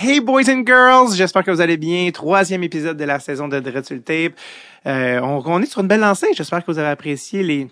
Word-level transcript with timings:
Hey 0.00 0.20
boys 0.20 0.48
and 0.48 0.62
girls, 0.64 1.16
j'espère 1.16 1.42
que 1.42 1.50
vous 1.50 1.60
allez 1.60 1.76
bien. 1.76 2.08
Troisième 2.12 2.62
épisode 2.62 2.96
de 2.96 3.02
la 3.02 3.18
saison 3.18 3.48
de 3.48 3.58
Dread 3.58 3.84
sur 3.84 3.96
le 3.96 4.00
Tape. 4.02 4.32
Euh, 4.86 5.18
on, 5.20 5.42
on 5.44 5.60
est 5.60 5.66
sur 5.66 5.80
une 5.80 5.88
belle 5.88 5.98
lancée. 5.98 6.28
J'espère 6.36 6.64
que 6.64 6.70
vous 6.70 6.78
avez 6.78 6.90
apprécié 6.90 7.42
les 7.42 7.66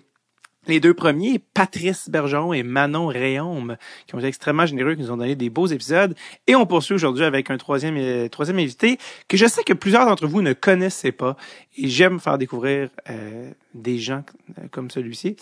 les 0.67 0.79
deux 0.79 0.93
premiers, 0.93 1.39
Patrice 1.39 2.09
Bergeron 2.09 2.53
et 2.53 2.63
Manon 2.63 3.07
Réaume, 3.07 3.77
qui 4.05 4.15
ont 4.15 4.19
été 4.19 4.27
extrêmement 4.27 4.65
généreux, 4.65 4.95
qui 4.95 5.01
nous 5.01 5.11
ont 5.11 5.17
donné 5.17 5.35
des 5.35 5.49
beaux 5.49 5.67
épisodes. 5.67 6.13
Et 6.45 6.55
on 6.55 6.65
poursuit 6.65 6.93
aujourd'hui 6.93 7.23
avec 7.23 7.49
un 7.49 7.57
troisième, 7.57 7.95
euh, 7.97 8.27
troisième 8.27 8.59
invité 8.59 8.97
que 9.27 9.37
je 9.37 9.45
sais 9.45 9.63
que 9.63 9.73
plusieurs 9.73 10.05
d'entre 10.05 10.27
vous 10.27 10.41
ne 10.41 10.53
connaissez 10.53 11.11
pas. 11.11 11.37
Et 11.77 11.87
j'aime 11.87 12.19
faire 12.19 12.37
découvrir 12.37 12.89
euh, 13.09 13.49
des 13.73 13.97
gens 13.97 14.23
euh, 14.59 14.67
comme 14.69 14.91
celui-ci. 14.91 15.37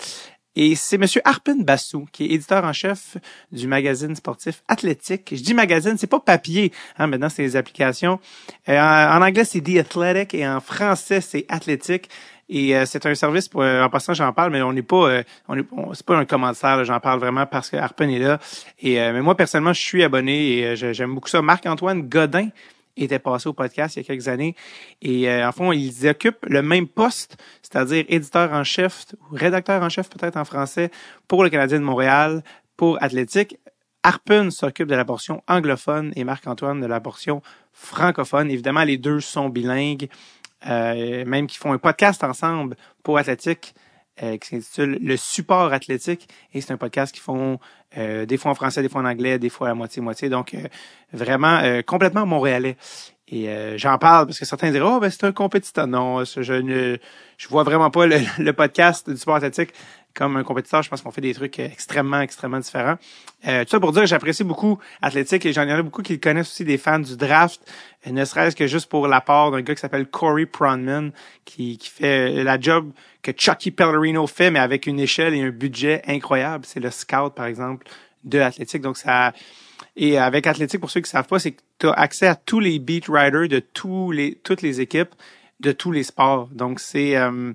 Et 0.56 0.76
c'est 0.76 0.98
Monsieur 0.98 1.22
Arpin 1.26 1.58
Bassou, 1.58 2.08
qui 2.14 2.26
est 2.26 2.30
éditeur 2.30 2.64
en 2.64 2.72
chef 2.72 3.18
du 3.52 3.68
magazine 3.68 4.16
sportif 4.16 4.64
Athlétique. 4.70 5.34
Je 5.36 5.42
dis 5.42 5.54
magazine, 5.54 5.98
c'est 5.98 6.08
pas 6.08 6.22
papier. 6.22 6.72
Hein, 6.98 7.08
maintenant, 7.08 7.28
c'est 7.28 7.42
les 7.42 7.58
applications. 7.58 8.20
Euh, 8.70 8.80
en, 8.80 9.22
anglais, 9.22 9.44
c'est 9.44 9.60
The 9.60 9.80
Athletic 9.80 10.34
et 10.34 10.48
en 10.48 10.62
français, 10.62 11.20
c'est 11.20 11.46
Athlétique. 11.50 12.10
Et 12.48 12.76
euh, 12.76 12.86
c'est 12.86 13.06
un 13.06 13.16
service 13.16 13.50
pour 13.50 13.64
en 13.64 13.90
passant 13.90 14.14
j'en 14.14 14.32
parle 14.32 14.52
mais 14.52 14.62
on 14.62 14.72
n'est 14.72 14.84
pas 14.84 15.10
euh, 15.10 15.24
on 15.48 15.58
est 15.58 15.66
c'est 15.94 16.06
pas 16.06 16.16
un 16.16 16.26
commentaire 16.26 16.86
j'en 16.86 17.00
parle 17.00 17.20
vraiment 17.20 17.48
parce 17.48 17.72
que 17.72 17.76
Arpen 17.78 18.08
est 18.08 18.20
là 18.20 18.40
et 18.80 18.98
mais 18.98 19.24
moi 19.24 19.36
personnellement 19.36 19.74
je 19.74 19.82
suis 19.82 20.04
abonné 20.04 20.60
et 20.60 20.76
j'aime 20.76 21.16
beaucoup 21.16 21.28
ça 21.28 21.42
Marc-Antoine 21.42 22.04
Godin 22.04 22.50
était 23.04 23.20
passé 23.20 23.50
au 23.50 23.54
podcast 23.54 23.96
il 23.96 24.00
y 24.00 24.02
a 24.02 24.06
quelques 24.06 24.28
années. 24.28 24.56
Et 25.02 25.30
en 25.44 25.52
fond, 25.52 25.72
ils 25.72 26.08
occupent 26.08 26.46
le 26.48 26.62
même 26.62 26.88
poste, 26.88 27.38
c'est-à-dire 27.62 28.06
éditeur 28.08 28.54
en 28.54 28.64
chef 28.64 29.06
ou 29.22 29.36
rédacteur 29.36 29.82
en 29.82 29.90
chef 29.90 30.10
peut-être 30.10 30.38
en 30.38 30.46
français 30.46 30.92
pour 31.28 31.44
le 31.44 31.50
Canadien 31.50 31.80
de 31.80 31.84
Montréal, 31.84 32.44
pour 32.78 33.02
Athlétique. 33.02 33.58
Harpen 34.04 34.52
s'occupe 34.52 34.88
de 34.88 34.96
la 34.96 35.04
portion 35.04 35.42
anglophone 35.48 36.14
et 36.16 36.24
Marc-Antoine 36.24 36.80
de 36.80 36.86
la 36.86 37.02
portion 37.02 37.42
francophone. 37.74 38.52
Évidemment, 38.52 38.84
les 38.84 38.98
deux 38.98 39.20
sont 39.20 39.50
bilingues, 39.50 40.10
euh, 40.68 41.26
même 41.26 41.48
qu'ils 41.48 41.60
font 41.60 41.74
un 41.74 41.80
podcast 41.80 42.24
ensemble 42.24 42.76
pour 43.02 43.18
Athlétique. 43.18 43.74
Euh, 44.24 44.38
qui 44.38 44.48
s'intitule 44.48 44.98
Le 45.02 45.18
support 45.18 45.74
athlétique 45.74 46.30
et 46.54 46.62
c'est 46.62 46.72
un 46.72 46.78
podcast 46.78 47.14
qu'ils 47.14 47.22
font 47.22 47.60
euh, 47.98 48.26
des 48.26 48.38
fois 48.38 48.52
en 48.52 48.56
français, 48.56 48.82
des 48.82 48.88
fois 48.88 49.02
en 49.02 49.06
anglais, 49.06 49.40
des 49.40 49.50
fois 49.50 49.68
à 49.68 49.74
moitié-moitié. 49.74 50.30
Donc 50.30 50.54
euh, 50.54 50.62
vraiment 51.12 51.62
complètement 51.86 52.26
montréalais. 52.26 52.78
Et 53.28 53.50
j'en 53.78 53.98
parle 53.98 54.28
parce 54.28 54.40
que 54.40 54.46
certains 54.46 54.72
diraient 54.72 54.88
Oh 54.88 55.00
ben 55.02 55.10
c'est 55.10 55.26
un 55.26 55.34
compétiteur. 55.34 55.88
Non, 55.88 56.24
je 56.24 56.54
ne 56.54 56.98
je 57.38 57.48
vois 57.50 57.64
vraiment 57.64 57.90
pas 57.90 58.06
le, 58.06 58.20
le 58.40 58.54
podcast 58.54 59.10
du 59.10 59.18
sport 59.18 59.36
athlétique 59.36 59.74
comme 60.16 60.38
un 60.38 60.44
compétiteur, 60.44 60.82
je 60.82 60.90
pense 60.90 61.02
qu'on 61.02 61.12
fait 61.12 61.22
des 61.22 61.34
trucs 61.34 61.60
extrêmement, 61.60 62.22
extrêmement 62.22 62.60
différents. 62.60 62.96
Euh, 63.48 63.64
tout 63.66 63.72
ça 63.72 63.80
pour 63.80 63.92
dire 63.92 64.04
que 64.04 64.08
j'apprécie 64.08 64.46
beaucoup 64.46 64.80
Athlétique 65.02 65.46
et 65.46 65.54
j'en 65.54 65.68
ai 65.68 65.84
beaucoup 65.84 66.02
qui 66.02 66.14
le 66.14 66.20
connaissent 66.20 66.48
aussi 66.48 66.64
des 66.64 66.78
fans 66.78 67.00
du 67.00 67.18
draft, 67.18 67.62
ne 68.10 68.24
serait-ce 68.24 68.56
que 68.56 68.66
juste 68.66 68.88
pour 68.88 69.08
l'apport 69.08 69.52
d'un 69.52 69.62
gars 69.62 69.76
qui 69.76 69.82
s'appelle 69.82 70.08
Corey 70.08 70.46
Pronman, 70.46 71.12
qui, 71.44 71.78
qui 71.78 71.90
fait 71.90 72.44
la 72.44 72.60
job 72.60 72.92
que 73.22 73.32
Chucky 73.36 73.72
Pellerino 73.72 74.26
fait, 74.26 74.52
mais 74.52 74.60
avec 74.60 74.88
une 74.88 75.00
échelle 75.00 75.34
et 75.34 75.42
un 75.42 75.50
budget 75.50 76.02
incroyable. 76.08 76.66
C'est 76.66 76.80
le 76.80 76.92
scout, 76.92 77.34
par 77.36 77.48
exemple, 77.48 77.86
de 78.24 78.40
Athlétique. 78.40 78.82
Donc 78.82 78.98
ça... 78.98 79.34
Et 79.98 80.18
avec 80.18 80.46
Athlétique, 80.48 80.80
pour 80.80 80.92
ceux 80.92 81.02
qui 81.02 81.10
savent 81.10 81.28
pas, 81.28 81.40
c'est 81.40 81.52
que 81.52 81.62
tu 81.80 81.88
as 81.88 81.94
accès 81.94 82.28
à 82.28 82.36
tous 82.36 82.60
les 82.60 82.80
beat 82.80 83.08
writers 83.08 83.48
de 83.48 83.60
tous 83.60 84.12
les, 84.12 84.36
toutes 84.36 84.62
les 84.62 84.80
équipes, 84.80 85.16
de 85.60 85.72
tous 85.72 85.92
les 85.92 86.04
sports. 86.04 86.48
Donc 86.52 86.80
c'est... 86.80 87.18
Euh, 87.18 87.54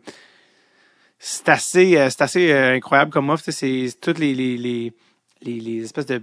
c'est 1.23 1.51
assez, 1.51 1.99
euh, 1.99 2.09
c'est 2.09 2.23
assez 2.23 2.51
euh, 2.51 2.75
incroyable 2.75 3.11
comme 3.11 3.29
offre. 3.29 3.45
C'est 3.51 3.91
toutes 4.01 4.19
les, 4.19 4.35
les, 4.35 4.57
les, 4.57 4.93
les, 5.43 5.85
espèces 5.85 6.07
de 6.07 6.23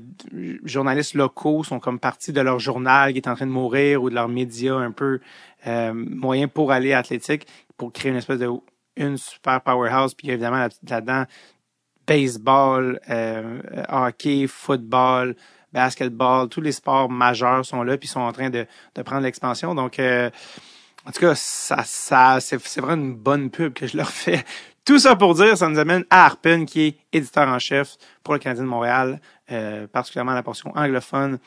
journalistes 0.64 1.14
locaux 1.14 1.64
sont 1.64 1.80
comme 1.80 2.00
partis 2.00 2.34
de 2.34 2.42
leur 2.42 2.58
journal 2.58 3.14
qui 3.14 3.20
est 3.20 3.28
en 3.28 3.36
train 3.36 3.46
de 3.46 3.52
mourir 3.52 4.02
ou 4.02 4.10
de 4.10 4.16
leurs 4.16 4.28
médias 4.28 4.74
un 4.74 4.92
peu 4.92 5.20
euh, 5.68 6.48
pour 6.52 6.72
aller 6.72 6.94
à 6.94 6.98
athlétique, 6.98 7.46
pour 7.78 7.94
créer 7.94 8.12
une 8.12 8.18
espèce 8.18 8.40
de 8.40 8.50
une 8.96 9.18
super 9.18 9.62
powerhouse. 9.62 10.16
Puis 10.16 10.32
évidemment 10.32 10.68
là-dedans, 10.90 11.26
baseball, 12.08 13.00
euh, 13.12 13.62
hockey, 13.90 14.48
football, 14.48 15.36
basketball, 15.72 16.50
tous 16.50 16.62
les 16.62 16.72
sports 16.72 17.08
majeurs 17.08 17.64
sont 17.64 17.84
là 17.84 18.00
puis 18.00 18.08
sont 18.08 18.22
en 18.22 18.32
train 18.32 18.50
de, 18.50 18.66
de 18.96 19.02
prendre 19.04 19.22
l'expansion. 19.22 19.76
Donc 19.76 20.00
en 20.00 21.12
tout 21.12 21.22
cas, 21.22 21.36
ça, 21.36 21.84
ça, 21.86 22.40
c'est 22.42 22.58
vraiment 22.82 23.02
une 23.02 23.16
bonne 23.16 23.50
pub 23.52 23.74
que 23.74 23.86
je 23.86 23.96
leur 23.96 24.10
fais. 24.10 24.44
Tout 24.88 25.00
ça 25.00 25.18
pour 25.18 25.34
dire, 25.36 25.58
ça 25.58 25.68
nous 25.68 25.80
amène 25.80 26.06
à 26.10 26.24
Arpen, 26.24 26.66
qui 26.66 26.82
est 26.84 26.98
éditeur 27.12 27.46
en 27.50 27.60
chef 27.60 27.98
pour 28.24 28.34
le 28.34 28.40
Canadien 28.40 28.64
de 28.64 28.70
Montréal, 28.70 29.20
euh, 29.52 29.86
particulièrement 29.86 30.34
la 30.34 30.44
portion 30.44 30.72
anglophone 30.78 31.40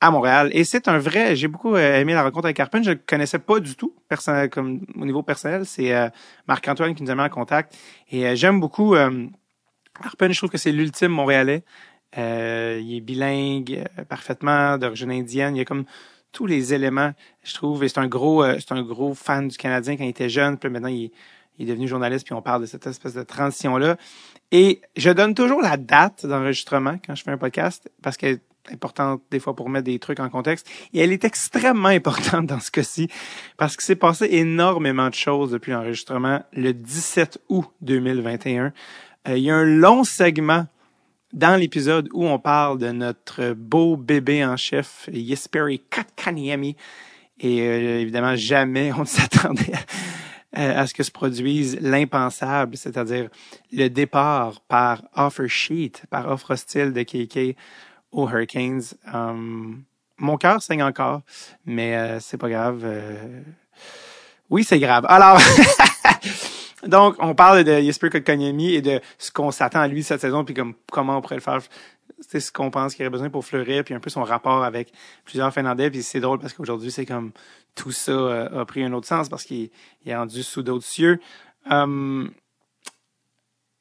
à 0.00 0.12
Montréal. 0.12 0.48
Et 0.52 0.62
c'est 0.62 0.86
un 0.86 0.98
vrai, 0.98 1.34
j'ai 1.34 1.48
beaucoup 1.48 1.74
euh, 1.74 2.00
aimé 2.00 2.14
la 2.14 2.22
rencontre 2.22 2.44
avec 2.44 2.60
Arpen. 2.60 2.84
Je 2.84 2.90
le 2.90 3.00
connaissais 3.04 3.40
pas 3.40 3.58
du 3.58 3.74
tout, 3.74 3.96
personnel, 4.08 4.48
comme 4.48 4.86
au 4.94 5.04
niveau 5.04 5.24
personnel. 5.24 5.66
C'est 5.66 5.92
euh, 5.92 6.08
Marc-Antoine 6.46 6.94
qui 6.94 7.02
nous 7.02 7.10
a 7.10 7.16
mis 7.16 7.22
en 7.22 7.28
contact. 7.28 7.76
Et 8.12 8.36
j'aime 8.36 8.60
beaucoup 8.60 8.94
Arpen. 8.94 10.32
Je 10.32 10.38
trouve 10.38 10.50
que 10.50 10.58
c'est 10.58 10.70
l'ultime 10.70 11.10
Montréalais. 11.10 11.64
il 12.16 12.96
est 12.96 13.02
bilingue 13.04 13.88
parfaitement, 14.08 14.78
d'origine 14.78 15.10
indienne. 15.10 15.56
Il 15.56 15.58
y 15.58 15.62
a 15.62 15.64
comme 15.64 15.84
tous 16.30 16.46
les 16.46 16.72
éléments, 16.72 17.10
je 17.42 17.54
trouve. 17.54 17.82
Et 17.82 17.88
c'est 17.88 17.98
un 17.98 18.06
gros, 18.06 18.44
c'est 18.60 18.70
un 18.70 18.82
gros 18.82 19.14
fan 19.14 19.48
du 19.48 19.56
Canadien 19.56 19.96
quand 19.96 20.04
il 20.04 20.10
était 20.10 20.30
jeune. 20.30 20.58
Puis 20.58 20.70
maintenant, 20.70 20.86
il 20.86 21.10
il 21.58 21.68
est 21.68 21.72
devenu 21.72 21.88
journaliste, 21.88 22.26
puis 22.26 22.34
on 22.34 22.42
parle 22.42 22.62
de 22.62 22.66
cette 22.66 22.86
espèce 22.86 23.14
de 23.14 23.22
transition-là. 23.22 23.96
Et 24.50 24.80
je 24.96 25.10
donne 25.10 25.34
toujours 25.34 25.62
la 25.62 25.76
date 25.76 26.26
d'enregistrement 26.26 26.96
quand 27.04 27.14
je 27.14 27.22
fais 27.22 27.30
un 27.30 27.38
podcast, 27.38 27.90
parce 28.02 28.16
qu'elle 28.16 28.34
est 28.34 28.72
importante 28.72 29.22
des 29.30 29.40
fois 29.40 29.54
pour 29.54 29.68
mettre 29.68 29.84
des 29.84 29.98
trucs 29.98 30.20
en 30.20 30.28
contexte. 30.28 30.68
Et 30.92 31.00
elle 31.00 31.12
est 31.12 31.24
extrêmement 31.24 31.88
importante 31.88 32.46
dans 32.46 32.60
ce 32.60 32.70
cas-ci, 32.70 33.08
parce 33.56 33.76
qu'il 33.76 33.84
s'est 33.84 33.96
passé 33.96 34.26
énormément 34.30 35.08
de 35.08 35.14
choses 35.14 35.50
depuis 35.52 35.72
l'enregistrement 35.72 36.42
le 36.52 36.72
17 36.72 37.38
août 37.48 37.66
2021. 37.82 38.72
Euh, 39.28 39.36
il 39.36 39.44
y 39.44 39.50
a 39.50 39.56
un 39.56 39.64
long 39.64 40.04
segment 40.04 40.66
dans 41.32 41.58
l'épisode 41.58 42.08
où 42.12 42.26
on 42.26 42.38
parle 42.38 42.78
de 42.78 42.90
notre 42.92 43.54
beau 43.54 43.96
bébé 43.96 44.44
en 44.44 44.56
chef, 44.56 45.08
Yesperi 45.12 45.82
Katkaniemi. 45.90 46.76
Et 47.40 47.62
euh, 47.62 48.00
évidemment, 48.00 48.36
jamais 48.36 48.92
on 48.92 49.00
ne 49.00 49.04
s'attendait 49.04 49.72
euh, 50.56 50.80
à 50.82 50.86
ce 50.86 50.94
que 50.94 51.02
se 51.02 51.10
produise 51.10 51.78
l'impensable, 51.80 52.76
c'est-à-dire 52.76 53.28
le 53.72 53.88
départ 53.88 54.60
par 54.68 55.02
offer 55.16 55.48
sheet, 55.48 56.02
par 56.10 56.30
offre 56.30 56.52
hostile 56.52 56.92
de 56.92 57.02
KK 57.02 57.56
aux 58.12 58.28
Hurricanes. 58.28 58.82
Um, 59.12 59.82
mon 60.18 60.36
cœur 60.36 60.62
saigne 60.62 60.82
encore, 60.82 61.22
mais 61.66 61.96
euh, 61.96 62.20
c'est 62.20 62.36
pas 62.36 62.48
grave. 62.48 62.82
Euh. 62.84 63.40
Oui, 64.48 64.62
c'est 64.62 64.78
grave. 64.78 65.04
Alors, 65.08 65.40
donc, 66.86 67.16
on 67.18 67.34
parle 67.34 67.64
de 67.64 67.80
Jesper 67.80 68.10
Kotkaniemi 68.10 68.74
et 68.74 68.82
de 68.82 69.00
ce 69.18 69.32
qu'on 69.32 69.50
s'attend 69.50 69.80
à 69.80 69.88
lui 69.88 70.04
cette 70.04 70.20
saison, 70.20 70.44
puis 70.44 70.54
comme 70.54 70.74
comment 70.90 71.18
on 71.18 71.20
pourrait 71.20 71.36
le 71.36 71.40
faire 71.40 71.58
c'est 72.20 72.40
ce 72.40 72.52
qu'on 72.52 72.70
pense 72.70 72.94
qu'il 72.94 73.04
aurait 73.04 73.10
besoin 73.10 73.30
pour 73.30 73.44
fleurir, 73.44 73.84
puis 73.84 73.94
un 73.94 74.00
peu 74.00 74.10
son 74.10 74.22
rapport 74.22 74.64
avec 74.64 74.92
plusieurs 75.24 75.52
Finlandais. 75.52 75.90
Puis 75.90 76.02
c'est 76.02 76.20
drôle 76.20 76.38
parce 76.38 76.52
qu'aujourd'hui, 76.52 76.90
c'est 76.90 77.06
comme 77.06 77.32
tout 77.74 77.92
ça 77.92 78.12
euh, 78.12 78.60
a 78.60 78.64
pris 78.64 78.84
un 78.84 78.92
autre 78.92 79.06
sens 79.06 79.28
parce 79.28 79.44
qu'il 79.44 79.70
est 80.06 80.16
rendu 80.16 80.42
sous 80.42 80.62
d'autres 80.62 80.84
cieux. 80.84 81.20
Hum, 81.70 82.30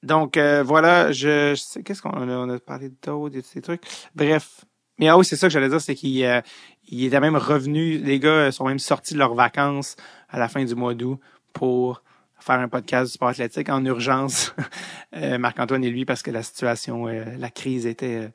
donc 0.04 0.38
euh, 0.38 0.64
voilà, 0.64 1.12
je, 1.12 1.56
sais 1.56 1.84
qu'est-ce 1.84 2.02
qu'on 2.02 2.10
a, 2.10 2.26
on 2.26 2.50
a 2.50 2.60
parlé 2.60 2.92
d'autres, 3.04 3.40
ces 3.44 3.62
trucs. 3.62 3.84
Bref. 4.16 4.66
Mais 5.00 5.08
ah 5.08 5.18
oui, 5.18 5.26
c'est 5.26 5.36
ça 5.36 5.48
que 5.48 5.54
j'allais 5.54 5.70
dire, 5.70 5.82
c'est 5.82 5.96
qu'il 5.96 6.24
euh, 6.24 6.42
il 6.88 7.06
était 7.06 7.20
même 7.20 7.36
revenu, 7.36 7.98
les 7.98 8.20
gars 8.20 8.52
sont 8.52 8.68
même 8.68 8.80
sortis 8.80 9.16
de 9.16 9.20
leurs 9.20 9.34
vacances 9.34 9.96
à 10.30 10.38
la 10.38 10.48
fin 10.48 10.64
du 10.64 10.76
mois 10.76 10.94
d'août 10.94 11.20
pour 11.52 12.04
faire 12.44 12.60
un 12.60 12.68
podcast 12.68 13.12
du 13.12 13.14
sport 13.14 13.30
athlétique 13.30 13.70
en 13.70 13.84
urgence, 13.86 14.54
euh, 15.16 15.38
Marc-Antoine 15.38 15.84
et 15.84 15.90
lui, 15.90 16.06
parce 16.06 16.22
que 16.22 16.32
la 16.32 16.44
situation, 16.44 17.08
euh, 17.08 17.24
la 17.38 17.50
crise 17.50 17.86
était, 17.86 18.18
euh, 18.18 18.28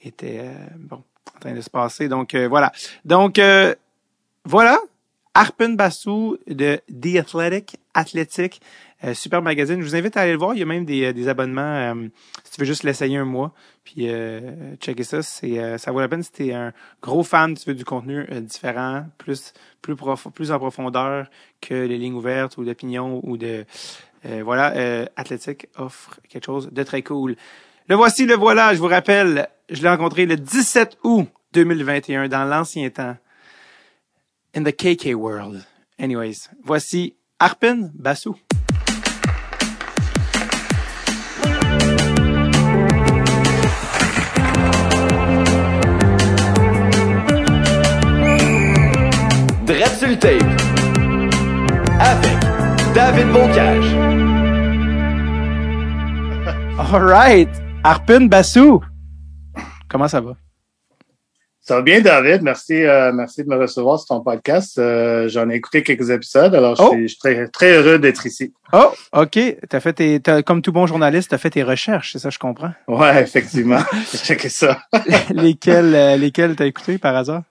était 0.00 0.42
bon, 0.76 1.02
en 1.36 1.40
train 1.40 1.52
de 1.52 1.60
se 1.60 1.70
passer. 1.70 2.08
Donc 2.08 2.34
voilà. 2.34 2.72
Donc 3.04 3.40
voilà. 4.44 4.78
Arpen 5.36 5.76
Bassou 5.76 6.38
de 6.46 6.80
The 6.88 7.16
Athletic, 7.16 7.76
Athletic, 7.94 8.60
super 9.12 9.42
magazine. 9.42 9.80
Je 9.80 9.86
vous 9.86 9.94
invite 9.94 10.16
à 10.16 10.22
aller 10.22 10.32
le 10.32 10.38
voir. 10.38 10.54
Il 10.54 10.60
y 10.60 10.62
a 10.62 10.66
même 10.66 10.84
des, 10.84 11.12
des 11.12 11.28
abonnements 11.28 11.94
si 12.44 12.52
tu 12.52 12.60
veux 12.60 12.66
juste 12.66 12.82
l'essayer 12.82 13.18
un 13.18 13.24
mois. 13.24 13.52
Puis 13.84 14.08
checker 14.80 15.04
ça. 15.04 15.22
C'est 15.22 15.78
ça 15.78 15.92
vaut 15.92 16.00
la 16.00 16.08
peine 16.08 16.22
si 16.22 16.32
tu 16.32 16.52
un 16.52 16.72
gros 17.02 17.22
fan, 17.22 17.54
tu 17.54 17.68
veux 17.68 17.74
du 17.74 17.84
contenu 17.84 18.26
différent, 18.40 19.06
plus 19.18 19.52
plus 19.82 19.94
plus 20.34 20.50
en 20.50 20.58
profondeur 20.58 21.26
que 21.60 21.74
les 21.74 21.98
lignes 21.98 22.14
ouvertes 22.14 22.56
ou 22.56 22.64
d'opinion 22.64 23.20
ou 23.22 23.36
de 23.36 23.66
euh, 24.26 24.42
voilà, 24.44 24.74
euh, 24.76 25.06
Athletic 25.16 25.68
offre 25.76 26.18
quelque 26.28 26.46
chose 26.46 26.70
de 26.72 26.82
très 26.82 27.02
cool. 27.02 27.36
Le 27.88 27.94
voici, 27.94 28.26
le 28.26 28.34
voilà, 28.34 28.74
je 28.74 28.78
vous 28.78 28.88
rappelle, 28.88 29.48
je 29.70 29.82
l'ai 29.82 29.88
rencontré 29.88 30.26
le 30.26 30.36
17 30.36 30.98
août 31.04 31.28
2021 31.52 32.28
dans 32.28 32.44
l'ancien 32.44 32.90
temps. 32.90 33.16
In 34.56 34.64
the 34.64 34.72
KK 34.72 35.14
world. 35.16 35.66
Anyways, 35.98 36.48
voici 36.64 37.14
Arpen 37.38 37.92
Bassou. 37.94 38.36
Tape 50.20 50.42
avec 52.00 52.40
David 52.94 53.30
Bocage. 53.32 53.84
All 56.78 57.02
right. 57.02 57.48
Arpin 57.84 58.28
Bassou. 58.28 58.80
Comment 59.88 60.08
ça 60.08 60.22
va? 60.22 60.36
Ça 61.68 61.74
va 61.74 61.82
bien, 61.82 62.00
David. 62.00 62.42
Merci, 62.42 62.84
euh, 62.84 63.10
merci 63.12 63.42
de 63.42 63.48
me 63.48 63.56
recevoir 63.56 63.98
sur 63.98 64.06
ton 64.06 64.20
podcast. 64.20 64.78
Euh, 64.78 65.28
J'en 65.28 65.50
ai 65.50 65.56
écouté 65.56 65.82
quelques 65.82 66.10
épisodes, 66.10 66.54
alors 66.54 66.76
Oh. 66.78 66.90
je, 66.92 66.96
suis, 66.96 67.02
je 67.02 67.08
suis 67.08 67.18
très, 67.18 67.48
très 67.48 67.72
heureux 67.72 67.98
d'être 67.98 68.24
ici. 68.24 68.52
Oh, 68.72 68.92
OK. 69.12 69.36
T'as 69.68 69.80
fait 69.80 69.92
tes, 69.92 70.20
comme 70.44 70.62
tout 70.62 70.70
bon 70.70 70.86
journaliste, 70.86 71.30
t'as 71.30 71.38
fait 71.38 71.50
tes 71.50 71.64
recherches, 71.64 72.12
c'est 72.12 72.20
ça, 72.20 72.30
je 72.30 72.38
comprends? 72.38 72.70
Ouais, 72.86 73.20
effectivement. 73.20 73.80
J'ai 74.12 74.18
checké 74.18 74.48
ça. 74.48 74.78
lesquels, 75.30 75.92
euh, 75.94 76.16
lesquels 76.16 76.54
t'as 76.54 76.66
écouté 76.66 76.98
par 76.98 77.16
hasard? 77.16 77.42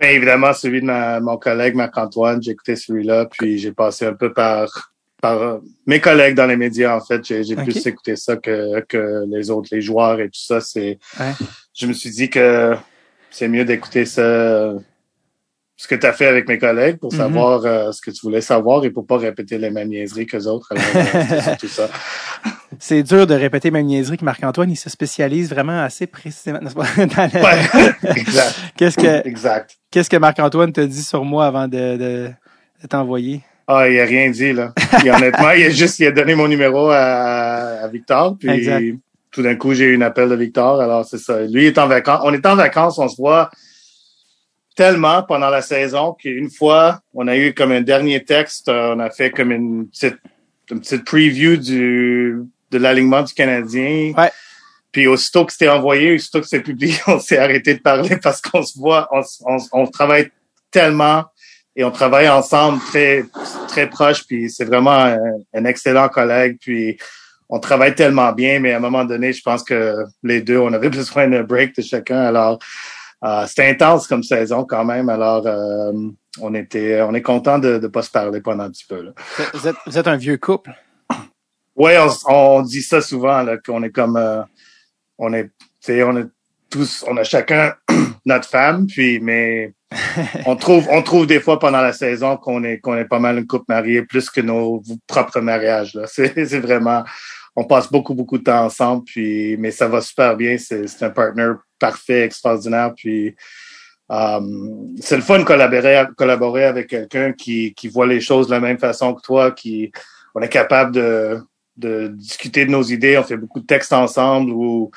Bien 0.00 0.10
évidemment, 0.10 0.52
celui 0.52 0.80
de 0.80 0.86
ma- 0.86 1.18
mon 1.18 1.36
collègue 1.36 1.74
Marc-Antoine, 1.74 2.40
j'ai 2.40 2.52
écouté 2.52 2.76
celui-là, 2.76 3.26
puis 3.26 3.58
j'ai 3.58 3.72
passé 3.72 4.06
un 4.06 4.14
peu 4.14 4.32
par, 4.32 4.92
par 5.20 5.42
euh, 5.42 5.58
mes 5.86 6.00
collègues 6.00 6.36
dans 6.36 6.46
les 6.46 6.56
médias, 6.56 6.96
en 6.96 7.00
fait. 7.00 7.24
J'ai 7.24 7.56
plus 7.56 7.84
écouté 7.88 8.14
ça 8.14 8.36
que, 8.36 8.78
que 8.88 9.24
les 9.28 9.50
autres, 9.50 9.68
les 9.72 9.82
joueurs 9.82 10.20
et 10.20 10.26
tout 10.28 10.40
ça. 10.40 10.60
C'est, 10.60 10.98
Ouais. 11.18 11.32
Je 11.74 11.86
me 11.86 11.92
suis 11.92 12.10
dit 12.10 12.30
que 12.30 12.74
c'est 13.30 13.48
mieux 13.48 13.64
d'écouter 13.64 14.04
ça, 14.04 14.72
ce 15.76 15.88
que 15.88 15.94
tu 15.94 16.06
as 16.06 16.12
fait 16.12 16.26
avec 16.26 16.46
mes 16.48 16.58
collègues 16.58 16.98
pour 16.98 17.12
Mhm. 17.12 17.18
savoir 17.18 17.64
euh, 17.64 17.92
ce 17.92 18.00
que 18.02 18.10
tu 18.10 18.20
voulais 18.22 18.40
savoir 18.42 18.84
et 18.84 18.90
pour 18.90 19.06
pas 19.06 19.16
répéter 19.18 19.56
les 19.58 19.70
mêmes 19.70 19.88
niaiseries 19.88 20.26
que 20.26 20.36
autres. 20.46 20.72
Alors, 20.72 20.84
euh, 20.94 21.22
c'est 21.28 21.40
surtout 21.42 21.68
ça. 21.68 21.88
C'est 22.78 23.02
dur 23.02 23.26
de 23.26 23.34
répéter 23.34 23.72
même 23.72 23.86
niaiserie 23.86 24.16
que 24.16 24.24
Marc-Antoine, 24.24 24.70
il 24.70 24.76
se 24.76 24.88
spécialise 24.88 25.50
vraiment 25.50 25.82
assez 25.82 26.06
précisément. 26.06 26.60
la- 26.62 26.70
Ouais, 26.70 27.90
exact. 28.16 28.54
Qu'est-ce 28.76 28.96
que, 28.96 29.26
Exact. 29.26 29.76
qu'est-ce 29.90 30.08
que 30.08 30.16
Marc-Antoine 30.16 30.72
t'a 30.72 30.86
dit 30.86 31.02
sur 31.02 31.24
moi 31.24 31.46
avant 31.46 31.66
de, 31.66 31.96
de, 31.96 32.30
de 32.80 32.86
t'envoyer? 32.88 33.40
Ah, 33.66 33.88
il 33.88 33.98
a 34.00 34.04
rien 34.04 34.30
dit, 34.30 34.52
là. 34.52 34.72
Il, 35.04 35.10
honnêtement, 35.10 35.50
il 35.50 35.64
a 35.64 35.70
juste 35.70 35.98
il 35.98 36.06
a 36.06 36.12
donné 36.12 36.34
mon 36.36 36.46
numéro 36.46 36.90
à, 36.90 36.96
à 37.82 37.88
Victor, 37.88 38.36
puis 38.38 38.48
Exact. 38.48 38.84
Tout 39.30 39.42
d'un 39.42 39.54
coup, 39.56 39.74
j'ai 39.74 39.84
eu 39.84 39.96
un 39.96 40.00
appel 40.02 40.28
de 40.28 40.34
Victor. 40.34 40.80
Alors, 40.80 41.04
c'est 41.04 41.18
ça. 41.18 41.42
Lui 41.42 41.66
est 41.66 41.78
en 41.78 41.86
vacances. 41.86 42.20
On 42.24 42.32
est 42.32 42.44
en 42.46 42.56
vacances, 42.56 42.98
on 42.98 43.08
se 43.08 43.16
voit 43.16 43.50
tellement 44.76 45.22
pendant 45.22 45.50
la 45.50 45.62
saison 45.62 46.14
qu'une 46.14 46.50
fois, 46.50 47.00
on 47.12 47.28
a 47.28 47.36
eu 47.36 47.52
comme 47.52 47.72
un 47.72 47.82
dernier 47.82 48.24
texte, 48.24 48.68
euh, 48.68 48.94
on 48.94 48.98
a 48.98 49.10
fait 49.10 49.30
comme 49.30 49.52
une 49.52 49.88
petite, 49.88 50.16
une 50.70 50.80
petite 50.80 51.04
preview 51.04 51.56
du, 51.56 52.38
de 52.70 52.78
l'alignement 52.78 53.22
du 53.22 53.34
Canadien. 53.34 54.12
Ouais. 54.16 54.30
Puis 54.92 55.06
aussitôt 55.06 55.44
que 55.44 55.52
c'était 55.52 55.68
envoyé, 55.68 56.14
aussitôt 56.14 56.40
que 56.40 56.46
c'était 56.46 56.62
publié, 56.62 56.94
on 57.06 57.20
s'est 57.20 57.38
arrêté 57.38 57.74
de 57.74 57.80
parler 57.80 58.16
parce 58.22 58.40
qu'on 58.40 58.62
se 58.62 58.78
voit, 58.78 59.08
on 59.72 59.86
travaille 59.86 60.30
tellement 60.70 61.24
et 61.76 61.84
on 61.84 61.90
travaille 61.90 62.28
ensemble 62.28 62.80
très 62.88 63.24
très 63.68 63.88
proche. 63.88 64.26
Puis 64.26 64.50
c'est 64.50 64.64
vraiment 64.64 64.92
un, 64.92 65.18
un 65.54 65.64
excellent 65.64 66.08
collègue. 66.08 66.58
Puis 66.60 66.98
on 67.50 67.58
travaille 67.58 67.94
tellement 67.94 68.32
bien, 68.32 68.60
mais 68.60 68.72
à 68.72 68.76
un 68.76 68.80
moment 68.80 69.04
donné, 69.04 69.32
je 69.32 69.42
pense 69.42 69.62
que 69.64 70.04
les 70.22 70.40
deux, 70.40 70.58
on 70.58 70.72
avait 70.72 70.88
besoin 71.00 71.28
d'un 71.28 71.42
break 71.42 71.76
de 71.76 71.82
chacun. 71.82 72.20
Alors 72.20 72.58
euh, 73.24 73.44
c'était 73.46 73.68
intense 73.68 74.06
comme 74.06 74.22
saison 74.22 74.64
quand 74.64 74.84
même. 74.84 75.08
Alors 75.08 75.46
euh, 75.46 75.92
on 76.40 76.54
était, 76.54 77.02
on 77.02 77.12
est 77.14 77.22
content 77.22 77.58
de 77.58 77.78
ne 77.78 77.88
pas 77.88 78.02
se 78.02 78.10
parler 78.10 78.40
pendant 78.40 78.64
un 78.64 78.70
petit 78.70 78.86
peu. 78.88 79.02
Là. 79.02 79.10
Vous 79.52 79.68
êtes, 79.68 79.76
vous 79.86 79.98
êtes 79.98 80.08
un 80.08 80.16
vieux 80.16 80.38
couple? 80.38 80.70
Ouais, 81.76 81.98
on, 81.98 82.32
on 82.32 82.62
dit 82.62 82.82
ça 82.82 83.00
souvent 83.00 83.44
qu'on 83.64 83.82
est 83.82 83.90
comme 83.90 84.16
euh, 84.16 84.42
on 85.18 85.32
est, 85.32 85.44
tu 85.44 85.50
sais, 85.80 86.02
on 86.02 86.16
est 86.16 86.26
tous, 86.70 87.04
on 87.08 87.16
a 87.16 87.24
chacun 87.24 87.74
notre 88.24 88.48
femme, 88.48 88.86
puis 88.86 89.18
mais 89.20 89.74
on 90.46 90.56
trouve, 90.56 90.86
on 90.90 91.02
trouve 91.02 91.26
des 91.26 91.40
fois 91.40 91.58
pendant 91.58 91.80
la 91.80 91.92
saison 91.92 92.36
qu'on 92.36 92.62
est 92.62 92.78
qu'on 92.78 92.96
est 92.96 93.06
pas 93.06 93.18
mal 93.18 93.38
une 93.38 93.46
couple 93.46 93.64
mariée 93.68 94.02
plus 94.02 94.30
que 94.30 94.40
nos 94.40 94.82
propres 95.06 95.40
mariages 95.40 95.98
c'est 96.06 96.60
vraiment, 96.60 97.02
on 97.56 97.64
passe 97.64 97.90
beaucoup 97.90 98.14
beaucoup 98.14 98.38
de 98.38 98.44
temps 98.44 98.64
ensemble, 98.64 99.04
puis 99.04 99.56
mais 99.58 99.70
ça 99.70 99.88
va 99.88 100.00
super 100.00 100.36
bien. 100.36 100.56
C'est 100.58 101.02
un 101.02 101.10
partner 101.10 101.52
parfait, 101.78 102.22
extraordinaire, 102.24 102.92
puis 102.96 103.34
euh, 104.10 104.40
c'est 105.00 105.16
le 105.16 105.22
fun 105.22 105.38
de 105.38 105.44
collaborer, 105.44 106.04
collaborer 106.16 106.64
avec 106.64 106.88
quelqu'un 106.88 107.32
qui, 107.32 107.72
qui 107.74 107.88
voit 107.88 108.06
les 108.06 108.20
choses 108.20 108.46
de 108.48 108.52
la 108.52 108.60
même 108.60 108.78
façon 108.78 109.14
que 109.14 109.22
toi, 109.22 109.52
qui 109.52 109.92
on 110.34 110.40
est 110.40 110.48
capable 110.48 110.92
de, 110.94 111.38
de 111.76 112.08
discuter 112.08 112.64
de 112.66 112.70
nos 112.70 112.82
idées. 112.82 113.18
On 113.18 113.22
fait 113.24 113.36
beaucoup 113.36 113.60
de 113.60 113.66
textes 113.66 113.92
ensemble 113.92 114.50
où, 114.50 114.90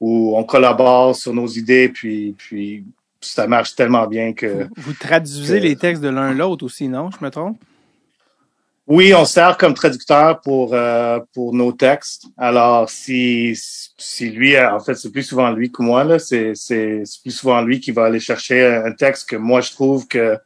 où 0.00 0.36
on 0.36 0.44
collabore 0.44 1.14
sur 1.14 1.32
nos 1.32 1.46
idées, 1.46 1.88
puis, 1.88 2.34
puis 2.36 2.84
ça 3.20 3.46
marche 3.46 3.74
tellement 3.74 4.06
bien 4.06 4.32
que 4.32 4.68
Vous 4.76 4.92
traduisez 4.94 5.58
que- 5.58 5.64
les 5.64 5.76
textes 5.76 6.02
de 6.02 6.08
l'un 6.08 6.34
l'autre 6.34 6.64
aussi, 6.64 6.88
non? 6.88 7.10
Je 7.10 7.24
me 7.24 7.30
trompe? 7.30 7.58
Oui, 8.88 9.12
on 9.14 9.24
sert 9.24 9.56
comme 9.56 9.74
traducteur 9.74 10.40
pour 10.40 10.72
euh, 10.72 11.18
pour 11.34 11.52
nos 11.54 11.72
textes. 11.72 12.26
Alors 12.36 12.88
si 12.88 13.54
si 13.98 14.30
lui, 14.30 14.54
euh, 14.54 14.72
en 14.72 14.80
fait, 14.80 14.94
c'est 14.94 15.10
plus 15.10 15.24
souvent 15.24 15.50
lui 15.50 15.72
que 15.72 15.82
moi 15.82 16.04
là. 16.04 16.18
C'est 16.20 16.52
c'est 16.54 17.02
c'est 17.04 17.22
plus 17.22 17.32
souvent 17.32 17.62
lui 17.62 17.80
qui 17.80 17.90
va 17.90 18.04
aller 18.04 18.20
chercher 18.20 18.64
un 18.64 18.92
texte 18.92 19.28
que 19.30 19.36
moi 19.36 19.60
je 19.60 19.72
trouve 19.72 20.06
que 20.06 20.38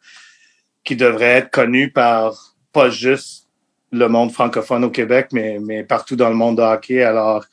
qui 0.85 0.97
devrait 0.97 1.37
être 1.39 1.51
connu 1.51 1.91
par 1.93 2.55
pas 2.73 2.89
juste 2.91 3.49
le 3.93 4.09
monde 4.09 4.33
francophone 4.33 4.85
au 4.85 4.91
Québec, 4.91 5.29
mais 5.33 5.59
mais 5.61 5.85
partout 5.85 6.17
dans 6.17 6.31
le 6.31 6.37
monde 6.37 6.57
de 6.59 6.63
hockey. 6.63 7.03
Alors 7.03 7.45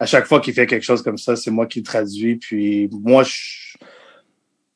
à 0.00 0.06
chaque 0.06 0.26
fois 0.26 0.40
qu'il 0.40 0.54
fait 0.54 0.66
quelque 0.66 0.82
chose 0.82 1.02
comme 1.02 1.18
ça, 1.18 1.36
c'est 1.36 1.50
moi 1.50 1.66
qui 1.66 1.78
le 1.80 1.84
traduis. 1.84 2.36
Puis 2.36 2.88
moi, 2.90 3.22
je 3.22 3.63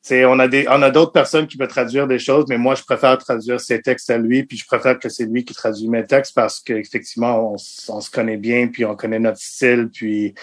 c'est 0.01 0.23
on 0.25 0.39
a 0.39 0.47
des 0.47 0.65
on 0.69 0.81
a 0.81 0.91
d'autres 0.91 1.11
personnes 1.11 1.45
qui 1.47 1.57
peuvent 1.57 1.67
traduire 1.67 2.07
des 2.07 2.19
choses, 2.19 2.45
mais 2.47 2.57
moi 2.57 2.75
je 2.75 2.83
préfère 2.83 3.17
traduire 3.17 3.59
ses 3.59 3.81
textes 3.81 4.09
à 4.09 4.17
lui, 4.17 4.43
puis 4.43 4.57
je 4.57 4.65
préfère 4.65 4.97
que 4.97 5.09
c'est 5.09 5.25
lui 5.25 5.43
qui 5.43 5.53
traduit 5.53 5.89
mes 5.89 6.05
textes 6.05 6.33
parce 6.33 6.59
qu'effectivement 6.59 7.53
on, 7.53 7.55
on 7.93 8.01
se 8.01 8.09
connaît 8.09 8.37
bien, 8.37 8.67
puis 8.67 8.85
on 8.85 8.95
connaît 8.95 9.19
notre 9.19 9.39
style, 9.41 9.89
puis 9.93 10.33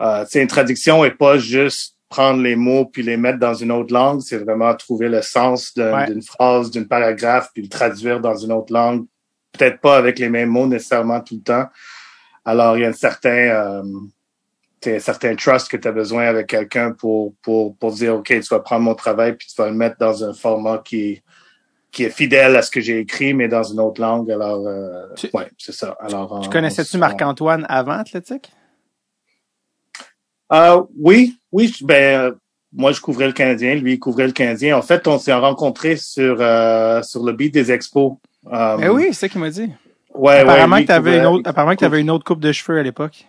euh, 0.00 0.24
une 0.34 0.46
traduction 0.46 1.04
est 1.04 1.12
pas 1.16 1.38
juste 1.38 1.96
prendre 2.08 2.40
les 2.42 2.54
mots 2.54 2.84
puis 2.84 3.02
les 3.02 3.16
mettre 3.16 3.38
dans 3.38 3.54
une 3.54 3.72
autre 3.72 3.92
langue, 3.92 4.20
c'est 4.20 4.38
vraiment 4.38 4.74
trouver 4.74 5.08
le 5.08 5.22
sens 5.22 5.72
Ouais. 5.76 6.06
d'une 6.06 6.22
phrase, 6.22 6.70
d'une 6.70 6.86
paragraphe, 6.86 7.48
puis 7.54 7.62
le 7.62 7.68
traduire 7.68 8.20
dans 8.20 8.36
une 8.36 8.52
autre 8.52 8.72
langue, 8.72 9.06
peut-être 9.52 9.80
pas 9.80 9.96
avec 9.96 10.18
les 10.18 10.28
mêmes 10.28 10.50
mots 10.50 10.66
nécessairement 10.66 11.20
tout 11.20 11.34
le 11.36 11.42
temps. 11.42 11.66
Alors 12.44 12.76
il 12.76 12.82
y 12.82 12.84
a 12.84 12.88
un 12.88 12.92
certain 12.92 13.30
euh, 13.30 13.82
un 14.84 14.98
certain 14.98 15.34
trust 15.34 15.68
que 15.68 15.76
tu 15.76 15.88
as 15.88 15.92
besoin 15.92 16.24
avec 16.26 16.46
quelqu'un 16.48 16.92
pour, 16.92 17.34
pour, 17.42 17.76
pour 17.76 17.92
dire, 17.92 18.14
OK, 18.16 18.26
tu 18.28 18.40
vas 18.42 18.60
prendre 18.60 18.82
mon 18.82 18.94
travail 18.94 19.34
puis 19.36 19.48
tu 19.48 19.60
vas 19.60 19.68
le 19.68 19.74
mettre 19.74 19.96
dans 19.98 20.22
un 20.22 20.32
format 20.32 20.78
qui, 20.78 21.22
qui 21.90 22.04
est 22.04 22.10
fidèle 22.10 22.54
à 22.56 22.62
ce 22.62 22.70
que 22.70 22.80
j'ai 22.80 22.98
écrit, 23.00 23.32
mais 23.34 23.48
dans 23.48 23.62
une 23.62 23.80
autre 23.80 24.00
langue. 24.00 24.30
Alors, 24.30 24.66
euh, 24.66 25.06
Tu- 25.16 25.30
ouais, 25.32 25.48
c'est 25.58 25.72
ça. 25.72 25.96
Alors, 26.00 26.40
Tu 26.42 26.48
on- 26.48 26.52
connaissais-tu 26.52 26.96
on- 26.96 27.00
Marc-Antoine 27.00 27.64
avant 27.68 27.92
Athlétique? 27.92 28.52
Euh, 30.52 30.82
oui, 31.00 31.38
oui, 31.50 31.74
ben, 31.82 32.20
euh, 32.20 32.32
moi, 32.72 32.92
je 32.92 33.00
couvrais 33.00 33.26
le 33.26 33.32
Canadien, 33.32 33.74
lui, 33.74 33.94
il 33.94 33.98
couvrait 33.98 34.26
le 34.26 34.32
Canadien. 34.32 34.76
En 34.76 34.82
fait, 34.82 35.08
on 35.08 35.18
s'est 35.18 35.32
rencontrés 35.32 35.96
sur, 35.96 36.36
euh, 36.40 37.02
sur 37.02 37.24
le 37.24 37.32
beat 37.32 37.52
des 37.52 37.72
expos. 37.72 38.12
Eh 38.80 38.88
oui, 38.88 39.06
c'est 39.08 39.12
ça 39.14 39.28
qu'il 39.28 39.40
m'a 39.40 39.50
dit. 39.50 39.72
ouais, 40.14 40.38
apparemment 40.40 40.74
ouais, 40.76 40.80
lui, 40.82 40.86
que 40.86 40.92
tu 40.92 40.96
avais 40.96 41.10
couvrait- 41.10 41.18
une 41.18 41.26
autre, 41.26 41.48
apparemment 41.50 41.74
que 41.74 41.80
t'avais 41.80 42.00
une 42.00 42.10
autre 42.10 42.24
coupe 42.24 42.40
de 42.40 42.52
cheveux 42.52 42.78
à 42.78 42.82
l'époque. 42.82 43.26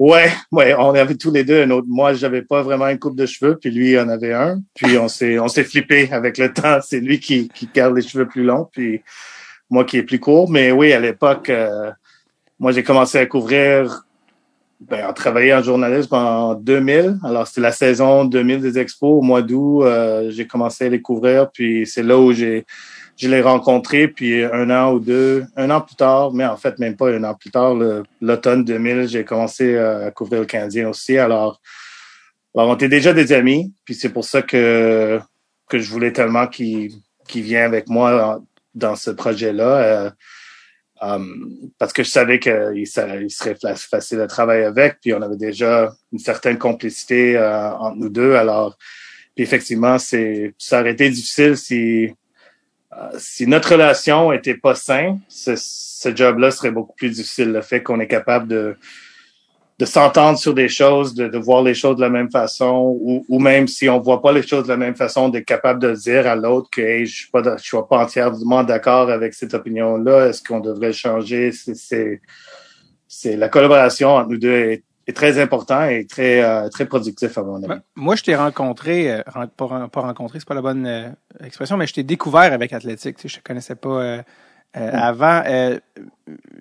Ouais, 0.00 0.32
ouais, 0.50 0.74
on 0.78 0.94
avait 0.94 1.14
tous 1.14 1.30
les 1.30 1.44
deux 1.44 1.62
un 1.62 1.70
autre. 1.72 1.86
Moi, 1.86 2.14
j'avais 2.14 2.40
pas 2.40 2.62
vraiment 2.62 2.88
une 2.88 2.98
coupe 2.98 3.16
de 3.16 3.26
cheveux, 3.26 3.58
puis 3.58 3.70
lui 3.70 3.98
en 4.00 4.08
avait 4.08 4.32
un. 4.32 4.62
Puis 4.74 4.96
on 4.96 5.08
s'est, 5.08 5.38
on 5.38 5.46
s'est 5.46 5.62
flippé 5.62 6.10
avec 6.10 6.38
le 6.38 6.50
temps. 6.54 6.78
C'est 6.82 7.00
lui 7.00 7.20
qui, 7.20 7.50
qui 7.50 7.66
garde 7.66 7.94
les 7.94 8.00
cheveux 8.00 8.26
plus 8.26 8.42
longs, 8.42 8.66
puis 8.72 9.02
moi 9.68 9.84
qui 9.84 9.98
est 9.98 10.02
plus 10.02 10.18
court. 10.18 10.50
Mais 10.50 10.72
oui, 10.72 10.94
à 10.94 11.00
l'époque, 11.00 11.50
euh, 11.50 11.90
moi 12.58 12.72
j'ai 12.72 12.82
commencé 12.82 13.18
à 13.18 13.26
couvrir, 13.26 14.06
ben, 14.80 15.04
à 15.06 15.12
travailler 15.12 15.52
en 15.52 15.62
journalisme 15.62 16.14
en 16.14 16.54
2000. 16.54 17.18
Alors 17.22 17.46
c'était 17.46 17.60
la 17.60 17.72
saison 17.72 18.24
2000 18.24 18.62
des 18.62 18.78
expos 18.78 19.18
au 19.18 19.20
mois 19.20 19.42
d'août. 19.42 19.82
euh, 19.82 20.30
j'ai 20.30 20.46
commencé 20.46 20.86
à 20.86 20.88
les 20.88 21.02
couvrir, 21.02 21.50
puis 21.50 21.86
c'est 21.86 22.02
là 22.02 22.18
où 22.18 22.32
j'ai 22.32 22.64
je 23.20 23.28
l'ai 23.28 23.42
rencontré, 23.42 24.08
puis 24.08 24.42
un 24.42 24.70
an 24.70 24.94
ou 24.94 24.98
deux, 24.98 25.44
un 25.56 25.68
an 25.70 25.82
plus 25.82 25.94
tard, 25.96 26.32
mais 26.32 26.46
en 26.46 26.56
fait, 26.56 26.78
même 26.78 26.96
pas 26.96 27.10
un 27.10 27.22
an 27.24 27.34
plus 27.34 27.50
tard, 27.50 27.74
l'automne 28.22 28.64
2000, 28.64 29.08
j'ai 29.08 29.24
commencé 29.24 29.74
euh, 29.74 30.06
à 30.06 30.10
couvrir 30.10 30.40
le 30.40 30.46
Canadien 30.46 30.88
aussi. 30.88 31.18
Alors, 31.18 31.60
alors 32.54 32.70
on 32.70 32.74
était 32.74 32.88
déjà 32.88 33.12
des 33.12 33.32
amis, 33.32 33.74
puis 33.84 33.94
c'est 33.94 34.08
pour 34.08 34.24
ça 34.24 34.40
que, 34.40 35.20
que 35.68 35.78
je 35.78 35.90
voulais 35.90 36.12
tellement 36.12 36.46
qu'il 36.46 36.92
qu'il 37.28 37.42
vienne 37.42 37.66
avec 37.66 37.88
moi 37.88 38.40
dans, 38.74 38.96
ce 38.96 39.10
projet-là. 39.10 39.76
euh, 39.82 40.10
um, 41.02 41.48
parce 41.78 41.92
que 41.92 42.02
je 42.02 42.08
savais 42.10 42.38
qu'il 42.40 42.72
il 42.76 42.86
serait 42.86 43.54
fa- 43.60 43.76
facile 43.76 44.20
à 44.20 44.26
travailler 44.26 44.64
avec, 44.64 44.98
puis 45.00 45.12
on 45.12 45.20
avait 45.22 45.36
déjà 45.36 45.92
une 46.10 46.18
certaine 46.18 46.58
complicité 46.58 47.36
euh, 47.36 47.70
entre 47.72 47.96
nous 47.98 48.08
deux. 48.08 48.34
Alors, 48.34 48.76
puis 49.34 49.44
effectivement, 49.44 49.98
ça 49.98 50.18
aurait 50.80 50.92
été 50.92 51.08
difficile 51.10 51.56
si 51.56 52.06
euh, 52.06 52.12
si 53.18 53.46
notre 53.46 53.72
relation 53.72 54.32
était 54.32 54.54
pas 54.54 54.74
saine, 54.74 55.20
ce, 55.28 55.54
ce 55.56 56.14
job-là 56.14 56.50
serait 56.50 56.70
beaucoup 56.70 56.94
plus 56.94 57.10
difficile. 57.10 57.52
Le 57.52 57.60
fait 57.60 57.82
qu'on 57.82 58.00
est 58.00 58.08
capable 58.08 58.48
de 58.48 58.76
de 59.80 59.86
s'entendre 59.86 60.38
sur 60.38 60.52
des 60.52 60.68
choses, 60.68 61.14
de, 61.14 61.26
de, 61.26 61.38
voir 61.38 61.62
les 61.62 61.72
choses 61.72 61.96
de 61.96 62.02
la 62.02 62.10
même 62.10 62.30
façon, 62.30 62.98
ou, 63.00 63.24
ou 63.26 63.38
même 63.38 63.66
si 63.66 63.88
on 63.88 63.98
voit 63.98 64.20
pas 64.20 64.30
les 64.30 64.46
choses 64.46 64.64
de 64.64 64.68
la 64.68 64.76
même 64.76 64.94
façon, 64.94 65.30
d'être 65.30 65.46
capable 65.46 65.80
de 65.80 65.94
dire 65.94 66.26
à 66.26 66.36
l'autre 66.36 66.68
que 66.70 66.82
hey, 66.82 67.06
je 67.06 67.20
suis 67.20 67.30
pas, 67.30 67.56
je 67.56 67.62
suis 67.62 67.78
pas 67.88 67.96
entièrement 68.04 68.62
d'accord 68.62 69.08
avec 69.08 69.32
cette 69.32 69.54
opinion-là. 69.54 70.26
Est-ce 70.28 70.42
qu'on 70.42 70.60
devrait 70.60 70.92
changer? 70.92 71.50
C'est, 71.52 72.20
c'est 73.08 73.36
la 73.36 73.48
collaboration 73.48 74.10
entre 74.10 74.28
nous 74.28 74.38
deux 74.38 74.52
est, 74.52 74.84
est 75.10 75.12
très 75.12 75.40
important 75.40 75.84
et 75.84 76.06
très 76.06 76.42
euh, 76.42 76.68
très 76.68 76.86
productif 76.86 77.36
à 77.36 77.42
mon 77.42 77.56
avis. 77.56 77.68
Ben, 77.68 77.82
moi, 77.94 78.16
je 78.16 78.22
t'ai 78.22 78.34
rencontré, 78.34 79.12
euh, 79.12 79.22
pas, 79.56 79.88
pas 79.88 80.00
rencontré, 80.00 80.38
c'est 80.38 80.48
pas 80.48 80.54
la 80.54 80.62
bonne 80.62 80.86
euh, 80.86 81.10
expression, 81.44 81.76
mais 81.76 81.86
je 81.86 81.94
t'ai 81.94 82.02
découvert 82.02 82.52
avec 82.52 82.72
Athlétique. 82.72 83.16
Tu 83.16 83.22
sais, 83.22 83.28
je 83.28 83.40
te 83.40 83.46
connaissais 83.46 83.74
pas 83.74 83.88
euh, 83.88 84.22
avant, 84.72 85.42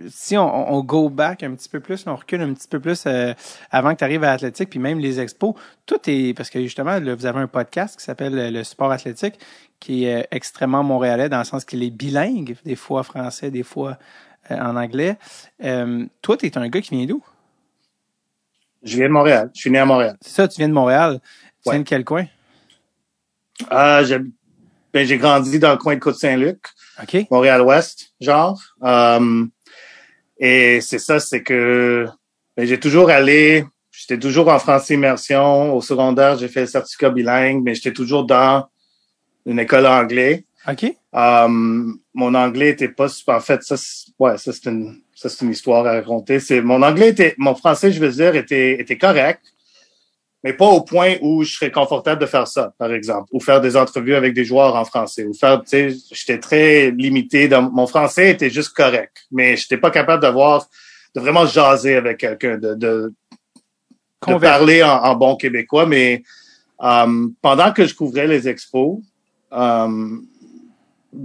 si 0.09 0.35
on, 0.35 0.73
on, 0.73 0.83
go 0.83 1.09
back 1.09 1.43
un 1.43 1.53
petit 1.53 1.69
peu 1.69 1.79
plus, 1.79 2.05
on 2.07 2.15
recule 2.15 2.41
un 2.41 2.53
petit 2.53 2.67
peu 2.67 2.79
plus 2.79 3.07
avant 3.69 3.93
que 3.93 3.99
tu 3.99 4.03
arrives 4.03 4.23
à 4.23 4.31
l'athlétique, 4.31 4.71
puis 4.71 4.79
même 4.79 4.97
les 4.97 5.19
expos, 5.19 5.53
tout 5.85 5.99
est 6.07 6.33
parce 6.35 6.49
que 6.49 6.59
justement, 6.59 6.99
là, 6.99 7.13
vous 7.13 7.27
avez 7.27 7.39
un 7.39 7.47
podcast 7.47 7.99
qui 7.99 8.03
s'appelle 8.03 8.51
le 8.51 8.63
sport 8.63 8.91
athlétique, 8.91 9.35
qui 9.79 10.05
est 10.05 10.27
extrêmement 10.31 10.83
montréalais 10.83 11.29
dans 11.29 11.37
le 11.37 11.43
sens 11.43 11.65
qu'il 11.65 11.83
est 11.83 11.91
bilingue, 11.91 12.55
des 12.65 12.75
fois 12.75 13.03
français, 13.03 13.51
des 13.51 13.63
fois 13.63 13.99
en 14.49 14.75
anglais. 14.75 15.19
toi, 16.23 16.35
tu 16.35 16.47
es 16.47 16.57
un 16.57 16.67
gars 16.67 16.81
qui 16.81 16.95
vient 16.95 17.05
d'où? 17.05 17.23
Je 18.83 18.97
viens 18.97 19.07
de 19.07 19.13
Montréal. 19.13 19.51
Je 19.53 19.61
suis 19.61 19.71
né 19.71 19.79
à 19.79 19.85
Montréal. 19.85 20.17
C'est 20.21 20.33
ça, 20.33 20.47
tu 20.47 20.57
viens 20.57 20.69
de 20.69 20.73
Montréal. 20.73 21.19
Tu 21.63 21.71
viens 21.71 21.79
de 21.79 21.83
quel 21.83 22.05
coin? 22.05 22.25
Euh, 23.71 24.19
ben, 24.93 25.05
j'ai 25.05 25.17
grandi 25.17 25.59
dans 25.59 25.71
le 25.71 25.77
coin 25.77 25.95
de 25.95 25.99
Côte-Saint-Luc. 25.99 26.59
Montréal-Ouest, 27.29 28.13
genre. 28.19 28.59
Um, 28.81 29.49
et 30.37 30.81
c'est 30.81 30.99
ça, 30.99 31.19
c'est 31.19 31.43
que 31.43 32.07
ben, 32.55 32.65
j'ai 32.65 32.79
toujours 32.79 33.09
allé, 33.09 33.65
j'étais 33.91 34.19
toujours 34.19 34.47
en 34.47 34.59
français 34.59 34.95
immersion. 34.95 35.75
Au 35.75 35.81
secondaire, 35.81 36.37
j'ai 36.37 36.47
fait 36.47 36.61
le 36.61 36.67
certificat 36.67 37.09
bilingue, 37.09 37.61
mais 37.63 37.75
j'étais 37.75 37.93
toujours 37.93 38.25
dans 38.25 38.67
une 39.45 39.59
école 39.59 39.85
anglais. 39.85 40.45
OK. 40.67 40.93
Um, 41.13 41.99
mon 42.13 42.35
anglais 42.35 42.69
était 42.69 42.89
pas 42.89 43.09
super. 43.09 43.35
En 43.35 43.39
fait, 43.41 43.63
ça, 43.63 43.75
ouais, 44.19 44.37
ça 44.37 44.51
c'est 44.53 44.69
une, 44.69 45.01
ça 45.19 45.29
c'est 45.29 45.45
une 45.45 45.51
histoire 45.51 45.85
à 45.85 45.93
raconter. 45.93 46.39
C'est 46.39 46.61
mon 46.61 46.81
anglais 46.81 47.09
était, 47.09 47.35
mon 47.37 47.55
français, 47.55 47.91
je 47.91 47.99
veux 47.99 48.11
dire, 48.11 48.35
était, 48.35 48.79
était 48.79 48.97
correct 48.97 49.41
mais 50.43 50.53
pas 50.53 50.65
au 50.65 50.81
point 50.81 51.15
où 51.21 51.43
je 51.43 51.53
serais 51.53 51.71
confortable 51.71 52.21
de 52.21 52.25
faire 52.25 52.47
ça, 52.47 52.73
par 52.77 52.93
exemple, 52.93 53.27
ou 53.31 53.39
faire 53.39 53.59
des 53.59 53.75
entrevues 53.75 54.15
avec 54.15 54.33
des 54.33 54.45
joueurs 54.45 54.75
en 54.75 54.85
français, 54.85 55.25
ou 55.25 55.33
faire, 55.33 55.61
tu 55.61 55.69
sais, 55.69 55.95
j'étais 56.11 56.39
très 56.39 56.91
limité. 56.91 57.47
Dans, 57.47 57.69
mon 57.69 57.87
français 57.87 58.31
était 58.31 58.49
juste 58.49 58.69
correct, 58.69 59.25
mais 59.31 59.57
j'étais 59.57 59.77
pas 59.77 59.91
capable 59.91 60.21
d'avoir, 60.21 60.65
de 61.13 61.19
vraiment 61.19 61.45
jaser 61.45 61.95
avec 61.95 62.19
quelqu'un, 62.19 62.57
de, 62.57 62.73
de, 62.73 63.13
de 64.27 64.35
parler 64.35 64.81
en, 64.81 65.15
bon 65.15 65.35
québécois. 65.35 65.85
Mais 65.85 66.23
um, 66.79 67.33
pendant 67.41 67.73
que 67.73 67.85
je 67.85 67.93
couvrais 67.93 68.27
les 68.27 68.47
expos, 68.47 68.99
um, 69.51 70.25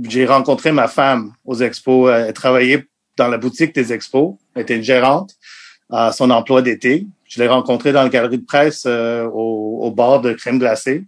j'ai 0.08 0.26
rencontré 0.26 0.72
ma 0.72 0.88
femme 0.88 1.34
aux 1.44 1.56
expos. 1.56 2.10
Elle 2.12 2.32
travaillait 2.32 2.84
dans 3.16 3.28
la 3.28 3.38
boutique 3.38 3.75
des 3.75 3.92
expos. 3.92 4.35
Elle 4.54 4.62
était 4.62 4.76
une 4.76 4.83
gérante 4.83 5.35
à 5.90 6.12
son 6.12 6.30
emploi 6.30 6.62
d'été. 6.62 7.06
Je 7.26 7.40
l'ai 7.40 7.49
rencontré 7.49 7.92
dans 7.92 8.02
la 8.02 8.09
galerie 8.09 8.38
de 8.38 8.44
presse 8.44 8.85
euh, 8.87 9.25
au, 9.25 9.80
au, 9.83 9.90
bord 9.90 10.21
de 10.21 10.33
crème 10.33 10.59
glacée 10.59 11.04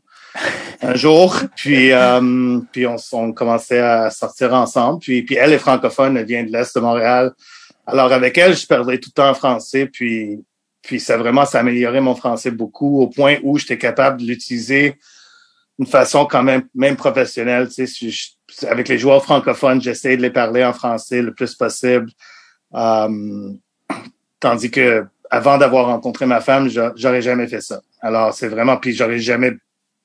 un 0.82 0.94
jour, 0.96 1.34
puis 1.56 1.92
euh, 1.92 2.60
puis 2.72 2.86
on, 2.86 2.96
on, 3.12 3.32
commençait 3.32 3.78
à 3.78 4.10
sortir 4.10 4.52
ensemble. 4.52 5.00
Puis 5.00 5.22
puis 5.22 5.36
elle 5.36 5.52
est 5.52 5.58
francophone, 5.58 6.16
elle 6.16 6.26
vient 6.26 6.44
de 6.44 6.52
l'est 6.52 6.75
de 6.75 6.80
Montréal. 6.80 7.32
Alors 7.86 8.12
avec 8.12 8.36
elle, 8.36 8.56
je 8.56 8.66
parlais 8.66 8.98
tout 8.98 9.10
le 9.10 9.14
temps 9.14 9.30
en 9.30 9.34
français, 9.34 9.86
puis 9.86 10.44
puis 10.82 11.00
ça 11.00 11.16
vraiment 11.16 11.44
ça 11.44 11.58
a 11.58 11.60
amélioré 11.62 12.00
mon 12.00 12.14
français 12.14 12.50
beaucoup 12.50 13.00
au 13.00 13.08
point 13.08 13.36
où 13.42 13.58
j'étais 13.58 13.78
capable 13.78 14.20
de 14.20 14.26
l'utiliser 14.26 14.96
d'une 15.78 15.88
façon 15.88 16.26
quand 16.26 16.42
même 16.42 16.68
même 16.75 16.97
professionnelle. 16.97 17.68
Tu 17.68 17.87
sais, 17.87 18.66
avec 18.68 18.88
les 18.88 18.99
joueurs 18.99 19.23
francophones, 19.23 19.83
j'essaie 19.83 20.16
de 20.16 20.23
les 20.23 20.30
parler 20.30 20.64
en 20.64 20.73
français 20.73 21.23
le 21.23 21.35
plus 21.35 21.54
possible. 21.54 22.11
Euh, 22.75 23.52
tandis 24.40 24.71
que 24.71 25.04
avant 25.30 25.59
d'avoir 25.59 25.87
rencontré 25.87 26.26
ma 26.26 26.40
femme, 26.40 26.68
j'aurais 26.68 27.23
jamais 27.23 27.47
fait 27.49 27.61
ça. 27.61 27.80
Alors, 28.00 28.33
c'est 28.33 28.49
vraiment, 28.49 28.76
puis 28.76 28.95
j'aurais 28.95 29.18
jamais 29.18 29.52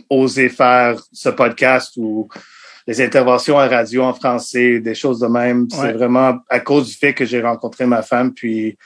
osé 0.09 0.49
faire 0.49 0.99
ce 1.11 1.29
podcast 1.29 1.93
ou 1.97 2.27
les 2.87 3.01
interventions 3.01 3.59
à 3.59 3.67
radio 3.67 4.03
en 4.03 4.13
français, 4.13 4.79
des 4.79 4.95
choses 4.95 5.19
de 5.19 5.27
même. 5.27 5.67
C'est 5.69 5.93
vraiment 5.93 6.39
à 6.49 6.59
cause 6.59 6.87
du 6.87 6.95
fait 6.95 7.13
que 7.13 7.25
j'ai 7.25 7.41
rencontré 7.41 7.85
ma 7.85 8.01
femme, 8.01 8.33
puis 8.33 8.77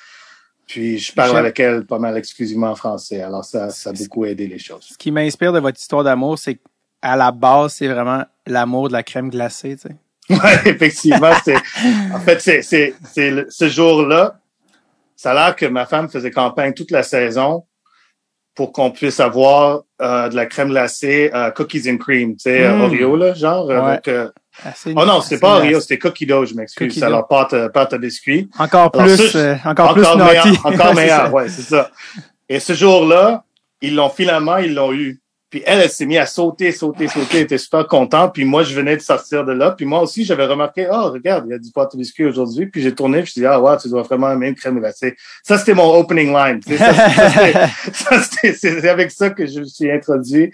puis 0.67 0.97
je 0.97 1.13
parle 1.13 1.37
avec 1.37 1.59
elle 1.59 1.85
pas 1.85 1.99
mal 1.99 2.17
exclusivement 2.17 2.71
en 2.71 2.75
français. 2.75 3.21
Alors 3.21 3.45
ça, 3.45 3.69
ça 3.69 3.91
a 3.91 3.93
beaucoup 3.93 4.25
aidé 4.25 4.47
les 4.47 4.57
choses. 4.57 4.89
Ce 4.91 4.97
qui 4.97 5.11
m'inspire 5.11 5.53
de 5.53 5.59
votre 5.59 5.79
histoire 5.79 6.03
d'amour, 6.03 6.39
c'est 6.39 6.59
qu'à 7.05 7.15
la 7.15 7.31
base, 7.31 7.73
c'est 7.75 7.87
vraiment 7.87 8.23
l'amour 8.47 8.87
de 8.87 8.93
la 8.93 9.03
crème 9.03 9.29
glacée, 9.29 9.75
tu 9.75 9.89
sais. 9.89 9.95
Ouais, 10.29 10.59
effectivement, 10.65 11.33
c'est 11.43 11.55
en 12.11 12.19
fait 12.19 12.41
c'est 12.41 12.63
c'est 12.63 12.95
c'est 13.13 13.45
ce 13.47 13.69
jour-là 13.69 14.39
ça 15.15 15.31
a 15.31 15.33
l'air 15.33 15.55
que 15.55 15.65
ma 15.65 15.85
femme 15.85 16.09
faisait 16.09 16.31
campagne 16.31 16.73
toute 16.73 16.91
la 16.91 17.03
saison 17.03 17.65
pour 18.53 18.71
qu'on 18.71 18.91
puisse 18.91 19.19
avoir 19.19 19.83
euh, 20.01 20.29
de 20.29 20.35
la 20.35 20.45
crème 20.45 20.69
glacée 20.69 21.29
euh, 21.33 21.51
cookies 21.51 21.91
and 21.91 21.97
cream, 21.97 22.35
tu 22.35 22.43
sais, 22.43 22.69
mm. 22.69 22.81
Oreo, 22.81 23.15
là, 23.17 23.33
genre. 23.33 23.67
Ouais. 23.67 23.99
Euh... 24.07 24.29
oh 24.87 25.05
non, 25.05 25.21
c'était 25.21 25.39
pas 25.39 25.57
Oreo, 25.57 25.79
c'était 25.81 25.99
cookie 25.99 26.25
dough, 26.25 26.45
je 26.45 26.53
m'excuse. 26.53 27.01
Alors, 27.03 27.27
pâte, 27.27 27.53
pâte 27.73 27.93
à 27.93 27.97
biscuit. 27.97 28.49
Encore 28.57 28.91
Alors, 28.93 29.07
plus, 29.07 29.17
ce, 29.17 29.67
encore, 29.67 29.93
plus 29.93 30.03
meilleur, 30.03 30.65
encore 30.65 30.95
meilleur, 30.95 31.33
ouais, 31.33 31.49
c'est 31.49 31.63
ça. 31.63 31.91
Et 32.47 32.59
ce 32.59 32.73
jour-là, 32.73 33.43
ils 33.81 33.95
l'ont 33.95 34.09
finalement, 34.09 34.57
ils 34.57 34.73
l'ont 34.73 34.93
eu. 34.93 35.21
Puis 35.55 35.63
elle, 35.65 35.79
elle 35.79 35.89
s'est 35.89 36.05
mise 36.05 36.17
à 36.17 36.25
sauter, 36.25 36.73
sauter, 36.73 37.07
sauter, 37.07 37.37
elle 37.37 37.43
était 37.43 37.57
super 37.57 37.87
contente. 37.87 38.33
Puis 38.33 38.43
moi, 38.43 38.63
je 38.63 38.75
venais 38.75 38.97
de 38.97 39.01
sortir 39.01 39.45
de 39.45 39.53
là. 39.53 39.71
Puis 39.71 39.85
moi 39.85 40.01
aussi, 40.01 40.25
j'avais 40.25 40.43
remarqué, 40.45 40.85
oh, 40.91 41.11
regarde, 41.11 41.45
il 41.47 41.51
y 41.51 41.53
a 41.53 41.57
du 41.57 41.71
pâte 41.71 41.95
biscuit 41.95 42.25
aujourd'hui. 42.25 42.65
Puis 42.65 42.81
j'ai 42.81 42.93
tourné, 42.93 43.21
puis 43.21 43.31
je 43.33 43.39
dit, 43.39 43.45
ah, 43.45 43.61
ouais, 43.61 43.77
tu 43.77 43.87
dois 43.87 44.01
vraiment 44.01 44.29
aimer 44.29 44.49
une 44.49 44.55
crème 44.55 44.77
glacée. 44.79 45.15
Ça, 45.43 45.57
c'était 45.57 45.73
mon 45.73 45.97
opening 45.97 46.33
line. 46.33 46.59
c'est 48.41 48.89
avec 48.89 49.11
ça 49.11 49.29
que 49.29 49.47
je 49.47 49.61
me 49.61 49.65
suis 49.65 49.89
introduit. 49.89 50.51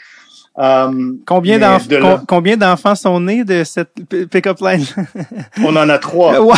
Um, 0.58 1.20
combien 1.26 1.58
d'enfants 1.58 2.20
combien 2.28 2.58
d'enfants 2.58 2.94
sont 2.94 3.22
nés 3.22 3.46
de 3.46 3.64
cette 3.64 3.94
pick-up 4.30 4.58
line 4.60 4.84
On 5.64 5.74
en 5.78 5.88
a 5.88 5.98
trois. 5.98 6.32
Alors 6.32 6.44
moi, 6.44 6.58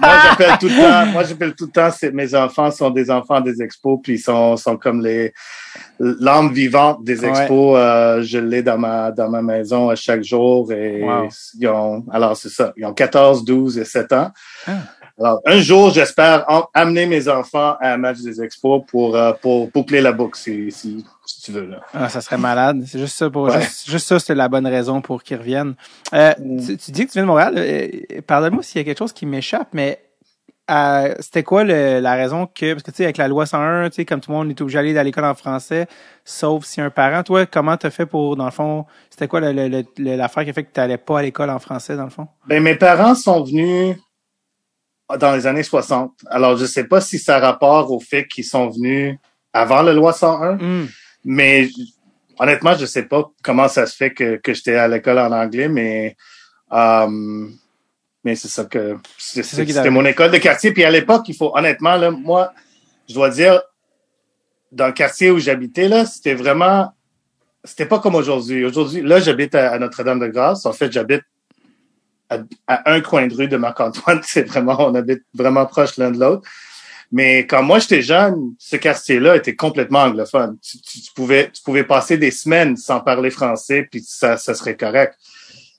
moi 0.00 0.10
j'appelle 0.24 0.58
tout 0.58 0.66
le 0.66 0.76
temps, 0.76 1.06
moi 1.12 1.22
j'appelle 1.22 1.54
tout 1.54 1.66
le 1.66 1.70
temps, 1.70 1.88
mes 2.12 2.34
enfants 2.34 2.72
sont 2.72 2.90
des 2.90 3.12
enfants 3.12 3.40
des 3.40 3.62
expos, 3.62 4.00
puis 4.02 4.14
ils 4.14 4.18
sont 4.18 4.56
sont 4.56 4.76
comme 4.76 5.04
les 5.04 5.32
l'âme 6.00 6.52
vivante 6.52 7.04
des 7.04 7.24
expos. 7.24 7.78
Euh, 7.78 8.22
je 8.22 8.38
l'ai 8.38 8.64
dans 8.64 8.78
ma 8.78 9.12
dans 9.12 9.28
ma 9.28 9.40
maison 9.40 9.88
à 9.88 9.94
chaque 9.94 10.24
jour 10.24 10.72
et 10.72 11.04
ils 11.60 11.68
ont 11.68 12.04
alors 12.10 12.36
c'est 12.36 12.48
ça, 12.48 12.72
ils 12.76 12.84
ont 12.84 12.92
14, 12.92 13.44
12 13.44 13.78
et 13.78 13.84
7 13.84 14.12
ans. 14.14 14.30
Ah. 14.66 14.72
Alors, 15.18 15.40
un 15.44 15.60
jour, 15.60 15.90
j'espère 15.90 16.46
amener 16.72 17.06
mes 17.06 17.28
enfants 17.28 17.76
à 17.80 17.92
un 17.92 17.96
match 17.96 18.20
des 18.20 18.42
expos 18.42 18.82
pour, 18.88 19.14
euh, 19.14 19.32
pour 19.40 19.68
boucler 19.68 20.00
la 20.00 20.12
boucle, 20.12 20.38
si, 20.38 20.72
si, 20.72 21.04
si, 21.24 21.42
tu 21.42 21.52
veux. 21.52 21.66
Là. 21.66 21.80
Ah, 21.94 22.08
ça 22.08 22.20
serait 22.20 22.38
malade. 22.38 22.82
C'est 22.86 22.98
juste 22.98 23.16
ça 23.16 23.30
pour 23.30 23.44
ouais. 23.44 23.60
juste, 23.60 23.90
juste, 23.90 24.06
ça, 24.06 24.18
c'est 24.18 24.34
la 24.34 24.48
bonne 24.48 24.66
raison 24.66 25.00
pour 25.00 25.22
qu'ils 25.22 25.38
reviennent. 25.38 25.74
Euh, 26.12 26.32
mm. 26.38 26.66
tu, 26.66 26.76
tu, 26.76 26.90
dis 26.90 27.06
que 27.06 27.12
tu 27.12 27.14
viens 27.14 27.22
de 27.22 27.28
Montréal. 27.28 27.54
Euh, 27.56 28.20
Pardonne-moi 28.26 28.62
s'il 28.62 28.78
y 28.78 28.82
a 28.82 28.84
quelque 28.84 28.98
chose 28.98 29.12
qui 29.12 29.26
m'échappe, 29.26 29.68
mais 29.72 30.00
euh, 30.70 31.14
c'était 31.20 31.42
quoi 31.42 31.64
le, 31.64 32.00
la 32.00 32.14
raison 32.14 32.46
que 32.46 32.72
parce 32.72 32.84
que 32.84 32.90
tu 32.90 32.98
sais 32.98 33.04
avec 33.04 33.16
la 33.16 33.28
loi 33.28 33.46
101, 33.46 33.90
tu 33.90 33.96
sais 33.96 34.04
comme 34.04 34.20
tout 34.20 34.30
le 34.30 34.36
monde 34.36 34.50
est 34.50 34.60
obligé 34.60 34.78
d'aller 34.78 34.96
à 34.96 35.04
l'école 35.04 35.24
en 35.24 35.34
français, 35.34 35.86
sauf 36.24 36.64
si 36.64 36.80
un 36.80 36.90
parent. 36.90 37.22
Toi, 37.22 37.46
comment 37.46 37.76
t'as 37.76 37.90
fait 37.90 38.06
pour 38.06 38.36
dans 38.36 38.44
le 38.44 38.50
fond 38.50 38.86
C'était 39.10 39.28
quoi 39.28 39.40
l'affaire 39.40 40.44
qui 40.44 40.50
a 40.50 40.52
fait 40.52 40.64
que 40.64 40.72
tu 40.72 40.80
n'allais 40.80 40.98
pas 40.98 41.18
à 41.18 41.22
l'école 41.22 41.50
en 41.50 41.58
français 41.58 41.96
dans 41.96 42.04
le 42.04 42.10
fond? 42.10 42.28
Ben 42.46 42.62
mes 42.62 42.76
parents 42.76 43.14
sont 43.14 43.42
venus 43.42 43.96
dans 45.18 45.34
les 45.34 45.46
années 45.46 45.62
60. 45.62 46.12
Alors, 46.30 46.56
je 46.56 46.64
sais 46.64 46.84
pas 46.84 47.00
si 47.00 47.18
ça 47.18 47.36
a 47.36 47.40
rapport 47.40 47.90
au 47.90 48.00
fait 48.00 48.26
qu'ils 48.26 48.44
sont 48.44 48.68
venus 48.68 49.16
avant 49.52 49.82
la 49.82 49.92
loi 49.92 50.12
101, 50.12 50.54
mm. 50.54 50.88
Mais 51.24 51.68
honnêtement, 52.38 52.76
je 52.76 52.86
sais 52.86 53.04
pas 53.04 53.30
comment 53.42 53.68
ça 53.68 53.86
se 53.86 53.96
fait 53.96 54.12
que, 54.12 54.36
que 54.36 54.54
j'étais 54.54 54.74
à 54.74 54.88
l'école 54.88 55.18
en 55.18 55.32
anglais, 55.32 55.68
mais 55.68 56.16
um, 56.70 57.56
mais 58.24 58.36
c'est 58.36 58.48
ça 58.48 58.64
que 58.64 58.98
c'était 59.18 59.90
mon 59.90 60.04
école 60.04 60.30
de 60.30 60.38
quartier. 60.38 60.72
Puis 60.72 60.84
à 60.84 60.90
l'époque, 60.90 61.28
il 61.28 61.34
faut 61.34 61.56
honnêtement 61.56 61.96
là, 61.96 62.10
moi, 62.10 62.52
je 63.08 63.14
dois 63.14 63.30
dire, 63.30 63.60
dans 64.70 64.86
le 64.86 64.92
quartier 64.92 65.30
où 65.30 65.38
j'habitais 65.38 65.88
là, 65.88 66.06
c'était 66.06 66.34
vraiment, 66.34 66.92
c'était 67.64 67.86
pas 67.86 67.98
comme 67.98 68.14
aujourd'hui. 68.14 68.64
Aujourd'hui, 68.64 69.02
là, 69.02 69.18
j'habite 69.18 69.54
à 69.54 69.78
Notre-Dame-de-Grâce. 69.78 70.66
En 70.66 70.72
fait, 70.72 70.92
j'habite 70.92 71.22
à, 72.30 72.38
un 72.90 73.00
coin 73.00 73.26
de 73.26 73.34
rue 73.34 73.48
de 73.48 73.56
Marc-Antoine. 73.56 74.20
C'est 74.24 74.44
vraiment, 74.44 74.76
on 74.78 74.94
habite 74.94 75.22
vraiment 75.34 75.66
proche 75.66 75.96
l'un 75.96 76.12
de 76.12 76.20
l'autre. 76.20 76.48
Mais 77.12 77.46
quand 77.46 77.62
moi 77.62 77.78
j'étais 77.78 78.00
jeune, 78.00 78.54
ce 78.58 78.76
quartier-là 78.76 79.36
était 79.36 79.54
complètement 79.54 80.00
anglophone. 80.00 80.56
Tu, 80.62 80.78
pouvais, 81.14 81.50
tu 81.50 81.62
pouvais 81.62 81.84
passer 81.84 82.16
des 82.16 82.30
semaines 82.30 82.76
sans 82.78 83.00
parler 83.00 83.30
français, 83.30 83.86
puis 83.90 84.02
ça, 84.02 84.38
ça 84.38 84.54
serait 84.54 84.76
correct. 84.78 85.14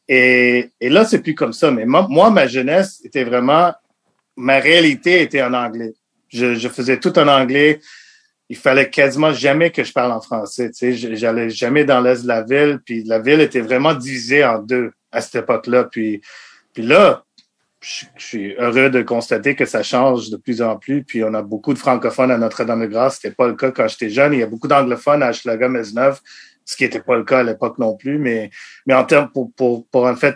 Et, 0.08 0.70
et 0.80 0.90
là, 0.90 1.06
c'est 1.06 1.24
plus 1.24 1.34
comme 1.34 1.54
ça. 1.54 1.72
Mais 1.72 1.88
moi, 1.88 2.06
moi, 2.08 2.30
ma 2.30 2.46
jeunesse 2.46 3.02
était 3.04 3.24
vraiment, 3.24 3.74
ma 4.36 4.60
réalité 4.60 5.22
était 5.22 5.42
en 5.42 5.54
anglais. 5.54 5.94
Je, 6.30 6.54
je 6.54 6.70
faisais 6.70 7.00
tout 7.00 7.18
en 7.18 7.28
anglais. 7.28 7.80
il 8.50 8.58
fallait 8.58 8.92
quasiment 8.92 9.34
jamais 9.34 9.72
que 9.72 9.84
je 9.84 9.92
parle 9.92 10.12
en 10.12 10.22
français. 10.22 10.70
Tu 10.70 10.96
sais, 10.96 11.16
j'allais 11.16 11.50
jamais 11.50 11.84
dans 11.84 12.00
l'est 12.00 12.22
de 12.22 12.28
la 12.28 12.44
ville, 12.44 12.80
puis 12.86 13.04
la 13.04 13.18
ville 13.18 13.42
était 13.42 13.62
vraiment 13.62 13.96
divisée 13.96 14.46
en 14.46 14.60
deux 14.60 14.92
à 15.12 15.22
cette 15.22 15.44
époque-là. 15.44 15.86
Puis, 15.86 16.22
puis 16.74 16.84
là, 16.84 17.24
je, 17.84 18.06
suis 18.18 18.56
heureux 18.58 18.90
de 18.90 19.02
constater 19.02 19.56
que 19.56 19.66
ça 19.66 19.84
change 19.84 20.30
de 20.30 20.38
plus 20.38 20.62
en 20.62 20.78
plus. 20.78 21.04
Puis 21.04 21.24
on 21.24 21.34
a 21.34 21.42
beaucoup 21.42 21.74
de 21.74 21.80
francophones 21.80 22.32
à 22.32 22.38
Notre-Dame-de-Grâce. 22.38 23.16
C'était 23.16 23.36
pas 23.36 23.48
le 23.48 23.56
cas 23.56 23.72
quand 23.72 23.88
j'étais 23.88 24.10
jeune. 24.10 24.34
Il 24.34 24.40
y 24.40 24.44
a 24.44 24.48
beaucoup 24.48 24.68
d'anglophones 24.68 25.22
à 25.22 25.30
Hochelaga, 25.30 25.68
Maisonneuve, 25.68 26.22
ce 26.64 26.78
qui 26.78 26.84
n'était 26.84 27.02
pas 27.02 27.18
le 27.18 27.24
cas 27.24 27.40
à 27.40 27.44
l'époque 27.44 27.78
non 27.78 27.96
plus. 27.96 28.18
Mais, 28.18 28.50
mais 28.86 28.94
en 28.94 29.04
termes 29.04 29.30
pour, 29.30 29.52
pour, 29.54 29.86
pour 29.88 30.06
en 30.06 30.16
fait 30.16 30.36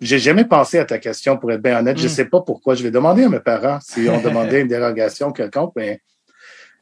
j'ai 0.00 0.18
jamais 0.18 0.44
pensé 0.44 0.80
à 0.80 0.84
ta 0.84 0.98
question, 0.98 1.36
pour 1.36 1.52
être 1.52 1.62
bien 1.62 1.78
honnête. 1.78 1.96
Je 1.96 2.02
Je 2.02 2.08
mm. 2.08 2.10
sais 2.10 2.24
pas 2.24 2.40
pourquoi. 2.40 2.74
Je 2.74 2.82
vais 2.82 2.90
demander 2.90 3.22
à 3.22 3.28
mes 3.28 3.38
parents 3.38 3.78
si 3.80 4.08
on 4.08 4.20
demandait 4.20 4.62
une 4.62 4.66
dérogation 4.66 5.30
quelconque, 5.30 5.74
mais 5.76 6.00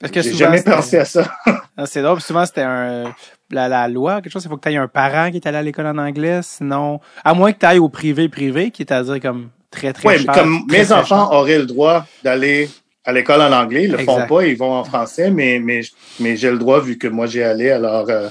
parce 0.00 0.12
que 0.12 0.23
j'ai 0.23 0.33
jamais 0.33 0.62
pensé 0.62 0.99
à 0.99 1.04
ça. 1.04 1.30
Ah, 1.76 1.87
c'est 1.87 2.02
drôle. 2.02 2.21
Souvent, 2.21 2.45
c'était 2.45 2.61
un 2.61 3.14
la, 3.50 3.66
la, 3.69 3.88
loi, 3.88 4.21
quelque 4.21 4.33
chose. 4.33 4.45
Il 4.45 4.49
faut 4.50 4.59
que 4.59 4.69
tu 4.69 4.75
aies 4.75 4.76
un 4.76 4.88
parent 4.88 5.30
qui 5.30 5.38
est 5.38 5.47
allé 5.47 5.57
à 5.57 5.62
l'école 5.62 5.87
en 5.87 5.97
anglais. 5.97 6.40
Sinon, 6.42 7.00
à 7.25 7.33
moins 7.33 7.52
que 7.52 7.59
tu 7.59 7.64
ailles 7.64 7.78
au 7.78 7.88
privé-privé, 7.88 8.71
qui 8.71 8.83
est 8.83 8.92
à 8.92 9.02
dire 9.02 9.19
comme 9.19 9.49
très, 9.71 9.93
très 9.93 10.09
Oui, 10.09 10.27
comme 10.27 10.65
mes 10.69 10.93
enfants 10.93 11.33
auraient 11.33 11.59
le 11.59 11.67
droit 11.67 12.07
d'aller 12.23 12.69
à 13.05 13.12
l'école 13.12 13.41
en 13.41 13.53
anglais. 13.53 13.85
Ils 13.85 13.93
le 13.93 13.99
font 13.99 14.27
pas, 14.27 14.45
ils 14.45 14.57
vont 14.57 14.73
en 14.73 14.85
français, 14.85 15.31
mais, 15.31 15.59
mais, 15.59 15.81
mais 16.19 16.37
j'ai 16.37 16.50
le 16.50 16.59
droit 16.59 16.81
vu 16.81 16.99
que 16.99 17.09
moi 17.09 17.27
j'ai 17.27 17.43
allé, 17.43 17.71
alors. 17.71 18.09
Euh, 18.11 18.29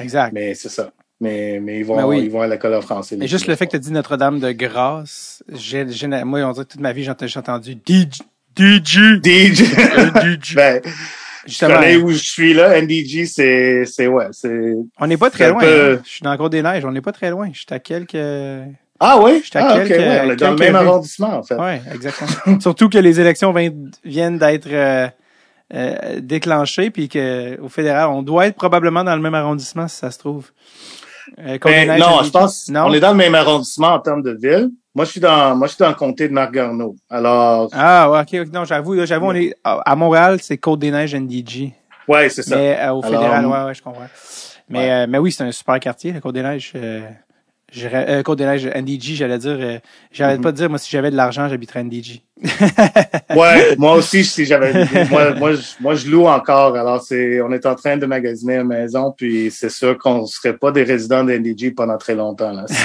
exact. 0.00 0.32
Mais 0.32 0.54
c'est 0.54 0.68
ça. 0.68 0.90
Mais, 1.20 1.60
mais 1.60 1.78
ils 1.78 1.84
vont, 1.84 2.12
ils 2.12 2.30
vont 2.30 2.42
à 2.42 2.48
l'école 2.48 2.74
en 2.74 2.82
français. 2.82 3.16
Mais 3.16 3.28
juste 3.28 3.46
le 3.46 3.54
fait 3.54 3.66
que 3.66 3.76
tu 3.76 3.78
dit 3.78 3.92
Notre-Dame 3.92 4.40
de 4.40 4.50
Grâce, 4.50 5.44
j'ai, 5.52 5.84
moi, 6.24 6.40
on 6.40 6.52
dirait 6.52 6.64
toute 6.64 6.80
ma 6.80 6.92
vie, 6.92 7.04
j'ai 7.04 7.38
entendu 7.38 7.72
DJ, 7.74 8.22
DJ. 8.56 9.20
DJ. 9.22 9.62
DJ. 10.42 10.54
ben, 10.56 10.82
Justement. 11.46 11.82
Je 11.82 11.98
où 11.98 12.10
je 12.10 12.18
suis 12.18 12.54
là. 12.54 12.80
NDG, 12.80 13.26
c'est, 13.26 13.84
c'est, 13.84 14.06
ouais, 14.06 14.26
c'est. 14.30 14.74
On 14.98 15.06
n'est 15.06 15.16
pas 15.16 15.30
très 15.30 15.50
loin. 15.50 15.62
Hein. 15.62 16.00
Je 16.04 16.08
suis 16.08 16.22
dans 16.22 16.32
le 16.32 16.38
Cour 16.38 16.50
des 16.50 16.62
Neiges. 16.62 16.84
On 16.84 16.92
n'est 16.92 17.00
pas 17.00 17.12
très 17.12 17.30
loin. 17.30 17.50
Je 17.52 17.58
suis 17.58 17.66
à 17.70 17.78
quelques. 17.78 18.14
Ah 19.04 19.18
oui? 19.20 19.42
À 19.54 19.66
ah, 19.68 19.74
quelques, 19.78 19.90
ouais. 19.90 20.22
On 20.24 20.30
est 20.30 20.36
dans 20.36 20.50
le 20.50 20.56
même 20.56 20.76
arrondissement, 20.76 21.38
en 21.38 21.42
fait. 21.42 21.56
Oui, 21.58 21.72
exactement. 21.92 22.60
Surtout 22.60 22.88
que 22.88 22.98
les 22.98 23.20
élections 23.20 23.52
viennent 24.04 24.38
d'être 24.38 24.68
euh, 24.70 25.08
euh, 25.74 26.20
déclenchées, 26.20 26.90
puis 26.90 27.08
qu'au 27.08 27.68
fédéral, 27.68 28.08
on 28.10 28.22
doit 28.22 28.46
être 28.46 28.54
probablement 28.54 29.02
dans 29.02 29.16
le 29.16 29.20
même 29.20 29.34
arrondissement, 29.34 29.88
si 29.88 29.96
ça 29.96 30.12
se 30.12 30.20
trouve. 30.20 30.52
Euh, 31.40 31.58
ben, 31.64 31.98
non, 31.98 32.22
je 32.22 32.30
pense. 32.30 32.68
Non? 32.68 32.84
On 32.86 32.92
est 32.92 33.00
dans 33.00 33.10
le 33.10 33.16
même 33.16 33.34
arrondissement 33.34 33.88
en 33.88 33.98
termes 33.98 34.22
de 34.22 34.38
ville. 34.40 34.70
Moi, 34.94 35.04
je 35.04 35.10
suis 35.10 35.20
dans, 35.20 35.56
moi, 35.56 35.66
je 35.66 35.72
suis 35.72 35.82
dans 35.82 35.88
le 35.88 35.94
comté 35.94 36.28
de 36.28 36.32
Margarneau. 36.32 36.94
Alors. 37.10 37.70
Ah, 37.72 38.08
ouais, 38.08 38.20
ok, 38.20 38.46
ok. 38.46 38.52
Non, 38.52 38.64
j'avoue, 38.64 39.04
j'avoue, 39.04 39.26
on 39.26 39.34
est, 39.34 39.54
à 39.64 39.96
Montréal, 39.96 40.38
c'est 40.40 40.58
Côte-des-Neiges 40.58 41.14
NDG. 41.16 41.72
Ouais, 42.06 42.28
c'est 42.28 42.42
ça. 42.42 42.56
Mais 42.56 42.78
euh, 42.78 42.92
au 42.92 43.02
fédéral, 43.02 43.46
ouais, 43.46 43.64
ouais, 43.64 43.74
je 43.74 43.82
comprends. 43.82 44.06
Mais, 44.68 44.90
euh, 44.92 45.06
mais 45.08 45.18
oui, 45.18 45.32
c'est 45.32 45.42
un 45.42 45.52
super 45.52 45.80
quartier, 45.80 46.12
la 46.12 46.20
Côte-des-Neiges. 46.20 46.74
Euh, 47.76 47.88
euh, 47.92 48.22
Côte-des-Neiges, 48.22 48.66
NDG, 48.66 49.14
j'allais 49.14 49.38
dire, 49.38 49.56
euh, 49.58 49.78
j'arrête 50.10 50.38
mm-hmm. 50.38 50.42
pas 50.42 50.52
de 50.52 50.56
dire, 50.56 50.68
moi, 50.68 50.78
si 50.78 50.90
j'avais 50.90 51.10
de 51.10 51.16
l'argent, 51.16 51.48
j'habiterais 51.48 51.84
NDG. 51.84 52.22
ouais, 53.34 53.76
moi 53.76 53.94
aussi, 53.94 54.24
si 54.24 54.44
j'avais, 54.44 54.84
moi, 55.06 55.34
moi, 55.34 55.54
je, 55.54 55.62
moi, 55.80 55.94
je 55.94 56.08
loue 56.08 56.26
encore. 56.26 56.76
Alors, 56.76 57.00
c'est, 57.02 57.40
on 57.40 57.52
est 57.52 57.64
en 57.66 57.74
train 57.74 57.96
de 57.96 58.06
magasiner 58.06 58.56
une 58.56 58.68
maison, 58.68 59.14
puis 59.16 59.50
c'est 59.50 59.70
sûr 59.70 59.96
qu'on 59.98 60.26
serait 60.26 60.56
pas 60.56 60.70
des 60.70 60.82
résidents 60.82 61.24
d'NDG 61.24 61.72
pendant 61.72 61.98
très 61.98 62.14
longtemps, 62.14 62.52
là. 62.52 62.66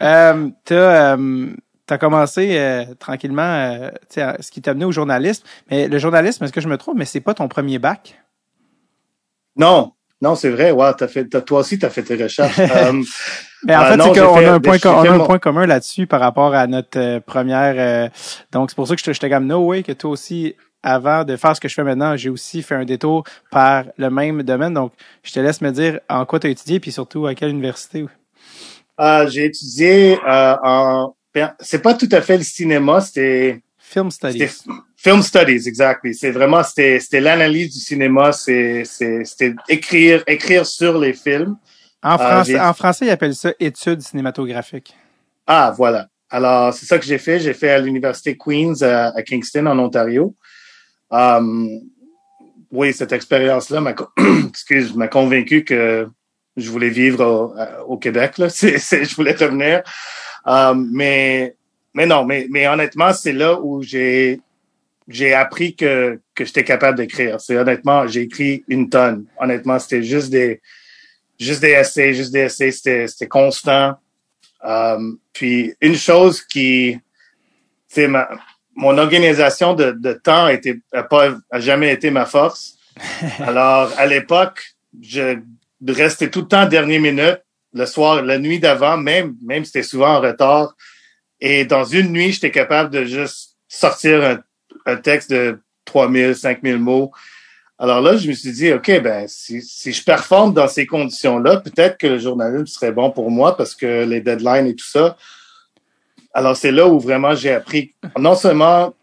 Euh, 0.00 0.48
tu 0.64 0.74
as, 0.74 1.16
euh, 1.16 1.98
commencé 2.00 2.58
euh, 2.58 2.84
tranquillement, 2.98 3.42
euh, 3.42 3.90
ce 4.10 4.50
qui 4.50 4.60
t'a 4.60 4.72
amené 4.72 4.84
au 4.84 4.90
journalisme. 4.90 5.44
Mais 5.70 5.86
le 5.86 5.98
journalisme, 5.98 6.42
est-ce 6.42 6.52
que 6.52 6.62
je 6.62 6.66
me 6.66 6.76
trompe, 6.76 6.96
mais 6.96 7.04
c'est 7.04 7.20
pas 7.20 7.34
ton 7.34 7.46
premier 7.46 7.78
bac? 7.78 8.20
Non, 9.54 9.92
non, 10.22 10.34
c'est 10.34 10.48
vrai. 10.48 10.70
Ouais, 10.70 10.90
as 10.98 11.08
fait, 11.08 11.28
toi 11.44 11.60
aussi, 11.60 11.78
tu 11.78 11.84
as 11.84 11.90
fait 11.90 12.02
tes 12.02 12.22
recherches. 12.22 12.58
Mais 13.64 13.76
en 13.76 13.84
fait, 13.84 14.02
c'est 14.02 14.20
qu'on 14.20 14.36
a 14.36 14.52
un 14.52 14.60
point, 14.60 14.78
on 14.84 14.88
a 14.88 15.10
un 15.10 15.18
point 15.18 15.38
commun 15.38 15.66
là-dessus 15.66 16.06
par 16.06 16.20
rapport 16.20 16.54
à 16.54 16.66
notre 16.66 17.18
première. 17.18 18.10
donc, 18.52 18.70
c'est 18.70 18.76
pour 18.76 18.88
ça 18.88 18.96
que 18.96 19.12
je 19.12 19.20
te 19.20 19.26
comme 19.26 19.46
no 19.46 19.66
way 19.66 19.82
que 19.82 19.92
toi 19.92 20.10
aussi, 20.12 20.54
avant 20.82 21.24
de 21.24 21.36
faire 21.36 21.54
ce 21.54 21.60
que 21.60 21.68
je 21.68 21.74
fais 21.74 21.84
maintenant, 21.84 22.16
j'ai 22.16 22.30
aussi 22.30 22.62
fait 22.62 22.74
un 22.74 22.84
détour 22.84 23.24
par 23.50 23.84
le 23.96 24.10
même 24.10 24.42
domaine. 24.42 24.74
Donc, 24.74 24.92
je 25.22 25.32
te 25.32 25.40
laisse 25.40 25.60
me 25.60 25.70
dire 25.70 26.00
en 26.08 26.24
quoi 26.24 26.40
tu 26.40 26.48
as 26.48 26.50
étudié, 26.50 26.80
puis 26.80 26.92
surtout 26.92 27.26
à 27.26 27.34
quelle 27.34 27.50
université. 27.50 28.04
Euh, 29.00 29.28
j'ai 29.28 29.46
étudié 29.46 30.18
euh, 30.26 30.56
en... 30.62 31.14
C'est 31.60 31.80
pas 31.80 31.94
tout 31.94 32.08
à 32.12 32.20
fait 32.20 32.36
le 32.36 32.42
cinéma, 32.42 33.00
c'était... 33.00 33.62
Film 33.78 34.10
studies. 34.10 34.48
Film 35.02 35.20
studies, 35.20 35.66
exactly. 35.66 36.14
C'est 36.14 36.30
vraiment, 36.30 36.62
c'était, 36.62 37.00
c'était 37.00 37.20
l'analyse 37.20 37.74
du 37.74 37.80
cinéma, 37.80 38.30
c'est, 38.30 38.84
c'était 38.84 39.52
écrire, 39.68 40.22
écrire 40.28 40.64
sur 40.64 40.96
les 40.96 41.12
films. 41.12 41.56
En, 42.04 42.14
euh, 42.14 42.18
français, 42.18 42.60
en 42.60 42.72
français, 42.72 43.06
ils 43.06 43.10
appellent 43.10 43.34
ça 43.34 43.52
études 43.58 44.00
cinématographiques. 44.00 44.96
Ah, 45.44 45.74
voilà. 45.76 46.06
Alors, 46.30 46.72
c'est 46.72 46.86
ça 46.86 47.00
que 47.00 47.04
j'ai 47.04 47.18
fait. 47.18 47.40
J'ai 47.40 47.52
fait 47.52 47.70
à 47.70 47.80
l'université 47.80 48.38
Queens 48.38 48.80
à, 48.82 49.20
Kingston, 49.24 49.66
en 49.66 49.76
Ontario. 49.80 50.36
Um, 51.10 51.80
oui, 52.70 52.92
cette 52.92 53.10
expérience-là 53.10 53.80
m'a, 53.80 53.94
excuse, 54.48 54.94
m'a 54.94 55.08
convaincu 55.08 55.64
que 55.64 56.06
je 56.56 56.70
voulais 56.70 56.90
vivre 56.90 57.56
au, 57.88 57.98
Québec. 57.98 58.38
Là. 58.38 58.48
C'est, 58.50 58.78
je 58.78 59.16
voulais 59.16 59.34
revenir. 59.34 59.82
Euh, 60.46 60.74
mais, 60.74 61.56
mais 61.92 62.06
non, 62.06 62.24
mais, 62.24 62.46
mais 62.50 62.68
honnêtement, 62.68 63.12
c'est 63.12 63.32
là 63.32 63.60
où 63.60 63.82
j'ai 63.82 64.40
j'ai 65.08 65.34
appris 65.34 65.74
que, 65.74 66.20
que 66.34 66.44
j'étais 66.44 66.64
capable 66.64 66.98
d'écrire. 66.98 67.40
C'est 67.40 67.56
honnêtement, 67.56 68.06
j'ai 68.06 68.22
écrit 68.22 68.64
une 68.68 68.88
tonne. 68.88 69.26
Honnêtement, 69.38 69.78
c'était 69.78 70.02
juste 70.02 70.30
des 70.30 70.60
juste 71.38 71.60
des 71.60 71.70
essais, 71.70 72.14
juste 72.14 72.32
des 72.32 72.40
essais, 72.40 72.70
c'était, 72.70 73.08
c'était 73.08 73.28
constant. 73.28 73.96
Euh, 74.64 75.12
puis 75.32 75.74
une 75.80 75.96
chose 75.96 76.42
qui 76.42 76.98
c'est 77.88 78.08
ma 78.08 78.28
mon 78.74 78.96
organisation 78.96 79.74
de, 79.74 79.90
de 79.90 80.12
temps 80.14 80.48
était 80.48 80.78
a 80.92 81.02
pas 81.02 81.34
a 81.50 81.60
jamais 81.60 81.92
été 81.92 82.10
ma 82.10 82.26
force. 82.26 82.76
Alors 83.40 83.92
à 83.98 84.06
l'époque, 84.06 84.62
je 85.00 85.38
rester 85.88 86.30
tout 86.30 86.42
le 86.42 86.48
temps 86.48 86.66
dernière 86.66 87.00
minute, 87.00 87.40
le 87.72 87.86
soir, 87.86 88.22
la 88.22 88.38
nuit 88.38 88.60
d'avant, 88.60 88.96
même, 88.96 89.36
même 89.44 89.64
c'était 89.64 89.82
souvent 89.82 90.16
en 90.16 90.20
retard. 90.20 90.74
Et 91.40 91.64
dans 91.64 91.84
une 91.84 92.12
nuit, 92.12 92.32
j'étais 92.32 92.52
capable 92.52 92.90
de 92.90 93.04
juste 93.04 93.56
sortir 93.66 94.22
un, 94.22 94.38
un 94.86 94.96
texte 94.96 95.30
de 95.30 95.60
3000, 95.84 96.34
5000 96.34 96.78
mots. 96.78 97.12
Alors 97.78 98.00
là, 98.00 98.16
je 98.16 98.28
me 98.28 98.32
suis 98.32 98.52
dit, 98.52 98.72
OK, 98.72 98.88
ben, 99.02 99.26
si, 99.26 99.60
si 99.60 99.92
je 99.92 100.04
performe 100.04 100.54
dans 100.54 100.68
ces 100.68 100.86
conditions-là, 100.86 101.56
peut-être 101.56 101.98
que 101.98 102.06
le 102.06 102.18
journalisme 102.18 102.66
serait 102.66 102.92
bon 102.92 103.10
pour 103.10 103.30
moi 103.30 103.56
parce 103.56 103.74
que 103.74 104.04
les 104.04 104.20
deadlines 104.20 104.66
et 104.66 104.76
tout 104.76 104.86
ça. 104.86 105.16
Alors, 106.32 106.56
c'est 106.56 106.70
là 106.70 106.86
où 106.86 106.98
vraiment 106.98 107.34
j'ai 107.34 107.52
appris 107.52 107.94
non 108.18 108.34
seulement 108.34 108.94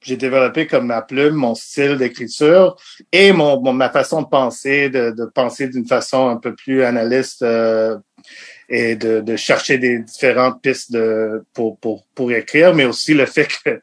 j'ai 0.00 0.16
développé 0.16 0.66
comme 0.66 0.86
ma 0.86 1.02
plume, 1.02 1.34
mon 1.34 1.54
style 1.54 1.96
d'écriture 1.96 2.76
et 3.12 3.32
mon, 3.32 3.60
ma 3.72 3.90
façon 3.90 4.22
de 4.22 4.28
penser, 4.28 4.90
de, 4.90 5.10
de 5.10 5.24
penser 5.24 5.68
d'une 5.68 5.86
façon 5.86 6.28
un 6.28 6.36
peu 6.36 6.54
plus 6.54 6.84
analyste 6.84 7.42
euh, 7.42 7.98
et 8.68 8.94
de, 8.94 9.20
de, 9.20 9.36
chercher 9.36 9.78
des 9.78 9.98
différentes 9.98 10.62
pistes 10.62 10.92
de, 10.92 11.44
pour, 11.52 11.78
pour, 11.78 12.04
pour 12.14 12.30
écrire, 12.32 12.74
mais 12.74 12.84
aussi 12.84 13.14
le 13.14 13.26
fait 13.26 13.48
que 13.64 13.80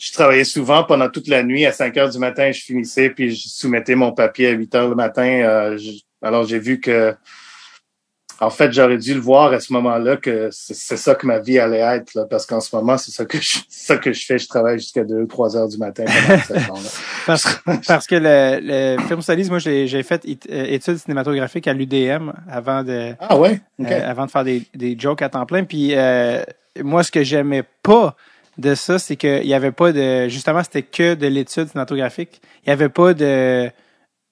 je 0.00 0.12
travaillais 0.12 0.44
souvent 0.44 0.84
pendant 0.84 1.08
toute 1.08 1.28
la 1.28 1.42
nuit. 1.42 1.66
À 1.66 1.72
5 1.72 1.96
heures 1.96 2.10
du 2.10 2.18
matin, 2.18 2.50
je 2.52 2.60
finissais, 2.60 3.10
puis 3.10 3.34
je 3.34 3.48
soumettais 3.48 3.94
mon 3.94 4.12
papier 4.12 4.48
à 4.48 4.52
8 4.52 4.74
heures 4.74 4.88
le 4.88 4.94
matin. 4.94 5.26
Euh, 5.26 5.78
alors, 6.22 6.46
j'ai 6.46 6.58
vu 6.58 6.80
que 6.80 7.14
en 8.40 8.50
fait, 8.50 8.72
j'aurais 8.72 8.98
dû 8.98 9.14
le 9.14 9.20
voir 9.20 9.52
à 9.52 9.58
ce 9.58 9.72
moment-là 9.72 10.16
que 10.16 10.48
c'est 10.52 10.96
ça 10.96 11.16
que 11.16 11.26
ma 11.26 11.40
vie 11.40 11.58
allait 11.58 11.78
être, 11.78 12.14
là, 12.14 12.24
parce 12.24 12.46
qu'en 12.46 12.60
ce 12.60 12.74
moment, 12.74 12.96
c'est 12.96 13.10
ça 13.10 13.24
que 13.24 13.40
je, 13.40 13.58
ça 13.68 13.96
que 13.96 14.12
je 14.12 14.24
fais. 14.24 14.38
Je 14.38 14.46
travaille 14.46 14.78
jusqu'à 14.78 15.02
2 15.02 15.22
ou 15.22 15.26
3 15.26 15.56
heures 15.56 15.68
du 15.68 15.76
matin 15.78 16.04
parce, 17.26 17.60
parce, 17.86 18.06
que 18.06 18.14
le, 18.14 18.60
le 18.62 19.02
film 19.08 19.20
studies, 19.22 19.50
moi, 19.50 19.58
j'ai 19.58 20.02
fait 20.04 20.24
euh, 20.24 20.64
études 20.68 20.98
cinématographiques 20.98 21.66
à 21.66 21.72
l'UDM 21.72 22.32
avant 22.48 22.84
de 22.84 23.14
ah 23.18 23.36
ouais? 23.36 23.60
Euh, 23.80 24.10
avant 24.10 24.26
de 24.26 24.30
faire 24.30 24.44
des, 24.44 24.62
des 24.74 24.96
jokes 24.96 25.22
à 25.22 25.28
temps 25.28 25.46
plein. 25.46 25.64
Puis 25.64 25.94
euh, 25.94 26.42
moi, 26.82 27.02
ce 27.02 27.10
que 27.10 27.24
j'aimais 27.24 27.64
pas 27.82 28.14
de 28.58 28.74
ça, 28.74 28.98
c'est 28.98 29.16
qu'il 29.16 29.46
y 29.46 29.54
avait 29.54 29.72
pas 29.72 29.92
de 29.92 30.28
justement, 30.28 30.62
c'était 30.62 30.82
que 30.82 31.14
de 31.14 31.26
l'étude 31.26 31.68
cinématographique. 31.68 32.40
Il 32.64 32.70
y 32.70 32.72
avait 32.72 32.88
pas 32.88 33.14
de 33.14 33.70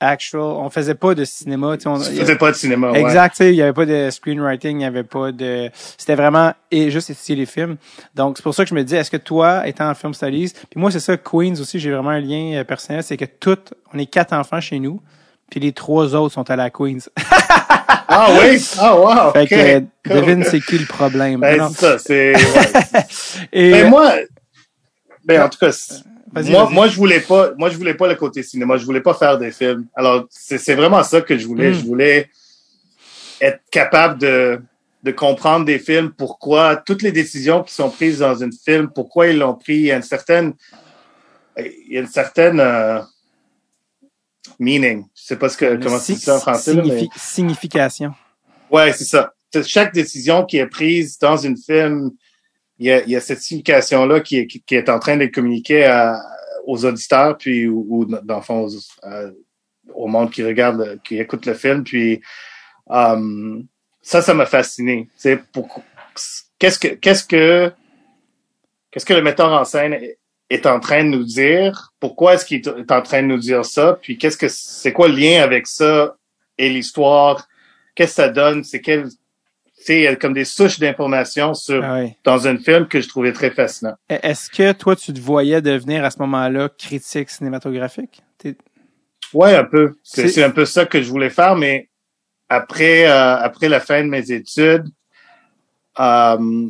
actual. 0.01 0.43
On 0.43 0.71
faisait 0.71 0.95
pas 0.95 1.15
de 1.15 1.25
cinéma. 1.25 1.77
On, 1.87 1.97
faisait 1.97 2.37
pas 2.37 2.51
de 2.51 2.57
cinéma. 2.57 2.93
Exact. 2.93 3.37
Il 3.41 3.55
y 3.55 3.63
avait 3.63 3.73
pas 3.73 3.87
de 3.87 4.11
screenwriting. 4.11 4.81
Il 4.81 4.83
y 4.83 4.87
avait 4.87 5.05
pas 5.05 5.33
de. 5.33 5.71
C'était 5.75 6.15
vraiment 6.15 6.53
et 6.71 6.91
juste 6.91 7.11
étudier 7.11 7.37
les 7.37 7.47
films. 7.47 7.77
Donc 8.15 8.37
c'est 8.37 8.43
pour 8.43 8.55
ça 8.55 8.65
que 8.65 8.71
je 8.71 8.75
me 8.75 8.85
dis, 8.85 8.95
est-ce 8.95 9.11
que 9.11 9.17
toi, 9.17 9.67
étant 9.67 9.89
en 9.89 9.95
film 9.95 10.15
studies, 10.15 10.53
puis 10.71 10.81
moi 10.81 10.91
c'est 10.91 11.01
ça, 11.01 11.17
Queens 11.17 11.61
aussi, 11.61 11.79
j'ai 11.79 11.91
vraiment 11.91 12.11
un 12.11 12.21
lien 12.21 12.59
euh, 12.59 12.65
personnel, 12.65 13.03
c'est 13.03 13.17
que 13.17 13.25
toutes, 13.25 13.75
on 13.95 13.99
est 13.99 14.07
quatre 14.07 14.33
enfants 14.33 14.61
chez 14.61 14.79
nous, 14.79 15.01
puis 15.51 15.61
les 15.61 15.73
trois 15.73 16.15
autres 16.15 16.35
sont 16.35 16.51
à 16.51 16.57
la 16.57 16.71
Queens. 16.71 16.99
ah 18.09 18.29
oui, 18.41 18.65
ah 18.79 18.97
wow. 18.97 19.33
Fait 19.33 19.47
que 19.47 20.09
devine 20.09 20.45
c'est 20.45 20.61
qui 20.61 20.79
le 20.79 20.87
problème. 20.87 21.41
Ben, 21.41 21.69
c'est 21.71 21.81
ça, 21.81 21.99
c'est. 21.99 22.35
et 23.53 23.71
ben, 23.73 23.91
moi, 23.91 24.15
ben 25.25 25.43
en 25.43 25.49
tout 25.49 25.59
cas 25.59 25.73
moi, 26.33 26.69
moi, 26.71 26.89
je 26.89 26.97
voulais 26.97 27.21
pas, 27.21 27.53
moi, 27.57 27.71
je 27.71 27.77
voulais 27.77 27.95
pas 27.95 28.09
le 28.09 28.15
côté 28.15 28.43
cinéma. 28.43 28.77
Je 28.77 28.85
voulais 28.85 29.01
pas 29.01 29.15
faire 29.15 29.39
des 29.39 29.51
films. 29.51 29.87
Alors, 29.95 30.27
c'est 30.31 30.59
c'est 30.59 30.75
vraiment 30.75 31.03
ça 31.03 31.21
que 31.21 31.37
je 31.37 31.47
voulais. 31.47 31.71
Mm. 31.71 31.75
Je 31.75 31.85
voulais 31.85 32.31
être 33.41 33.61
capable 33.71 34.19
de, 34.19 34.61
de 35.03 35.11
comprendre 35.13 35.65
des 35.65 35.79
films, 35.79 36.11
pourquoi 36.11 36.77
toutes 36.77 37.03
les 37.03 37.13
décisions 37.13 37.63
qui 37.63 37.75
sont 37.75 37.91
prises 37.91 38.19
dans 38.19 38.43
un 38.43 38.51
film, 38.51 38.89
pourquoi 38.89 39.29
ils 39.29 39.39
l'ont 39.39 39.55
pris. 39.55 39.77
Il 39.77 39.87
y 39.87 39.93
a 39.93 39.97
une 39.97 40.03
certaine, 40.03 40.55
il 41.59 41.93
y 41.93 41.97
a 41.97 42.01
une 42.01 42.07
certaine 42.07 42.61
euh, 42.61 43.01
meaning. 44.59 45.05
Je 45.15 45.23
sais 45.23 45.37
pas 45.37 45.49
ce 45.49 45.57
que, 45.57 45.77
comment 45.77 45.99
c'est 45.99 46.15
ça 46.17 46.37
en 46.37 46.41
français. 46.41 46.75
là, 46.75 46.83
mais- 46.85 46.91
Signifi- 47.03 47.11
Signification. 47.19 48.15
Ouais, 48.71 48.93
c'est 48.93 49.05
ça. 49.05 49.33
Chaque 49.67 49.95
décision 49.95 50.45
qui 50.45 50.59
est 50.59 50.67
prise 50.67 51.19
dans 51.19 51.37
une 51.37 51.57
film, 51.57 52.11
il 52.79 52.87
y 52.87 52.91
a, 52.93 53.03
il 53.05 53.11
y 53.11 53.17
a 53.17 53.21
cette 53.21 53.41
signification-là 53.41 54.21
qui 54.21 54.39
est, 54.39 54.47
qui, 54.47 54.75
est 54.75 54.89
en 54.89 54.99
train 54.99 55.17
de 55.17 55.27
communiquer 55.27 55.85
à- 55.87 56.21
aux 56.67 56.85
auditeurs, 56.85 57.39
puis 57.39 57.67
ou, 57.69 57.87
ou 57.89 58.05
dans 58.05 58.37
le 58.37 58.43
fond 58.43 58.67
aux- 58.67 59.31
au 59.95 60.09
monde 60.09 60.31
qui 60.33 60.43
regarde, 60.43 61.01
qui 61.05 61.19
écoute 61.19 61.47
le 61.47 61.55
film. 61.55 61.85
Puis 61.85 62.21
euh, 62.91 63.63
ça, 64.03 64.21
ça 64.21 64.35
m'a 64.35 64.47
fasciné. 64.47 65.09
C'est 65.17 65.37
pour 65.53 65.83
qu'est-ce 66.59 66.79
que 66.79 66.89
qu'est-ce 66.89 67.25
que 67.25 67.73
qu'est-ce 68.91 69.07
que 69.07 69.15
le 69.15 69.23
metteur 69.23 69.53
en 69.53 69.65
scène 69.65 69.97
est 70.51 70.67
en 70.67 70.81
train 70.81 71.05
de 71.05 71.09
nous 71.11 71.25
dire? 71.25 71.93
Pourquoi 72.01 72.35
est-ce 72.35 72.45
qu'il 72.45 72.59
est 72.67 72.93
en 72.93 73.03
train 73.03 73.23
de 73.23 73.27
nous 73.29 73.39
dire 73.39 73.65
ça? 73.65 73.99
Puis 74.01 74.17
qu'est-ce 74.19 74.37
que 74.37 74.49
c'est 74.49 74.93
quoi 74.93 75.09
le 75.09 75.15
lien 75.17 75.43
avec 75.43 75.67
ça 75.67 76.17
et 76.59 76.69
l'histoire? 76.69 77.49
Qu'est-ce 77.95 78.13
que 78.13 78.23
ça 78.23 78.29
donne? 78.29 78.63
C'est 78.65 78.81
quel 78.81 79.09
tu 79.09 79.83
sais, 79.85 79.97
il 79.99 80.03
y 80.05 80.07
a 80.07 80.17
comme 80.17 80.33
des 80.33 80.45
souches 80.47 80.79
d'informations 80.79 81.53
sur 81.53 81.85
Ah 81.85 82.05
dans 82.25 82.49
un 82.49 82.57
film 82.57 82.89
que 82.89 83.01
je 83.01 83.09
trouvais 83.09 83.33
très 83.33 83.51
fascinant. 83.51 83.95
E- 84.11 84.19
Est-ce 84.23 84.49
que 84.51 84.73
toi, 84.73 84.97
tu 84.97 85.13
te 85.13 85.21
voyais 85.21 85.61
devenir 85.61 86.03
à 86.05 86.11
ce 86.11 86.19
moment-là 86.21 86.71
critique 86.79 87.29
cinématographique? 87.29 88.23
Ouais, 89.35 89.55
un 89.55 89.65
peu. 89.65 89.95
C'est 90.03 90.23
C'est- 90.23 90.29
c'est 90.29 90.45
un 90.45 90.51
peu 90.51 90.65
ça 90.65 90.87
que 90.87 91.03
je 91.03 91.09
voulais 91.11 91.31
faire, 91.31 91.57
mais 91.57 91.89
après 92.49 93.07
euh, 93.07 93.37
après 93.37 93.69
la 93.69 93.81
fin 93.81 94.03
de 94.03 94.09
mes 94.09 94.31
études, 94.33 94.87
euh, 95.99 96.69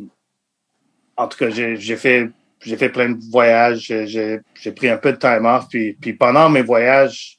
en 1.15 1.27
tout 1.27 1.37
cas, 1.37 1.49
j'ai 1.49 1.75
j'ai 1.77 1.95
fait 1.95 2.29
j'ai 2.61 2.77
fait 2.77 2.89
plein 2.89 3.09
de 3.09 3.19
voyages, 3.31 3.79
j'ai- 3.79 4.39
j'ai 4.61 4.71
pris 4.71 4.89
un 4.89 4.97
peu 4.97 5.11
de 5.11 5.17
time 5.17 5.45
off, 5.45 5.65
puis 5.69 5.93
puis 5.93 6.13
pendant 6.13 6.49
mes 6.49 6.61
voyages, 6.61 7.37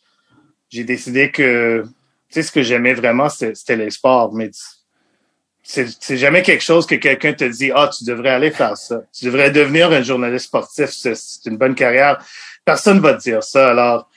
j'ai 0.70 0.84
décidé 0.84 1.30
que 1.30 1.82
tu 1.84 2.34
sais 2.34 2.42
ce 2.42 2.52
que 2.52 2.62
j'aimais 2.62 2.94
vraiment 2.94 3.28
c'était 3.28 3.76
les 3.76 3.90
sports, 3.90 4.32
mais 4.34 4.50
c'est 5.62 6.16
jamais 6.16 6.42
quelque 6.42 6.62
chose 6.64 6.86
que 6.86 6.94
quelqu'un 6.94 7.34
te 7.34 7.44
dit 7.44 7.70
ah 7.74 7.90
tu 7.96 8.04
devrais 8.04 8.30
aller 8.30 8.50
faire 8.50 8.76
ça, 8.76 9.02
tu 9.12 9.26
devrais 9.26 9.50
devenir 9.50 9.90
un 9.92 10.02
journaliste 10.02 10.46
sportif, 10.46 10.90
c'est 10.90 11.14
c'est 11.14 11.46
une 11.50 11.58
bonne 11.58 11.74
carrière. 11.74 12.24
Personne 12.64 13.00
va 13.00 13.14
te 13.14 13.20
dire 13.20 13.42
ça. 13.42 13.70
Alors 13.70 14.08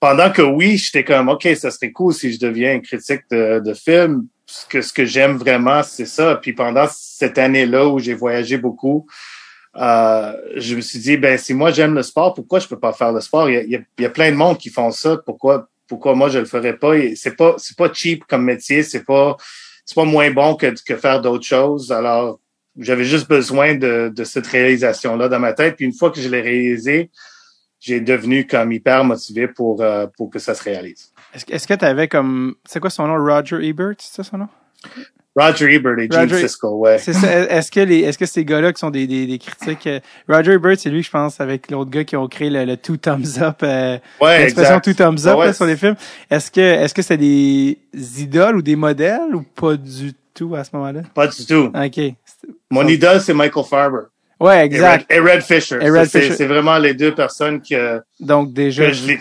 pendant 0.00 0.32
que 0.32 0.40
oui, 0.40 0.78
j'étais 0.78 1.04
comme 1.04 1.28
OK, 1.28 1.46
ça 1.56 1.70
serait 1.70 1.92
cool 1.92 2.14
si 2.14 2.32
je 2.32 2.40
deviens 2.40 2.74
un 2.76 2.80
critique 2.80 3.22
de, 3.30 3.60
de 3.60 3.74
film. 3.74 4.26
Ce 4.46 4.66
que, 4.66 4.82
ce 4.82 4.92
que 4.92 5.04
j'aime 5.04 5.36
vraiment, 5.36 5.82
c'est 5.84 6.06
ça. 6.06 6.34
Puis 6.36 6.54
pendant 6.54 6.86
cette 6.90 7.38
année-là 7.38 7.86
où 7.86 8.00
j'ai 8.00 8.14
voyagé 8.14 8.56
beaucoup, 8.56 9.06
euh, 9.76 10.32
je 10.56 10.74
me 10.74 10.80
suis 10.80 10.98
dit, 10.98 11.16
ben 11.16 11.38
si 11.38 11.54
moi 11.54 11.70
j'aime 11.70 11.94
le 11.94 12.02
sport, 12.02 12.34
pourquoi 12.34 12.58
je 12.58 12.66
peux 12.66 12.78
pas 12.78 12.92
faire 12.92 13.12
le 13.12 13.20
sport? 13.20 13.48
Il 13.48 13.84
y 13.98 14.04
a, 14.04 14.10
plein 14.10 14.30
de 14.30 14.36
monde 14.36 14.58
qui 14.58 14.70
font 14.70 14.90
ça. 14.90 15.18
Pourquoi, 15.24 15.68
pourquoi 15.86 16.14
moi 16.14 16.28
je 16.28 16.38
le 16.38 16.44
ferais 16.44 16.76
pas? 16.76 16.94
C'est 17.14 17.36
pas, 17.36 17.54
c'est 17.58 17.76
pas 17.76 17.92
cheap 17.92 18.24
comme 18.26 18.44
métier. 18.44 18.82
C'est 18.82 19.04
pas, 19.04 19.36
c'est 19.84 19.94
pas 19.94 20.04
moins 20.04 20.30
bon 20.30 20.56
que, 20.56 20.74
que 20.84 20.96
faire 20.96 21.20
d'autres 21.20 21.46
choses. 21.46 21.92
Alors, 21.92 22.40
j'avais 22.76 23.04
juste 23.04 23.28
besoin 23.28 23.74
de, 23.74 24.12
cette 24.24 24.46
réalisation-là 24.46 25.28
dans 25.28 25.40
ma 25.40 25.52
tête. 25.52 25.76
Puis 25.76 25.84
une 25.84 25.94
fois 25.94 26.10
que 26.10 26.20
je 26.20 26.28
l'ai 26.28 26.40
réalisé, 26.40 27.10
j'ai 27.78 28.00
devenu 28.00 28.46
comme 28.46 28.72
hyper 28.72 29.04
motivé 29.04 29.48
pour, 29.48 29.82
euh, 29.82 30.06
pour 30.16 30.30
que 30.30 30.38
ça 30.38 30.54
se 30.54 30.62
réalise. 30.62 31.12
Est-ce 31.32 31.66
que 31.66 31.74
tu 31.74 31.84
avais 31.84 32.08
comme. 32.08 32.56
C'est 32.64 32.80
quoi 32.80 32.90
son 32.90 33.06
nom? 33.06 33.16
Roger 33.16 33.64
Ebert, 33.64 33.94
c'est 33.98 34.16
ça 34.16 34.24
son 34.24 34.38
nom? 34.38 34.48
Roger 35.36 35.72
Ebert 35.74 35.98
et 35.98 36.08
Gene 36.10 36.20
Roger- 36.22 36.48
Siskel, 36.48 36.70
ouais. 36.70 36.98
C'est 36.98 37.12
ça. 37.12 37.28
Est-ce 37.50 37.70
que 37.70 37.80
les, 37.80 38.00
est-ce 38.00 38.18
que 38.18 38.26
ces 38.26 38.44
gars-là 38.44 38.72
qui 38.72 38.80
sont 38.80 38.90
des, 38.90 39.06
des, 39.06 39.26
des 39.26 39.38
critiques, 39.38 39.86
euh, 39.86 40.00
Roger 40.28 40.52
Ebert, 40.54 40.76
c'est 40.78 40.90
lui, 40.90 41.02
je 41.02 41.10
pense, 41.10 41.40
avec 41.40 41.70
l'autre 41.70 41.90
gars 41.90 42.04
qui 42.04 42.16
ont 42.16 42.26
créé 42.26 42.50
le, 42.50 42.64
le 42.64 42.76
two 42.76 42.96
thumbs 42.96 43.38
up, 43.40 43.58
euh, 43.62 43.96
Ouais, 44.20 44.40
l'expression 44.40 44.80
two 44.80 44.92
thumbs 44.94 45.26
up 45.26 45.38
Ouais, 45.38 45.46
là, 45.46 45.52
sur 45.52 45.66
les 45.66 45.76
films. 45.76 45.94
Est-ce 46.30 46.50
que, 46.50 46.60
est-ce 46.60 46.92
que 46.94 47.02
c'est 47.02 47.16
des 47.16 47.78
idoles 48.18 48.56
ou 48.56 48.62
des 48.62 48.76
modèles 48.76 49.34
ou 49.34 49.42
pas 49.42 49.76
du 49.76 50.12
tout 50.34 50.54
à 50.56 50.64
ce 50.64 50.70
moment-là? 50.74 51.02
Pas 51.14 51.28
du 51.28 51.46
tout. 51.46 51.70
Ok. 51.74 52.14
Mon 52.70 52.86
idole, 52.88 53.20
c'est 53.20 53.34
Michael 53.34 53.64
Farber. 53.64 53.98
Ouais, 54.40 54.56
Et 54.58 54.62
Red, 54.62 54.72
exact. 54.72 55.12
et 55.12 55.18
Red 55.20 55.42
Fisher. 55.42 55.78
Et 55.82 55.90
Red 55.90 56.04
Ça, 56.04 56.06
c'est- 56.06 56.20
Fisher. 56.22 56.34
C'est 56.34 56.46
vraiment 56.46 56.78
les 56.78 56.94
deux 56.94 57.14
personnes 57.14 57.60
que, 57.60 58.00
Donc 58.18 58.52
déjà. 58.52 58.86
que 58.86 58.92
je 58.94 59.06
lis. 59.06 59.18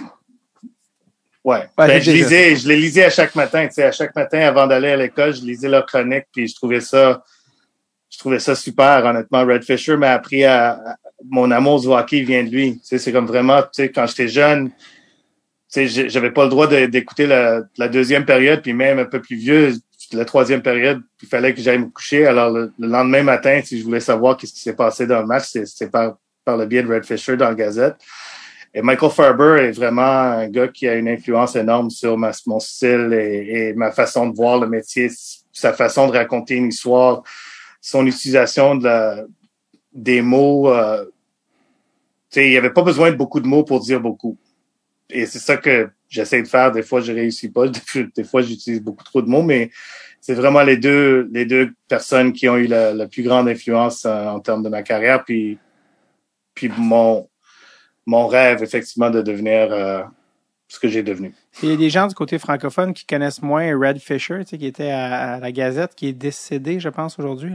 Ouais. 1.44 1.60
Ouais, 1.60 1.88
Ben, 1.88 2.02
je 2.02 2.12
lisais, 2.12 2.56
je 2.56 2.68
les 2.68 2.76
lisais 2.76 3.06
à 3.06 3.10
chaque 3.10 3.34
matin. 3.36 3.66
Tu 3.68 3.76
sais, 3.76 3.84
à 3.84 3.92
chaque 3.92 4.16
matin, 4.16 4.40
avant 4.40 4.68
d'aller 4.68 4.90
à 4.90 4.98
l'école, 4.98 5.34
je 5.34 5.42
lisais 5.42 5.70
leurs 5.70 5.86
chroniques, 5.86 6.26
puis 6.34 6.48
je 6.48 6.56
trouvais 6.56 6.82
ça, 6.82 7.24
je 8.10 8.18
trouvais 8.20 8.40
ça 8.40 8.56
super, 8.56 9.06
honnêtement. 9.06 9.46
Red 9.46 9.64
Fisher 9.64 9.96
m'a 9.98 10.12
appris 10.12 10.44
à, 10.44 10.72
à- 10.74 10.96
mon 11.30 11.52
amour 11.52 11.82
du 11.82 11.88
hockey 11.88 12.22
vient 12.22 12.44
de 12.44 12.50
lui. 12.50 12.74
Tu 12.80 12.86
sais, 12.86 12.98
c'est 12.98 13.12
comme 13.12 13.26
vraiment, 13.26 13.62
tu 13.62 13.68
sais, 13.74 13.90
quand 13.90 14.06
j'étais 14.08 14.28
jeune, 14.28 14.70
tu 15.72 15.88
sais, 15.88 16.10
j'avais 16.10 16.32
pas 16.32 16.44
le 16.44 16.50
droit 16.50 16.68
de- 16.68 16.86
d'écouter 16.88 17.28
la, 17.28 17.62
la 17.78 17.88
deuxième 17.88 18.26
période, 18.26 18.62
puis 18.62 18.74
même 18.74 19.00
un 19.00 19.06
peu 19.06 19.22
plus 19.22 19.36
vieux, 19.36 19.74
la 20.14 20.26
troisième 20.26 20.62
période, 20.62 21.02
il 21.22 21.28
fallait 21.28 21.54
que 21.54 21.62
j'aille 21.62 21.78
me 21.80 21.90
coucher. 21.90 22.26
Alors, 22.26 22.52
le, 22.52 22.72
le 22.80 22.88
lendemain 22.88 23.22
matin, 23.24 23.62
si 23.64 23.80
je 23.80 23.84
voulais 23.84 24.00
savoir 24.00 24.38
qu'est-ce 24.38 24.54
qui 24.54 24.62
s'est 24.62 24.76
passé 24.76 25.06
dans 25.08 25.20
le 25.22 25.28
match, 25.28 25.46
c'est- 25.52 25.92
par, 25.92 26.18
par 26.44 26.58
le 26.58 26.66
biais 26.66 26.84
de 26.84 26.92
Red 26.92 27.06
Fisher 27.06 27.38
dans 27.38 27.50
la 27.50 27.56
Gazette. 27.56 27.96
Et 28.74 28.82
Michael 28.82 29.10
Farber 29.10 29.64
est 29.64 29.72
vraiment 29.72 30.02
un 30.02 30.48
gars 30.48 30.68
qui 30.68 30.88
a 30.88 30.96
une 30.96 31.10
influence 31.10 31.56
énorme 31.56 31.90
sur 31.90 32.18
ma, 32.18 32.32
mon 32.46 32.60
style 32.60 33.12
et, 33.14 33.70
et 33.70 33.74
ma 33.74 33.92
façon 33.92 34.30
de 34.30 34.36
voir 34.36 34.60
le 34.60 34.68
métier, 34.68 35.10
sa 35.52 35.74
façon 35.74 36.08
de 36.08 36.14
raconter 36.14 36.56
une 36.56 36.68
histoire, 36.68 37.24
son 37.82 38.06
utilisation 38.06 38.76
de 38.76 38.84
la, 38.84 39.24
des 39.94 40.22
mots. 40.22 40.72
Euh, 40.72 41.06
il 42.36 42.50
n'y 42.50 42.58
avait 42.58 42.74
pas 42.74 42.84
besoin 42.84 43.12
de 43.12 43.16
beaucoup 43.16 43.40
de 43.40 43.48
mots 43.48 43.64
pour 43.64 43.80
dire 43.80 44.00
beaucoup. 44.00 44.38
Et 45.10 45.26
c'est 45.26 45.40
ça 45.40 45.58
que 45.58 45.90
j'essaie 46.08 46.44
de 46.44 46.48
faire. 46.48 46.72
Des 46.72 46.84
fois, 46.84 47.02
je 47.02 47.12
réussis 47.12 47.50
pas. 47.50 47.68
Des, 47.96 48.08
des 48.16 48.24
fois, 48.24 48.42
j'utilise 48.42 48.82
beaucoup 48.82 49.04
trop 49.04 49.22
de 49.22 49.30
mots, 49.30 49.42
mais 49.42 49.72
c'est 50.22 50.36
vraiment 50.36 50.62
les 50.62 50.78
deux, 50.78 51.28
les 51.32 51.46
deux 51.46 51.72
personnes 51.88 52.34
qui 52.34 52.48
ont 52.50 52.58
eu 52.58 52.68
la, 52.68 52.94
la 52.94 53.08
plus 53.08 53.24
grande 53.24 53.48
influence 53.48 54.06
euh, 54.06 54.28
en 54.28 54.40
termes 54.40 54.64
de 54.64 54.70
ma 54.70 54.84
carrière. 54.84 55.24
Puis, 55.24 55.58
puis 56.54 56.70
mon, 56.78 57.29
mon 58.10 58.28
rêve, 58.28 58.64
effectivement, 58.64 59.10
de 59.10 59.22
devenir 59.22 59.72
euh, 59.72 60.02
ce 60.68 60.80
que 60.80 60.88
j'ai 60.88 61.04
devenu. 61.04 61.34
Il 61.64 61.70
y 61.70 61.74
a 61.74 61.78
des 61.78 61.90
gens 61.90 62.08
du 62.08 62.16
côté 62.16 62.40
francophone 62.40 62.94
qui 62.94 63.06
connaissent 63.06 63.42
moins 63.42 63.78
Red 63.78 64.00
Fisher, 64.00 64.40
tu 64.40 64.50
sais, 64.52 64.58
qui 64.58 64.66
était 64.66 64.92
à, 64.92 65.34
à 65.36 65.40
la 65.40 65.52
Gazette, 65.52 65.94
qui 65.96 66.08
est 66.08 66.14
décédé, 66.14 66.80
je 66.80 66.90
pense, 66.90 67.18
aujourd'hui. 67.20 67.54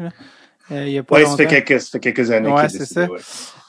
Euh, 0.70 0.84
il 0.86 0.92
y 0.92 0.98
a 0.98 1.02
pas 1.02 1.16
Oui, 1.16 1.26
ça 1.26 1.36
fait 1.36 1.46
quelques, 1.46 1.80
ça 1.80 1.90
fait 1.92 2.00
quelques 2.00 2.30
années 2.30 2.48
Ouais, 2.50 2.66
qu'il 2.66 2.66
est 2.66 2.68
c'est 2.70 2.78
décédé, 2.78 3.06
ça. 3.06 3.12
ouais. 3.12 3.20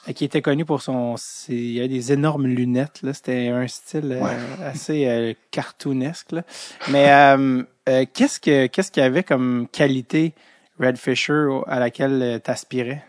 Euh, 0.08 0.12
qui 0.12 0.24
était 0.24 0.40
connu 0.40 0.64
pour 0.64 0.80
son 0.82 1.16
il 1.48 1.72
y 1.72 1.78
avait 1.80 1.88
des 1.88 2.12
énormes 2.12 2.46
lunettes 2.46 3.00
là 3.02 3.12
c'était 3.12 3.48
un 3.48 3.66
style 3.66 4.12
euh, 4.12 4.20
Ouais. 4.24 4.30
assez 4.64 5.36
cartoonesque 5.50 6.30
là. 6.32 6.42
mais 6.90 8.06
qu'est-ce 8.14 8.38
que 8.40 8.66
qu'est-ce 8.68 8.92
qu'il 8.92 9.02
y 9.02 9.06
avait 9.06 9.24
comme 9.24 9.66
qualité 9.72 10.32
Red 10.78 10.96
Fisher 10.96 11.48
à 11.66 11.80
laquelle 11.80 12.40
tu 12.44 12.50
aspirais 12.50 13.02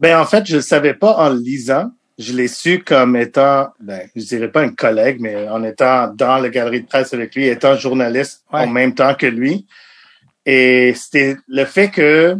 Ben, 0.00 0.18
en 0.18 0.24
fait, 0.24 0.46
je 0.46 0.56
le 0.56 0.62
savais 0.62 0.94
pas 0.94 1.14
en 1.16 1.28
le 1.30 1.38
lisant. 1.38 1.90
Je 2.18 2.32
l'ai 2.34 2.48
su 2.48 2.80
comme 2.82 3.16
étant, 3.16 3.68
ben, 3.80 4.08
je 4.14 4.22
dirais 4.24 4.50
pas 4.50 4.62
un 4.62 4.70
collègue, 4.74 5.18
mais 5.20 5.48
en 5.48 5.62
étant 5.64 6.08
dans 6.14 6.38
la 6.38 6.48
galerie 6.50 6.82
de 6.82 6.86
presse 6.86 7.14
avec 7.14 7.34
lui, 7.34 7.46
étant 7.46 7.76
journaliste 7.76 8.44
Ouais. 8.52 8.60
en 8.60 8.66
même 8.66 8.94
temps 8.94 9.14
que 9.14 9.26
lui. 9.26 9.66
Et 10.44 10.92
c'était 10.94 11.36
le 11.48 11.64
fait 11.64 11.90
que 11.90 12.36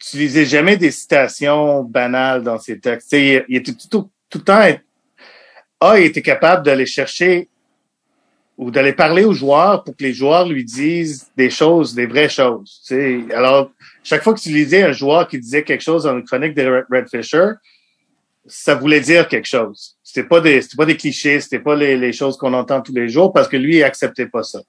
tu 0.00 0.16
lisais 0.18 0.44
jamais 0.46 0.76
des 0.76 0.90
citations 0.90 1.82
banales 1.82 2.42
dans 2.42 2.58
ses 2.58 2.78
textes. 2.78 3.12
Il, 3.12 3.44
il 3.48 3.56
était 3.56 3.72
tout, 3.72 3.88
tout, 3.90 4.10
tout 4.28 4.38
le 4.38 4.44
temps, 4.44 4.60
ah, 5.80 5.98
il 5.98 6.04
était 6.06 6.22
capable 6.22 6.64
d'aller 6.64 6.86
chercher 6.86 7.48
ou 8.60 8.70
d'aller 8.70 8.92
parler 8.92 9.24
aux 9.24 9.32
joueurs 9.32 9.82
pour 9.82 9.96
que 9.96 10.04
les 10.04 10.12
joueurs 10.12 10.46
lui 10.46 10.64
disent 10.64 11.28
des 11.34 11.48
choses, 11.48 11.94
des 11.94 12.04
vraies 12.04 12.28
choses. 12.28 12.82
Tu 12.86 12.94
sais. 12.94 13.34
Alors, 13.34 13.70
chaque 14.04 14.22
fois 14.22 14.34
que 14.34 14.40
tu 14.40 14.50
lisais 14.50 14.82
un 14.82 14.92
joueur 14.92 15.26
qui 15.26 15.38
disait 15.38 15.62
quelque 15.62 15.80
chose 15.80 16.04
dans 16.04 16.14
une 16.14 16.24
chronique 16.24 16.54
de 16.54 16.66
Red- 16.66 16.84
Red 16.90 17.08
Fisher, 17.08 17.52
ça 18.46 18.74
voulait 18.74 19.00
dire 19.00 19.26
quelque 19.28 19.48
chose. 19.48 19.96
C'était 20.04 20.28
pas 20.28 20.42
des, 20.42 20.60
c'était 20.60 20.76
pas 20.76 20.84
des 20.84 20.98
clichés, 20.98 21.40
c'était 21.40 21.58
pas 21.58 21.74
les, 21.74 21.96
les 21.96 22.12
choses 22.12 22.36
qu'on 22.36 22.52
entend 22.52 22.82
tous 22.82 22.92
les 22.94 23.08
jours 23.08 23.32
parce 23.32 23.48
que 23.48 23.56
lui, 23.56 23.76
il 23.76 23.82
acceptait 23.82 24.26
pas 24.26 24.42
ça. 24.42 24.60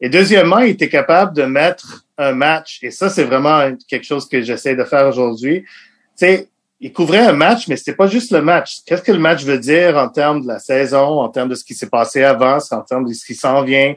Et 0.00 0.08
deuxièmement, 0.08 0.60
il 0.60 0.70
était 0.70 0.88
capable 0.88 1.34
de 1.34 1.42
mettre 1.42 2.04
un 2.18 2.30
match, 2.30 2.78
et 2.82 2.92
ça, 2.92 3.10
c'est 3.10 3.24
vraiment 3.24 3.72
quelque 3.88 4.06
chose 4.06 4.28
que 4.28 4.42
j'essaie 4.42 4.76
de 4.76 4.84
faire 4.84 5.08
aujourd'hui. 5.08 5.62
Tu 5.62 5.68
sais, 6.14 6.48
il 6.80 6.92
couvrait 6.92 7.26
un 7.26 7.32
match, 7.32 7.66
mais 7.66 7.76
c'était 7.76 7.94
pas 7.94 8.06
juste 8.06 8.30
le 8.30 8.40
match. 8.40 8.78
Qu'est-ce 8.86 9.02
que 9.02 9.12
le 9.12 9.18
match 9.18 9.44
veut 9.44 9.58
dire 9.58 9.96
en 9.96 10.08
termes 10.08 10.42
de 10.42 10.48
la 10.48 10.58
saison, 10.58 11.20
en 11.20 11.28
termes 11.28 11.48
de 11.48 11.54
ce 11.54 11.64
qui 11.64 11.74
s'est 11.74 11.88
passé 11.88 12.22
avant, 12.22 12.58
en 12.70 12.80
termes 12.82 13.04
de 13.04 13.12
ce 13.12 13.24
qui 13.24 13.34
s'en 13.34 13.62
vient, 13.62 13.94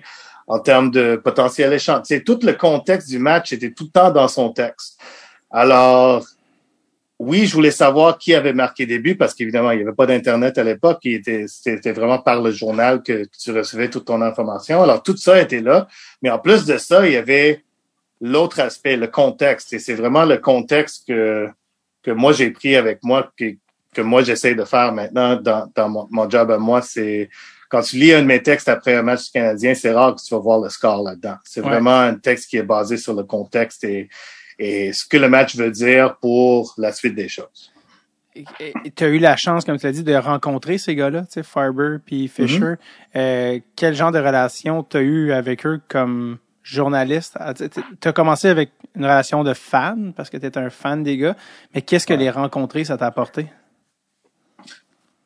en 0.48 0.60
termes 0.60 0.89
de 0.89 1.15
potentiel 1.15 1.74
échange? 1.74 2.06
Sais, 2.06 2.22
tout 2.22 2.39
le 2.41 2.54
contexte 2.54 3.10
du 3.10 3.20
match 3.20 3.54
était 3.54 3.72
tout 3.72 3.86
le 3.86 3.91
temps 3.91 4.12
dans 4.12 4.28
son 4.28 4.50
texte. 4.50 5.00
Alors, 5.52 6.26
oui, 7.20 7.46
je 7.46 7.54
voulais 7.54 7.72
savoir 7.72 8.17
qui 8.17 8.34
avait 8.34 8.54
marqué 8.54 8.88
des 8.88 8.98
buts 8.98 9.15
parce 9.15 9.36
qu'évidemment, 9.36 9.70
il 9.70 9.78
n'y 9.78 9.84
avait 9.84 9.94
pas 9.94 10.08
d'Internet 10.08 10.58
à 10.58 10.63
l'époque. 10.63 11.08
C'était 11.46 11.91
vraiment 11.91 12.17
par 12.17 12.41
le 12.41 12.50
journal 12.52 13.04
que, 13.04 13.28
tu 13.39 13.52
recevais 13.52 13.91
toute 13.91 14.06
ton 14.06 14.24
information. 14.24 14.82
Alors, 14.82 15.04
tout 15.04 15.15
ça 15.17 15.39
était 15.39 15.62
là. 15.62 15.88
Mais 16.24 16.32
en 16.32 16.39
plus 16.39 16.65
de 16.65 16.80
ça, 16.80 17.06
il 17.06 17.13
y 17.13 17.17
avait 17.17 17.63
l'autre 18.22 18.60
aspect, 18.60 18.98
le 18.98 19.06
contexte. 19.06 19.72
Et 19.74 19.78
c'est 19.78 19.94
vraiment 19.94 20.26
le 20.26 20.38
contexte 20.38 21.08
que, 21.08 21.48
que 22.04 22.12
moi, 22.12 22.34
j'ai 22.34 22.52
pris 22.52 22.76
avec 22.76 23.00
moi, 23.04 23.32
que, 23.38 23.56
que 23.94 24.02
moi, 24.02 24.24
j'essaie 24.24 24.56
de 24.56 24.64
faire 24.66 24.94
maintenant 24.94 25.36
dans, 25.36 25.72
dans 25.76 25.90
mon, 25.90 26.08
mon 26.12 26.30
job 26.30 26.52
à 26.52 26.58
moi. 26.58 26.82
C'est 26.82 27.30
quand 27.70 27.82
tu 27.82 27.98
lis 27.98 28.14
un 28.14 28.22
de 28.22 28.28
mes 28.28 28.42
textes 28.42 28.70
après 28.70 28.96
un 28.96 29.02
match 29.02 29.32
canadien, 29.32 29.74
c'est 29.74 29.92
rare 29.92 30.16
que 30.16 30.22
tu 30.22 30.34
vas 30.34 30.40
voir 30.40 30.60
le 30.60 30.70
score 30.70 31.04
là-dedans. 31.04 31.36
C'est 31.44 31.62
vraiment 31.62 32.00
un 32.00 32.16
texte 32.16 32.50
qui 32.50 32.58
est 32.58 32.64
basé 32.64 32.98
sur 32.98 33.14
le 33.14 33.24
contexte 33.24 33.84
et 33.84 34.10
et 34.62 34.94
ce 34.94 35.06
que 35.06 35.18
le 35.18 35.28
match 35.28 35.56
veut 35.56 35.72
dire 35.72 36.18
pour 36.18 36.76
la 36.78 36.92
suite 36.92 37.16
des 37.16 37.28
choses. 37.28 37.72
Tu 38.34 39.04
as 39.04 39.08
eu 39.08 39.18
la 39.18 39.36
chance, 39.36 39.66
comme 39.66 39.78
tu 39.78 39.88
l'as 39.88 39.92
dit, 39.92 40.04
de 40.04 40.14
rencontrer 40.14 40.78
ces 40.78 40.96
gars-là, 40.96 41.22
tu 41.22 41.32
sais, 41.32 41.44
Farber 41.44 41.98
puis 42.06 42.28
Fisher. 42.28 42.60
Mm-hmm. 42.60 42.78
euh, 43.16 43.60
quel 43.76 43.96
genre 43.96 44.12
de 44.12 44.20
relation 44.20 44.84
tu 44.84 44.98
as 44.98 45.02
eu 45.02 45.32
avec 45.34 45.66
eux 45.66 45.82
comme 45.90 46.38
journaliste? 46.63 47.36
Ah, 47.39 47.54
tu 47.54 48.08
as 48.08 48.13
commencé 48.13 48.47
avec 48.47 48.71
une 48.95 49.04
relation 49.04 49.43
de 49.43 49.54
fan 49.54 50.13
parce 50.15 50.30
que 50.30 50.38
tu 50.38 50.45
es 50.45 50.58
un 50.58 50.69
fan 50.69 51.04
des 51.04 51.17
gars, 51.17 51.36
mais 51.74 51.82
qu'est-ce 51.82 52.08
que 52.08 52.13
les 52.13 52.30
rencontrer, 52.30 52.84
ça 52.84 52.97
t'a 52.97 53.08
apporté? 53.08 53.47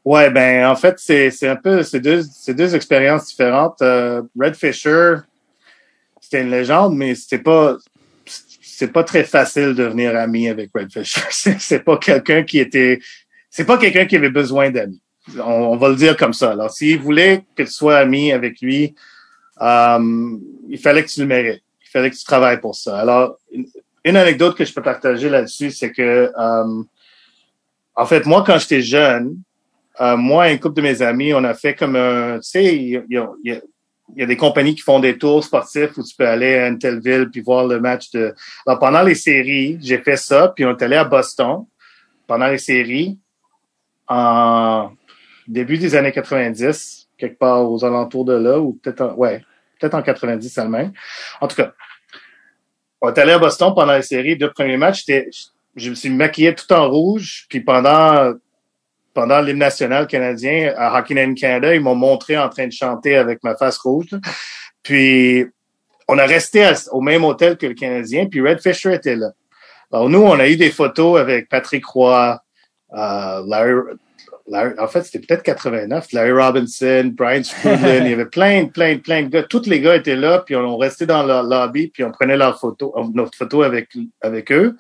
Ouais, 0.03 0.29
ben 0.29 0.67
en 0.67 0.75
fait, 0.75 0.99
c'est 0.99 1.47
un 1.47 1.55
peu 1.55 1.81
c'est 1.81 1.99
deux, 1.99 2.21
deux 2.49 2.75
expériences 2.75 3.27
différentes. 3.27 3.81
Euh, 3.81 4.21
Red 4.39 4.55
Fisher, 4.55 5.15
c'était 6.21 6.41
une 6.41 6.51
légende, 6.51 6.95
mais 6.95 7.15
c'était 7.15 7.39
pas 7.39 7.77
c'est 8.75 8.91
pas 8.91 9.03
très 9.03 9.23
facile 9.23 9.69
de 9.69 9.85
devenir 9.85 10.15
ami 10.15 10.49
avec 10.49 10.69
Red 10.75 10.91
Fisher. 10.91 11.21
c'est 11.59 11.79
pas 11.79 11.97
quelqu'un 11.97 12.43
qui 12.43 12.59
était, 12.59 12.99
c'est 13.49 13.65
pas 13.65 13.77
quelqu'un 13.77 14.05
qui 14.05 14.15
avait 14.15 14.29
besoin 14.29 14.69
d'amis. 14.69 15.01
On, 15.43 15.75
va 15.77 15.89
le 15.89 15.95
dire 15.95 16.15
comme 16.17 16.33
ça. 16.33 16.51
Alors, 16.51 16.69
s'il 16.69 16.99
voulait 16.99 17.45
que 17.55 17.63
tu 17.63 17.71
sois 17.71 17.97
ami 17.97 18.31
avec 18.31 18.61
lui, 18.61 18.93
euh, 19.61 20.37
il 20.69 20.79
fallait 20.79 21.03
que 21.03 21.09
tu 21.09 21.21
le 21.21 21.27
mérites. 21.27 21.63
Il 21.81 21.89
fallait 21.89 22.09
que 22.09 22.15
tu 22.15 22.23
travailles 22.23 22.59
pour 22.59 22.75
ça. 22.75 22.99
Alors, 22.99 23.37
une, 23.51 24.17
anecdote 24.17 24.55
que 24.55 24.65
je 24.65 24.73
peux 24.73 24.81
partager 24.81 25.29
là-dessus, 25.29 25.71
c'est 25.71 25.91
que, 25.91 26.31
euh, 26.37 26.83
en 27.95 28.05
fait, 28.05 28.25
moi, 28.25 28.43
quand 28.45 28.57
j'étais 28.57 28.81
jeune, 28.81 29.37
euh, 30.01 30.17
moi 30.17 30.49
et 30.49 30.53
un 30.53 30.57
couple 30.57 30.75
de 30.75 30.81
mes 30.81 31.01
amis, 31.01 31.33
on 31.33 31.43
a 31.43 31.53
fait 31.53 31.73
comme 31.73 31.95
un, 31.95 32.39
tu 32.39 32.49
sais, 32.49 32.75
il 32.75 33.05
y 33.09 33.17
a, 33.17 33.29
il 34.13 34.19
y 34.19 34.23
a 34.23 34.25
des 34.25 34.37
compagnies 34.37 34.75
qui 34.75 34.81
font 34.81 34.99
des 34.99 35.17
tours 35.17 35.43
sportifs 35.43 35.97
où 35.97 36.03
tu 36.03 36.15
peux 36.15 36.27
aller 36.27 36.55
à 36.55 36.67
une 36.67 36.77
telle 36.77 36.99
ville 36.99 37.29
puis 37.31 37.41
voir 37.41 37.65
le 37.65 37.79
match 37.79 38.11
de. 38.11 38.33
Alors, 38.67 38.79
pendant 38.79 39.01
les 39.01 39.15
séries, 39.15 39.77
j'ai 39.81 39.97
fait 39.99 40.17
ça, 40.17 40.51
puis 40.55 40.65
on 40.65 40.71
est 40.71 40.83
allé 40.83 40.95
à 40.95 41.05
Boston 41.05 41.65
pendant 42.27 42.47
les 42.47 42.57
séries 42.57 43.17
en 44.07 44.91
début 45.47 45.77
des 45.77 45.95
années 45.95 46.11
90, 46.11 47.09
quelque 47.17 47.37
part 47.37 47.69
aux 47.69 47.83
alentours 47.83 48.25
de 48.25 48.33
là, 48.33 48.59
ou 48.59 48.73
peut-être 48.73 49.01
en, 49.01 49.13
ouais, 49.15 49.43
en 49.93 50.01
90 50.01 50.49
seulement. 50.49 50.91
En 51.41 51.47
tout 51.47 51.55
cas, 51.55 51.73
on 53.01 53.09
est 53.09 53.19
allé 53.19 53.33
à 53.33 53.39
Boston 53.39 53.73
pendant 53.75 53.93
les 53.93 54.01
séries. 54.01 54.37
Deux 54.37 54.51
premiers 54.51 54.77
matchs, 54.77 55.05
je 55.75 55.89
me 55.89 55.95
suis 55.95 56.09
maquillé 56.09 56.55
tout 56.55 56.71
en 56.73 56.89
rouge, 56.89 57.45
puis 57.49 57.59
pendant 57.59 58.33
pendant 59.13 59.39
l'hymne 59.39 59.59
national 59.59 60.07
canadien 60.07 60.73
à 60.77 60.99
Hockey 60.99 61.15
Night 61.15 61.39
Canada, 61.39 61.73
ils 61.73 61.79
m'ont 61.79 61.95
montré 61.95 62.37
en 62.37 62.49
train 62.49 62.67
de 62.67 62.73
chanter 62.73 63.15
avec 63.15 63.41
ma 63.43 63.55
face 63.55 63.77
rouge. 63.77 64.09
Puis 64.83 65.45
on 66.07 66.17
a 66.17 66.25
resté 66.25 66.69
au 66.91 67.01
même 67.01 67.23
hôtel 67.23 67.57
que 67.57 67.65
le 67.65 67.73
Canadien, 67.73 68.27
puis 68.27 68.41
Red 68.41 68.61
Fisher 68.61 68.93
était 68.93 69.15
là. 69.15 69.31
Alors 69.91 70.09
nous, 70.09 70.21
on 70.21 70.37
a 70.37 70.47
eu 70.47 70.57
des 70.57 70.69
photos 70.69 71.19
avec 71.19 71.47
Patrick 71.47 71.85
Roy, 71.85 72.39
euh, 72.93 73.43
Larry, 73.47 73.95
en 74.53 74.87
fait, 74.87 75.03
c'était 75.03 75.19
peut-être 75.19 75.43
89, 75.43 76.11
Larry 76.11 76.31
Robinson, 76.31 77.11
Brian 77.13 77.43
Sprudlin, 77.43 78.05
il 78.05 78.11
y 78.11 78.13
avait 78.13 78.25
plein, 78.25 78.65
plein, 78.65 78.97
plein 78.99 79.23
de 79.23 79.29
gars. 79.29 79.43
Tous 79.43 79.65
les 79.65 79.81
gars 79.81 79.95
étaient 79.95 80.15
là, 80.15 80.39
puis 80.39 80.55
on, 80.55 80.77
restait 80.77 81.07
dans 81.07 81.23
le 81.23 81.49
lobby, 81.49 81.87
puis 81.87 82.03
on 82.03 82.11
prenait 82.11 82.37
leur 82.37 82.59
photo, 82.59 82.93
notre 83.13 83.35
photo 83.37 83.63
avec, 83.63 83.89
avec 84.21 84.51
eux. 84.51 84.77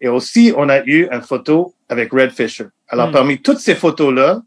Et 0.00 0.08
aussi, 0.08 0.52
on 0.56 0.68
a 0.68 0.82
eu 0.84 1.08
une 1.10 1.22
photo 1.22 1.74
avec 1.88 2.12
Red 2.12 2.30
Fisher. 2.32 2.66
Alors, 2.88 3.08
hmm. 3.08 3.12
parmi 3.12 3.42
toutes 3.42 3.58
ces 3.58 3.74
photos-là, 3.74 4.42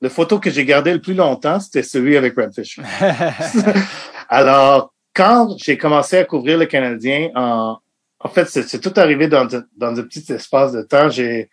la 0.00 0.10
photo 0.10 0.38
que 0.38 0.50
j'ai 0.50 0.64
gardée 0.64 0.92
le 0.92 1.00
plus 1.00 1.14
longtemps, 1.14 1.58
c'était 1.58 1.82
celui 1.82 2.16
avec 2.16 2.36
Red 2.36 2.54
Fisher. 2.54 2.82
Alors, 4.28 4.92
quand 5.14 5.56
j'ai 5.58 5.76
commencé 5.76 6.18
à 6.18 6.24
couvrir 6.24 6.58
le 6.58 6.66
Canadien, 6.66 7.30
en, 7.34 7.78
en 8.20 8.28
fait, 8.28 8.48
c'est 8.48 8.80
tout 8.80 8.92
arrivé 8.96 9.28
dans, 9.28 9.46
dans 9.76 9.98
un 9.98 10.02
petit 10.02 10.30
espace 10.32 10.72
de 10.72 10.82
temps. 10.82 11.08
J'ai 11.08 11.50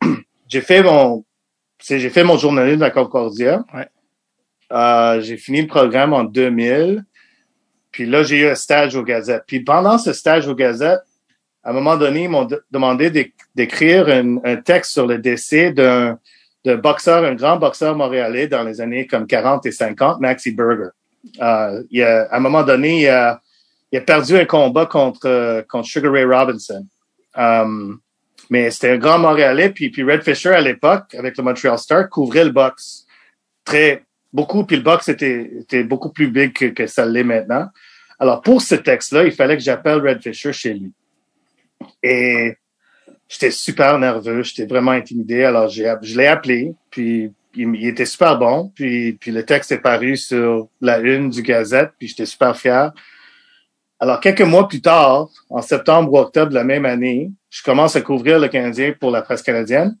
j'ai 0.48 0.60
fait 0.60 0.82
mon 0.82 1.24
j'ai 1.84 2.10
fait 2.10 2.24
mon 2.24 2.36
journalisme 2.36 2.80
la 2.80 2.90
Concordia. 2.90 3.64
Ouais. 3.74 3.88
Euh, 4.72 5.20
j'ai 5.20 5.36
fini 5.36 5.62
le 5.62 5.66
programme 5.66 6.12
en 6.12 6.24
2000. 6.24 7.04
Puis 7.90 8.06
là, 8.06 8.22
j'ai 8.22 8.38
eu 8.38 8.46
un 8.48 8.54
stage 8.54 8.96
au 8.96 9.02
Gazette. 9.02 9.44
Puis 9.46 9.60
pendant 9.60 9.98
ce 9.98 10.12
stage 10.12 10.48
au 10.48 10.54
Gazette, 10.54 11.00
à 11.62 11.70
un 11.70 11.72
moment 11.72 11.96
donné, 11.96 12.24
ils 12.24 12.28
m'ont 12.28 12.48
demandé 12.70 13.34
d'écrire 13.54 14.08
un, 14.08 14.56
texte 14.56 14.92
sur 14.92 15.06
le 15.06 15.18
décès 15.18 15.72
d'un 15.72 16.18
boxeur, 16.64 17.24
un 17.24 17.34
grand 17.34 17.56
boxeur 17.56 17.94
montréalais 17.94 18.48
dans 18.48 18.64
les 18.64 18.80
années 18.80 19.06
comme 19.06 19.26
40 19.26 19.66
et 19.66 19.72
50, 19.72 20.20
Maxi 20.20 20.52
Burger. 20.52 20.90
Euh, 21.40 21.82
il 21.90 22.02
a, 22.02 22.22
à 22.22 22.36
un 22.36 22.40
moment 22.40 22.64
donné, 22.64 23.02
il 23.02 23.08
a, 23.08 23.40
il 23.92 23.98
a 23.98 24.00
perdu 24.00 24.36
un 24.36 24.46
combat 24.46 24.86
contre, 24.86 25.64
contre 25.68 25.86
Sugar 25.86 26.12
Ray 26.12 26.24
Robinson. 26.24 26.86
Um, 27.36 28.00
mais 28.52 28.70
c'était 28.70 28.90
un 28.90 28.98
grand 28.98 29.18
Montréalais, 29.18 29.70
puis, 29.70 29.88
puis 29.88 30.02
Red 30.02 30.22
Fisher 30.22 30.50
à 30.50 30.60
l'époque, 30.60 31.14
avec 31.14 31.38
le 31.38 31.42
Montreal 31.42 31.78
Star, 31.78 32.10
couvrait 32.10 32.44
le 32.44 32.50
box 32.50 33.06
très 33.64 34.04
beaucoup, 34.30 34.64
puis 34.66 34.76
le 34.76 34.82
box 34.82 35.08
était, 35.08 35.50
était 35.60 35.84
beaucoup 35.84 36.10
plus 36.10 36.28
big 36.28 36.52
que, 36.52 36.66
que 36.66 36.86
ça 36.86 37.06
l'est 37.06 37.24
maintenant. 37.24 37.68
Alors 38.18 38.42
pour 38.42 38.60
ce 38.60 38.74
texte-là, 38.74 39.24
il 39.24 39.32
fallait 39.32 39.56
que 39.56 39.62
j'appelle 39.62 40.06
Red 40.06 40.22
Fisher 40.22 40.52
chez 40.52 40.74
lui. 40.74 40.92
Et 42.02 42.58
j'étais 43.26 43.50
super 43.50 43.98
nerveux, 43.98 44.42
j'étais 44.42 44.66
vraiment 44.66 44.90
intimidé. 44.90 45.44
Alors, 45.44 45.68
je 45.70 46.18
l'ai 46.18 46.26
appelé, 46.26 46.74
puis 46.90 47.32
il, 47.54 47.86
était 47.86 48.04
super 48.04 48.38
bon. 48.38 48.70
Puis, 48.74 49.14
puis 49.14 49.30
le 49.30 49.46
texte 49.46 49.72
est 49.72 49.78
paru 49.78 50.18
sur 50.18 50.68
la 50.82 50.98
une 50.98 51.30
du 51.30 51.40
Gazette, 51.40 51.92
puis 51.98 52.08
j'étais 52.08 52.26
super 52.26 52.54
fier. 52.54 52.92
Alors, 54.02 54.18
quelques 54.18 54.42
mois 54.42 54.66
plus 54.66 54.80
tard, 54.80 55.28
en 55.48 55.62
septembre 55.62 56.12
ou 56.12 56.18
octobre 56.18 56.50
de 56.50 56.56
la 56.56 56.64
même 56.64 56.84
année, 56.86 57.30
je 57.48 57.62
commence 57.62 57.94
à 57.94 58.00
couvrir 58.00 58.40
le 58.40 58.48
Canadien 58.48 58.94
pour 58.98 59.12
la 59.12 59.22
presse 59.22 59.42
canadienne. 59.42 59.96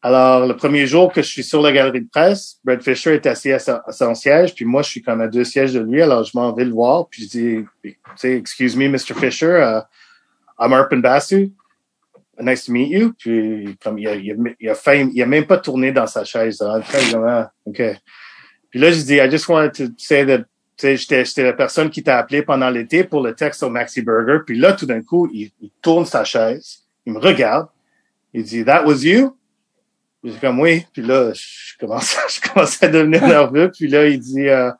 Alors, 0.00 0.46
le 0.46 0.56
premier 0.56 0.86
jour 0.86 1.12
que 1.12 1.20
je 1.20 1.28
suis 1.28 1.44
sur 1.44 1.60
la 1.60 1.72
galerie 1.72 2.00
de 2.00 2.08
presse, 2.08 2.58
Brad 2.64 2.82
Fisher 2.82 3.12
est 3.12 3.26
assis 3.26 3.52
à, 3.52 3.58
son 3.58 4.14
siège, 4.14 4.54
puis 4.54 4.64
moi, 4.64 4.80
je 4.80 4.88
suis 4.88 5.02
comme 5.02 5.20
à 5.20 5.28
deux 5.28 5.44
sièges 5.44 5.74
de 5.74 5.80
lui. 5.80 6.00
Alors, 6.00 6.24
je 6.24 6.30
m'en 6.34 6.54
vais 6.54 6.64
le 6.64 6.72
voir, 6.72 7.06
puis 7.10 7.24
je 7.24 7.28
dis, 7.28 7.64
tu 7.82 7.98
sais, 8.16 8.34
excuse 8.34 8.74
me, 8.74 8.88
Mr. 8.88 9.14
Fisher, 9.14 9.60
uh, 9.60 9.82
I'm 10.58 10.72
Arpin 10.72 11.00
Basu. 11.00 11.52
Nice 12.40 12.64
to 12.64 12.72
meet 12.72 12.92
you. 12.92 13.12
Puis, 13.18 13.76
comme 13.84 13.98
il 13.98 14.08
a, 14.08 14.12
a, 14.12 14.94
il 14.94 15.22
a, 15.22 15.26
même 15.26 15.44
pas 15.44 15.58
tourné 15.58 15.92
dans 15.92 16.06
sa 16.06 16.24
chaise. 16.24 16.62
Hein. 16.62 17.50
OK. 17.66 17.82
Puis 18.70 18.80
là, 18.80 18.90
je 18.90 19.02
dis, 19.02 19.16
I 19.16 19.30
just 19.30 19.50
wanted 19.50 19.74
to 19.74 19.92
say 19.98 20.24
that, 20.24 20.46
j'étais 20.78 21.24
la 21.38 21.52
personne 21.52 21.90
qui 21.90 22.02
t'a 22.02 22.18
appelé 22.18 22.42
pendant 22.42 22.70
l'été 22.70 23.04
pour 23.04 23.22
le 23.22 23.34
texte 23.34 23.62
au 23.62 23.70
Maxi 23.70 24.02
Burger. 24.02 24.38
Puis 24.46 24.58
là, 24.58 24.72
tout 24.72 24.86
d'un 24.86 25.02
coup, 25.02 25.28
il, 25.32 25.50
il, 25.60 25.70
tourne 25.80 26.06
sa 26.06 26.24
chaise. 26.24 26.80
Il 27.06 27.12
me 27.12 27.18
regarde. 27.18 27.68
Il 28.32 28.44
dit, 28.44 28.64
That 28.64 28.84
was 28.84 29.04
you? 29.04 29.36
Dis 30.24 30.38
comme 30.40 30.60
oui. 30.60 30.86
Puis 30.92 31.02
là, 31.02 31.32
je 31.34 31.78
commence, 31.78 32.16
je 32.28 32.48
commence 32.48 32.82
à 32.82 32.88
devenir 32.88 33.26
nerveux. 33.26 33.70
Puis 33.70 33.88
là, 33.88 34.06
il 34.06 34.18
dit, 34.18 34.42
uh, 34.42 34.70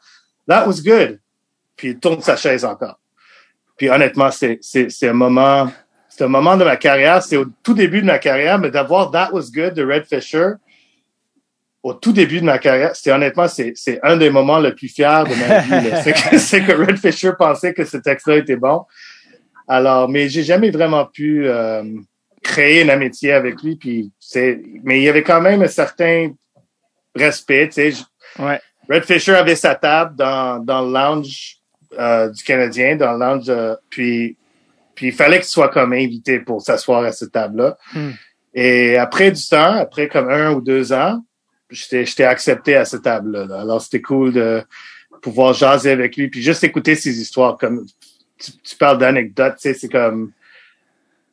That 0.48 0.66
was 0.66 0.82
good. 0.82 1.20
Puis 1.76 1.90
il 1.90 1.98
tourne 1.98 2.20
sa 2.22 2.36
chaise 2.36 2.64
encore. 2.64 2.98
Puis 3.76 3.88
honnêtement, 3.88 4.30
c'est 4.30 4.60
un 5.02 5.12
moment, 5.12 5.72
c'est 6.08 6.24
un 6.24 6.28
moment 6.28 6.56
de 6.56 6.64
ma 6.64 6.76
carrière. 6.76 7.22
C'est 7.22 7.36
au 7.36 7.46
tout 7.62 7.74
début 7.74 8.00
de 8.00 8.06
ma 8.06 8.18
carrière, 8.18 8.58
mais 8.58 8.70
d'avoir 8.70 9.10
That 9.10 9.30
Was 9.32 9.50
Good 9.52 9.74
de 9.74 9.84
Red 9.84 10.04
Fisher 10.06 10.52
au 11.82 11.94
tout 11.94 12.12
début 12.12 12.40
de 12.40 12.44
ma 12.44 12.58
carrière, 12.58 12.94
c'est 12.94 13.10
honnêtement, 13.10 13.48
c'est, 13.48 13.72
c'est 13.74 13.98
un 14.02 14.16
des 14.16 14.30
moments 14.30 14.58
les 14.58 14.72
plus 14.72 14.88
fiers 14.88 15.24
de 15.28 15.34
ma 15.34 15.58
vie. 15.60 15.90
c'est, 16.04 16.12
que, 16.12 16.38
c'est 16.38 16.62
que 16.62 16.72
Red 16.72 16.98
Fisher 16.98 17.32
pensait 17.36 17.74
que 17.74 17.84
ce 17.84 17.96
texte-là 17.96 18.36
était 18.36 18.56
bon. 18.56 18.84
Alors, 19.66 20.08
mais 20.08 20.28
j'ai 20.28 20.42
jamais 20.42 20.70
vraiment 20.70 21.06
pu 21.06 21.48
euh, 21.48 21.82
créer 22.42 22.82
une 22.82 22.90
amitié 22.90 23.32
avec 23.32 23.62
lui. 23.62 23.76
Puis 23.76 24.12
c'est, 24.20 24.60
mais 24.84 25.00
il 25.00 25.04
y 25.04 25.08
avait 25.08 25.22
quand 25.22 25.40
même 25.40 25.62
un 25.62 25.68
certain 25.68 26.32
respect. 27.14 27.68
Tu 27.68 27.92
sais, 27.92 28.02
ouais. 28.38 28.60
Red 28.88 29.04
Fisher 29.04 29.34
avait 29.34 29.56
sa 29.56 29.74
table 29.74 30.16
dans, 30.16 30.62
dans 30.62 30.82
le 30.82 30.92
lounge 30.92 31.56
euh, 31.98 32.28
du 32.30 32.42
Canadien 32.44 32.96
dans 32.96 33.12
le 33.12 33.18
lounge. 33.18 33.48
Euh, 33.48 33.74
puis, 33.90 34.36
puis 34.94 35.08
il 35.08 35.12
fallait 35.12 35.38
qu'il 35.38 35.46
soit 35.46 35.70
comme 35.70 35.92
invité 35.92 36.38
pour 36.38 36.62
s'asseoir 36.62 37.02
à 37.04 37.12
cette 37.12 37.32
table-là. 37.32 37.76
Hmm. 37.94 38.10
Et 38.54 38.96
après 38.96 39.30
du 39.30 39.42
temps, 39.48 39.74
après 39.74 40.08
comme 40.08 40.28
un 40.28 40.52
ou 40.52 40.60
deux 40.60 40.92
ans, 40.92 41.22
j'étais 41.72 42.24
accepté 42.24 42.76
à 42.76 42.84
cette 42.84 43.02
table-là. 43.02 43.60
Alors 43.60 43.80
c'était 43.80 44.00
cool 44.00 44.32
de 44.32 44.62
pouvoir 45.20 45.54
jaser 45.54 45.90
avec 45.90 46.16
lui, 46.16 46.28
puis 46.28 46.42
juste 46.42 46.64
écouter 46.64 46.94
ses 46.94 47.20
histoires. 47.20 47.56
Comme 47.56 47.86
tu, 48.38 48.76
parles 48.76 48.98
d'anecdotes, 48.98 49.54
tu 49.56 49.62
sais, 49.62 49.74
c'est 49.74 49.88
comme 49.88 50.32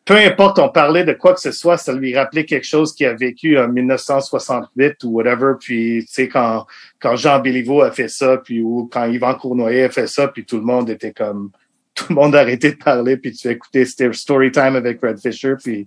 peu 0.09 0.15
importe, 0.15 0.57
on 0.57 0.69
parlait 0.69 1.03
de 1.03 1.13
quoi 1.13 1.35
que 1.35 1.39
ce 1.39 1.51
soit, 1.51 1.77
ça 1.77 1.93
lui 1.93 2.17
rappelait 2.17 2.43
quelque 2.43 2.65
chose 2.65 2.95
qu'il 2.95 3.05
a 3.05 3.13
vécu 3.13 3.59
en 3.59 3.67
1968 3.67 5.03
ou 5.03 5.09
whatever. 5.09 5.53
Puis, 5.59 6.03
tu 6.07 6.11
sais, 6.11 6.27
quand, 6.27 6.65
quand 6.99 7.15
Jean 7.15 7.39
Béliveau 7.39 7.83
a 7.83 7.91
fait 7.91 8.07
ça, 8.07 8.37
puis 8.37 8.59
ou 8.59 8.89
quand 8.91 9.05
Yvan 9.05 9.35
Cournoyer 9.35 9.83
a 9.83 9.89
fait 9.91 10.07
ça, 10.07 10.27
puis 10.27 10.45
tout 10.45 10.57
le 10.57 10.63
monde 10.63 10.89
était 10.89 11.11
comme, 11.11 11.51
tout 11.93 12.05
le 12.09 12.15
monde 12.15 12.35
a 12.35 12.39
arrêté 12.39 12.71
de 12.71 12.77
parler, 12.77 13.17
puis 13.17 13.33
tu 13.33 13.49
as 13.49 13.51
écouté 13.51 13.85
Story 13.85 14.51
Time 14.51 14.75
avec 14.75 14.99
Red 14.99 15.19
Fisher, 15.19 15.53
puis... 15.63 15.85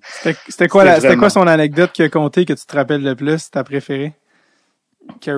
C'était 0.49 0.69
quoi, 0.69 0.85
la, 0.85 1.01
c'était 1.01 1.17
quoi 1.17 1.31
son 1.31 1.49
anecdote 1.49 1.91
qu'il 1.91 2.05
a 2.05 2.09
conté 2.09 2.45
que 2.45 2.53
tu 2.53 2.65
te 2.65 2.77
rappelles 2.77 3.03
le 3.03 3.17
plus, 3.17 3.51
ta 3.51 3.65
préférée? 3.65 4.12
Que? 5.21 5.31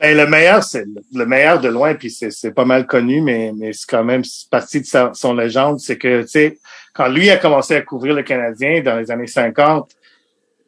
Ben, 0.00 0.16
le 0.16 0.26
meilleur, 0.26 0.62
c'est 0.62 0.84
le 1.12 1.26
meilleur 1.26 1.60
de 1.60 1.68
loin, 1.68 1.94
puis 1.94 2.10
c'est, 2.10 2.52
pas 2.52 2.64
mal 2.64 2.86
connu, 2.86 3.20
mais, 3.20 3.52
c'est 3.72 3.88
quand 3.88 4.04
même 4.04 4.22
partie 4.50 4.80
de 4.80 4.86
sa, 4.86 5.12
son 5.14 5.34
légende, 5.34 5.80
c'est 5.80 5.98
que, 5.98 6.22
tu 6.22 6.28
sais, 6.28 6.58
quand 6.94 7.08
lui 7.08 7.30
a 7.30 7.36
commencé 7.36 7.74
à 7.76 7.82
couvrir 7.82 8.14
le 8.14 8.22
Canadien 8.22 8.82
dans 8.82 8.96
les 8.96 9.10
années 9.10 9.26
50, 9.26 9.88
tu 9.88 9.96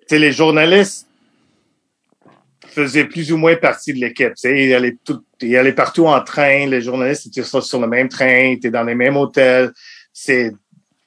sais, 0.08 0.18
les 0.18 0.32
journalistes 0.32 1.06
faisaient 2.76 3.04
plus 3.04 3.32
ou 3.32 3.36
moins 3.36 3.56
partie 3.56 3.94
de 3.94 3.98
l'équipe. 3.98 4.34
Tu 4.34 4.70
sais, 5.40 5.72
partout 5.72 6.06
en 6.06 6.20
train. 6.20 6.66
Les 6.66 6.82
journalistes 6.82 7.26
étaient 7.26 7.42
sur, 7.42 7.80
le 7.80 7.86
même 7.86 8.08
train, 8.08 8.50
étaient 8.50 8.70
dans 8.70 8.84
les 8.84 8.94
mêmes 8.94 9.16
hôtels. 9.16 9.72
C'est, 10.12 10.52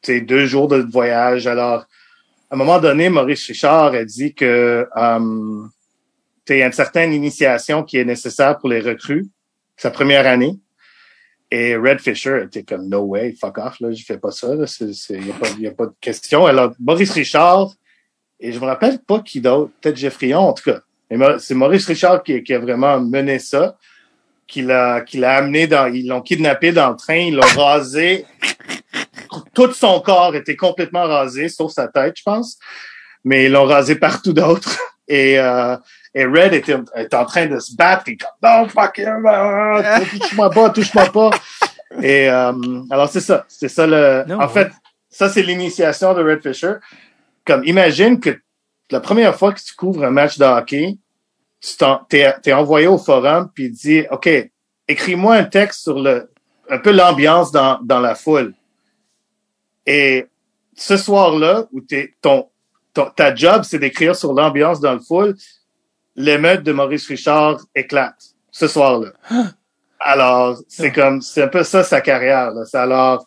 c'est 0.01 0.21
deux 0.21 0.45
jours 0.45 0.67
de 0.67 0.77
voyage. 0.77 1.47
Alors, 1.47 1.85
à 2.49 2.55
un 2.55 2.57
moment 2.57 2.79
donné, 2.79 3.09
Maurice 3.09 3.45
Richard 3.45 3.93
a 3.93 4.03
dit 4.03 4.33
que 4.33 4.87
euh, 4.97 5.63
il 6.49 6.59
y 6.59 6.63
a 6.63 6.67
une 6.67 6.73
certaine 6.73 7.13
initiation 7.13 7.83
qui 7.83 7.97
est 7.97 8.05
nécessaire 8.05 8.57
pour 8.57 8.69
les 8.69 8.79
recrues, 8.79 9.27
sa 9.77 9.91
première 9.91 10.27
année. 10.27 10.59
Et 11.51 11.75
Red 11.75 11.99
Fisher 11.99 12.43
était 12.45 12.63
comme 12.63 12.87
no 12.87 12.99
way, 12.99 13.35
fuck 13.39 13.57
off, 13.57 13.79
là, 13.79 13.91
je 13.91 14.03
fais 14.03 14.19
pas 14.19 14.31
ça, 14.31 14.49
il 14.53 15.27
y 15.27 15.67
a 15.67 15.69
a 15.69 15.73
pas 15.73 15.87
de 15.87 15.95
question. 15.99 16.45
Alors, 16.45 16.73
Maurice 16.79 17.11
Richard, 17.11 17.71
et 18.39 18.51
je 18.51 18.59
me 18.59 18.65
rappelle 18.65 18.99
pas 18.99 19.19
qui 19.21 19.41
d'autre, 19.41 19.71
peut-être 19.81 19.97
Jeffrion, 19.97 20.39
en 20.39 20.53
tout 20.53 20.71
cas. 20.71 20.81
C'est 21.39 21.55
Maurice 21.55 21.87
Richard 21.87 22.21
qui, 22.21 22.43
qui, 22.43 22.53
a 22.53 22.59
vraiment 22.59 22.99
mené 22.99 23.39
ça, 23.39 23.77
qui 24.49 24.61
l'a, 24.61 25.03
amené 25.23 25.65
dans, 25.65 25.91
ils 25.91 26.07
l'ont 26.07 26.21
kidnappé 26.21 26.71
dans 26.71 26.91
le 26.91 26.95
train, 26.95 27.15
ils 27.15 27.35
l'ont 27.35 27.55
rasé. 27.55 28.25
Tout 29.53 29.71
son 29.73 29.99
corps 30.01 30.35
était 30.35 30.55
complètement 30.55 31.05
rasé, 31.05 31.49
sauf 31.49 31.71
sa 31.71 31.87
tête, 31.87 32.15
je 32.17 32.23
pense. 32.23 32.59
Mais 33.23 33.45
ils 33.45 33.51
l'ont 33.51 33.65
rasé 33.65 33.95
partout 33.95 34.33
d'autres. 34.33 34.77
Et, 35.07 35.39
euh, 35.39 35.75
et 36.13 36.25
Red 36.25 36.53
était, 36.53 36.75
était, 36.95 37.15
en 37.15 37.25
train 37.25 37.45
de 37.45 37.59
se 37.59 37.75
battre. 37.75 38.03
Il 38.07 38.17
comme, 38.17 38.29
non, 38.41 38.67
fuck 38.67 38.97
him, 38.97 39.27
touche-moi 40.19 40.49
pas, 40.49 40.69
touche-moi 40.69 41.05
pas. 41.05 41.29
Et 42.01 42.29
euh, 42.29 42.53
alors 42.89 43.09
c'est 43.09 43.21
ça, 43.21 43.45
c'est 43.47 43.69
ça 43.69 43.87
le. 43.87 44.25
en 44.31 44.47
fait, 44.47 44.71
ça 45.09 45.29
c'est 45.29 45.41
l'initiation 45.41 46.13
de 46.13 46.23
Red 46.23 46.41
Fisher. 46.41 46.75
Comme 47.45 47.63
imagine 47.65 48.19
que 48.19 48.39
la 48.91 48.99
première 48.99 49.35
fois 49.35 49.53
que 49.53 49.59
tu 49.59 49.73
couvres 49.75 50.03
un 50.03 50.11
match 50.11 50.37
de 50.37 50.45
hockey, 50.45 50.97
tu 51.61 51.69
t'es 52.09 52.33
es 52.45 52.53
envoyé 52.53 52.87
au 52.87 52.97
forum 52.97 53.49
puis 53.53 53.69
dis, 53.69 54.05
ok, 54.11 54.29
écris-moi 54.87 55.35
un 55.35 55.43
texte 55.43 55.81
sur 55.81 55.99
le 55.99 56.31
un 56.69 56.77
peu 56.77 56.91
l'ambiance 56.91 57.51
dans 57.51 57.79
dans 57.83 57.99
la 57.99 58.15
foule. 58.15 58.53
Et 59.85 60.27
ce 60.75 60.97
soir-là, 60.97 61.65
où 61.71 61.81
t'es 61.81 62.13
ton, 62.21 62.49
ton 62.93 63.09
ta 63.15 63.33
job 63.33 63.63
c'est 63.63 63.79
d'écrire 63.79 64.15
sur 64.15 64.33
l'ambiance 64.33 64.79
dans 64.79 64.93
le 64.93 64.99
foule, 64.99 65.35
l'émeute 66.19 66.63
de 66.63 66.73
Maurice 66.73 67.07
Richard 67.07 67.61
éclate 67.73 68.35
ce 68.51 68.67
soir-là. 68.67 69.11
Alors, 70.01 70.57
c'est 70.67 70.91
comme, 70.91 71.21
c'est 71.21 71.43
un 71.43 71.47
peu 71.47 71.63
ça 71.63 71.83
sa 71.83 72.01
carrière. 72.01 72.51
Là. 72.51 72.63
Alors, 72.73 73.25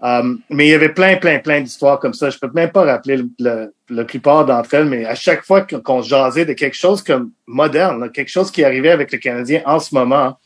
um, 0.00 0.40
mais 0.50 0.66
il 0.66 0.70
y 0.70 0.74
avait 0.74 0.90
plein, 0.90 1.16
plein, 1.16 1.38
plein 1.38 1.62
d'histoires 1.62 1.98
comme 1.98 2.12
ça. 2.12 2.28
Je 2.28 2.38
peux 2.38 2.50
même 2.52 2.70
pas 2.70 2.84
rappeler 2.84 3.16
le, 3.16 3.28
le, 3.38 3.74
la 3.88 4.04
plupart 4.04 4.44
d'entre 4.44 4.74
elles, 4.74 4.84
mais 4.84 5.06
à 5.06 5.14
chaque 5.14 5.44
fois 5.44 5.62
qu'on 5.62 6.02
jasait 6.02 6.44
de 6.44 6.52
quelque 6.52 6.76
chose 6.76 7.02
comme 7.02 7.32
moderne, 7.46 8.10
quelque 8.12 8.30
chose 8.30 8.50
qui 8.50 8.64
arrivait 8.64 8.90
avec 8.90 9.10
le 9.12 9.18
Canadien 9.18 9.62
en 9.64 9.80
ce 9.80 9.94
moment, 9.94 10.38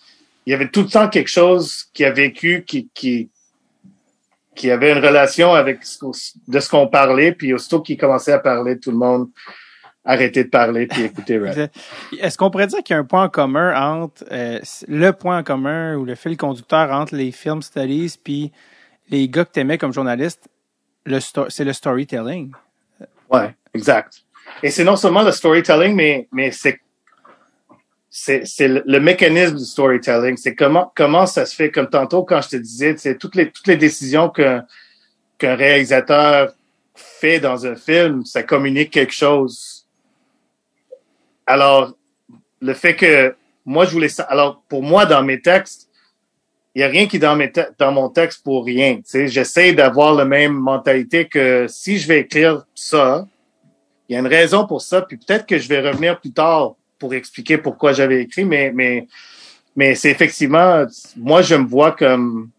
il 0.47 0.53
y 0.53 0.55
avait 0.55 0.69
tout 0.69 0.83
le 0.83 0.89
temps 0.89 1.09
quelque 1.09 1.31
chose 1.31 1.87
qui 1.93 2.05
a 2.05 2.11
vécu, 2.13 2.65
qui, 2.65 2.89
qui, 2.95 3.31
qui 4.55 4.71
avait 4.71 4.93
une 4.93 5.05
relation 5.05 5.55
avec 5.55 5.81
de 6.49 6.61
ce 6.61 6.69
qu'on 6.69 6.87
parlait, 6.87 7.33
puis 7.33 7.53
aussitôt 7.53 7.81
qu'il 7.81 7.97
commençait 7.97 8.33
à 8.33 8.39
parler, 8.39 8.79
tout 8.79 8.93
le 8.93 8.99
monde 8.99 9.29
arrêter 10.05 10.45
de 10.45 10.49
parler 10.49 10.87
puis 10.87 11.03
écouter 11.03 11.39
rap. 11.39 11.71
Est-ce 12.19 12.37
qu'on 12.37 12.51
pourrait 12.51 12.67
dire 12.67 12.83
qu'il 12.83 12.95
y 12.95 12.97
a 12.97 13.01
un 13.01 13.05
point 13.05 13.25
en 13.25 13.29
commun 13.29 13.75
entre 13.75 14.25
euh, 14.31 14.61
le 14.87 15.11
point 15.13 15.39
en 15.39 15.43
commun 15.43 15.97
ou 15.97 16.05
le 16.05 16.15
fil 16.15 16.37
conducteur 16.37 16.91
entre 16.91 17.15
les 17.15 17.33
film 17.33 17.63
studies 17.63 18.19
puis 18.23 18.53
les 19.09 19.29
gars 19.29 19.45
que 19.45 19.51
t'aimais 19.51 19.79
comme 19.79 19.93
journaliste, 19.93 20.49
le 21.07 21.19
c'est 21.49 21.65
le 21.65 21.73
storytelling? 21.73 22.53
Ouais, 23.31 23.55
exact. 23.75 24.23
Et 24.63 24.71
c'est 24.71 24.85
non 24.85 24.97
seulement 24.97 25.23
le 25.23 25.33
storytelling, 25.33 25.95
mais 25.95 26.29
mais 26.33 26.51
c'est 26.51 26.81
c'est 28.11 28.47
c'est 28.47 28.69
le, 28.69 29.01
mécanisme 29.01 29.57
du 29.57 29.65
storytelling. 29.65 30.37
C'est 30.37 30.55
comment 30.55 30.93
comment 30.95 31.27
ça 31.27 31.47
se 31.47 31.55
fait. 31.55 31.71
Comme 31.71 31.89
tantôt 31.89 32.25
quand 32.25 32.41
je 32.43 32.51
te 32.51 32.57
disais, 32.57 32.95
c'est 32.97 33.19
toutes 33.19 33.35
les 33.35 33.51
toutes 33.51 33.67
les 33.67 33.77
décisions 33.77 34.29
que 34.29 34.61
qu'un 35.39 35.57
réalisateur 35.57 36.53
fait 36.95 37.41
dans 37.41 37.67
un 37.67 37.75
film, 37.75 38.25
ça 38.25 38.43
communique 38.43 38.91
quelque 38.91 39.13
chose 39.13 39.74
alors, 41.47 41.95
le 42.61 42.75
fait 42.75 42.97
que 42.97 43.35
moi, 43.65 43.85
je 43.85 43.93
voulais 43.93 44.09
ça. 44.09 44.25
Alors, 44.25 44.63
pour 44.69 44.83
moi, 44.83 45.07
dans 45.07 45.23
mes 45.23 45.41
textes, 45.41 45.89
il 46.75 46.81
y 46.81 46.83
a 46.83 46.89
rien 46.89 47.07
qui 47.07 47.17
est 47.17 47.21
dans, 47.21 47.37
mes 47.37 47.53
dans 47.79 47.93
mon 47.93 48.09
texte 48.09 48.43
pour 48.43 48.65
rien. 48.65 49.01
J'essaie 49.13 49.73
d'avoir 49.73 50.15
la 50.15 50.25
même 50.25 50.55
mentalité 50.55 51.27
que 51.29 51.67
si 51.69 51.99
je 51.99 52.09
vais 52.09 52.21
écrire 52.21 52.65
ça, 52.75 53.27
il 54.09 54.15
y 54.15 54.17
a 54.17 54.19
une 54.19 54.27
raison 54.27 54.67
pour 54.67 54.83
ça, 54.83 55.03
puis 55.03 55.17
peut-être 55.17 55.47
que 55.47 55.57
je 55.57 55.69
vais 55.69 55.81
revenir 55.81 56.21
plus 56.21 56.33
tard 56.33 56.75
pour 56.99 57.15
expliquer 57.15 57.59
pourquoi 57.59 57.93
j'avais 57.93 58.23
écrit, 58.23 58.45
mais 58.45 58.73
mais 58.75 59.07
mais 59.77 59.95
c'est 59.95 60.11
effectivement, 60.11 60.85
moi 61.17 61.43
je 61.43 61.55
me 61.55 61.67
vois 61.67 61.93
comme 61.93 62.51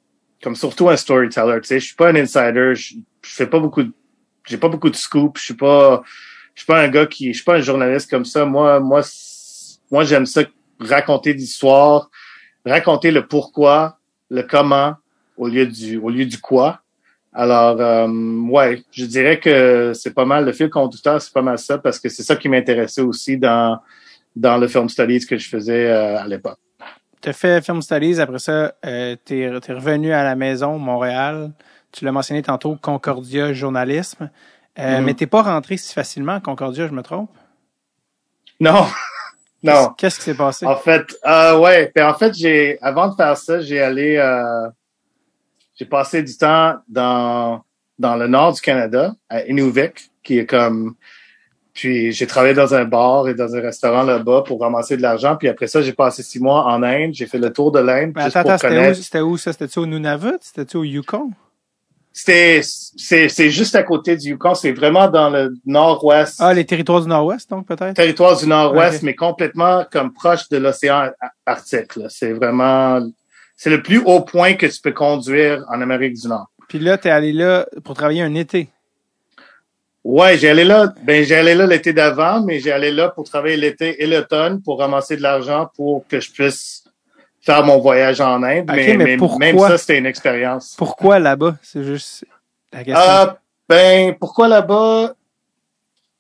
comme 0.42 0.56
surtout 0.56 0.90
un 0.90 0.96
storyteller. 0.96 1.60
Je 1.64 1.78
suis 1.78 1.96
pas 1.96 2.10
un 2.10 2.16
insider, 2.16 2.74
je, 2.76 2.96
fais 3.22 3.48
pas 3.48 3.60
beaucoup, 3.60 3.84
j'ai 4.48 4.58
pas 4.58 4.70
beaucoup 4.70 4.90
de 4.90 4.96
scoop, 4.96 5.38
je 5.38 5.44
suis 5.44 5.54
pas 5.54 6.04
je 6.56 6.62
suis 6.62 6.68
pas 6.68 6.82
un 6.82 6.88
gars 6.88 7.06
qui, 7.06 7.28
je 7.28 7.38
suis 7.38 7.44
pas 7.44 7.56
un 7.56 7.62
journaliste 7.62 8.10
comme 8.10 8.26
ça. 8.26 8.46
Moi, 8.46 8.80
moi, 8.80 9.02
moi, 9.92 10.04
j'aime 10.04 10.26
ça 10.26 10.42
raconter 10.80 11.34
l'histoire, 11.34 12.10
raconter 12.66 13.12
le 13.12 13.28
pourquoi, 13.28 14.00
le 14.30 14.44
comment 14.44 14.96
au 15.38 15.48
lieu 15.48 15.68
du, 15.68 15.98
au 15.98 16.10
lieu 16.10 16.26
du 16.26 16.40
quoi. 16.40 16.82
Alors, 17.34 17.80
euh, 17.82 18.08
ouais, 18.50 18.82
je 18.92 19.06
dirais 19.06 19.40
que 19.40 19.92
c'est 19.94 20.14
pas 20.14 20.24
mal 20.24 20.46
le 20.46 20.54
fil 20.54 20.70
conducteur, 20.70 21.22
c'est 21.22 21.34
pas 21.34 21.42
mal 21.42 21.58
ça 21.58 21.78
parce 21.78 22.00
que 22.00 22.08
c'est 22.08 22.24
ça 22.24 22.38
qui 22.38 22.48
m'intéressait 22.48 23.02
aussi 23.02 23.38
dans 23.38 23.80
dans 24.36 24.58
le 24.58 24.68
film 24.68 24.90
studies 24.90 25.26
que 25.26 25.38
je 25.38 25.48
faisais 25.48 25.88
euh, 25.88 26.20
à 26.20 26.28
l'époque. 26.28 26.60
Tu 27.22 27.30
as 27.30 27.34
fait 27.34 27.64
film 27.64 27.82
studies, 27.82 28.20
après 28.20 28.40
ça, 28.40 28.74
euh, 28.86 29.16
tu 29.26 29.40
es, 29.40 29.50
revenu 29.50 30.12
à 30.14 30.24
la 30.24 30.36
maison, 30.36 30.78
Montréal. 30.78 31.52
Tu 31.92 32.06
l'as 32.06 32.12
mentionné 32.12 32.42
tantôt, 32.42 32.78
Concordia 32.82 33.54
Journalisme. 33.54 34.30
Euh, 34.80 35.00
mm. 35.00 35.04
Mais 35.04 35.14
t'es 35.14 35.28
pas 35.28 35.42
rentré 35.42 35.78
si 35.78 35.94
facilement 35.94 36.34
à 36.34 36.40
Concordia, 36.40 36.88
je 36.88 36.94
me 36.94 37.02
trompe? 37.02 37.32
Non. 38.60 38.86
non. 39.64 39.94
Qu'est-ce 39.98 40.18
qui 40.18 40.26
s'est 40.26 40.36
passé? 40.36 40.66
En 40.66 40.76
fait, 40.76 41.16
euh, 41.26 41.60
ouais. 41.60 41.92
Ben, 41.96 42.10
en 42.10 42.14
fait, 42.14 42.34
j'ai, 42.34 42.78
avant 42.82 43.08
de 43.08 43.16
faire 43.16 43.38
ça, 43.38 43.62
j'ai 43.62 43.82
allé, 43.82 44.18
euh, 44.18 44.70
j'ai 45.76 45.86
passé 45.86 46.24
du 46.24 46.36
temps 46.38 46.76
dans, 46.88 47.64
dans 48.00 48.16
le 48.16 48.28
nord 48.28 48.54
du 48.54 48.62
Canada, 48.62 49.14
à 49.30 49.44
Inuvik, 49.46 50.12
qui 50.24 50.40
est 50.40 50.46
comme, 50.46 50.96
puis 51.76 52.14
j'ai 52.14 52.26
travaillé 52.26 52.54
dans 52.54 52.74
un 52.74 52.86
bar 52.86 53.28
et 53.28 53.34
dans 53.34 53.54
un 53.54 53.60
restaurant 53.60 54.04
là-bas 54.04 54.44
pour 54.48 54.62
ramasser 54.62 54.96
de 54.96 55.02
l'argent. 55.02 55.36
Puis 55.36 55.50
après 55.50 55.68
ça, 55.68 55.82
j'ai 55.82 55.92
passé 55.92 56.24
six 56.24 56.40
mois 56.40 56.64
en 56.66 56.82
Inde. 56.82 57.14
J'ai 57.14 57.26
fait 57.26 57.38
le 57.38 57.52
tour 57.52 57.72
de 57.72 57.80
l'Inde. 57.80 58.14
juste 58.18 58.38
attends, 58.38 58.58
c'était 58.58 58.90
où, 58.90 58.94
c'était 58.94 59.20
où 59.20 59.38
ça? 59.38 59.52
C'était-tu 59.52 59.80
au 59.80 59.86
Nunavut? 59.86 60.38
C'était-tu 60.40 60.78
au 60.78 60.84
Yukon? 60.86 61.32
C'était, 62.18 62.62
c'est, 62.64 63.28
c'est 63.28 63.50
juste 63.50 63.76
à 63.76 63.84
côté 63.84 64.16
du 64.16 64.30
Yukon. 64.30 64.56
C'est 64.56 64.72
vraiment 64.72 65.10
dans 65.10 65.30
le 65.30 65.54
nord-ouest. 65.66 66.38
Ah, 66.40 66.54
les 66.54 66.66
territoires 66.66 67.02
du 67.02 67.10
nord-ouest, 67.10 67.50
donc, 67.50 67.68
peut-être? 67.68 67.94
Territoires 67.94 68.38
du 68.38 68.48
nord-ouest, 68.48 69.04
mais 69.04 69.16
complètement 69.16 69.86
comme 69.92 70.14
proche 70.14 70.48
de 70.48 70.56
l'océan 70.56 71.10
Arctique, 71.46 71.92
C'est 72.08 72.32
vraiment, 72.32 73.02
c'est 73.58 73.70
le 73.70 73.84
plus 73.84 74.02
haut 74.06 74.22
point 74.22 74.54
que 74.54 74.66
tu 74.66 74.80
peux 74.82 74.94
conduire 74.94 75.66
en 75.68 75.82
Amérique 75.82 76.14
du 76.14 76.30
Nord. 76.30 76.50
Puis 76.70 76.80
là, 76.80 76.98
t'es 76.98 77.10
allé 77.10 77.34
là 77.34 77.68
pour 77.84 77.96
travailler 77.96 78.22
un 78.22 78.34
été. 78.34 78.70
Ouais, 80.06 80.38
j'ai 80.38 80.50
allé 80.50 80.64
là, 80.64 80.94
ben, 81.04 81.26
j'ai 81.26 81.36
allé 81.36 81.54
là 81.54 81.68
l'été 81.68 81.92
d'avant, 81.92 82.42
mais 82.42 82.62
j'ai 82.62 82.72
allé 82.72 82.92
là 82.92 83.10
pour 83.10 83.26
travailler 83.26 83.58
l'été 83.58 84.02
et 84.02 84.08
l'automne 84.08 84.62
pour 84.62 84.80
ramasser 84.80 85.18
de 85.18 85.22
l'argent 85.22 85.70
pour 85.76 86.08
que 86.08 86.22
je 86.22 86.32
puisse 86.32 86.85
faire 87.46 87.64
mon 87.64 87.80
voyage 87.80 88.20
en 88.22 88.42
Inde, 88.42 88.66
mais, 88.68 88.98
même 88.98 89.60
ça, 89.60 89.78
c'était 89.78 90.00
une 90.00 90.08
expérience. 90.08 90.76
Pourquoi 90.78 91.20
là-bas? 91.20 91.56
C'est 91.62 91.84
juste 91.84 92.26
la 92.74 92.84
question. 92.84 93.04
Euh, 93.04 93.26
ben, 93.70 94.16
pourquoi 94.20 94.48
là-bas? 94.48 95.14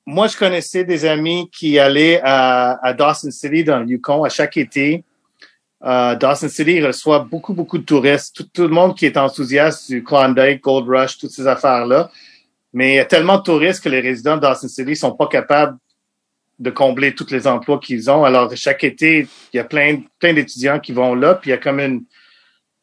Moi, 0.05 0.27
je 0.27 0.37
connaissais 0.37 0.83
des 0.83 1.03
amis 1.03 1.49
qui 1.51 1.79
allaient 1.79 2.21
à, 2.23 2.77
à 2.85 2.93
Dawson 2.93 3.31
City 3.31 3.63
dans 3.63 3.79
le 3.79 3.87
Yukon 3.87 4.23
à 4.23 4.29
chaque 4.29 4.55
été. 4.55 5.03
Euh, 5.83 6.15
Dawson 6.15 6.47
City 6.47 6.85
reçoit 6.85 7.19
beaucoup, 7.19 7.55
beaucoup 7.55 7.79
de 7.79 7.83
touristes. 7.83 8.35
Tout, 8.35 8.47
tout, 8.53 8.61
le 8.61 8.69
monde 8.69 8.95
qui 8.95 9.07
est 9.07 9.17
enthousiaste 9.17 9.89
du 9.89 10.03
Klondike, 10.03 10.61
Gold 10.61 10.87
Rush, 10.87 11.17
toutes 11.17 11.31
ces 11.31 11.47
affaires-là, 11.47 12.11
Mais 12.71 12.93
il 12.93 12.95
y 12.97 12.99
a 12.99 13.05
tellement 13.05 13.37
de 13.37 13.43
touristes 13.43 13.83
que 13.83 13.89
les 13.89 13.99
résidents 13.99 14.35
de 14.35 14.41
Dawson 14.41 14.67
City 14.67 14.95
sont 14.95 15.13
pas 15.13 15.27
capables 15.27 15.75
de 16.59 16.69
combler 16.69 17.13
tous 17.13 17.31
les 17.31 17.47
emplois 17.47 17.79
qu'ils 17.79 18.09
ont. 18.09 18.23
Alors, 18.23 18.55
chaque 18.55 18.83
été, 18.83 19.27
il 19.53 19.57
y 19.57 19.59
a 19.59 19.63
plein, 19.63 20.01
plein 20.19 20.33
d'étudiants 20.33 20.79
qui 20.79 20.93
vont 20.93 21.15
là, 21.15 21.35
puis 21.35 21.49
il 21.49 21.53
y 21.53 21.55
a 21.55 21.57
comme 21.57 21.79
une, 21.79 22.03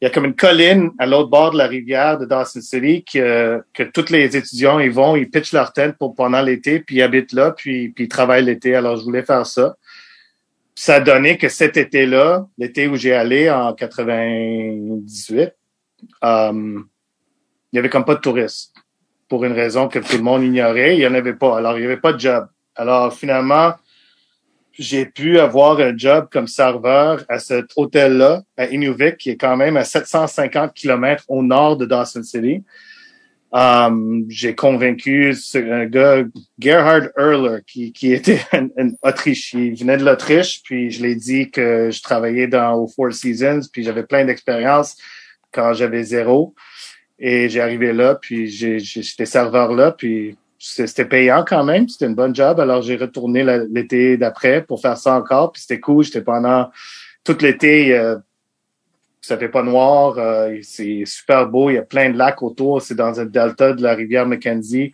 il 0.03 0.05
y 0.05 0.07
a 0.07 0.09
comme 0.09 0.25
une 0.25 0.35
colline 0.35 0.91
à 0.99 1.05
l'autre 1.05 1.29
bord 1.29 1.51
de 1.51 1.57
la 1.57 1.65
rivière 1.65 2.17
de 2.17 2.25
Dawson 2.25 2.59
City 2.61 3.05
que, 3.05 3.63
que 3.73 3.83
tous 3.83 4.11
les 4.11 4.35
étudiants, 4.35 4.79
ils 4.79 4.91
vont, 4.91 5.15
ils 5.15 5.29
pitchent 5.29 5.53
leur 5.53 5.71
tente 5.71 5.97
pour 5.97 6.13
pendant 6.13 6.41
l'été, 6.41 6.81
puis 6.81 6.97
ils 6.97 7.01
habitent 7.01 7.31
là, 7.33 7.51
puis, 7.51 7.89
puis 7.89 8.03
ils 8.03 8.09
travaillent 8.09 8.43
l'été. 8.43 8.75
Alors, 8.75 8.97
je 8.97 9.03
voulais 9.03 9.23
faire 9.23 9.45
ça. 9.45 9.75
Ça 10.75 10.95
a 10.95 10.99
donné 10.99 11.37
que 11.37 11.47
cet 11.49 11.77
été-là, 11.77 12.45
l'été 12.57 12.87
où 12.87 12.95
j'ai 12.95 13.13
allé 13.13 13.49
en 13.49 13.73
98, 13.73 15.53
euh, 16.23 16.79
il 17.71 17.75
y 17.75 17.79
avait 17.79 17.89
comme 17.89 18.05
pas 18.05 18.15
de 18.15 18.19
touristes. 18.19 18.73
Pour 19.29 19.45
une 19.45 19.53
raison 19.53 19.87
que 19.87 19.99
tout 19.99 20.17
le 20.17 20.23
monde 20.23 20.43
ignorait, 20.43 20.97
il 20.97 20.99
y 20.99 21.07
en 21.07 21.13
avait 21.13 21.33
pas. 21.33 21.57
Alors, 21.57 21.79
il 21.79 21.83
y 21.83 21.85
avait 21.85 21.97
pas 21.97 22.11
de 22.11 22.19
job. 22.19 22.47
Alors, 22.75 23.13
finalement, 23.13 23.73
j'ai 24.71 25.05
pu 25.05 25.39
avoir 25.39 25.79
un 25.79 25.95
job 25.95 26.27
comme 26.31 26.47
serveur 26.47 27.23
à 27.29 27.39
cet 27.39 27.65
hôtel-là, 27.75 28.41
à 28.57 28.65
Inuvik, 28.67 29.17
qui 29.17 29.29
est 29.29 29.37
quand 29.37 29.55
même 29.55 29.77
à 29.77 29.83
750 29.83 30.73
kilomètres 30.73 31.23
au 31.27 31.43
nord 31.43 31.77
de 31.77 31.85
Dawson 31.85 32.23
City. 32.23 32.63
Um, 33.51 34.25
j'ai 34.29 34.55
convaincu 34.55 35.35
un 35.53 35.85
gars, 35.85 36.23
Gerhard 36.57 37.09
Erler, 37.15 37.59
qui, 37.67 38.11
était 38.11 38.41
un, 38.51 38.89
Autriche. 39.03 39.53
Il 39.53 39.75
venait 39.75 39.97
de 39.97 40.03
l'Autriche, 40.03 40.63
puis 40.63 40.89
je 40.89 41.03
l'ai 41.03 41.15
dit 41.15 41.51
que 41.51 41.91
je 41.91 42.01
travaillais 42.01 42.47
dans 42.47 42.73
au 42.73 42.87
Four 42.87 43.13
Seasons, 43.13 43.61
puis 43.71 43.83
j'avais 43.83 44.03
plein 44.03 44.25
d'expérience 44.25 44.97
quand 45.51 45.73
j'avais 45.73 46.01
zéro. 46.01 46.55
Et 47.19 47.47
j'ai 47.47 47.61
arrivé 47.61 47.93
là, 47.93 48.15
puis 48.15 48.47
j'étais 48.47 49.27
serveur 49.27 49.71
là, 49.73 49.91
puis 49.91 50.35
c'était 50.65 51.03
payant 51.05 51.43
quand 51.45 51.65
même, 51.65 51.89
c'était 51.89 52.05
une 52.05 52.15
bonne 52.15 52.33
job. 52.33 52.59
Alors 52.59 52.81
j'ai 52.81 52.95
retourné 52.95 53.43
l'été 53.69 54.15
d'après 54.15 54.61
pour 54.61 54.81
faire 54.81 54.97
ça 54.97 55.15
encore, 55.15 55.51
puis 55.51 55.61
c'était 55.61 55.81
cool. 55.81 56.05
J'étais 56.05 56.21
pendant 56.21 56.71
tout 57.25 57.37
l'été, 57.41 57.97
euh, 57.97 58.15
ça 59.19 59.37
fait 59.37 59.49
pas 59.49 59.61
noir, 59.61 60.15
euh, 60.17 60.55
c'est 60.61 61.03
super 61.05 61.47
beau, 61.47 61.69
il 61.69 61.73
y 61.73 61.77
a 61.77 61.81
plein 61.81 62.09
de 62.09 62.17
lacs 62.17 62.41
autour. 62.41 62.81
C'est 62.81 62.95
dans 62.95 63.19
un 63.19 63.25
delta 63.25 63.73
de 63.73 63.83
la 63.83 63.93
rivière 63.93 64.25
Mackenzie. 64.25 64.93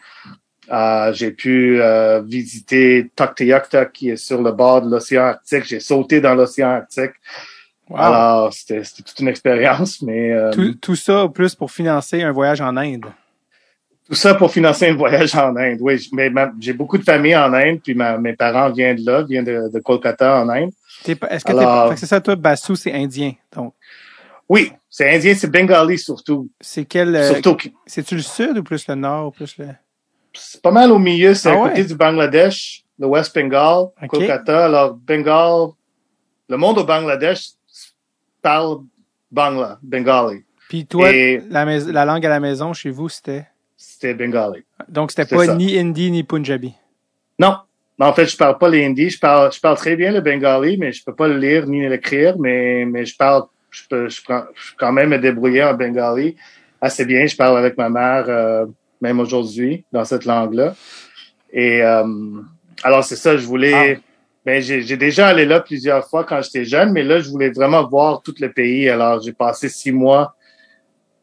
Euh, 0.72 1.14
j'ai 1.14 1.32
pu 1.32 1.80
visiter 2.26 3.12
Tuktoyaktuk 3.16 3.92
qui 3.92 4.10
est 4.10 4.18
sur 4.18 4.42
le 4.42 4.52
bord 4.52 4.82
de 4.82 4.90
l'océan 4.90 5.24
Arctique. 5.24 5.66
J'ai 5.66 5.80
sauté 5.80 6.20
dans 6.20 6.34
l'océan 6.34 6.70
Arctique. 6.70 7.14
Alors, 7.94 8.54
c'était 8.54 8.82
toute 8.82 9.20
une 9.20 9.28
expérience, 9.28 10.02
mais... 10.04 10.32
tout, 10.52 10.76
tout 10.76 10.96
ça, 10.96 11.28
plus 11.28 11.56
pour 11.56 11.72
financer 11.72 12.22
un 12.22 12.32
voyage 12.32 12.62
en 12.62 12.78
Inde. 12.78 13.06
Tout 14.10 14.16
ça 14.16 14.34
pour 14.34 14.52
financer 14.52 14.90
un 14.90 14.96
voyage 14.96 15.36
en 15.36 15.56
Inde. 15.56 15.78
Oui, 15.82 16.10
mais 16.12 16.32
j'ai 16.60 16.74
beaucoup 16.74 16.98
de 16.98 17.04
famille 17.04 17.36
en 17.36 17.54
Inde, 17.54 17.80
puis 17.84 17.94
mes 17.94 18.34
parents 18.34 18.72
viennent 18.72 18.98
de 18.98 19.06
là, 19.06 19.22
viennent 19.22 19.46
de, 19.46 19.70
de 19.72 19.80
Kolkata 19.80 20.42
en 20.42 20.50
Inde. 20.50 20.72
Est-ce 21.06 21.46
que 21.46 21.96
c'est 21.96 22.08
ça, 22.08 22.20
toi, 22.20 22.36
Bassou, 22.36 22.76
c'est 22.76 22.92
indien, 22.92 23.34
donc? 23.56 23.74
Oui, 24.50 24.72
c'est 24.90 25.16
indien, 25.16 25.36
c'est 25.36 25.52
bengali 25.52 26.00
surtout. 26.00 26.50
C'est 26.60 26.86
quel, 26.86 27.16
euh, 27.16 27.34
surtout, 27.34 27.56
c'est-tu 27.86 28.16
le 28.16 28.24
sud 28.24 28.58
ou 28.58 28.64
plus 28.64 28.88
le 28.88 28.96
nord 28.96 29.28
ou 29.28 29.32
plus 29.32 29.56
le? 29.60 29.68
C'est 30.34 30.60
pas 30.60 30.72
mal 30.72 30.92
au 30.92 30.98
milieu, 30.98 31.36
c'est 31.36 31.50
ah 31.50 31.66
à 31.66 31.70
côté 31.70 31.84
du 31.84 31.94
Bangladesh, 31.94 32.84
le 32.98 33.06
West 33.06 33.36
Bengal, 33.36 33.90
Kolkata. 34.08 34.66
Alors, 34.66 34.96
Bengal, 34.96 35.68
le 36.50 36.58
monde 36.58 36.80
au 36.80 36.84
Bangladesh 36.84 37.50
parle 38.42 38.80
Bangla, 39.32 39.78
Bengali. 39.84 40.44
Puis 40.68 40.88
toi, 40.88 41.12
la, 41.12 41.66
la 41.66 42.06
langue 42.06 42.26
à 42.26 42.30
la 42.30 42.40
maison 42.40 42.74
chez 42.74 42.90
vous, 42.90 43.08
c'était? 43.08 43.46
C'était 43.80 44.14
bengali. 44.14 44.64
Donc, 44.90 45.12
c'était 45.12 45.34
pas 45.34 45.56
ni 45.56 45.80
hindi 45.80 46.12
ni 46.12 46.24
punjabi? 46.24 46.74
Non. 47.40 47.56
En 47.98 48.14
fait, 48.14 48.26
je 48.26 48.36
parle 48.36 48.58
pas 48.58 48.70
les 48.70 48.86
hindi. 48.86 49.10
Je 49.10 49.20
parle, 49.20 49.52
je 49.52 49.60
parle 49.60 49.78
très 49.78 49.96
bien 49.96 50.12
le 50.12 50.22
bengali, 50.22 50.78
mais 50.78 50.92
je 50.92 51.04
peux 51.04 51.16
pas 51.16 51.28
le 51.28 51.38
lire 51.38 51.66
ni 51.66 51.88
l'écrire, 51.88 52.38
mais, 52.38 52.86
mais 52.86 53.06
je 53.06 53.16
parle, 53.16 53.44
je 53.72 53.84
peux, 53.90 54.10
je, 54.10 54.22
prends, 54.22 54.44
je 54.54 54.72
quand 54.78 54.92
même 54.92 55.10
me 55.10 55.18
débrouiller 55.18 55.64
en 55.64 55.74
bengali 55.74 56.36
assez 56.82 57.06
bien. 57.06 57.26
Je 57.26 57.36
parle 57.36 57.58
avec 57.58 57.78
ma 57.78 57.90
mère, 57.90 58.26
euh, 58.28 58.66
même 59.02 59.20
aujourd'hui, 59.20 59.86
dans 59.94 60.04
cette 60.04 60.26
langue-là. 60.26 60.76
Et, 61.52 61.82
euh, 61.82 62.04
alors, 62.84 63.04
c'est 63.04 63.16
ça, 63.16 63.38
je 63.38 63.46
voulais, 63.46 63.96
ah. 63.96 64.00
ben, 64.46 64.62
j'ai 64.62 64.98
déjà 64.98 65.28
allé 65.28 65.46
là 65.46 65.62
plusieurs 65.62 66.06
fois 66.06 66.26
quand 66.26 66.42
j'étais 66.42 66.66
jeune, 66.66 66.92
mais 66.92 67.04
là, 67.04 67.20
je 67.20 67.30
voulais 67.30 67.50
vraiment 67.50 67.88
voir 67.88 68.22
tout 68.22 68.36
le 68.40 68.52
pays. 68.52 68.90
Alors, 68.90 69.22
j'ai 69.22 69.34
passé 69.34 69.70
six 69.70 69.92
mois 69.94 70.36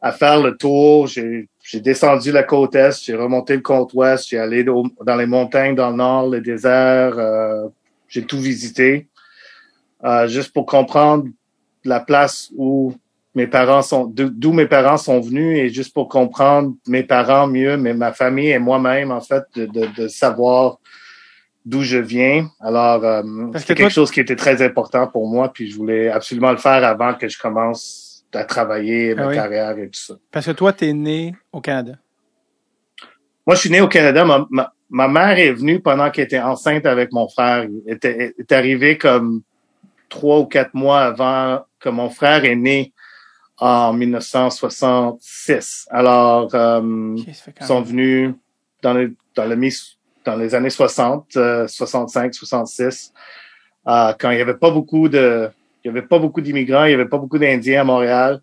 à 0.01 0.11
faire 0.11 0.41
le 0.41 0.55
tour. 0.55 1.07
J'ai 1.07 1.47
j'ai 1.67 1.81
descendu 1.81 2.31
la 2.31 2.43
côte 2.43 2.75
est, 2.75 3.03
j'ai 3.03 3.13
remonté 3.13 3.53
le 3.55 3.61
côte 3.61 3.93
ouest, 3.93 4.29
j'ai 4.29 4.39
allé 4.39 4.63
dans 4.63 5.15
les 5.17 5.25
montagnes 5.25 5.75
dans 5.75 5.89
le 5.89 5.97
nord, 5.97 6.29
le 6.29 6.39
désert, 6.39 7.15
euh, 7.17 7.67
j'ai 8.07 8.23
tout 8.23 8.39
visité, 8.39 9.07
euh, 10.05 10.29
juste 10.29 10.53
pour 10.53 10.65
comprendre 10.65 11.25
la 11.83 11.99
place 11.99 12.49
où 12.55 12.93
mes 13.35 13.47
parents 13.47 13.81
sont, 13.81 14.05
d'où 14.05 14.53
mes 14.53 14.65
parents 14.65 14.95
sont 14.95 15.19
venus 15.19 15.59
et 15.59 15.67
juste 15.67 15.93
pour 15.93 16.07
comprendre 16.07 16.73
mes 16.87 17.03
parents 17.03 17.47
mieux, 17.47 17.75
mais 17.75 17.93
ma 17.93 18.13
famille 18.13 18.51
et 18.51 18.59
moi-même 18.59 19.11
en 19.11 19.19
fait, 19.19 19.43
de, 19.55 19.65
de, 19.65 19.87
de 19.93 20.07
savoir 20.07 20.77
d'où 21.65 21.81
je 21.83 21.97
viens. 21.97 22.49
Alors, 22.61 23.03
euh, 23.03 23.23
c'est 23.57 23.75
quelque 23.75 23.91
chose 23.91 24.09
qui 24.09 24.21
était 24.21 24.37
très 24.37 24.61
important 24.61 25.05
pour 25.05 25.27
moi, 25.27 25.51
puis 25.51 25.69
je 25.69 25.75
voulais 25.75 26.07
absolument 26.07 26.51
le 26.51 26.57
faire 26.57 26.85
avant 26.85 27.13
que 27.13 27.27
je 27.27 27.37
commence 27.37 28.06
à 28.33 28.43
travailler 28.43 29.15
ma 29.15 29.29
ah 29.29 29.33
carrière 29.33 29.77
et 29.77 29.89
tout 29.89 29.99
ça. 29.99 30.15
Parce 30.31 30.45
que 30.45 30.51
toi, 30.51 30.73
tu 30.73 30.85
es 30.87 30.93
né 30.93 31.35
au 31.51 31.61
Canada. 31.61 31.93
Moi, 33.45 33.55
je 33.55 33.61
suis 33.61 33.69
né 33.69 33.81
au 33.81 33.87
Canada. 33.87 34.25
Ma, 34.25 34.73
ma, 34.89 35.07
mère 35.07 35.39
est 35.39 35.53
venue 35.53 35.79
pendant 35.79 36.11
qu'elle 36.11 36.25
était 36.25 36.39
enceinte 36.39 36.85
avec 36.85 37.11
mon 37.13 37.29
frère. 37.29 37.63
Elle 37.63 37.93
était, 37.93 38.35
est 38.37 38.51
arrivée 38.51 38.97
comme 38.97 39.41
trois 40.09 40.39
ou 40.39 40.45
quatre 40.45 40.73
mois 40.73 41.03
avant 41.03 41.65
que 41.79 41.89
mon 41.89 42.09
frère 42.09 42.43
est 42.45 42.55
né 42.55 42.93
en 43.57 43.93
1966. 43.93 45.87
Alors, 45.89 46.53
euh, 46.53 47.15
ils 47.15 47.65
sont 47.65 47.81
venus 47.81 48.33
dans, 48.81 48.93
le, 48.93 49.15
dans, 49.35 49.45
le, 49.45 49.57
dans 50.25 50.35
les 50.35 50.53
années 50.53 50.69
60, 50.69 51.37
65, 51.67 52.33
66, 52.33 53.13
quand 53.85 54.29
il 54.31 54.35
n'y 54.35 54.41
avait 54.41 54.57
pas 54.57 54.69
beaucoup 54.69 55.09
de 55.09 55.49
il 55.87 55.93
n'y 55.93 55.97
avait 55.97 56.07
pas 56.07 56.19
beaucoup 56.19 56.41
d'immigrants, 56.41 56.83
il 56.83 56.89
n'y 56.89 56.93
avait 56.95 57.07
pas 57.07 57.17
beaucoup 57.17 57.37
d'Indiens 57.37 57.81
à 57.81 57.83
Montréal. 57.85 58.41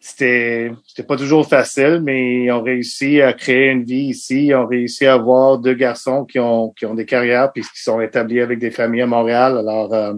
C'était, 0.00 0.72
c'était 0.84 1.04
pas 1.04 1.16
toujours 1.16 1.48
facile, 1.48 2.00
mais 2.02 2.44
ils 2.44 2.50
ont 2.50 2.62
réussi 2.62 3.22
à 3.22 3.32
créer 3.32 3.70
une 3.70 3.84
vie 3.84 4.06
ici. 4.08 4.46
Ils 4.46 4.54
ont 4.54 4.66
réussi 4.66 5.06
à 5.06 5.14
avoir 5.14 5.58
deux 5.58 5.74
garçons 5.74 6.24
qui 6.24 6.40
ont, 6.40 6.70
qui 6.70 6.84
ont 6.86 6.94
des 6.94 7.06
carrières 7.06 7.52
puis 7.52 7.62
qui 7.62 7.82
sont 7.82 8.00
établis 8.00 8.40
avec 8.40 8.58
des 8.58 8.72
familles 8.72 9.02
à 9.02 9.06
Montréal. 9.06 9.58
Alors, 9.58 9.94
euh, 9.94 10.14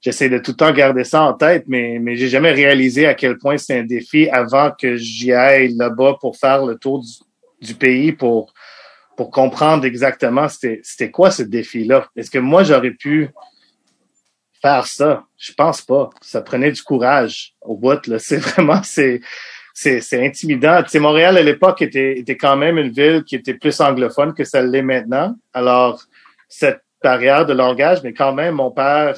j'essaie 0.00 0.28
de 0.28 0.38
tout 0.38 0.50
le 0.50 0.56
temps 0.56 0.72
garder 0.72 1.04
ça 1.04 1.22
en 1.22 1.32
tête, 1.32 1.64
mais, 1.68 1.98
mais 2.00 2.16
j'ai 2.16 2.28
jamais 2.28 2.52
réalisé 2.52 3.06
à 3.06 3.14
quel 3.14 3.38
point 3.38 3.56
c'est 3.56 3.78
un 3.78 3.84
défi 3.84 4.28
avant 4.28 4.72
que 4.72 4.96
j'y 4.96 5.32
aille 5.32 5.74
là-bas 5.74 6.16
pour 6.20 6.36
faire 6.36 6.66
le 6.66 6.76
tour 6.76 7.00
du, 7.00 7.66
du 7.66 7.74
pays 7.74 8.12
pour, 8.12 8.52
pour 9.16 9.30
comprendre 9.30 9.84
exactement 9.84 10.48
c'était, 10.48 10.80
c'était 10.82 11.10
quoi 11.10 11.30
ce 11.30 11.44
défi-là. 11.44 12.08
Est-ce 12.16 12.32
que 12.32 12.40
moi, 12.40 12.64
j'aurais 12.64 12.90
pu 12.90 13.30
faire 14.64 14.86
ça. 14.86 15.24
Je 15.36 15.52
pense 15.52 15.82
pas. 15.82 16.08
Ça 16.22 16.40
prenait 16.40 16.72
du 16.72 16.82
courage 16.82 17.52
au 17.60 17.76
bout. 17.76 18.00
C'est 18.18 18.38
vraiment, 18.48 18.82
c'est, 18.82 19.20
c'est, 19.74 20.26
intimidant. 20.26 20.82
Montréal 20.94 21.36
à 21.36 21.42
l'époque 21.42 21.82
était, 21.82 22.24
quand 22.40 22.56
même 22.56 22.78
une 22.78 22.90
ville 22.90 23.24
qui 23.24 23.36
était 23.36 23.54
plus 23.54 23.78
anglophone 23.80 24.32
que 24.32 24.44
ça 24.44 24.62
l'est 24.62 24.82
maintenant. 24.82 25.34
Alors, 25.52 26.02
cette 26.48 26.80
barrière 27.02 27.44
de 27.44 27.52
langage, 27.52 28.02
mais 28.02 28.14
quand 28.14 28.32
même, 28.32 28.54
mon 28.54 28.70
père 28.70 29.16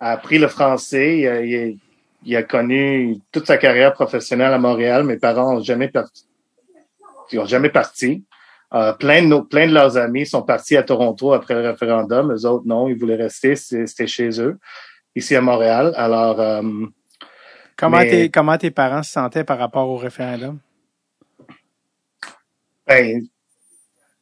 a 0.00 0.12
appris 0.12 0.38
le 0.38 0.48
français. 0.48 1.78
Il 2.26 2.36
a, 2.36 2.42
connu 2.42 3.16
toute 3.32 3.46
sa 3.46 3.56
carrière 3.56 3.94
professionnelle 3.94 4.52
à 4.52 4.58
Montréal. 4.58 5.04
Mes 5.04 5.16
parents 5.16 5.56
ont 5.56 5.62
jamais 5.62 5.88
parti. 5.88 6.26
Ils 7.32 7.38
ont 7.38 7.46
jamais 7.46 7.70
parti. 7.70 8.22
Euh, 8.74 8.92
plein, 8.92 9.22
de 9.22 9.40
plein 9.40 9.68
de 9.68 9.72
leurs 9.72 9.96
amis 9.96 10.26
sont 10.26 10.42
partis 10.42 10.76
à 10.76 10.82
Toronto 10.82 11.32
après 11.32 11.54
le 11.54 11.70
référendum. 11.70 12.32
Eux 12.32 12.44
autres, 12.44 12.66
non, 12.66 12.88
ils 12.88 12.98
voulaient 12.98 13.14
rester. 13.14 13.54
C'était 13.54 14.08
chez 14.08 14.40
eux, 14.40 14.58
ici 15.14 15.36
à 15.36 15.40
Montréal. 15.40 15.94
Alors, 15.96 16.40
euh, 16.40 16.62
comment, 17.76 18.00
tes, 18.00 18.30
comment 18.30 18.58
tes 18.58 18.72
parents 18.72 19.04
se 19.04 19.12
sentaient 19.12 19.44
par 19.44 19.58
rapport 19.58 19.88
au 19.88 19.96
référendum? 19.96 20.58
Ben, 22.84 23.22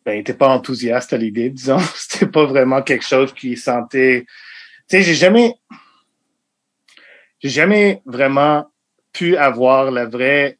ben, 0.04 0.12
ils 0.12 0.18
n'étaient 0.18 0.34
pas 0.34 0.48
enthousiastes 0.48 1.14
à 1.14 1.16
l'idée, 1.16 1.48
disons. 1.48 1.78
C'était 1.96 2.26
pas 2.26 2.44
vraiment 2.44 2.82
quelque 2.82 3.06
chose 3.06 3.32
qu'ils 3.32 3.58
sentaient. 3.58 4.26
Tu 4.86 4.98
sais, 4.98 5.02
j'ai 5.02 5.14
jamais, 5.14 5.54
j'ai 7.40 7.48
jamais 7.48 8.02
vraiment 8.04 8.66
pu 9.14 9.34
avoir 9.36 9.90
la 9.90 10.04
vraie 10.04 10.58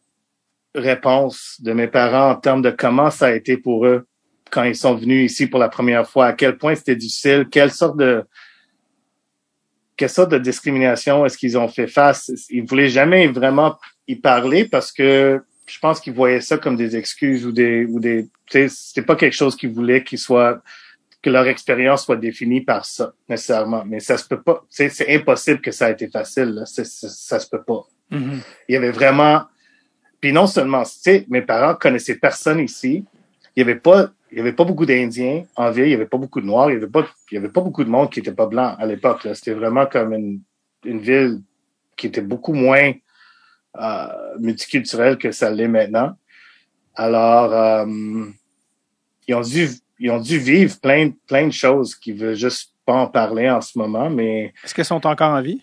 réponse 0.75 1.61
de 1.61 1.73
mes 1.73 1.87
parents 1.87 2.31
en 2.31 2.37
termes 2.37 2.63
de 2.63 2.71
comment 2.71 3.11
ça 3.11 3.27
a 3.27 3.33
été 3.33 3.57
pour 3.57 3.87
eux 3.87 4.07
quand 4.51 4.65
ils 4.65 4.77
sont 4.77 4.95
venus 4.95 5.33
ici 5.33 5.47
pour 5.47 5.59
la 5.59 5.69
première 5.69 6.09
fois, 6.09 6.27
à 6.27 6.33
quel 6.33 6.59
point 6.59 6.75
c'était 6.75 6.97
difficile, 6.97 7.47
quelle 7.51 7.71
sorte 7.71 7.97
de 7.97 8.25
quelle 9.97 10.11
sorte 10.11 10.31
de 10.31 10.39
discrimination 10.39 11.25
est-ce 11.25 11.39
qu'ils 11.39 11.57
ont 11.59 11.69
fait 11.69 11.87
face. 11.87 12.31
Ils 12.51 12.65
voulaient 12.65 12.89
jamais 12.89 13.27
vraiment 13.29 13.77
y 14.09 14.17
parler 14.17 14.65
parce 14.65 14.91
que 14.91 15.41
je 15.67 15.79
pense 15.79 16.01
qu'ils 16.01 16.15
voyaient 16.15 16.41
ça 16.41 16.59
comme 16.59 16.77
des 16.77 16.97
excuses 16.97 17.47
ou 17.47 17.53
des 17.53 17.85
ou 17.85 18.01
des 18.01 18.29
c'était 18.69 19.03
pas 19.03 19.17
quelque 19.17 19.35
chose 19.35 19.57
qu'ils 19.57 19.73
voulaient 19.73 20.03
qu'ils 20.03 20.19
soient 20.19 20.63
que 21.23 21.31
leur 21.31 21.47
expérience 21.47 22.05
soit 22.05 22.17
définie 22.17 22.63
par 22.63 22.85
ça 22.85 23.13
nécessairement 23.29 23.85
mais 23.87 24.01
ça 24.01 24.19
se 24.19 24.27
peut 24.27 24.43
pas 24.43 24.65
c'est 24.69 25.09
impossible 25.09 25.61
que 25.61 25.71
ça 25.71 25.87
a 25.87 25.91
été 25.91 26.09
facile 26.09 26.51
là. 26.57 26.67
ça 26.67 27.39
se 27.39 27.49
peut 27.49 27.63
pas 27.63 27.87
Mhm. 28.13 28.41
il 28.69 28.75
y 28.75 28.77
avait 28.77 28.91
vraiment 28.91 29.43
puis 30.23 30.33
non 30.33 30.47
seulement 30.47 30.85
tu 30.85 30.91
sais 30.91 31.27
mes 31.29 31.43
parents 31.43 31.75
connaissaient 31.75 32.17
personne 32.17 32.61
ici 32.61 33.05
il 33.55 33.61
y 33.61 33.63
avait 33.63 33.79
pas 33.79 34.11
il 34.31 34.39
y 34.39 34.41
avait 34.41 34.55
pas 34.55 34.65
beaucoup 34.65 34.87
d'Indiens 34.87 35.45
en 35.57 35.71
ville, 35.71 35.85
il 35.85 35.91
y 35.91 35.95
avait 35.95 36.07
pas 36.07 36.17
beaucoup 36.17 36.41
de 36.41 36.47
Noirs, 36.47 36.71
il 36.71 36.75
y 36.75 36.77
avait 36.79 36.87
pas 36.87 37.07
il 37.31 37.35
y 37.35 37.39
avait 37.39 37.51
pas 37.51 37.61
beaucoup 37.61 37.85
de 37.85 37.91
monde 37.91 38.11
qui 38.11 38.21
était 38.21 38.33
pas 38.33 38.47
blanc 38.47 38.75
à 38.79 38.87
l'époque. 38.87 39.29
C'était 39.35 39.53
vraiment 39.53 39.85
comme 39.85 40.15
une 40.15 40.41
une 40.85 41.01
ville 41.01 41.41
qui 41.97 42.07
était 42.07 42.23
beaucoup 42.23 42.55
moins 42.55 42.93
euh, 43.79 44.07
multiculturelle 44.41 45.19
que 45.19 45.33
ça 45.33 45.51
l'est 45.51 45.69
maintenant. 45.69 46.17
Alors 46.95 47.53
euh, 47.53 47.85
ils 49.29 49.35
ont 49.35 49.43
dû 49.43 49.69
ils 49.99 50.11
ont 50.11 50.21
dû 50.21 50.39
vivre 50.39 50.81
plein 50.81 51.11
plein 51.27 51.47
de 51.47 51.53
choses 51.53 51.95
qui 51.95 52.13
veulent 52.13 52.35
juste 52.35 52.73
pas 52.87 52.95
en 52.95 53.07
parler 53.09 53.51
en 53.51 53.61
ce 53.61 53.79
moment, 53.79 54.09
mais 54.09 54.55
Est-ce 54.65 54.75
qu'ils 54.75 54.87
sont 54.87 55.07
encore 55.07 55.33
en 55.33 55.43
vie? 55.43 55.61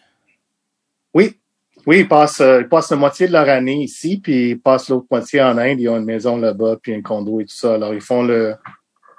oui, 1.12 1.40
oui, 1.86 2.00
ils 2.02 2.08
passent, 2.08 2.42
euh, 2.42 2.62
ils 2.62 2.68
passent 2.70 2.92
la 2.92 2.98
moitié 2.98 3.28
de 3.28 3.34
leur 3.34 3.48
année 3.50 3.84
ici, 3.84 4.20
puis 4.22 4.52
ils 4.52 4.60
passent 4.60 4.90
l'autre 4.90 5.08
moitié 5.10 5.42
en 5.42 5.58
Inde. 5.58 5.80
Ils 5.80 5.90
ont 5.90 5.98
une 5.98 6.06
maison 6.06 6.38
là-bas, 6.38 6.78
puis 6.82 6.94
un 6.94 7.02
condo 7.02 7.40
et 7.40 7.46
tout 7.46 7.56
ça. 7.56 7.76
Alors, 7.76 7.94
ils 7.94 8.02
font 8.02 8.24
le... 8.24 8.56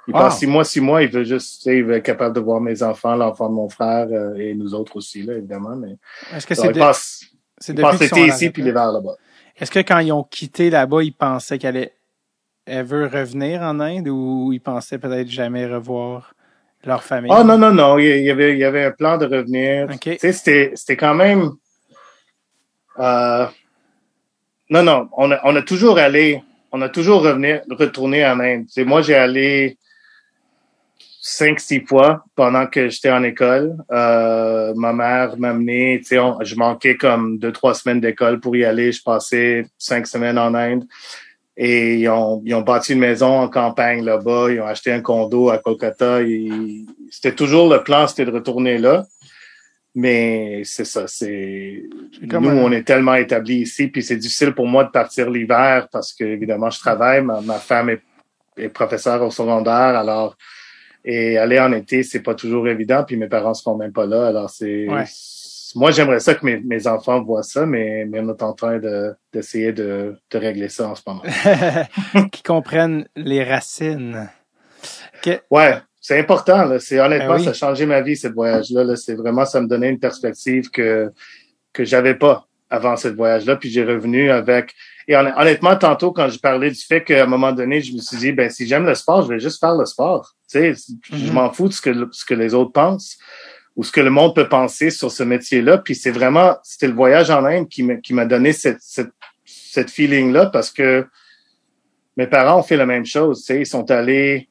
Ils 0.07 0.13
Wow. 0.13 0.19
passent 0.19 0.39
six 0.39 0.47
mois, 0.47 0.63
six 0.63 0.81
mois. 0.81 1.03
Ils 1.03 1.09
veulent 1.09 1.25
juste, 1.25 1.57
tu 1.57 1.63
sais, 1.63 1.77
ils 1.77 1.83
veulent 1.83 1.97
être 1.97 2.03
capables 2.03 2.35
de 2.35 2.39
voir 2.41 2.59
mes 2.59 2.81
enfants, 2.83 3.15
l'enfant 3.15 3.49
de 3.49 3.53
mon 3.53 3.69
frère 3.69 4.07
euh, 4.11 4.35
et 4.35 4.53
nous 4.55 4.73
autres 4.73 4.97
aussi, 4.97 5.21
là, 5.21 5.35
évidemment. 5.35 5.75
Mais 5.75 5.95
Est-ce 6.33 6.47
que 6.47 6.55
c'est 6.55 6.67
ils 6.67 6.73
de- 6.73 6.79
passent, 6.79 7.23
passent 7.81 7.99
l'été 7.99 8.25
ici, 8.27 8.49
puis 8.49 8.63
l'hiver 8.63 8.91
là-bas. 8.91 9.15
Est-ce 9.57 9.69
que 9.71 9.79
quand 9.79 9.99
ils 9.99 10.11
ont 10.11 10.23
quitté 10.23 10.69
là-bas, 10.69 11.03
ils 11.03 11.13
pensaient 11.13 11.59
qu'elle 11.59 11.77
allait 11.77 11.93
ever 12.67 13.05
revenir 13.05 13.61
en 13.61 13.79
Inde 13.79 14.07
ou 14.07 14.51
ils 14.53 14.59
pensaient 14.59 14.97
peut-être 14.97 15.27
jamais 15.29 15.67
revoir 15.67 16.33
leur 16.83 17.03
famille? 17.03 17.31
Oh 17.33 17.43
non, 17.43 17.57
non, 17.57 17.71
non. 17.71 17.99
Il 17.99 18.23
y 18.23 18.31
avait, 18.31 18.53
il 18.53 18.59
y 18.59 18.63
avait 18.63 18.85
un 18.85 18.91
plan 18.91 19.17
de 19.17 19.25
revenir. 19.27 19.87
OK. 19.91 19.99
Tu 19.99 20.17
sais, 20.17 20.31
c'était, 20.33 20.71
c'était 20.75 20.97
quand 20.97 21.13
même. 21.15 21.51
Euh, 22.99 23.45
non, 24.69 24.83
non. 24.83 25.09
On 25.17 25.31
a, 25.31 25.61
toujours 25.61 25.97
allé, 25.97 26.41
on 26.71 26.81
a 26.81 26.89
toujours 26.89 27.21
revenir, 27.23 27.61
retourné 27.69 28.25
en 28.25 28.39
Inde. 28.39 28.65
Sais, 28.69 28.83
moi, 28.85 29.01
j'ai 29.01 29.15
allé 29.15 29.77
cinq, 31.21 31.59
six 31.59 31.81
fois 31.81 32.23
pendant 32.35 32.65
que 32.65 32.89
j'étais 32.89 33.11
en 33.11 33.23
école. 33.23 33.77
Euh, 33.91 34.73
ma 34.75 34.93
mère 34.93 35.37
m'a 35.37 35.49
amené, 35.49 35.99
tu 35.99 36.15
sais, 36.15 36.19
je 36.41 36.55
manquais 36.55 36.97
comme 36.97 37.37
deux, 37.37 37.51
trois 37.51 37.73
semaines 37.73 37.99
d'école 37.99 38.39
pour 38.39 38.55
y 38.55 38.65
aller. 38.65 38.91
Je 38.91 39.03
passais 39.03 39.65
cinq 39.77 40.07
semaines 40.07 40.39
en 40.39 40.53
Inde. 40.55 40.85
Et 41.57 41.97
ils 41.97 42.09
ont, 42.09 42.41
ils 42.45 42.55
ont 42.55 42.61
bâti 42.61 42.93
une 42.93 42.99
maison 42.99 43.41
en 43.41 43.49
campagne 43.49 44.03
là-bas. 44.03 44.47
Ils 44.51 44.61
ont 44.61 44.65
acheté 44.65 44.91
un 44.91 45.01
condo 45.01 45.49
à 45.49 45.57
Kolkata. 45.57 46.19
C'était 47.11 47.35
toujours 47.35 47.71
le 47.71 47.83
plan, 47.83 48.07
c'était 48.07 48.25
de 48.25 48.31
retourner 48.31 48.77
là. 48.77 49.05
Mais 49.93 50.61
c'est 50.63 50.85
ça, 50.85 51.05
c'est 51.07 51.83
nous, 52.21 52.49
un- 52.49 52.57
on 52.57 52.71
est 52.71 52.83
tellement 52.83 53.15
établis 53.15 53.57
ici, 53.61 53.87
puis 53.87 54.01
c'est 54.01 54.15
difficile 54.15 54.53
pour 54.53 54.65
moi 54.67 54.85
de 54.85 54.89
partir 54.89 55.29
l'hiver 55.29 55.87
parce 55.91 56.13
que 56.13 56.23
évidemment 56.23 56.69
je 56.69 56.79
travaille. 56.79 57.21
Ma, 57.21 57.41
ma 57.41 57.59
femme 57.59 57.89
est, 57.89 58.01
est 58.57 58.69
professeure 58.69 59.21
au 59.21 59.31
secondaire, 59.31 59.73
alors 59.97 60.37
et 61.03 61.37
aller 61.37 61.59
en 61.59 61.73
été, 61.73 62.03
c'est 62.03 62.21
pas 62.21 62.35
toujours 62.35 62.67
évident. 62.69 63.03
Puis 63.03 63.17
mes 63.17 63.27
parents 63.27 63.53
seront 63.53 63.75
même 63.75 63.91
pas 63.91 64.05
là, 64.05 64.27
alors 64.27 64.49
c'est 64.49 64.87
Ouais. 64.87 65.03
moi 65.75 65.91
j'aimerais 65.91 66.21
ça 66.21 66.35
que 66.35 66.45
mes, 66.45 66.57
mes 66.61 66.87
enfants 66.87 67.21
voient 67.21 67.43
ça, 67.43 67.65
mais, 67.65 68.05
mais 68.07 68.21
on 68.21 68.29
est 68.29 68.43
en 68.43 68.53
train 68.53 68.77
de 68.79 69.13
d'essayer 69.33 69.73
de, 69.73 70.15
de 70.31 70.37
régler 70.37 70.69
ça 70.69 70.87
en 70.87 70.95
ce 70.95 71.01
moment. 71.05 71.23
qui 72.31 72.43
comprennent 72.43 73.07
les 73.17 73.43
racines. 73.43 74.29
Que- 75.21 75.41
Ouais, 75.51 75.75
c'est 76.01 76.19
important. 76.19 76.65
Là. 76.65 76.79
C'est 76.79 76.99
honnêtement, 76.99 77.35
Ben 77.35 77.39
oui. 77.39 77.43
ça 77.45 77.51
a 77.51 77.53
changé 77.53 77.85
ma 77.85 78.01
vie, 78.01 78.17
ce 78.17 78.27
voyage-là. 78.27 78.83
Là. 78.83 78.95
C'est 78.95 79.13
vraiment, 79.15 79.45
ça 79.45 79.61
me 79.61 79.67
donnait 79.67 79.89
une 79.89 79.99
perspective 79.99 80.69
que 80.71 81.11
que 81.73 81.85
j'avais 81.85 82.15
pas 82.15 82.47
avant 82.69 82.97
ce 82.97 83.07
voyage-là. 83.07 83.55
Puis 83.55 83.69
j'ai 83.69 83.83
revenu 83.85 84.29
avec. 84.31 84.73
Et 85.07 85.15
hon- 85.15 85.31
honnêtement, 85.37 85.75
tantôt, 85.75 86.11
quand 86.11 86.27
je 86.29 86.39
parlais 86.39 86.69
du 86.71 86.79
fait 86.81 87.03
qu'à 87.03 87.23
un 87.23 87.27
moment 87.27 87.51
donné, 87.51 87.81
je 87.81 87.93
me 87.93 87.99
suis 87.99 88.17
dit, 88.17 88.31
ben 88.31 88.49
si 88.49 88.65
j'aime 88.67 88.85
le 88.85 88.95
sport, 88.95 89.21
je 89.23 89.29
vais 89.29 89.39
juste 89.39 89.59
faire 89.59 89.75
le 89.75 89.85
sport. 89.85 90.33
Tu 90.51 90.59
sais, 90.59 90.73
je 91.11 91.27
Mhm. 91.27 91.33
m'en 91.33 91.51
fous 91.53 91.67
de 91.69 91.73
ce 91.73 91.81
que 91.81 91.93
ce 92.11 92.25
que 92.25 92.33
les 92.33 92.53
autres 92.53 92.71
pensent 92.73 93.17
ou 93.75 93.83
ce 93.83 93.91
que 93.91 94.01
le 94.01 94.09
monde 94.09 94.35
peut 94.35 94.49
penser 94.49 94.89
sur 94.89 95.11
ce 95.11 95.23
métier-là. 95.23 95.77
Puis 95.77 95.95
c'est 95.95 96.11
vraiment, 96.11 96.57
c'était 96.63 96.87
le 96.87 96.93
voyage 96.93 97.29
en 97.29 97.45
Inde 97.45 97.69
qui 97.69 97.83
m'a 97.83 97.95
qui 97.97 98.13
m'a 98.13 98.25
donné 98.25 98.51
cette 98.53 98.79
cette 98.81 99.11
cette 99.45 99.89
feeling-là 99.91 100.47
parce 100.47 100.71
que 100.71 101.05
mes 102.17 102.27
parents 102.27 102.59
ont 102.59 102.63
fait 102.63 102.77
la 102.77 102.85
même 102.85 103.05
chose. 103.05 103.39
Tu 103.39 103.45
sais, 103.45 103.59
ils 103.61 103.65
sont 103.65 103.89
allés 103.91 104.49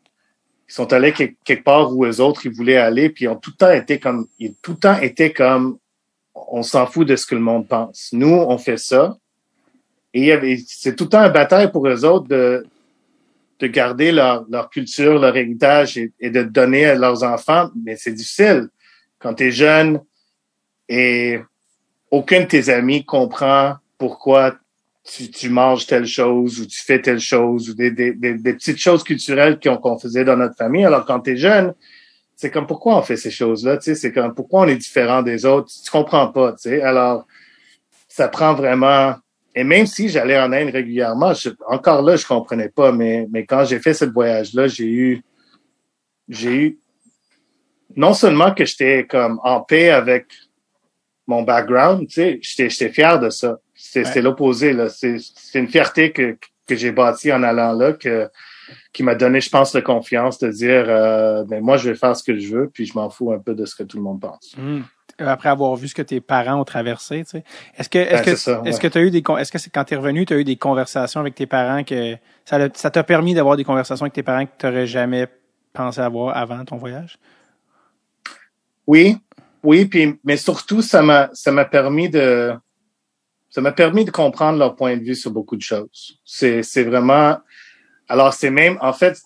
ils 0.70 0.72
sont 0.72 0.92
allés 0.92 1.12
quelque, 1.12 1.64
part 1.64 1.92
où 1.92 2.06
eux 2.06 2.20
autres 2.20 2.46
ils 2.46 2.52
voulaient 2.52 2.76
aller, 2.76 3.10
puis 3.10 3.24
ils 3.24 3.28
ont 3.28 3.34
tout 3.34 3.50
le 3.50 3.56
temps 3.56 3.72
été 3.72 3.98
comme, 3.98 4.28
ils 4.38 4.50
ont 4.50 4.54
tout 4.62 4.70
le 4.70 4.76
temps 4.76 4.98
été 5.00 5.32
comme, 5.32 5.78
on 6.32 6.62
s'en 6.62 6.86
fout 6.86 7.08
de 7.08 7.16
ce 7.16 7.26
que 7.26 7.34
le 7.34 7.40
monde 7.40 7.66
pense. 7.66 8.10
Nous, 8.12 8.32
on 8.32 8.56
fait 8.56 8.76
ça. 8.76 9.18
Et 10.14 10.32
c'est 10.68 10.94
tout 10.94 11.04
le 11.04 11.10
temps 11.10 11.24
une 11.24 11.32
bataille 11.32 11.72
pour 11.72 11.88
eux 11.88 12.04
autres 12.04 12.28
de, 12.28 12.64
de 13.58 13.66
garder 13.66 14.12
leur, 14.12 14.46
leur 14.48 14.70
culture, 14.70 15.18
leur 15.18 15.36
héritage 15.36 15.98
et, 15.98 16.12
et 16.20 16.30
de 16.30 16.44
donner 16.44 16.84
à 16.84 16.94
leurs 16.94 17.24
enfants, 17.24 17.70
mais 17.84 17.96
c'est 17.96 18.12
difficile. 18.12 18.68
Quand 19.18 19.34
tu 19.34 19.48
es 19.48 19.50
jeune 19.50 20.00
et 20.88 21.40
aucun 22.12 22.42
de 22.42 22.46
tes 22.46 22.68
amis 22.68 23.04
comprend 23.04 23.74
pourquoi 23.98 24.54
tu, 25.04 25.48
manges 25.48 25.86
telle 25.86 26.06
chose 26.06 26.60
ou 26.60 26.66
tu 26.66 26.80
fais 26.84 27.00
telle 27.00 27.20
chose 27.20 27.70
ou 27.70 27.74
des, 27.74 27.90
des, 27.90 28.12
des, 28.12 28.52
petites 28.54 28.78
choses 28.78 29.02
culturelles 29.02 29.58
qu'on 29.58 29.76
qu'on 29.78 29.98
faisait 29.98 30.24
dans 30.24 30.36
notre 30.36 30.56
famille. 30.56 30.84
Alors 30.84 31.04
quand 31.06 31.20
tu 31.20 31.32
es 31.32 31.36
jeune, 31.36 31.74
c'est 32.36 32.50
comme 32.50 32.66
pourquoi 32.66 32.98
on 32.98 33.02
fait 33.02 33.16
ces 33.16 33.30
choses-là, 33.30 33.78
tu 33.78 33.84
sais, 33.84 33.94
c'est 33.94 34.12
comme 34.12 34.34
pourquoi 34.34 34.62
on 34.62 34.68
est 34.68 34.76
différent 34.76 35.22
des 35.22 35.44
autres, 35.44 35.70
tu 35.84 35.90
comprends 35.90 36.28
pas, 36.28 36.52
tu 36.52 36.70
sais? 36.70 36.82
Alors 36.82 37.26
ça 38.08 38.28
prend 38.28 38.54
vraiment 38.54 39.14
et 39.54 39.64
même 39.64 39.86
si 39.86 40.08
j'allais 40.08 40.38
en 40.38 40.52
Inde 40.52 40.70
régulièrement, 40.70 41.32
encore 41.66 42.02
là 42.02 42.16
je 42.16 42.26
comprenais 42.26 42.68
pas 42.68 42.92
mais 42.92 43.26
mais 43.30 43.46
quand 43.46 43.64
j'ai 43.64 43.80
fait 43.80 43.94
ce 43.94 44.04
voyage-là, 44.04 44.68
j'ai 44.68 44.86
eu 44.86 45.22
j'ai 46.28 46.54
eu 46.54 46.78
non 47.96 48.14
seulement 48.14 48.54
que 48.54 48.64
j'étais 48.64 49.06
comme 49.06 49.40
en 49.42 49.60
paix 49.62 49.90
avec 49.90 50.26
mon 51.26 51.42
background, 51.42 52.08
tu 52.08 52.14
sais, 52.14 52.38
j'étais 52.42 52.90
fier 52.90 53.18
de 53.18 53.30
ça. 53.30 53.58
C'est 53.82 54.06
Ouais. 54.06 54.22
l'opposé 54.22 54.72
là, 54.72 54.88
c'est 54.88 55.16
c'est 55.18 55.58
une 55.58 55.68
fierté 55.68 56.12
que 56.12 56.36
que 56.66 56.76
j'ai 56.76 56.92
bâtie 56.92 57.32
en 57.32 57.42
allant 57.42 57.72
là 57.72 57.92
que 57.92 58.28
qui 58.92 59.02
m'a 59.02 59.16
donné, 59.16 59.40
je 59.40 59.50
pense, 59.50 59.74
la 59.74 59.82
confiance 59.82 60.38
de 60.38 60.48
dire, 60.48 60.84
euh, 60.86 61.44
ben 61.44 61.60
moi, 61.62 61.76
je 61.76 61.90
vais 61.90 61.96
faire 61.96 62.14
ce 62.16 62.22
que 62.22 62.38
je 62.38 62.54
veux, 62.54 62.68
puis 62.68 62.86
je 62.86 62.94
m'en 62.94 63.10
fous 63.10 63.32
un 63.32 63.38
peu 63.38 63.54
de 63.54 63.64
ce 63.64 63.74
que 63.74 63.82
tout 63.82 63.96
le 63.96 64.02
monde 64.04 64.20
pense. 64.20 64.54
Hmm. 64.56 64.82
Après 65.18 65.48
avoir 65.48 65.74
vu 65.74 65.88
ce 65.88 65.94
que 65.94 66.02
tes 66.02 66.20
parents 66.20 66.60
ont 66.60 66.64
traversé, 66.64 67.24
tu 67.24 67.30
sais. 67.30 67.44
Est-ce 67.76 67.88
que, 67.88 67.98
est-ce 67.98 68.12
Ben, 68.12 68.22
que, 68.24 68.30
est-ce 68.68 68.76
ouais. 68.76 68.82
que 68.82 68.86
tu 68.86 68.98
as 68.98 69.02
eu 69.02 69.10
des, 69.10 69.22
est-ce 69.38 69.50
que 69.50 69.58
c'est 69.58 69.70
quand 69.70 69.84
tu 69.84 69.94
es 69.94 69.96
revenu, 69.96 70.24
tu 70.24 70.34
as 70.34 70.38
eu 70.38 70.44
des 70.44 70.56
conversations 70.56 71.20
avec 71.20 71.34
tes 71.34 71.46
parents 71.46 71.82
que 71.82 72.16
ça 72.44 72.90
t'a 72.90 73.02
permis 73.02 73.34
d'avoir 73.34 73.56
des 73.56 73.64
conversations 73.64 74.04
avec 74.04 74.12
tes 74.12 74.22
parents 74.22 74.46
que 74.46 74.52
tu 74.56 74.66
n'aurais 74.66 74.86
jamais 74.86 75.26
pensé 75.72 76.00
avoir 76.00 76.36
avant 76.36 76.64
ton 76.64 76.76
voyage? 76.76 77.18
Oui, 78.86 79.18
oui, 79.62 79.84
puis 79.84 80.18
mais 80.24 80.36
surtout, 80.36 80.80
ça 80.82 81.02
m'a 81.02 81.28
ça 81.32 81.52
m'a 81.52 81.64
permis 81.64 82.08
de 82.08 82.54
ça 83.50 83.60
m'a 83.60 83.72
permis 83.72 84.04
de 84.04 84.10
comprendre 84.10 84.58
leur 84.58 84.76
point 84.76 84.96
de 84.96 85.02
vue 85.02 85.14
sur 85.14 85.32
beaucoup 85.32 85.56
de 85.56 85.62
choses. 85.62 86.18
C'est 86.24 86.62
c'est 86.62 86.84
vraiment 86.84 87.38
alors 88.08 88.32
c'est 88.32 88.50
même 88.50 88.78
en 88.80 88.92
fait, 88.92 89.18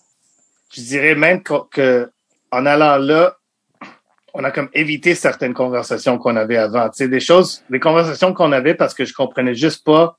je 0.73 0.81
dirais 0.81 1.15
même 1.15 1.41
que, 1.43 2.09
en 2.51 2.65
allant 2.65 2.97
là, 2.97 3.37
on 4.33 4.43
a 4.43 4.51
comme 4.51 4.69
évité 4.73 5.15
certaines 5.15 5.53
conversations 5.53 6.17
qu'on 6.17 6.35
avait 6.35 6.57
avant. 6.57 6.89
Tu 6.89 6.97
sais, 6.97 7.07
des 7.07 7.19
choses, 7.19 7.63
des 7.69 7.79
conversations 7.79 8.33
qu'on 8.33 8.51
avait 8.51 8.75
parce 8.75 8.93
que 8.93 9.05
je 9.05 9.13
comprenais 9.13 9.55
juste 9.55 9.85
pas 9.85 10.17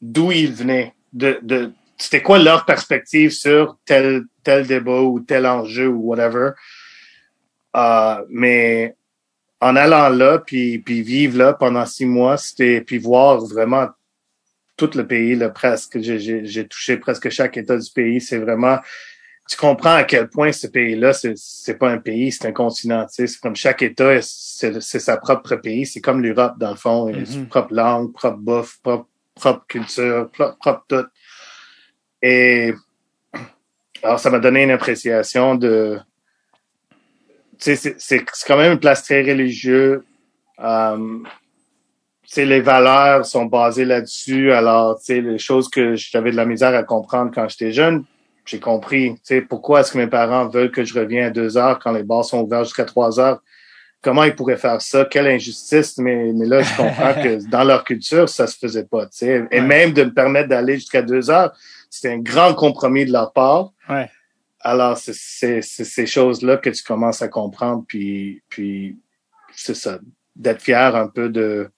d'où 0.00 0.30
ils 0.30 0.52
venaient, 0.52 0.94
de, 1.12 1.38
de 1.42 1.72
c'était 1.98 2.22
quoi 2.22 2.38
leur 2.38 2.64
perspective 2.66 3.30
sur 3.30 3.78
tel 3.86 4.24
tel 4.44 4.66
débat 4.66 5.00
ou 5.00 5.20
tel 5.20 5.46
enjeu 5.46 5.88
ou 5.88 6.08
whatever. 6.08 6.50
Euh, 7.74 8.24
mais 8.30 8.94
en 9.60 9.74
allant 9.76 10.08
là, 10.10 10.38
puis, 10.38 10.78
puis 10.78 11.02
vivre 11.02 11.38
là 11.38 11.52
pendant 11.54 11.86
six 11.86 12.06
mois, 12.06 12.36
c'était 12.36 12.80
puis 12.80 12.98
voir 12.98 13.38
vraiment 13.44 13.88
tout 14.76 14.90
le 14.94 15.06
pays, 15.06 15.34
là, 15.36 15.48
presque. 15.48 15.98
J'ai- 16.00 16.68
touché 16.68 16.98
presque 16.98 17.30
chaque 17.30 17.56
État 17.56 17.76
du 17.78 17.90
pays. 17.90 18.20
C'est 18.20 18.38
vraiment 18.38 18.78
tu 19.48 19.56
comprends 19.56 19.94
à 19.94 20.02
quel 20.02 20.28
point 20.28 20.50
ce 20.50 20.66
pays-là, 20.66 21.12
c'est 21.12 21.34
c'est 21.36 21.78
pas 21.78 21.88
un 21.90 21.98
pays, 21.98 22.32
c'est 22.32 22.48
un 22.48 22.52
continent. 22.52 23.06
C'est 23.08 23.28
comme 23.40 23.54
chaque 23.54 23.80
État, 23.82 24.20
c'est 24.20 24.80
c'est 24.82 24.98
sa 24.98 25.16
propre 25.18 25.54
pays. 25.56 25.86
C'est 25.86 26.00
comme 26.00 26.20
l'Europe 26.20 26.54
dans 26.58 26.70
le 26.70 26.76
fond, 26.76 27.06
Mhm. 27.08 27.46
propre 27.48 27.72
langue, 27.72 28.12
propre 28.12 28.38
bouffe, 28.38 28.80
propre, 28.82 29.08
propre 29.36 29.64
culture, 29.68 30.28
propre, 30.32 30.58
propre 30.58 30.84
tout. 30.88 31.06
Et 32.22 32.74
alors 34.02 34.18
ça 34.18 34.30
m'a 34.30 34.40
donné 34.40 34.64
une 34.64 34.70
appréciation 34.72 35.54
de 35.54 35.98
c'est 37.58 37.76
c'est 37.76 37.96
c'est 37.98 38.24
quand 38.46 38.56
même 38.56 38.72
une 38.72 38.78
place 38.80 39.02
très 39.04 39.22
religieuse. 39.22 40.00
C'est 42.28 42.44
les 42.44 42.60
valeurs 42.60 43.24
sont 43.24 43.44
basées 43.46 43.84
là-dessus. 43.84 44.52
Alors, 44.52 45.00
tu 45.00 45.20
les 45.20 45.38
choses 45.38 45.68
que 45.68 45.94
j'avais 45.94 46.32
de 46.32 46.36
la 46.36 46.44
misère 46.44 46.74
à 46.74 46.82
comprendre 46.82 47.30
quand 47.32 47.48
j'étais 47.48 47.70
jeune, 47.70 48.04
j'ai 48.44 48.58
compris. 48.58 49.14
Tu 49.14 49.20
sais, 49.22 49.40
pourquoi 49.42 49.80
est-ce 49.80 49.92
que 49.92 49.98
mes 49.98 50.08
parents 50.08 50.48
veulent 50.48 50.72
que 50.72 50.84
je 50.84 50.98
revienne 50.98 51.26
à 51.26 51.30
deux 51.30 51.56
heures 51.56 51.78
quand 51.78 51.92
les 51.92 52.02
bars 52.02 52.24
sont 52.24 52.42
ouverts 52.42 52.64
jusqu'à 52.64 52.84
trois 52.84 53.20
heures? 53.20 53.40
Comment 54.02 54.24
ils 54.24 54.34
pourraient 54.34 54.56
faire 54.56 54.80
ça? 54.82 55.04
Quelle 55.04 55.28
injustice! 55.28 55.98
Mais, 55.98 56.32
mais 56.34 56.46
là, 56.46 56.62
je 56.62 56.76
comprends 56.76 57.14
que 57.14 57.44
dans 57.50 57.64
leur 57.64 57.84
culture, 57.84 58.28
ça 58.28 58.46
se 58.48 58.58
faisait 58.58 58.84
pas. 58.84 59.06
Tu 59.06 59.18
sais. 59.18 59.44
Et 59.50 59.60
Ouais. 59.60 59.66
même 59.66 59.92
de 59.92 60.02
me 60.04 60.12
permettre 60.12 60.48
d'aller 60.48 60.74
jusqu'à 60.74 61.02
deux 61.02 61.30
heures, 61.30 61.52
c'était 61.90 62.10
un 62.12 62.18
grand 62.18 62.54
compromis 62.54 63.04
de 63.06 63.12
leur 63.12 63.32
part. 63.32 63.70
Ouais. 63.88 64.10
Alors, 64.68 64.98
c'est 64.98 65.62
ces 65.62 66.06
choses-là 66.06 66.56
que 66.56 66.70
tu 66.70 66.82
commences 66.82 67.22
à 67.22 67.28
comprendre, 67.28 67.84
puis, 67.86 68.42
puis 68.48 68.96
c'est 69.54 69.76
ça, 69.76 70.00
d'être 70.34 70.60
fier 70.60 70.96
un 70.96 71.06
peu 71.06 71.28
de... 71.28 71.70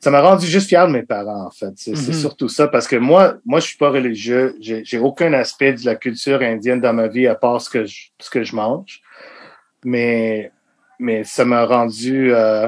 Ça 0.00 0.10
m'a 0.10 0.20
rendu 0.20 0.46
juste 0.46 0.68
fier 0.68 0.86
de 0.86 0.92
mes 0.92 1.02
parents, 1.04 1.46
en 1.46 1.50
fait. 1.50 1.72
C'est 1.76 1.92
Mhm. 1.92 2.12
surtout 2.12 2.50
ça, 2.50 2.68
parce 2.68 2.86
que 2.86 2.96
moi, 2.96 3.38
moi, 3.46 3.58
je 3.58 3.68
suis 3.68 3.78
pas 3.78 3.88
religieux. 3.88 4.54
J'ai 4.60 4.98
aucun 4.98 5.32
aspect 5.32 5.72
de 5.72 5.86
la 5.86 5.94
culture 5.94 6.42
indienne 6.42 6.82
dans 6.82 6.92
ma 6.92 7.08
vie 7.08 7.26
à 7.26 7.34
part 7.34 7.62
ce 7.62 7.70
que 7.70 7.86
je, 7.86 8.08
ce 8.18 8.28
que 8.28 8.44
je 8.44 8.54
mange. 8.54 9.00
Mais, 9.82 10.52
mais 10.98 11.24
ça 11.24 11.46
m'a 11.46 11.64
rendu 11.64 12.34
euh, 12.34 12.66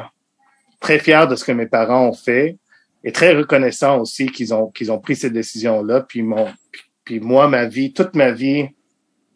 très 0.80 0.98
fier 0.98 1.28
de 1.28 1.36
ce 1.36 1.44
que 1.44 1.52
mes 1.52 1.66
parents 1.66 2.08
ont 2.08 2.14
fait 2.14 2.56
et 3.04 3.12
très 3.12 3.34
reconnaissant 3.34 4.00
aussi 4.00 4.28
qu'ils 4.28 4.54
ont 4.54 4.70
qu'ils 4.70 4.90
ont 4.90 4.98
pris 4.98 5.14
ces 5.16 5.28
décisions-là. 5.28 6.00
Puis 6.08 6.22
mon, 6.22 6.48
puis 7.04 7.20
moi, 7.20 7.48
ma 7.48 7.66
vie, 7.66 7.92
toute 7.92 8.14
ma 8.14 8.30
vie, 8.30 8.70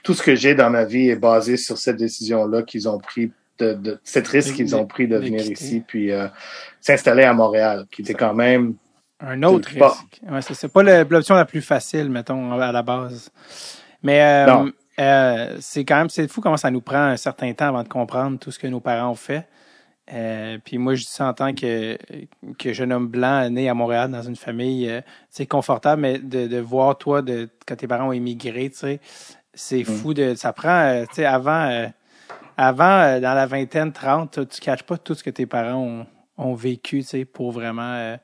tout 0.02 0.14
ce 0.14 0.22
que 0.22 0.34
j'ai 0.34 0.54
dans 0.54 0.70
ma 0.70 0.84
vie 0.84 1.08
est 1.10 1.16
basé 1.16 1.56
sur 1.56 1.78
cette 1.78 1.96
décision-là 1.96 2.62
qu'ils 2.62 2.88
ont 2.88 2.98
pris, 2.98 3.32
de, 3.58 3.74
de 3.74 4.00
cet 4.04 4.28
risque 4.28 4.54
qu'ils 4.54 4.74
ont 4.74 4.86
pris 4.86 5.06
de 5.06 5.16
venir 5.16 5.44
ici, 5.50 5.82
puis 5.86 6.12
euh, 6.12 6.28
s'installer 6.80 7.24
à 7.24 7.32
Montréal, 7.32 7.86
qui 7.90 8.02
était 8.02 8.14
quand 8.14 8.34
même 8.34 8.74
Un 9.20 9.42
autre 9.42 9.68
risque. 9.68 10.20
Ouais, 10.30 10.40
c'est 10.42 10.72
pas 10.72 10.82
l'option 10.82 11.34
la 11.34 11.44
plus 11.44 11.62
facile, 11.62 12.08
mettons, 12.10 12.58
à 12.58 12.72
la 12.72 12.82
base. 12.82 13.30
Mais 14.02 14.22
euh, 14.22 14.70
euh, 14.98 15.56
c'est 15.60 15.84
quand 15.84 15.96
même 15.96 16.08
c'est 16.08 16.26
fou 16.28 16.40
comment 16.40 16.56
ça 16.56 16.70
nous 16.70 16.80
prend 16.80 17.02
un 17.02 17.16
certain 17.16 17.52
temps 17.52 17.68
avant 17.68 17.82
de 17.82 17.88
comprendre 17.88 18.38
tout 18.38 18.50
ce 18.50 18.58
que 18.58 18.66
nos 18.66 18.80
parents 18.80 19.10
ont 19.10 19.14
fait. 19.14 19.46
Euh, 20.12 20.58
puis 20.64 20.78
moi, 20.78 20.94
je 20.94 21.02
dis 21.02 21.10
ça 21.10 21.28
en 21.28 21.34
tant 21.34 21.54
que, 21.54 21.96
que 22.58 22.72
jeune 22.72 22.92
homme 22.92 23.06
blanc 23.06 23.48
né 23.48 23.68
à 23.68 23.74
Montréal 23.74 24.10
dans 24.10 24.22
une 24.22 24.36
famille, 24.36 24.88
euh, 24.88 25.00
c'est 25.28 25.46
confortable, 25.46 26.02
mais 26.02 26.18
de, 26.18 26.48
de 26.48 26.58
voir 26.58 26.98
toi, 26.98 27.22
de, 27.22 27.48
quand 27.66 27.76
tes 27.76 27.86
parents 27.86 28.08
ont 28.08 28.12
émigré, 28.12 28.70
tu 28.70 28.78
sais, 28.78 29.00
c'est 29.60 29.84
fou 29.84 30.14
de, 30.14 30.34
ça 30.34 30.52
prend, 30.52 30.68
euh, 30.70 31.04
tu 31.06 31.16
sais, 31.16 31.24
avant, 31.24 31.68
euh, 31.68 31.86
avant, 32.56 33.00
euh, 33.00 33.20
dans 33.20 33.34
la 33.34 33.46
vingtaine, 33.46 33.92
30, 33.92 34.48
tu 34.48 34.60
catches 34.60 34.82
pas 34.82 34.96
tout 34.96 35.14
ce 35.14 35.22
que 35.22 35.30
tes 35.30 35.46
parents 35.46 35.82
ont, 35.82 36.06
ont 36.38 36.54
vécu, 36.54 37.02
tu 37.02 37.08
sais, 37.08 37.24
pour 37.24 37.52
vraiment 37.52 38.16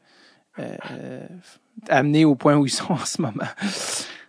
amener 1.89 2.25
au 2.25 2.35
point 2.35 2.57
où 2.57 2.65
ils 2.65 2.71
sont 2.71 2.93
en 2.95 3.05
ce 3.05 3.21
moment. 3.21 3.45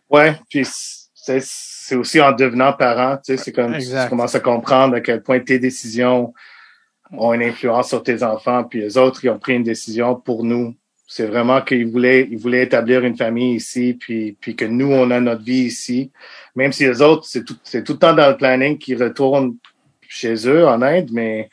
Ouais, 0.09 0.37
puis 0.49 0.65
c'est 1.13 1.41
c'est 1.41 1.95
aussi 1.95 2.19
en 2.19 2.33
devenant 2.33 2.73
parent, 2.73 3.15
tu 3.17 3.35
sais, 3.35 3.37
c'est 3.37 3.53
comme 3.53 3.73
Exact. 3.73 4.03
tu 4.03 4.09
commences 4.09 4.35
à 4.35 4.41
comprendre 4.41 4.95
à 4.95 5.01
quel 5.01 5.23
point 5.23 5.39
tes 5.39 5.57
décisions 5.57 6.33
ont 7.11 7.33
une 7.33 7.43
influence 7.43 7.87
sur 7.87 8.03
tes 8.03 8.23
enfants, 8.23 8.65
puis 8.65 8.81
les 8.81 8.97
autres 8.97 9.23
ils 9.23 9.29
ont 9.29 9.39
pris 9.39 9.55
une 9.55 9.63
décision 9.63 10.15
pour 10.15 10.43
nous. 10.43 10.75
C'est 11.07 11.25
vraiment 11.25 11.61
qu'ils 11.61 11.87
voulaient 11.87 12.27
ils 12.29 12.37
voulaient 12.37 12.63
établir 12.63 13.03
une 13.05 13.15
famille 13.15 13.55
ici, 13.55 13.95
puis 13.99 14.35
puis 14.39 14.55
que 14.55 14.65
nous 14.65 14.91
on 14.91 15.09
a 15.11 15.19
notre 15.19 15.43
vie 15.43 15.63
ici, 15.63 16.11
même 16.55 16.73
si 16.73 16.85
les 16.85 17.01
autres 17.01 17.25
c'est 17.25 17.45
tout 17.45 17.57
c'est 17.63 17.83
tout 17.83 17.93
le 17.93 17.99
temps 17.99 18.13
dans 18.13 18.29
le 18.29 18.37
planning 18.37 18.77
qu'ils 18.77 19.01
retournent 19.01 19.55
chez 20.07 20.35
eux 20.47 20.67
en 20.67 20.81
Inde, 20.81 21.09
mais 21.13 21.49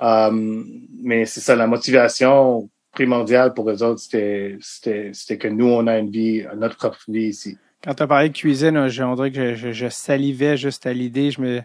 euh, 0.00 0.62
mais 1.02 1.26
c'est 1.26 1.40
ça 1.40 1.54
la 1.54 1.66
motivation 1.66 2.68
primordiale 2.92 3.52
pour 3.52 3.70
eux 3.70 3.82
autres, 3.82 4.00
c'était 4.00 4.56
c'était 4.60 5.10
c'était 5.12 5.38
que 5.38 5.48
nous 5.48 5.66
on 5.66 5.86
a 5.86 5.98
une 5.98 6.10
vie 6.10 6.44
notre 6.56 6.76
propre 6.76 6.98
vie 7.08 7.28
ici. 7.28 7.58
Quand 7.84 7.94
tu 7.94 8.02
as 8.02 8.06
parlé 8.06 8.28
de 8.30 8.36
cuisine, 8.36 8.88
je, 8.88 9.02
on 9.04 9.14
dirait 9.14 9.30
que 9.30 9.54
je, 9.54 9.68
je, 9.68 9.72
je 9.72 9.88
salivais 9.88 10.56
juste 10.56 10.84
à 10.86 10.92
l'idée. 10.92 11.30
Je 11.30 11.40
me, 11.40 11.60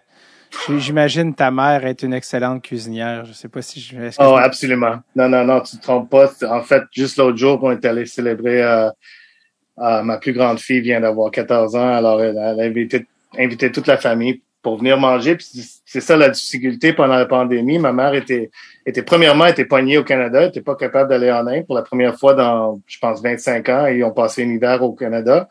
j'imagine 0.78 1.34
ta 1.34 1.52
mère 1.52 1.86
être 1.86 2.04
une 2.04 2.14
excellente 2.14 2.64
cuisinière. 2.64 3.26
Je 3.26 3.34
sais 3.34 3.50
pas 3.50 3.62
si 3.62 3.80
je. 3.80 3.96
Oh, 4.20 4.36
absolument. 4.38 4.98
Non, 5.16 5.30
non, 5.30 5.44
non, 5.44 5.62
tu 5.62 5.78
te 5.78 5.82
trompes 5.82 6.10
pas. 6.10 6.30
En 6.50 6.62
fait, 6.62 6.84
juste 6.92 7.18
l'autre 7.18 7.38
jour, 7.38 7.60
on 7.64 7.72
est 7.72 7.86
allé 7.86 8.06
célébrer 8.06 8.64
euh, 8.64 8.90
euh, 9.80 10.02
ma 10.04 10.18
plus 10.18 10.34
grande 10.34 10.60
fille 10.60 10.82
vient 10.82 11.02
d'avoir 11.02 11.32
14 11.32 11.76
ans, 11.76 11.94
alors 11.96 12.22
elle, 12.22 12.38
elle 12.38 12.60
a 12.60 12.64
invité, 12.64 13.06
invité 13.38 13.72
toute 13.72 13.88
la 13.88 13.98
famille 13.98 14.42
pour 14.62 14.78
venir 14.78 14.98
manger. 14.98 15.38
C'est- 15.40 16.00
ça 16.00 16.16
la 16.16 16.30
difficulté 16.30 16.94
pendant 16.94 17.16
la 17.16 17.26
pandémie. 17.26 17.78
Ma 17.80 17.92
mère 17.92 18.14
était, 18.16 18.50
était 18.86 19.04
premièrement 19.04 19.46
était 19.46 19.66
poignée 19.66 19.98
au 19.98 20.04
Canada, 20.04 20.42
elle 20.42 20.50
était 20.50 20.62
pas 20.62 20.76
capable 20.76 21.10
d'aller 21.10 21.32
en 21.32 21.46
Inde 21.46 21.66
pour 21.68 21.76
la 21.76 21.82
première 21.84 22.18
fois 22.18 22.34
dans, 22.34 22.80
je 22.88 22.98
pense, 23.00 23.22
25 23.22 23.70
ans. 23.70 23.88
Et 23.88 23.98
ils 23.98 24.04
ont 24.04 24.12
passé 24.12 24.44
un 24.44 24.50
hiver 24.50 24.82
au 24.82 24.94
Canada, 24.94 25.48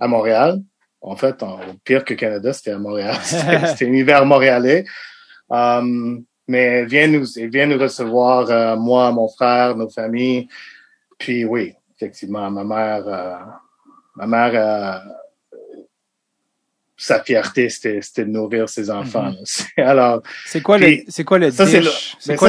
à 0.00 0.06
Montréal. 0.08 0.60
En 1.02 1.16
fait, 1.16 1.42
en, 1.42 1.58
pire 1.84 2.04
que 2.04 2.14
Canada, 2.14 2.52
c'était 2.52 2.70
à 2.70 2.78
Montréal. 2.78 3.16
C'était 3.24 3.86
un 3.88 3.92
hiver 3.92 4.24
montréalais. 4.24 4.84
Um, 5.50 6.24
mais 6.46 6.62
elle 6.62 6.86
vient 6.86 7.08
nous, 7.08 7.24
vient 7.50 7.66
nous 7.66 7.78
recevoir, 7.78 8.48
euh, 8.50 8.76
moi, 8.76 9.10
mon 9.10 9.28
frère, 9.28 9.76
nos 9.76 9.88
familles. 9.90 10.46
Puis 11.18 11.44
oui, 11.44 11.74
effectivement, 11.96 12.48
ma 12.50 12.62
mère, 12.64 13.08
euh, 13.08 13.34
ma 14.16 14.26
mère, 14.26 14.52
euh, 14.54 15.10
sa 16.96 17.22
fierté, 17.22 17.68
c'était, 17.68 18.00
c'était 18.00 18.24
de 18.24 18.30
nourrir 18.30 18.68
ses 18.68 18.88
enfants. 18.90 19.30
là. 19.30 19.36
C'est- 19.44 19.82
Alors, 19.82 20.22
C'est 20.46 20.60
quoi 20.62 20.78
le, 20.78 20.86
Puis, 20.86 21.04
c'est 21.08 21.24
quoi 21.24 21.38
le 21.38 21.50
ça, 21.50 21.64
le- 21.64 21.80
le- 21.80 21.90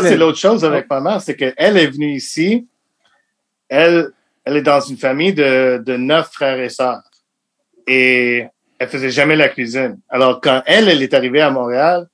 c'est 0.09 0.17
l'autre 0.17 0.37
chose 0.37 0.63
avec 0.63 0.87
ma 0.89 0.99
mère, 1.01 1.21
c'est 1.21 1.35
qu'elle 1.35 1.53
est 1.77 1.87
venue 1.87 2.13
ici. 2.13 2.67
Elle, 3.67 4.11
elle 4.45 4.57
est 4.57 4.61
dans 4.61 4.79
une 4.81 4.97
famille 4.97 5.33
de, 5.33 5.81
de 5.83 5.97
neuf 5.97 6.29
frères 6.31 6.59
et 6.59 6.69
sœurs. 6.69 7.01
Et 7.87 8.45
elle 8.79 8.87
faisait 8.89 9.09
jamais 9.09 9.35
la 9.35 9.49
cuisine. 9.49 9.99
Alors, 10.09 10.39
quand 10.41 10.61
elle, 10.65 10.89
elle 10.89 11.01
est 11.01 11.13
arrivée 11.13 11.41
à 11.41 11.49
Montréal, 11.51 12.07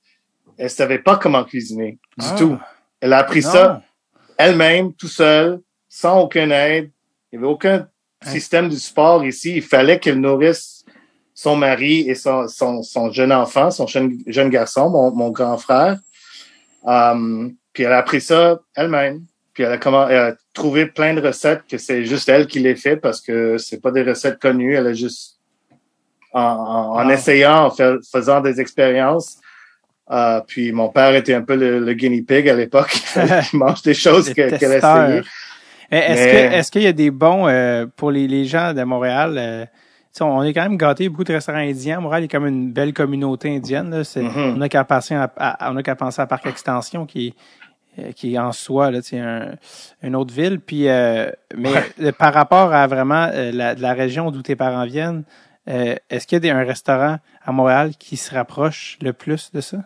elle 0.58 0.70
savait 0.70 0.98
pas 0.98 1.16
comment 1.16 1.44
cuisiner 1.44 1.98
du 2.18 2.26
Ah. 2.30 2.34
tout. 2.38 2.58
Elle 3.00 3.12
a 3.12 3.18
appris 3.18 3.40
Non. 3.42 3.50
ça 3.50 3.82
elle-même, 4.36 4.94
tout 4.94 5.08
seul, 5.08 5.60
sans 5.88 6.20
aucune 6.22 6.50
aide. 6.52 6.90
Il 7.32 7.38
n'y 7.38 7.44
avait 7.44 7.52
aucun 7.52 7.86
système 8.22 8.68
du 8.68 8.76
sport 8.78 9.24
ici. 9.24 9.56
Il 9.56 9.62
fallait 9.62 9.98
qu'elle 9.98 10.18
nourrisse 10.20 10.84
son 11.34 11.56
mari 11.56 12.08
et 12.08 12.14
son, 12.14 12.48
son, 12.48 12.82
son 12.82 13.10
jeune 13.12 13.32
enfant, 13.32 13.70
son 13.70 13.86
jeune, 13.86 14.18
jeune 14.26 14.48
garçon, 14.50 14.88
mon, 14.90 15.10
mon 15.10 15.30
grand 15.30 15.58
frère. 15.58 15.98
Um, 16.84 17.54
puis 17.72 17.82
elle 17.84 17.92
a 17.92 17.98
appris 17.98 18.20
ça 18.20 18.60
elle-même. 18.74 19.24
Puis 19.52 19.62
elle 19.64 19.72
a, 19.72 19.78
comment, 19.78 20.08
elle 20.08 20.16
a 20.18 20.34
trouvé 20.54 20.86
plein 20.86 21.14
de 21.14 21.20
recettes 21.20 21.62
que 21.68 21.76
c'est 21.78 22.04
juste 22.04 22.28
elle 22.28 22.46
qui 22.46 22.60
les 22.60 22.76
fait 22.76 22.96
parce 22.96 23.20
que 23.20 23.58
c'est 23.58 23.80
pas 23.80 23.90
des 23.90 24.02
recettes 24.02 24.38
connues. 24.40 24.74
Elle 24.74 24.86
a 24.86 24.92
juste, 24.94 25.38
en, 26.32 26.40
en, 26.40 27.04
Wow. 27.04 27.10
essayant, 27.10 27.64
en 27.66 27.70
fait- 27.70 27.98
faisant 28.10 28.40
des 28.40 28.60
expériences. 28.60 29.38
Euh, 30.10 30.40
puis 30.46 30.72
mon 30.72 30.88
père 30.88 31.14
était 31.14 31.34
un 31.34 31.42
peu 31.42 31.54
le, 31.54 31.78
le 31.78 31.92
guinea 31.94 32.22
pig 32.26 32.48
à 32.48 32.54
l'époque. 32.54 32.96
Il 33.52 33.58
mange 33.58 33.82
des 33.82 33.94
choses 33.94 34.28
Le 34.28 34.34
que- 34.34 34.56
qu'elle 34.58 34.72
a 34.72 34.80
testeur. 34.80 35.04
essayées. 35.08 35.22
Eh, 35.92 35.96
Est-ce 35.96 36.24
Mais- 36.24 36.30
que 36.50 36.54
est-ce 36.54 36.70
qu'il 36.70 36.82
y 36.82 36.86
a 36.86 36.92
des 36.92 37.10
bons 37.10 37.48
euh, 37.48 37.86
pour 37.96 38.10
les, 38.10 38.26
les 38.28 38.44
gens 38.44 38.72
de 38.74 38.82
Montréal? 38.84 39.34
euh, 39.38 39.64
on 40.20 40.42
est 40.42 40.52
quand 40.52 40.62
même 40.62 40.76
gâtés 40.76 41.08
beaucoup 41.08 41.22
de 41.24 41.32
restaurants 41.32 41.58
indiens. 41.58 42.00
Montréal 42.00 42.24
est 42.24 42.28
comme 42.28 42.46
une 42.46 42.72
belle 42.72 42.92
communauté 42.92 43.54
indienne. 43.54 43.90
Là. 43.90 44.02
Mhm. 44.20 44.30
On 44.36 44.56
n'a 44.56 44.68
qu'à 44.68 44.82
penser 44.84 45.14
à, 45.14 45.30
à- 45.36 45.70
on 45.72 45.76
a 45.76 45.82
qu'à 45.84 45.94
penser 45.94 46.20
à 46.20 46.26
Parc 46.26 46.46
Extension 46.46 47.06
qui 47.06 47.28
est, 47.28 48.00
euh, 48.02 48.12
qui 48.12 48.34
est 48.34 48.38
en 48.38 48.50
soi 48.52 48.90
là, 48.90 48.98
un, 49.12 49.52
une 50.02 50.16
autre 50.16 50.34
ville. 50.34 50.58
Puis, 50.60 50.88
euh, 50.88 51.30
mais 51.56 51.70
Ouais. 52.00 52.12
par 52.12 52.34
rapport 52.34 52.72
à 52.72 52.86
vraiment 52.88 53.28
euh, 53.32 53.52
la 53.78 53.92
région 53.92 54.30
d'où 54.32 54.42
tes 54.42 54.56
parents 54.56 54.84
viennent, 54.84 55.22
euh, 55.70 55.94
est-ce 56.10 56.26
qu'il 56.26 56.36
y 56.36 56.38
a 56.38 56.40
des, 56.40 56.50
un 56.50 56.64
restaurant 56.64 57.18
à 57.44 57.52
Montréal 57.52 57.92
qui 57.98 58.16
se 58.16 58.34
rapproche 58.34 58.98
le 59.00 59.12
plus 59.12 59.50
de 59.52 59.60
ça? 59.60 59.78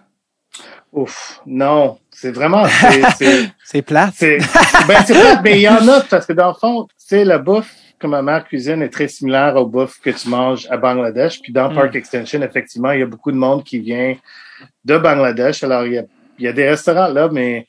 Ouf, 0.92 1.40
non, 1.46 1.98
c'est 2.10 2.30
vraiment, 2.30 2.64
c'est, 3.64 3.82
plate. 3.82 4.14
c'est, 4.16 4.38
ben, 4.88 5.02
c'est 5.04 5.14
plate, 5.14 5.40
mais 5.42 5.58
il 5.58 5.62
y 5.62 5.68
en 5.68 5.86
a 5.88 6.00
parce 6.10 6.26
que 6.26 6.32
dans 6.32 6.48
le 6.48 6.54
fond, 6.54 6.84
tu 6.84 6.94
sais, 6.98 7.24
la 7.24 7.38
bouffe 7.38 7.74
que 7.98 8.06
ma 8.06 8.22
mère 8.22 8.44
cuisine 8.44 8.82
est 8.82 8.88
très 8.90 9.08
similaire 9.08 9.56
aux 9.56 9.66
bouffes 9.66 10.00
que 10.00 10.10
tu 10.10 10.28
manges 10.28 10.66
à 10.70 10.76
Bangladesh. 10.76 11.40
Puis 11.40 11.52
dans 11.52 11.70
Mm. 11.70 11.74
Park 11.74 11.94
Extension, 11.96 12.42
effectivement, 12.42 12.92
il 12.92 13.00
y 13.00 13.02
a 13.02 13.06
beaucoup 13.06 13.32
de 13.32 13.36
monde 13.36 13.64
qui 13.64 13.78
vient 13.78 14.14
de 14.84 14.98
Bangladesh. 14.98 15.64
Alors, 15.64 15.86
il 15.86 15.94
y 15.94 15.98
a, 15.98 16.04
il 16.38 16.44
y 16.44 16.48
a 16.48 16.52
des 16.52 16.68
restaurants 16.68 17.08
là, 17.08 17.28
mais, 17.30 17.66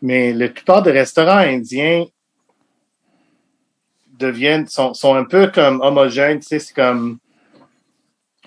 mais 0.00 0.32
la 0.32 0.48
plupart 0.48 0.82
des 0.82 0.92
restaurants 0.92 1.38
indiens 1.38 2.04
deviennent, 4.18 4.66
sont, 4.68 4.94
sont 4.94 5.14
un 5.14 5.24
peu 5.24 5.48
comme 5.48 5.80
homogènes, 5.80 6.40
tu 6.40 6.46
sais, 6.46 6.58
c'est 6.58 6.74
comme, 6.74 7.18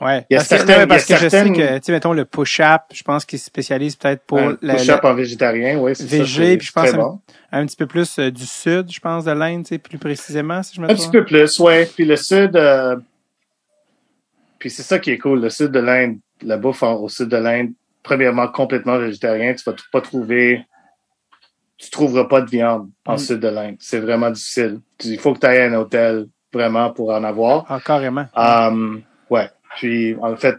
Ouais. 0.02 0.26
Il 0.30 0.34
y 0.34 0.36
a 0.36 0.39
parce 0.39 0.48
certaines- 0.50 0.88
parce 0.89 1.08
il 1.08 1.12
y 1.14 1.16
a 1.16 1.18
que 1.18 1.24
je 1.24 1.30
sais 1.30 1.50
que, 1.52 1.78
tu 1.78 1.84
sais, 1.84 1.91
mettons, 1.93 2.12
le 2.12 2.26
push-up, 2.26 2.82
je 2.93 3.02
pense 3.02 3.24
qu'il 3.24 3.39
se 3.39 3.46
spécialise 3.46 3.96
peut-être 3.96 4.24
pour 4.26 4.39
un 4.39 4.58
la- 4.62 4.76
push-up 4.76 5.02
la- 5.04 5.10
en 5.12 5.14
végétarien, 5.16 5.78
oui, 5.80 5.96
c'est 5.96 6.08
ça. 6.08 6.18
VG, 6.18 6.58
puis 6.58 6.68
je 6.68 6.72
pense 6.74 6.89
très 6.89 6.96
un- 6.96 7.02
bon. 7.02 7.20
un 7.54 7.66
petit 7.66 7.78
peu 7.78 7.88
plus 7.88 8.20
euh, 8.20 8.30
du 8.30 8.46
sud, 8.46 8.91
je 8.91 9.00
pense, 9.00 9.24
de 9.24 9.32
l'Inde, 9.32 9.64
tu 9.64 9.70
sais, 9.70 9.78
plus 9.78 9.98
précisément, 9.98 10.62
si 10.64 10.76
je 10.76 10.82
me 10.82 10.86
Un 10.86 10.93
trompe. 10.93 11.00
petit 11.00 11.12
peu 11.12 11.24
plus, 11.24 11.60
ouais. 11.60 11.86
Puis 11.96 12.04
le 12.04 12.18
sud, 12.18 12.58
euh, 12.58 12.98
puis 14.60 14.70
c'est 14.70 14.84
ça 14.84 15.00
qui 15.00 15.12
est 15.12 15.18
cool. 15.18 15.41
Le 15.41 15.50
sud 15.50 15.72
de 15.72 15.80
l'Inde, 15.80 16.18
la 16.41 16.58
bouffe 16.58 16.84
en- 16.84 16.96
au 16.96 17.08
sud 17.10 17.30
de 17.30 17.38
l'Inde, 17.38 17.72
premièrement 18.04 18.48
complètement 18.50 18.98
végétarien. 18.98 19.54
Tu 19.54 19.64
vas 19.66 19.76
pas 19.91 20.02
trouver 20.02 20.66
tu 21.78 21.89
trouveras 21.89 22.24
pas 22.24 22.39
de 22.39 22.50
viande 22.50 22.89
en 23.06 23.16
Mm. 23.16 23.18
sud 23.18 23.39
de 23.41 23.50
l'Inde. 23.50 23.76
C'est 23.80 24.00
vraiment 24.00 24.32
difficile. 24.32 24.80
Il 25.04 25.20
faut 25.20 25.34
que 25.34 25.39
tu 25.39 25.46
ailles 25.46 25.60
à 25.60 25.66
un 25.66 25.74
hôtel 25.74 26.28
vraiment 26.54 26.89
pour 26.91 27.10
en 27.14 27.22
avoir. 27.26 27.66
Ah, 27.68 27.82
carrément. 27.84 28.26
Um, 28.34 28.96
ouais. 28.96 29.02
Puis, 29.78 30.15
en 30.21 30.36
fait, 30.36 30.55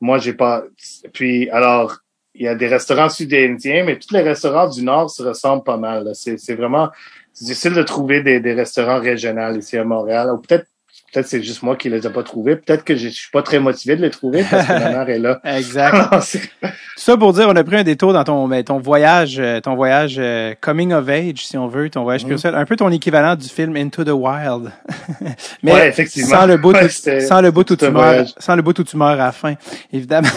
moi, 0.00 0.18
j'ai 0.18 0.34
pas. 0.34 0.64
Puis, 1.12 1.48
alors, 1.50 1.98
il 2.34 2.42
y 2.42 2.48
a 2.48 2.54
des 2.54 2.66
restaurants 2.66 3.08
sud-indiens, 3.08 3.84
mais 3.84 3.98
tous 3.98 4.12
les 4.12 4.22
restaurants 4.22 4.68
du 4.68 4.82
Nord 4.82 5.10
se 5.10 5.22
ressemblent 5.22 5.64
pas 5.64 5.78
mal. 5.78 6.10
C'est, 6.14 6.54
vraiment 6.54 6.90
difficile 7.34 7.74
de 7.74 7.82
trouver 7.82 8.22
des, 8.22 8.40
des 8.40 8.52
restaurants 8.52 9.00
régionaux 9.00 9.56
ici 9.56 9.76
à 9.76 9.84
Montréal. 9.84 10.30
Ou 10.32 10.38
peut-être, 10.38 10.66
peut-être 11.12 11.26
c'est 11.26 11.42
juste 11.42 11.62
moi 11.62 11.76
qui 11.76 11.88
les 11.88 12.06
ai 12.06 12.10
pas 12.10 12.22
trouvés. 12.22 12.56
Peut-être 12.56 12.84
que 12.84 12.96
je 12.96 13.08
suis 13.08 13.30
pas 13.32 13.42
très 13.42 13.58
motivé 13.58 13.96
de 13.96 14.02
les 14.02 14.10
trouver 14.10 14.44
parce 14.50 14.66
que 14.66 14.72
ma 14.72 14.90
mère 14.90 15.08
est 15.08 15.18
là. 15.18 15.40
Exact. 15.44 15.96
Ça 16.96 17.16
pour 17.16 17.32
dire, 17.34 17.46
on 17.48 17.54
a 17.56 17.62
pris 17.62 17.76
un 17.76 17.84
détour 17.84 18.12
dans 18.12 18.24
ton, 18.24 18.48
ben, 18.48 18.64
ton 18.64 18.78
voyage, 18.80 19.36
euh, 19.38 19.60
ton 19.60 19.74
voyage 19.76 20.16
euh, 20.18 20.54
coming 20.60 20.92
of 20.92 21.08
age, 21.08 21.46
si 21.46 21.56
on 21.58 21.68
veut, 21.68 21.88
ton 21.90 22.02
voyage 22.02 22.22
Mhm. 22.24 22.38
spirituel, 22.38 22.54
un 22.54 22.64
peu 22.64 22.74
ton 22.76 22.90
équivalent 22.90 23.36
du 23.36 23.48
film 23.48 23.76
Into 23.76 24.02
the 24.04 24.08
Wild. 24.10 24.72
Mais 25.62 25.72
Ouais, 25.72 25.88
effectivement. 25.88 26.30
sans 26.40 26.46
le 26.46 26.56
bout, 26.56 26.72
Ouais, 26.74 26.88
sans 27.20 27.40
le 27.40 27.50
bout 27.50 27.70
où 27.70 27.76
tu 27.76 27.88
meurs, 27.90 28.24
sans 28.38 28.56
le 28.56 28.62
bout 28.62 28.78
où 28.78 28.82
tu 28.84 28.96
meurs 28.96 29.08
à 29.10 29.16
la 29.16 29.32
fin, 29.32 29.54
évidemment. 29.92 30.28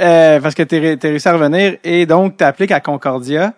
Euh, 0.00 0.40
parce 0.40 0.54
que 0.54 0.62
t'es, 0.62 0.78
ré- 0.78 0.96
t'es 0.98 1.08
réussi 1.08 1.28
à 1.28 1.32
revenir 1.32 1.76
et 1.84 2.06
donc 2.06 2.36
t'appliques 2.36 2.70
à 2.72 2.80
Concordia 2.80 3.54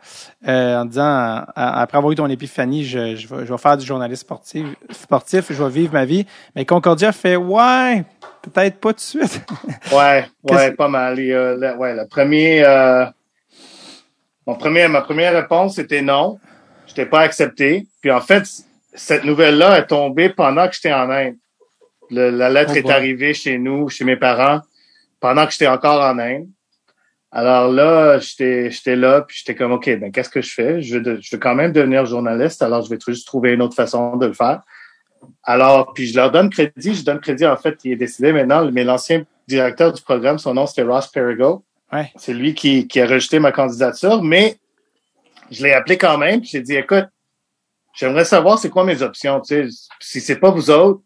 euh, 0.49 0.81
en 0.81 0.85
disant, 0.85 1.43
après 1.57 1.99
avoir 1.99 2.12
eu 2.12 2.14
ton 2.16 2.29
épiphanie, 2.29 2.85
je, 2.85 3.16
je, 3.16 3.27
vais, 3.27 3.45
je 3.47 3.53
vais 3.53 3.59
faire 3.59 3.77
du 3.77 3.85
journaliste 3.85 4.22
sportif, 4.22 4.64
sportif, 4.93 5.47
je 5.51 5.62
vais 5.62 5.66
vivre 5.69 5.93
ma 5.93 6.05
vie. 6.05 6.27
Mais 6.55 6.64
Concordia 6.64 7.12
fait, 7.12 7.37
ouais, 7.37 8.05
peut-être 8.43 8.79
pas 8.79 8.91
tout 8.91 8.97
de 8.97 9.01
suite. 9.01 9.41
Ouais, 9.93 10.27
ouais, 10.45 10.73
pas 10.73 10.89
mal. 10.89 11.12
A 11.12 11.14
le- 11.55 11.77
ouais, 11.77 11.95
le 11.95 12.07
premier, 12.09 12.64
euh, 12.64 13.05
mon 14.47 14.55
premier, 14.55 14.89
ma 14.89 15.03
première 15.03 15.33
réponse 15.35 15.79
était 15.79 16.03
non. 16.03 16.39
Je 16.87 16.93
n'étais 16.93 17.07
pas 17.07 17.21
accepté. 17.21 17.87
Puis 18.01 18.11
en 18.11 18.21
fait, 18.21 18.45
cette 18.95 19.25
nouvelle-là 19.25 19.79
est 19.79 19.87
tombée 19.87 20.29
pendant 20.31 20.69
que 20.69 20.75
j'étais 20.75 20.93
en 20.93 21.11
Inde. 21.11 21.35
Le- 22.11 22.31
la 22.31 22.49
lettre 22.49 22.73
Oh 22.75 22.79
est 22.79 22.91
arrivée 22.91 23.35
chez 23.35 23.59
nous, 23.59 23.89
chez 23.89 24.05
mes 24.05 24.17
parents, 24.17 24.61
pendant 25.21 25.47
que 25.47 25.53
j'étais 25.53 25.67
encore 25.67 26.01
en 26.03 26.19
Inde. 26.19 26.47
Alors 27.33 27.71
là, 27.71 28.19
j'étais, 28.19 28.71
j'étais 28.71 28.97
là, 28.97 29.23
puis 29.23 29.37
j'étais 29.39 29.55
comme, 29.57 29.73
OK, 29.73 29.91
ben, 29.99 30.11
qu'est-ce 30.12 30.31
que 30.31 30.41
je 30.41 30.53
fais? 30.55 30.81
Je 30.81 30.95
veux, 30.95 31.01
de- 31.03 31.19
je 31.21 31.35
veux 31.35 31.41
quand 31.41 31.55
même 31.57 31.73
devenir 31.73 32.07
journaliste, 32.07 32.62
alors 32.62 32.83
je 32.83 32.89
vais 32.91 32.99
juste 33.07 33.27
trouver 33.27 33.53
une 33.53 33.62
autre 33.62 33.75
façon 33.75 34.17
de 34.17 34.27
le 34.27 34.33
faire. 34.33 34.62
Alors, 35.43 35.93
puis 35.93 36.07
je 36.07 36.16
leur 36.16 36.31
donne 36.31 36.51
crédit. 36.51 36.95
Je 36.95 37.05
donne 37.05 37.20
crédit, 37.20 37.47
en 37.47 37.57
fait, 37.57 37.79
il 37.85 37.93
est 37.93 37.97
décidé 37.97 38.33
maintenant, 38.33 38.70
mais 38.70 38.85
l'ancien 38.85 39.24
directeur 39.49 39.93
du 39.93 40.03
programme, 40.03 40.39
son 40.39 40.55
nom, 40.55 40.66
c'était 40.66 40.83
Ross 40.83 41.09
Perigo. 41.09 41.64
Ouais. 41.93 42.11
C'est 42.16 42.35
lui 42.35 42.55
qui, 42.55 42.89
qui 42.89 43.01
a 43.01 43.07
rejeté 43.07 43.39
ma 43.39 43.53
candidature, 43.53 44.22
mais 44.22 44.59
je 45.51 45.62
l'ai 45.62 45.72
appelé 45.72 45.97
quand 45.97 46.18
même, 46.18 46.41
puis 46.41 46.51
j'ai 46.51 46.61
dit, 46.61 46.74
écoute, 46.74 47.07
j'aimerais 47.95 48.24
savoir 48.24 48.59
c'est 48.59 48.70
quoi 48.70 48.85
mes 48.85 49.03
options, 49.03 49.41
tu 49.41 49.70
sais, 49.70 49.77
si 50.01 50.20
c'est 50.20 50.37
pas 50.37 50.51
vous 50.51 50.70
autres, 50.70 51.03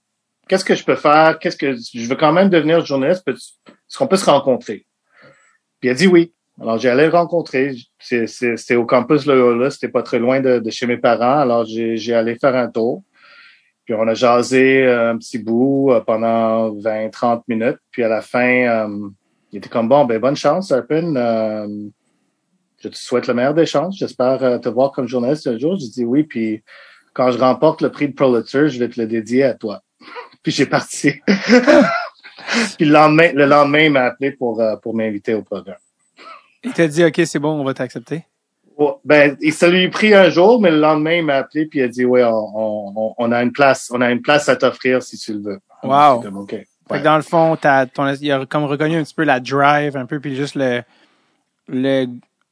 qu'est-ce 0.48 0.64
que 0.64 0.74
je 0.74 0.84
peux 0.84 0.96
faire, 0.96 1.38
qu'est-ce 1.38 1.56
que, 1.56 1.74
je 1.74 2.08
veux 2.08 2.16
quand 2.16 2.32
même 2.32 2.48
devenir 2.48 2.84
journaliste, 2.84 3.22
est-ce 3.28 3.98
qu'on 3.98 4.06
peut 4.06 4.16
se 4.16 4.24
rencontrer? 4.24 4.86
Puis 5.80 5.88
il 5.88 5.90
a 5.90 5.94
dit 5.94 6.06
oui. 6.06 6.32
Alors, 6.60 6.78
j'ai 6.78 6.90
allé 6.90 7.06
le 7.06 7.12
rencontrer. 7.12 7.74
C'était 7.98 8.74
au 8.76 8.84
campus 8.84 9.24
Loyola, 9.24 9.70
c'était 9.70 9.88
pas 9.88 10.02
très 10.02 10.18
loin 10.18 10.40
de, 10.40 10.58
de 10.58 10.70
chez 10.70 10.86
mes 10.86 10.98
parents. 10.98 11.38
Alors, 11.38 11.64
j'ai 11.64 11.96
j'ai 11.96 12.12
allé 12.12 12.36
faire 12.38 12.54
un 12.54 12.68
tour. 12.68 13.02
Puis 13.90 13.98
on 13.98 14.06
a 14.06 14.14
jasé 14.14 14.84
euh, 14.84 15.10
un 15.10 15.18
petit 15.18 15.38
bout 15.38 15.90
euh, 15.90 16.00
pendant 16.00 16.70
20-30 16.76 17.42
minutes. 17.48 17.78
Puis 17.90 18.04
à 18.04 18.08
la 18.08 18.22
fin, 18.22 18.86
euh, 18.86 19.08
il 19.50 19.58
était 19.58 19.68
comme, 19.68 19.88
bon, 19.88 20.04
ben 20.04 20.20
bonne 20.20 20.36
chance, 20.36 20.70
Arpin. 20.70 21.12
Je 22.78 22.88
te 22.88 22.96
souhaite 22.96 23.26
le 23.26 23.34
meilleur 23.34 23.52
des 23.52 23.66
chances. 23.66 23.98
J'espère 23.98 24.60
te 24.60 24.68
voir 24.68 24.92
comme 24.92 25.08
journaliste 25.08 25.48
un 25.48 25.58
jour. 25.58 25.76
J'ai 25.76 25.88
dit 25.88 26.04
oui. 26.04 26.22
Puis 26.22 26.62
quand 27.14 27.32
je 27.32 27.38
remporte 27.38 27.82
le 27.82 27.90
prix 27.90 28.06
de 28.06 28.12
Pulitzer, 28.12 28.68
je 28.68 28.78
vais 28.78 28.88
te 28.88 29.00
le 29.00 29.08
dédier 29.08 29.42
à 29.42 29.54
toi. 29.54 29.82
puis 30.44 30.52
j'ai 30.52 30.66
parti. 30.66 31.14
puis 31.26 32.86
le 32.86 32.92
lendemain, 32.92 33.32
le 33.32 33.46
lendemain, 33.46 33.80
il 33.80 33.90
m'a 33.90 34.04
appelé 34.04 34.30
pour, 34.30 34.62
pour 34.84 34.94
m'inviter 34.94 35.34
au 35.34 35.42
programme. 35.42 35.80
Il 36.62 36.72
t'a 36.72 36.86
dit, 36.86 37.04
OK, 37.04 37.20
c'est 37.24 37.40
bon, 37.40 37.60
on 37.60 37.64
va 37.64 37.74
t'accepter. 37.74 38.22
Ouais, 38.80 38.92
Ben, 39.04 39.36
il 39.40 39.52
ça 39.52 39.68
lui 39.68 39.84
a 39.84 39.88
pris 39.90 40.14
un 40.14 40.30
jour, 40.30 40.60
mais 40.60 40.70
le 40.70 40.78
lendemain, 40.80 41.16
il 41.16 41.24
m'a 41.24 41.34
appelé 41.36 41.66
puis 41.66 41.80
il 41.80 41.82
a 41.82 41.88
dit, 41.88 42.04
ouais, 42.04 42.24
on, 42.24 42.92
on, 42.96 43.14
on 43.16 43.32
a 43.32 43.42
une 43.42 43.52
place, 43.52 43.90
on 43.92 44.00
a 44.00 44.10
une 44.10 44.22
place 44.22 44.48
à 44.48 44.56
t'offrir 44.56 45.02
si 45.02 45.18
tu 45.18 45.34
le 45.34 45.40
veux. 45.40 45.58
Wow. 45.82 46.22
Fait 46.48 46.66
que 46.98 47.04
dans 47.04 47.16
le 47.16 47.22
fond, 47.22 47.56
t'as, 47.60 47.86
ton, 47.86 48.12
il 48.14 48.32
a 48.32 48.44
comme 48.46 48.64
reconnu 48.64 48.96
un 48.96 49.04
petit 49.04 49.14
peu 49.14 49.24
la 49.24 49.38
drive, 49.38 49.96
un 49.96 50.06
peu, 50.06 50.18
puis 50.18 50.34
juste 50.34 50.56
le, 50.56 50.82
le 51.68 52.06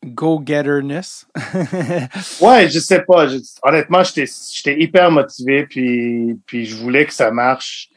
go-getterness. 0.04 1.26
Ouais, 2.40 2.68
je 2.68 2.78
sais 2.78 3.02
pas. 3.02 3.26
Je- 3.26 3.38
honnêtement, 3.62 4.02
j'étais, 4.04 4.30
j'étais 4.52 4.80
hyper 4.80 5.10
motivé, 5.10 5.66
puis, 5.66 6.38
puis 6.46 6.66
je 6.66 6.76
voulais 6.76 7.04
que 7.06 7.12
ça 7.12 7.30
marche. 7.30 7.88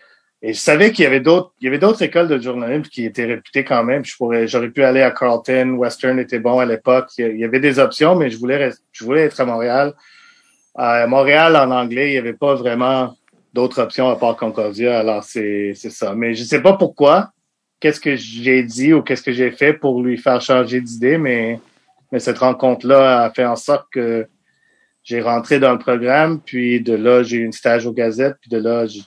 Et 0.43 0.53
je 0.53 0.59
savais 0.59 0.91
qu'il 0.91 1.03
y 1.03 1.05
avait 1.05 1.19
d'autres, 1.19 1.53
il 1.61 1.65
y 1.65 1.67
avait 1.67 1.77
d'autres 1.77 2.01
écoles 2.01 2.27
de 2.27 2.39
journalisme 2.39 2.89
qui 2.89 3.05
étaient 3.05 3.25
réputées 3.25 3.63
quand 3.63 3.83
même. 3.83 4.03
Je 4.03 4.15
pourrais, 4.15 4.47
j'aurais 4.47 4.69
pu 4.69 4.83
aller 4.83 5.01
à 5.03 5.11
Carleton, 5.11 5.75
Western 5.77 6.17
était 6.17 6.39
bon 6.39 6.57
à 6.59 6.65
l'époque. 6.65 7.09
Il 7.19 7.37
y- 7.37 7.45
avait 7.45 7.59
des 7.59 7.77
options, 7.77 8.15
mais 8.15 8.31
je 8.31 8.37
voulais, 8.39 8.71
je 8.91 9.03
voulais 9.03 9.21
être 9.21 9.39
à 9.39 9.45
Montréal. 9.45 9.93
À 10.73 11.05
Montréal, 11.05 11.55
en 11.55 11.69
anglais, 11.69 12.09
il 12.11 12.13
y 12.13 12.17
avait 12.17 12.33
pas 12.33 12.55
vraiment 12.55 13.15
d'autres 13.53 13.79
options 13.81 14.09
à 14.09 14.15
part 14.15 14.35
Concordia. 14.35 14.97
Alors 14.99 15.23
c'est, 15.23 15.73
c'est 15.75 15.91
ça. 15.91 16.15
Mais 16.15 16.33
je 16.33 16.43
sais 16.43 16.61
pas 16.61 16.73
pourquoi. 16.73 17.31
Qu'est-ce 17.79 17.99
que 17.99 18.15
j'ai 18.15 18.63
dit 18.63 18.93
ou 18.93 19.01
qu'est-ce 19.03 19.23
que 19.23 19.31
j'ai 19.31 19.51
fait 19.51 19.73
pour 19.73 20.01
lui 20.01 20.17
faire 20.17 20.41
changer 20.41 20.81
d'idée, 20.81 21.17
mais, 21.19 21.59
mais 22.11 22.19
cette 22.19 22.37
rencontre-là 22.39 23.23
a 23.25 23.31
fait 23.31 23.45
en 23.45 23.55
sorte 23.55 23.87
que 23.91 24.27
j'ai 25.03 25.19
rentré 25.21 25.59
dans 25.59 25.71
le 25.71 25.79
programme, 25.79 26.39
puis 26.41 26.79
de 26.81 26.93
là, 26.93 27.23
j'ai 27.23 27.37
eu 27.37 27.43
une 27.43 27.51
stage 27.51 27.87
aux 27.87 27.91
gazettes, 27.93 28.37
puis 28.39 28.49
de 28.51 28.57
là, 28.59 28.85
j'ai- 28.85 29.01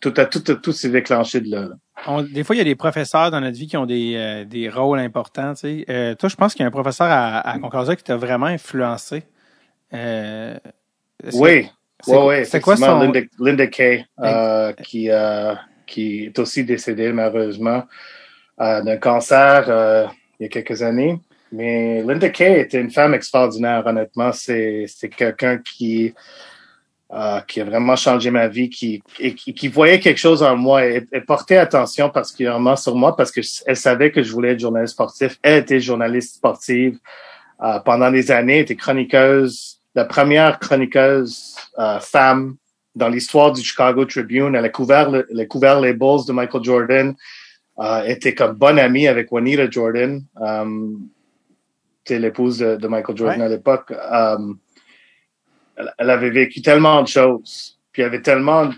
tout, 0.00 0.12
a, 0.16 0.24
tout, 0.26 0.42
a- 0.48 0.54
tout 0.54 0.72
s'est 0.72 0.88
déclenché 0.90 1.40
de 1.40 1.50
là. 1.50 1.60
là. 1.62 1.74
On- 2.06 2.22
des 2.22 2.44
fois, 2.44 2.54
il 2.56 2.58
y 2.58 2.62
a 2.62 2.64
des 2.64 2.74
professeurs 2.74 3.30
dans 3.30 3.40
notre 3.40 3.56
vie 3.56 3.66
qui 3.66 3.76
ont 3.76 3.86
des, 3.86 4.14
euh, 4.16 4.44
des 4.44 4.68
rôles 4.68 4.98
importants. 4.98 5.54
Tu 5.54 5.60
sais. 5.60 5.84
Euh, 5.88 6.14
toi, 6.14 6.28
je 6.28 6.36
pense 6.36 6.52
qu'il 6.54 6.62
y 6.62 6.64
a 6.64 6.68
un 6.68 6.70
professeur 6.72 7.06
à, 7.10 7.38
à 7.40 7.58
Concordia 7.58 7.94
qui 7.96 8.02
t'a 8.04 8.16
vraiment 8.16 8.46
influencé. 8.46 9.22
Euh, 9.92 10.56
que- 11.22 11.36
Oui, 11.36 11.68
c'est- 12.02 12.10
oui, 12.16 12.18
oui. 12.40 12.46
C'est 12.46 12.60
quoi 12.60 12.76
son... 12.76 13.00
Linda, 13.00 13.20
Linda 13.38 13.66
Kay, 13.68 14.04
euh, 14.20 14.72
qui, 14.82 15.10
euh, 15.10 15.54
qui 15.86 16.24
est 16.26 16.38
aussi 16.38 16.64
décédée, 16.64 17.12
malheureusement, 17.12 17.84
d'un 18.58 18.96
cancer 18.98 20.10
il 20.38 20.42
y 20.44 20.46
a 20.46 20.48
quelques 20.48 20.82
années. 20.82 21.18
Mais 21.52 22.02
Linda 22.02 22.28
Kay 22.30 22.60
était 22.60 22.80
une 22.80 22.90
femme 22.90 23.14
extraordinaire, 23.14 23.86
honnêtement. 23.86 24.32
C'est 24.32 24.86
c'est 24.88 25.08
quelqu'un 25.08 25.58
qui, 25.58 26.12
euh, 27.12 27.40
qui 27.42 27.60
a 27.60 27.64
vraiment 27.64 27.96
changé 27.96 28.30
ma 28.30 28.48
vie, 28.48 28.70
qui, 28.70 29.02
et 29.20 29.34
qui, 29.34 29.54
qui 29.54 29.68
voyait 29.68 30.00
quelque 30.00 30.18
chose 30.18 30.42
en 30.42 30.56
moi. 30.56 30.82
Elle 30.84 31.24
portait 31.26 31.58
attention 31.58 32.08
particulièrement 32.10 32.76
sur 32.76 32.96
moi 32.96 33.14
parce 33.14 33.30
qu'elle 33.30 33.76
savait 33.76 34.10
que 34.10 34.22
je 34.22 34.32
voulais 34.32 34.52
être 34.52 34.60
journaliste 34.60 34.94
sportif. 34.94 35.38
Elle 35.42 35.62
était 35.62 35.80
journaliste 35.80 36.36
sportive 36.36 36.98
euh, 37.62 37.78
pendant 37.80 38.10
des 38.10 38.30
années, 38.30 38.60
était 38.60 38.74
chroniqueuse, 38.74 39.80
la 39.94 40.06
première 40.06 40.58
chroniqueuse 40.58 41.54
euh, 41.78 42.00
femme 42.00 42.56
dans 42.96 43.08
l'histoire 43.08 43.52
du 43.52 43.62
Chicago 43.62 44.04
Tribune. 44.06 44.54
Elle 44.54 44.64
a 44.64 44.68
couvert, 44.70 45.10
le, 45.10 45.26
elle 45.30 45.40
a 45.40 45.46
couvert 45.46 45.80
les 45.80 45.92
Bulls 45.92 46.24
de 46.26 46.32
Michael 46.32 46.64
Jordan. 46.64 47.14
Était 48.06 48.34
comme 48.34 48.54
bonne 48.54 48.78
amie 48.78 49.08
avec 49.08 49.28
Juanita 49.30 49.68
Jordan, 49.68 50.22
euh, 50.40 50.90
l'épouse 52.08 52.58
de, 52.58 52.76
de 52.76 52.88
Michael 52.88 53.16
Jordan 53.16 53.40
Ouais. 53.40 53.46
à 53.46 53.48
l'époque. 53.48 53.92
Elle, 55.76 56.10
avait 56.10 56.30
vécu 56.30 56.62
tellement 56.62 57.02
de 57.02 57.08
choses, 57.08 57.78
puis 57.92 58.02
elle 58.02 58.08
avait 58.08 58.22
tellement 58.22 58.70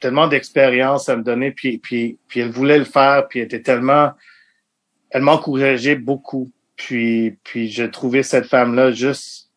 tellement 0.00 0.28
d'expérience 0.28 1.08
à 1.08 1.16
me 1.16 1.22
donner, 1.22 1.50
puis, 1.50 1.78
puis, 1.78 2.18
puis 2.28 2.40
elle 2.40 2.50
voulait 2.50 2.78
le 2.78 2.84
faire, 2.84 3.26
puis 3.28 3.40
elle 3.40 3.46
était 3.46 3.62
tellement, 3.62 4.12
elle 5.10 5.22
m'encourageait 5.22 5.96
beaucoup. 5.96 6.50
Puis, 6.76 7.36
puis 7.42 7.68
je 7.68 7.84
trouvais 7.84 8.22
cette 8.22 8.46
femme-là 8.46 8.92
juste, 8.92 9.50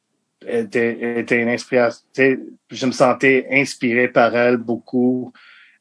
elle 0.46 0.66
était, 0.66 0.98
elle 1.00 1.18
était 1.20 1.40
une 1.40 1.50
inspiration. 1.50 2.04
Je 2.18 2.86
me 2.86 2.92
sentais 2.92 3.48
inspiré 3.52 4.08
par 4.08 4.36
elle 4.36 4.58
beaucoup. 4.58 5.32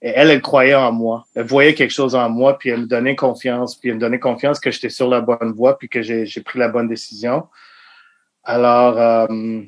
Et 0.02 0.12
elle, 0.14 0.30
elle 0.30 0.40
croyait 0.42 0.74
en 0.74 0.92
moi. 0.92 1.26
Elle 1.34 1.46
voyait 1.46 1.74
quelque 1.74 1.92
chose 1.92 2.14
en 2.14 2.28
moi, 2.28 2.58
puis 2.58 2.70
elle 2.70 2.82
me 2.82 2.86
donnait 2.86 3.16
confiance, 3.16 3.76
puis 3.76 3.90
elle 3.90 3.96
me 3.96 4.00
donnait 4.00 4.18
confiance 4.18 4.58
que 4.60 4.70
j'étais 4.70 4.88
sur 4.88 5.08
la 5.08 5.20
bonne 5.20 5.52
voie, 5.52 5.78
puis 5.78 5.88
que 5.88 6.02
j'ai 6.02 6.26
j'ai 6.26 6.42
pris 6.42 6.58
la 6.58 6.68
bonne 6.68 6.88
décision. 6.88 7.46
Alors, 8.42 8.98
euh, 8.98 9.62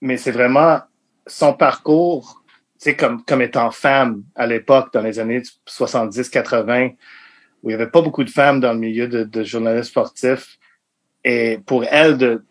mais 0.00 0.16
c'est 0.16 0.30
vraiment 0.30 0.80
son 1.26 1.52
parcours, 1.52 2.42
tu 2.46 2.56
sais, 2.78 2.96
comme, 2.96 3.24
comme 3.24 3.42
étant 3.42 3.70
femme 3.70 4.22
à 4.34 4.46
l'époque, 4.46 4.92
dans 4.92 5.02
les 5.02 5.18
années 5.18 5.42
70-80, 5.66 6.94
où 7.62 7.70
il 7.70 7.72
y 7.72 7.74
avait 7.74 7.90
pas 7.90 8.00
beaucoup 8.02 8.24
de 8.24 8.30
femmes 8.30 8.60
dans 8.60 8.72
le 8.72 8.78
milieu 8.78 9.08
de, 9.08 9.24
de 9.24 9.42
journalisme 9.42 9.88
sportif. 9.90 10.58
Et 11.24 11.58
pour 11.66 11.84
elle 11.84 12.16
de, 12.16 12.44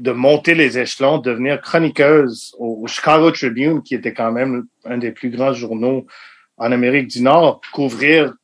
de 0.00 0.10
monter 0.10 0.54
les 0.54 0.78
échelons, 0.78 1.18
devenir 1.18 1.60
chroniqueuse 1.60 2.54
au, 2.58 2.80
au 2.82 2.86
Chicago 2.86 3.30
Tribune, 3.30 3.82
qui 3.82 3.94
était 3.94 4.12
quand 4.12 4.32
même 4.32 4.66
un 4.84 4.98
des 4.98 5.12
plus 5.12 5.30
grands 5.30 5.52
journaux 5.52 6.06
en 6.56 6.72
Amérique 6.72 7.06
du 7.08 7.22
Nord, 7.22 7.60
couvrir 7.72 8.34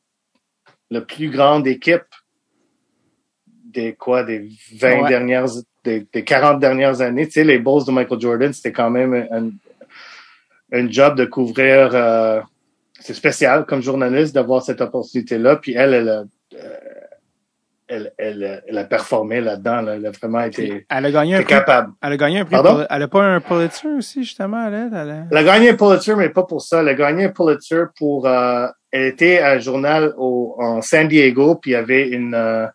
la 0.90 1.00
plus 1.00 1.28
grande 1.28 1.66
équipe 1.66 2.04
des 3.64 3.94
quoi, 3.94 4.22
des 4.22 4.48
20 4.74 5.02
Ouais. 5.02 5.08
dernières, 5.08 5.46
des, 5.86 6.06
des 6.12 6.24
40 6.24 6.60
dernières 6.60 7.00
années. 7.00 7.26
Tu 7.26 7.32
sais, 7.32 7.44
les 7.44 7.58
Bulls 7.58 7.84
de 7.86 7.92
Michael 7.92 8.20
Jordan, 8.20 8.52
c'était 8.52 8.72
quand 8.72 8.90
même 8.90 9.14
un, 9.30 9.50
un 10.78 10.90
job 10.90 11.16
de 11.16 11.24
couvrir. 11.24 11.90
euh, 11.94 12.40
c'est 13.00 13.14
spécial 13.14 13.64
comme 13.66 13.82
journaliste 13.82 14.34
d'avoir 14.34 14.62
cette 14.62 14.80
opportunité-là. 14.80 15.56
Puis 15.56 15.74
elle, 15.74 15.94
elle 15.94 16.08
a, 16.08 16.24
euh, 16.54 16.76
elle, 17.88 18.12
elle, 18.18 18.62
elle 18.66 18.78
a 18.78 18.84
performé 18.84 19.40
là-dedans. 19.40 19.80
là. 19.82 19.94
Elle 19.94 20.06
a 20.06 20.10
vraiment 20.10 20.40
été, 20.40 20.84
Elle 20.88 21.06
a 21.06 21.10
gagné 21.12 21.34
un 21.36 21.38
prix. 21.38 21.46
capable. 21.46 21.92
Elle 22.02 22.12
a 22.12 22.16
gagné 22.16 22.40
un 22.40 22.44
prix. 22.44 22.56
Pardon? 22.56 22.84
Elle 22.90 23.02
a 23.02 23.08
pas 23.08 23.22
un 23.22 23.40
Pulitzer 23.40 23.88
aussi, 23.96 24.24
justement, 24.24 24.66
elle? 24.66 24.90
elle 24.92 25.10
a- 25.10 25.24
Elle 25.30 25.36
a 25.36 25.44
gagné 25.44 25.70
un 25.70 25.74
Pulitzer, 25.76 26.16
mais 26.16 26.30
pas 26.30 26.42
pour 26.42 26.62
ça. 26.62 26.80
Elle 26.80 26.88
a 26.88 26.94
gagné 26.94 27.24
un 27.26 27.30
Pulitzer 27.30 27.84
pour... 27.96 28.26
euh, 28.26 28.66
elle 28.90 29.04
était 29.06 29.38
à 29.38 29.52
un 29.52 29.58
journal 29.58 30.14
au, 30.16 30.56
en 30.58 30.80
San 30.82 31.06
Diego, 31.06 31.56
puis 31.56 31.72
il 31.72 31.74
y 31.74 31.76
avait 31.76 32.08
une, 32.08 32.34
euh, 32.34 32.66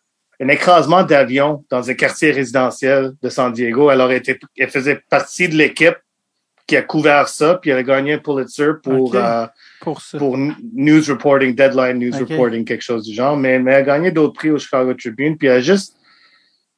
un 0.41 0.47
écrasement 0.47 1.03
d'avion 1.03 1.63
dans 1.69 1.89
un 1.89 1.93
quartier 1.93 2.31
résidentiel 2.31 3.11
de 3.21 3.29
San 3.29 3.53
Diego. 3.53 3.89
Alors, 3.89 4.11
elle, 4.11 4.23
elle 4.57 4.69
faisait 4.69 4.99
partie 5.09 5.47
de 5.47 5.55
l'équipe 5.55 5.95
qui 6.67 6.75
a 6.77 6.81
couvert 6.81 7.27
ça, 7.27 7.55
puis 7.55 7.69
elle 7.69 7.77
a 7.77 7.83
gagné 7.83 8.13
un 8.13 8.17
Pulitzer 8.17 8.71
pour... 8.83 9.15
Euh, 9.15 9.45
Pour 9.81 9.99
pour 10.19 10.37
news 10.37 11.01
reporting, 11.09 11.55
deadline 11.55 11.97
news 11.97 12.13
reporting, 12.19 12.63
quelque 12.63 12.83
chose 12.83 13.03
du 13.03 13.13
genre. 13.15 13.35
Mais, 13.35 13.57
mais 13.59 13.71
elle 13.71 13.77
a 13.77 13.83
gagné 13.83 14.11
d'autres 14.11 14.33
prix 14.33 14.51
au 14.51 14.59
Chicago 14.59 14.93
Tribune, 14.93 15.37
puis 15.37 15.47
elle 15.47 15.57
a 15.57 15.61
juste, 15.61 15.95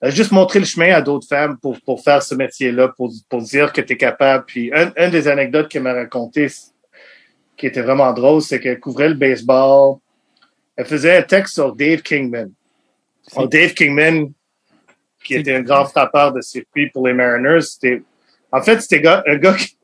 elle 0.02 0.08
a 0.08 0.12
juste 0.12 0.32
montré 0.32 0.60
le 0.60 0.66
chemin 0.66 0.94
à 0.94 1.02
d'autres 1.02 1.28
femmes 1.28 1.58
pour, 1.62 1.80
pour 1.82 2.02
faire 2.02 2.24
ce 2.24 2.34
métier-là, 2.34 2.88
pour, 2.96 3.12
pour 3.30 3.42
dire 3.42 3.74
que 3.74 3.82
tu 3.82 3.94
es 3.94 3.98
capable. 3.98 4.46
Puis 4.46 4.72
un, 4.74 4.92
un 4.98 5.10
des 5.10 5.28
anecdotes 5.28 5.68
qu'elle 5.68 5.84
m'a 5.84 5.94
raconté, 5.94 6.48
c- 6.48 6.72
qui 7.58 7.68
était 7.68 7.82
vraiment 7.82 8.14
drôle, 8.14 8.42
c'est 8.42 8.60
qu'elle 8.62 8.80
couvrait 8.80 9.10
le 9.10 9.16
baseball. 9.16 9.98
Elle 10.78 10.86
faisait 10.86 11.18
un 11.18 11.24
texte 11.24 11.56
sur 11.56 11.76
Dave 11.76 12.02
Kingman. 12.02 12.52
Dave 13.50 13.74
Kingman, 13.74 14.32
qui 15.24 15.36
était 15.36 15.56
un 15.56 15.62
grand 15.62 15.86
frappeur 15.86 16.34
de 16.34 16.42
circuit 16.42 16.90
pour 16.90 17.08
les 17.08 17.14
Mariners, 17.14 17.62
c'était, 17.62 18.02
en 18.52 18.62
fait, 18.62 18.82
c'était 18.82 19.06
un 19.08 19.36
gars 19.38 19.54
qui, 19.54 19.78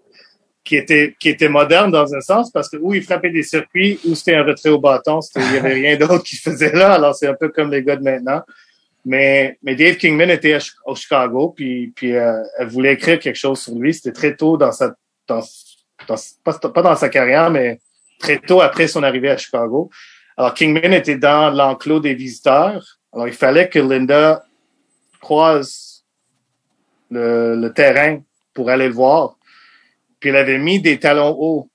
qui 0.64 0.76
était, 0.76 1.16
qui 1.20 1.30
était 1.30 1.50
moderne 1.50 1.92
dans 1.92 2.14
un 2.14 2.22
sens 2.22 2.52
parce 2.52 2.70
que 2.70 2.78
où 2.78 2.94
il 2.94 3.04
frappait 3.04 3.32
des 3.32 3.44
circuits, 3.44 4.00
ou 4.06 4.16
c'était 4.16 4.36
un 4.36 4.44
retrait 4.44 4.70
au 4.70 4.80
bâton, 4.80 5.22
c'était, 5.22 5.46
il 5.48 5.54
y 5.56 5.58
avait 5.58 5.74
rien 5.74 5.98
d'autre 5.98 6.24
qu'il 6.24 6.38
faisait 6.38 6.74
là. 6.74 6.94
Alors, 6.94 7.16
c'est 7.16 7.28
un 7.28 7.34
peu 7.34 7.50
comme 7.50 7.72
les 7.72 7.84
gars 7.84 7.96
de 7.96 8.04
maintenant. 8.04 8.42
Mais, 9.06 9.58
mais 9.64 9.76
Dave 9.76 9.96
Kingman 9.96 10.30
était 10.30 10.54
à 10.54 10.60
au 10.86 10.94
Chicago, 10.94 11.54
puis, 11.56 11.94
puis 11.96 12.16
euh, 12.16 12.44
elle 12.58 12.68
voulait 12.68 12.94
écrire 12.94 13.18
quelque 13.18 13.38
chose 13.38 13.62
sur 13.62 13.74
lui. 13.76 13.94
C'était 13.94 14.12
très 14.12 14.36
tôt 14.36 14.58
dans 14.58 14.74
sa, 14.74 14.94
dans, 15.26 15.42
dans, 16.08 16.16
pas, 16.44 16.54
pas 16.54 16.82
dans 16.82 16.96
sa 16.96 17.10
carrière, 17.10 17.50
mais 17.50 17.80
très 18.20 18.38
tôt 18.38 18.62
après 18.62 18.88
son 18.88 19.02
arrivée 19.02 19.30
à 19.30 19.38
Chicago. 19.38 19.90
Alors, 20.38 20.54
Kingman 20.54 20.94
était 20.94 21.18
dans 21.18 21.50
l'enclos 21.50 22.02
des 22.02 22.14
visiteurs. 22.14 22.99
Alors, 23.14 23.28
il 23.28 23.34
fallait 23.34 23.70
que 23.70 23.80
Linda 23.80 24.44
croise 25.20 26.04
le, 27.10 27.56
le 27.56 27.74
terrain 27.74 28.22
pour 28.54 28.70
aller 28.70 28.88
le 28.88 28.94
voir. 28.94 29.38
Puis 30.20 30.30
elle 30.30 30.36
avait 30.36 30.58
mis 30.58 30.82
des 30.82 31.00
talons 31.00 31.36
hauts, 31.40 31.70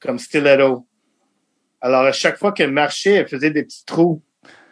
comme 0.00 0.18
stiletto. 0.18 0.86
Alors, 1.80 2.02
à 2.02 2.12
chaque 2.12 2.38
fois 2.38 2.52
qu'elle 2.52 2.72
marchait, 2.72 3.14
elle 3.14 3.28
faisait 3.28 3.50
des 3.50 3.64
petits 3.64 3.84
trous 3.84 4.22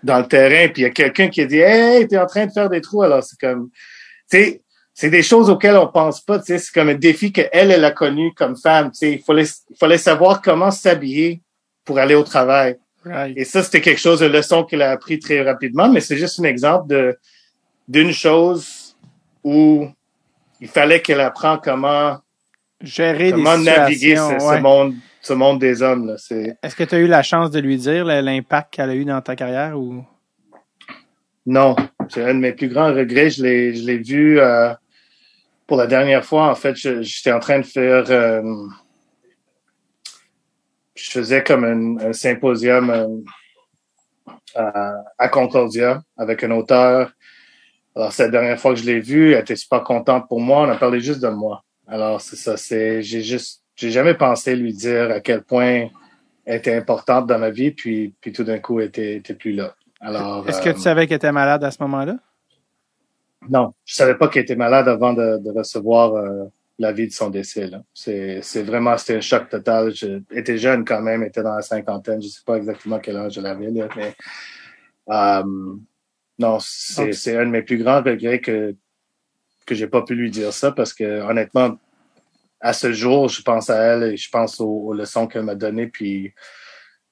dans 0.02 0.18
le 0.18 0.26
terrain. 0.26 0.68
Puis 0.68 0.82
il 0.82 0.84
y 0.84 0.88
a 0.88 0.90
quelqu'un 0.90 1.28
qui 1.28 1.42
a 1.42 1.46
dit, 1.46 1.58
Hey, 1.58 2.06
t'es 2.08 2.18
en 2.18 2.26
train 2.26 2.46
de 2.46 2.52
faire 2.52 2.68
des 2.68 2.80
trous. 2.80 3.02
Alors, 3.02 3.22
c'est 3.22 3.38
comme, 3.38 3.70
tu 4.30 4.38
sais, 4.38 4.62
c'est 4.94 5.10
des 5.10 5.22
choses 5.22 5.50
auxquelles 5.50 5.76
on 5.76 5.88
pense 5.88 6.20
pas. 6.20 6.38
Tu 6.38 6.46
sais, 6.46 6.58
c'est 6.58 6.72
comme 6.72 6.88
un 6.88 6.94
défi 6.94 7.32
qu'elle, 7.32 7.50
elle 7.52 7.84
a 7.84 7.90
connu 7.90 8.32
comme 8.34 8.56
femme. 8.56 8.90
Tu 8.90 8.98
sais, 8.98 9.12
il 9.12 9.22
fallait, 9.22 9.44
il 9.70 9.76
fallait 9.76 9.98
savoir 9.98 10.40
comment 10.40 10.70
s'habiller 10.70 11.42
pour 11.84 11.98
aller 11.98 12.14
au 12.14 12.22
travail. 12.22 12.78
Right. 13.06 13.36
Et 13.38 13.44
ça, 13.44 13.62
c'était 13.62 13.80
quelque 13.80 14.00
chose, 14.00 14.18
de 14.20 14.26
leçon 14.26 14.64
qu'elle 14.64 14.82
a 14.82 14.90
appris 14.90 15.18
très 15.20 15.40
rapidement, 15.42 15.88
mais 15.88 16.00
c'est 16.00 16.16
juste 16.16 16.40
un 16.40 16.44
exemple 16.44 16.88
de 16.88 17.16
d'une 17.88 18.10
chose 18.12 18.96
où 19.44 19.86
il 20.60 20.66
fallait 20.66 21.00
qu'elle 21.00 21.20
apprenne 21.20 21.58
comment 21.62 22.18
Gérer 22.82 23.30
comment 23.30 23.56
naviguer 23.56 24.16
ce, 24.16 24.60
monde 24.60 24.94
ce 25.22 25.32
monde 25.32 25.60
des 25.60 25.82
hommes. 25.82 26.08
là. 26.08 26.14
C'est 26.18 26.56
Est-ce 26.62 26.74
que 26.76 26.82
tu 26.84 26.94
as 26.96 26.98
eu 26.98 27.06
la 27.06 27.22
chance 27.22 27.50
de 27.52 27.60
lui 27.60 27.76
dire 27.78 28.04
l'impact 28.04 28.74
qu'elle 28.74 28.90
a 28.90 28.94
eu 28.94 29.04
dans 29.04 29.20
ta 29.22 29.36
carrière 29.36 29.78
ou? 29.78 30.04
Non, 31.46 31.76
c'est 32.08 32.24
un 32.24 32.34
de 32.34 32.40
mes 32.40 32.52
plus 32.52 32.68
grands 32.68 32.92
regrets. 32.92 33.30
Je 33.30 33.42
l'ai 33.44 33.74
je 33.74 33.86
l'ai 33.86 33.98
vu 33.98 34.40
euh, 34.40 34.74
pour 35.68 35.76
la 35.76 35.86
dernière 35.86 36.24
fois. 36.24 36.50
En 36.50 36.54
fait, 36.56 36.74
je- 36.74 37.02
j'étais 37.02 37.30
en 37.32 37.38
train 37.40 37.60
de 37.60 37.64
faire 37.66 38.04
euh, 38.10 38.42
je 40.96 41.10
faisais 41.10 41.44
comme 41.44 41.64
un, 41.64 42.08
un 42.08 42.12
symposium 42.12 42.90
euh, 42.90 43.06
à, 44.54 44.94
à 45.18 45.28
Concordia 45.28 46.02
avec 46.16 46.42
un 46.42 46.50
auteur. 46.50 47.12
Alors, 47.94 48.12
c'est 48.12 48.24
la 48.24 48.30
dernière 48.30 48.58
fois 48.58 48.74
que 48.74 48.80
je 48.80 48.84
l'ai 48.84 49.00
vu, 49.00 49.32
elle 49.32 49.40
était 49.40 49.56
super 49.56 49.82
contente 49.82 50.28
pour 50.28 50.40
moi. 50.40 50.62
On 50.66 50.70
a 50.70 50.76
parlé 50.76 51.00
juste 51.00 51.22
de 51.22 51.28
moi. 51.28 51.62
Alors, 51.86 52.20
c'est 52.20 52.36
ça, 52.36 52.56
c'est, 52.56 53.02
j'ai 53.02 53.22
juste, 53.22 53.62
j'ai 53.76 53.90
jamais 53.90 54.14
pensé 54.14 54.56
lui 54.56 54.72
dire 54.72 55.10
à 55.10 55.20
quel 55.20 55.42
point 55.42 55.88
elle 56.44 56.56
était 56.56 56.74
importante 56.74 57.26
dans 57.26 57.38
ma 57.38 57.50
vie, 57.50 57.70
puis, 57.70 58.14
puis 58.20 58.32
tout 58.32 58.44
d'un 58.44 58.58
coup, 58.58 58.80
elle 58.80 58.88
était, 58.88 59.16
était 59.16 59.34
plus 59.34 59.52
là. 59.52 59.74
Alors, 60.00 60.48
est-ce 60.48 60.60
que 60.60 60.70
euh, 60.70 60.74
tu 60.74 60.80
savais 60.80 61.06
qu'elle 61.06 61.16
était 61.16 61.32
malade 61.32 61.64
à 61.64 61.70
ce 61.70 61.82
moment-là? 61.82 62.16
non, 63.48 63.74
je 63.84 63.94
savais 63.94 64.16
pas 64.16 64.28
qu'elle 64.28 64.42
était 64.42 64.56
malade 64.56 64.88
avant 64.88 65.12
de, 65.12 65.38
de 65.38 65.50
recevoir 65.50 66.14
euh, 66.14 66.44
l'avis 66.78 67.08
de 67.08 67.12
son 67.12 67.30
décès. 67.30 67.70
C'est, 67.94 68.62
vraiment, 68.62 68.96
c'était 68.98 69.16
un 69.16 69.20
choc 69.20 69.48
total. 69.48 69.94
Je 69.94 70.20
était 70.30 70.58
jeune 70.58 70.84
quand 70.84 71.00
même, 71.00 71.22
était 71.22 71.42
dans 71.42 71.54
la 71.54 71.62
cinquantaine. 71.62 72.22
Je 72.22 72.28
sais 72.28 72.42
pas 72.44 72.56
exactement 72.56 72.98
quel 72.98 73.16
âge 73.16 73.38
avait, 73.38 73.70
là, 73.70 73.88
mais 73.96 74.14
euh, 75.10 75.76
non, 76.38 76.58
c'est, 76.60 77.36
un 77.36 77.46
de 77.46 77.50
mes 77.50 77.62
plus 77.62 77.78
grands 77.78 78.02
regrets 78.02 78.40
que 78.40 78.74
que 79.64 79.74
j'ai 79.74 79.88
pas 79.88 80.02
pu 80.02 80.14
lui 80.14 80.30
dire 80.30 80.52
ça 80.52 80.70
parce 80.70 80.94
que 80.94 81.22
honnêtement, 81.22 81.76
à 82.60 82.72
ce 82.72 82.92
jour, 82.92 83.28
je 83.28 83.42
pense 83.42 83.68
à 83.68 83.76
elle 83.82 84.12
et 84.12 84.16
je 84.16 84.30
pense 84.30 84.60
aux, 84.60 84.66
aux 84.66 84.92
leçons 84.92 85.26
qu'elle 85.26 85.42
m'a 85.42 85.56
données, 85.56 85.88
puis 85.88 86.32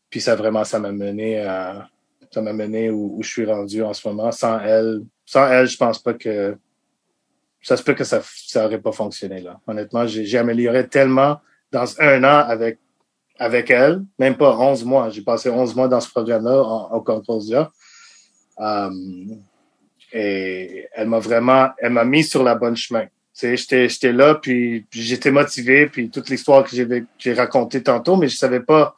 puis 0.08 0.20
ça 0.20 0.36
vraiment, 0.36 0.62
ça 0.62 0.78
m'a 0.78 0.92
mené 0.92 1.40
à 1.40 1.88
ça 2.30 2.42
m'a 2.42 2.52
mené 2.52 2.90
où, 2.90 3.16
où 3.16 3.22
je 3.22 3.30
suis 3.30 3.46
rendu 3.46 3.82
en 3.82 3.92
ce 3.92 4.06
moment. 4.08 4.32
Sans 4.32 4.60
elle, 4.60 5.02
sans 5.24 5.48
elle, 5.48 5.68
je 5.68 5.76
pense 5.76 6.00
pas 6.00 6.14
que 6.14 6.56
ça 7.64 7.76
se 7.76 7.82
peut 7.82 7.94
que 7.94 8.04
ça 8.04 8.20
ça 8.22 8.66
aurait 8.66 8.80
pas 8.80 8.92
fonctionné 8.92 9.40
là. 9.40 9.58
Honnêtement, 9.66 10.06
j'ai 10.06 10.38
amélioré 10.38 10.86
tellement 10.88 11.40
dans 11.72 12.00
un 12.00 12.22
an 12.22 12.46
avec 12.46 12.78
avec 13.38 13.70
elle, 13.70 14.04
même 14.18 14.36
pas 14.36 14.56
11 14.56 14.84
mois. 14.84 15.10
J'ai 15.10 15.22
passé 15.22 15.50
11 15.50 15.74
mois 15.74 15.88
dans 15.88 16.00
ce 16.00 16.08
programme-là 16.08 16.60
au 16.92 17.00
Concordia. 17.00 17.70
Um, 18.56 19.42
et 20.12 20.86
elle 20.92 21.08
m'a 21.08 21.18
vraiment, 21.18 21.70
elle 21.78 21.90
m'a 21.90 22.04
mis 22.04 22.22
sur 22.22 22.44
la 22.44 22.54
bonne 22.54 22.76
chemin. 22.76 23.06
J'étais, 23.34 23.88
j'étais 23.88 24.12
là, 24.12 24.36
puis, 24.36 24.86
j'étais 24.92 25.32
motivé, 25.32 25.88
puis 25.88 26.08
toute 26.08 26.28
l'histoire 26.28 26.62
que 26.62 26.70
j'ai, 26.70 26.86
j'ai 27.18 27.32
racontée 27.32 27.82
tantôt, 27.82 28.14
mais 28.14 28.28
je 28.28 28.36
savais 28.36 28.60
pas 28.60 28.94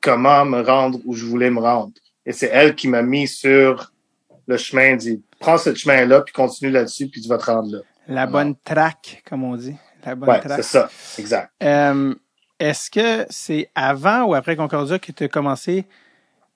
comment 0.00 0.44
me 0.44 0.60
rendre 0.60 1.00
où 1.04 1.14
je 1.14 1.24
voulais 1.24 1.50
me 1.50 1.58
rendre. 1.58 1.92
Et 2.24 2.32
c'est 2.32 2.50
elle 2.52 2.76
qui 2.76 2.86
m'a 2.86 3.02
mis 3.02 3.26
sur 3.26 3.92
le 4.46 4.56
chemin, 4.56 4.94
dit, 4.94 5.20
prends 5.40 5.58
ce 5.58 5.74
chemin-là, 5.74 6.20
puis 6.20 6.32
continue 6.32 6.70
là-dessus, 6.70 7.08
puis 7.08 7.20
tu 7.20 7.28
vas 7.28 7.38
te 7.38 7.46
rendre 7.46 7.72
là. 7.72 7.78
La 8.08 8.26
bonne 8.26 8.54
track, 8.56 9.22
comme 9.28 9.44
on 9.44 9.56
dit. 9.56 9.76
La 10.04 10.14
bonne 10.14 10.28
Ouais, 10.28 10.40
track. 10.40 10.56
c'est 10.56 10.62
ça, 10.62 10.88
exact. 11.18 11.50
Euh, 11.62 12.14
Est-ce 12.58 12.90
que 12.90 13.26
c'est 13.30 13.70
avant 13.74 14.24
ou 14.24 14.34
après 14.34 14.56
Concordia 14.56 14.98
que 14.98 15.10
tu 15.12 15.24
as 15.24 15.28
commencé 15.28 15.86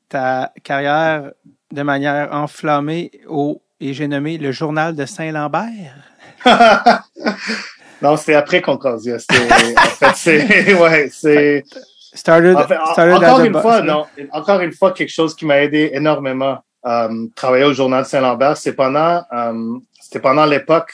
ta 0.09 0.53
carrière 0.63 1.33
de 1.73 1.83
manière 1.83 2.29
enflammée 2.33 3.11
au, 3.27 3.61
et 3.81 3.93
j'ai 3.95 4.09
nommé 4.09 4.39
le 4.39 4.53
journal 4.53 4.95
de 4.95 5.07
Saint-Lambert? 5.07 5.95
non, 8.03 8.17
c'était 8.17 8.35
après 8.35 8.61
Concordia. 8.63 9.17
En 9.17 9.89
fait, 9.89 10.13
c'est, 10.15 10.75
ouais, 10.81 11.09
c'est, 11.13 11.65
Started, 12.15 12.57
En 12.57 12.67
fait, 12.67 12.79
en- 12.79 12.93
started 12.93 13.15
encore 13.17 13.41
une 13.41 13.61
fois, 13.61 13.83
non. 13.83 14.07
Encore 14.33 14.61
une 14.61 14.73
fois, 14.73 14.93
quelque 14.93 15.11
chose 15.13 15.35
qui 15.37 15.45
m'a 15.47 15.61
aidé 15.63 15.91
énormément. 15.93 16.59
Euh, 16.87 17.27
travailler 17.35 17.65
au 17.65 17.73
journal 17.75 18.03
de 18.05 18.09
Saint-Lambert, 18.09 18.57
c'est 18.57 18.73
pendant, 18.73 19.23
euh, 19.33 19.79
c'était 20.01 20.21
pendant 20.21 20.47
l'époque. 20.47 20.93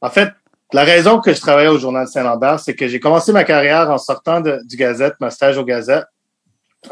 En 0.00 0.10
fait, 0.10 0.32
la 0.72 0.84
raison 0.84 1.20
que 1.20 1.32
je 1.32 1.40
travaillais 1.40 1.68
au 1.68 1.78
journal 1.78 2.06
Saint-Lambert, 2.06 2.60
c'est 2.60 2.74
que 2.74 2.86
j'ai 2.88 3.00
commencé 3.00 3.32
ma 3.32 3.44
carrière 3.44 3.90
en 3.90 3.98
sortant 3.98 4.40
du 4.40 4.76
Gazette, 4.76 5.14
ma 5.20 5.30
stage 5.30 5.56
au 5.56 5.64
Gazette. 5.64 6.06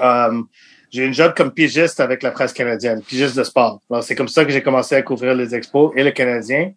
Euh, 0.00 0.42
j'ai 0.90 1.04
une 1.04 1.12
job 1.12 1.34
comme 1.36 1.50
pigiste 1.50 2.00
avec 2.00 2.22
la 2.22 2.30
presse 2.30 2.52
canadienne, 2.52 3.02
pigiste 3.02 3.36
de 3.36 3.44
sport. 3.44 3.80
Alors, 3.90 4.02
c'est 4.02 4.14
comme 4.14 4.28
ça 4.28 4.44
que 4.44 4.50
j'ai 4.50 4.62
commencé 4.62 4.94
à 4.94 5.02
couvrir 5.02 5.34
les 5.34 5.54
expos 5.54 5.92
et 5.94 6.02
le 6.02 6.10
Canadien. 6.10 6.72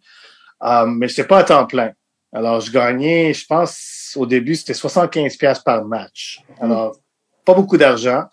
Euh, 0.64 0.86
mais 0.86 1.08
je 1.08 1.22
pas 1.22 1.40
à 1.40 1.44
temps 1.44 1.66
plein. 1.66 1.92
Alors, 2.34 2.60
je 2.60 2.72
gagnais, 2.72 3.34
je 3.34 3.46
pense, 3.46 4.14
au 4.18 4.26
début, 4.26 4.56
c'était 4.56 4.74
75 4.74 5.38
pièces 5.38 5.60
par 5.60 5.86
match. 5.86 6.42
Alors, 6.60 6.98
pas 7.46 7.54
beaucoup 7.54 7.78
d'argent. 7.78 8.26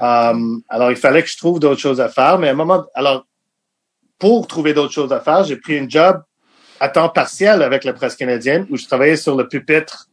Euh, 0.00 0.56
alors, 0.68 0.90
il 0.90 0.96
fallait 0.96 1.22
que 1.22 1.28
je 1.28 1.36
trouve 1.36 1.60
d'autres 1.60 1.80
choses 1.80 2.00
à 2.00 2.08
faire. 2.08 2.38
Mais 2.38 2.48
à 2.48 2.52
un 2.52 2.54
moment, 2.54 2.84
alors, 2.94 3.26
pour 4.18 4.46
trouver 4.46 4.72
d'autres 4.72 4.92
choses 4.92 5.12
à 5.12 5.20
faire, 5.20 5.44
j'ai 5.44 5.56
pris 5.56 5.76
une 5.76 5.90
job 5.90 6.22
à 6.80 6.88
temps 6.88 7.08
partiel 7.08 7.62
avec 7.62 7.84
la 7.84 7.92
presse 7.92 8.16
canadienne 8.16 8.66
où 8.70 8.76
je 8.76 8.86
travaillais 8.86 9.16
sur 9.16 9.36
le 9.36 9.48
pupitre 9.48 10.08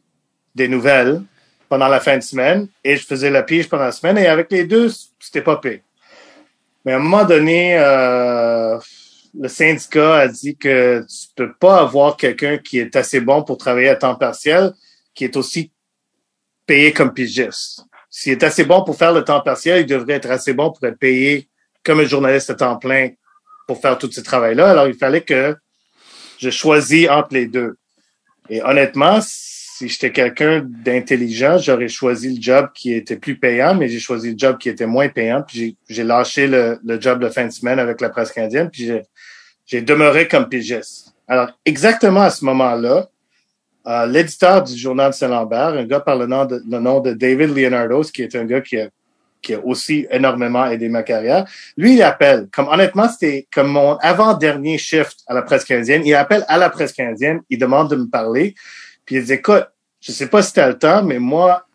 des 0.54 0.68
nouvelles 0.68 1.22
pendant 1.68 1.88
la 1.88 2.00
fin 2.00 2.16
de 2.16 2.22
semaine 2.22 2.68
et 2.84 2.96
je 2.96 3.06
faisais 3.06 3.30
la 3.30 3.42
pige 3.42 3.68
pendant 3.68 3.84
la 3.84 3.92
semaine 3.92 4.18
et 4.18 4.26
avec 4.26 4.50
les 4.52 4.64
deux, 4.64 4.90
c'était 5.18 5.42
pas 5.42 5.56
pire. 5.56 5.80
Mais 6.84 6.92
à 6.92 6.96
un 6.96 6.98
moment 6.98 7.24
donné, 7.24 7.78
euh, 7.78 8.78
le 9.38 9.48
syndicat 9.48 10.16
a 10.16 10.28
dit 10.28 10.56
que 10.56 11.04
tu 11.08 11.28
peux 11.34 11.52
pas 11.54 11.80
avoir 11.80 12.16
quelqu'un 12.16 12.58
qui 12.58 12.78
est 12.78 12.94
assez 12.96 13.20
bon 13.20 13.42
pour 13.42 13.56
travailler 13.56 13.88
à 13.88 13.96
temps 13.96 14.16
partiel, 14.16 14.72
qui 15.14 15.24
est 15.24 15.36
aussi 15.36 15.72
payé 16.66 16.92
comme 16.92 17.12
pigiste. 17.12 17.84
S'il 18.10 18.32
est 18.32 18.42
assez 18.42 18.64
bon 18.64 18.84
pour 18.84 18.96
faire 18.96 19.12
le 19.12 19.24
temps 19.24 19.40
partiel, 19.40 19.80
il 19.80 19.86
devrait 19.86 20.14
être 20.14 20.30
assez 20.30 20.52
bon 20.52 20.70
pour 20.70 20.86
être 20.86 20.98
payé 20.98 21.48
comme 21.82 22.00
un 22.00 22.04
journaliste 22.04 22.50
à 22.50 22.54
temps 22.54 22.76
plein 22.76 23.10
pour 23.66 23.80
faire 23.80 23.96
tout 23.96 24.10
ce 24.10 24.20
travail-là. 24.20 24.70
Alors, 24.70 24.86
il 24.86 24.94
fallait 24.94 25.22
que 25.22 25.56
je 26.42 26.50
choisis 26.50 27.08
entre 27.08 27.34
les 27.34 27.46
deux. 27.46 27.76
Et 28.50 28.62
honnêtement, 28.62 29.20
si 29.20 29.88
j'étais 29.88 30.10
quelqu'un 30.10 30.62
d'intelligent, 30.64 31.58
j'aurais 31.58 31.88
choisi 31.88 32.34
le 32.34 32.42
job 32.42 32.70
qui 32.74 32.92
était 32.92 33.16
plus 33.16 33.36
payant, 33.36 33.74
mais 33.74 33.88
j'ai 33.88 34.00
choisi 34.00 34.32
le 34.32 34.38
job 34.38 34.58
qui 34.58 34.68
était 34.68 34.86
moins 34.86 35.08
payant. 35.08 35.44
Puis 35.46 35.76
j'ai 35.88 36.02
lâché 36.02 36.48
le, 36.48 36.80
job 37.00 37.20
de 37.20 37.28
fin 37.28 37.46
de 37.46 37.52
semaine 37.52 37.78
avec 37.78 38.00
la 38.00 38.10
presse 38.10 38.32
canadienne, 38.32 38.70
puis 38.70 38.90
j'ai 39.66 39.82
demeuré 39.82 40.26
comme 40.26 40.48
pigiste. 40.48 41.14
Alors, 41.28 41.50
exactement 41.64 42.22
à 42.22 42.30
ce 42.30 42.44
moment-là, 42.44 43.08
euh, 43.86 44.06
l'éditeur 44.06 44.62
du 44.62 44.76
journal 44.76 45.10
de 45.10 45.14
Saint-Lambert, 45.14 45.74
un 45.74 45.84
gars 45.84 46.00
par 46.00 46.16
le 46.16 46.26
nom, 46.26 46.44
de, 46.44 46.60
le 46.68 46.78
nom 46.78 47.00
de 47.00 47.12
David 47.12 47.56
Leonardo, 47.56 48.02
qui 48.02 48.22
est 48.22 48.34
un 48.34 48.44
gars 48.44 48.60
qui 48.60 48.78
a, 48.78 48.88
qui 49.42 49.54
a 49.54 49.60
aussi 49.64 50.06
énormément 50.10 50.66
aidé 50.66 50.88
ma 50.88 51.02
carrière, 51.02 51.44
lui, 51.76 51.94
il 51.94 52.02
appelle. 52.02 52.48
Comme 52.52 52.68
honnêtement, 52.68 53.08
c'était 53.08 53.46
comme 53.52 53.68
mon 53.68 53.96
avant-dernier 53.96 54.78
shift 54.78 55.20
à 55.26 55.34
la 55.34 55.42
presse 55.42 55.64
canadienne. 55.64 56.02
Il 56.06 56.14
appelle 56.14 56.44
à 56.48 56.56
la 56.56 56.70
presse 56.70 56.92
canadienne, 56.92 57.42
il 57.50 57.58
demande 57.58 57.90
de 57.90 57.96
me 57.96 58.06
parler. 58.06 58.54
Puis 59.04 59.16
il 59.16 59.24
dit, 59.24 59.32
écoute, 59.32 59.66
je 60.00 60.12
sais 60.12 60.28
pas 60.28 60.42
si 60.42 60.52
tu 60.52 60.60
as 60.60 60.68
le 60.68 60.78
temps, 60.78 61.02
mais 61.02 61.18
moi, 61.18 61.66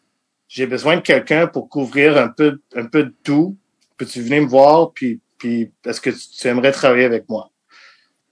j'ai 0.48 0.66
besoin 0.66 0.96
de 0.96 1.02
quelqu'un 1.02 1.48
pour 1.48 1.70
couvrir 1.70 2.18
un 2.18 2.30
peu, 2.30 2.60
un 2.76 2.86
peu 2.86 3.04
de 3.04 3.14
tout. 3.24 3.58
Peux-tu 3.98 4.22
venir 4.22 4.44
me 4.44 4.48
voir? 4.48 4.92
Puis, 4.94 5.20
puis 5.38 5.72
est-ce 5.86 6.02
que 6.02 6.10
tu, 6.10 6.48
aimerais 6.48 6.72
travailler 6.72 7.06
avec 7.06 7.28
moi? 7.30 7.52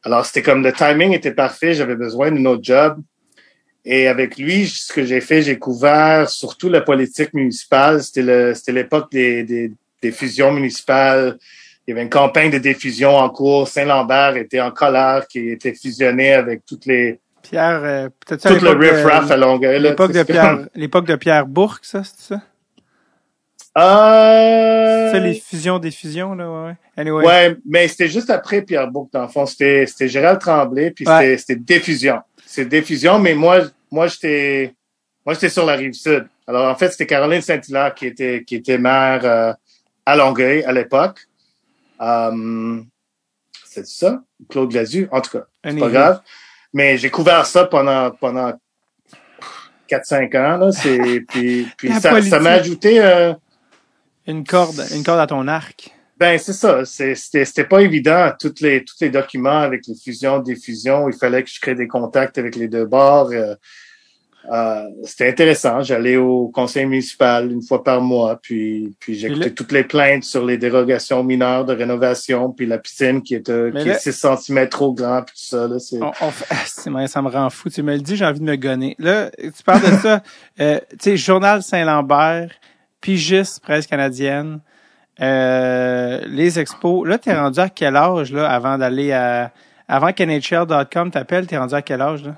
Alors, 0.03 0.25
c'était 0.25 0.41
comme 0.41 0.63
le 0.63 0.71
timing 0.71 1.13
était 1.13 1.33
parfait. 1.33 1.73
J'avais 1.73 1.95
besoin 1.95 2.31
d'un 2.31 2.45
autre 2.45 2.63
job. 2.63 3.01
Et 3.85 4.07
avec 4.07 4.37
lui, 4.37 4.67
ce 4.67 4.91
que 4.91 5.05
j'ai 5.05 5.21
fait, 5.21 5.43
j'ai 5.43 5.59
couvert 5.59 6.27
surtout 6.29 6.69
la 6.69 6.81
politique 6.81 7.33
municipale. 7.33 8.01
C'était 8.01 8.23
le, 8.23 8.53
c'était 8.55 8.71
l'époque 8.71 9.11
des, 9.11 9.43
des, 9.43 9.71
des 10.01 10.11
fusions 10.11 10.51
municipales. 10.51 11.37
Il 11.85 11.91
y 11.91 11.93
avait 11.93 12.01
une 12.01 12.09
campagne 12.09 12.49
de 12.49 12.57
diffusion 12.57 13.15
en 13.15 13.29
cours. 13.29 13.67
Saint-Lambert 13.67 14.37
était 14.37 14.59
en 14.59 14.71
colère, 14.71 15.27
qui 15.27 15.49
était 15.49 15.73
fusionné 15.73 16.33
avec 16.33 16.65
toutes 16.65 16.87
les, 16.87 17.19
Pierre, 17.49 17.81
euh, 17.83 18.09
peut-être 18.25 18.57
Tout 18.57 18.65
le 18.65 18.71
riff-raff 18.71 19.29
à 19.29 19.37
Longueuil. 19.37 19.79
L'époque 19.79 20.11
de 20.11 20.23
Pierre, 20.23 20.67
l'époque 20.73 21.05
de 21.05 21.15
Pierre 21.15 21.45
Bourque, 21.45 21.85
ça, 21.85 22.01
c'est 22.03 22.33
ça? 22.33 22.41
Euh... 23.77 25.11
C'est 25.11 25.19
les 25.19 25.35
fusions 25.35 25.79
des 25.79 25.91
fusions, 25.91 26.33
là, 26.33 26.49
ouais. 26.49 26.73
Anyway. 26.97 27.25
Ouais, 27.25 27.57
mais 27.67 27.87
c'était 27.87 28.07
juste 28.07 28.29
après 28.29 28.61
Pierre 28.61 28.89
Bourque, 28.89 29.11
dans 29.13 29.23
le 29.23 29.27
fond. 29.27 29.45
C'était, 29.45 29.85
c'était 29.85 30.07
Gérald 30.07 30.39
Tremblay, 30.39 30.91
puis 30.91 31.05
c'était, 31.05 31.37
c'était 31.37 31.55
diffusion. 31.55 32.21
C'est 32.45 32.65
diffusion, 32.65 33.19
mais 33.19 33.35
moi, 33.35 33.59
moi, 33.91 34.07
j'étais, 34.07 34.73
moi, 35.25 35.33
j'étais 35.33 35.49
sur 35.49 35.65
la 35.65 35.73
rive 35.73 35.93
sud. 35.93 36.27
Alors, 36.47 36.69
en 36.69 36.75
fait, 36.75 36.91
c'était 36.91 37.07
Caroline 37.07 37.41
Saint-Hilaire 37.41 37.93
qui 37.95 38.07
était, 38.07 38.43
qui 38.43 38.55
était 38.55 38.77
maire 38.77 39.21
euh, 39.23 39.53
à 40.05 40.15
Longueuil 40.15 40.63
à 40.63 40.71
l'époque. 40.71 41.21
Euh, 42.01 42.81
c'est 43.65 43.87
ça? 43.87 44.21
Claude 44.49 44.73
Lazu? 44.73 45.07
En 45.11 45.21
tout 45.21 45.31
cas, 45.31 45.45
c'est 45.63 45.77
pas 45.77 45.89
grave. 45.89 46.21
Mais 46.73 46.97
j'ai 46.97 47.09
couvert 47.09 47.45
ça 47.45 47.65
pendant, 47.65 48.11
pendant 48.11 48.53
4-5 49.89 50.37
ans. 50.37 50.57
Là. 50.57 50.71
C'est, 50.71 51.21
puis 51.27 51.67
puis 51.77 51.91
ça, 51.93 52.21
ça 52.21 52.39
m'a 52.39 52.51
ajouté... 52.51 53.01
Euh, 53.01 53.33
une 54.27 54.43
corde, 54.43 54.83
une 54.93 55.03
corde 55.03 55.19
à 55.19 55.27
ton 55.27 55.47
arc. 55.47 55.91
Ben 56.17 56.37
c'est 56.37 56.53
ça. 56.53 56.85
C'était, 56.85 57.63
pas 57.65 57.81
évident. 57.81 58.31
Tous 58.39 58.61
les, 58.61 58.85
tous 58.85 58.95
les 59.01 59.09
documents 59.09 59.59
avec 59.59 59.85
les 59.87 59.95
fusions, 59.95 60.39
des 60.39 60.55
fusions, 60.55 61.09
il 61.09 61.15
fallait 61.15 61.43
que 61.43 61.49
je 61.49 61.59
crée 61.59 61.75
des 61.75 61.87
contacts 61.87 62.37
avec 62.37 62.55
les 62.55 62.67
deux 62.67 62.85
bords. 62.85 63.31
Euh, 63.31 63.55
euh, 64.51 64.89
c'était 65.03 65.29
intéressant. 65.29 65.81
J'allais 65.81 66.17
au 66.17 66.49
conseil 66.49 66.85
municipal 66.85 67.51
une 67.51 67.63
fois 67.63 67.83
par 67.83 68.01
mois, 68.01 68.39
puis 68.41 68.95
puis 68.99 69.15
j'écoutais 69.15 69.51
toutes 69.51 69.71
les 69.71 69.83
plaintes 69.83 70.23
sur 70.23 70.45
les 70.45 70.57
dérogations 70.57 71.23
mineures 71.23 71.65
de 71.65 71.73
rénovation, 71.73 72.51
puis 72.51 72.65
la 72.65 72.77
piscine 72.77 73.23
qui 73.23 73.35
est, 73.35 73.49
euh, 73.49 73.71
qui 73.71 73.89
est 73.89 73.99
6 73.99 74.27
cm 74.37 74.69
trop 74.69 74.93
grand, 74.93 75.23
puis 75.23 75.35
tout 75.35 75.45
ça. 75.45 75.67
Là, 75.67 75.79
c'est... 75.79 75.99
ça 77.07 77.21
me 77.21 77.29
rend 77.29 77.49
fou. 77.49 77.69
Tu 77.69 77.81
me 77.81 77.95
le 77.95 78.01
dis, 78.01 78.15
j'ai 78.15 78.25
envie 78.25 78.39
de 78.39 78.45
me 78.45 78.55
gonner. 78.55 78.95
Là, 78.99 79.31
tu 79.31 79.63
parles 79.65 79.81
de 79.81 79.97
ça. 79.97 80.21
euh, 80.59 80.79
tu 80.91 80.97
sais, 81.01 81.17
Journal 81.17 81.63
Saint-Lambert, 81.63 82.51
Pigiste, 83.01 83.61
presse 83.61 83.87
canadienne, 83.87 84.59
euh, 85.21 86.21
les 86.25 86.59
expos. 86.59 87.07
Là, 87.07 87.17
t'es 87.17 87.33
rendu 87.33 87.59
à 87.59 87.69
quel 87.69 87.95
âge, 87.95 88.31
là, 88.31 88.49
avant 88.49 88.77
d'aller 88.77 89.11
à... 89.11 89.51
Avant 89.87 90.11
qu'NHL.com 90.11 91.11
t'appelle, 91.11 91.45
t'es 91.45 91.57
rendu 91.57 91.75
à 91.75 91.81
quel 91.83 92.01
âge, 92.01 92.23
là? 92.23 92.35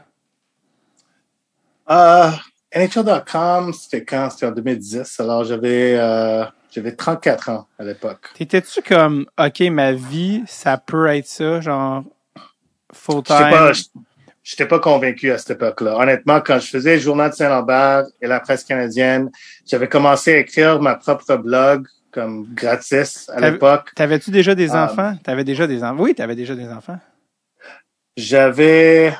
Uh, 1.89 2.35
NHL.com, 2.77 3.71
c'était 3.71 4.03
quand? 4.03 4.29
C'était 4.29 4.47
en 4.47 4.51
2010. 4.51 5.19
Alors, 5.21 5.45
j'avais, 5.45 5.95
euh, 5.97 6.43
j'avais 6.69 6.93
34 6.93 7.49
ans 7.49 7.67
à 7.79 7.85
l'époque. 7.85 8.31
T'étais-tu 8.33 8.81
comme, 8.81 9.25
OK, 9.39 9.61
ma 9.71 9.93
vie, 9.93 10.43
ça 10.45 10.77
peut 10.77 11.07
être 11.07 11.27
ça, 11.27 11.61
genre, 11.61 12.03
full-time? 12.91 13.71
J'étais 14.43 14.65
pas, 14.65 14.79
pas 14.79 14.83
convaincu 14.83 15.31
à 15.31 15.37
cette 15.37 15.51
époque-là. 15.51 15.97
Honnêtement, 15.97 16.41
quand 16.41 16.59
je 16.59 16.67
faisais 16.67 16.95
le 16.95 17.01
Journal 17.01 17.29
de 17.29 17.35
Saint-Lambert 17.35 18.03
et 18.21 18.27
la 18.27 18.41
presse 18.41 18.65
canadienne, 18.65 19.31
j'avais 19.65 19.87
commencé 19.87 20.33
à 20.33 20.37
écrire 20.39 20.81
ma 20.81 20.95
propre 20.95 21.37
blog 21.37 21.87
comme 22.17 22.47
gratis 22.51 23.29
à 23.31 23.39
l'époque. 23.39 23.91
T'avais-tu 23.95 24.31
déjà 24.31 24.55
des 24.55 24.71
um, 24.71 24.77
enfants? 24.77 25.15
T'avais 25.23 25.43
déjà 25.43 25.67
des 25.67 25.83
enfants? 25.83 26.01
Oui, 26.01 26.15
t'avais 26.15 26.35
déjà 26.35 26.55
des 26.55 26.67
enfants. 26.67 26.97
J'avais, 28.17 29.13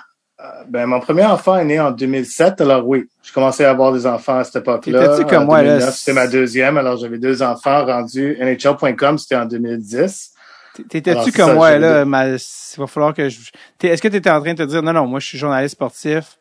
ben, 0.67 0.87
mon 0.87 0.99
premier 0.99 1.25
enfant 1.25 1.59
est 1.59 1.65
né 1.65 1.79
en 1.79 1.91
2007, 1.91 2.59
alors 2.61 2.87
oui, 2.87 3.07
je 3.21 3.31
commençais 3.31 3.65
à 3.65 3.69
avoir 3.69 3.93
des 3.93 4.07
enfants 4.07 4.39
à 4.39 4.43
cette 4.43 4.55
époque-là. 4.55 5.23
comme 5.25 5.45
moi, 5.45 5.61
là? 5.61 5.91
C'était 5.91 6.13
ma 6.13 6.25
deuxième, 6.25 6.79
alors 6.79 6.97
j'avais 6.97 7.19
deux 7.19 7.43
enfants 7.43 7.85
rendus. 7.85 8.35
NHL.com, 8.41 9.19
c'était 9.19 9.35
en 9.35 9.45
2010. 9.45 10.31
T'étais-tu 10.89 11.31
comme 11.31 11.53
moi, 11.53 11.77
là? 11.77 12.03
Ma, 12.03 12.29
il 12.29 12.39
va 12.77 12.87
falloir 12.87 13.13
que 13.13 13.29
je... 13.29 13.39
Est-ce 13.83 14.01
que 14.01 14.07
tu 14.07 14.15
étais 14.15 14.31
en 14.31 14.41
train 14.41 14.55
de 14.55 14.63
te 14.63 14.67
dire, 14.67 14.81
non, 14.81 14.93
non, 14.93 15.05
moi, 15.05 15.19
je 15.19 15.27
suis 15.27 15.37
journaliste 15.37 15.73
sportif? 15.73 16.39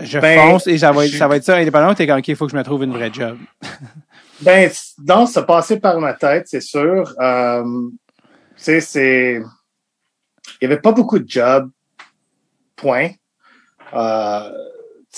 Je 0.00 0.20
ben, 0.20 0.38
fonce 0.38 0.68
et 0.68 0.78
ça 0.78 0.92
va, 0.92 1.06
être, 1.06 1.14
ça 1.14 1.26
va 1.26 1.36
être 1.36 1.44
ça 1.44 1.56
indépendamment. 1.56 1.94
T'es 1.94 2.06
comme, 2.06 2.18
OK, 2.18 2.28
il 2.28 2.36
faut 2.36 2.46
que 2.46 2.52
je 2.52 2.56
me 2.56 2.62
trouve 2.62 2.84
une 2.84 2.92
vraie 2.92 3.10
job? 3.12 3.36
ben, 4.40 4.70
non, 5.06 5.26
ça 5.26 5.42
passait 5.42 5.80
par 5.80 5.98
ma 6.00 6.12
tête, 6.14 6.48
c'est 6.48 6.60
sûr. 6.60 7.14
Euh, 7.20 7.64
tu 8.22 8.28
sais, 8.56 8.80
c'est... 8.80 9.42
Il 10.60 10.64
y 10.64 10.66
avait 10.66 10.80
pas 10.80 10.92
beaucoup 10.92 11.18
de 11.18 11.28
jobs 11.28 11.68
point. 12.76 13.10
Euh, 13.94 14.50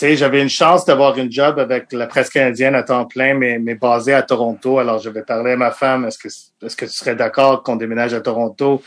j'avais 0.00 0.40
une 0.40 0.48
chance 0.48 0.84
d'avoir 0.84 1.18
une 1.18 1.30
job 1.30 1.58
avec 1.58 1.92
la 1.92 2.06
presse 2.06 2.30
canadienne 2.30 2.74
à 2.74 2.82
temps 2.82 3.04
plein, 3.04 3.34
mais, 3.34 3.58
mais 3.58 3.74
basée 3.74 4.14
à 4.14 4.22
Toronto. 4.22 4.78
Alors, 4.78 4.98
je 4.98 5.10
vais 5.10 5.22
parler 5.22 5.52
à 5.52 5.56
ma 5.56 5.72
femme, 5.72 6.04
est-ce 6.04 6.18
que, 6.18 6.28
est-ce 6.64 6.76
que 6.76 6.84
tu 6.84 6.92
serais 6.92 7.16
d'accord 7.16 7.62
qu'on 7.62 7.76
déménage 7.76 8.14
à 8.14 8.20
Toronto? 8.20 8.82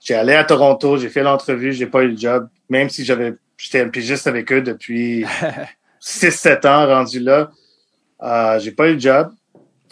J'ai 0.00 0.14
allé 0.14 0.34
à 0.34 0.44
Toronto, 0.44 0.96
j'ai 0.96 1.08
fait 1.08 1.22
l'entrevue, 1.22 1.72
j'ai 1.72 1.86
pas 1.86 2.02
eu 2.02 2.08
le 2.08 2.16
job, 2.16 2.48
même 2.68 2.88
si 2.88 3.04
j'avais, 3.04 3.34
j'étais 3.56 3.80
un 3.80 3.88
pigiste 3.88 4.26
avec 4.26 4.50
eux 4.52 4.62
depuis 4.62 5.24
6-7 6.02 6.66
ans 6.66 6.86
rendu 6.86 7.20
là. 7.20 7.50
Euh, 8.22 8.58
j'ai 8.60 8.72
pas 8.72 8.88
eu 8.88 8.94
le 8.94 9.00
job. 9.00 9.32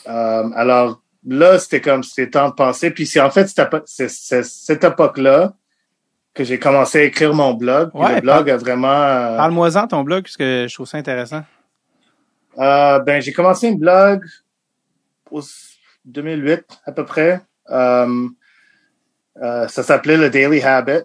Euh, 0.09 0.51
alors, 0.55 1.03
là, 1.27 1.59
c'était 1.59 1.81
comme, 1.81 2.03
c'était 2.03 2.31
temps 2.31 2.49
de 2.49 2.55
penser. 2.55 2.91
Puis 2.91 3.07
c'est 3.07 3.21
en 3.21 3.31
fait 3.31 3.51
c'est 3.87 4.09
cette 4.09 4.85
époque-là 4.85 5.55
que 6.35 6.45
j'ai 6.45 6.59
commencé 6.59 7.01
à 7.01 7.03
écrire 7.05 7.35
mon 7.35 7.55
blog. 7.55 7.91
Ouais, 7.95 8.17
le 8.17 8.21
blog 8.21 8.51
a 8.51 8.57
vraiment. 8.57 8.89
Euh, 8.89 9.37
Parle-moi-en 9.37 9.87
ton 9.87 10.03
blog, 10.03 10.25
puisque 10.25 10.43
je 10.43 10.73
trouve 10.73 10.87
ça 10.87 10.99
intéressant. 10.99 11.43
Euh, 12.59 12.99
ben, 13.01 13.21
j'ai 13.21 13.33
commencé 13.33 13.69
un 13.69 13.75
blog 13.75 14.25
en 15.31 15.41
2008 16.05 16.65
à 16.87 16.93
peu 16.93 17.05
près. 17.05 17.41
Ça 17.69 18.07
s'appelait 19.69 20.17
le 20.17 20.31
Daily 20.31 20.63
Habit. 20.63 21.05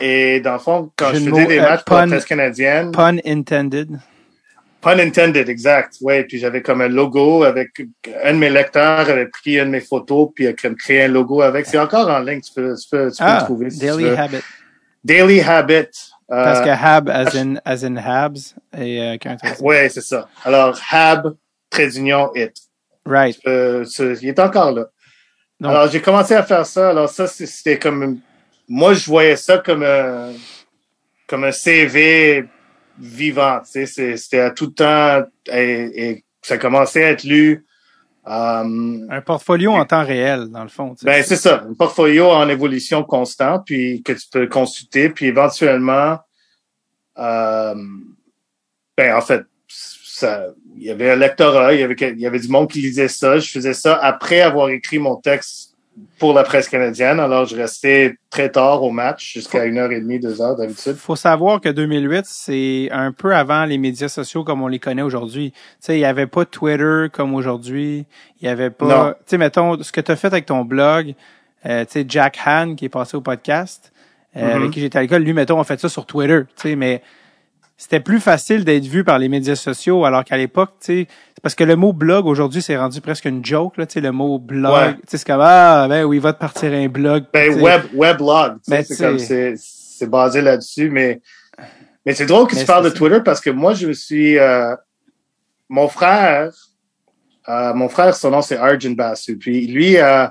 Et 0.00 0.40
dans 0.40 0.52
le 0.52 0.58
fond, 0.58 0.92
quand 0.96 1.12
je 1.12 1.18
faisais 1.18 1.46
des 1.46 1.60
matchs 1.60 1.84
pour 1.84 1.96
la 1.96 2.06
presse 2.06 2.24
canadienne. 2.24 2.92
Pun 2.92 3.16
intended. 3.24 3.98
Pun 4.80 5.00
intended, 5.00 5.48
exact. 5.48 5.96
Ouais, 6.00 6.22
puis 6.22 6.38
j'avais 6.38 6.62
comme 6.62 6.80
un 6.80 6.88
logo 6.88 7.42
avec 7.42 7.70
un 8.22 8.32
de 8.32 8.38
mes 8.38 8.50
lecteurs 8.50 9.10
avait 9.10 9.26
pris 9.26 9.58
une 9.58 9.64
de 9.64 9.70
mes 9.70 9.80
photos 9.80 10.28
puis 10.32 10.46
a 10.46 10.52
créé 10.52 11.04
un 11.04 11.08
logo 11.08 11.42
avec. 11.42 11.66
C'est 11.66 11.78
encore 11.78 12.08
en 12.08 12.20
ligne, 12.20 12.40
tu 12.40 12.52
peux, 12.54 12.76
tu 12.76 12.88
peux, 12.88 13.10
tu 13.10 13.18
peux 13.18 13.24
ah, 13.24 13.38
le 13.40 13.44
trouver. 13.44 13.70
Si 13.70 13.80
Daily 13.80 14.08
Habit. 14.08 14.42
Daily 15.04 15.40
Habit. 15.40 15.88
Euh, 16.30 16.44
Parce 16.44 16.60
que 16.60 16.68
Hab, 16.68 17.08
as 17.08 17.34
in, 17.34 17.56
as 17.64 17.84
in 17.84 17.96
Habs, 17.96 18.54
et 18.76 19.00
euh, 19.00 19.36
Ouais, 19.60 19.88
c'est 19.88 20.02
ça. 20.02 20.28
Alors, 20.44 20.78
Hab, 20.92 21.34
trait 21.70 21.88
d'union, 21.88 22.30
it. 22.34 22.52
Right. 23.06 23.38
Euh, 23.46 23.84
il 24.20 24.28
est 24.28 24.38
encore 24.38 24.72
là. 24.72 24.84
Donc, 25.58 25.70
Alors, 25.70 25.88
j'ai 25.88 26.02
commencé 26.02 26.34
à 26.34 26.42
faire 26.42 26.66
ça. 26.66 26.90
Alors, 26.90 27.08
ça, 27.08 27.26
c'était 27.26 27.78
comme, 27.78 28.20
moi, 28.68 28.92
je 28.92 29.06
voyais 29.06 29.36
ça 29.36 29.58
comme 29.58 29.82
un, 29.82 30.32
comme 31.26 31.44
un 31.44 31.52
CV 31.52 32.44
vivant. 33.00 33.60
Tu 33.60 33.86
sais, 33.86 34.16
c'était 34.16 34.40
à 34.40 34.50
tout 34.50 34.68
temps, 34.68 35.22
et, 35.52 36.10
et 36.10 36.24
ça 36.42 36.58
commençait 36.58 37.04
à 37.04 37.10
être 37.10 37.24
lu 37.24 37.64
Euh, 38.26 39.06
Un 39.08 39.22
portfolio 39.22 39.72
en 39.72 39.86
temps 39.86 40.04
réel, 40.04 40.48
dans 40.50 40.62
le 40.62 40.68
fond. 40.68 40.94
ben 41.02 41.22
c'est 41.24 41.36
ça, 41.36 41.64
un 41.66 41.72
portfolio 41.74 42.26
en 42.30 42.46
évolution 42.48 43.02
constante, 43.02 43.62
puis 43.64 44.02
que 44.02 44.12
tu 44.12 44.26
peux 44.30 44.46
consulter, 44.46 45.08
puis 45.08 45.26
éventuellement, 45.26 46.18
euh, 47.18 47.74
ben 48.96 49.14
en 49.16 49.22
fait, 49.22 49.44
ça, 49.66 50.46
il 50.76 50.82
y 50.82 50.90
avait 50.90 51.10
un 51.12 51.16
lectorat, 51.16 51.72
il 51.72 51.80
y 51.80 51.82
avait 51.82 51.96
il 51.98 52.20
y 52.20 52.26
avait 52.26 52.38
du 52.40 52.48
monde 52.48 52.68
qui 52.70 52.80
lisait 52.80 53.08
ça. 53.08 53.38
Je 53.38 53.50
faisais 53.50 53.72
ça 53.74 53.94
après 53.96 54.42
avoir 54.42 54.68
écrit 54.68 54.98
mon 54.98 55.16
texte 55.16 55.67
pour 56.18 56.32
la 56.32 56.42
presse 56.42 56.68
canadienne. 56.68 57.20
Alors 57.20 57.44
je 57.46 57.56
restais 57.56 58.16
très 58.30 58.50
tard 58.50 58.82
au 58.82 58.90
match, 58.90 59.34
jusqu'à 59.34 59.64
une 59.64 59.78
heure 59.78 59.92
et 59.92 60.00
demie, 60.00 60.18
deux 60.18 60.40
heures 60.42 60.56
d'habitude. 60.56 60.94
faut 60.96 61.16
savoir 61.16 61.60
que 61.60 61.68
2008, 61.68 62.24
c'est 62.26 62.88
un 62.90 63.12
peu 63.12 63.34
avant 63.34 63.64
les 63.64 63.78
médias 63.78 64.08
sociaux 64.08 64.44
comme 64.44 64.62
on 64.62 64.68
les 64.68 64.78
connaît 64.78 65.02
aujourd'hui. 65.02 65.52
Tu 65.52 65.58
sais, 65.80 65.96
il 65.96 66.00
y 66.00 66.04
avait 66.04 66.26
pas 66.26 66.44
Twitter 66.44 67.06
comme 67.12 67.34
aujourd'hui. 67.34 68.06
Il 68.40 68.46
y 68.46 68.48
avait 68.48 68.70
pas, 68.70 69.14
tu 69.20 69.22
sais, 69.26 69.38
mettons, 69.38 69.80
ce 69.82 69.92
que 69.92 70.00
tu 70.00 70.10
as 70.12 70.16
fait 70.16 70.28
avec 70.28 70.46
ton 70.46 70.64
blog, 70.64 71.14
euh, 71.66 71.84
tu 71.84 71.92
sais, 71.92 72.04
Jack 72.08 72.38
Han 72.46 72.74
qui 72.76 72.84
est 72.86 72.88
passé 72.90 73.16
au 73.16 73.20
podcast, 73.20 73.92
euh, 74.36 74.40
Mhm. 74.44 74.56
avec 74.56 74.70
qui 74.72 74.80
j'étais 74.80 74.98
à 74.98 75.02
l'école, 75.02 75.22
lui, 75.22 75.32
mettons, 75.32 75.58
on 75.58 75.64
fait 75.64 75.80
ça 75.80 75.88
sur 75.88 76.04
Twitter, 76.06 76.40
tu 76.56 76.62
sais, 76.68 76.76
mais 76.76 77.02
c'était 77.78 78.00
plus 78.00 78.18
facile 78.20 78.64
d'être 78.64 78.84
vu 78.84 79.04
par 79.04 79.18
les 79.20 79.28
médias 79.28 79.54
sociaux, 79.54 80.04
alors 80.04 80.24
qu'à 80.24 80.36
l'époque, 80.36 80.72
tu 80.80 80.86
sais, 80.86 81.06
parce 81.42 81.54
que 81.54 81.62
le 81.62 81.76
mot 81.76 81.92
blog 81.92 82.26
aujourd'hui, 82.26 82.60
c'est 82.60 82.76
rendu 82.76 83.00
presque 83.00 83.24
une 83.26 83.44
joke, 83.44 83.76
là, 83.76 83.86
tu 83.86 83.94
sais, 83.94 84.00
le 84.00 84.10
mot 84.10 84.38
blog, 84.40 84.72
Ouais. 84.72 84.94
tu 84.94 85.00
sais, 85.06 85.18
c'est 85.18 85.26
comme, 85.26 85.40
ah, 85.40 85.86
ben 85.88 86.04
oui, 86.04 86.18
va 86.18 86.32
te 86.32 86.40
partir 86.40 86.72
un 86.72 86.88
blog. 86.88 87.24
Ben, 87.32 87.54
web, 87.62 87.82
weblog, 87.94 88.56
Ben, 88.66 88.84
c'est 88.84 88.96
comme, 88.96 89.20
c'est, 89.20 89.54
c'est 89.56 90.10
basé 90.10 90.42
là-dessus, 90.42 90.90
mais, 90.90 91.20
mais 92.04 92.14
c'est 92.14 92.26
drôle 92.26 92.48
que 92.48 92.56
Mais 92.56 92.62
tu 92.62 92.66
parles 92.66 92.84
de. 92.84 92.90
Twitter 92.90 93.20
parce 93.24 93.40
que 93.40 93.50
moi, 93.50 93.74
je 93.74 93.86
me 93.86 93.92
suis, 93.92 94.36
euh, 94.38 94.74
mon 95.68 95.86
frère, 95.86 96.50
euh, 97.48 97.74
mon 97.74 97.88
frère, 97.88 98.16
son 98.16 98.30
nom 98.30 98.42
c'est 98.42 98.56
Arjun 98.56 98.92
Basu, 98.92 99.38
puis 99.38 99.68
lui, 99.68 99.98
euh, 99.98 100.26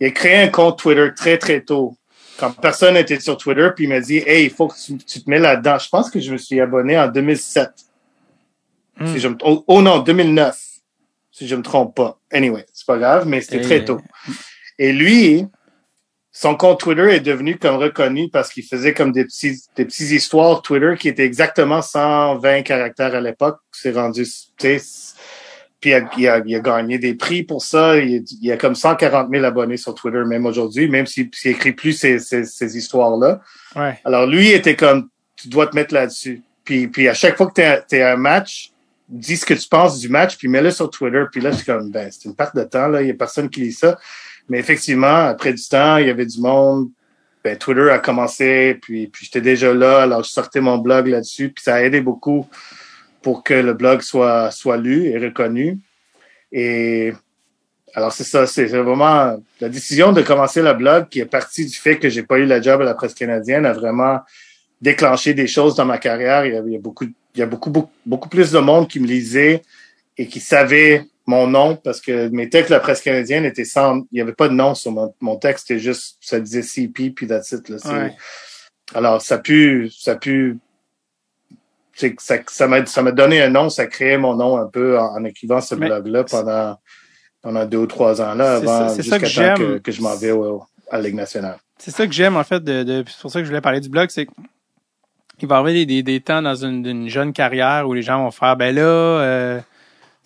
il 0.00 0.08
a 0.08 0.10
créé 0.10 0.42
un 0.42 0.48
compte 0.48 0.80
Twitter 0.80 1.10
très, 1.14 1.38
très 1.38 1.60
tôt. 1.60 1.96
Quand 2.38 2.50
personne 2.52 2.94
n'était 2.94 3.20
sur 3.20 3.36
Twitter, 3.36 3.68
puis 3.74 3.84
il 3.84 3.88
m'a 3.88 4.00
dit, 4.00 4.18
hey, 4.26 4.44
il 4.44 4.50
faut 4.50 4.68
que 4.68 4.74
tu, 4.74 4.96
tu 4.98 5.22
te 5.22 5.30
mets 5.30 5.38
là-dedans. 5.38 5.78
Je 5.78 5.88
pense 5.88 6.10
que 6.10 6.20
je 6.20 6.32
me 6.32 6.36
suis 6.36 6.60
abonné 6.60 6.98
en 6.98 7.08
2007. 7.08 7.70
Hmm. 8.98 9.06
Si 9.06 9.20
je 9.20 9.28
me, 9.28 9.36
oh, 9.42 9.64
oh 9.66 9.82
non, 9.82 10.00
2009. 10.00 10.58
Si 11.30 11.48
je 11.48 11.56
me 11.56 11.62
trompe 11.62 11.96
pas. 11.96 12.18
Anyway, 12.30 12.64
c'est 12.72 12.86
pas 12.86 12.98
grave, 12.98 13.26
mais 13.26 13.40
c'était 13.40 13.60
très 13.60 13.84
tôt. 13.84 14.00
Et 14.78 14.92
lui, 14.92 15.46
son 16.36 16.56
compte 16.56 16.80
Twitter 16.80 17.14
est 17.14 17.20
devenu 17.20 17.58
comme 17.58 17.76
reconnu 17.76 18.28
parce 18.28 18.50
qu'il 18.50 18.64
faisait 18.64 18.92
comme 18.92 19.12
des 19.12 19.24
petits, 19.24 19.56
des 19.76 19.84
petites 19.84 20.10
histoires 20.10 20.62
Twitter 20.62 20.94
qui 20.98 21.08
étaient 21.08 21.24
exactement 21.24 21.80
120 21.80 22.62
caractères 22.62 23.14
à 23.14 23.20
l'époque. 23.20 23.58
C'est 23.70 23.92
rendu, 23.92 24.24
tu 24.24 24.78
sais, 24.78 25.13
puis 25.84 25.90
il 25.90 25.94
a, 25.94 26.08
il, 26.16 26.28
a, 26.28 26.42
il 26.46 26.56
a 26.56 26.60
gagné 26.60 26.96
des 26.96 27.12
prix 27.12 27.42
pour 27.42 27.62
ça. 27.62 27.98
Il, 27.98 28.24
il 28.40 28.50
a 28.50 28.56
comme 28.56 28.74
140 28.74 29.28
000 29.30 29.44
abonnés 29.44 29.76
sur 29.76 29.94
Twitter 29.94 30.22
même 30.24 30.46
aujourd'hui, 30.46 30.88
même 30.88 31.04
s'il 31.04 31.28
écrit 31.44 31.72
plus 31.72 31.92
ces, 31.92 32.18
ces, 32.18 32.44
ces 32.44 32.78
histoires-là. 32.78 33.42
Ouais. 33.76 34.00
Alors 34.02 34.26
lui 34.26 34.48
était 34.48 34.76
comme, 34.76 35.10
tu 35.36 35.48
dois 35.48 35.66
te 35.66 35.76
mettre 35.76 35.92
là-dessus. 35.92 36.40
Puis, 36.64 36.88
puis 36.88 37.06
à 37.06 37.12
chaque 37.12 37.36
fois 37.36 37.48
que 37.48 37.52
tu 37.86 37.96
es 37.96 38.00
à 38.00 38.14
un 38.14 38.16
match, 38.16 38.72
dis 39.10 39.36
ce 39.36 39.44
que 39.44 39.52
tu 39.52 39.68
penses 39.68 39.98
du 39.98 40.08
match, 40.08 40.38
puis 40.38 40.48
mets-le 40.48 40.70
sur 40.70 40.88
Twitter. 40.88 41.24
Puis 41.30 41.42
là, 41.42 41.50
je 41.50 41.56
suis 41.56 41.66
comme, 41.66 41.90
ben, 41.90 42.08
c'est 42.10 42.26
une 42.26 42.34
perte 42.34 42.56
de 42.56 42.64
temps, 42.64 42.88
là. 42.88 43.02
Il 43.02 43.08
y 43.08 43.10
a 43.10 43.14
personne 43.14 43.50
qui 43.50 43.60
lit 43.60 43.72
ça. 43.72 43.98
Mais 44.48 44.58
effectivement, 44.58 45.26
après 45.26 45.52
du 45.52 45.68
temps, 45.68 45.98
il 45.98 46.06
y 46.06 46.10
avait 46.10 46.24
du 46.24 46.40
monde. 46.40 46.88
Ben, 47.44 47.58
Twitter 47.58 47.90
a 47.90 47.98
commencé, 47.98 48.78
puis, 48.80 49.08
puis 49.08 49.26
j'étais 49.26 49.42
déjà 49.42 49.74
là. 49.74 50.04
Alors, 50.04 50.24
je 50.24 50.30
sortais 50.30 50.62
mon 50.62 50.78
blog 50.78 51.08
là-dessus, 51.08 51.50
puis 51.50 51.62
ça 51.62 51.74
a 51.74 51.82
aidé 51.82 52.00
beaucoup 52.00 52.48
pour 53.24 53.42
que 53.42 53.54
le 53.54 53.72
blog 53.72 54.02
soit, 54.02 54.50
soit 54.50 54.76
lu 54.76 55.06
et 55.06 55.18
reconnu. 55.18 55.78
Et 56.52 57.12
alors, 57.94 58.12
c'est 58.12 58.22
ça, 58.22 58.46
c'est 58.46 58.66
vraiment 58.66 59.38
la 59.60 59.68
décision 59.70 60.12
de 60.12 60.20
commencer 60.20 60.60
le 60.60 60.74
blog 60.74 61.08
qui 61.08 61.20
est 61.20 61.26
partie 61.26 61.64
du 61.64 61.74
fait 61.74 61.98
que 61.98 62.10
j'ai 62.10 62.22
pas 62.22 62.38
eu 62.38 62.44
la 62.44 62.60
job 62.60 62.82
à 62.82 62.84
la 62.84 62.94
presse 62.94 63.14
canadienne 63.14 63.64
a 63.64 63.72
vraiment 63.72 64.20
déclenché 64.82 65.32
des 65.32 65.46
choses 65.46 65.74
dans 65.74 65.86
ma 65.86 65.96
carrière. 65.96 66.44
Il 66.44 66.52
y 66.52 66.56
a, 66.56 66.62
il 66.66 66.72
y 66.72 66.76
a 66.76 66.78
beaucoup, 66.78 67.06
il 67.06 67.38
y 67.38 67.42
a 67.42 67.46
beaucoup, 67.46 67.70
beaucoup, 67.70 67.92
beaucoup 68.04 68.28
plus 68.28 68.52
de 68.52 68.58
monde 68.58 68.88
qui 68.88 69.00
me 69.00 69.06
lisait 69.06 69.62
et 70.18 70.26
qui 70.26 70.40
savait 70.40 71.06
mon 71.26 71.46
nom 71.46 71.76
parce 71.76 72.02
que 72.02 72.28
mes 72.28 72.50
textes 72.50 72.68
de 72.70 72.74
la 72.74 72.80
presse 72.80 73.00
canadienne 73.00 73.46
étaient 73.46 73.64
sans, 73.64 74.02
il 74.12 74.18
y 74.18 74.20
avait 74.20 74.34
pas 74.34 74.48
de 74.48 74.54
nom 74.54 74.74
sur 74.74 74.92
mon, 74.92 75.14
mon 75.22 75.36
texte, 75.36 75.68
c'était 75.68 75.80
juste, 75.80 76.18
ça 76.20 76.38
disait 76.40 76.60
CP 76.60 77.10
puis 77.10 77.26
that's 77.26 77.52
it, 77.52 77.70
là. 77.70 77.78
Ouais. 77.86 78.14
Alors, 78.94 79.22
ça 79.22 79.36
a 79.36 79.38
pu, 79.38 79.90
ça 79.90 80.12
a 80.12 80.16
pu, 80.16 80.58
ça, 82.18 82.36
ça 82.48 82.66
m'a, 82.66 82.84
ça 82.86 83.02
m'a 83.02 83.12
donné 83.12 83.42
un 83.42 83.50
nom, 83.50 83.70
ça 83.70 83.86
créait 83.86 84.18
mon 84.18 84.34
nom 84.34 84.56
un 84.58 84.66
peu 84.66 84.98
en, 84.98 85.16
en 85.16 85.24
écrivant 85.24 85.60
ce 85.60 85.74
blog-là 85.86 86.24
pendant, 86.24 86.78
pendant 87.42 87.64
deux 87.64 87.78
ou 87.78 87.86
trois 87.86 88.20
ans 88.20 88.34
là, 88.34 88.56
avant, 88.56 88.88
jusqu'à 89.02 89.18
temps 89.54 89.54
que, 89.58 89.78
que 89.78 89.92
je 89.92 90.02
m'en 90.02 90.14
vais 90.16 90.30
au- 90.32 90.62
à 90.90 90.96
la 90.98 91.04
Ligue 91.04 91.14
nationale. 91.16 91.58
C'est 91.78 91.90
ça 91.90 92.06
que 92.06 92.12
j'aime 92.12 92.36
en 92.36 92.44
fait 92.44 92.62
de, 92.62 93.04
c'est 93.06 93.20
pour 93.20 93.30
ça 93.30 93.38
que 93.40 93.44
je 93.44 93.50
voulais 93.50 93.60
parler 93.60 93.80
du 93.80 93.88
blog, 93.88 94.08
c'est 94.10 94.26
qu'il 95.38 95.48
va 95.48 95.56
y 95.56 95.58
avoir 95.58 95.72
des, 95.72 95.86
des, 95.86 96.02
des 96.02 96.20
temps 96.20 96.42
dans 96.42 96.54
une, 96.54 96.86
une 96.86 97.08
jeune 97.08 97.32
carrière 97.32 97.88
où 97.88 97.92
les 97.94 98.02
gens 98.02 98.22
vont 98.22 98.30
faire 98.30 98.56
ben 98.56 98.74
là 98.74 98.82
euh, 98.82 99.60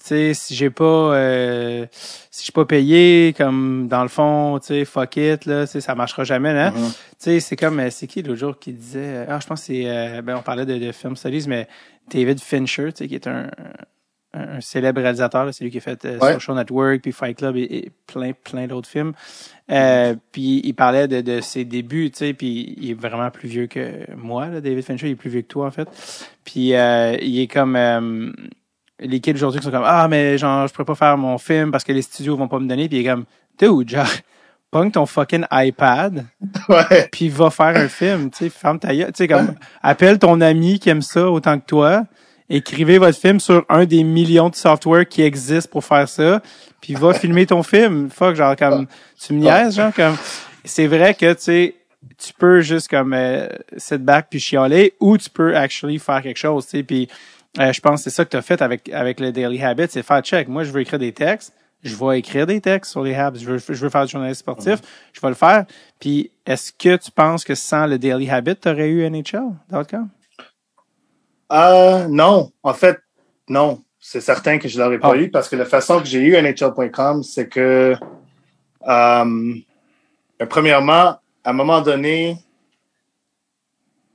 sais 0.05 0.35
si 0.35 0.55
j'ai 0.55 0.71
pas 0.71 0.85
euh, 0.85 1.87
si 1.93 2.41
je 2.41 2.43
suis 2.45 2.53
pas 2.53 2.65
payé 2.65 3.35
comme 3.37 3.89
dans 3.89 4.03
le 4.03 4.09
fond 4.09 4.59
tu 4.61 4.67
sais 4.69 4.85
fuck 4.85 5.17
it 5.17 5.47
là 5.47 5.67
tu 5.67 5.73
sais 5.73 5.81
ça 5.81 5.95
marchera 5.95 6.25
jamais 6.25 6.53
là 6.55 6.71
Mhm. 6.71 6.87
tu 6.89 6.95
sais 7.19 7.41
c'est 7.41 7.57
comme 7.57 7.79
euh, 7.81 7.91
c'est 7.91 8.07
qui 8.07 8.23
l'autre 8.23 8.41
jour 8.41 8.59
qui 8.59 8.73
disait 8.73 8.99
euh, 9.03 9.25
ah 9.29 9.39
je 9.41 9.47
pense 9.47 9.61
que 9.61 9.67
c'est 9.67 9.83
euh, 9.87 10.23
ben 10.23 10.37
on 10.37 10.43
parlait 10.43 10.67
de, 10.67 10.77
de 10.79 10.93
film 10.93 11.17
studies 11.17 11.47
mais 11.49 11.67
David 12.13 12.41
Fincher 12.41 12.93
tu 12.93 12.99
sais 13.05 13.09
qui 13.09 13.15
est 13.15 13.27
un 13.27 13.51
un, 14.35 14.57
un 14.57 14.61
célèbre 14.61 15.01
réalisateur 15.01 15.49
c'est 15.55 15.65
lui 15.65 15.71
qui 15.71 15.79
a 15.79 15.81
fait 15.81 16.05
euh, 16.05 16.19
Ouais. 16.19 16.35
Social 16.35 16.55
Network 16.57 17.01
puis 17.01 17.13
Fight 17.13 17.39
Club 17.39 17.57
et, 17.57 17.63
et 17.63 17.93
plein 18.07 18.33
plein 18.33 18.67
d'autres 18.67 18.89
films 18.89 19.13
euh, 19.71 20.15
puis 20.33 20.61
il 20.65 20.75
parlait 20.75 21.09
de, 21.09 21.21
de 21.21 21.41
ses 21.43 21.65
débuts, 21.67 22.11
tu 22.11 22.17
sais, 22.19 22.33
puis 22.33 22.75
il 22.81 22.91
est 22.91 22.95
vraiment 22.95 23.31
plus 23.31 23.49
vieux 23.49 23.67
que 23.67 24.11
moi, 24.17 24.47
là, 24.49 24.63
David 24.63 24.83
Fincher, 24.83 25.09
il 25.09 25.11
est 25.13 25.15
plus 25.15 25.29
vieux 25.29 25.43
que 25.43 25.47
toi, 25.47 25.67
en 25.67 25.71
fait. 25.71 25.87
Puis 26.43 26.73
euh, 26.75 27.15
il 27.21 27.39
est 27.39 27.49
comme... 27.49 27.77
les 29.01 29.21
kids 29.21 29.35
aujourd'hui 29.35 29.61
qui 29.61 29.67
sont 29.67 29.71
comme 29.73 29.85
«Ah, 29.87 30.09
mais 30.09 30.39
genre, 30.39 30.67
je 30.67 30.73
pourrais 30.73 30.85
pas 30.85 30.95
faire 30.95 31.17
mon 31.19 31.39
film 31.39 31.71
parce 31.71 31.85
que 31.85 31.93
les 31.93 32.03
studios 32.03 32.37
vont 32.37 32.49
pas 32.49 32.59
me 32.59 32.67
donner.» 32.69 32.89
Puis 32.91 32.99
il 32.99 33.07
est 33.07 33.11
comme 33.11 33.25
«Dude, 33.59 33.89
genre, 33.89 34.07
pogne 34.71 34.91
ton 34.91 35.07
fucking 35.07 35.45
iPad, 35.51 36.27
Ouais. 36.69 37.09
puis 37.11 37.29
va 37.29 37.51
faire 37.51 37.77
un 37.77 37.89
film, 37.89 38.31
tu 38.31 38.45
sais, 38.45 38.51
ferme 38.51 38.79
ta 38.79 38.95
gueule. 38.95 39.07
Tu 39.09 39.19
sais, 39.19 39.29
comme, 39.29 39.55
appelle 39.83 40.19
ton 40.19 40.41
ami 40.41 40.79
qui 40.79 40.91
aime 40.91 41.03
ça 41.03 41.31
autant 41.31 41.59
que 41.59 41.65
toi, 41.65 42.05
écrivez 42.51 42.99
votre 42.99 43.19
film 43.19 43.41
sur 43.41 43.65
un 43.69 43.85
des 43.85 44.05
millions 44.05 44.49
de 44.49 44.55
software 44.55 45.07
qui 45.09 45.23
existent 45.23 45.71
pour 45.71 45.85
faire 45.85 46.09
ça, 46.09 46.41
puis 46.81 46.95
va 46.95 47.15
filmer 47.15 47.47
ton 47.47 47.63
film. 47.63 48.11
Fuck, 48.11 48.37
genre, 48.37 48.57
comme, 48.57 48.87
tu 49.21 49.33
me 49.33 49.41
niaises, 49.41 49.77
genre, 49.77 49.93
comme, 49.95 50.17
c'est 50.65 50.87
vrai 50.87 51.15
que, 51.15 51.33
tu 51.33 51.41
sais, 51.41 51.75
tu 52.17 52.33
peux 52.33 52.61
juste 52.61 52.89
comme 52.89 53.13
euh, 53.13 53.49
sit 53.77 53.99
back 53.99 54.27
puis 54.31 54.39
chialer 54.39 54.95
ou 55.01 55.17
tu 55.19 55.29
peux 55.31 55.57
actually 55.57 55.99
faire 55.99 56.23
quelque 56.23 56.39
chose, 56.39 56.65
tu 56.65 56.79
sais, 56.79 56.83
puis 56.83 57.09
euh, 57.59 57.73
je 57.73 57.81
pense 57.81 58.01
que 58.01 58.11
c'est 58.11 58.17
ça 58.17 58.25
que 58.25 58.31
tu 58.31 58.37
as 58.37 58.43
fait 58.43 58.61
avec 58.63 58.89
avec 58.93 59.21
le 59.21 59.33
Daily 59.33 59.63
Habit, 59.63 59.87
c'est 59.91 60.03
faire 60.03 60.21
check. 60.23 60.49
Moi, 60.49 60.65
je 60.65 60.71
veux 60.71 60.81
écrire 60.81 60.99
des 60.99 61.13
textes, 61.13 61.55
je 61.83 61.95
vais 61.97 62.19
écrire 62.19 62.47
des 62.47 62.61
textes 62.61 62.91
sur 62.93 63.03
les 63.03 63.15
Habits, 63.15 63.41
je 63.41 63.51
veux, 63.53 63.59
je 63.59 63.73
veux 63.85 63.89
faire 63.91 64.05
du 64.05 64.13
journalisme 64.13 64.41
sportif, 64.41 64.81
je 65.13 65.21
vais 65.21 65.29
le 65.29 65.35
faire. 65.35 65.65
Puis 65.99 66.31
est-ce 66.47 66.73
que 66.73 66.97
tu 66.97 67.11
penses 67.11 67.45
que 67.45 67.55
sans 67.55 67.87
le 67.87 67.99
Daily 67.99 68.29
Habit, 68.31 68.57
tu 68.57 68.69
aurais 68.69 68.89
eu 68.89 69.09
NHL.com? 69.09 70.09
Euh, 71.53 72.07
non, 72.09 72.51
en 72.63 72.75
fait, 72.75 72.99
non. 73.49 73.83
C'est 74.01 74.21
certain 74.21 74.59
que 74.59 74.69
je 74.69 74.79
l'aurais 74.79 74.99
pas 74.99 75.11
Ah. 75.13 75.17
eu 75.17 75.31
parce 75.31 75.49
que 75.49 75.57
la 75.57 75.65
façon 75.65 75.99
que 75.99 76.07
j'ai 76.07 76.21
eu 76.21 76.35
NHL.com, 76.37 77.23
c'est 77.23 77.49
que, 77.49 77.95
euh, 78.87 79.55
euh, 80.41 80.47
premièrement, 80.49 81.19
à 81.45 81.51
un 81.51 81.53
moment 81.53 81.81
donné, 81.81 82.37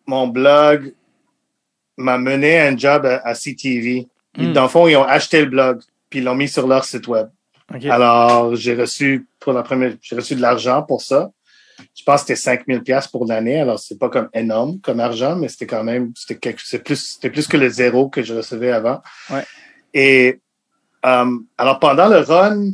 mon 0.08 0.28
blog 0.28 0.94
m'a 1.98 2.18
mené 2.18 2.60
à 2.60 2.68
un 2.68 2.78
job 2.78 3.06
à, 3.06 3.18
à 3.28 3.34
CTV. 3.34 4.08
Puis, 4.34 4.48
Mm. 4.48 4.54
Dans 4.54 4.64
le 4.64 4.68
fond, 4.68 4.88
ils 4.88 4.96
ont 4.96 5.04
acheté 5.04 5.42
le 5.42 5.50
blog, 5.50 5.82
puis 6.10 6.20
ils 6.20 6.26
l'ont 6.26 6.36
mis 6.36 6.48
sur 6.48 6.68
leur 6.68 6.86
site 6.86 7.08
web. 7.08 7.28
OK. 7.74 7.86
Alors, 7.86 8.56
j'ai 8.56 8.76
reçu 8.76 9.28
pour 9.40 9.54
la 9.54 9.64
première, 9.64 9.94
j'ai 10.02 10.16
reçu 10.16 10.36
de 10.36 10.42
l'argent 10.42 10.82
pour 10.84 11.02
ça. 11.02 11.32
Je 11.96 12.04
pense 12.04 12.22
que 12.22 12.28
c'était 12.36 12.40
5000 12.40 12.82
pièces 12.82 13.08
pour 13.08 13.26
l'année. 13.26 13.60
Alors, 13.60 13.80
c'est 13.80 13.98
pas 13.98 14.10
comme 14.10 14.30
énorme 14.34 14.80
comme 14.80 15.00
argent, 15.00 15.36
mais 15.36 15.48
c'était 15.48 15.68
quand 15.68 15.84
même, 15.84 16.12
c'était 16.16 16.40
quelque, 16.40 16.62
c'est 16.64 16.80
plus, 16.80 16.96
c'était 16.96 17.30
plus 17.30 17.48
que 17.48 17.58
le 17.58 17.70
zéro 17.70 18.10
que 18.10 18.22
je 18.24 18.34
recevais 18.34 18.72
avant. 18.72 19.02
Ouais. 19.30 19.44
Et, 19.94 20.40
euh, 21.06 21.38
alors 21.58 21.80
pendant 21.80 22.08
le 22.08 22.20
run, 22.20 22.72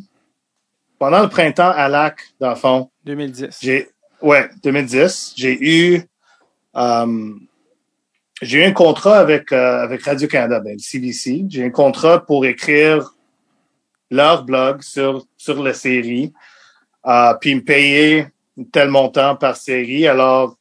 pendant 0.97 1.21
le 1.21 1.29
printemps 1.29 1.71
à 1.75 1.87
Lac, 1.87 2.19
dans 2.39 2.49
le 2.49 2.55
fond, 2.55 2.89
2010. 3.05 3.57
j'ai, 3.61 3.89
ouais, 4.21 4.49
2010, 4.63 5.33
j'ai 5.35 5.57
eu, 5.59 6.01
euh, 6.75 7.33
j'ai 8.41 8.59
eu 8.59 8.63
un 8.63 8.71
contrat 8.71 9.19
avec, 9.19 9.51
euh, 9.51 9.83
avec 9.83 10.03
Radio-Canada, 10.03 10.59
ben, 10.59 10.73
le 10.73 10.79
CBC. 10.79 11.45
J'ai 11.49 11.63
un 11.63 11.69
contrat 11.69 12.25
pour 12.25 12.45
écrire 12.45 13.13
leur 14.11 14.43
blog 14.43 14.81
sur, 14.81 15.25
sur 15.37 15.61
la 15.61 15.73
série, 15.73 16.33
euh, 17.05 17.33
puis 17.39 17.55
me 17.55 17.61
payer 17.61 18.27
tel 18.71 18.89
montant 18.89 19.35
par 19.35 19.57
série. 19.57 20.07
Alors, 20.07 20.57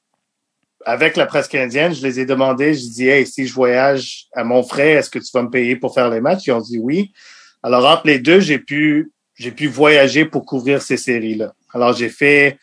avec 0.84 1.16
la 1.16 1.26
presse 1.26 1.48
canadienne, 1.48 1.94
je 1.94 2.02
les 2.02 2.20
ai 2.20 2.26
demandé, 2.26 2.74
je 2.74 2.80
dis, 2.80 3.08
hey, 3.08 3.26
si 3.26 3.46
je 3.46 3.54
voyage 3.54 4.26
à 4.34 4.44
mon 4.44 4.62
frais, 4.62 4.92
est-ce 4.92 5.10
que 5.10 5.18
tu 5.18 5.30
vas 5.32 5.42
me 5.42 5.50
payer 5.50 5.76
pour 5.76 5.94
faire 5.94 6.08
les 6.08 6.20
matchs? 6.20 6.46
Ils 6.46 6.52
ont 6.52 6.60
dit 6.60 6.78
oui. 6.78 7.12
Alors, 7.62 7.84
entre 7.86 8.06
les 8.06 8.18
deux, 8.18 8.40
j'ai 8.40 8.58
pu 8.58 9.12
j'ai 9.34 9.52
pu 9.52 9.68
voyager 9.68 10.24
pour 10.24 10.44
couvrir 10.44 10.82
ces 10.82 10.96
séries-là. 10.96 11.54
Alors, 11.72 11.92
j'ai 11.92 12.08
fait 12.08 12.58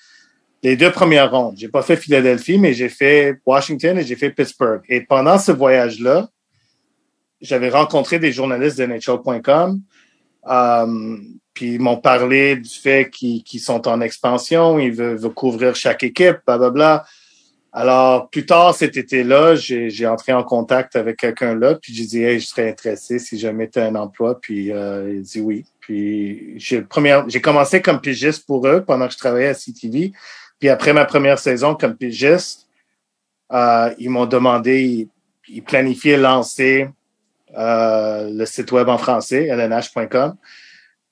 les 0.64 0.76
deux 0.76 0.92
premières 0.92 1.32
rondes. 1.32 1.56
J'ai 1.58 1.68
pas 1.68 1.82
fait 1.82 1.96
Philadelphie, 1.96 2.58
mais 2.58 2.74
j'ai 2.74 2.90
fait 2.90 3.40
Washington 3.46 3.98
et 3.98 4.04
j'ai 4.04 4.16
fait 4.16 4.32
Pittsburgh. 4.32 4.82
Et 4.90 5.02
pendant 5.02 5.38
ce 5.38 5.52
voyage-là, 5.52 6.28
j'avais 7.42 7.70
rencontré 7.70 8.20
des 8.20 8.32
journalistes 8.32 8.78
de 8.78 8.86
NHL.com. 8.86 9.82
Euh, 10.48 11.18
puis 11.54 11.76
ils 11.76 11.80
m'ont 11.80 11.98
parlé 11.98 12.58
du 12.58 12.70
fait 12.70 13.10
qu'ils 13.10 13.60
sont 13.60 13.88
en 13.88 14.02
expansion, 14.02 14.78
ils 14.80 14.92
veulent, 14.92 15.20
couvrir 15.34 15.76
chaque 15.76 16.04
équipe, 16.04 16.38
blablabla. 16.46 16.72
Bla. 16.72 17.06
Alors, 17.78 18.30
plus 18.30 18.46
tard 18.46 18.74
cet 18.74 18.96
été-là, 18.96 19.56
j'ai 19.56 20.08
entré 20.08 20.32
en 20.32 20.44
contact 20.44 20.96
avec 20.96 21.18
quelqu'un 21.18 21.56
là, 21.56 21.76
puis 21.76 21.94
j'ai 21.94 22.06
dit, 22.06 22.24
hey, 22.24 22.40
je 22.40 22.48
serais 22.48 22.70
intéressé 22.70 23.20
si 23.20 23.38
jamais 23.38 23.70
tu 23.70 23.80
un 23.80 23.96
emploi, 23.96 24.40
puis 24.40 24.72
euh, 24.72 25.14
il 25.14 25.24
dit 25.24 25.42
oui. 25.42 25.66
Puis 25.82 26.54
j'ai 26.58 27.42
commencé 27.42 27.82
comme 27.82 28.00
pigiste 28.00 28.46
pour 28.46 28.66
eux 28.66 28.82
pendant 28.86 29.08
que 29.08 29.14
je 29.14 29.18
travaillais 29.18 29.50
à 29.50 29.54
CTV. 29.54 30.14
Puis 30.60 30.70
après 30.70 30.94
ma 30.94 31.06
première 31.06 31.40
saison 31.40 31.76
comme 31.76 31.96
pigiste, 31.96 32.68
euh, 33.52 33.94
ils 34.00 34.10
m'ont 34.10 34.26
demandé, 34.26 34.84
ils, 34.84 35.10
ils 35.48 35.64
planifiaient 35.64 36.18
lancer 36.18 36.90
euh, 37.58 38.30
le 38.34 38.46
site 38.46 38.72
web 38.72 38.90
en 38.90 38.98
français, 38.98 39.48
lnh.com, 39.48 40.36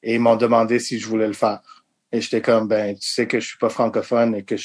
et 0.01 0.15
ils 0.15 0.19
m'ont 0.19 0.35
demandé 0.35 0.79
si 0.79 0.99
je 0.99 1.07
voulais 1.07 1.27
le 1.27 1.33
faire. 1.33 1.83
Et 2.11 2.19
j'étais 2.19 2.41
comme, 2.41 2.67
ben, 2.67 2.95
tu 2.95 3.07
sais 3.07 3.27
que 3.27 3.39
je 3.39 3.47
suis 3.47 3.57
pas 3.57 3.69
francophone 3.69 4.35
et 4.35 4.43
que 4.43 4.55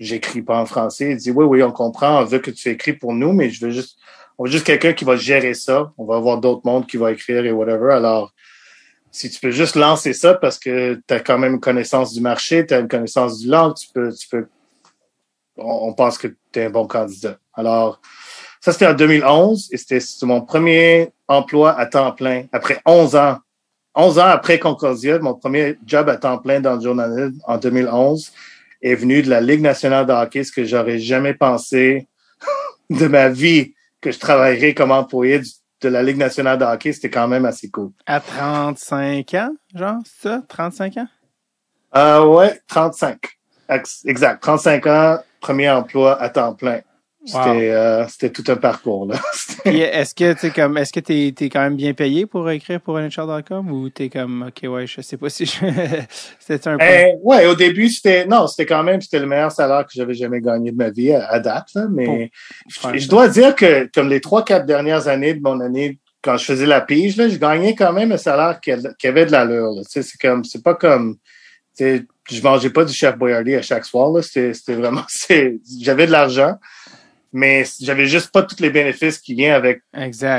j'écris 0.00 0.42
pas 0.42 0.58
en 0.58 0.66
français. 0.66 1.12
Il 1.12 1.16
dit, 1.16 1.30
oui, 1.30 1.44
oui, 1.44 1.62
on 1.62 1.70
comprend, 1.70 2.20
on 2.20 2.24
veut 2.24 2.40
que 2.40 2.50
tu 2.50 2.68
écris 2.68 2.94
pour 2.94 3.14
nous, 3.14 3.32
mais 3.32 3.50
je 3.50 3.64
veux 3.64 3.70
juste, 3.70 3.98
on 4.38 4.44
veut 4.44 4.50
juste 4.50 4.66
quelqu'un 4.66 4.92
qui 4.92 5.04
va 5.04 5.16
gérer 5.16 5.54
ça. 5.54 5.92
On 5.98 6.04
va 6.04 6.16
avoir 6.16 6.38
d'autres 6.38 6.62
mondes 6.64 6.86
qui 6.86 6.96
vont 6.96 7.08
écrire 7.08 7.44
et 7.44 7.52
whatever. 7.52 7.92
Alors, 7.92 8.34
si 9.18 9.30
tu 9.30 9.40
peux 9.40 9.50
juste 9.50 9.74
lancer 9.74 10.12
ça 10.12 10.34
parce 10.34 10.60
que 10.60 10.94
tu 10.94 11.12
as 11.12 11.18
quand 11.18 11.38
même 11.38 11.54
une 11.54 11.60
connaissance 11.60 12.14
du 12.14 12.20
marché, 12.20 12.64
tu 12.64 12.72
as 12.72 12.78
une 12.78 12.86
connaissance 12.86 13.40
du 13.40 13.48
langue, 13.48 13.74
tu 13.74 13.88
peux, 13.92 14.12
tu 14.12 14.28
peux, 14.28 14.46
on, 15.56 15.92
pense 15.92 16.18
que 16.18 16.28
tu 16.28 16.60
es 16.60 16.66
un 16.66 16.70
bon 16.70 16.86
candidat. 16.86 17.36
Alors, 17.52 18.00
ça, 18.60 18.70
c'était 18.70 18.86
en 18.86 18.94
2011 18.94 19.70
et 19.72 19.76
c'était 19.76 19.98
mon 20.22 20.40
premier 20.40 21.10
emploi 21.26 21.76
à 21.76 21.86
temps 21.86 22.12
plein 22.12 22.44
après 22.52 22.80
11 22.86 23.16
ans. 23.16 23.38
11 23.96 24.20
ans 24.20 24.26
après 24.26 24.60
Concordia, 24.60 25.18
mon 25.18 25.34
premier 25.34 25.76
job 25.84 26.08
à 26.08 26.16
temps 26.16 26.38
plein 26.38 26.60
dans 26.60 26.76
le 26.76 26.80
journalisme 26.80 27.40
en 27.44 27.58
2011 27.58 28.30
est 28.82 28.94
venu 28.94 29.22
de 29.22 29.30
la 29.30 29.40
Ligue 29.40 29.62
nationale 29.62 30.06
de 30.06 30.12
hockey, 30.12 30.44
ce 30.44 30.52
que 30.52 30.64
j'aurais 30.64 31.00
jamais 31.00 31.34
pensé 31.34 32.06
de 32.90 33.08
ma 33.08 33.30
vie 33.30 33.74
que 34.00 34.12
je 34.12 34.18
travaillerais 34.20 34.74
comme 34.74 34.92
employé 34.92 35.40
de 35.80 35.88
la 35.88 36.02
Ligue 36.02 36.16
nationale 36.16 36.58
de 36.58 36.64
hockey. 36.64 36.92
C'était 36.92 37.10
quand 37.10 37.28
même 37.28 37.44
assez 37.44 37.70
cool. 37.70 37.90
À 38.06 38.20
35 38.20 39.34
ans, 39.34 39.50
genre, 39.74 39.98
c'est 40.04 40.28
ça? 40.28 40.42
35 40.48 40.96
ans? 40.98 41.08
Euh, 41.96 42.24
ouais, 42.26 42.60
35. 42.68 43.18
Exact. 44.04 44.42
35 44.42 44.86
ans, 44.86 45.18
premier 45.40 45.70
emploi 45.70 46.20
à 46.20 46.28
temps 46.28 46.54
plein. 46.54 46.80
C'était 47.28 47.70
euh, 47.70 48.06
c'était 48.08 48.30
tout 48.30 48.44
un 48.48 48.56
parcours 48.56 49.06
là. 49.06 49.20
est-ce 49.70 50.14
que 50.14 50.32
tu 50.32 50.50
comme 50.50 50.78
est-ce 50.78 50.92
que 50.92 51.00
t'es 51.00 51.28
es 51.28 51.48
quand 51.50 51.60
même 51.60 51.76
bien 51.76 51.92
payé 51.92 52.24
pour 52.24 52.48
écrire 52.50 52.80
pour 52.80 52.98
NHL.com 52.98 53.70
ou 53.70 53.90
t'es 53.90 54.08
comme 54.08 54.48
ok 54.48 54.70
ouais 54.70 54.86
je 54.86 55.02
sais 55.02 55.18
pas 55.18 55.28
si 55.28 55.44
je 55.44 55.52
c'était 56.38 56.68
un 56.68 56.78
peu... 56.78 56.84
Eh, 56.84 57.12
ouais 57.22 57.46
au 57.46 57.54
début 57.54 57.90
c'était 57.90 58.24
non 58.26 58.46
c'était 58.46 58.64
quand 58.64 58.82
même 58.82 59.02
c'était 59.02 59.18
le 59.18 59.26
meilleur 59.26 59.52
salaire 59.52 59.84
que 59.84 59.92
j'avais 59.94 60.14
jamais 60.14 60.40
gagné 60.40 60.72
de 60.72 60.76
ma 60.76 60.88
vie 60.88 61.12
à, 61.12 61.38
date 61.38 61.68
là, 61.74 61.86
mais 61.90 62.30
je, 62.66 63.08
dois 63.08 63.28
dire 63.28 63.54
que 63.54 63.90
comme 63.94 64.08
les 64.08 64.22
trois 64.22 64.42
quatre 64.42 64.64
dernières 64.64 65.06
années 65.06 65.34
de 65.34 65.42
mon 65.42 65.60
année 65.60 65.98
quand 66.22 66.38
je 66.38 66.46
faisais 66.46 66.66
la 66.66 66.80
pige 66.80 67.18
là 67.18 67.28
je 67.28 67.36
gagnais 67.36 67.74
quand 67.74 67.92
même 67.92 68.10
un 68.12 68.16
salaire 68.16 68.58
qui, 68.60 68.72
avait 69.06 69.26
de 69.26 69.32
l'allure 69.32 69.74
tu 69.90 70.02
c'est 70.02 70.18
comme 70.18 70.44
c'est 70.44 70.62
pas 70.62 70.74
comme 70.74 71.18
tu 71.76 72.08
je 72.30 72.42
mangeais 72.42 72.70
pas 72.70 72.84
du 72.84 72.92
chef 72.92 73.16
Boyardee 73.16 73.54
à 73.54 73.62
chaque 73.62 73.84
soir 73.84 74.12
là. 74.12 74.22
C'était 74.22 74.74
vraiment 74.74 75.04
c'est 75.08 75.58
j'avais 75.80 76.06
de 76.06 76.12
l'argent 76.12 76.56
mais 77.32 77.64
j'avais 77.80 78.06
juste 78.06 78.30
pas 78.30 78.42
tous 78.42 78.60
les 78.60 78.70
bénéfices 78.70 79.18
qui 79.18 79.34
viennent 79.34 79.52
avec 79.52 79.82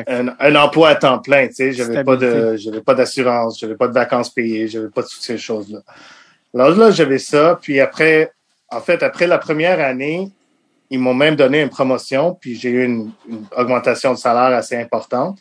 Un, 0.08 0.56
emploi 0.56 0.90
à 0.90 0.96
temps 0.96 1.20
plein. 1.20 1.48
Tu 1.48 1.54
sais, 1.54 1.74
j'avais 1.74 2.04
pas 2.04 2.16
de, 2.16 2.56
j'avais 2.58 2.82
pas 2.82 2.96
d'assurance, 2.96 3.60
j'avais 3.60 3.76
pas 3.76 3.88
de 3.88 3.94
vacances 3.94 4.30
payées, 4.30 4.68
j'avais 4.68 4.90
pas 4.90 5.04
toutes 5.04 5.22
ces 5.22 5.38
choses-là. 5.38 5.80
Alors 6.54 6.72
là, 6.72 6.92
j'avais 6.92 7.20
ça. 7.20 7.60
Puis 7.62 7.80
après, 7.80 8.32
en 8.70 8.82
fait, 8.82 9.04
après 9.04 9.28
la 9.28 9.38
première 9.38 9.80
année, 9.80 10.32
ils 10.90 11.00
m'ont 11.00 11.14
même 11.14 11.36
donné 11.36 11.62
une 11.62 11.70
promotion, 11.70 12.34
puis 12.34 12.56
j'ai 12.56 12.72
eu 12.72 12.84
une, 12.84 13.12
augmentation 13.56 14.14
de 14.14 14.18
salaire 14.18 14.58
assez 14.58 14.76
importante. 14.76 15.38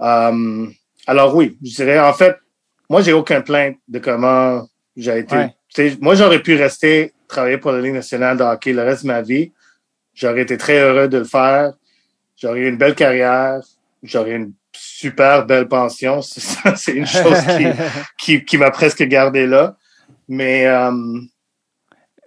Euh, 0.00 0.66
alors 1.08 1.34
oui, 1.34 1.58
je 1.62 1.74
dirais, 1.74 1.98
en 1.98 2.12
fait, 2.12 2.36
moi, 2.88 3.02
j'ai 3.02 3.12
aucun 3.12 3.40
plainte 3.40 3.76
de 3.88 3.98
comment 3.98 4.68
j'ai 4.96 5.18
été. 5.18 5.48
Moi, 6.00 6.14
j'aurais 6.14 6.40
pu 6.40 6.54
rester 6.54 7.12
travailler 7.26 7.58
pour 7.58 7.72
la 7.72 7.80
Ligue 7.80 7.94
nationale 7.94 8.36
de 8.36 8.44
hockey 8.44 8.72
le 8.72 8.82
reste 8.82 9.02
de 9.02 9.08
ma 9.08 9.22
vie 9.22 9.50
J'aurais 10.14 10.42
été 10.42 10.56
très 10.56 10.78
heureux 10.78 11.08
de 11.08 11.18
le 11.18 11.24
faire. 11.24 11.72
J'aurais 12.36 12.60
eu 12.60 12.68
une 12.68 12.76
belle 12.76 12.94
carrière. 12.94 13.60
J'aurais 14.02 14.32
une 14.32 14.52
super 14.72 15.46
belle 15.46 15.68
pension. 15.68 16.20
C'est 16.22 16.92
une 16.92 17.06
chose 17.06 17.38
qui, 17.38 17.66
qui, 18.18 18.44
qui 18.44 18.58
m'a 18.58 18.70
presque 18.70 19.02
gardé 19.04 19.46
là. 19.46 19.76
Mais 20.28 20.66
euh, 20.66 20.92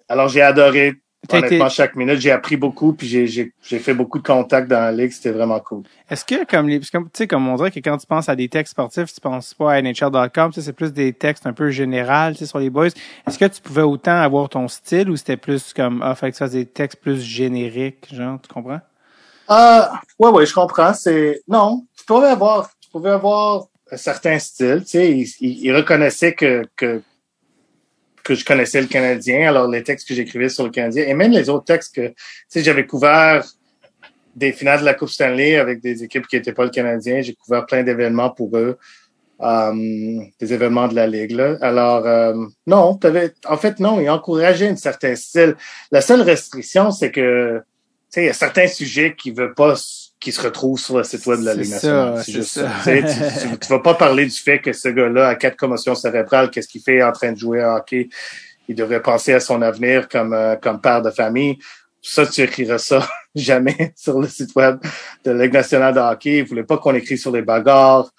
alors 0.07 0.27
j'ai 0.29 0.41
adoré 0.41 0.95
honnêtement 1.31 1.69
chaque 1.69 1.95
minute. 1.95 2.19
J'ai 2.19 2.31
appris 2.31 2.57
beaucoup 2.57 2.93
puis 2.93 3.07
j'ai 3.07 3.79
fait 3.79 3.93
beaucoup 3.93 4.19
de 4.19 4.23
contacts 4.23 4.67
dans 4.67 4.79
la 4.79 4.91
ligue. 4.91 5.11
C'était 5.11 5.31
vraiment 5.31 5.59
cool. 5.59 5.83
Est-ce 6.09 6.25
que 6.25 6.45
comme 6.45 6.67
les, 6.67 6.79
comme 6.91 7.05
tu 7.05 7.11
sais 7.13 7.27
comme 7.27 7.47
on 7.47 7.55
dirait 7.55 7.71
que 7.71 7.79
quand 7.79 7.97
tu 7.97 8.07
penses 8.07 8.29
à 8.29 8.35
des 8.35 8.49
textes 8.49 8.71
sportifs, 8.71 9.13
tu 9.13 9.21
penses 9.21 9.53
pas 9.53 9.73
à 9.73 9.81
NHL.com, 9.81 10.51
c'est 10.53 10.73
plus 10.73 10.93
des 10.93 11.13
textes 11.13 11.45
un 11.47 11.53
peu 11.53 11.69
général, 11.69 12.35
sur 12.35 12.59
les 12.59 12.69
boys. 12.69 12.87
Est-ce 13.27 13.39
que 13.39 13.45
tu 13.45 13.61
pouvais 13.61 13.81
autant 13.81 14.19
avoir 14.19 14.49
ton 14.49 14.67
style 14.67 15.09
ou 15.09 15.15
c'était 15.15 15.37
plus 15.37 15.73
comme 15.73 16.01
ah 16.03 16.15
fait 16.15 16.31
que 16.31 16.37
ça 16.37 16.47
des 16.47 16.65
textes 16.65 16.99
plus 17.01 17.21
génériques, 17.21 18.13
genre, 18.13 18.39
tu 18.41 18.53
comprends? 18.53 18.79
Euh, 19.49 19.81
ouais, 20.19 20.29
ouais, 20.29 20.45
je 20.45 20.53
comprends. 20.53 20.93
C'est 20.93 21.41
non, 21.47 21.85
tu 21.97 22.05
pouvais 22.05 22.27
avoir, 22.27 22.69
tu 22.81 22.89
pouvais 22.89 23.11
avoir 23.11 23.65
un 23.91 23.97
certain 23.97 24.39
style. 24.39 24.81
Tu 24.83 24.91
sais, 24.91 25.11
il, 25.11 25.27
il, 25.41 25.75
reconnaissait 25.75 26.33
que, 26.33 26.63
que 26.75 27.01
que 28.25 28.33
je 28.33 28.43
connaissais 28.43 28.81
le 28.81 28.87
Canadien, 28.87 29.47
alors 29.47 29.69
les 29.69 29.83
textes 29.83 30.07
que 30.07 30.15
j'écrivais 30.15 30.49
sur 30.49 30.63
le 30.63 30.71
Canadien, 30.71 31.05
et 31.05 31.13
même 31.13 31.31
les 31.31 31.47
autres 31.47 31.65
textes 31.65 31.95
que, 31.95 32.07
tu 32.07 32.15
sais, 32.49 32.63
j'avais 32.63 32.85
couvert 32.85 33.45
des 34.35 34.51
finales 34.51 34.81
de 34.81 34.85
la 34.85 34.95
Coupe 34.95 35.09
Stanley 35.09 35.57
avec 35.57 35.79
des 35.79 36.03
équipes 36.03 36.27
qui 36.27 36.35
n'étaient 36.35 36.51
pas 36.51 36.65
le 36.65 36.71
Canadien. 36.71 37.21
J'ai 37.21 37.35
couvert 37.35 37.65
plein 37.65 37.83
d'événements 37.83 38.31
pour 38.31 38.57
eux, 38.57 38.77
euh, 39.41 40.19
des 40.39 40.53
événements 40.53 40.87
de 40.87 40.95
la 40.95 41.07
Ligue. 41.07 41.31
Là. 41.31 41.57
Alors, 41.61 42.05
euh, 42.05 42.33
non, 42.67 42.99
en 43.45 43.57
fait, 43.57 43.79
non, 43.79 44.01
il 44.01 44.09
encourageait 44.09 44.69
un 44.69 44.75
certain 44.75 45.15
style. 45.15 45.55
La 45.91 46.01
seule 46.01 46.21
restriction, 46.21 46.91
c'est 46.91 47.11
que, 47.11 47.59
tu 47.59 47.63
sais, 48.09 48.23
il 48.23 48.25
y 48.25 48.29
a 48.29 48.33
certains 48.33 48.67
sujets 48.67 49.15
qui 49.15 49.31
veulent 49.31 49.53
pas 49.53 49.75
qui 50.25 50.31
se 50.31 50.41
retrouvent 50.41 50.79
sur 50.79 50.97
le 50.97 51.03
site 51.03 51.23
web 51.27 51.41
de 51.41 51.45
la 51.45 51.53
Ligue 51.53 51.69
nationale. 51.69 52.19
C'est 52.25 52.31
juste 52.31 52.53
ça. 52.53 52.67
tu, 52.83 53.59
tu, 53.59 53.67
vas 53.69 53.79
pas 53.79 53.93
parler 53.93 54.25
du 54.25 54.35
fait 54.35 54.57
que 54.57 54.73
ce 54.73 54.89
gars-là 54.89 55.27
a 55.27 55.35
quatre 55.35 55.55
commotions 55.55 55.93
cérébrales, 55.93 56.49
qu'est-ce 56.49 56.67
qu'il 56.67 56.81
fait 56.81 57.03
en 57.03 57.11
train 57.11 57.31
de 57.31 57.37
jouer 57.37 57.63
au 57.63 57.75
hockey? 57.75 58.09
Il 58.67 58.73
devrait 58.73 59.03
penser 59.03 59.33
à 59.33 59.39
son 59.39 59.61
avenir 59.61 60.09
comme, 60.09 60.33
euh, 60.33 60.55
comme 60.55 60.81
père 60.81 61.03
de 61.03 61.11
famille 61.11 61.59
ça, 62.07 62.25
tu 62.25 62.41
écriras 62.41 62.77
ça 62.77 63.07
jamais 63.35 63.93
sur 63.95 64.19
le 64.19 64.27
site 64.27 64.55
web 64.55 64.77
de 65.23 65.31
la 65.31 65.43
Ligue 65.43 65.53
nationale 65.53 65.93
de 65.93 65.99
hockey. 65.99 66.39
Ils 66.39 66.45
voulaient 66.45 66.63
pas 66.63 66.77
qu'on 66.77 66.93
écrit 66.93 67.17
sur 67.17 67.31
les 67.31 67.41
bagarres. 67.41 68.09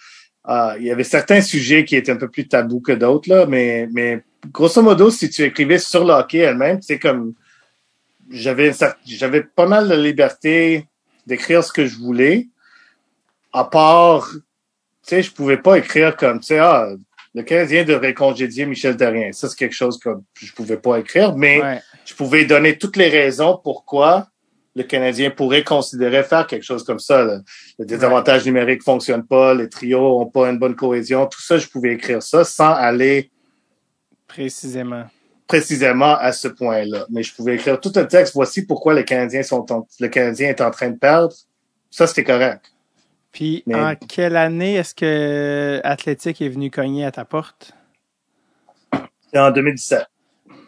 Euh, 0.48 0.74
il 0.78 0.86
y 0.86 0.90
avait 0.90 1.04
certains 1.04 1.40
sujets 1.40 1.84
qui 1.84 1.96
étaient 1.96 2.12
un 2.12 2.16
peu 2.16 2.28
plus 2.28 2.46
tabous 2.48 2.80
que 2.80 2.92
d'autres, 2.92 3.28
là, 3.28 3.46
mais, 3.46 3.88
mais 3.92 4.22
grosso 4.52 4.80
modo, 4.82 5.10
si 5.10 5.28
tu 5.30 5.42
écrivais 5.42 5.78
sur 5.78 6.04
le 6.04 6.12
hockey 6.12 6.38
elle-même, 6.38 6.80
c'est 6.82 6.98
comme 6.98 7.34
j'avais 8.30 8.72
j'avais 9.06 9.42
pas 9.42 9.66
mal 9.66 9.88
de 9.88 9.94
liberté 9.94 10.86
d'écrire 11.26 11.62
ce 11.62 11.72
que 11.72 11.86
je 11.86 11.96
voulais. 11.96 12.48
À 13.52 13.64
part, 13.64 14.28
tu 14.32 14.40
sais, 15.02 15.22
je 15.22 15.32
pouvais 15.32 15.56
pas 15.56 15.78
écrire 15.78 16.16
comme, 16.16 16.40
tu 16.40 16.46
sais, 16.46 16.58
ah, 16.58 16.88
le 17.34 17.42
Canadien 17.42 17.84
devrait 17.84 18.14
congédier 18.14 18.64
Michel 18.64 18.96
Terrien. 18.96 19.30
Ça, 19.32 19.48
c'est 19.48 19.58
quelque 19.58 19.74
chose 19.74 19.98
que 19.98 20.10
je 20.40 20.52
pouvais 20.52 20.78
pas 20.78 20.98
écrire, 20.98 21.36
mais 21.36 21.82
je 22.04 22.14
pouvais 22.14 22.44
donner 22.46 22.78
toutes 22.78 22.96
les 22.96 23.08
raisons 23.08 23.60
pourquoi 23.62 24.28
le 24.74 24.82
Canadien 24.82 25.30
pourrait 25.30 25.64
considérer 25.64 26.22
faire 26.22 26.46
quelque 26.46 26.62
chose 26.62 26.84
comme 26.84 26.98
ça. 26.98 27.24
Le 27.78 27.84
désavantage 27.84 28.44
numérique 28.44 28.82
fonctionne 28.82 29.26
pas, 29.26 29.54
les 29.54 29.68
trios 29.68 30.20
ont 30.20 30.26
pas 30.26 30.50
une 30.50 30.58
bonne 30.58 30.76
cohésion. 30.76 31.26
Tout 31.26 31.40
ça, 31.40 31.58
je 31.58 31.66
pouvais 31.66 31.94
écrire 31.94 32.22
ça 32.22 32.44
sans 32.44 32.72
aller 32.72 33.30
précisément 34.26 35.04
précisément 35.46 36.16
à 36.16 36.32
ce 36.32 36.48
point-là. 36.48 37.06
Mais 37.10 37.22
je 37.22 37.34
pouvais 37.34 37.54
écrire 37.54 37.80
tout 37.80 37.92
un 37.96 38.04
texte. 38.04 38.34
Voici 38.34 38.66
pourquoi 38.66 38.94
les 38.94 39.04
Canadiens 39.04 39.42
sont 39.42 39.64
le 40.00 40.08
Canadien 40.08 40.48
est 40.48 40.60
en 40.60 40.70
train 40.70 40.90
de 40.90 40.98
perdre. 40.98 41.34
Ça, 41.90 42.06
c'était 42.06 42.24
correct. 42.24 42.72
Puis, 43.32 43.62
en 43.72 43.94
quelle 43.94 44.36
année 44.36 44.76
est-ce 44.76 44.94
que 44.94 45.80
Athletic 45.84 46.40
est 46.40 46.48
venu 46.48 46.70
cogner 46.70 47.04
à 47.04 47.12
ta 47.12 47.24
porte? 47.24 47.72
En 49.34 49.50
2017. 49.50 50.06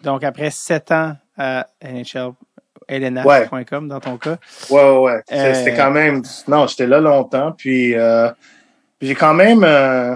Donc, 0.03 0.23
après 0.23 0.51
sept 0.51 0.93
ans 0.93 1.17
à 1.39 1.67
NHL, 1.83 2.33
LNH.com 2.89 3.89
dans 3.89 4.01
ton 4.01 4.19
cas. 4.19 4.37
Ouais, 4.69 4.83
ouais, 4.83 4.99
ouais. 4.99 5.23
C'était 5.27 5.73
euh, 5.73 5.77
quand 5.77 5.91
même... 5.91 6.23
Non, 6.47 6.67
j'étais 6.67 6.87
là 6.87 7.01
longtemps, 7.01 7.53
puis, 7.53 7.95
euh, 7.95 8.29
j'ai 9.01 9.15
quand 9.15 9.35
même... 9.35 9.65
Euh, 9.65 10.15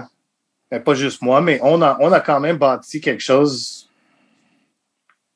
ben, 0.69 0.81
pas 0.81 0.93
juste 0.93 1.21
moi, 1.21 1.41
mais 1.41 1.59
on 1.63 1.81
a, 1.81 1.97
on 2.01 2.11
a 2.11 2.19
quand 2.19 2.39
même 2.39 2.57
bâti 2.57 3.01
quelque 3.01 3.21
chose 3.21 3.82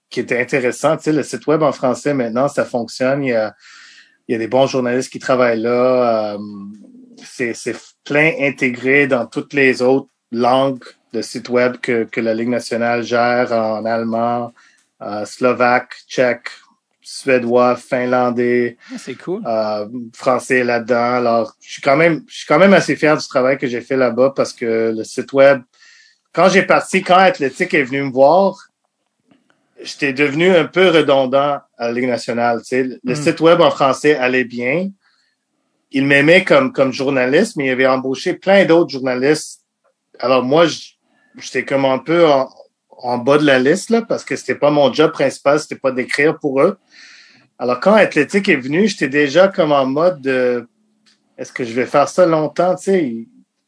qui 0.10 0.20
était 0.20 0.40
intéressant. 0.40 0.98
Tu 0.98 1.04
sais, 1.04 1.12
le 1.14 1.24
site 1.24 1.48
web 1.48 1.64
en 1.64 1.72
français, 1.72 2.14
maintenant, 2.14 2.48
ça 2.48 2.66
fonctionne. 2.66 3.24
Il 3.24 3.30
y 3.30 3.34
a, 3.34 3.56
il 4.28 4.34
y 4.34 4.36
a 4.36 4.38
des 4.38 4.48
bons 4.48 4.68
journalistes 4.68 5.12
qui 5.12 5.20
travaillent 5.20 5.62
là. 5.62 6.34
Euh, 6.34 6.38
c'est, 7.24 7.54
c'est 7.54 7.76
plein 8.04 8.32
intégré 8.40 9.08
dans 9.08 9.26
toutes 9.26 9.54
les 9.54 9.82
autres 9.82 10.10
langues 10.32 10.84
de 11.14 11.22
sites 11.22 11.50
web 11.50 11.78
que, 11.78 12.04
que 12.04 12.22
la 12.22 12.34
Ligue 12.34 12.50
nationale 12.50 13.04
gère 13.04 13.52
en 13.52 13.86
allemand, 13.86 14.54
euh, 15.02 15.26
slovaque, 15.26 15.96
tchèque, 16.08 16.50
suédois, 17.02 17.78
finlandais. 17.78 18.78
Ah, 18.94 18.98
c'est 18.98 19.16
cool. 19.16 19.42
Euh, 19.46 19.88
français 20.14 20.64
là-dedans. 20.64 21.14
Alors, 21.16 21.56
je 21.62 21.72
suis 21.74 21.82
quand 21.82 21.96
même, 21.96 22.24
je 22.28 22.40
suis 22.40 22.46
quand 22.46 22.60
même 22.60 22.74
assez 22.74 22.96
fier 22.96 23.18
du 23.18 23.26
travail 23.28 23.58
que 23.58 23.68
j'ai 23.68 23.82
fait 23.82 23.96
là-bas 23.96 24.34
parce 24.36 24.52
que 24.52 24.94
le 24.96 25.04
site 25.04 25.32
web, 25.32 25.62
quand 26.34 26.50
j'ai 26.50 26.64
parti, 26.64 27.02
quand 27.02 27.16
Athletic 27.16 27.74
est 27.74 27.84
venu 27.84 28.04
me 28.04 28.12
voir, 28.12 28.67
j'étais 29.82 30.14
devenu 30.14 30.50
un 30.50 30.66
peu 30.66 30.90
redondant 30.90 31.60
à 31.78 31.88
la 31.88 31.92
Ligue 31.92 32.08
nationale. 32.10 32.62
Le 32.72 33.00
Mm. 33.04 33.16
site 33.16 33.40
web 33.40 33.62
en 33.62 33.72
français 33.72 34.16
allait 34.16 34.44
bien. 34.46 34.90
Il 35.92 36.06
m'aimait 36.06 36.44
comme, 36.44 36.74
comme 36.74 36.92
journaliste, 36.92 37.56
mais 37.56 37.68
il 37.68 37.70
avait 37.72 37.88
embauché 37.88 38.34
plein 38.34 38.66
d'autres 38.66 38.90
journalistes. 38.92 39.62
Alors 40.20 40.44
moi, 40.44 40.66
j'étais 41.38 41.64
comme 41.64 41.86
un 41.86 42.00
peu 42.00 42.28
en, 42.28 42.50
en 42.90 43.18
bas 43.18 43.38
de 43.38 43.46
la 43.46 43.60
liste 43.60 43.90
là, 43.92 44.02
parce 44.02 44.26
que 44.26 44.36
c'était 44.36 44.56
pas 44.56 44.72
mon 44.72 44.92
job 44.92 45.12
principal, 45.12 45.60
c'était 45.60 45.76
pas 45.76 45.92
d'écrire 45.92 46.38
pour 46.40 46.62
eux. 46.62 46.78
Alors 47.60 47.80
quand 47.80 47.94
Athletic 47.94 48.50
est 48.50 48.56
venu, 48.56 48.88
j'étais 48.88 49.08
déjà 49.08 49.48
comme 49.48 49.72
en 49.72 49.86
mode 49.86 50.22
de 50.22 50.68
est-ce 51.38 51.54
que 51.54 51.64
je 51.64 51.74
vais 51.74 51.86
faire 51.86 52.10
ça 52.10 52.26
longtemps? 52.26 52.76
Tu 52.76 52.84
sais, 52.84 53.16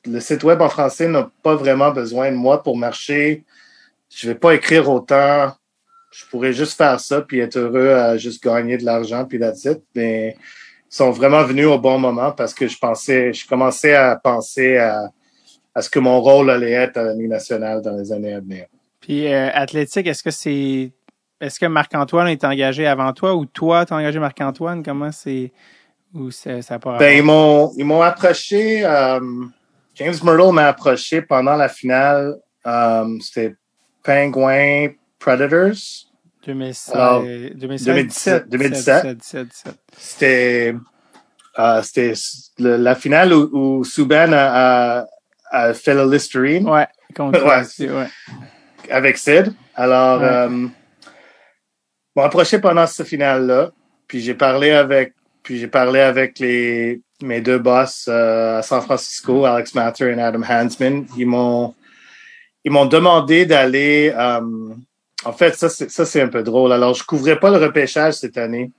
le 0.05 0.19
site 0.19 0.43
web 0.43 0.61
en 0.61 0.69
français 0.69 1.07
n'a 1.07 1.29
pas 1.43 1.55
vraiment 1.55 1.91
besoin 1.91 2.31
de 2.31 2.35
moi 2.35 2.63
pour 2.63 2.75
marcher. 2.77 3.45
Je 4.09 4.27
vais 4.27 4.35
pas 4.35 4.55
écrire 4.55 4.89
autant. 4.89 5.53
Je 6.19 6.25
pourrais 6.29 6.53
juste 6.53 6.77
faire 6.77 6.99
ça 6.99 7.21
puis 7.21 7.39
être 7.39 7.57
heureux 7.57 7.89
à 7.89 8.17
juste 8.17 8.43
gagner 8.43 8.77
de 8.77 8.85
l'argent 8.85 9.25
puis 9.25 9.39
that's 9.39 9.63
it. 9.65 9.79
Mais 9.95 10.35
ils 10.37 10.95
sont 10.95 11.11
vraiment 11.11 11.43
venus 11.43 11.67
au 11.67 11.79
bon 11.79 11.97
moment 11.97 12.31
parce 12.31 12.53
que 12.53 12.67
je 12.67 12.77
pensais, 12.77 13.31
je 13.33 13.47
commençais 13.47 13.93
à 13.93 14.15
penser 14.15 14.77
à, 14.77 15.09
à 15.73 15.81
ce 15.81 15.89
que 15.89 15.99
mon 15.99 16.19
rôle 16.19 16.49
allait 16.49 16.71
être 16.71 16.97
à 16.97 17.03
la 17.03 17.13
Ligue 17.13 17.29
nationale 17.29 17.81
dans 17.81 17.95
les 17.95 18.11
années 18.11 18.33
à 18.33 18.39
venir. 18.39 18.65
Puis 18.99 19.31
euh, 19.31 19.49
athlétique, 19.53 20.07
est-ce 20.07 20.23
que 20.23 20.31
c'est 20.31 20.91
est-ce 21.39 21.57
que 21.57 21.65
Marc-Antoine 21.67 22.27
est 22.27 22.43
engagé 22.43 22.85
avant 22.85 23.13
toi 23.13 23.33
ou 23.33 23.45
toi 23.45 23.85
t'as 23.85 23.95
engagé 23.95 24.19
Marc-Antoine? 24.19 24.83
Comment 24.83 25.11
c'est 25.11 25.53
ou 26.13 26.31
ça 26.31 26.79
pas 26.79 26.97
Ben, 26.97 27.17
ils 27.17 27.23
m'ont, 27.23 27.71
ils 27.77 27.85
m'ont 27.85 28.01
approché, 28.01 28.83
euh, 28.83 29.19
James 29.95 30.15
Myrtle 30.23 30.53
m'a 30.53 30.67
approché 30.67 31.21
pendant 31.21 31.55
la 31.55 31.69
finale, 31.69 32.35
euh, 32.65 33.17
c'était 33.21 33.55
Penguin 34.03 34.89
Predators. 35.19 36.08
2016, 36.53 36.95
alors, 36.95 37.21
2016, 37.23 37.85
2017, 37.87 38.49
2017, 38.49 39.17
17, 39.17 39.47
17. 39.47 39.75
C'était, 39.97 40.75
euh, 41.59 41.81
la 42.59 42.95
finale 42.95 43.33
où, 43.33 43.49
où 43.79 43.83
Subban 43.83 44.31
a, 44.33 45.01
a, 45.01 45.05
a 45.51 45.73
fait 45.73 45.93
le 45.93 46.09
Listerine 46.11 46.67
Ouais, 46.69 46.87
contre 47.15 47.43
Ouais. 47.45 47.63
c'est- 47.65 47.89
ouais. 47.89 48.07
avec 48.89 49.17
Sid. 49.17 49.53
Alors, 49.75 50.19
Ouais. 50.21 50.27
euh, 50.27 50.67
approché 52.17 52.59
pendant 52.59 52.85
cette 52.87 53.07
finale-là, 53.07 53.71
puis 54.07 54.19
j'ai 54.21 54.33
parlé 54.33 54.71
avec, 54.71 55.13
puis 55.43 55.57
j'ai 55.59 55.67
parlé 55.67 55.99
avec 56.01 56.39
les 56.39 57.01
mes 57.21 57.41
deux 57.41 57.59
boss 57.59 58.05
euh, 58.07 58.59
à 58.59 58.61
San 58.61 58.81
Francisco, 58.81 59.45
Alex 59.45 59.75
Matter 59.75 60.09
et 60.11 60.21
Adam 60.21 60.41
Hansman. 60.41 61.05
Ils 61.17 61.25
m'ont 61.27 61.73
ils 62.63 62.71
m'ont 62.71 62.85
demandé 62.85 63.45
d'aller. 63.45 64.13
euh, 64.17 64.41
en 65.25 65.33
fait, 65.33 65.55
ça 65.55 65.69
c'est 66.05 66.21
un 66.21 66.27
peu 66.29 66.43
drôle. 66.43 66.71
Alors, 66.71 66.93
je 66.93 67.03
couvrais 67.03 67.39
pas 67.39 67.49
le 67.49 67.57
repêchage 67.57 68.13
cette 68.15 68.37
année. 68.37 68.71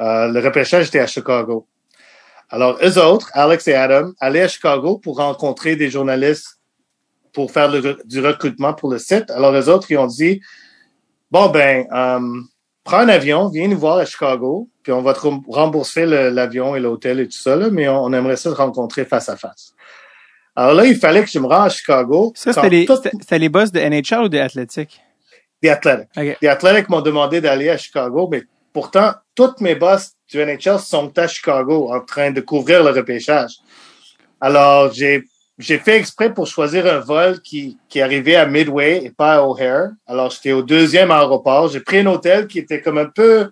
Euh, 0.00 0.28
le 0.28 0.40
repêchage 0.40 0.88
était 0.88 1.00
à 1.00 1.06
Chicago. 1.06 1.66
Alors, 2.50 2.78
eux 2.84 2.98
autres, 2.98 3.30
Alex 3.32 3.66
et 3.68 3.74
Adam, 3.74 4.12
allaient 4.20 4.42
à 4.42 4.48
Chicago 4.48 4.98
pour 4.98 5.16
rencontrer 5.16 5.76
des 5.76 5.90
journalistes 5.90 6.60
pour 7.32 7.50
faire 7.50 7.68
le 7.70 7.98
du 8.04 8.24
recrutement 8.24 8.74
pour 8.74 8.90
le 8.90 8.98
site. 8.98 9.30
Alors, 9.30 9.50
les 9.52 9.68
autres, 9.68 9.90
ils 9.90 9.98
ont 9.98 10.06
dit, 10.06 10.40
bon, 11.30 11.48
ben, 11.48 11.86
euh, 11.92 12.40
prends 12.84 12.98
un 12.98 13.08
avion, 13.08 13.48
viens 13.48 13.66
nous 13.66 13.78
voir 13.78 13.96
à 13.98 14.04
Chicago, 14.04 14.68
puis 14.84 14.92
on 14.92 15.02
va 15.02 15.14
te 15.14 15.20
rem- 15.20 15.42
rembourser 15.48 16.06
l'avion 16.06 16.76
et 16.76 16.80
l'hôtel 16.80 17.18
et 17.18 17.26
tout 17.26 17.38
ça, 17.38 17.56
là, 17.56 17.70
mais 17.70 17.88
on, 17.88 18.04
on 18.04 18.12
aimerait 18.12 18.36
ça 18.36 18.50
te 18.50 18.56
rencontrer 18.56 19.04
face 19.04 19.28
à 19.28 19.36
face. 19.36 19.72
Alors 20.54 20.74
là, 20.74 20.84
il 20.84 20.96
fallait 20.96 21.24
que 21.24 21.30
je 21.30 21.38
me 21.40 21.46
rende 21.46 21.66
à 21.66 21.68
Chicago. 21.70 22.32
Ça 22.36 22.52
c'était 22.52 22.68
les 22.70 22.86
tout- 22.86 23.00
les 23.32 23.48
boss 23.48 23.72
de 23.72 23.80
NHL 23.80 24.24
ou 24.24 24.28
de 24.28 24.38
Athletic? 24.38 25.00
Des 25.62 25.70
Athletics. 25.70 26.08
OK. 26.16 26.36
Les 26.40 26.48
Athletics 26.48 26.88
m'ont 26.88 27.00
demandé 27.00 27.40
d'aller 27.40 27.70
à 27.70 27.76
Chicago, 27.76 28.28
mais 28.30 28.42
pourtant, 28.72 29.12
toutes 29.34 29.60
mes 29.60 29.74
boss 29.74 30.12
du 30.30 30.44
NHL 30.44 30.78
sont 30.78 31.16
à 31.18 31.26
Chicago 31.26 31.90
en 31.92 32.00
train 32.00 32.30
de 32.30 32.40
couvrir 32.40 32.82
le 32.82 32.90
repêchage. 32.90 33.52
Alors, 34.40 34.92
j'ai, 34.92 35.24
j'ai 35.58 35.78
fait 35.78 35.96
exprès 35.96 36.32
pour 36.32 36.46
choisir 36.46 36.86
un 36.86 36.98
vol 36.98 37.40
qui, 37.40 37.78
qui 37.88 38.00
arrivait 38.00 38.36
à 38.36 38.46
Midway 38.46 39.04
et 39.04 39.10
pas 39.10 39.36
à 39.36 39.42
O'Hare. 39.42 39.90
Alors, 40.06 40.30
j'étais 40.30 40.52
au 40.52 40.62
deuxième 40.62 41.10
aéroport. 41.10 41.68
J'ai 41.68 41.80
pris 41.80 42.00
un 42.00 42.06
hôtel 42.06 42.46
qui 42.46 42.58
était 42.58 42.80
comme 42.80 42.98
un 42.98 43.06
peu, 43.06 43.50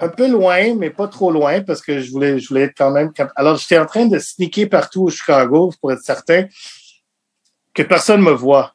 un 0.00 0.08
peu 0.08 0.28
loin, 0.28 0.74
mais 0.74 0.90
pas 0.90 1.06
trop 1.06 1.30
loin 1.30 1.60
parce 1.60 1.82
que 1.82 2.00
je 2.00 2.10
voulais, 2.10 2.38
je 2.38 2.48
voulais 2.48 2.62
être 2.62 2.74
quand 2.76 2.90
même 2.90 3.12
Alors, 3.36 3.56
j'étais 3.56 3.78
en 3.78 3.86
train 3.86 4.06
de 4.06 4.18
sneaker 4.18 4.68
partout 4.68 5.04
au 5.04 5.10
Chicago 5.10 5.72
pour 5.80 5.92
être 5.92 6.02
certain 6.02 6.46
que 7.74 7.82
personne 7.82 8.22
me 8.22 8.32
voit. 8.32 8.74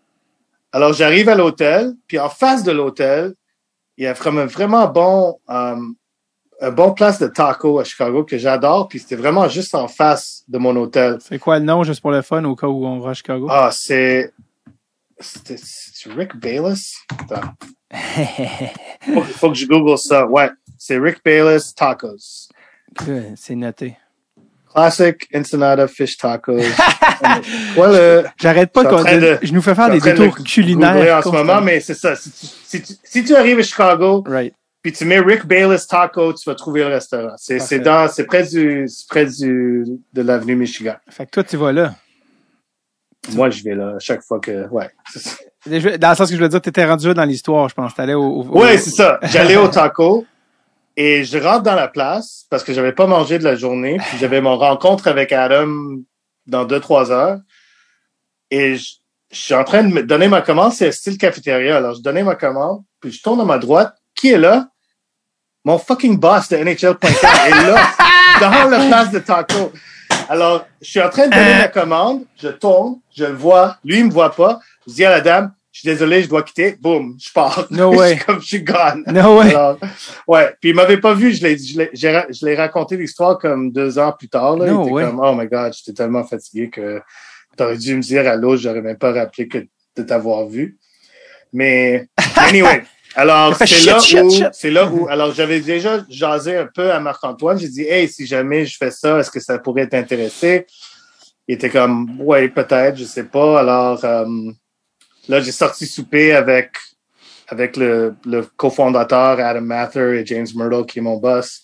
Alors, 0.75 0.91
j'arrive 0.91 1.29
à 1.29 1.35
l'hôtel, 1.35 1.93
puis 2.05 2.19
en 2.19 2.27
face 2.27 2.61
de 2.63 2.73
l'hôtel, 2.73 3.33
il 3.95 4.03
y 4.03 4.07
a 4.07 4.11
vraiment 4.11 4.41
un 4.41 4.45
vraiment 4.45 4.85
bon, 4.89 5.39
euh, 5.49 5.77
un 6.59 6.71
bon 6.71 6.91
place 6.91 7.17
de 7.17 7.27
taco 7.27 7.79
à 7.79 7.85
Chicago 7.85 8.25
que 8.25 8.37
j'adore, 8.37 8.89
puis 8.89 8.99
c'était 8.99 9.15
vraiment 9.15 9.47
juste 9.47 9.73
en 9.73 9.87
face 9.87 10.43
de 10.49 10.57
mon 10.57 10.75
hôtel. 10.75 11.19
C'est 11.21 11.39
quoi 11.39 11.59
le 11.59 11.63
nom 11.63 11.83
juste 11.83 12.01
pour 12.01 12.11
le 12.11 12.21
fun 12.21 12.43
au 12.43 12.57
cas 12.57 12.67
où 12.67 12.85
on 12.85 12.99
va 12.99 13.11
à 13.11 13.13
Chicago? 13.13 13.47
Ah, 13.49 13.69
c'est, 13.71 14.33
c'est 15.17 16.11
Rick 16.11 16.35
Bayless? 16.35 16.93
Attends. 17.21 17.53
Faut, 19.13 19.21
faut 19.21 19.49
que 19.51 19.55
je 19.55 19.67
google 19.67 19.97
ça. 19.97 20.27
Ouais, 20.27 20.49
c'est 20.77 20.97
Rick 20.97 21.23
Bayless 21.23 21.73
Tacos. 21.73 22.49
C'est 23.37 23.55
noté. 23.55 23.95
Classic 24.75 25.27
Ensenada 25.33 25.87
Fish 25.87 26.17
Tacos. 26.17 26.57
Quoi 27.75 27.87
le, 27.91 28.23
J'arrête 28.39 28.71
pas 28.71 28.83
qu'on 28.85 29.03
de- 29.03 29.39
je 29.41 29.53
nous 29.53 29.61
fais 29.61 29.73
faire 29.73 29.89
des 29.89 29.99
train 29.99 30.11
de 30.13 30.17
détours 30.17 30.37
culinaires. 30.43 31.17
en 31.17 31.21
ce 31.21 31.29
moment, 31.29 31.61
mais 31.61 31.79
c'est 31.79 31.93
ça. 31.93 32.15
Si 32.15 32.29
tu, 32.31 32.45
si, 32.65 32.81
tu, 32.81 32.93
si 33.03 33.23
tu 33.23 33.35
arrives 33.35 33.59
à 33.59 33.63
Chicago, 33.63 34.23
Right. 34.27 34.53
puis 34.81 34.91
tu 34.91 35.05
mets 35.05 35.19
Rick 35.19 35.45
Bayless 35.45 35.87
Taco, 35.87 36.33
tu 36.33 36.49
vas 36.49 36.55
trouver 36.55 36.81
le 36.81 36.87
restaurant. 36.87 37.33
C'est, 37.37 37.79
dans, 37.79 38.07
c'est 38.09 38.25
près 38.25 38.43
du, 38.43 38.85
c'est 38.87 39.07
près 39.07 39.25
du, 39.25 39.85
de 40.13 40.21
l'avenue 40.21 40.55
Michigan. 40.55 40.95
Fait 41.09 41.25
que 41.25 41.31
toi, 41.31 41.43
tu 41.43 41.55
vas 41.57 41.71
là. 41.71 41.95
Moi, 43.33 43.49
je 43.49 43.63
vais 43.63 43.73
là 43.75 43.93
à 43.95 43.99
chaque 43.99 44.21
fois 44.21 44.39
que, 44.39 44.67
ouais. 44.69 44.89
Dans 45.97 46.09
le 46.11 46.15
sens 46.15 46.29
que 46.29 46.35
je 46.35 46.41
veux 46.41 46.47
dire, 46.49 46.61
t'étais 46.61 46.85
rendu 46.85 47.07
là 47.07 47.13
dans 47.15 47.23
l'histoire, 47.25 47.67
je 47.69 47.73
pense. 47.73 47.95
T'allais 47.95 48.13
au, 48.13 48.21
au- 48.23 48.59
Ouais, 48.59 48.75
au- 48.75 48.77
c'est 48.77 48.91
ça. 48.91 49.19
J'allais 49.23 49.55
au 49.57 49.67
taco 49.67 50.25
et 50.97 51.23
je 51.23 51.37
rentre 51.37 51.63
dans 51.63 51.75
la 51.75 51.87
place 51.87 52.45
parce 52.49 52.63
que 52.63 52.73
j'avais 52.73 52.93
pas 52.93 53.07
mangé 53.07 53.37
de 53.37 53.43
la 53.43 53.55
journée. 53.55 53.97
Puis 53.97 54.17
j'avais 54.17 54.41
mon 54.41 54.57
rencontre 54.57 55.07
avec 55.07 55.31
Adam 55.31 55.67
dans 56.47 56.65
deux, 56.65 56.79
trois 56.79 57.11
heures. 57.11 57.39
Et 58.49 58.77
je, 58.77 58.93
je 59.31 59.37
suis 59.37 59.53
en 59.53 59.63
train 59.63 59.83
de 59.83 59.93
me 59.93 60.03
donner 60.03 60.27
ma 60.27 60.41
commande. 60.41 60.71
C'est 60.71 60.91
style 60.91 61.17
cafétéria. 61.17 61.77
Alors, 61.77 61.95
je 61.95 62.01
donnais 62.01 62.23
ma 62.23 62.35
commande. 62.35 62.83
Puis 63.01 63.11
je 63.11 63.21
tourne 63.21 63.41
à 63.41 63.45
ma 63.45 63.57
droite. 63.57 63.95
Qui 64.15 64.31
est 64.31 64.37
là? 64.37 64.69
Mon 65.65 65.77
fucking 65.77 66.17
boss 66.17 66.47
de 66.49 66.57
NHL.com 66.57 67.09
est 67.09 67.49
là, 67.49 67.87
dans 68.39 68.69
la 68.69 68.87
place 68.87 69.11
de 69.11 69.19
taco. 69.19 69.73
Alors, 70.29 70.65
je 70.79 70.89
suis 70.89 71.01
en 71.01 71.09
train 71.09 71.27
de 71.27 71.33
donner 71.33 71.57
ma 71.57 71.67
commande. 71.67 72.23
Je 72.37 72.49
tourne. 72.49 72.99
Je 73.15 73.25
le 73.25 73.33
vois. 73.33 73.77
Lui, 73.83 73.99
il 73.99 74.05
me 74.05 74.11
voit 74.11 74.33
pas. 74.33 74.59
Je 74.87 74.93
dis 74.93 75.05
à 75.05 75.09
la 75.09 75.21
dame, 75.21 75.53
je 75.75 75.81
suis 75.81 75.89
désolé, 75.89 76.23
je 76.23 76.29
dois 76.29 76.41
quitter. 76.41 76.77
Boum, 76.79 77.17
je 77.19 77.29
pars. 77.33 77.67
No 77.69 77.93
way. 77.97 78.17
comme, 78.25 78.39
je 78.39 78.45
suis 78.45 78.63
gone. 78.63 79.03
No 79.07 79.39
way. 79.39 79.49
Alors, 79.49 79.77
ouais. 80.25 80.55
Puis 80.61 80.69
il 80.69 80.75
m'avait 80.75 81.01
pas 81.01 81.13
vu. 81.13 81.33
Je 81.33 81.43
l'ai, 81.43 81.57
je 81.57 82.45
l'ai, 82.45 82.55
raconté 82.55 82.95
l'histoire 82.95 83.37
comme 83.37 83.73
deux 83.73 83.99
ans 83.99 84.13
plus 84.17 84.29
tard. 84.29 84.55
Là. 84.55 84.67
No 84.67 84.83
il 84.87 84.91
était 84.93 85.11
comme, 85.11 85.19
oh 85.21 85.35
my 85.35 85.45
god, 85.47 85.73
j'étais 85.73 85.91
tellement 85.91 86.23
fatigué 86.23 86.69
que 86.69 87.01
t'aurais 87.57 87.75
dû 87.75 87.93
me 87.93 88.01
dire 88.01 88.25
à 88.25 88.37
l'autre, 88.37 88.61
j'aurais 88.61 88.81
même 88.81 88.97
pas 88.97 89.11
rappelé 89.11 89.49
que 89.49 89.57
de 89.97 90.03
t'avoir 90.03 90.47
vu. 90.47 90.77
Mais, 91.51 92.07
anyway. 92.37 92.83
Alors, 93.13 93.53
c'est 93.57 93.85
là 93.85 93.97
où, 93.97 94.29
c'est 94.53 94.71
là 94.71 94.85
où, 94.89 95.09
alors 95.09 95.33
j'avais 95.33 95.59
déjà 95.59 96.05
jasé 96.09 96.55
un 96.55 96.69
peu 96.73 96.89
à 96.89 97.01
Marc-Antoine. 97.01 97.59
J'ai 97.59 97.67
dit, 97.67 97.83
hey, 97.83 98.07
si 98.07 98.25
jamais 98.25 98.65
je 98.65 98.77
fais 98.77 98.91
ça, 98.91 99.19
est-ce 99.19 99.29
que 99.29 99.41
ça 99.41 99.59
pourrait 99.59 99.87
t'intéresser? 99.87 100.67
Il 101.49 101.55
était 101.55 101.69
comme, 101.69 102.21
ouais, 102.21 102.47
peut-être, 102.47 102.95
je 102.95 103.03
sais 103.03 103.25
pas. 103.25 103.59
Alors, 103.59 104.03
euh, 104.05 104.25
là, 105.27 105.39
j'ai 105.41 105.51
sorti 105.51 105.85
souper 105.85 106.33
avec, 106.33 106.71
avec 107.47 107.77
le, 107.77 108.15
le 108.25 108.43
cofondateur 108.55 109.39
Adam 109.39 109.61
Mather 109.61 110.13
et 110.13 110.25
James 110.25 110.47
Myrtle, 110.55 110.85
qui 110.85 110.99
est 110.99 111.01
mon 111.01 111.17
boss. 111.17 111.61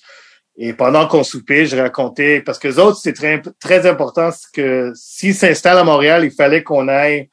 Et 0.57 0.73
pendant 0.73 1.07
qu'on 1.07 1.23
soupait, 1.23 1.65
je 1.65 1.75
racontais, 1.77 2.41
parce 2.41 2.59
que 2.59 2.67
les 2.67 2.77
autres, 2.77 2.97
c'est 3.01 3.13
très, 3.13 3.41
très 3.59 3.87
important, 3.87 4.31
c'est 4.31 4.51
que 4.53 4.91
s'ils 4.95 5.33
s'installent 5.35 5.77
à 5.79 5.83
Montréal, 5.83 6.23
il 6.25 6.31
fallait 6.31 6.61
qu'on 6.61 6.87
aille 6.87 7.29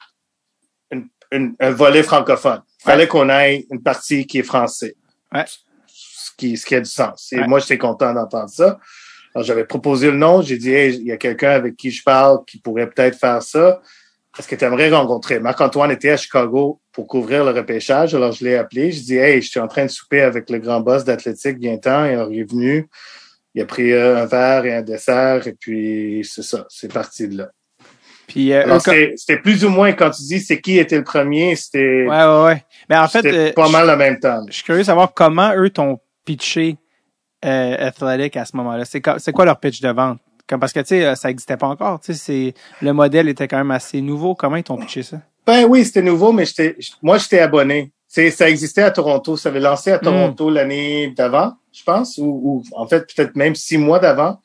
un, 1.31 1.51
un 1.59 1.71
volet 1.71 2.01
francophone. 2.01 2.61
Fallait 2.81 3.07
qu'on 3.07 3.29
ait 3.29 3.67
une 3.69 3.83
partie 3.83 4.25
qui 4.25 4.39
est 4.39 4.43
français. 4.43 4.95
Ouais. 5.33 5.43
Ce 5.85 6.31
qui, 6.37 6.55
ce 6.57 6.65
qui 6.65 6.75
a 6.75 6.79
du 6.79 6.89
sens. 6.89 7.31
Et 7.33 7.39
Ouais. 7.39 7.47
moi, 7.47 7.59
j'étais 7.59 7.77
content 7.77 8.13
d'entendre 8.13 8.49
ça. 8.49 8.79
Alors, 9.35 9.45
j'avais 9.45 9.65
proposé 9.65 10.09
le 10.09 10.17
nom. 10.17 10.41
J'ai 10.41 10.57
dit, 10.57 10.71
hey, 10.73 10.95
il 10.95 11.05
y 11.05 11.11
a 11.11 11.17
quelqu'un 11.17 11.51
avec 11.51 11.75
qui 11.75 11.91
je 11.91 12.01
parle 12.01 12.39
qui 12.47 12.57
pourrait 12.59 12.89
peut-être 12.89 13.19
faire 13.19 13.43
ça. 13.43 13.81
Est-ce 14.37 14.47
que 14.47 14.55
tu 14.55 14.63
aimerais 14.63 14.89
rencontrer? 14.89 15.39
Marc-Antoine 15.39 15.91
était 15.91 16.11
à 16.11 16.17
Chicago 16.17 16.79
pour 16.91 17.07
couvrir 17.07 17.43
le 17.43 17.51
repêchage. 17.51 18.13
Alors, 18.13 18.31
je 18.31 18.45
l'ai 18.45 18.55
appelé. 18.55 18.91
Je 18.91 19.01
dis, 19.01 19.17
hey, 19.17 19.41
je 19.41 19.49
suis 19.49 19.59
en 19.59 19.67
train 19.67 19.85
de 19.85 19.89
souper 19.89 20.21
avec 20.21 20.49
le 20.49 20.59
grand 20.59 20.81
boss 20.81 21.03
d'athlétique 21.03 21.57
bientôt. 21.57 21.89
Et 21.89 22.13
alors, 22.13 22.31
il 22.31 22.41
est 22.41 22.49
venu. 22.49 22.87
Il 23.55 23.61
a 23.61 23.65
pris 23.65 23.91
euh, 23.91 24.21
un 24.21 24.25
verre 24.25 24.65
et 24.65 24.75
un 24.75 24.81
dessert. 24.81 25.47
Et 25.47 25.53
puis, 25.53 26.27
c'est 26.29 26.43
ça. 26.43 26.65
C'est 26.69 26.93
parti 26.93 27.27
de 27.27 27.37
là. 27.39 27.49
Puis, 28.29 28.53
euh, 28.53 28.63
Alors, 28.63 28.79
c'était 28.79 29.13
c'était 29.17 29.41
plus 29.41 29.65
ou 29.65 29.69
moins, 29.69 29.91
quand 29.93 30.11
tu 30.11 30.21
dis 30.21 30.39
c'est 30.39 30.61
qui 30.61 30.77
était 30.77 30.97
le 30.97 31.03
premier, 31.03 31.55
c'était 31.55 32.05
ouais, 32.07 32.25
ouais, 32.25 32.43
ouais. 32.45 32.63
Mais 32.87 32.95
en 32.95 33.07
fait, 33.07 33.25
euh, 33.25 33.51
pas 33.53 33.69
mal 33.69 33.89
en 33.89 33.97
même 33.97 34.19
temps. 34.19 34.43
je 34.47 34.53
suis 34.53 34.63
curieux 34.63 34.81
de 34.81 34.85
savoir 34.85 35.13
comment 35.15 35.51
eux 35.55 35.71
t'ont 35.71 35.99
pitché 36.25 36.77
euh, 37.43 37.87
Athletic 37.87 38.37
à 38.37 38.45
ce 38.45 38.55
moment-là. 38.57 38.85
C'est 38.85 39.01
quoi 39.01 39.45
leur 39.45 39.59
pitch 39.59 39.81
de 39.81 39.89
vente? 39.89 40.19
Comme, 40.49 40.59
parce 40.59 40.73
que, 40.73 40.79
tu 40.79 40.87
sais, 40.87 41.05
euh, 41.05 41.13
ça 41.15 41.29
existait 41.29 41.57
pas 41.57 41.67
encore. 41.67 41.99
Tu 41.99 42.13
sais, 42.15 42.55
le 42.81 42.91
modèle 42.91 43.29
était 43.29 43.47
quand 43.47 43.57
même 43.57 43.69
assez 43.71 44.01
nouveau. 44.01 44.33
Comment 44.33 44.55
ils 44.55 44.63
t'ont 44.63 44.77
pitché 44.77 45.03
ça? 45.03 45.17
Ben 45.45 45.65
oui, 45.65 45.85
c'était 45.85 46.01
nouveau, 46.01 46.31
mais 46.31 46.45
j'étais, 46.45 46.75
moi, 47.03 47.19
j'étais 47.19 47.39
abonné. 47.39 47.91
Ça 48.07 48.49
existait 48.49 48.81
à 48.81 48.89
Toronto. 48.89 49.37
Ça 49.37 49.49
avait 49.49 49.59
lancé 49.59 49.91
à 49.91 49.97
Hmm. 49.97 50.05
Toronto 50.05 50.49
l'année 50.49 51.13
d'avant, 51.15 51.53
je 51.71 51.83
pense, 51.83 52.17
ou, 52.17 52.23
ou 52.43 52.63
en 52.71 52.87
fait, 52.87 53.05
peut-être 53.15 53.35
même 53.35 53.53
six 53.53 53.77
mois 53.77 53.99
d'avant. 53.99 54.41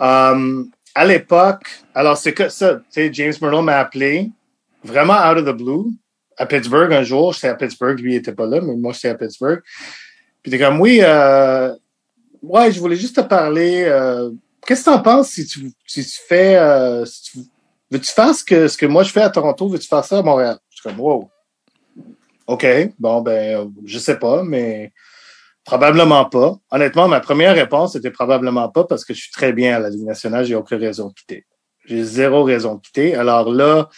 Euh, 0.00 0.64
à 0.94 1.04
l'époque, 1.04 1.66
alors 1.94 2.16
c'est 2.16 2.32
que 2.32 2.48
ça, 2.48 2.76
tu 2.76 2.82
sais, 2.90 3.10
James 3.12 3.34
Merle 3.42 3.64
m'a 3.64 3.78
appelé, 3.78 4.30
vraiment 4.82 5.14
out 5.30 5.36
of 5.38 5.44
the 5.44 5.56
blue, 5.56 5.84
à 6.38 6.46
Pittsburgh 6.46 6.92
un 6.92 7.02
jour. 7.02 7.34
J'étais 7.34 7.48
à 7.48 7.54
Pittsburgh, 7.54 7.98
lui, 8.00 8.14
il 8.14 8.16
était 8.16 8.32
pas 8.32 8.46
là, 8.46 8.60
mais 8.62 8.74
moi, 8.76 8.92
j'étais 8.94 9.10
à 9.10 9.14
Pittsburgh. 9.14 9.60
Puis 10.42 10.50
t'es 10.50 10.58
comme, 10.58 10.80
oui, 10.80 11.00
euh, 11.02 11.74
ouais, 12.42 12.72
je 12.72 12.80
voulais 12.80 12.96
juste 12.96 13.16
te 13.16 13.20
parler, 13.20 13.84
euh, 13.86 14.30
qu'est-ce 14.68 14.84
que 14.84 14.90
t'en 14.90 15.00
penses 15.00 15.30
si 15.30 15.46
tu, 15.46 16.02
fais, 16.28 16.56
euh, 16.56 17.02
tu, 17.24 17.38
veux-tu 17.90 18.12
faire 18.12 18.34
ce 18.34 18.44
que, 18.76 18.84
moi 18.84 19.02
je 19.02 19.10
fais 19.10 19.22
à 19.22 19.30
Toronto, 19.30 19.66
veux-tu 19.66 19.88
faire 19.88 20.04
ça 20.04 20.18
à 20.18 20.22
Montréal? 20.22 20.58
Je 20.68 20.76
suis 20.76 20.82
comme, 20.82 21.00
wow. 21.00 21.30
OK, 22.46 22.66
bon, 22.98 23.22
ben, 23.22 23.72
je 23.86 23.98
sais 23.98 24.18
pas, 24.18 24.42
mais 24.42 24.92
probablement 25.64 26.26
pas. 26.26 26.58
Honnêtement, 26.70 27.08
ma 27.08 27.20
première 27.20 27.54
réponse 27.54 27.96
était 27.96 28.10
probablement 28.10 28.68
pas 28.68 28.84
parce 28.84 29.06
que 29.06 29.14
je 29.14 29.22
suis 29.22 29.32
très 29.32 29.54
bien 29.54 29.76
à 29.76 29.78
la 29.78 29.88
Ligue 29.88 30.04
nationale, 30.04 30.44
j'ai 30.44 30.54
aucune 30.54 30.78
raison 30.78 31.08
de 31.08 31.14
quitter. 31.14 31.46
J'ai 31.86 32.04
zéro 32.04 32.44
raison 32.44 32.74
de 32.74 32.82
quitter. 32.82 33.14
Alors 33.14 33.50
là, 33.50 33.88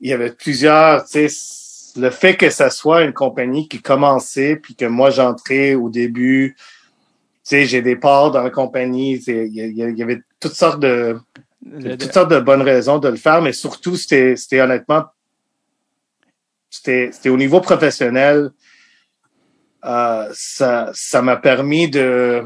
il 0.00 0.08
y 0.08 0.14
avait 0.14 0.32
plusieurs, 0.32 1.04
tu 1.04 1.28
sais, 1.28 2.00
le 2.00 2.08
fait 2.08 2.36
que 2.36 2.48
ça 2.48 2.70
soit 2.70 3.02
une 3.02 3.12
compagnie 3.12 3.68
qui 3.68 3.82
commençait 3.82 4.56
puis 4.56 4.74
que 4.76 4.86
moi 4.86 5.10
j'entrais 5.10 5.74
au 5.74 5.90
début, 5.90 6.56
sais, 7.48 7.64
j'ai 7.66 7.82
des 7.82 7.96
parts 7.96 8.30
dans 8.30 8.42
la 8.42 8.50
compagnie, 8.50 9.16
il 9.26 9.48
y, 9.52 10.02
avait 10.02 10.20
toutes 10.40 10.54
sortes 10.54 10.80
de, 10.80 11.18
toutes 11.98 12.12
sortes 12.12 12.30
de 12.30 12.40
bonnes 12.40 12.62
raisons 12.62 12.98
de 12.98 13.08
le 13.08 13.16
faire, 13.16 13.42
mais 13.42 13.52
surtout, 13.52 13.96
c'était, 13.96 14.60
honnêtement, 14.60 15.06
c'était, 16.70 17.10
au 17.28 17.36
niveau 17.36 17.60
professionnel, 17.60 18.50
euh, 19.84 20.28
ça, 20.32 20.90
ça 20.92 21.22
m'a 21.22 21.36
permis 21.36 21.88
de, 21.88 22.44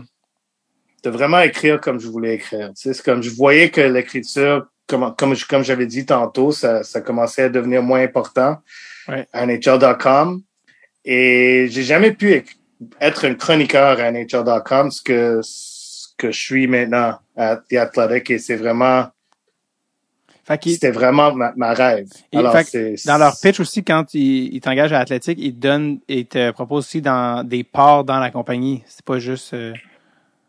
de 1.03 1.11
vraiment 1.11 1.41
écrire 1.41 1.81
comme 1.81 1.99
je 1.99 2.07
voulais 2.09 2.35
écrire. 2.35 2.71
C'est 2.75 3.01
comme 3.03 3.23
je 3.23 3.31
voyais 3.31 3.71
que 3.71 3.81
l'écriture, 3.81 4.67
comme, 4.87 5.15
comme, 5.17 5.65
j'avais 5.65 5.87
dit 5.87 6.07
tantôt, 6.07 6.53
ça, 6.53 6.83
ça 6.83 7.01
commençait 7.01 7.45
à 7.45 7.49
devenir 7.49 7.83
moins 7.83 8.03
important 8.03 8.59
Ouais. 9.09 9.27
à 9.33 9.47
NHL.com. 9.47 10.43
Et 11.05 11.67
j'ai 11.71 11.83
jamais 11.83 12.13
pu 12.13 12.35
éc- 12.35 12.57
être 13.01 13.27
un 13.27 13.35
chroniqueur 13.35 14.01
à 14.01 14.11
NHL.com, 14.11 14.91
ce 14.91 15.03
que, 15.03 15.41
ce 15.43 16.09
que 16.17 16.31
je 16.31 16.41
suis 16.41 16.67
maintenant 16.67 17.19
à 17.37 17.57
The 17.57 17.75
Athletic. 17.75 18.31
Et 18.31 18.39
c'est 18.39 18.57
vraiment, 18.57 19.07
c'était 20.65 20.91
vraiment 20.91 21.35
ma, 21.35 21.53
ma 21.57 21.73
rêve. 21.75 22.09
Et 22.33 22.39
Alors, 22.39 22.55
dans 23.05 23.19
leur 23.19 23.35
pitch 23.41 23.61
aussi, 23.61 23.83
quand 23.85 24.15
ils, 24.15 24.55
ils 24.55 24.61
t'engagent 24.61 24.93
à 24.93 24.99
l'athlétique, 24.99 25.39
ils 25.41 25.55
te 25.55 25.61
donnent, 25.61 26.01
ils 26.09 26.27
te 26.27 26.51
proposent 26.51 26.85
aussi 26.87 27.03
dans 27.03 27.47
des 27.47 27.65
parts 27.65 28.05
dans 28.05 28.19
la 28.19 28.31
compagnie. 28.31 28.83
C'est 28.87 29.05
pas 29.05 29.19
juste, 29.19 29.55
euh, 29.55 29.73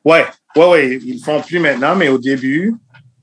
Ouais, 0.06 0.26
ouais, 0.56 0.66
ouais, 0.66 1.00
ils 1.04 1.14
le 1.14 1.24
font 1.24 1.42
plus 1.42 1.60
maintenant, 1.60 1.96
mais 1.96 2.10
au 2.10 2.18
début, 2.18 2.76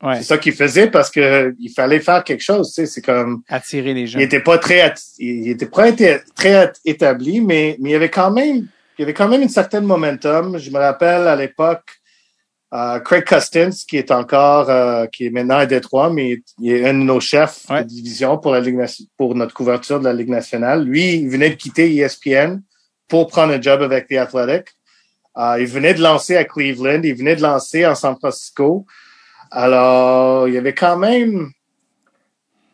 ouais, 0.03 0.17
c'est 0.17 0.23
ça 0.23 0.39
qu'ils 0.39 0.55
faisaient 0.55 0.91
parce 0.91 1.11
que 1.11 1.55
il 1.59 1.71
fallait 1.71 2.01
faire 2.01 2.25
quelque 2.25 2.43
chose, 2.43 2.69
tu 2.69 2.75
sais, 2.75 2.87
c'est 2.87 3.03
comme, 3.03 3.43
attirer 3.49 3.93
les 3.93 4.07
gens. 4.07 4.19
il 4.19 4.23
était 4.23 4.41
pas 4.41 4.57
très, 4.57 4.95
il 5.19 5.49
était 5.49 5.67
pas 5.67 5.93
très 6.35 6.73
établi, 6.87 7.41
mais, 7.43 7.77
mais 7.81 7.91
il 7.91 7.93
y 7.93 7.97
avait 7.97 8.09
quand 8.09 8.31
même, 8.31 8.67
il 9.01 9.05
y 9.05 9.05
avait 9.05 9.15
quand 9.15 9.29
même 9.29 9.41
une 9.41 9.49
certaine 9.49 9.85
momentum. 9.85 10.59
Je 10.59 10.71
me 10.71 10.77
rappelle 10.79 11.27
à 11.27 11.35
l'époque, 11.35 11.89
euh, 12.75 12.99
Craig 13.01 13.25
Custins, 13.25 13.71
qui 13.89 13.97
est 13.97 14.11
encore, 14.11 14.69
euh, 14.69 15.07
qui 15.07 15.25
est 15.25 15.31
maintenant 15.31 15.57
à 15.57 15.65
Détroit, 15.65 16.11
mais 16.11 16.43
il 16.59 16.71
est 16.73 16.87
un 16.87 16.93
de 16.93 16.99
nos 16.99 17.19
chefs 17.19 17.65
Ouais. 17.71 17.83
de 17.83 17.89
division 17.89 18.37
pour 18.37 18.53
la 18.53 18.61
Ligue 18.61 18.79
pour 19.17 19.35
notre 19.35 19.55
couverture 19.55 20.01
de 20.01 20.05
la 20.05 20.13
Ligue 20.13 20.29
nationale. 20.29 20.85
Lui, 20.85 21.15
il 21.15 21.31
venait 21.31 21.49
de 21.49 21.55
quitter 21.55 21.91
ESPN 21.97 22.61
pour 23.09 23.29
prendre 23.29 23.55
un 23.55 23.61
job 23.63 23.81
avec 23.81 24.07
The 24.09 24.19
Athletic. 24.19 24.67
Euh, 25.39 25.57
il 25.59 25.67
venait 25.67 25.95
de 25.95 26.03
lancer 26.03 26.37
à 26.37 26.45
Cleveland, 26.45 27.01
il 27.03 27.15
venait 27.15 27.37
de 27.37 27.43
lancer 27.43 27.87
en 27.87 27.95
San 27.95 28.17
Francisco. 28.19 28.85
Alors, 29.51 30.47
il 30.47 30.53
y 30.55 30.59
avait 30.59 30.75
quand 30.75 30.99
même, 30.99 31.49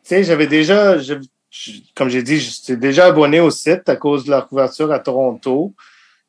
tu 0.03 0.09
sais, 0.09 0.24
j'avais 0.24 0.48
déjà, 0.48 0.98
je- 0.98 1.15
je- 1.51 1.73
comme 1.94 2.09
j'ai 2.09 2.24
dit, 2.24 2.39
j'étais 2.39 2.77
déjà 2.77 3.07
abonné 3.07 3.39
au 3.39 3.51
site 3.53 3.89
à 3.89 3.94
cause 3.94 4.24
de 4.24 4.31
leur 4.31 4.48
couverture 4.48 4.90
à 4.90 4.98
Toronto. 4.98 5.73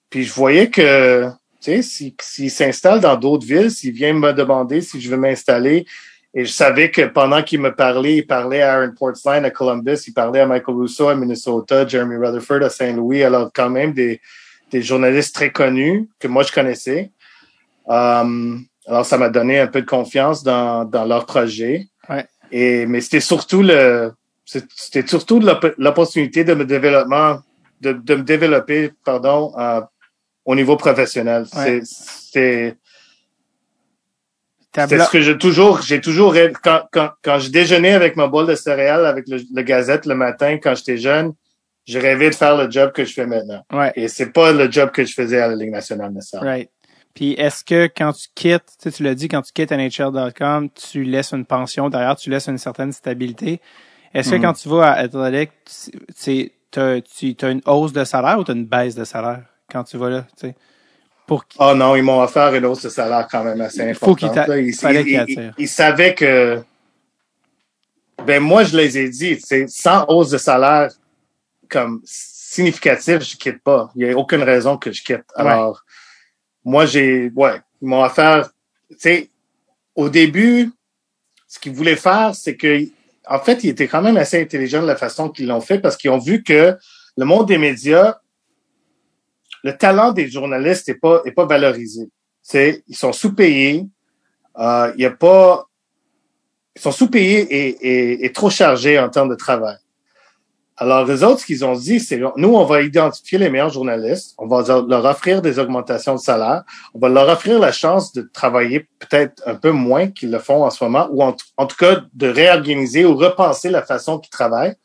Puis 0.10 0.24
je 0.24 0.34
voyais 0.34 0.70
que, 0.70 1.28
tu 1.62 1.72
sais, 1.72 1.82
s'il 1.82 2.14
s'il 2.22 2.52
s'installe 2.52 3.02
dans 3.02 3.16
d'autres 3.16 3.46
villes, 3.46 3.72
s'il 3.72 3.94
vient 3.94 4.14
me 4.14 4.32
demander 4.32 4.82
si 4.82 5.02
je 5.02 5.10
veux 5.10 5.18
m'installer, 5.18 5.86
et 6.34 6.46
je 6.46 6.52
savais 6.52 6.92
que 6.92 7.02
pendant 7.02 7.42
qu'il 7.42 7.62
me 7.62 7.74
parlait, 7.74 8.18
il 8.18 8.28
parlait 8.28 8.62
à 8.62 8.76
Aaron 8.76 8.94
Portsline 8.98 9.44
à 9.46 9.50
Columbus, 9.50 10.00
il 10.08 10.14
parlait 10.14 10.42
à 10.42 10.46
Michael 10.46 10.76
Russo 10.76 11.08
à 11.08 11.16
Minnesota, 11.16 11.88
Jeremy 11.88 12.16
Rutherford 12.18 12.64
à 12.64 12.70
Saint-Louis, 12.70 13.24
alors 13.24 13.50
quand 13.54 13.70
même 13.70 13.94
des, 13.94 14.22
des 14.70 14.82
journalistes 14.82 15.34
très 15.34 15.52
connus 15.52 16.08
que 16.20 16.28
moi 16.28 16.44
je 16.44 16.52
connaissais. 16.52 17.12
Um, 17.88 18.66
alors 18.86 19.06
ça 19.06 19.18
m'a 19.18 19.30
donné 19.30 19.60
un 19.60 19.68
peu 19.68 19.82
de 19.82 19.86
confiance 19.86 20.44
dans, 20.44 20.86
dans 20.86 21.06
leur 21.06 21.26
projet. 21.26 21.88
Ouais. 22.10 22.26
Et 22.52 22.86
mais 22.86 23.02
c'était 23.02 23.20
surtout 23.20 23.64
le 23.64 24.12
c'était 24.46 25.06
surtout 25.08 25.42
l'opportunité 25.78 26.44
de 26.44 26.54
me 26.54 26.66
développement 26.66 27.40
de, 27.82 27.92
de 27.92 28.16
me 28.16 28.24
développer 28.24 28.92
pardon 29.04 29.54
euh, 29.58 29.82
au 30.48 30.56
niveau 30.56 30.76
professionnel. 30.78 31.46
Ouais. 31.56 31.82
C'est 31.84 32.76
c'est 34.76 35.00
ce 35.00 35.10
que 35.12 35.22
j'ai 35.22 35.38
toujours, 35.38 35.82
j'ai 35.82 36.02
toujours 36.02 36.34
rêvé. 36.34 36.54
Quand, 36.64 36.82
quand, 36.92 37.10
quand 37.24 37.40
je 37.40 37.50
déjeunais 37.50 37.94
avec 37.94 38.16
ma 38.16 38.28
bolle 38.28 38.46
de 38.48 38.56
céréales 38.56 39.06
avec 39.06 39.28
le, 39.28 39.40
le 39.54 39.62
Gazette 39.64 40.06
le 40.06 40.14
matin 40.16 40.58
quand 40.62 40.76
j'étais 40.76 40.98
jeune, 40.98 41.34
je 41.88 41.98
rêvais 42.00 42.30
de 42.30 42.36
faire 42.36 42.56
le 42.58 42.70
job 42.70 42.92
que 42.92 43.04
je 43.06 43.14
fais 43.14 43.26
maintenant. 43.26 43.64
Ouais, 43.74 43.92
Et 43.96 44.08
c'est 44.08 44.32
pas 44.32 44.52
le 44.52 44.70
job 44.72 44.92
que 44.92 45.04
je 45.04 45.14
faisais 45.14 45.40
à 45.40 45.48
la 45.48 45.56
Ligue 45.56 45.72
nationale 45.72 46.12
nécessairement. 46.12 46.48
right. 46.50 46.70
Puis 47.16 47.34
est-ce 47.34 47.64
que 47.64 47.88
quand 47.88 48.14
tu 48.14 48.28
quittes, 48.36 48.66
tu 48.80 48.90
sais, 48.90 48.92
tu 48.92 49.02
l'as 49.04 49.16
dit, 49.16 49.28
quand 49.28 49.42
tu 49.42 49.52
quittes 49.52 49.72
NHL.com, 49.72 50.70
tu 50.70 51.04
laisses 51.04 51.32
une 51.34 51.46
pension 51.46 51.90
derrière, 51.90 52.16
tu 52.16 52.30
laisses 52.30 52.48
une 52.48 52.60
certaine 52.60 52.92
stabilité. 52.92 53.60
Est-ce 54.14 54.30
que 54.30 54.36
Mhm. 54.36 54.42
quand 54.44 54.54
tu 54.54 54.70
vas 54.70 54.92
à 54.92 55.00
Athletic, 55.00 55.52
tu 56.24 56.52
tu 56.70 56.80
as 57.46 57.50
une 57.50 57.62
hausse 57.66 57.94
de 57.94 58.04
salaire 58.04 58.38
ou 58.38 58.44
tu 58.44 58.52
as 58.52 58.54
une 58.54 58.66
baisse 58.68 58.94
de 58.94 59.04
salaire? 59.06 59.42
Quand 59.72 59.84
tu 59.84 59.98
vas 59.98 60.10
là, 60.10 60.22
tu 60.40 60.48
sais? 60.48 60.56
Pour 61.26 61.46
Oh 61.60 61.74
non, 61.76 61.96
ils 61.96 62.04
m'ont 62.04 62.22
offert 62.22 62.56
une 62.56 62.66
hausse 62.66 62.84
de 62.84 62.90
salaire 62.90 63.28
quand 63.30 63.44
même 63.44 63.60
assez 63.60 63.80
Il 63.80 63.90
importante. 63.90 64.08
faut 64.10 64.16
qu'il 64.16 64.32
t'a- 64.32 64.48
là. 64.48 64.58
Ils, 64.60 64.74
fallait 64.74 65.68
savaient 65.68 66.16
que 66.16 66.64
ben 68.26 68.42
moi 68.42 68.64
je 68.64 68.76
les 68.78 68.98
ai 68.98 69.10
dit, 69.10 69.40
c'est 69.40 69.68
sans 69.68 70.06
hausse 70.08 70.30
de 70.30 70.38
salaire 70.38 70.90
comme 71.70 72.02
significatif, 72.06 73.20
je 73.22 73.36
quitte 73.36 73.62
pas. 73.62 73.92
Il 73.96 74.08
y 74.08 74.10
a 74.10 74.18
aucune 74.18 74.42
raison 74.42 74.78
que 74.78 74.92
je 74.92 75.04
quitte. 75.04 75.26
Alors 75.36 75.84
moi 76.64 76.86
j'ai 76.86 77.30
ouais, 77.36 77.62
ils 77.82 77.88
m'ont 77.90 78.04
offert 78.04 78.50
tu 78.90 78.96
sais 78.98 79.30
au 79.96 80.10
début 80.10 80.72
ce 81.48 81.60
qu'ils 81.60 81.74
voulaient 81.74 81.98
faire 81.98 82.34
c'est 82.36 82.56
que 82.56 82.88
en 83.30 83.40
fait, 83.40 83.64
ils 83.66 83.70
étaient 83.70 83.88
quand 83.88 84.02
même 84.02 84.18
assez 84.18 84.42
intelligents 84.42 84.82
de 84.82 84.88
la 84.88 84.96
façon 84.96 85.30
qu'ils 85.30 85.48
l'ont 85.48 85.62
fait 85.62 85.80
parce 85.80 85.98
qu'ils 85.98 86.12
ont 86.12 86.18
vu 86.18 86.44
que 86.44 86.78
le 87.18 87.26
monde 87.26 87.48
des 87.48 87.58
médias 87.58 88.20
le 89.68 89.78
talent 89.78 90.14
des 90.14 90.30
journalistes 90.30 90.88
n'est 90.88 91.32
pas 91.40 91.46
valorisé. 91.46 92.10
Ils 92.54 92.96
sont 92.96 93.12
sous-payés. 93.12 93.86
Euh, 94.58 94.94
y 94.98 95.06
a 95.06 95.12
pas 95.12 95.66
ils 96.78 96.82
sont 96.82 96.92
sous-payés 96.92 98.24
et, 98.24 98.32
trop 98.32 98.52
chargés 98.52 98.98
en 99.00 99.10
termes 99.10 99.30
de 99.30 99.36
travail. 99.36 99.78
Alors, 100.78 101.06
les 101.06 101.24
autres, 101.24 101.40
ce 101.42 101.46
qu'ils 101.48 101.66
ont 101.66 101.74
dit, 101.74 102.00
c'est 102.00 102.22
nous, 102.38 102.54
on 102.54 102.66
va 102.66 102.84
identifier 102.84 103.40
les 103.40 103.50
meilleurs 103.50 103.72
journalistes, 103.72 104.36
on 104.38 104.48
va 104.48 104.62
leur 104.88 105.04
offrir 105.06 105.42
des 105.42 105.58
augmentations 105.58 106.14
de 106.14 106.20
salaire, 106.20 106.64
on 106.94 107.00
va 107.00 107.10
leur 107.10 107.28
offrir 107.30 107.58
la 107.60 107.72
chance 107.72 108.14
de 108.14 108.22
travailler 108.22 108.88
peut-être 109.00 109.42
un 109.48 109.56
peu 109.56 109.72
moins 109.72 110.08
qu'ils 110.08 110.30
le 110.30 110.38
font 110.38 110.64
en 110.64 110.70
ce 110.70 110.84
moment, 110.84 111.08
ou 111.12 111.24
en, 111.24 111.36
en 111.58 111.66
tout 111.66 111.78
cas 111.78 112.04
de 112.14 112.28
réorganiser 112.28 113.06
ou 113.06 113.16
repenser 113.16 113.70
la 113.72 113.82
façon 113.82 114.20
qu'ils 114.20 114.30
travaillent. 114.30 114.76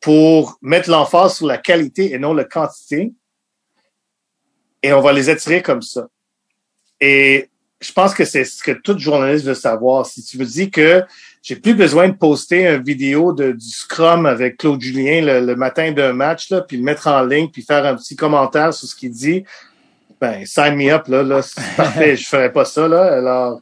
pour 0.00 0.58
mettre 0.62 0.90
l'emphase 0.90 1.36
sur 1.36 1.46
la 1.46 1.58
qualité 1.58 2.12
et 2.12 2.18
non 2.18 2.34
la 2.34 2.44
quantité. 2.44 3.14
Et 4.82 4.92
on 4.92 5.00
va 5.00 5.12
les 5.12 5.28
attirer 5.28 5.62
comme 5.62 5.82
ça. 5.82 6.06
Et 7.00 7.48
je 7.80 7.92
pense 7.92 8.14
que 8.14 8.24
c'est 8.24 8.44
ce 8.44 8.62
que 8.62 8.72
tout 8.72 8.98
journaliste 8.98 9.44
veut 9.44 9.54
savoir. 9.54 10.06
Si 10.06 10.22
tu 10.22 10.38
veux 10.38 10.46
dire 10.46 10.70
que 10.70 11.02
j'ai 11.42 11.56
plus 11.56 11.74
besoin 11.74 12.08
de 12.08 12.14
poster 12.14 12.66
une 12.66 12.82
vidéo 12.82 13.32
de, 13.32 13.52
du 13.52 13.68
Scrum 13.68 14.26
avec 14.26 14.56
Claude 14.56 14.80
Julien 14.80 15.40
le, 15.40 15.54
matin 15.54 15.92
d'un 15.92 16.12
match, 16.12 16.50
là, 16.50 16.62
puis 16.62 16.76
le 16.76 16.82
mettre 16.82 17.06
en 17.06 17.22
ligne, 17.22 17.48
puis 17.48 17.62
faire 17.62 17.84
un 17.84 17.94
petit 17.94 18.16
commentaire 18.16 18.72
sur 18.72 18.88
ce 18.88 18.96
qu'il 18.96 19.10
dit, 19.10 19.44
ben, 20.20 20.44
sign 20.46 20.74
me 20.74 20.90
up, 20.92 21.06
là, 21.08 21.22
là 21.22 21.42
c'est 21.42 21.60
parfait, 21.76 22.16
je 22.16 22.26
ferais 22.26 22.52
pas 22.52 22.64
ça, 22.64 22.88
là. 22.88 23.18
Alors, 23.18 23.60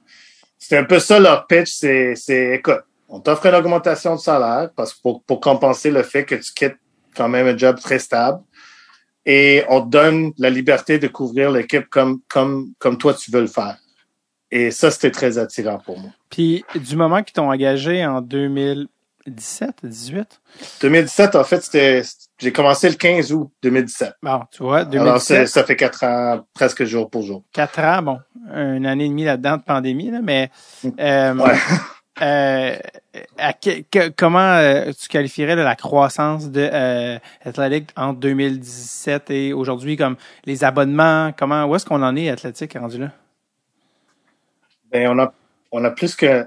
c'est 0.58 0.78
un 0.78 0.84
peu 0.84 0.98
ça 0.98 1.18
leur 1.18 1.46
pitch, 1.46 1.72
c'est, 1.72 2.14
c'est, 2.14 2.54
écoute, 2.54 2.80
on 3.08 3.20
t'offre 3.20 3.46
une 3.46 3.54
augmentation 3.54 4.14
de 4.14 4.20
salaire 4.20 4.70
parce 4.74 4.94
pour, 4.94 5.22
pour 5.24 5.40
compenser 5.40 5.90
le 5.90 6.02
fait 6.02 6.24
que 6.24 6.36
tu 6.36 6.52
quittes 6.52 6.78
quand 7.14 7.28
même 7.28 7.46
un 7.46 7.56
job 7.56 7.78
très 7.80 7.98
stable 7.98 8.40
et 9.26 9.64
on 9.68 9.80
te 9.82 9.88
donne 9.88 10.32
la 10.38 10.50
liberté 10.50 10.98
de 10.98 11.08
couvrir 11.08 11.50
l'équipe 11.50 11.88
comme, 11.88 12.20
comme, 12.28 12.72
comme 12.78 12.98
toi 12.98 13.14
tu 13.14 13.30
veux 13.30 13.40
le 13.40 13.46
faire. 13.46 13.76
Et 14.50 14.70
ça, 14.70 14.90
c'était 14.90 15.10
très 15.10 15.38
attirant 15.38 15.78
pour 15.78 15.98
moi. 15.98 16.10
Puis, 16.30 16.64
du 16.76 16.96
moment 16.96 17.22
qu'ils 17.22 17.32
t'ont 17.32 17.50
engagé 17.50 18.06
en 18.06 18.20
2017, 18.20 19.80
18? 19.82 20.40
2017, 20.80 21.34
en 21.34 21.42
fait, 21.42 21.60
c'était, 21.62 22.02
j'ai 22.38 22.52
commencé 22.52 22.88
le 22.88 22.94
15 22.94 23.32
août 23.32 23.50
2017. 23.62 24.14
Bon, 24.22 24.42
tu 24.52 24.62
vois, 24.62 24.84
2017. 24.84 25.36
Alors, 25.36 25.48
ça 25.48 25.64
fait 25.64 25.76
quatre 25.76 26.04
ans, 26.04 26.46
presque 26.54 26.84
jour 26.84 27.10
pour 27.10 27.22
jour. 27.22 27.42
Quatre 27.52 27.80
ans, 27.80 28.02
bon, 28.02 28.18
une 28.54 28.86
année 28.86 29.06
et 29.06 29.08
demie 29.08 29.24
là-dedans 29.24 29.56
de 29.56 29.62
pandémie, 29.62 30.10
là, 30.10 30.20
mais, 30.22 30.50
euh, 31.00 31.34
ouais. 31.34 31.54
Euh, 32.22 32.76
comment 34.16 34.38
euh, 34.38 34.92
tu 34.98 35.08
qualifierais 35.08 35.56
la 35.56 35.74
croissance 35.74 36.48
de 36.50 36.68
euh, 36.72 37.18
Athletic 37.44 37.90
entre 37.96 38.20
2017 38.20 39.30
et 39.30 39.52
aujourd'hui, 39.52 39.96
comme 39.96 40.16
les 40.44 40.62
abonnements, 40.62 41.32
comment, 41.36 41.64
où 41.64 41.74
est-ce 41.74 41.84
qu'on 41.84 42.02
en 42.02 42.14
est 42.14 42.28
Athletic 42.28 42.74
rendu 42.74 42.98
là? 42.98 43.10
Ben, 44.92 45.08
on 45.10 45.18
a, 45.18 45.34
on 45.72 45.82
a 45.84 45.90
plus 45.90 46.14
que, 46.14 46.46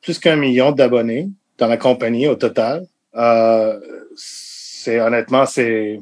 plus 0.00 0.18
qu'un 0.18 0.36
million 0.36 0.72
d'abonnés 0.72 1.28
dans 1.58 1.66
la 1.66 1.76
compagnie 1.76 2.26
au 2.26 2.34
total. 2.34 2.86
Euh, 3.14 3.78
c'est, 4.16 5.00
honnêtement, 5.00 5.44
c'est, 5.44 6.00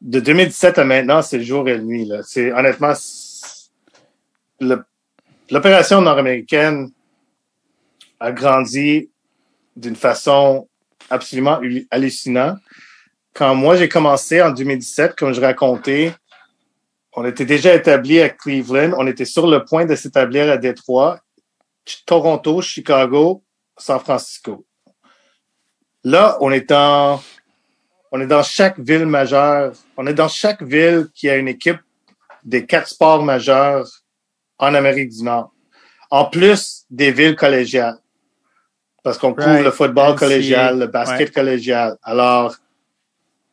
de 0.00 0.20
2017 0.20 0.78
à 0.78 0.84
maintenant, 0.84 1.22
c'est 1.22 1.42
jour 1.42 1.68
et 1.68 1.80
nuit, 1.80 2.04
là. 2.04 2.22
C'est, 2.22 2.52
honnêtement, 2.52 2.92
l'opération 5.50 6.00
nord-américaine, 6.02 6.92
a 8.20 8.32
grandi 8.32 9.10
d'une 9.76 9.96
façon 9.96 10.68
absolument 11.10 11.60
hallucinante. 11.90 12.58
Quand 13.32 13.54
moi 13.54 13.76
j'ai 13.76 13.88
commencé 13.88 14.42
en 14.42 14.50
2017, 14.50 15.14
comme 15.14 15.32
je 15.32 15.40
racontais, 15.40 16.12
on 17.14 17.24
était 17.24 17.44
déjà 17.44 17.74
établi 17.74 18.20
à 18.20 18.28
Cleveland, 18.28 18.92
on 18.98 19.06
était 19.06 19.24
sur 19.24 19.46
le 19.46 19.64
point 19.64 19.84
de 19.84 19.94
s'établir 19.94 20.50
à 20.50 20.56
Détroit, 20.56 21.20
Toronto, 22.06 22.60
Chicago, 22.60 23.42
San 23.76 24.00
Francisco. 24.00 24.66
Là, 26.04 26.36
on 26.40 26.50
est 26.50 26.70
en, 26.72 27.22
on 28.12 28.20
est 28.20 28.26
dans 28.26 28.42
chaque 28.42 28.78
ville 28.78 29.06
majeure, 29.06 29.72
on 29.96 30.06
est 30.06 30.14
dans 30.14 30.28
chaque 30.28 30.62
ville 30.62 31.08
qui 31.14 31.28
a 31.28 31.36
une 31.36 31.48
équipe 31.48 31.80
des 32.44 32.66
quatre 32.66 32.88
sports 32.88 33.22
majeurs 33.22 33.88
en 34.58 34.74
Amérique 34.74 35.10
du 35.10 35.22
Nord. 35.22 35.52
En 36.10 36.24
plus 36.24 36.84
des 36.90 37.12
villes 37.12 37.36
collégiales 37.36 37.98
parce 39.08 39.16
qu'on 39.16 39.32
couvre 39.32 39.62
le 39.62 39.70
football 39.70 40.16
collégial, 40.16 40.78
le 40.78 40.86
basket 40.86 41.32
collégial. 41.32 41.96
Alors, 42.02 42.54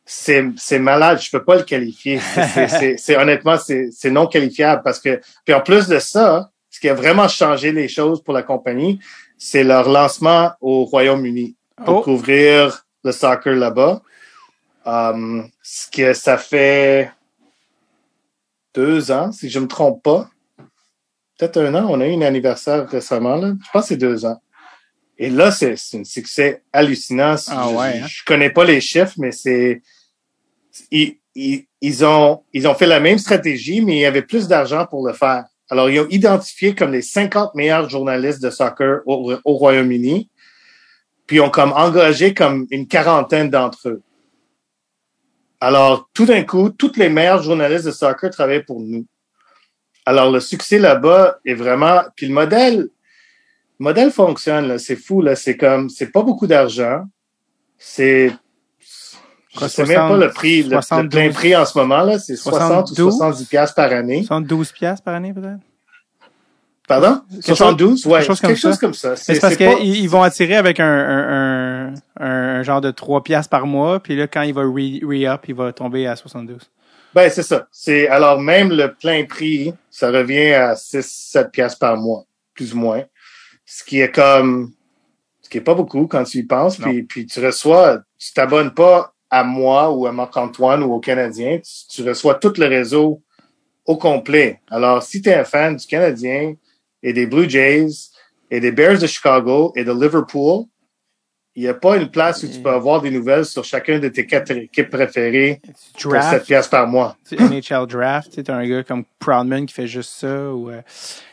c'est, 0.04 0.78
malade, 0.78 1.18
je 1.18 1.30
peux 1.30 1.42
pas 1.42 1.56
le 1.56 1.62
qualifier. 1.62 2.20
C'est, 2.98 3.16
honnêtement, 3.16 3.56
c'est, 3.56 3.88
c'est 3.90 4.10
non 4.10 4.26
qualifiable 4.26 4.82
parce 4.84 5.00
que, 5.00 5.18
puis 5.46 5.54
en 5.54 5.62
plus 5.62 5.88
de 5.88 5.98
ça, 5.98 6.50
ce 6.68 6.78
qui 6.78 6.90
a 6.90 6.94
vraiment 6.94 7.26
changé 7.26 7.72
les 7.72 7.88
choses 7.88 8.22
pour 8.22 8.34
la 8.34 8.42
compagnie, 8.42 9.00
c'est 9.38 9.64
leur 9.64 9.88
lancement 9.88 10.52
au 10.60 10.84
Royaume-Uni 10.84 11.56
pour 11.86 11.96
oh. 11.96 12.02
couvrir 12.02 12.84
le 13.02 13.12
soccer 13.12 13.54
là-bas. 13.54 14.02
Um, 14.84 15.48
ce 15.62 15.90
que 15.90 16.12
ça 16.12 16.36
fait 16.36 17.10
deux 18.74 19.10
ans, 19.10 19.32
si 19.32 19.48
je 19.48 19.58
me 19.58 19.66
trompe 19.66 20.02
pas. 20.02 20.28
Peut-être 21.38 21.56
un 21.56 21.74
an, 21.74 21.86
on 21.88 22.00
a 22.02 22.06
eu 22.06 22.14
un 22.14 22.22
anniversaire 22.22 22.86
récemment, 22.86 23.36
là. 23.36 23.54
Je 23.64 23.70
pense 23.72 23.82
que 23.84 23.88
c'est 23.88 23.96
deux 23.96 24.26
ans. 24.26 24.38
Et 25.18 25.30
là, 25.30 25.50
c'est 25.50 25.74
un 25.94 26.04
succès 26.04 26.62
hallucinant. 26.72 27.36
Ah 27.48 27.70
ouais, 27.70 28.00
hein? 28.00 28.06
je, 28.06 28.22
connais 28.24 28.50
pas 28.50 28.64
les 28.64 28.80
chiffres, 28.80 29.14
mais 29.18 29.32
c'est 29.32 29.82
ils, 30.90 31.16
ils, 31.80 32.04
ont 32.04 32.42
ils 32.52 32.68
ont 32.68 32.74
fait 32.74 32.86
la 32.86 33.00
même 33.00 33.18
stratégie, 33.18 33.80
mais 33.80 33.96
il 33.96 34.00
y 34.00 34.06
avait 34.06 34.22
plus 34.22 34.46
d'argent 34.46 34.86
pour 34.86 35.06
le 35.06 35.14
faire. 35.14 35.44
Alors, 35.68 35.90
ils 35.90 36.00
ont 36.00 36.08
identifié 36.08 36.74
comme 36.74 36.92
les 36.92 37.02
50 37.02 37.54
meilleurs 37.54 37.88
journalistes 37.88 38.42
de 38.42 38.50
soccer 38.50 39.00
au, 39.06 39.38
Royaume-Uni, 39.44 40.30
puis 41.26 41.36
ils 41.36 41.40
ont 41.40 41.50
comme 41.50 41.72
engagé 41.72 42.34
comme 42.34 42.66
une 42.70 42.86
quarantaine 42.86 43.50
d'entre 43.50 43.88
eux. 43.88 44.02
Alors, 45.60 46.08
tout 46.12 46.26
d'un 46.26 46.44
coup, 46.44 46.70
tous 46.70 46.92
les 46.96 47.08
meilleurs 47.08 47.42
journalistes 47.42 47.86
de 47.86 47.90
soccer 47.90 48.30
travaillent 48.30 48.64
pour 48.64 48.80
nous. 48.80 49.06
Alors, 50.04 50.30
le 50.30 50.38
succès 50.38 50.78
là-bas 50.78 51.38
est 51.44 51.54
vraiment... 51.54 52.02
Puis 52.14 52.28
le 52.28 52.34
modèle, 52.34 52.76
le 52.78 52.92
modèle 53.78 54.10
fonctionne. 54.10 54.78
C'est 54.78 54.96
fou, 54.96 55.22
là. 55.22 55.36
C'est 55.36 55.56
comme, 55.56 55.88
c'est 55.88 56.10
pas 56.10 56.22
beaucoup 56.22 56.46
d'argent. 56.46 57.04
C'est, 57.78 58.32
je 59.60 59.66
sais 59.68 59.84
même 59.84 59.96
pas 59.96 60.16
le 60.16 60.30
prix, 60.30 60.62
le, 60.62 61.08
plein 61.08 61.30
prix 61.30 61.56
en 61.56 61.64
ce 61.64 61.78
moment, 61.78 62.02
là. 62.02 62.18
C'est 62.18 62.36
60 62.36 62.90
ou 62.90 62.94
70 62.94 63.44
piastres 63.46 63.74
par 63.74 63.92
année. 63.92 64.24
72 64.24 64.72
piastres 64.72 65.04
par 65.04 65.14
année, 65.14 65.32
peut-être? 65.32 65.60
Pardon? 66.88 67.20
72? 67.40 68.06
ouais. 68.06 68.24
Quelque 68.24 68.54
chose 68.54 68.78
comme 68.78 68.94
ça. 68.94 69.16
C'est 69.16 69.40
parce 69.40 69.56
qu'ils 69.56 70.08
vont 70.08 70.22
attirer 70.22 70.54
avec 70.56 70.78
un, 70.78 70.86
un, 70.86 72.24
un, 72.24 72.62
genre 72.62 72.80
de 72.80 72.92
3 72.92 73.24
piastres 73.24 73.50
par 73.50 73.66
mois, 73.66 74.00
puis 74.00 74.14
là, 74.14 74.28
quand 74.28 74.42
il 74.42 74.54
va 74.54 74.62
re-up, 74.62 75.42
il 75.48 75.54
va 75.54 75.72
tomber 75.72 76.06
à 76.06 76.14
72. 76.14 76.58
Ben, 77.12 77.28
c'est 77.30 77.42
ça. 77.42 77.66
C'est, 77.72 78.08
alors, 78.08 78.40
même 78.40 78.70
le 78.70 78.92
plein 78.92 79.24
prix, 79.24 79.72
ça 79.90 80.10
revient 80.10 80.52
à 80.52 80.76
6, 80.76 81.30
7 81.32 81.50
piastres 81.50 81.78
par 81.78 81.96
mois, 81.96 82.24
plus 82.54 82.74
ou 82.74 82.78
moins 82.78 83.02
ce 83.66 83.84
qui 83.84 84.00
est 84.00 84.14
comme 84.14 84.72
ce 85.42 85.50
qui 85.50 85.58
est 85.58 85.62
pas 85.62 85.74
beaucoup 85.74 86.06
quand 86.06 86.24
tu 86.24 86.38
y 86.38 86.42
penses 86.44 86.78
puis, 86.78 87.02
puis 87.02 87.26
tu 87.26 87.44
reçois 87.44 88.00
tu 88.18 88.32
t'abonnes 88.32 88.72
pas 88.72 89.12
à 89.28 89.44
moi 89.44 89.90
ou 89.90 90.06
à 90.06 90.12
Marc-Antoine 90.12 90.82
ou 90.84 90.94
au 90.94 91.00
Canadien 91.00 91.60
tu, 91.90 92.08
reçois 92.08 92.36
tout 92.36 92.52
le 92.56 92.66
réseau 92.66 93.22
au 93.84 93.96
complet. 93.96 94.60
Alors 94.70 95.02
si 95.02 95.20
tu 95.20 95.28
es 95.28 95.34
un 95.34 95.44
fan 95.44 95.76
du 95.76 95.86
Canadien 95.86 96.54
et 97.02 97.12
des 97.12 97.26
Blue 97.26 97.48
Jays 97.48 98.10
et 98.50 98.60
des 98.60 98.72
Bears 98.72 98.98
de 98.98 99.06
Chicago 99.06 99.72
et 99.76 99.84
de 99.84 99.92
Liverpool 99.92 100.64
il 101.56 101.62
n'y 101.62 101.68
a 101.68 101.74
pas 101.74 101.96
une 101.96 102.10
place 102.10 102.42
où 102.42 102.48
tu 102.48 102.60
peux 102.60 102.70
avoir 102.70 103.00
des 103.00 103.10
nouvelles 103.10 103.46
sur 103.46 103.64
chacun 103.64 103.98
de 103.98 104.08
tes 104.08 104.26
quatre 104.26 104.50
équipes 104.50 104.90
préférées 104.90 105.62
pour 106.02 106.14
7 106.14 106.44
piastres 106.44 106.70
par 106.70 106.86
mois. 106.86 107.16
NHL 107.32 107.86
Draft, 107.86 108.44
tu 108.44 108.50
un 108.50 108.68
gars 108.68 108.82
comme 108.82 109.04
Proudman 109.18 109.64
qui 109.64 109.72
fait 109.72 109.86
juste 109.86 110.10
ça. 110.20 110.52
Ou, 110.52 110.68
euh, 110.68 110.82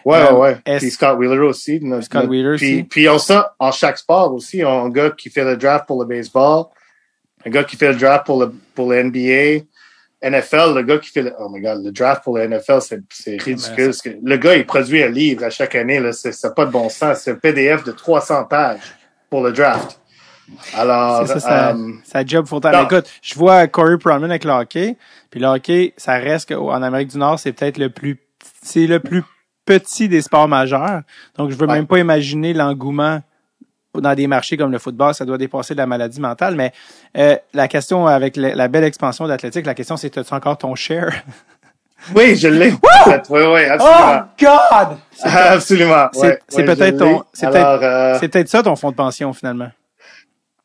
ouais, 0.06 0.24
ouais, 0.24 0.32
ouais. 0.32 0.58
Euh, 0.70 0.78
puis 0.78 0.92
Scott 0.92 1.20
Wheeler 1.20 1.40
aussi. 1.40 1.82
Scott 2.02 2.30
Wheeler 2.30 2.56
puis, 2.56 2.74
aussi. 2.74 2.84
Puis 2.84 3.10
on 3.10 3.20
ça 3.20 3.54
en 3.60 3.74
chaque 3.74 3.98
sport 3.98 4.34
aussi. 4.34 4.64
On 4.64 4.70
a 4.70 4.86
un 4.86 4.90
gars 4.90 5.12
qui 5.12 5.30
fait 5.30 5.44
le 5.44 5.58
draft 5.58 5.88
pour 5.88 6.02
le 6.02 6.08
baseball, 6.08 6.68
un 7.46 7.50
gars 7.50 7.66
qui 7.66 7.76
fait 7.76 7.92
le 7.92 8.00
draft 8.00 8.26
pour 8.26 8.40
le, 8.40 8.54
pour 8.74 8.90
le 8.90 9.04
NBA. 9.04 9.66
NFL, 10.26 10.74
le 10.74 10.84
gars 10.84 11.00
qui 11.00 11.10
fait 11.10 11.24
le, 11.24 11.34
oh 11.38 11.50
my 11.50 11.60
god, 11.60 11.84
le 11.84 11.92
draft 11.92 12.24
pour 12.24 12.38
le 12.38 12.48
NFL, 12.48 12.80
c'est 13.10 13.42
ridicule. 13.42 13.92
Le 14.24 14.38
gars, 14.38 14.56
il 14.56 14.66
produit 14.66 15.04
un 15.04 15.10
livre 15.10 15.44
à 15.44 15.50
chaque 15.50 15.76
année, 15.76 16.00
là. 16.00 16.14
C'est 16.14 16.56
pas 16.56 16.66
de 16.66 16.72
bon 16.72 16.88
sens. 16.88 17.24
C'est 17.24 17.32
un 17.32 17.36
PDF 17.36 17.84
de 17.84 17.92
300 17.92 18.46
pages 18.46 18.96
pour 19.30 19.44
le 19.44 19.52
draft. 19.52 20.00
Alors, 20.76 21.28
ça, 21.28 21.40
ça, 21.40 21.70
euh, 21.70 21.92
ça 22.04 22.26
job 22.26 22.46
full 22.46 22.62
time. 22.62 22.74
Écoute, 22.84 23.10
je 23.22 23.36
vois 23.36 23.68
Corey 23.68 23.98
Proman 23.98 24.30
avec 24.30 24.44
le 24.44 24.52
hockey, 24.52 24.98
puis 25.30 25.40
le 25.40 25.48
hockey, 25.48 25.94
ça 25.98 26.14
reste 26.14 26.54
qu'en 26.54 26.82
Amérique 26.82 27.10
du 27.10 27.18
Nord, 27.18 27.40
c'est 27.40 27.54
peut-être 27.54 27.78
le 27.78 27.90
plus, 27.90 28.20
c'est 28.62 28.88
le 28.88 29.00
plus 29.00 29.24
petit 29.66 30.10
des 30.10 30.22
sports 30.22 30.48
majeurs. 30.48 31.02
Donc, 31.38 31.50
je 31.52 31.56
veux 31.56 31.68
même 31.68 31.88
pas 31.88 32.00
imaginer 32.00 32.54
l'engouement 32.54 33.22
dans 34.02 34.16
des 34.16 34.28
marchés 34.28 34.58
comme 34.58 34.72
le 34.72 34.80
football, 34.80 35.14
ça 35.14 35.26
doit 35.26 35.38
dépasser 35.38 35.74
de 35.74 35.80
la 35.80 35.86
maladie 35.86 36.20
mentale. 36.20 36.56
Mais 36.56 36.72
euh, 37.18 37.36
la 37.54 37.68
question 37.68 38.08
avec 38.08 38.36
la, 38.36 38.68
belle 38.68 38.84
expansion 38.84 39.28
d'athlétique, 39.28 39.66
la 39.66 39.76
question 39.76 39.98
c'est 39.98 40.18
as-tu 40.18 40.34
encore 40.34 40.58
ton 40.58 40.76
share? 40.76 41.14
Oui, 42.14 42.36
je 42.36 42.50
l'ai. 42.50 42.72
oui, 42.72 42.78
oui, 43.30 43.64
absolument. 43.64 44.24
Oh 44.24 44.30
God! 44.38 44.98
Absolument. 45.24 46.10
C'est 46.12 46.66
peut-être 46.66 46.98
ton, 46.98 47.24
c'est 47.32 47.50
peut-être, 47.50 47.82
euh, 47.82 48.18
c'est 48.20 48.28
peut-être 48.28 48.50
ça 48.50 48.62
ton 48.62 48.76
fonds 48.76 48.92
de 48.92 48.96
pension 48.98 49.32
finalement. 49.32 49.70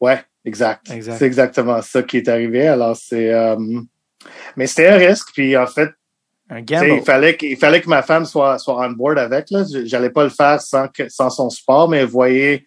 Ouais, 0.01 0.20
exact. 0.45 0.87
C'est 0.89 1.27
exactement 1.27 1.83
ça 1.83 2.03
qui 2.03 2.19
est 2.19 2.29
arrivé. 2.29 2.66
Alors, 2.66 2.97
c'est... 2.97 3.33
Euh, 3.33 3.57
mais 4.57 4.66
c'était 4.66 4.89
un 4.89 4.97
risque, 4.97 5.29
puis 5.33 5.57
en 5.57 5.66
fait, 5.66 5.91
un. 6.51 6.61
Il 6.61 7.03
fallait, 7.03 7.37
que, 7.37 7.57
fallait 7.57 7.81
que 7.81 7.89
ma 7.89 8.03
femme 8.03 8.25
soit, 8.25 8.59
soit 8.59 8.87
on 8.87 8.91
board 8.91 9.19
avec. 9.19 9.51
Là. 9.51 9.65
J'allais 9.85 10.11
pas 10.11 10.25
le 10.25 10.31
faire 10.31 10.61
sans, 10.61 10.89
que, 10.89 11.09
sans 11.09 11.31
son 11.31 11.51
support, 11.51 11.89
mais 11.89 11.99
elle 11.99 12.07
voyait, 12.07 12.65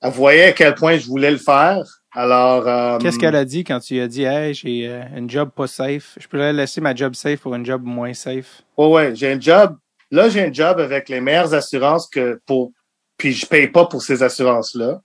elle 0.00 0.10
voyait 0.10 0.44
à 0.44 0.52
quel 0.52 0.74
point 0.74 0.98
je 0.98 1.06
voulais 1.06 1.30
le 1.30 1.38
faire. 1.38 1.82
Alors, 2.14 2.68
euh, 2.68 2.98
Qu'est-ce 2.98 3.18
qu'elle 3.18 3.36
a 3.36 3.46
dit 3.46 3.64
quand 3.64 3.80
tu 3.80 3.94
lui 3.94 4.00
as 4.02 4.08
dit, 4.08 4.24
hey, 4.24 4.52
j'ai 4.52 4.86
euh, 4.86 5.02
une 5.16 5.30
job 5.30 5.50
pas 5.56 5.66
safe? 5.66 6.18
Je 6.20 6.28
pourrais 6.28 6.52
laisser 6.52 6.82
ma 6.82 6.94
job 6.94 7.14
safe 7.14 7.40
pour 7.40 7.54
une 7.54 7.64
job 7.64 7.82
moins 7.82 8.12
safe. 8.12 8.62
Ouais, 8.76 8.86
ouais, 8.86 9.14
j'ai 9.14 9.32
un 9.32 9.40
job. 9.40 9.78
Là, 10.10 10.28
j'ai 10.28 10.42
un 10.42 10.52
job 10.52 10.78
avec 10.78 11.08
les 11.08 11.22
meilleures 11.22 11.54
assurances 11.54 12.06
que 12.06 12.40
pour. 12.44 12.72
Puis 13.16 13.32
je 13.32 13.46
paye 13.46 13.68
pas 13.68 13.86
pour 13.86 14.02
ces 14.02 14.22
assurances-là. 14.22 15.00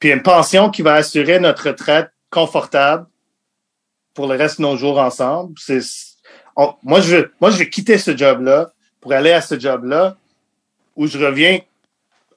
Puis 0.00 0.10
une 0.10 0.22
pension 0.22 0.70
qui 0.70 0.82
va 0.82 0.94
assurer 0.94 1.38
notre 1.38 1.68
retraite 1.68 2.08
confortable 2.30 3.06
pour 4.14 4.26
le 4.26 4.36
reste 4.36 4.58
de 4.58 4.62
nos 4.62 4.76
jours 4.76 4.98
ensemble. 4.98 5.54
C'est, 5.58 5.80
on- 6.56 6.74
moi, 6.82 7.00
je 7.00 7.16
veux, 7.16 7.32
moi, 7.40 7.50
je 7.50 7.58
vais 7.58 7.68
quitter 7.68 7.98
ce 7.98 8.16
job-là 8.16 8.72
pour 9.00 9.12
aller 9.12 9.30
à 9.32 9.40
ce 9.40 9.58
job-là 9.58 10.16
où 10.96 11.06
je 11.06 11.18
reviens. 11.18 11.60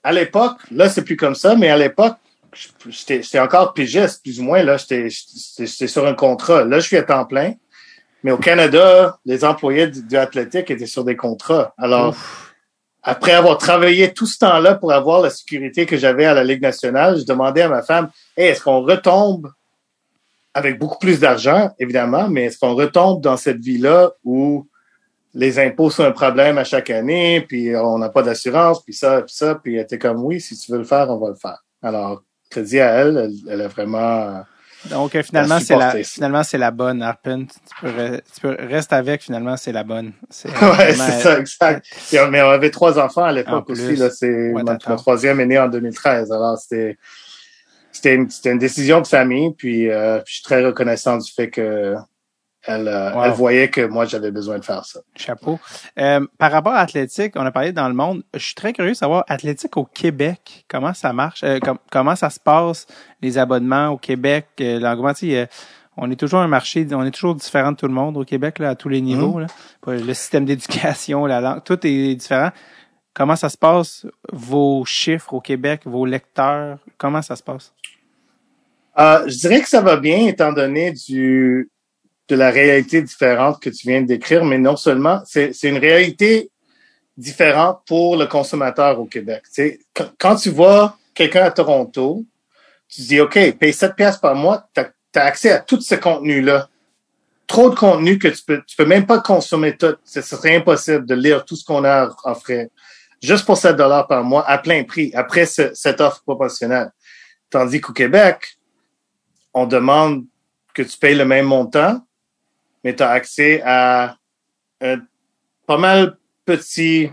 À 0.04 0.12
l'époque, 0.12 0.58
là, 0.72 0.90
c'est 0.90 1.04
plus 1.04 1.16
comme 1.16 1.36
ça, 1.36 1.56
mais 1.56 1.70
à 1.70 1.78
l'époque, 1.78 2.18
j'étais 2.88 3.40
encore 3.40 3.74
pigiste, 3.74 4.22
plus 4.22 4.40
ou 4.40 4.44
moins. 4.44 4.62
Là, 4.62 4.78
j'étais 4.78 5.08
sur 5.88 6.06
un 6.06 6.14
contrat. 6.14 6.66
Là, 6.66 6.80
je 6.80 6.88
suis 6.88 6.98
à 6.98 7.04
temps 7.04 7.26
plein. 7.26 7.54
Mais 8.24 8.32
au 8.32 8.38
Canada, 8.38 9.18
les 9.26 9.44
employés 9.44 9.88
du, 9.88 10.02
du 10.04 10.16
athlétique 10.18 10.70
étaient 10.70 10.86
sur 10.86 11.04
des 11.04 11.16
contrats. 11.16 11.74
Alors. 11.78 12.16
Après 13.04 13.34
avoir 13.34 13.58
travaillé 13.58 14.14
tout 14.14 14.26
ce 14.26 14.40
temps-là 14.40 14.76
pour 14.76 14.94
avoir 14.94 15.22
la 15.22 15.30
sécurité 15.30 15.86
que 15.86 15.98
j'avais 15.98 16.26
à 16.26 16.34
la 16.34 16.44
Ligue 16.44 16.62
nationale, 16.62 17.20
je 17.20 17.26
demandais 17.26 17.62
à 17.62 17.70
ma 17.70 17.82
femme, 17.82 18.10
hey, 18.38 18.50
est-ce 18.50 18.62
qu'on 18.62 18.82
retombe 18.82 19.52
avec 20.54 20.80
beaucoup 20.80 21.00
plus 21.00 21.20
d'argent, 21.20 21.72
évidemment, 21.80 22.30
mais 22.30 22.46
est-ce 22.46 22.60
qu'on 22.60 22.76
retombe 22.76 23.22
dans 23.22 23.38
cette 23.38 23.60
vie-là 23.60 24.12
où 24.24 24.68
les 25.34 25.60
impôts 25.60 25.90
sont 25.90 26.04
un 26.04 26.12
problème 26.12 26.58
à 26.58 26.64
chaque 26.64 26.92
année, 26.92 27.42
puis 27.42 27.76
on 27.76 27.98
n'a 27.98 28.10
pas 28.10 28.22
d'assurance, 28.22 28.84
puis 28.84 28.94
ça, 28.94 29.24
puis 29.24 29.36
ça, 29.36 29.56
puis 29.56 29.76
elle 29.76 29.82
était 29.82 29.98
comme, 29.98 30.24
oui, 30.24 30.40
si 30.40 30.56
tu 30.56 30.72
veux 30.72 30.78
le 30.78 30.84
faire, 30.84 31.10
on 31.10 31.18
va 31.18 31.30
le 31.30 31.36
faire. 31.36 31.64
Alors, 31.82 32.22
crédit 32.50 32.80
à 32.80 32.92
elle, 32.92 33.18
elle, 33.18 33.52
elle 33.52 33.62
a 33.62 33.68
vraiment... 33.68 34.44
Donc, 34.90 35.16
euh, 35.16 35.24
finalement, 35.24 35.60
c'est 35.60 35.76
la, 35.76 35.92
finalement, 36.04 36.44
c'est 36.44 36.58
la 36.58 36.72
bonne, 36.72 37.02
Harpen. 37.02 37.48
Tu 37.48 37.54
peux, 37.82 37.88
re- 37.90 38.22
tu 38.34 38.42
peux 38.42 38.56
rester 38.60 38.96
avec, 38.96 39.22
finalement, 39.22 39.56
c'est 39.56 39.72
la 39.72 39.84
bonne. 39.84 40.12
C'est 40.30 40.50
Ouais, 40.62 40.94
c'est 40.94 41.20
ça, 41.22 41.40
exact. 41.40 41.86
On- 42.14 42.28
mais 42.30 42.42
on 42.42 42.50
avait 42.50 42.70
trois 42.70 43.00
enfants 43.00 43.24
à 43.24 43.32
l'époque 43.32 43.70
aussi. 43.70 43.96
Là, 43.96 44.10
c'est 44.10 44.52
Ouais, 44.52 44.64
mon, 44.64 44.96
troisième 44.98 45.40
est 45.40 45.46
né 45.46 45.58
en 45.58 45.68
2013. 45.70 46.32
Alors 46.32 46.58
c'était 46.58 46.98
c'était 47.92 48.16
une, 48.16 48.30
c'était 48.30 48.52
une 48.52 48.58
décision 48.60 49.00
de 49.02 49.08
famille. 49.08 49.54
Puis, 49.58 49.90
euh, 49.90 50.18
puis 50.20 50.32
je 50.32 50.34
suis 50.36 50.44
très 50.44 50.66
reconnaissant 50.66 51.18
du 51.18 51.32
fait 51.32 51.50
que 51.50 51.96
elle, 52.66 52.88
euh, 52.88 53.14
Wow. 53.14 53.24
elle 53.26 53.32
voyait 53.32 53.70
que 53.70 53.82
moi 53.82 54.06
j'avais 54.06 54.32
besoin 54.32 54.58
de 54.60 54.66
faire 54.66 54.86
ça. 54.86 55.00
Chapeau. 55.16 55.60
Euh, 56.00 56.26
par 56.38 56.52
rapport 56.52 56.74
à 56.74 56.80
athlétique, 56.80 57.34
on 57.36 57.46
a 57.46 57.52
parlé 57.52 57.72
dans 57.74 57.88
le 57.88 57.94
monde. 57.94 58.24
Je 58.34 58.40
suis 58.44 58.56
très 58.56 58.74
curieux 58.74 58.92
de 58.92 58.96
savoir 58.98 59.24
athlétique 59.28 59.76
au 59.78 59.86
Québec, 59.86 60.66
comment 60.70 60.94
ça 60.94 61.12
marche, 61.14 61.44
euh, 61.44 61.60
com- 61.60 61.78
comment 61.92 62.16
ça 62.16 62.30
se 62.30 62.40
passe, 62.40 62.88
les 63.22 63.38
abonnements 63.38 63.90
au 63.90 63.98
Québec, 63.98 64.48
euh, 64.62 64.80
l'engouement. 64.80 65.14
tu 65.14 65.30
sais, 65.32 65.38
euh, 65.38 65.46
on 65.98 66.10
est 66.10 66.16
toujours 66.16 66.40
un 66.40 66.48
marché, 66.48 66.88
on 66.92 67.04
est 67.06 67.12
toujours 67.12 67.36
différent 67.36 67.72
de 67.72 67.78
tout 67.78 67.88
le 67.88 67.94
monde 67.94 68.18
au 68.18 68.24
Québec 68.24 68.58
là, 68.60 68.70
à 68.70 68.76
tous 68.76 68.90
les 68.90 69.02
niveaux. 69.02 69.40
là. 69.40 69.48
Le 69.86 70.14
système 70.14 70.46
d'éducation, 70.46 71.26
la 71.28 71.40
langue, 71.42 71.64
tout 71.64 71.80
est 71.86 72.16
différent. 72.16 72.50
Comment 73.14 73.36
ça 73.36 73.50
se 73.50 73.58
passe, 73.58 74.08
vos 74.32 74.86
chiffres 74.86 75.36
au 75.36 75.40
Québec, 75.42 75.82
vos 75.86 76.06
lecteurs, 76.08 76.80
comment 76.98 77.22
ça 77.22 77.36
se 77.36 77.44
passe? 77.44 77.72
Euh, 78.98 79.24
je 79.28 79.38
dirais 79.38 79.62
que 79.62 79.68
ça 79.70 79.82
va 79.82 79.98
bien 79.98 80.28
étant 80.28 80.52
donné 80.54 80.92
du 80.92 81.70
de 82.30 82.36
la 82.36 82.52
réalité 82.52 83.02
différente 83.02 83.62
que 83.62 83.70
tu 83.70 83.88
viens 83.88 84.02
de 84.02 84.08
décrire, 84.08 84.46
mais 84.46 84.58
non 84.58 84.76
seulement, 84.76 85.22
c'est 85.26 85.52
une 85.64 85.78
réalité 85.78 86.50
différente 87.18 87.82
pour 87.86 88.16
le 88.18 88.26
consommateur 88.26 89.00
au 89.00 89.06
Québec. 89.06 89.44
Tu 89.46 89.54
sais, 89.54 89.80
quand, 90.18 90.36
tu 90.36 90.50
vois 90.50 90.98
quelqu'un 91.14 91.44
à 91.44 91.52
Toronto, 91.52 92.26
tu 92.88 93.02
dis, 93.02 93.20
OK, 93.20 93.58
paye 93.58 93.74
7 93.74 93.96
piastres 93.96 94.22
par 94.22 94.36
mois, 94.36 94.68
tu 94.74 94.82
as, 94.82 95.24
accès 95.24 95.52
à 95.52 95.60
tout 95.60 95.80
ce 95.82 95.96
contenu-là. 95.96 96.70
Trop 97.46 97.70
de 97.70 97.76
contenu 97.76 98.18
que 98.18 98.30
tu 98.30 98.44
peux, 98.44 98.64
tu 98.66 98.76
peux 98.76 98.86
même 98.86 99.06
pas 99.06 99.20
consommer 99.20 99.76
tout. 99.78 99.96
Ce 100.06 100.22
serait 100.22 100.56
impossible 100.56 101.06
de 101.06 101.14
lire 101.14 101.46
tout 101.46 101.56
ce 101.56 101.66
qu'on 101.66 101.84
a 101.84 102.10
en 102.24 102.36
frais. 102.36 102.72
Juste 103.22 103.46
pour 103.46 103.58
7 103.58 103.76
dollars 103.76 104.08
par 104.08 104.24
mois, 104.24 104.48
à 104.50 104.58
plein 104.58 104.84
prix, 104.84 105.12
après 105.14 105.46
ce- 105.46 105.74
cette 105.74 106.02
offre 106.02 106.24
proportionnelle. 106.24 106.92
Tandis 107.50 107.80
qu'au 107.80 107.94
Québec, 107.94 108.58
on 109.54 109.68
demande 109.68 110.26
que 110.74 110.82
tu 110.82 110.98
payes 110.98 111.16
le 111.16 111.26
même 111.26 111.46
montant, 111.46 112.02
mais 112.84 112.96
tu 112.96 113.04
as 113.04 113.10
accès 113.12 113.62
à 113.66 114.18
un 114.82 114.98
pas 115.66 115.78
mal 115.78 116.18
petit 116.46 117.10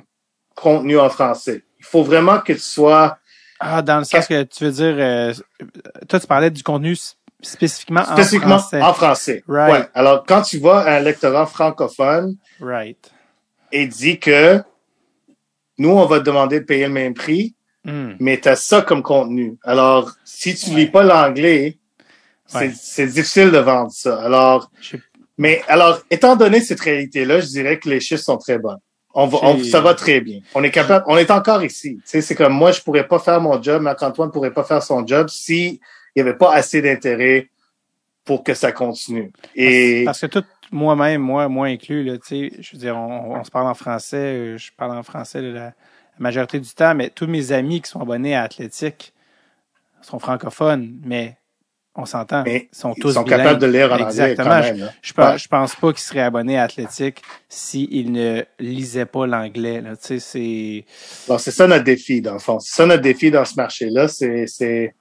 contenu 0.55 0.99
en 0.99 1.09
français. 1.09 1.65
Il 1.79 1.85
faut 1.85 2.03
vraiment 2.03 2.41
que 2.41 2.53
tu 2.53 2.59
sois 2.59 3.19
Ah, 3.61 3.83
dans 3.83 3.99
le 3.99 4.05
sens 4.05 4.27
que 4.27 4.43
tu 4.45 4.65
veux 4.65 4.73
dire, 4.73 4.95
euh, 4.99 5.33
toi 6.09 6.19
tu 6.21 6.27
parlais 6.27 6.51
du 6.51 6.63
contenu 6.63 6.97
spécifiquement, 7.43 8.05
spécifiquement 8.05 8.57
en 8.57 8.59
français. 8.59 8.83
en 8.83 8.95
français. 8.95 9.45
Right. 9.49 9.73
Ouais. 9.73 9.89
Alors, 9.95 10.25
quand 10.27 10.43
tu 10.43 10.59
vas 10.59 10.81
à 10.81 10.97
un 10.97 11.01
lectorat 11.01 11.47
francophone 11.47 12.37
Right. 12.61 13.11
et 13.73 13.87
dit 13.87 14.19
que 14.19 14.63
nous, 15.79 15.91
on 15.91 16.05
va 16.07 16.19
te 16.21 16.25
demander 16.25 16.61
de 16.61 16.65
payer 16.65 16.87
le 16.87 16.93
même 16.93 17.15
prix, 17.15 17.55
Hmm. 17.83 18.13
mais 18.21 18.39
tu 18.39 18.47
as 18.49 18.57
ça 18.57 18.83
comme 18.83 19.03
contenu. 19.03 19.57
Alors, 19.63 20.13
si 20.23 20.55
tu 20.55 20.69
Ouais. 20.71 20.77
lis 20.77 20.87
pas 20.89 21.03
l'anglais, 21.03 21.79
c'est 22.47 22.59
Ouais. 22.59 23.07
difficile 23.07 23.51
de 23.51 23.57
vendre 23.59 23.91
ça. 23.91 24.21
Alors, 24.23 24.71
mais 25.41 25.63
alors, 25.69 26.03
étant 26.11 26.37
donné 26.37 26.61
cette 26.61 26.81
réalité-là, 26.81 27.41
je 27.41 27.47
dirais 27.47 27.79
que 27.79 27.89
les 27.89 27.99
chiffres 27.99 28.23
sont 28.23 28.37
très 28.37 28.59
bons. 28.59 28.77
On 29.15 29.27
va, 29.27 29.39
on- 29.43 29.65
ça 29.65 29.81
va 29.81 29.95
très 29.95 30.21
bien. 30.21 30.41
On 30.55 30.63
est 30.63 30.71
capable, 30.71 31.07
on 31.09 31.17
est 31.17 31.31
encore 31.31 31.65
ici. 31.65 31.97
Tu 31.97 32.03
sais, 32.05 32.21
c'est 32.21 32.35
comme 32.35 32.53
moi, 32.53 32.73
je 32.73 32.83
pourrais 32.83 33.09
pas 33.09 33.19
faire 33.19 33.41
mon 33.41 33.61
job, 33.61 33.81
Marc-Antoine 33.81 34.31
pourrait 34.31 34.53
pas 34.53 34.65
faire 34.65 34.83
son 34.83 35.07
job 35.07 35.29
si 35.31 35.81
il 36.15 36.19
y 36.19 36.21
avait 36.21 36.37
pas 36.37 36.53
assez 36.53 36.83
d'intérêt 36.83 37.49
pour 38.23 38.45
que 38.45 38.53
ça 38.53 38.71
continue. 38.71 39.33
Et 39.55 40.03
Parce 40.05 40.21
que 40.21 40.27
tout, 40.27 40.45
moi-même, 40.71 41.23
moi, 41.23 41.49
moi 41.49 41.69
inclus, 41.69 42.05
là, 42.05 42.19
tu 42.19 42.51
sais, 42.51 42.53
je 42.61 42.73
veux 42.73 42.79
dire, 42.79 42.97
on, 42.99 43.35
on 43.41 43.43
se 43.43 43.51
parle 43.51 43.67
en 43.67 43.75
français, 43.75 44.17
euh, 44.19 44.59
je 44.59 44.71
parle 44.77 44.95
en 44.95 45.03
français 45.03 45.41
la 45.41 45.73
majorité 46.19 46.61
du 46.61 46.69
temps, 46.75 46.95
mais 46.95 47.09
tous 47.09 47.27
mes 47.27 47.51
amis 47.53 47.81
qui 47.81 47.89
sont 47.89 48.03
abonnés 48.03 48.35
à 48.37 48.43
Athlétique 48.43 49.15
sont 50.03 50.19
francophones, 50.19 51.01
mais 51.03 51.39
on 52.01 52.07
s'entend, 52.07 52.43
Mais 52.45 52.69
ils 52.73 52.77
sont 52.77 52.93
ils 52.97 53.01
tous 53.01 53.13
sont 53.13 53.23
bilingues. 53.23 53.39
capables 53.41 53.61
de 53.61 53.67
lire 53.67 53.93
en 53.93 53.99
Exactement. 53.99 54.51
anglais 54.51 54.75
là. 54.75 54.91
Je 55.03 55.13
Ouais. 55.17 55.39
je 55.39 55.49
pense 55.49 55.75
pas 55.77 55.89
qu'ils 55.93 56.01
seraient 56.01 56.21
abonnés 56.21 56.59
à 56.59 56.65
Athlétique 56.65 57.23
s'ils 57.49 58.11
ne 58.13 58.43
lisaient 58.59 59.07
pas 59.07 59.27
l'anglais. 59.27 59.81
là. 59.81 59.97
Tu 59.97 60.19
sais, 60.19 60.19
c'est 60.21 60.85
Bon, 61.29 61.39
c'est 61.39 61.51
ça 61.51 61.67
notre 61.67 61.85
défi, 61.85 62.21
dans 62.21 62.33
le 62.35 62.39
fond. 62.39 62.59
C'est 62.61 62.75
ça 62.77 62.87
notre 62.87 63.03
défi 63.03 63.31
dans 63.31 63.45
ce 63.45 63.55
marché-là. 63.57 64.09
C'est, 64.09 64.47
c'est, 64.47 64.95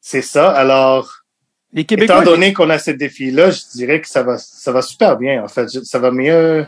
c'est 0.00 0.22
ça. 0.22 0.50
Alors, 0.50 1.10
les 1.72 1.84
Québécois. 1.84 2.16
étant 2.22 2.24
donné 2.32 2.52
qu'on 2.52 2.70
a 2.70 2.78
ce 2.78 2.90
défi-là, 2.90 3.50
je 3.50 3.60
dirais 3.74 4.00
que 4.00 4.08
ça 4.08 4.22
va, 4.22 4.38
ça 4.38 4.72
va 4.72 4.82
super 4.82 5.16
bien, 5.16 5.42
en 5.44 5.48
fait. 5.48 5.68
Ça 5.68 5.98
va 5.98 6.10
mieux, 6.10 6.66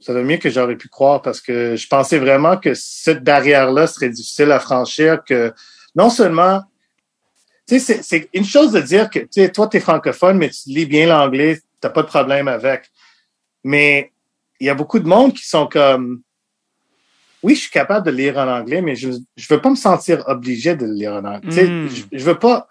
ça 0.00 0.12
va 0.12 0.22
mieux 0.22 0.36
que 0.36 0.48
j'aurais 0.50 0.76
pu 0.76 0.88
croire 0.88 1.22
parce 1.22 1.40
que 1.40 1.74
je 1.76 1.86
pensais 1.88 2.18
vraiment 2.18 2.56
que 2.56 2.74
cette 2.74 3.22
barrière-là 3.24 3.86
serait 3.86 4.10
difficile 4.10 4.52
à 4.52 4.60
franchir, 4.60 5.22
que 5.24 5.52
non 5.96 6.08
seulement, 6.10 6.62
c'est, 7.78 8.02
c'est 8.02 8.28
une 8.34 8.44
chose 8.44 8.72
de 8.72 8.80
dire 8.80 9.08
que, 9.10 9.20
tu 9.20 9.26
sais, 9.30 9.50
toi, 9.52 9.66
t'es 9.68 9.80
francophone, 9.80 10.38
mais 10.38 10.50
tu 10.50 10.68
lis 10.70 10.86
bien 10.86 11.06
l'anglais, 11.06 11.60
t'as 11.80 11.90
pas 11.90 12.02
de 12.02 12.08
problème 12.08 12.48
avec. 12.48 12.90
Mais 13.64 14.12
il 14.60 14.66
y 14.66 14.70
a 14.70 14.74
beaucoup 14.74 14.98
de 14.98 15.06
monde 15.08 15.32
qui 15.34 15.46
sont 15.46 15.66
comme, 15.66 16.22
oui, 17.42 17.54
je 17.56 17.62
suis 17.62 17.70
capable 17.70 18.06
de 18.06 18.12
lire 18.12 18.38
en 18.38 18.46
anglais, 18.48 18.82
mais 18.82 18.94
je, 18.94 19.10
je 19.36 19.46
veux 19.52 19.60
pas 19.60 19.70
me 19.70 19.76
sentir 19.76 20.22
obligé 20.28 20.76
de 20.76 20.86
le 20.86 20.92
lire 20.92 21.12
en 21.14 21.24
anglais. 21.24 21.40
Tu 21.42 21.52
sais, 21.52 21.66
Mm. 21.66 21.88
je, 21.88 22.02
je 22.18 22.24
veux 22.24 22.38
pas, 22.38 22.68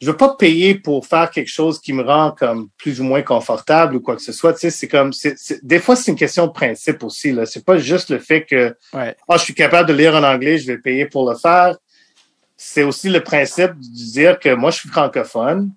je 0.00 0.06
veux 0.10 0.16
pas 0.16 0.34
payer 0.36 0.76
pour 0.76 1.06
faire 1.06 1.30
quelque 1.30 1.50
chose 1.50 1.78
qui 1.80 1.92
me 1.92 2.02
rend 2.02 2.30
comme 2.30 2.68
plus 2.78 3.00
ou 3.00 3.04
moins 3.04 3.20
confortable 3.22 3.96
ou 3.96 4.00
quoi 4.00 4.16
que 4.16 4.22
ce 4.22 4.32
soit. 4.32 4.54
Tu 4.54 4.60
sais, 4.60 4.70
c'est 4.70 4.88
comme, 4.88 5.12
c'est, 5.12 5.36
c'est- 5.38 5.62
des 5.64 5.78
fois, 5.78 5.94
c'est 5.96 6.10
une 6.10 6.16
question 6.16 6.46
de 6.46 6.52
principe 6.52 7.02
aussi, 7.02 7.32
là. 7.32 7.44
C'est 7.44 7.64
pas 7.64 7.76
juste 7.78 8.08
le 8.10 8.18
fait 8.18 8.44
que, 8.44 8.74
Ouais. 8.94 9.14
ah, 9.28 9.36
je 9.36 9.42
suis 9.44 9.54
capable 9.54 9.88
de 9.88 9.94
lire 9.94 10.14
en 10.14 10.22
anglais, 10.22 10.56
je 10.56 10.66
vais 10.68 10.78
payer 10.78 11.04
pour 11.06 11.28
le 11.30 11.36
faire. 11.36 11.76
C'est 12.60 12.82
aussi 12.82 13.08
le 13.08 13.22
principe 13.22 13.70
de 13.78 14.12
dire 14.12 14.38
que 14.40 14.52
moi, 14.52 14.70
je 14.72 14.78
suis 14.80 14.88
francophone. 14.88 15.70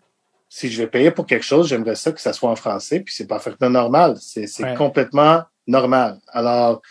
Si 0.50 0.70
je 0.70 0.82
vais 0.82 0.88
payer 0.88 1.12
pour 1.12 1.26
quelque 1.28 1.46
chose, 1.46 1.70
j'aimerais 1.70 1.96
ça 1.96 2.12
que 2.12 2.20
ça 2.20 2.34
soit 2.34 2.50
en 2.50 2.56
français, 2.56 3.00
puis 3.02 3.14
c'est 3.16 3.28
parfaitement 3.28 3.70
normal. 3.70 4.18
C'est, 4.20 4.48
Ouais. 4.64 4.74
complètement 4.76 5.44
normal. 5.68 6.18
Alors, 6.30 6.82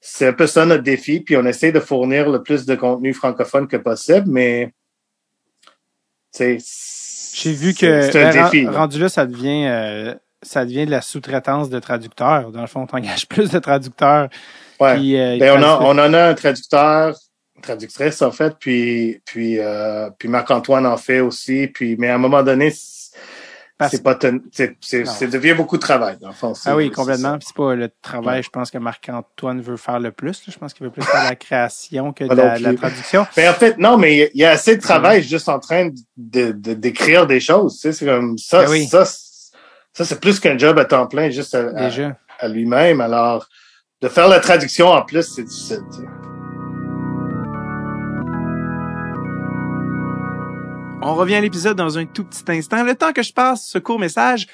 c'est 0.00 0.28
un 0.28 0.32
peu 0.32 0.46
ça 0.46 0.64
notre 0.64 0.84
défi, 0.84 1.20
puis 1.20 1.36
on 1.36 1.44
essaie 1.44 1.72
de 1.72 1.80
fournir 1.80 2.30
le 2.30 2.42
plus 2.42 2.64
de 2.66 2.74
contenu 2.76 3.12
francophone 3.12 3.66
que 3.66 3.76
possible, 3.76 4.26
mais 4.30 4.72
c'est 6.30 6.58
J'ai 7.34 7.52
vu 7.52 7.74
que 7.74 8.02
c'est 8.10 8.22
un 8.22 8.32
ben, 8.32 8.44
défi. 8.44 8.66
rendu 8.68 8.98
là, 9.00 9.08
ça 9.08 9.26
devient 9.26 9.66
euh, 9.66 10.14
ça 10.42 10.64
devient 10.64 10.86
de 10.86 10.90
la 10.90 11.00
sous-traitance 11.02 11.68
de 11.70 11.78
traducteurs. 11.80 12.52
Dans 12.52 12.60
le 12.60 12.66
fond, 12.66 12.86
on 12.90 12.96
engage 12.96 13.26
plus 13.28 13.50
de 13.50 13.58
traducteurs. 13.58 14.28
Ouais. 14.78 14.96
qui, 14.98 15.16
euh, 15.18 15.38
Ben, 15.38 15.58
on, 15.58 15.62
a, 15.62 15.78
on 15.80 15.98
en 15.98 16.14
a 16.14 16.22
un 16.28 16.34
traducteur, 16.34 17.16
traductrice 17.66 18.22
en 18.22 18.30
fait, 18.32 18.54
puis 18.58 19.20
puis 19.24 19.58
euh, 19.58 20.08
puis 20.18 20.28
Marc-Antoine 20.28 20.86
en 20.86 20.96
fait 20.96 21.20
aussi. 21.20 21.66
Puis 21.68 21.96
mais 21.98 22.08
à 22.08 22.14
un 22.14 22.18
moment 22.18 22.42
donné, 22.42 22.72
c'est 23.90 24.02
pas 24.02 24.14
ten- 24.14 24.40
c'est 24.80 25.26
devient 25.30 25.52
beaucoup 25.54 25.76
de 25.76 25.82
travail 25.82 26.16
dans 26.18 26.28
le 26.28 26.34
fond. 26.34 26.54
Ah 26.64 26.74
oui, 26.76 26.90
complètement. 26.90 27.36
C'est 27.44 27.54
pas 27.54 27.74
le 27.74 27.90
travail, 28.00 28.42
je 28.42 28.48
pense 28.48 28.70
que 28.70 28.78
Marc-Antoine 28.78 29.60
veut 29.60 29.76
faire 29.76 30.00
le 30.00 30.12
plus. 30.12 30.42
Je 30.48 30.56
pense 30.58 30.72
qu'il 30.72 30.86
veut 30.86 30.92
plus 30.92 31.02
faire 31.02 31.24
la 31.24 31.34
création 31.36 32.12
que 32.14 32.24
de 32.24 32.34
la, 32.34 32.74
traduction. 32.74 33.26
Mais 33.36 33.46
en 33.52 33.52
fait, 33.52 33.76
non, 33.76 33.98
mais 33.98 34.30
il 34.34 34.40
y 34.40 34.44
a- 34.44 34.50
assez 34.52 34.76
de 34.76 34.80
travail 34.80 35.22
juste 35.22 35.48
en 35.50 35.58
train 35.58 35.90
de 36.16 36.52
de- 36.52 36.72
d'écrire 36.74 37.26
des 37.26 37.40
choses. 37.40 37.78
C'est 37.80 38.04
comme 38.06 38.38
ça. 38.38 38.64
Ben 38.64 38.70
oui. 38.70 38.86
Ça, 38.86 39.04
c'est- 39.04 39.52
ça 39.92 40.04
c'est 40.06 40.20
plus 40.20 40.40
qu'un 40.40 40.56
job 40.56 40.78
à 40.78 40.84
temps 40.86 41.06
plein 41.06 41.28
juste 41.28 41.54
à, 41.54 41.68
à- 41.68 41.88
Déjà. 41.90 42.16
à 42.38 42.48
lui-même. 42.48 43.00
Alors, 43.02 43.46
de 44.00 44.08
faire 44.08 44.28
la 44.28 44.40
traduction 44.40 44.88
en 44.88 45.02
plus, 45.02 45.22
c'est 45.34 45.42
difficile. 45.44 45.80
On 51.08 51.14
revient 51.14 51.36
à 51.36 51.40
l'épisode 51.40 51.76
dans 51.76 51.98
un 51.98 52.04
tout 52.04 52.24
petit 52.24 52.42
instant. 52.48 52.82
Le 52.82 52.96
temps 52.96 53.12
que 53.12 53.22
je 53.22 53.32
passe 53.32 53.64
ce 53.64 53.78
court 53.78 54.00
message, 54.00 54.48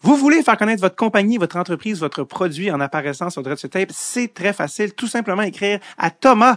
vous 0.00 0.16
voulez 0.16 0.42
faire 0.42 0.56
connaître 0.56 0.80
votre 0.80 0.96
compagnie, 0.96 1.36
votre 1.36 1.58
entreprise, 1.58 2.00
votre 2.00 2.24
produit 2.24 2.70
en 2.70 2.80
apparaissant 2.80 3.28
sur 3.28 3.42
Dreadful 3.42 3.68
Tape, 3.68 3.90
c'est 3.92 4.32
très 4.32 4.54
facile. 4.54 4.94
Tout 4.94 5.06
simplement 5.06 5.42
écrire 5.42 5.80
à 5.98 6.10
Thomas, 6.10 6.56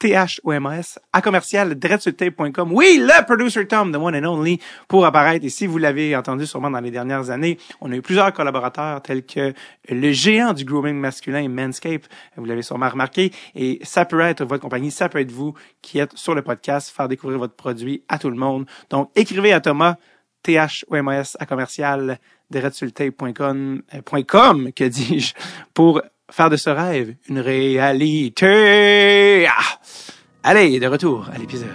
T-H-O-M-A-S, 0.00 0.98
à 1.12 1.20
commercial, 1.20 1.78
dreadsultape.com. 1.78 2.72
Oui, 2.72 2.98
le 2.98 3.24
producer 3.26 3.66
Tom, 3.68 3.92
the 3.92 3.96
one 3.96 4.16
and 4.16 4.24
only, 4.24 4.58
pour 4.88 5.04
apparaître. 5.04 5.44
Et 5.44 5.50
si 5.50 5.66
vous 5.66 5.76
l'avez 5.76 6.16
entendu 6.16 6.46
sûrement 6.46 6.70
dans 6.70 6.80
les 6.80 6.90
dernières 6.90 7.28
années, 7.28 7.58
on 7.82 7.92
a 7.92 7.96
eu 7.96 8.00
plusieurs 8.00 8.32
collaborateurs 8.32 9.02
tels 9.02 9.26
que 9.26 9.52
le 9.90 10.12
géant 10.12 10.54
du 10.54 10.64
grooming 10.64 10.96
masculin, 10.96 11.46
Manscape. 11.50 12.06
Vous 12.36 12.46
l'avez 12.46 12.62
sûrement 12.62 12.88
remarqué. 12.88 13.30
Et 13.54 13.78
ça 13.82 14.06
peut 14.06 14.20
être 14.20 14.42
votre 14.42 14.62
compagnie, 14.62 14.90
ça 14.90 15.10
peut 15.10 15.20
être 15.20 15.32
vous 15.32 15.52
qui 15.82 15.98
êtes 15.98 16.16
sur 16.16 16.34
le 16.34 16.40
podcast, 16.40 16.88
faire 16.88 17.06
découvrir 17.06 17.38
votre 17.38 17.54
produit 17.54 18.02
à 18.08 18.18
tout 18.18 18.30
le 18.30 18.36
monde. 18.36 18.64
Donc, 18.88 19.10
écrivez 19.14 19.52
à 19.52 19.60
Thomas, 19.60 19.96
T-H-O-M-A-S, 20.42 21.36
à 21.38 21.44
commercial, 21.44 22.18
dreadsultape.com, 22.50 23.82
euh, 23.94 24.70
que 24.74 24.84
dis-je, 24.84 25.34
pour 25.74 26.00
faire 26.30 26.50
de 26.50 26.56
ce 26.56 26.70
rêve 26.70 27.14
une 27.28 27.40
réalité. 27.40 29.46
Ah! 29.48 29.78
Allez, 30.42 30.80
de 30.80 30.86
retour 30.86 31.28
à 31.34 31.38
l'épisode. 31.38 31.68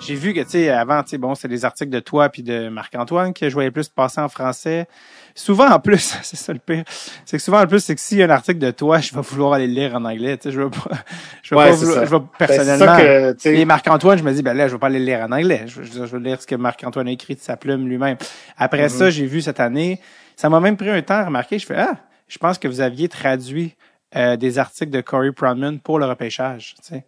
J'ai 0.00 0.14
vu 0.14 0.32
que, 0.32 0.40
tu 0.40 0.50
sais, 0.50 0.70
avant, 0.70 1.02
tu 1.02 1.10
sais, 1.10 1.18
bon, 1.18 1.34
c'est 1.34 1.46
des 1.46 1.64
articles 1.66 1.90
de 1.90 2.00
toi 2.00 2.30
puis 2.30 2.42
de 2.42 2.68
Marc-Antoine 2.70 3.34
que 3.34 3.48
je 3.48 3.54
voyais 3.54 3.70
plus 3.70 3.88
passer 3.90 4.20
en 4.20 4.30
français. 4.30 4.88
Souvent, 5.34 5.68
en 5.70 5.78
plus, 5.78 6.16
c'est 6.22 6.36
ça 6.36 6.52
le 6.54 6.58
pire, 6.58 6.84
c'est 7.26 7.36
que 7.36 7.42
souvent, 7.42 7.60
en 7.62 7.66
plus, 7.66 7.80
c'est 7.80 7.94
que 7.94 8.00
s'il 8.00 8.16
y 8.18 8.22
a 8.22 8.26
un 8.26 8.30
article 8.30 8.58
de 8.58 8.70
toi, 8.70 8.98
je 8.98 9.14
vais 9.14 9.20
vouloir 9.20 9.52
aller 9.52 9.66
le 9.66 9.74
lire 9.74 9.94
en 9.94 10.04
anglais, 10.06 10.38
tu 10.38 10.44
sais, 10.48 10.54
je 10.54 10.62
veux 10.62 10.70
pas, 10.70 10.90
je 11.42 11.54
veux 11.54 11.60
Ouais, 11.60 11.68
pas 11.70 11.76
vouloir- 11.76 12.06
je 12.06 12.10
vais 12.10 12.18
Ben, 12.18 12.28
personnellement. 12.38 12.96
que, 12.96 13.48
Et 13.48 13.64
Marc-Antoine, 13.66 14.18
je 14.18 14.24
me 14.24 14.32
dis, 14.32 14.42
ben 14.42 14.54
là, 14.56 14.68
je 14.68 14.72
vais 14.72 14.78
pas 14.78 14.86
aller 14.86 14.98
le 15.00 15.04
lire 15.04 15.20
en 15.20 15.32
anglais. 15.32 15.64
Je, 15.66 15.82
je, 15.82 15.92
je 15.92 16.16
vais 16.16 16.18
lire 16.30 16.40
ce 16.40 16.46
que 16.46 16.54
Marc-Antoine 16.56 17.06
a 17.06 17.12
écrit 17.12 17.34
de 17.34 17.40
sa 17.40 17.56
plume 17.58 17.86
lui-même. 17.86 18.16
Après 18.56 18.86
Mm-hmm. 18.86 18.88
ça, 18.88 19.10
j'ai 19.10 19.26
vu 19.26 19.42
cette 19.42 19.60
année, 19.60 20.00
ça 20.34 20.48
m'a 20.48 20.60
même 20.60 20.78
pris 20.78 20.88
un 20.88 21.02
temps 21.02 21.14
à 21.14 21.24
remarquer. 21.26 21.58
Je 21.58 21.66
fais, 21.66 21.76
ah, 21.76 21.96
je 22.26 22.38
pense 22.38 22.58
que 22.58 22.66
vous 22.68 22.80
aviez 22.80 23.08
traduit 23.10 23.76
euh, 24.16 24.36
des 24.36 24.58
articles 24.58 24.90
de 24.90 25.02
Corey 25.02 25.30
Pronman 25.30 25.78
pour 25.78 25.98
le 26.00 26.06
repêchage. 26.06 26.74
Tu 26.82 26.94
sais. 26.94 27.04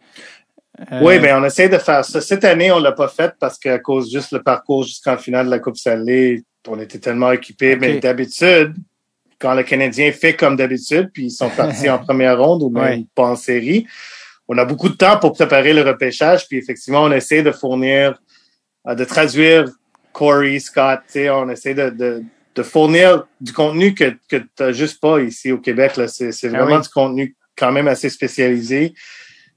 Euh, 0.80 1.00
Oui, 1.02 1.18
ben 1.18 1.40
on 1.42 1.44
essaie 1.44 1.68
de 1.68 1.78
faire 1.78 2.04
ça. 2.04 2.20
Cette 2.20 2.44
année, 2.44 2.72
on 2.72 2.78
l'a 2.78 2.92
pas 2.92 3.08
fait 3.08 3.34
parce 3.38 3.58
qu'à 3.58 3.78
cause 3.78 4.10
juste 4.10 4.32
le 4.32 4.42
parcours 4.42 4.84
jusqu'en 4.84 5.16
finale 5.18 5.46
de 5.46 5.50
la 5.50 5.58
Coupe 5.58 5.76
Stanley, 5.76 6.42
on 6.66 6.78
était 6.80 6.98
tellement 6.98 7.28
occupés. 7.28 7.74
Ok. 7.74 7.80
Mais 7.80 7.98
d'habitude, 8.00 8.74
quand 9.38 9.54
le 9.54 9.62
Canadien 9.64 10.12
fait 10.12 10.34
comme 10.34 10.56
d'habitude, 10.56 11.10
puis 11.12 11.24
ils 11.26 11.30
sont 11.30 11.50
partis 11.50 11.90
en 11.90 11.98
première 12.06 12.38
ronde 12.38 12.62
ou 12.62 12.70
même 12.70 12.82
Ouais. 13.00 13.04
pas 13.14 13.24
en 13.24 13.36
série, 13.36 13.86
on 14.48 14.56
a 14.58 14.64
beaucoup 14.64 14.88
de 14.88 14.94
temps 14.94 15.18
pour 15.18 15.32
préparer 15.34 15.72
le 15.72 15.82
repêchage. 15.82 16.48
Puis 16.48 16.58
effectivement, 16.58 17.02
on 17.04 17.12
essaie 17.12 17.42
de 17.42 17.52
fournir, 17.52 18.18
euh, 18.88 18.94
de 18.94 19.04
traduire 19.04 19.66
Corey, 20.12 20.58
Scott. 20.58 21.00
tu 21.06 21.12
sais, 21.12 21.30
On 21.30 21.48
essaie 21.50 21.74
de, 21.74 21.90
de, 21.90 22.22
de 22.54 22.62
fournir 22.62 23.24
du 23.40 23.52
contenu 23.52 23.94
que, 23.94 24.14
que 24.28 24.36
tu 24.36 24.46
n'as 24.60 24.72
juste 24.72 25.00
pas 25.00 25.20
ici 25.20 25.52
au 25.52 25.58
Québec. 25.58 25.92
C'est 26.08 26.30
Ah 26.44 26.48
vraiment 26.48 26.76
oui. 26.76 26.82
du 26.82 26.88
contenu 26.88 27.36
quand 27.56 27.72
même 27.72 27.88
assez 27.88 28.08
spécialisé. 28.08 28.94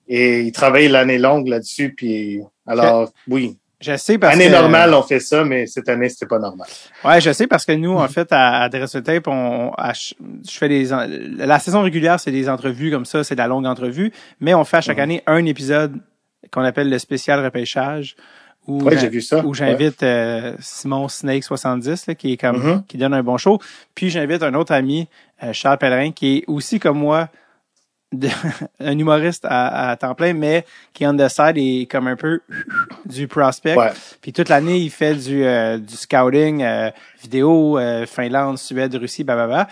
Et 0.07 0.41
ils 0.41 0.51
travaillent 0.51 0.87
l'année 0.87 1.17
longue 1.17 1.47
là-dessus. 1.47 1.93
Puis 1.95 2.39
alors, 2.67 3.11
oui, 3.27 3.57
je 3.81 3.97
sais 3.97 4.17
parce 4.17 4.33
année 4.35 4.47
que, 4.47 4.51
normale, 4.51 4.93
on 4.93 5.01
fait 5.03 5.19
ça, 5.19 5.43
mais 5.43 5.65
cette 5.67 5.89
année, 5.89 6.09
c'était 6.09 6.25
pas 6.27 6.39
normal. 6.39 6.67
Ouais, 7.03 7.19
je 7.21 7.31
sais 7.33 7.47
parce 7.47 7.65
que 7.65 7.71
nous, 7.73 7.93
en 7.93 8.07
fait, 8.07 8.27
à, 8.31 8.61
à 8.63 8.69
Dress 8.69 8.95
Tape, 9.03 9.27
on, 9.27 9.71
à 9.77 9.93
je 9.93 10.13
fais 10.47 10.69
des, 10.69 10.89
la 11.37 11.59
saison 11.59 11.81
régulière, 11.81 12.19
c'est 12.19 12.31
des 12.31 12.47
entrevues 12.49 12.91
comme 12.91 13.05
ça, 13.05 13.23
c'est 13.23 13.35
de 13.35 13.39
la 13.39 13.47
longue 13.47 13.65
entrevue, 13.65 14.11
mais 14.39 14.53
on 14.53 14.63
fait 14.63 14.77
à 14.77 14.81
chaque 14.81 14.97
Mhm. 14.97 15.03
année 15.03 15.23
un 15.27 15.43
épisode 15.45 15.99
qu'on 16.51 16.61
appelle 16.63 16.89
le 16.89 16.99
spécial 16.99 17.43
repêchage. 17.43 18.15
Où 18.67 18.81
Ouais, 18.81 18.97
j'invite 19.53 20.01
euh, 20.01 20.55
Simon 20.59 21.07
Snake 21.07 21.43
70, 21.43 22.07
là, 22.07 22.15
qui 22.15 22.33
est 22.33 22.37
comme, 22.37 22.57
Mhm. 22.57 22.83
qui 22.87 22.97
donne 22.97 23.13
un 23.13 23.21
bon 23.21 23.37
show. 23.37 23.59
Puis 23.93 24.09
j'invite 24.09 24.41
un 24.41 24.55
autre 24.55 24.71
ami, 24.73 25.07
euh, 25.43 25.53
Charles 25.53 25.77
Pellerin, 25.77 26.11
qui 26.11 26.37
est 26.37 26.43
aussi 26.47 26.79
comme 26.79 26.97
moi, 26.97 27.29
de- 28.19 28.27
un 28.79 28.97
humoriste 28.97 29.45
à, 29.47 29.89
à 29.91 29.95
temps 29.95 30.15
plein, 30.15 30.33
mais 30.33 30.65
qui 30.93 31.05
on 31.05 31.15
the 31.15 31.27
side 31.27 31.57
est 31.57 31.89
comme 31.89 32.07
un 32.07 32.15
peu 32.15 32.39
du 33.05 33.27
prospect. 33.27 33.75
Ouais. 33.75 33.91
Puis 34.21 34.33
toute 34.33 34.49
l'année, 34.49 34.77
il 34.77 34.89
fait 34.89 35.15
du, 35.15 35.43
euh, 35.43 35.77
du 35.77 35.95
scouting 35.95 36.63
euh, 36.63 36.89
vidéo, 37.21 37.77
euh, 37.77 38.05
Finlande, 38.05 38.57
Suède, 38.57 38.95
Russie, 38.95 39.23
blablabla. 39.23 39.67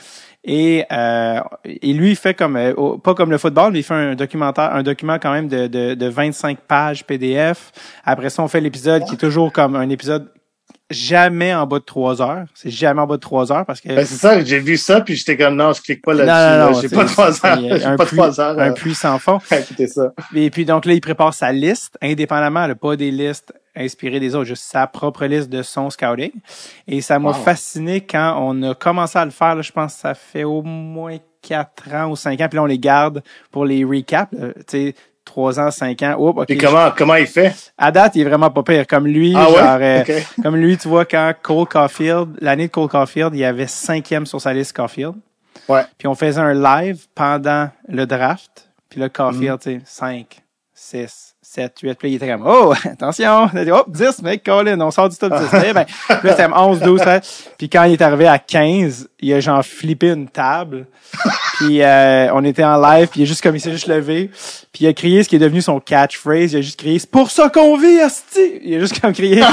Et, 0.45 0.83
euh, 0.91 1.39
et 1.65 1.93
lui, 1.93 2.09
il 2.11 2.15
fait 2.17 2.33
comme, 2.33 2.57
euh, 2.57 2.73
pas 3.01 3.13
comme 3.13 3.31
le 3.31 3.37
football, 3.37 3.71
mais 3.71 3.79
il 3.79 3.83
fait 3.83 3.93
un 3.93 4.15
documentaire, 4.15 4.75
un 4.75 4.83
document 4.83 5.17
quand 5.17 5.31
même 5.31 5.47
de, 5.47 5.67
de, 5.67 5.93
de 5.93 6.07
25 6.07 6.59
pages 6.59 7.05
PDF. 7.05 7.71
Après 8.03 8.29
ça, 8.29 8.43
on 8.43 8.49
fait 8.49 8.59
l'épisode 8.59 9.05
qui 9.05 9.13
est 9.13 9.17
toujours 9.17 9.53
comme 9.53 9.75
un 9.77 9.87
épisode 9.89 10.29
jamais 10.89 11.53
en 11.55 11.65
bas 11.65 11.79
de 11.79 11.83
trois 11.83 12.21
heures. 12.21 12.45
C'est 12.53 12.69
jamais 12.69 13.01
en 13.01 13.07
bas 13.07 13.15
de 13.15 13.21
trois 13.21 13.51
heures 13.51 13.65
parce 13.65 13.81
que 13.81 13.89
Ben, 13.89 14.05
c'est 14.05 14.15
ça, 14.15 14.43
j'ai 14.43 14.59
vu 14.59 14.77
ça, 14.77 15.01
puis 15.01 15.15
j'étais 15.15 15.37
comme, 15.37 15.55
non, 15.55 15.73
je 15.73 15.81
clique 15.81 16.01
pas 16.03 16.13
là-dessus. 16.13 16.29
non, 16.29 16.71
là. 16.75 16.81
J'ai 16.81 16.89
pas 16.95 17.05
trois 17.05 17.31
c'est- 17.33 17.47
heures. 17.47 17.57
J'ai 17.79 17.85
un 17.85 17.95
pas 17.95 18.05
puits- 18.05 18.15
trois 18.17 18.39
heures 18.39 18.59
un 18.59 18.69
à- 18.69 18.73
puits 18.73 18.95
sans 18.95 19.17
fond. 19.19 19.39
à 19.51 19.59
écouter 19.59 19.87
ça. 19.87 20.13
Et 20.35 20.49
puis 20.51 20.65
donc 20.65 20.85
là, 20.85 20.93
il 20.93 21.01
prépare 21.01 21.33
sa 21.33 21.51
liste 21.51 21.97
indépendamment, 22.01 22.67
là, 22.67 22.75
pas 22.75 22.95
des 22.95 23.11
listes 23.11 23.53
inspirées 23.75 24.19
des 24.19 24.35
autres, 24.35 24.45
juste 24.45 24.63
sa 24.65 24.85
propre 24.85 25.25
liste 25.25 25.49
de 25.49 25.63
son 25.63 25.89
scouting. 25.89 26.31
Et 26.87 27.01
ça 27.01 27.17
m'a 27.17 27.29
Wow. 27.29 27.33
fasciné 27.35 28.01
quand 28.01 28.37
on 28.39 28.61
a 28.63 28.75
commencé 28.75 29.17
à 29.17 29.25
le 29.25 29.31
faire. 29.31 29.55
Là, 29.55 29.61
je 29.63 29.71
pense 29.71 29.95
que 29.95 30.01
ça 30.01 30.13
fait 30.13 30.43
au 30.43 30.61
moins 30.61 31.17
quatre 31.41 31.91
ans 31.93 32.11
ou 32.11 32.15
cinq 32.15 32.39
ans. 32.41 32.47
Puis 32.49 32.57
là, 32.57 32.63
on 32.63 32.67
les 32.67 32.77
garde 32.77 33.23
pour 33.51 33.65
les 33.65 33.83
recaps. 33.83 34.29
Tu 34.31 34.37
sais, 34.67 34.95
trois 35.25 35.59
ans, 35.59 35.71
cinq 35.71 36.01
ans. 36.03 36.15
Oups. 36.17 36.45
Puis 36.47 36.57
comment, 36.57 36.91
comment 36.95 37.15
il 37.15 37.27
fait? 37.27 37.53
À 37.77 37.91
date, 37.91 38.15
il 38.15 38.21
est 38.21 38.29
vraiment 38.29 38.49
pas 38.51 38.63
pire. 38.63 38.85
Comme 38.87 39.07
lui, 39.07 39.33
Ah 39.35 39.45
genre, 39.45 39.77
ouais? 39.79 40.05
euh, 40.09 40.19
comme 40.43 40.55
lui, 40.57 40.77
tu 40.77 40.87
vois, 40.87 41.05
quand 41.05 41.33
Cole 41.41 41.67
Caulfield, 41.67 42.37
l'année 42.41 42.67
de 42.67 42.71
Cole 42.71 42.89
Caulfield, 42.89 43.31
il 43.33 43.39
y 43.39 43.45
avait 43.45 43.67
cinquième 43.67 44.25
sur 44.25 44.39
sa 44.41 44.53
liste 44.53 44.75
Caulfield. 44.75 45.15
Ouais. 45.69 45.83
Puis 45.97 46.07
on 46.07 46.15
faisait 46.15 46.41
un 46.41 46.53
live 46.53 47.05
pendant 47.15 47.69
le 47.87 48.05
draft. 48.05 48.69
Puis 48.89 48.99
là, 48.99 49.07
Mm. 49.07 49.09
Caulfield, 49.09 49.59
tu 49.59 49.71
sais, 49.71 49.81
5, 49.85 50.41
6, 50.73 51.32
7, 51.53 51.79
8. 51.83 51.99
Puis 51.99 52.11
il 52.11 52.15
était 52.15 52.27
comme, 52.27 52.45
oh, 52.47 52.73
attention. 52.85 53.49
Il 53.53 53.59
a 53.59 53.65
dit, 53.65 53.71
oh, 53.71 53.83
10, 53.87 54.23
mec, 54.23 54.43
Colin, 54.43 54.79
on 54.81 54.89
sort 54.89 55.09
du 55.09 55.17
top 55.17 55.33
10. 55.33 55.59
Eh 55.67 55.73
ben, 55.73 55.85
là, 56.09 56.19
c'était 56.23 56.47
11, 56.51 56.79
12, 56.79 57.01
13. 57.01 57.21
Puis 57.57 57.69
quand 57.69 57.83
il 57.83 57.93
est 57.93 58.01
arrivé 58.01 58.27
à 58.27 58.39
15, 58.39 59.07
il 59.19 59.33
a 59.33 59.39
genre 59.39 59.63
flippé 59.63 60.09
une 60.09 60.27
table. 60.27 60.87
Puis 61.57 61.83
euh, 61.83 62.33
on 62.33 62.43
était 62.43 62.63
en 62.63 62.81
live, 62.81 63.07
puis 63.07 63.19
il 63.21 63.23
a 63.23 63.25
juste 63.27 63.43
comme, 63.43 63.55
il 63.55 63.59
s'est 63.59 63.71
juste 63.71 63.85
levé. 63.85 64.31
Puis 64.71 64.85
il 64.85 64.87
a 64.87 64.93
crié 64.93 65.21
ce 65.21 65.29
qui 65.29 65.35
est 65.35 65.39
devenu 65.39 65.61
son 65.61 65.79
catchphrase. 65.79 66.53
Il 66.53 66.57
a 66.57 66.61
juste 66.61 66.79
crié, 66.79 66.97
c'est 66.97 67.09
pour 67.09 67.29
ça 67.29 67.49
qu'on 67.49 67.77
vit, 67.77 67.99
asti! 67.99 68.59
Il 68.63 68.75
a 68.75 68.79
juste 68.79 68.99
comme 68.99 69.13
crié. 69.13 69.43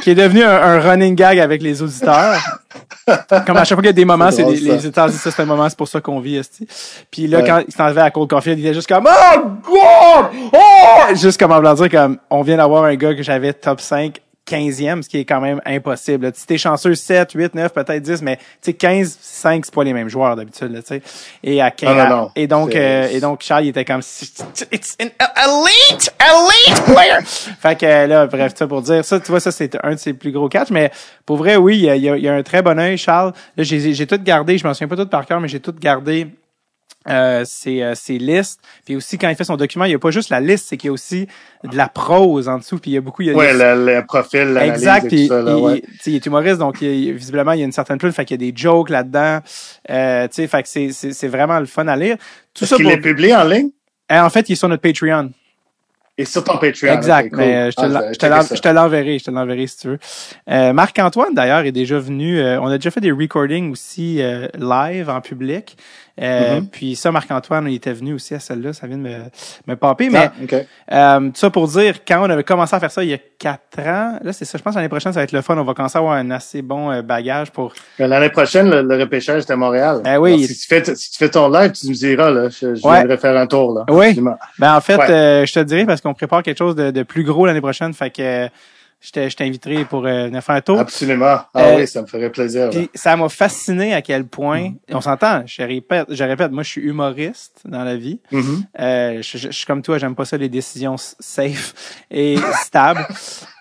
qui 0.00 0.10
est 0.10 0.14
devenu 0.14 0.44
un, 0.44 0.54
un 0.54 0.78
running 0.78 1.16
gag 1.16 1.40
avec 1.40 1.60
les 1.60 1.82
auditeurs. 1.82 2.40
Comme 3.46 3.56
à 3.56 3.64
chaque 3.64 3.76
fois 3.76 3.82
qu'il 3.82 3.86
y 3.86 3.88
a 3.88 3.92
des 3.92 4.04
moments, 4.04 4.30
C'est 4.30 4.44
des, 4.44 4.56
les 4.56 4.86
états 4.86 5.08
ça, 5.08 5.30
c'est 5.30 5.42
un 5.42 5.46
moment, 5.46 5.68
c'est 5.68 5.76
pour 5.78 5.88
ça 5.88 6.00
qu'on 6.00 6.20
vit, 6.20 6.36
esti. 6.36 6.66
Puis 7.10 7.26
là, 7.26 7.38
Ouais. 7.38 7.44
quand 7.46 7.62
il 7.66 7.72
s'en 7.74 7.96
à 7.96 8.10
Cold 8.10 8.28
Coffee, 8.30 8.52
il 8.52 8.60
était 8.60 8.74
juste 8.74 8.88
comme, 8.88 9.06
oh, 9.08 9.40
God! 9.64 10.26
Oh! 10.52 11.14
Juste 11.14 11.38
comme 11.38 11.52
en 11.52 11.56
voulant 11.56 11.74
dire 11.74 11.90
comme, 11.90 12.18
on 12.30 12.42
vient 12.42 12.56
d'avoir 12.56 12.84
un 12.84 12.94
gars 12.94 13.14
que 13.14 13.22
j'avais 13.22 13.52
top 13.52 13.80
5, 13.80 14.20
15e, 14.48 15.02
ce 15.02 15.08
qui 15.08 15.18
est 15.18 15.24
quand 15.24 15.40
même 15.40 15.60
impossible. 15.64 16.26
là. 16.26 16.32
Si 16.34 16.46
t'es 16.46 16.58
chanceux, 16.58 16.94
7, 16.94 17.32
8, 17.32 17.54
9, 17.54 17.72
peut-être 17.72 18.02
10, 18.02 18.22
mais 18.22 18.36
tu 18.36 18.42
sais, 18.62 18.72
15, 18.74 19.18
5, 19.20 19.64
c'est 19.64 19.74
pas 19.74 19.84
les 19.84 19.92
mêmes 19.92 20.08
joueurs 20.08 20.36
d'habitude. 20.36 20.82
Et 21.42 21.60
à 21.62 21.70
15, 21.70 21.96
Non, 21.96 22.04
non, 22.04 22.16
non. 22.22 22.30
et 22.36 22.46
donc, 22.46 22.74
euh, 22.74 23.08
et 23.10 23.20
donc, 23.20 23.40
Charles, 23.42 23.64
il 23.64 23.68
était 23.70 23.84
comme, 23.84 24.00
it's 24.00 24.96
an 25.00 25.06
elite, 25.36 26.14
elite 26.20 26.84
player! 26.84 27.18
fait 27.24 27.78
que 27.80 28.06
là, 28.06 28.26
bref, 28.26 28.52
ça 28.54 28.66
pour 28.66 28.82
dire, 28.82 29.04
ça, 29.04 29.18
tu 29.20 29.30
vois, 29.30 29.40
ça, 29.40 29.50
c'est 29.50 29.76
un 29.82 29.92
de 29.92 29.98
ses 29.98 30.12
plus 30.12 30.30
gros 30.32 30.48
catchs, 30.48 30.70
mais 30.70 30.90
pour 31.24 31.36
vrai, 31.38 31.56
oui, 31.56 31.78
il 31.78 31.84
y 31.84 31.90
a, 31.90 31.96
il 31.96 32.02
y 32.22 32.28
a- 32.28 32.34
un 32.34 32.42
très 32.42 32.60
bon 32.62 32.78
œil, 32.78 32.98
Charles. 32.98 33.32
Là, 33.56 33.64
j'ai, 33.64 33.94
j'ai 33.94 34.06
tout 34.06 34.18
gardé, 34.22 34.58
je 34.58 34.66
m'en 34.66 34.74
souviens 34.74 34.88
pas 34.88 34.96
tout 34.96 35.06
par 35.08 35.24
cœur, 35.24 35.40
mais 35.40 35.48
j'ai 35.48 35.60
tout 35.60 35.74
gardé 35.78 36.26
euh, 37.08 37.42
ses, 37.44 37.82
euh, 37.82 37.94
ses 37.94 38.18
listes. 38.18 38.60
Puis 38.84 38.96
aussi, 38.96 39.18
quand 39.18 39.28
il 39.28 39.36
fait 39.36 39.44
son 39.44 39.56
document, 39.56 39.84
il 39.84 39.88
n'y 39.90 39.94
a 39.94 39.98
pas 39.98 40.10
juste 40.10 40.30
la 40.30 40.40
liste, 40.40 40.66
c'est 40.68 40.76
qu'il 40.76 40.88
y 40.88 40.90
a 40.90 40.92
aussi 40.92 41.26
de 41.64 41.76
la 41.76 41.88
prose 41.88 42.48
en 42.48 42.58
dessous. 42.58 42.78
Puis 42.78 42.92
il 42.92 42.94
y 42.94 42.96
a 42.96 43.00
beaucoup... 43.00 43.22
Il 43.22 43.28
y 43.28 43.30
a 43.30 43.34
Ouais, 43.34 43.52
des- 43.52 43.58
le, 43.58 43.96
le 44.00 44.06
profil, 44.06 44.58
Exact. 44.62 45.04
et 45.04 45.08
Puis 45.08 45.22
tout 45.28 45.34
ça, 45.34 45.42
là, 45.42 45.54
il, 45.56 45.62
ouais. 45.62 45.78
il- 45.78 45.82
tu 45.82 45.98
sais, 46.00 46.10
il 46.10 46.16
est 46.16 46.26
humoriste, 46.26 46.58
donc 46.58 46.80
il- 46.82 47.12
visiblement, 47.12 47.52
il 47.52 47.60
y 47.60 47.62
a 47.62 47.66
une 47.66 47.72
certaine 47.72 47.98
plume. 47.98 48.12
Fait 48.12 48.24
qu'il 48.24 48.40
y 48.42 48.48
a 48.48 48.50
des 48.52 48.56
jokes 48.56 48.90
là-dedans. 48.90 49.40
Euh, 49.90 50.26
tu 50.28 50.34
sais, 50.34 50.46
fait 50.46 50.62
que 50.62 50.68
c'est, 50.68 50.92
c'est, 50.92 51.12
c'est 51.12 51.28
vraiment 51.28 51.58
le 51.60 51.66
fun 51.66 51.86
à 51.88 51.96
lire. 51.96 52.16
Tout 52.54 52.64
Est-ce 52.64 52.70
ça 52.70 52.76
qu'il 52.76 52.84
pour... 52.86 52.92
est 52.94 53.00
publié 53.00 53.34
en 53.34 53.44
ligne? 53.44 53.70
Euh, 54.12 54.20
En 54.20 54.30
fait, 54.30 54.48
il 54.48 54.52
est 54.52 54.56
sur 54.56 54.68
notre 54.68 54.82
Patreon. 54.82 55.30
Et 56.16 56.24
sur 56.26 56.44
ton 56.44 56.58
Patreon. 56.58 56.92
Exact, 56.94 57.30
cool. 57.30 57.38
mais 57.40 57.56
euh, 57.56 57.70
je 57.72 57.76
te 57.76 58.26
Ah, 58.26 58.44
te 58.44 58.54
je 58.54 58.60
te 58.60 58.68
l'enverrai, 58.68 59.18
je 59.18 59.24
te 59.24 59.30
l'enverrai 59.32 59.66
si 59.66 59.78
tu 59.78 59.88
veux. 59.88 59.98
Euh, 60.48 60.72
Marc-Antoine, 60.72 61.34
d'ailleurs, 61.34 61.64
est 61.64 61.72
déjà 61.72 61.98
venu. 61.98 62.38
euh, 62.38 62.60
on 62.60 62.66
a 62.68 62.76
déjà 62.78 62.92
fait 62.92 63.00
des 63.00 63.10
recordings 63.10 63.72
aussi 63.72 64.22
euh, 64.22 64.46
live 64.56 65.10
en 65.10 65.20
public. 65.20 65.76
Euh, 66.20 66.60
Mhm. 66.60 66.68
Puis 66.68 66.94
ça, 66.94 67.10
Marc-Antoine, 67.10 67.66
il 67.68 67.74
était 67.74 67.92
venu 67.92 68.12
aussi 68.14 68.34
à 68.34 68.38
celle-là. 68.38 68.72
Ça 68.72 68.86
vient 68.86 68.96
de 68.98 69.02
me, 69.02 69.10
me. 69.66 70.10
Mais 70.10 70.30
Ah, 70.88 71.16
euh, 71.18 71.20
tout 71.28 71.32
ça 71.34 71.50
pour 71.50 71.66
dire, 71.66 72.04
quand 72.06 72.24
on 72.24 72.30
avait 72.30 72.44
commencé 72.44 72.76
à 72.76 72.78
faire 72.78 72.90
ça 72.92 73.02
il 73.02 73.10
y 73.10 73.14
a 73.14 73.18
quatre 73.38 73.80
ans, 73.80 74.18
là, 74.22 74.32
c'est 74.32 74.44
ça. 74.44 74.56
Je 74.56 74.62
pense 74.62 74.74
que 74.74 74.78
l'année 74.78 74.88
prochaine, 74.88 75.12
ça 75.12 75.18
va 75.20 75.24
être 75.24 75.32
le 75.32 75.42
fun. 75.42 75.56
On 75.58 75.64
va 75.64 75.74
commencer 75.74 75.98
à 75.98 76.00
avoir 76.00 76.14
un 76.14 76.30
assez 76.30 76.62
bon 76.62 76.90
euh, 76.92 77.02
bagage 77.02 77.50
pour... 77.50 77.72
Mais 77.98 78.06
L'année 78.06 78.30
prochaine, 78.30 78.70
le, 78.70 78.82
le 78.82 79.00
repêchage 79.02 79.42
est 79.42 79.50
à 79.50 79.56
Montréal. 79.56 80.02
Eh 80.06 80.16
oui. 80.16 80.34
Alors, 80.34 80.46
si, 80.46 80.56
tu 80.60 80.66
fais, 80.68 80.84
si 80.94 81.10
tu 81.10 81.18
fais 81.18 81.28
ton 81.30 81.48
live, 81.48 81.72
tu 81.72 81.88
me 81.88 81.94
diras, 81.94 82.30
là. 82.30 82.48
Je, 82.48 82.74
je 82.76 82.86
Ouais. 82.86 82.98
viendrai 82.98 83.18
faire 83.18 83.36
un 83.36 83.46
tour, 83.48 83.74
là. 83.74 83.84
Oui. 83.88 84.06
Absolument. 84.06 84.36
Ben, 84.60 84.76
en 84.76 84.80
fait, 84.80 84.96
Ouais. 84.98 85.10
euh, 85.10 85.46
je 85.46 85.52
te 85.52 85.58
le 85.58 85.64
dirai 85.64 85.84
parce 85.84 86.00
qu'on 86.00 86.14
prépare 86.14 86.44
quelque 86.44 86.58
chose 86.58 86.76
de, 86.76 86.92
de 86.92 87.02
plus 87.02 87.24
gros 87.24 87.44
l'année 87.44 87.60
prochaine. 87.60 87.92
Fait 87.92 88.10
que 88.10 88.48
je 89.04 89.10
te- 89.10 89.28
je 89.28 89.36
t'inviterai 89.36 89.84
pour 89.84 90.06
euh, 90.06 90.26
venir 90.26 90.42
faire 90.42 90.54
un 90.56 90.60
tour. 90.62 90.78
Absolument. 90.80 91.40
Ah 91.52 91.60
Euh, 91.60 91.76
oui, 91.76 91.86
ça 91.86 92.00
me 92.02 92.06
ferait 92.06 92.30
plaisir. 92.30 92.70
ça 92.94 93.16
m'a 93.16 93.28
fasciné 93.28 93.92
à 93.92 94.00
quel 94.00 94.24
point, 94.24 94.70
Mm. 94.70 94.76
on 94.94 95.00
s'entend, 95.02 95.42
je 95.46 95.62
répète, 95.62 96.06
je 96.08 96.24
répète, 96.24 96.50
moi 96.52 96.62
je 96.62 96.70
suis 96.70 96.80
humoriste 96.80 97.60
dans 97.66 97.84
la 97.84 97.96
vie. 97.96 98.18
Mhm. 98.32 98.64
Euh, 98.80 99.22
je, 99.22 99.36
je- 99.38 99.48
je 99.48 99.52
suis 99.56 99.66
comme 99.66 99.82
toi, 99.82 99.98
j'aime 99.98 100.14
pas 100.14 100.24
ça 100.24 100.36
les 100.38 100.48
décisions 100.48 100.96
safe 100.96 101.74
et 102.10 102.36
stables 102.62 103.06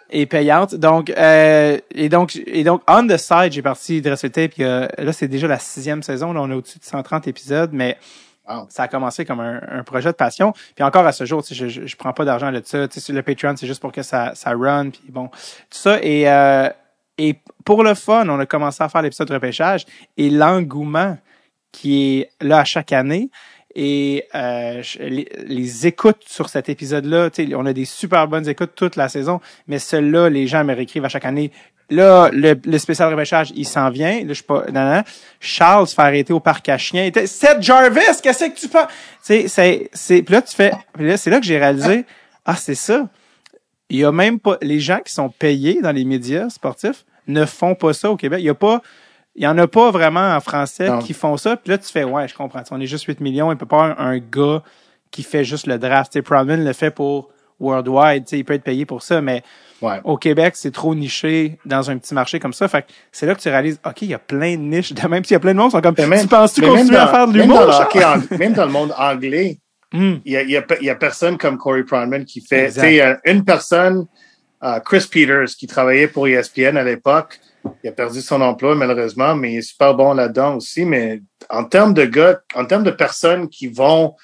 et 0.09 0.25
payantes. 0.25 0.75
Donc 0.75 1.09
euh, 1.09 1.77
et 1.93 2.07
donc 2.07 2.39
et 2.45 2.63
donc 2.63 2.81
on 2.87 3.05
the 3.07 3.17
side, 3.17 3.51
j'ai 3.51 3.61
parti 3.61 4.01
de 4.01 4.15
Tape. 4.15 4.51
Puis 4.51 4.63
euh, 4.63 4.87
là 4.97 5.11
c'est 5.11 5.27
déjà 5.27 5.47
la 5.47 5.59
sixième 5.59 6.03
saison, 6.03 6.31
là 6.33 6.41
on 6.41 6.49
est 6.51 6.53
au-dessus 6.53 6.79
de 6.79 6.85
130 6.85 7.27
épisodes, 7.27 7.71
mais 7.73 7.97
Wow. 8.47 8.65
ça 8.69 8.83
a 8.83 8.87
commencé 8.89 9.23
comme 9.23 9.39
un, 9.39 9.61
un 9.69 9.83
projet 9.83 10.09
de 10.09 10.17
passion. 10.17 10.53
Puis 10.75 10.83
encore 10.83 11.05
à 11.05 11.13
ce 11.13 11.25
jour, 11.25 11.43
je, 11.49 11.67
je, 11.69 11.85
je 11.85 11.95
prends 11.95 12.11
pas 12.11 12.25
d'argent 12.25 12.51
de 12.51 12.61
ça. 12.65 12.77
Le 12.77 13.21
Patreon, 13.21 13.55
c'est 13.55 13.67
juste 13.67 13.81
pour 13.81 13.91
que 13.91 14.03
ça, 14.03 14.35
ça 14.35 14.51
run. 14.51 14.89
Puis 14.89 15.09
bon, 15.09 15.27
tout 15.27 15.37
ça. 15.69 15.99
Et, 16.01 16.29
euh, 16.29 16.69
et 17.17 17.37
pour 17.63 17.83
le 17.83 17.93
fun, 17.93 18.27
on 18.27 18.39
a 18.39 18.45
commencé 18.45 18.83
à 18.83 18.89
faire 18.89 19.01
l'épisode 19.01 19.29
de 19.29 19.33
repêchage. 19.33 19.85
Et 20.17 20.29
l'engouement 20.29 21.17
qui 21.71 22.19
est 22.19 22.29
là 22.41 22.59
à 22.59 22.65
chaque 22.65 22.91
année 22.91 23.29
et 23.75 24.25
euh, 24.35 24.83
les, 24.99 25.27
les 25.45 25.87
écoutes 25.87 26.23
sur 26.27 26.49
cet 26.49 26.69
épisode-là, 26.69 27.29
on 27.55 27.65
a 27.65 27.73
des 27.73 27.85
super 27.85 28.27
bonnes 28.27 28.47
écoutes 28.47 28.73
toute 28.75 28.95
la 28.95 29.09
saison, 29.09 29.41
mais 29.67 29.79
celles-là, 29.79 30.29
les 30.29 30.45
gens 30.45 30.63
me 30.63 30.73
réécrivent 30.75 31.05
à 31.05 31.09
chaque 31.09 31.25
année. 31.25 31.51
Là, 31.89 32.29
le, 32.31 32.55
le 32.65 32.77
spécial 32.77 33.11
repêchage, 33.11 33.51
il 33.55 33.65
s'en 33.65 33.89
vient. 33.89 34.19
Là, 34.21 34.27
je 34.29 34.33
suis 34.33 34.43
pas. 34.43 34.63
Non, 34.71 34.95
non. 34.95 35.03
Charles 35.39 35.87
se 35.87 35.93
fait 35.93 36.01
arrêter 36.01 36.33
au 36.33 36.39
parc 36.39 36.67
à 36.69 36.77
chiens. 36.77 37.09
Seth 37.25 37.61
Jarvis, 37.61 37.99
qu'est-ce 38.21 38.45
que 38.45 38.59
tu 38.59 38.67
penses? 38.69 38.87
Tu 38.87 38.93
sais, 39.21 39.47
c'est, 39.47 39.89
c'est, 39.93 40.21
puis 40.23 40.33
là, 40.33 40.41
tu 40.41 40.55
fais, 40.55 40.71
puis 40.93 41.07
là, 41.07 41.17
c'est 41.17 41.29
là 41.29 41.39
que 41.39 41.45
j'ai 41.45 41.57
réalisé, 41.59 42.05
ah, 42.45 42.55
c'est 42.55 42.75
ça. 42.75 43.07
Il 43.89 43.99
y 43.99 44.05
a 44.05 44.11
même 44.11 44.39
pas, 44.39 44.57
les 44.61 44.79
gens 44.79 44.99
qui 45.05 45.13
sont 45.13 45.29
payés 45.29 45.81
dans 45.81 45.91
les 45.91 46.05
médias 46.05 46.49
sportifs 46.49 47.05
ne 47.27 47.45
font 47.45 47.75
pas 47.75 47.93
ça 47.93 48.09
au 48.09 48.15
Québec. 48.17 48.39
Il 48.41 48.45
y 48.45 48.49
a 48.49 48.55
pas, 48.55 48.81
il 49.35 49.43
y 49.43 49.47
en 49.47 49.57
a 49.57 49.67
pas 49.67 49.91
vraiment 49.91 50.35
en 50.35 50.39
français 50.39 50.87
Non. 50.89 50.99
qui 50.99 51.13
font 51.13 51.37
ça. 51.37 51.57
Puis 51.57 51.69
là, 51.71 51.77
tu 51.77 51.91
fais, 51.91 52.03
ouais, 52.05 52.27
je 52.27 52.33
comprends. 52.33 52.63
On 52.71 52.79
est 52.81 52.87
juste 52.87 53.05
8 53.05 53.19
millions. 53.19 53.51
Il 53.51 53.57
peut 53.57 53.65
pas 53.65 53.83
avoir 53.91 54.01
un 54.01 54.17
gars 54.17 54.63
qui 55.11 55.21
fait 55.21 55.43
juste 55.43 55.67
le 55.67 55.77
draft. 55.77 56.11
Tu 56.11 56.19
sais, 56.19 56.21
Proudman 56.23 56.63
le 56.63 56.73
fait 56.73 56.91
pour 56.91 57.29
worldwide. 57.59 58.25
Tu 58.25 58.31
sais, 58.31 58.39
il 58.39 58.45
peut 58.45 58.53
être 58.53 58.63
payé 58.63 58.85
pour 58.85 59.03
ça, 59.03 59.21
mais 59.21 59.43
Ouais. 59.83 59.99
au 60.03 60.17
Québec, 60.17 60.53
c'est 60.55 60.71
trop 60.71 60.95
niché 60.95 61.57
dans 61.65 61.91
un 61.91 61.97
petit 61.97 62.13
marché 62.13 62.39
comme 62.39 62.53
ça. 62.53 62.67
Fait 62.67 62.83
que 62.83 62.87
c'est 63.11 63.25
là 63.25 63.35
que 63.35 63.41
tu 63.41 63.49
réalises, 63.49 63.79
OK, 63.85 64.01
il 64.03 64.09
y 64.09 64.13
a 64.13 64.19
plein 64.19 64.53
de 64.55 64.61
niches. 64.61 64.93
de 64.93 65.07
Même 65.07 65.23
s'il 65.25 65.33
y 65.33 65.35
a 65.35 65.39
plein 65.39 65.53
de 65.53 65.59
monde 65.59 65.69
qui 65.71 65.75
sont 65.77 65.81
comme, 65.81 65.95
Mais 65.97 66.07
même- 66.07 66.21
tu 66.21 66.27
penses-tu 66.27 66.61
continuer 66.61 66.95
à 66.97 67.07
faire 67.07 67.27
de 67.27 67.33
l'humour? 67.37 67.69
Même 68.39 68.53
dans 68.53 68.65
le 68.65 68.71
monde 68.71 68.93
anglais, 68.97 69.57
Hmm. 69.93 70.15
il 70.25 70.31
y 70.31 70.37
a, 70.37 70.41
il 70.41 70.49
y 70.49 70.57
a, 70.57 70.61
pe- 70.63 70.77
il 70.81 70.87
y 70.87 70.89
a 70.89 70.95
personne 70.95 71.37
comme 71.37 71.57
Corey 71.59 71.83
Pronman 71.83 72.25
qui 72.25 72.41
fait. 72.41 72.67
Tu 72.73 72.79
sais, 72.79 72.93
il 72.93 72.97
y 72.97 73.01
a 73.01 73.19
une 73.25 73.43
personne, 73.45 74.07
euh, 74.63 74.79
Chris 74.79 75.05
Peters, 75.11 75.49
qui 75.55 75.67
travaillait 75.67 76.07
pour 76.07 76.27
ESPN 76.27 76.77
à 76.77 76.83
l'époque. 76.83 77.39
Il 77.83 77.89
a 77.89 77.91
perdu 77.91 78.21
son 78.21 78.41
emploi, 78.41 78.73
malheureusement, 78.73 79.35
mais 79.35 79.53
il 79.53 79.57
est 79.57 79.61
super 79.61 79.93
bon 79.93 80.13
là-dedans 80.15 80.55
aussi. 80.55 80.83
Mais 80.83 81.21
en 81.49 81.63
termes 81.65 81.93
de 81.93 82.05
gars, 82.05 82.41
en 82.55 82.65
termes 82.65 82.83
de 82.83 82.89
personnes 82.91 83.47
qui 83.49 83.67
vont 83.67 84.15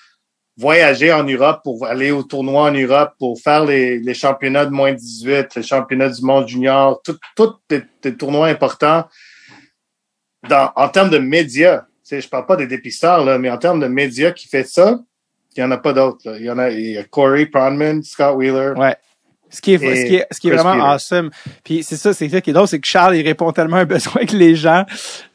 voyager 0.59 1.13
en 1.13 1.23
Europe 1.23 1.61
pour 1.63 1.85
aller 1.85 2.11
au 2.11 2.21
tournoi 2.21 2.63
en 2.63 2.73
Europe, 2.73 3.13
pour 3.17 3.39
faire 3.39 3.65
les, 3.65 3.97
les 3.99 4.13
championnats 4.13 4.65
de 4.65 4.71
moins 4.71 4.91
18, 4.91 5.55
les 5.55 5.63
championnats 5.63 6.09
du 6.09 6.21
monde 6.21 6.49
junior, 6.49 7.01
tout, 7.01 7.17
tout 7.35 7.53
des, 7.69 8.17
tournois 8.17 8.47
importants 8.47 9.05
dans, 10.49 10.71
en 10.75 10.89
termes 10.89 11.09
de 11.09 11.17
médias. 11.17 11.85
Je 12.11 12.27
parle 12.27 12.45
pas 12.45 12.57
des 12.57 12.67
dépisteurs, 12.67 13.23
là, 13.23 13.37
mais 13.37 13.49
en 13.49 13.57
termes 13.57 13.79
de 13.79 13.87
médias 13.87 14.31
qui 14.31 14.49
fait 14.49 14.65
ça, 14.65 14.99
il 15.55 15.61
y 15.61 15.63
en 15.63 15.71
a 15.71 15.77
pas 15.77 15.93
d'autres. 15.93 16.35
Il 16.37 16.45
y 16.45 16.51
en 16.51 16.57
a, 16.57 16.69
y 16.69 17.01
Corey 17.09 17.45
Pronman, 17.45 18.03
Scott 18.03 18.35
Wheeler. 18.35 18.73
Ce 19.51 19.61
qui 19.61 19.73
est, 19.73 19.77
ce 19.77 20.05
qui 20.05 20.15
est, 20.15 20.27
ce 20.29 20.39
qui 20.39 20.47
est 20.47 20.51
Chris 20.51 20.59
vraiment 20.61 20.83
Peter. 20.83 20.93
awesome. 20.93 21.29
Puis 21.63 21.83
c'est 21.83 21.95
ça, 21.97 22.13
c'est 22.13 22.29
ça 22.29 22.39
qui 22.39 22.51
est 22.51 22.53
drôle, 22.53 22.67
c'est 22.67 22.79
que 22.79 22.85
Charles, 22.87 23.15
il 23.15 23.25
répond 23.25 23.51
tellement 23.51 23.77
à 23.77 23.79
un 23.79 23.85
besoin 23.85 24.25
que 24.25 24.35
les 24.35 24.55
gens, 24.55 24.85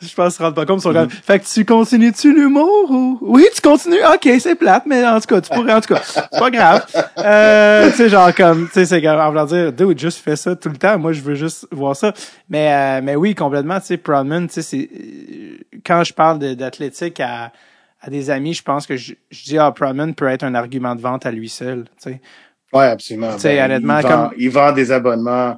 je 0.01 0.15
pense, 0.15 0.37
se 0.37 0.43
rendent 0.43 0.55
pas 0.55 0.65
compte, 0.67 0.83
sont 0.83 0.93
comme, 0.93 1.11
fait 1.11 1.41
que 1.41 1.45
tu 1.45 1.65
continues-tu 1.65 2.33
l'humour 2.33 2.91
ou, 2.91 3.19
oui, 3.23 3.45
tu 3.55 3.61
continues, 3.61 4.05
ok, 4.15 4.29
c'est 4.39 4.55
plate, 4.55 4.85
mais 4.87 5.05
en 5.05 5.19
tout 5.21 5.27
cas, 5.27 5.41
tu 5.41 5.51
pourrais, 5.51 5.75
en 5.75 5.81
tout 5.81 5.95
cas, 5.95 6.01
c'est 6.05 6.31
pas 6.31 6.51
grave. 6.51 6.87
Euh, 7.19 7.91
tu 7.91 7.97
sais, 7.97 8.09
genre 8.09 8.33
comme, 8.35 8.67
tu 8.67 8.75
sais, 8.75 8.87
c'est 8.87 9.03
comme, 9.03 9.19
en 9.19 9.29
voulant 9.31 9.47
dire, 9.47 9.73
dude, 9.73 9.99
juste 9.99 10.19
fais 10.23 10.37
ça 10.37 10.55
tout 10.55 10.69
le 10.69 10.77
temps, 10.77 10.97
moi, 10.99 11.13
je 11.13 11.21
veux 11.21 11.35
juste 11.35 11.67
voir 11.73 11.97
ça. 11.97 12.13
Mais, 12.49 12.73
euh, 12.73 13.01
mais 13.03 13.17
oui, 13.17 13.35
complètement, 13.35 13.81
tu 13.81 13.87
sais, 13.87 13.97
Proudman, 13.97 14.47
tu 14.47 14.55
sais, 14.55 14.63
c'est, 14.63 14.89
quand 15.85 16.05
je 16.05 16.13
parle 16.13 16.39
d'athlétique 16.55 17.19
à, 17.21 17.51
à 18.01 18.11
des 18.11 18.31
amis, 18.31 18.55
je 18.55 18.63
pense 18.63 18.87
que 18.87 18.97
je, 18.97 19.15
je 19.31 19.45
dis, 19.45 19.59
ah, 19.59 19.73
Proudman 19.73 20.15
peut 20.15 20.29
être 20.29 20.45
un 20.45 20.55
argument 20.55 20.95
de 20.95 21.01
vente 21.01 21.27
à 21.27 21.33
lui 21.33 21.49
seul, 21.49 21.85
tu 22.01 22.11
sais, 22.11 22.21
Ouais, 22.75 22.87
absolument. 22.87 23.29
Ben, 23.29 23.35
Tu 23.37 23.41
sais, 23.43 23.63
honnêtement, 23.63 23.99
il 23.99 24.03
vend, 24.03 24.09
comme- 24.29 24.35
il 24.39 24.51
vend 24.51 24.73
des 24.73 24.91
abonnements 24.93 25.57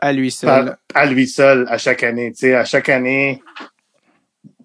à 0.00 0.12
lui 0.12 0.30
seul. 0.30 0.48
par- 0.48 1.02
à 1.02 1.06
lui 1.06 1.26
seul 1.28 1.66
à 1.68 1.78
chaque 1.78 2.02
année. 2.02 2.32
Tu 2.32 2.38
sais, 2.40 2.54
à 2.54 2.64
chaque 2.64 2.88
année, 2.88 3.42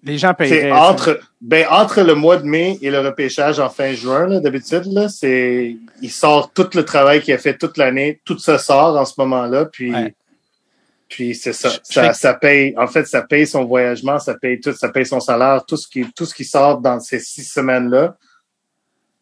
Les 0.02 0.16
gens 0.16 0.32
payeraient. 0.32 0.70
entre, 0.72 1.20
ben, 1.42 1.66
entre 1.70 2.00
le 2.02 2.14
mois 2.14 2.38
de 2.38 2.44
mai 2.46 2.78
et 2.80 2.90
le 2.90 3.00
repêchage 3.00 3.60
en 3.60 3.68
fin 3.68 3.92
juin, 3.92 4.40
d'habitude, 4.40 4.84
c'est, 5.08 5.76
il 6.00 6.10
sort 6.10 6.52
tout 6.52 6.68
le 6.74 6.84
travail 6.84 7.20
qu'il 7.20 7.34
a 7.34 7.38
fait 7.38 7.56
toute 7.58 7.76
l'année. 7.76 8.20
Tout 8.24 8.38
ça 8.38 8.58
sort 8.58 8.96
en 8.96 9.04
ce 9.04 9.12
moment-là. 9.18 9.66
Puis, 9.66 9.92
Ouais. 9.92 10.14
puis 11.08 11.34
c'est 11.34 11.52
ça. 11.52 11.68
Ça, 11.82 12.12
ça 12.14 12.32
paye, 12.34 12.74
en 12.78 12.86
fait, 12.86 13.06
ça 13.06 13.20
paye 13.22 13.46
son 13.46 13.64
voyagement, 13.66 14.18
ça 14.18 14.34
paye 14.34 14.58
tout, 14.58 14.72
ça 14.72 14.88
paye 14.88 15.04
son 15.04 15.20
salaire, 15.20 15.64
tout 15.66 15.76
ce 15.76 15.86
qui, 15.86 16.06
tout 16.16 16.24
ce 16.24 16.34
qui 16.34 16.44
sort 16.44 16.78
dans 16.80 16.98
ces 16.98 17.18
six 17.20 17.44
semaines-là 17.44 18.16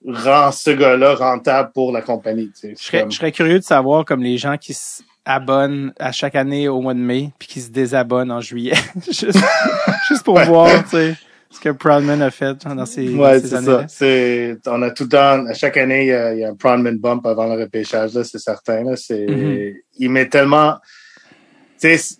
rend 0.07 0.53
ce 0.53 0.71
gars-là 0.71 1.15
rentable 1.15 1.71
pour 1.73 1.93
la 1.93 2.03
compagnie. 2.03 2.51
tu 2.53 2.61
sais. 2.61 2.75
Je 2.79 2.83
serais, 2.85 3.01
Comme- 3.01 3.11
je 3.13 3.17
serais 3.17 3.33
curieux 3.33 3.59
de 3.59 3.65
savoir 3.65 4.05
comme 4.05 4.23
les 4.23 4.39
gens 4.39 4.57
qui 4.57 4.75
s'abonnent 4.75 5.93
à 5.99 6.13
chaque 6.13 6.35
année 6.35 6.69
au 6.69 6.81
mois 6.81 6.95
de 6.95 7.01
mai 7.01 7.31
puis 7.39 7.49
qui 7.49 7.61
se 7.61 7.71
désabonnent 7.71 8.31
en 8.31 8.41
juillet. 8.41 8.75
juste, 9.07 9.39
juste 10.09 10.23
pour 10.25 10.35
Ouais. 10.35 10.45
voir, 10.47 10.83
tu 10.85 10.91
sais, 10.91 11.17
ce 11.51 11.61
que 11.61 11.71
Proudman 11.71 12.21
a 12.23 12.31
fait 12.31 12.57
dans 12.67 12.87
ces, 12.87 13.09
Ouais, 13.15 13.41
ces 13.41 13.55
années-là. 13.55 13.81
ça. 13.83 13.85
C'est, 13.89 14.57
on 14.67 14.83
a 14.83 14.91
tout 14.91 15.05
le 15.05 15.09
temps, 15.09 15.47
à 15.47 15.55
chaque 15.55 15.77
année, 15.79 16.03
il 16.05 16.09
y 16.09 16.13
a, 16.13 16.35
il 16.35 16.41
y 16.41 16.45
a 16.45 16.51
un 16.51 16.55
Proudman 16.55 16.97
bump 16.99 17.27
avant 17.27 17.47
le 17.55 17.61
repêchage, 17.63 18.15
là, 18.15 18.23
c'est 18.25 18.39
certain, 18.39 18.85
là. 18.85 18.97
C'est, 18.97 19.27
Mhm. 19.27 19.75
il 19.99 20.11
met 20.11 20.29
tellement, 20.29 20.75
tu 21.81 21.97
sais, 21.97 22.17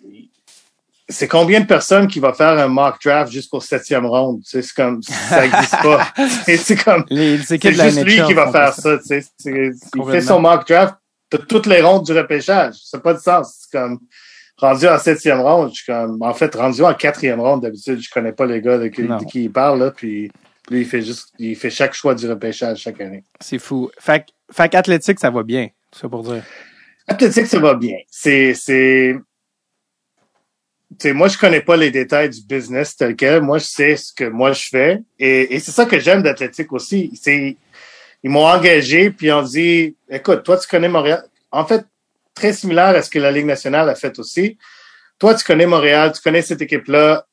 c'est- 1.09 1.27
combien 1.27 1.59
de 1.61 1.65
personnes 1.65 2.07
qui 2.07 2.19
va 2.19 2.33
faire 2.33 2.57
un 2.59 2.67
mock 2.67 2.95
draft 3.03 3.31
juste 3.31 3.49
pour 3.49 3.63
septième 3.63 4.05
ronde? 4.05 4.41
Tu 4.43 4.49
sais, 4.51 4.61
c'est 4.61 4.75
comme, 4.75 5.01
ça 5.03 5.45
existe 5.45 5.81
pas. 5.81 6.07
C'est 6.45 6.75
comme, 6.83 7.05
c'est 7.09 7.61
juste 7.73 8.03
lui 8.03 8.21
qui 8.23 8.33
va 8.33 8.51
faire 8.51 8.73
ça, 8.73 8.97
tu 8.97 9.21
sais? 9.21 9.23
Il 9.45 9.73
fait 10.09 10.21
son 10.21 10.39
mock 10.39 10.67
draft 10.67 10.95
de 11.31 11.37
toutes 11.37 11.65
les 11.67 11.81
rondes 11.81 12.05
du 12.05 12.13
repêchage. 12.13 12.75
Ça 12.83 12.97
n'a 12.97 13.01
pas 13.01 13.13
de 13.13 13.19
sens. 13.19 13.55
C'est 13.69 13.77
comme, 13.77 13.99
rendu 14.57 14.87
en 14.87 14.97
septième 14.97 15.39
ronde, 15.41 15.69
je 15.69 15.81
suis 15.83 15.85
comme, 15.91 16.21
en 16.21 16.33
fait, 16.33 16.53
rendu 16.55 16.83
en 16.83 16.93
quatrième 16.93 17.39
ronde, 17.39 17.61
d'habitude, 17.61 17.99
je 18.01 18.09
connais 18.09 18.31
pas 18.33 18.45
les 18.45 18.61
gars 18.61 18.77
de 18.77 18.87
qui, 18.87 19.03
Non. 19.03 19.17
de 19.17 19.25
qui 19.25 19.43
il 19.45 19.51
parle, 19.51 19.79
là, 19.79 19.91
puis 19.91 20.29
lui, 20.69 20.81
il 20.81 20.85
fait 20.85 21.01
juste, 21.01 21.29
il 21.39 21.55
fait 21.55 21.69
chaque 21.69 21.93
choix 21.93 22.13
du 22.15 22.29
repêchage 22.29 22.79
chaque 22.79 22.99
année. 23.01 23.23
C'est 23.39 23.57
fou. 23.59 23.89
Fait, 23.99 24.21
que- 24.21 24.31
fait 24.53 24.69
qu'athlétique, 24.69 25.19
ça 25.19 25.29
va 25.29 25.43
bien. 25.43 25.69
C'est 25.93 26.01
ça 26.01 26.09
pour 26.09 26.23
dire. 26.23 26.43
Athlétique, 27.07 27.47
ça 27.47 27.59
va 27.59 27.73
bien. 27.73 27.95
C'est, 28.11 28.53
c'est, 28.53 29.15
sais, 30.97 31.13
moi, 31.13 31.27
je 31.27 31.37
connais 31.37 31.61
pas 31.61 31.77
les 31.77 31.91
détails 31.91 32.29
du 32.29 32.41
business 32.41 32.95
tel 32.95 33.15
quel. 33.15 33.41
Moi, 33.41 33.59
je 33.59 33.65
sais 33.65 33.95
ce 33.95 34.11
que 34.13 34.23
moi 34.23 34.53
je 34.53 34.69
fais. 34.69 35.01
Et, 35.19 35.55
et 35.55 35.59
c'est 35.59 35.71
ça 35.71 35.85
que 35.85 35.99
j'aime 35.99 36.23
d'athlétique 36.23 36.73
aussi. 36.73 37.11
C'est, 37.21 37.57
ils 38.23 38.29
m'ont 38.29 38.47
engagé, 38.47 39.11
puis 39.11 39.31
ont 39.31 39.43
dit, 39.43 39.95
écoute, 40.09 40.43
toi, 40.43 40.57
tu 40.57 40.67
connais 40.67 40.89
Montréal. 40.89 41.23
En 41.51 41.65
fait, 41.65 41.85
très 42.33 42.53
similaire 42.53 42.95
à 42.95 43.01
ce 43.01 43.09
que 43.09 43.19
la 43.19 43.31
Ligue 43.31 43.45
nationale 43.45 43.89
a 43.89 43.95
fait 43.95 44.17
aussi. 44.19 44.57
Toi, 45.19 45.35
tu 45.35 45.43
connais 45.43 45.65
Montréal, 45.65 46.11
tu 46.13 46.21
connais 46.21 46.41
cette 46.41 46.61
équipe-là. 46.61 47.25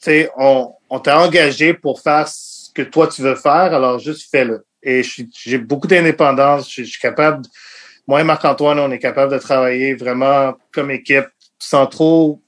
Tu 0.00 0.04
sais, 0.04 0.30
on, 0.36 0.72
on 0.88 1.00
t'a 1.00 1.20
engagé 1.20 1.74
pour 1.74 2.00
faire 2.00 2.28
ce 2.28 2.70
que 2.72 2.82
toi, 2.82 3.08
tu 3.08 3.22
veux 3.22 3.34
faire, 3.34 3.74
alors 3.74 3.98
juste 3.98 4.30
fais-le. 4.30 4.64
Et 4.82 5.02
j'ai 5.02 5.58
beaucoup 5.58 5.86
d'indépendance. 5.86 6.72
Je, 6.72 6.82
je 6.82 6.90
suis 6.90 7.00
capable, 7.00 7.44
moi 8.06 8.20
et 8.20 8.24
Marc-Antoine, 8.24 8.78
on 8.78 8.90
est 8.90 8.98
capable 8.98 9.32
de 9.32 9.38
travailler 9.38 9.94
vraiment 9.94 10.54
comme 10.72 10.90
équipe 10.90 11.26
sans 11.58 11.86
trop 11.86 12.40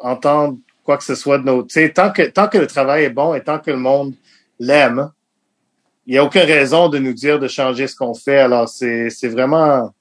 entendre 0.00 0.58
quoi 0.84 0.96
que 0.96 1.04
ce 1.04 1.14
soit 1.14 1.38
de 1.38 1.44
nos. 1.44 1.62
Tu 1.62 1.74
sais, 1.74 1.92
tant 1.92 2.12
que, 2.12 2.22
tant 2.22 2.48
que 2.48 2.58
le 2.58 2.66
travail 2.66 3.04
est 3.04 3.10
bon 3.10 3.34
et 3.34 3.42
tant 3.42 3.58
que 3.58 3.70
le 3.70 3.76
monde 3.76 4.14
l'aime, 4.58 5.10
il 6.06 6.12
n'y 6.12 6.18
a 6.18 6.24
aucune 6.24 6.42
raison 6.42 6.88
de 6.88 6.98
nous 6.98 7.12
dire 7.12 7.38
de 7.38 7.48
changer 7.48 7.88
ce 7.88 7.96
qu'on 7.96 8.14
fait. 8.14 8.38
Alors, 8.38 8.68
c'est, 8.68 9.08
vraiment, 9.24 9.92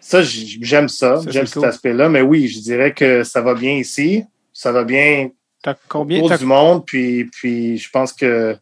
ça, 0.00 0.22
j'aime 0.22 0.88
ça. 0.88 1.20
Ça, 1.20 1.30
j'aime 1.30 1.46
cet 1.46 1.58
cool. 1.58 1.66
aspect-là. 1.66 2.08
Mais 2.08 2.22
oui, 2.22 2.48
je 2.48 2.60
dirais 2.60 2.94
que 2.94 3.22
ça 3.22 3.42
va 3.42 3.54
bien 3.54 3.72
ici. 3.72 4.24
Ça 4.52 4.72
va 4.72 4.84
bien 4.84 5.28
T'as 5.62 5.74
combien, 5.88 6.22
autour 6.22 6.38
du 6.38 6.46
monde. 6.46 6.86
Puis, 6.86 7.26
puis 7.26 7.76
je 7.76 7.90
pense 7.90 8.14
que, 8.14 8.54
tu 8.54 8.60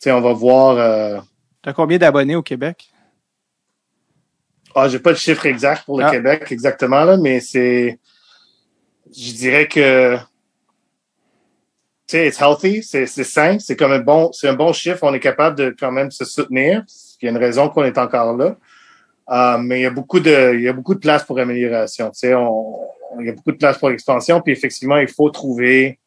sais, 0.00 0.12
on 0.12 0.20
va 0.20 0.32
voir, 0.34 0.76
euh, 0.76 1.18
t'as 1.62 1.72
combien 1.72 1.96
d'abonnés 1.96 2.36
au 2.36 2.42
Québec? 2.42 2.90
Ah, 4.74 4.88
j'ai 4.88 4.98
pas 4.98 5.10
le 5.10 5.16
chiffre 5.16 5.46
exact 5.46 5.84
pour 5.84 5.98
le 5.98 6.04
Ah. 6.04 6.10
Québec 6.10 6.46
exactement 6.50 7.04
là, 7.04 7.16
mais 7.16 7.40
c'est, 7.40 7.98
je 9.12 9.32
dirais 9.32 9.68
que, 9.68 10.16
it's 12.12 12.40
healthy, 12.40 12.82
c'est 12.82 13.06
sain, 13.06 13.58
c'est 13.58 13.76
comme 13.76 13.92
un 13.92 14.00
bon, 14.00 14.32
c'est 14.32 14.48
un 14.48 14.54
bon 14.54 14.72
chiffre. 14.72 15.02
On 15.02 15.14
est 15.14 15.20
capable 15.20 15.56
de 15.56 15.74
quand 15.78 15.92
même 15.92 16.10
se 16.10 16.24
soutenir. 16.24 16.84
Il 17.20 17.26
y 17.26 17.28
a 17.28 17.30
une 17.30 17.38
raison 17.38 17.68
qu'on 17.68 17.84
est 17.84 17.98
encore 17.98 18.36
là, 18.36 18.56
Euh, 19.30 19.56
mais 19.56 19.78
il 19.80 19.82
y 19.82 19.86
a 19.86 19.90
beaucoup 19.90 20.18
de, 20.18 20.52
il 20.54 20.62
y 20.62 20.68
a 20.68 20.72
beaucoup 20.72 20.94
de 20.94 20.98
place 20.98 21.22
pour 21.24 21.38
amélioration. 21.38 22.10
Tu 22.10 22.18
sais, 22.18 22.34
on- 22.34 22.76
il 23.20 23.26
y 23.26 23.28
a 23.30 23.32
beaucoup 23.32 23.52
de 23.52 23.56
place 23.56 23.78
pour 23.78 23.90
expansion. 23.90 24.40
Puis 24.42 24.52
effectivement, 24.52 24.98
il 24.98 25.08
faut 25.08 25.30
trouver, 25.30 26.00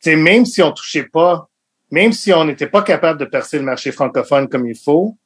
tu 0.00 0.10
sais, 0.10 0.16
même 0.16 0.46
si 0.46 0.62
on 0.62 0.70
touchait 0.72 1.08
pas, 1.12 1.48
même 1.90 2.12
si 2.12 2.32
on 2.32 2.44
n'était 2.44 2.68
pas 2.68 2.82
capable 2.82 3.18
de 3.18 3.24
percer 3.24 3.58
le 3.58 3.64
marché 3.64 3.90
francophone 3.92 4.48
comme 4.48 4.66
il 4.68 4.78
faut, 4.78 5.16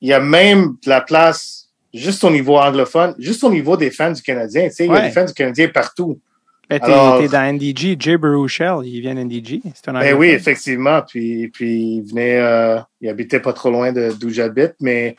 il 0.00 0.08
y 0.08 0.12
a 0.12 0.20
même 0.20 0.76
de 0.84 0.90
la 0.90 1.00
place 1.00 1.65
juste 1.96 2.22
au 2.24 2.30
niveau 2.30 2.56
anglophone, 2.56 3.14
juste 3.18 3.42
au 3.44 3.50
niveau 3.50 3.76
des 3.76 3.90
fans 3.90 4.12
du 4.12 4.22
Canadien. 4.22 4.68
Tu 4.68 4.74
sais, 4.74 4.86
il 4.86 4.92
y 4.92 4.96
a 4.96 5.00
des 5.00 5.10
fans 5.10 5.24
du 5.24 5.32
Canadien 5.32 5.68
partout. 5.68 6.20
Ben, 6.68 6.80
t'es, 6.80 7.28
dans 7.28 7.52
NDG. 7.52 7.96
Jay 7.98 8.16
Baruchel, 8.16 8.78
il 8.84 9.00
vient 9.00 9.14
d'NDG. 9.14 9.62
C'est 9.74 9.88
un 9.88 9.92
Ben 9.92 10.14
oui, 10.14 10.28
effectivement. 10.28 11.00
Puis, 11.02 11.48
puis 11.48 11.98
il 11.98 12.02
venait, 12.02 12.38
euh, 12.38 12.78
il 13.00 13.08
habitait 13.08 13.38
pas 13.38 13.52
trop 13.52 13.70
loin 13.70 13.92
de 13.92 14.12
d'où 14.18 14.30
j'habite, 14.30 14.74
mais 14.80 15.16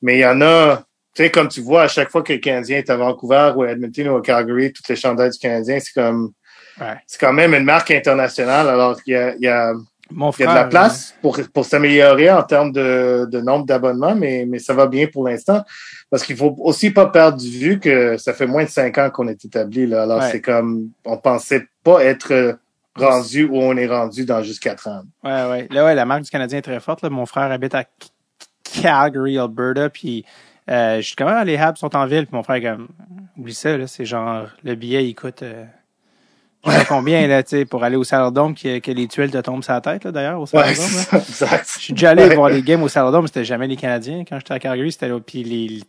mais 0.00 0.16
il 0.16 0.20
y 0.20 0.26
en 0.26 0.40
a. 0.40 0.84
Tu 1.14 1.24
sais, 1.24 1.30
comme 1.30 1.48
tu 1.48 1.60
vois, 1.60 1.82
à 1.82 1.88
chaque 1.88 2.10
fois 2.10 2.22
que 2.22 2.32
le 2.32 2.38
Canadien 2.38 2.78
est 2.78 2.88
à 2.88 2.96
Vancouver 2.96 3.52
ou 3.56 3.62
à 3.64 3.72
Edmonton 3.72 4.08
ou 4.08 4.16
à 4.16 4.22
Calgary, 4.22 4.72
toutes 4.72 4.88
les 4.88 4.96
chandails 4.96 5.30
du 5.30 5.38
Canadien, 5.38 5.78
c'est 5.80 5.92
comme 5.92 6.32
Ouais. 6.80 6.94
c'est 7.06 7.20
quand 7.20 7.32
même 7.32 7.54
une 7.54 7.64
marque 7.64 7.90
internationale. 7.90 8.68
Alors 8.68 8.98
il 9.06 9.12
y 9.12 9.16
a, 9.16 9.34
il 9.34 9.42
y 9.42 9.48
a, 9.48 9.72
Mon 10.10 10.30
il 10.30 10.40
y 10.40 10.44
a 10.44 10.50
de 10.50 10.54
la 10.54 10.64
place 10.64 11.14
pour, 11.20 11.38
pour 11.52 11.64
s'améliorer 11.66 12.30
en 12.30 12.42
termes 12.42 12.72
de, 12.72 13.26
de 13.30 13.40
nombre 13.40 13.66
d'abonnements, 13.66 14.14
mais, 14.14 14.46
mais 14.48 14.58
ça 14.58 14.72
va 14.72 14.86
bien 14.86 15.06
pour 15.06 15.28
l'instant. 15.28 15.62
Parce 16.10 16.24
qu'il 16.24 16.36
faut 16.36 16.54
aussi 16.60 16.90
pas 16.90 17.06
perdre 17.06 17.36
de 17.38 17.46
vue 17.46 17.78
que 17.78 18.16
ça 18.16 18.32
fait 18.32 18.46
moins 18.46 18.64
de 18.64 18.70
cinq 18.70 18.96
ans 18.96 19.10
qu'on 19.10 19.28
est 19.28 19.44
établi. 19.44 19.86
Là. 19.86 20.02
Alors, 20.04 20.20
Ouais. 20.20 20.30
c'est 20.30 20.40
comme, 20.40 20.88
on 21.04 21.18
pensait 21.18 21.66
pas 21.84 22.02
être 22.02 22.58
rendu 22.94 23.44
où 23.44 23.56
on 23.56 23.76
est 23.76 23.86
rendu 23.86 24.24
dans 24.24 24.42
juste 24.42 24.60
quatre 24.62 24.88
ans. 24.88 25.02
Ouais, 25.22 25.44
ouais. 25.50 25.68
Là, 25.70 25.84
ouais, 25.84 25.94
la 25.94 26.04
marque 26.06 26.22
du 26.22 26.30
Canadien 26.30 26.58
est 26.58 26.62
très 26.62 26.80
forte. 26.80 27.02
Là. 27.02 27.10
Mon 27.10 27.26
frère 27.26 27.50
habite 27.52 27.74
à 27.74 27.84
Calgary, 28.64 29.38
Alberta, 29.38 29.88
puis 29.90 30.24
euh, 30.70 30.96
je 30.96 31.02
suis 31.02 31.16
comme, 31.16 31.28
ah, 31.28 31.44
les 31.44 31.56
Habs 31.56 31.76
sont 31.76 31.94
en 31.96 32.06
ville, 32.06 32.26
puis 32.26 32.34
mon 32.36 32.42
frère 32.42 32.60
comme, 32.62 32.88
oublie 33.36 33.54
ça, 33.54 33.76
là, 33.76 33.86
c'est 33.86 34.04
genre, 34.04 34.48
le 34.64 34.74
billet, 34.74 35.06
il 35.06 35.14
coûte, 35.14 35.42
euh, 35.42 35.64
combien, 36.88 37.26
là, 37.26 37.42
tu 37.42 37.50
sais, 37.50 37.64
pour 37.64 37.84
aller 37.84 37.96
au 37.96 38.04
Saladome, 38.04 38.54
que, 38.54 38.78
que 38.78 38.90
les 38.90 39.06
tuiles 39.08 39.30
te 39.30 39.38
tombent 39.38 39.62
sur 39.62 39.72
la 39.72 39.80
tête, 39.80 40.04
là, 40.04 40.12
d'ailleurs, 40.12 40.40
au 40.40 40.44
Ouais, 40.56 40.66
là? 40.66 40.74
ça, 40.74 41.18
exact. 41.18 41.70
Je 41.76 41.80
suis 41.80 41.92
déjà 41.94 42.10
allé 42.10 42.24
Ouais. 42.24 42.34
voir 42.34 42.50
les 42.50 42.62
games 42.62 42.82
au 42.82 42.88
Saladome, 42.88 43.26
c'était 43.26 43.44
jamais 43.44 43.66
les 43.66 43.76
Canadiens. 43.76 44.24
Quand 44.28 44.38
j'étais 44.38 44.54
à 44.54 44.58
Calgary, 44.58 44.90
c'était 44.92 45.08
là, 45.08 45.18
puis 45.20 45.44
les, 45.44 45.80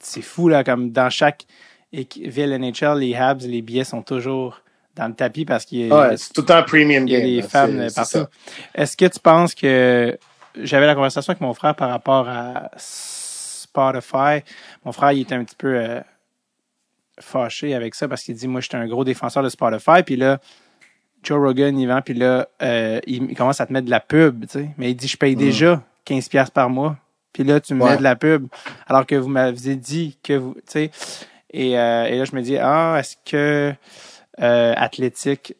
c'est 0.00 0.22
fou, 0.22 0.48
là, 0.48 0.62
comme 0.64 0.90
dans 0.90 1.10
chaque 1.10 1.44
ville 1.92 2.52
NHL, 2.60 2.98
les 2.98 3.14
Habs, 3.14 3.46
les 3.46 3.62
billets 3.62 3.84
sont 3.84 4.02
toujours 4.02 4.60
dans 4.94 5.06
le 5.08 5.14
tapis 5.14 5.44
parce 5.44 5.64
qu'il 5.64 5.86
y 5.86 5.90
a, 5.90 6.08
Ouais, 6.10 6.16
c'est 6.16 6.32
tout 6.34 6.40
le 6.42 6.46
temps 6.48 6.62
premium 6.64 7.06
il 7.06 7.12
y 7.12 7.16
a 7.16 7.20
game. 7.20 7.28
des 7.28 7.40
là. 7.40 7.48
femmes 7.48 7.88
C'est- 7.88 7.88
c'est 7.88 7.94
partout. 8.18 8.30
Est-ce 8.74 8.96
que 8.96 9.04
tu 9.06 9.20
penses 9.20 9.54
que 9.54 10.18
j'avais 10.60 10.86
la 10.86 10.94
conversation 10.94 11.30
avec 11.30 11.40
mon 11.40 11.54
frère 11.54 11.74
par 11.74 11.88
rapport 11.88 12.28
à 12.28 12.68
Spotify? 12.76 14.42
Mon 14.84 14.92
frère, 14.92 15.12
il 15.12 15.20
était 15.22 15.34
un 15.34 15.44
petit 15.44 15.56
peu 15.56 15.74
euh, 15.76 16.00
fâché 17.20 17.74
avec 17.74 17.94
ça 17.94 18.08
parce 18.08 18.22
qu'il 18.22 18.34
dit 18.34 18.48
moi, 18.48 18.60
j'étais 18.60 18.76
un 18.76 18.86
gros 18.86 19.04
défenseur 19.04 19.42
de 19.42 19.48
Spotify, 19.48 20.02
puis 20.04 20.16
là, 20.16 20.38
Joe 21.22 21.38
Rogan, 21.38 21.76
il 21.78 21.86
vend, 21.88 22.00
puis 22.02 22.14
là, 22.14 22.48
euh, 22.62 23.00
il, 23.06 23.34
commence 23.34 23.60
à 23.60 23.66
te 23.66 23.72
mettre 23.72 23.86
de 23.86 23.90
la 23.90 24.00
pub, 24.00 24.42
tu 24.46 24.52
sais. 24.52 24.68
Mais 24.78 24.90
il 24.90 24.94
dit 24.94 25.08
je 25.08 25.16
paye 25.16 25.34
déjà 25.36 25.82
15$ 26.06 26.28
piastres 26.28 26.52
par 26.52 26.70
mois. 26.70 26.96
Puis 27.32 27.44
là, 27.44 27.60
tu 27.60 27.74
me 27.74 27.82
Ouais. 27.84 27.90
mets 27.92 27.96
de 27.98 28.02
la 28.02 28.16
pub, 28.16 28.46
alors 28.86 29.04
que 29.06 29.14
vous 29.14 29.28
m'aviez 29.28 29.76
dit 29.76 30.18
que 30.22 30.32
vous, 30.34 30.54
tu 30.54 30.60
sais. 30.66 30.90
Et, 31.52 31.78
euh, 31.78 32.04
et 32.04 32.18
là, 32.18 32.24
je 32.24 32.34
me 32.36 32.42
dis, 32.42 32.56
ah, 32.58 32.96
est-ce 32.98 33.16
que 33.24 33.74
euh, 34.40 34.74
Athlétique 34.76 35.54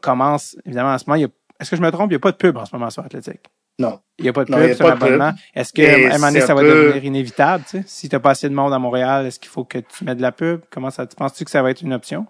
commence, 0.00 0.56
évidemment, 0.66 0.90
en 0.92 0.98
ce 0.98 1.04
moment, 1.06 1.16
il 1.16 1.22
y 1.22 1.24
a- 1.24 1.28
est-ce 1.58 1.70
que 1.70 1.76
je 1.76 1.82
me 1.82 1.90
trompe, 1.90 2.10
il 2.10 2.14
n'y 2.14 2.16
a 2.16 2.20
pas 2.20 2.32
de 2.32 2.36
pub 2.36 2.56
en 2.56 2.64
ce 2.64 2.74
moment 2.74 2.90
sur 2.90 3.04
Athlétique? 3.04 3.40
Non. 3.80 3.98
Il 4.18 4.24
n'y 4.24 4.28
a 4.28 4.32
pas 4.34 4.44
de 4.44 4.52
pub 4.52 4.74
sur 4.74 4.86
l'abonnement. 4.86 5.32
Est-ce 5.54 5.72
que, 5.72 5.80
Et 5.80 6.04
à 6.04 6.10
un 6.10 6.12
moment 6.18 6.26
donné, 6.26 6.40
c'est 6.40 6.46
ça 6.48 6.54
va 6.54 6.60
peu- 6.60 6.68
devenir 6.68 7.02
inévitable, 7.02 7.64
tu 7.64 7.78
sais? 7.78 7.84
Si 7.86 8.08
tu 8.10 8.14
n'as 8.14 8.20
pas 8.20 8.30
assez 8.32 8.46
de 8.46 8.54
monde 8.54 8.74
à 8.74 8.78
Montréal, 8.78 9.24
est-ce 9.24 9.40
qu'il 9.40 9.48
faut 9.48 9.64
que 9.64 9.78
tu 9.78 10.04
mettes 10.04 10.18
de 10.18 10.22
la 10.22 10.32
pub? 10.32 10.60
Comment 10.70 10.90
ça, 10.90 11.06
tu 11.06 11.16
penses-tu 11.16 11.46
que 11.46 11.50
ça 11.50 11.62
va 11.62 11.70
être 11.70 11.80
une 11.80 11.94
option? 11.94 12.26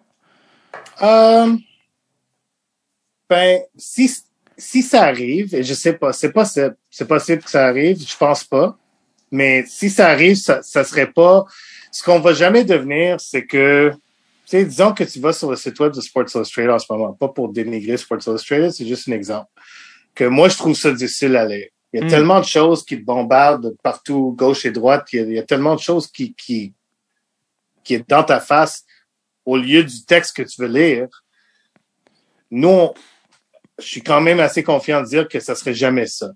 Euh, 1.03 1.53
ben, 3.29 3.61
si, 3.77 4.09
si 4.57 4.83
ça 4.83 5.03
arrive, 5.03 5.53
et 5.53 5.65
je 5.65 5.75
sais 5.75 5.95
pas, 5.95 6.13
c'est 6.13 6.33
possible 6.33 7.43
que 7.43 7.51
ça 7.51 7.67
arrive, 7.67 8.01
je 8.01 8.17
pense 8.17 8.45
pas. 8.45 8.79
Mais 9.33 9.65
si 9.67 9.91
ça 9.91 10.07
arrive, 10.07 10.37
ça, 10.37 10.63
ça 10.63 10.85
serait 10.85 11.11
pas, 11.11 11.45
ce 11.91 12.05
qu'on 12.05 12.21
va 12.21 12.33
jamais 12.33 12.63
devenir, 12.63 13.21
c'est 13.21 13.45
que, 13.45 13.91
tu 13.91 13.99
sais, 14.45 14.65
disons 14.65 14.93
que 14.93 15.03
tu 15.03 15.19
vas 15.19 15.33
sur 15.33 15.51
le 15.51 15.57
site 15.57 15.81
web 15.81 15.93
de 15.93 16.01
Sports 16.01 16.27
Illustrated 16.33 16.71
en 16.71 16.79
ce 16.79 16.87
moment, 16.89 17.13
pas 17.13 17.29
pour 17.29 17.53
dénigrer 17.53 17.97
Sports 17.97 18.21
Illustrated, 18.25 18.71
c'est 18.71 18.87
juste 18.87 19.09
un 19.09 19.13
exemple. 19.13 19.49
Que 20.15 20.25
moi, 20.25 20.49
je 20.49 20.57
trouve 20.57 20.75
ça 20.77 20.91
difficile 20.93 21.37
à 21.37 21.47
lire. 21.47 21.69
Il 21.93 22.01
y 22.01 22.03
a 22.03 22.07
Mm. 22.07 22.11
tellement 22.11 22.41
de 22.41 22.45
choses 22.47 22.85
qui 22.85 22.97
te 22.99 23.05
bombardent 23.05 23.71
de 23.71 23.77
partout, 23.83 24.35
gauche 24.37 24.65
et 24.65 24.71
droite. 24.71 25.07
Il 25.13 25.17
y 25.17 25.23
a, 25.23 25.27
il 25.27 25.33
y 25.35 25.39
a 25.39 25.43
tellement 25.43 25.75
de 25.75 25.81
choses 25.81 26.07
qui, 26.09 26.35
qui, 26.35 26.73
qui 27.83 27.95
est 27.95 28.09
dans 28.09 28.23
ta 28.23 28.41
face 28.41 28.85
au 29.45 29.57
lieu 29.57 29.83
du 29.83 30.05
texte 30.05 30.37
que 30.37 30.43
tu 30.43 30.61
veux 30.61 30.69
lire. 30.69 31.09
Nous, 32.51 32.69
on- 32.69 32.95
je 33.79 33.87
suis 33.87 34.03
quand 34.03 34.21
même 34.21 34.41
assez 34.41 34.63
confiant 34.63 35.01
de 35.03 35.07
dire 35.09 35.29
que 35.29 35.41
ça 35.41 35.55
serait 35.55 35.75
jamais 35.75 36.07
ça. 36.07 36.31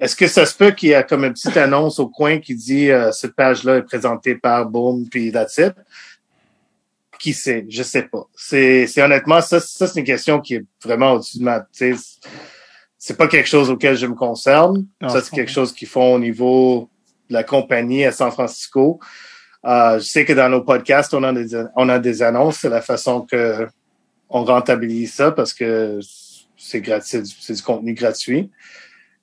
Est-ce 0.00 0.14
que 0.16 0.26
ça 0.26 0.44
se 0.46 0.54
peut 0.54 0.70
qu'il 0.72 0.90
y 0.90 0.94
a 0.94 1.02
comme 1.02 1.24
une 1.24 1.32
petite 1.32 1.56
annonce 1.56 1.98
au 1.98 2.08
coin 2.08 2.38
qui 2.38 2.54
dit 2.54 2.90
euh, 2.90 3.10
cette 3.12 3.34
page-là 3.34 3.76
est 3.76 3.82
présentée 3.82 4.34
par 4.36 4.66
Boom 4.66 5.08
puis 5.08 5.30
that's 5.32 5.58
it? 5.58 5.74
Qui 7.18 7.32
sait? 7.34 7.66
Je 7.68 7.82
sais 7.82 8.02
pas. 8.04 8.26
C'est, 8.36 8.86
c'est 8.86 9.02
honnêtement, 9.02 9.40
ça, 9.40 9.58
ça 9.60 9.86
c'est 9.88 9.98
une 10.00 10.06
question 10.06 10.40
qui 10.40 10.54
est 10.56 10.64
vraiment 10.84 11.12
au-dessus 11.12 11.38
de 11.38 11.44
ma, 11.44 11.66
c'est 12.98 13.16
pas 13.16 13.28
quelque 13.28 13.48
chose 13.48 13.70
auquel 13.70 13.96
je 13.96 14.06
me 14.06 14.14
concerne. 14.14 14.84
Non, 15.00 15.08
ça, 15.08 15.20
c'est 15.20 15.34
quelque 15.34 15.52
chose 15.52 15.72
qu'ils 15.72 15.88
font 15.88 16.14
au 16.14 16.18
niveau 16.18 16.90
de 17.28 17.34
la 17.34 17.44
compagnie 17.44 18.04
à 18.04 18.12
San 18.12 18.30
Francisco. 18.32 18.98
Euh, 19.64 19.98
je 19.98 20.04
sais 20.04 20.24
que 20.24 20.32
dans 20.32 20.48
nos 20.48 20.62
podcasts, 20.62 21.14
on 21.14 21.22
a 21.22 21.32
des, 21.32 21.64
on 21.76 21.88
a 21.88 21.98
des 21.98 22.22
annonces. 22.22 22.58
C'est 22.58 22.68
la 22.68 22.82
façon 22.82 23.22
que 23.22 23.68
on 24.28 24.44
rentabilise 24.44 25.14
ça 25.14 25.30
parce 25.30 25.54
que 25.54 26.00
c'est 26.56 26.80
gratuit, 26.80 27.08
c'est 27.08 27.22
du, 27.22 27.34
c'est 27.40 27.54
du 27.54 27.62
contenu 27.62 27.94
gratuit. 27.94 28.50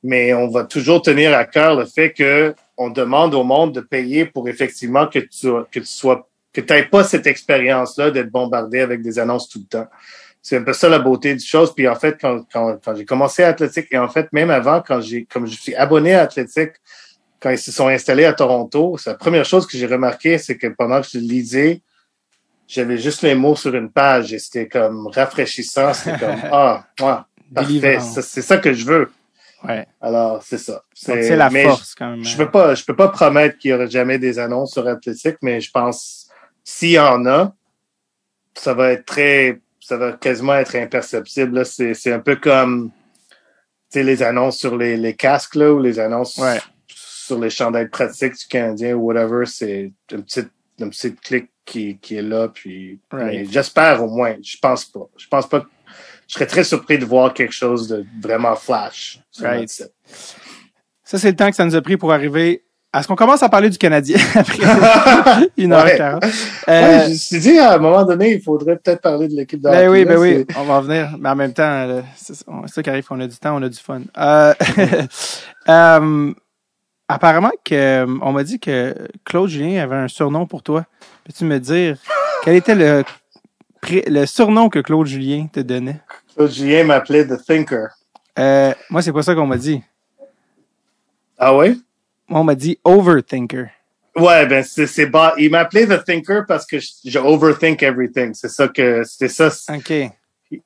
Mais 0.03 0.33
on 0.33 0.47
va 0.47 0.63
toujours 0.63 1.01
tenir 1.01 1.35
à 1.35 1.45
cœur 1.45 1.75
le 1.75 1.85
fait 1.85 2.13
que 2.13 2.55
on 2.77 2.89
demande 2.89 3.33
au 3.33 3.43
monde 3.43 3.73
de 3.73 3.81
payer 3.81 4.25
pour 4.25 4.47
effectivement 4.47 5.07
que 5.07 5.19
tu, 5.19 5.47
que 5.71 5.79
tu 5.79 5.85
sois, 5.85 6.29
que 6.53 6.61
tu 6.61 6.73
n'aies 6.73 6.85
pas 6.85 7.03
cette 7.03 7.27
expérience-là 7.27 8.11
d'être 8.11 8.31
bombardé 8.31 8.79
avec 8.79 9.01
des 9.01 9.19
annonces 9.19 9.49
tout 9.49 9.59
le 9.59 9.65
temps. 9.65 9.87
C'est 10.45 10.57
un 10.57 10.61
peu 10.61 10.73
ça 10.73 10.87
la 10.89 10.99
beauté 10.99 11.33
du 11.33 11.43
chose. 11.43 11.73
Puis 11.73 11.87
en 11.87 11.95
fait, 11.95 12.19
quand, 12.21 12.45
quand, 12.53 12.77
quand 12.85 12.95
j'ai 12.95 13.03
commencé 13.03 13.41
à 13.41 13.47
Athlétique, 13.47 13.87
et 13.89 13.97
en 13.97 14.07
fait, 14.07 14.31
même 14.31 14.51
avant, 14.51 14.79
quand 14.79 15.01
j'ai, 15.01 15.25
comme 15.25 15.47
je 15.47 15.59
suis 15.59 15.73
abonné 15.73 16.13
à 16.13 16.21
Athlétique, 16.21 16.73
quand 17.39 17.49
ils 17.49 17.57
se 17.57 17.71
sont 17.71 17.87
installés 17.87 18.25
à 18.25 18.33
Toronto, 18.33 18.95
c'est 18.99 19.09
la 19.09 19.15
première 19.15 19.43
chose 19.43 19.65
que 19.65 19.75
j'ai 19.75 19.87
remarqué, 19.87 20.37
c'est 20.37 20.55
que 20.55 20.67
pendant 20.67 21.01
que 21.01 21.07
je 21.11 21.17
lisais, 21.17 21.81
j'avais 22.67 22.99
juste 22.99 23.23
les 23.23 23.33
mots 23.33 23.55
sur 23.55 23.73
une 23.73 23.89
page 23.89 24.33
et 24.33 24.37
c'était 24.37 24.67
comme 24.67 25.07
rafraîchissant. 25.07 25.95
C'était 25.95 26.19
comme, 26.19 26.37
ah, 26.51 26.85
ouais, 26.99 27.15
parfait. 27.51 27.99
C'est 27.99 28.43
ça 28.43 28.59
que 28.59 28.71
je 28.71 28.85
veux. 28.85 29.11
Ouais. 29.63 29.87
Alors, 29.99 30.43
c'est 30.43 30.59
ça. 30.59 30.83
C'est 30.93 31.35
la 31.35 31.49
mais 31.49 31.63
force, 31.63 31.95
quand 31.95 32.11
même. 32.11 32.23
Je, 32.23 32.37
peux 32.37 32.51
pas, 32.51 32.75
je 32.75 32.85
peux 32.85 32.95
pas 32.95 33.07
promettre 33.07 33.57
qu'il 33.57 33.71
y 33.71 33.73
aura 33.73 33.87
jamais 33.87 34.19
des 34.19 34.37
annonces 34.37 34.73
sur 34.73 34.87
Athlétique, 34.87 35.37
mais 35.41 35.59
je 35.59 35.71
pense, 35.71 36.29
s'il 36.63 36.91
y 36.91 36.99
en 36.99 37.25
a, 37.25 37.51
ça 38.53 38.75
va 38.75 38.91
être 38.91 39.05
très, 39.05 39.59
ça 39.87 39.97
va 39.97 40.13
quasiment 40.13 40.55
être 40.55 40.75
imperceptible. 40.75 41.63
C'est, 41.63 42.11
un 42.11 42.19
peu 42.19 42.37
comme, 42.37 42.89
les 43.93 44.23
annonces 44.23 44.57
sur 44.57 44.75
les, 44.75 44.97
les 44.97 45.13
casques, 45.15 45.53
là, 45.55 45.71
ou 45.71 45.79
les 45.79 45.99
annonces 45.99 46.37
Ouais. 46.39 46.59
sur 46.87 47.39
les 47.39 47.51
chandails 47.51 47.89
pratiques 47.89 48.33
du 48.33 48.47
Canadien 48.49 48.95
ou 48.95 49.01
whatever. 49.05 49.45
C'est 49.45 49.91
un 50.11 50.21
petit, 50.21 50.41
un 50.81 50.89
petit 50.89 51.13
clic 51.15 51.51
qui, 51.63 51.99
qui 51.99 52.15
est 52.15 52.23
là, 52.23 52.47
puis, 52.49 52.99
Right. 53.11 53.47
j'espère 53.51 54.03
au 54.03 54.09
moins. 54.09 54.35
Je 54.41 54.57
pense 54.59 54.85
pas. 54.85 55.07
Je 55.17 55.27
pense 55.27 55.47
pas. 55.47 55.61
que- 55.61 55.67
Je 56.27 56.33
serais 56.33 56.47
très 56.47 56.63
surpris 56.63 56.97
de 56.97 57.05
voir 57.05 57.31
quelque 57.35 57.53
chose 57.53 57.87
de 57.87 58.03
vraiment 58.19 58.55
flash 58.55 59.19
sur 59.29 59.45
Right. 59.45 59.69
Ça, 61.03 61.19
c'est 61.19 61.29
le 61.29 61.35
temps 61.35 61.51
que 61.51 61.55
ça 61.55 61.63
nous 61.65 61.75
a 61.75 61.81
pris 61.83 61.97
pour 61.97 62.11
arriver 62.11 62.64
Est-ce 62.95 63.07
qu'on 63.07 63.15
commence 63.15 63.43
à 63.43 63.49
parler 63.49 63.69
du 63.69 63.77
Canadien 63.77 64.17
après 64.35 65.49
une 65.57 65.73
heure 65.73 65.85
quarante? 65.95 66.23
Ouais, 66.23 66.31
Euh, 66.67 67.03
je 67.05 67.09
me 67.09 67.15
suis 67.15 67.39
dit, 67.39 67.59
à 67.59 67.73
un 67.73 67.77
moment 67.77 68.03
donné, 68.03 68.33
il 68.33 68.41
faudrait 68.41 68.77
peut-être 68.77 69.01
parler 69.01 69.27
de 69.27 69.35
l'équipe 69.35 69.59
de 69.61 69.69
ben 69.69 69.89
oui, 69.89 70.05
ben 70.05 70.17
oui, 70.17 70.45
on 70.57 70.63
va 70.63 70.75
en 70.75 70.81
venir. 70.81 71.09
Mais 71.19 71.29
en 71.29 71.35
même 71.35 71.53
temps, 71.53 71.63
euh, 71.63 72.01
c'est 72.15 72.35
ça 72.35 72.83
qui 72.83 72.89
arrive, 72.89 73.05
on 73.09 73.19
a 73.19 73.27
du 73.27 73.37
temps, 73.37 73.57
on 73.57 73.63
a 73.63 73.69
du 73.69 73.79
fun. 73.79 74.01
Euh, 75.67 76.31
apparemment 77.07 77.49
que 77.63 78.05
on 78.21 78.31
m'a 78.31 78.43
dit 78.43 78.59
que 78.59 78.93
Claude 79.23 79.49
Julien 79.49 79.81
avait 79.81 79.95
un 79.95 80.07
surnom 80.07 80.45
pour 80.45 80.61
toi. 80.61 80.85
Peux-tu 81.23 81.43
me 81.43 81.59
dire 81.59 81.97
quel 82.43 82.55
était 82.55 82.75
le 82.75 83.03
le 84.07 84.25
surnom 84.25 84.69
que 84.69 84.79
Claude 84.79 85.07
Julien 85.07 85.47
te 85.51 85.59
donnait? 85.59 86.01
Claude 86.35 86.51
Julien 86.51 86.83
m'appelait 86.83 87.25
The 87.25 87.43
Thinker. 87.43 87.87
Euh, 88.37 88.73
moi, 88.89 89.01
c'est 89.01 89.13
pas 89.13 89.23
ça 89.23 89.35
qu'on 89.35 89.47
m'a 89.47 89.57
dit. 89.57 89.81
Ah 91.37 91.55
ouais? 91.55 91.75
Moi, 92.27 92.39
on 92.39 92.43
m'a 92.43 92.55
dit 92.55 92.79
overthinker. 92.83 93.69
Ouais, 94.15 94.45
ben 94.45 94.63
c'est 94.63 94.87
c'est 94.87 95.07
bas. 95.07 95.33
Il 95.37 95.51
m'appelait 95.51 95.87
The 95.87 96.03
Thinker 96.03 96.45
parce 96.47 96.65
que 96.65 96.79
je, 96.79 96.87
je 97.03 97.19
overthink 97.19 97.83
everything. 97.83 98.33
C'est 98.33 98.49
ça 98.49 98.69
que 98.69 99.03
c'était 99.03 99.27
ça. 99.27 99.49
OK. 99.73 99.93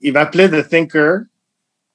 Il 0.02 0.14
m'appelait 0.14 0.50
The 0.50 0.68
Thinker 0.68 1.22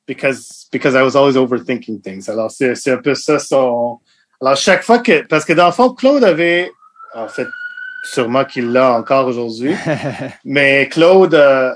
because 0.06 0.66
because 0.72 0.94
I 0.94 1.02
was 1.02 1.16
always 1.16 1.36
overthinking 1.36 2.00
things. 2.00 2.28
Alors 2.28 2.50
c'est 2.50 2.74
c'est 2.74 2.90
un 2.90 2.98
peu 2.98 3.14
ça 3.14 3.38
son. 3.38 4.00
Alors 4.40 4.56
chaque 4.56 4.82
fois 4.82 4.98
que 4.98 5.24
parce 5.26 5.44
que 5.44 5.52
dans 5.52 5.66
le 5.66 5.72
fond 5.72 5.94
Claude 5.94 6.24
avait 6.24 6.70
en 7.14 7.28
fait 7.28 7.48
sûrement 8.04 8.44
qu'il 8.44 8.72
l'a 8.72 8.92
encore 8.92 9.26
aujourd'hui, 9.28 9.74
mais 10.44 10.88
Claude 10.88 11.34
euh, 11.34 11.72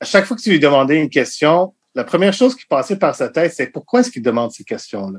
à 0.00 0.04
chaque 0.04 0.26
fois 0.26 0.36
que 0.36 0.42
tu 0.42 0.50
lui 0.50 0.60
demandais 0.60 0.96
une 0.96 1.10
question, 1.10 1.74
la 1.94 2.04
première 2.04 2.32
chose 2.32 2.54
qui 2.54 2.66
passait 2.66 2.96
par 2.96 3.14
sa 3.14 3.28
tête 3.28 3.52
c'est 3.52 3.66
pourquoi 3.66 4.00
est-ce 4.00 4.10
qu'il 4.10 4.22
demande 4.22 4.52
ces 4.52 4.64
questions-là? 4.64 5.18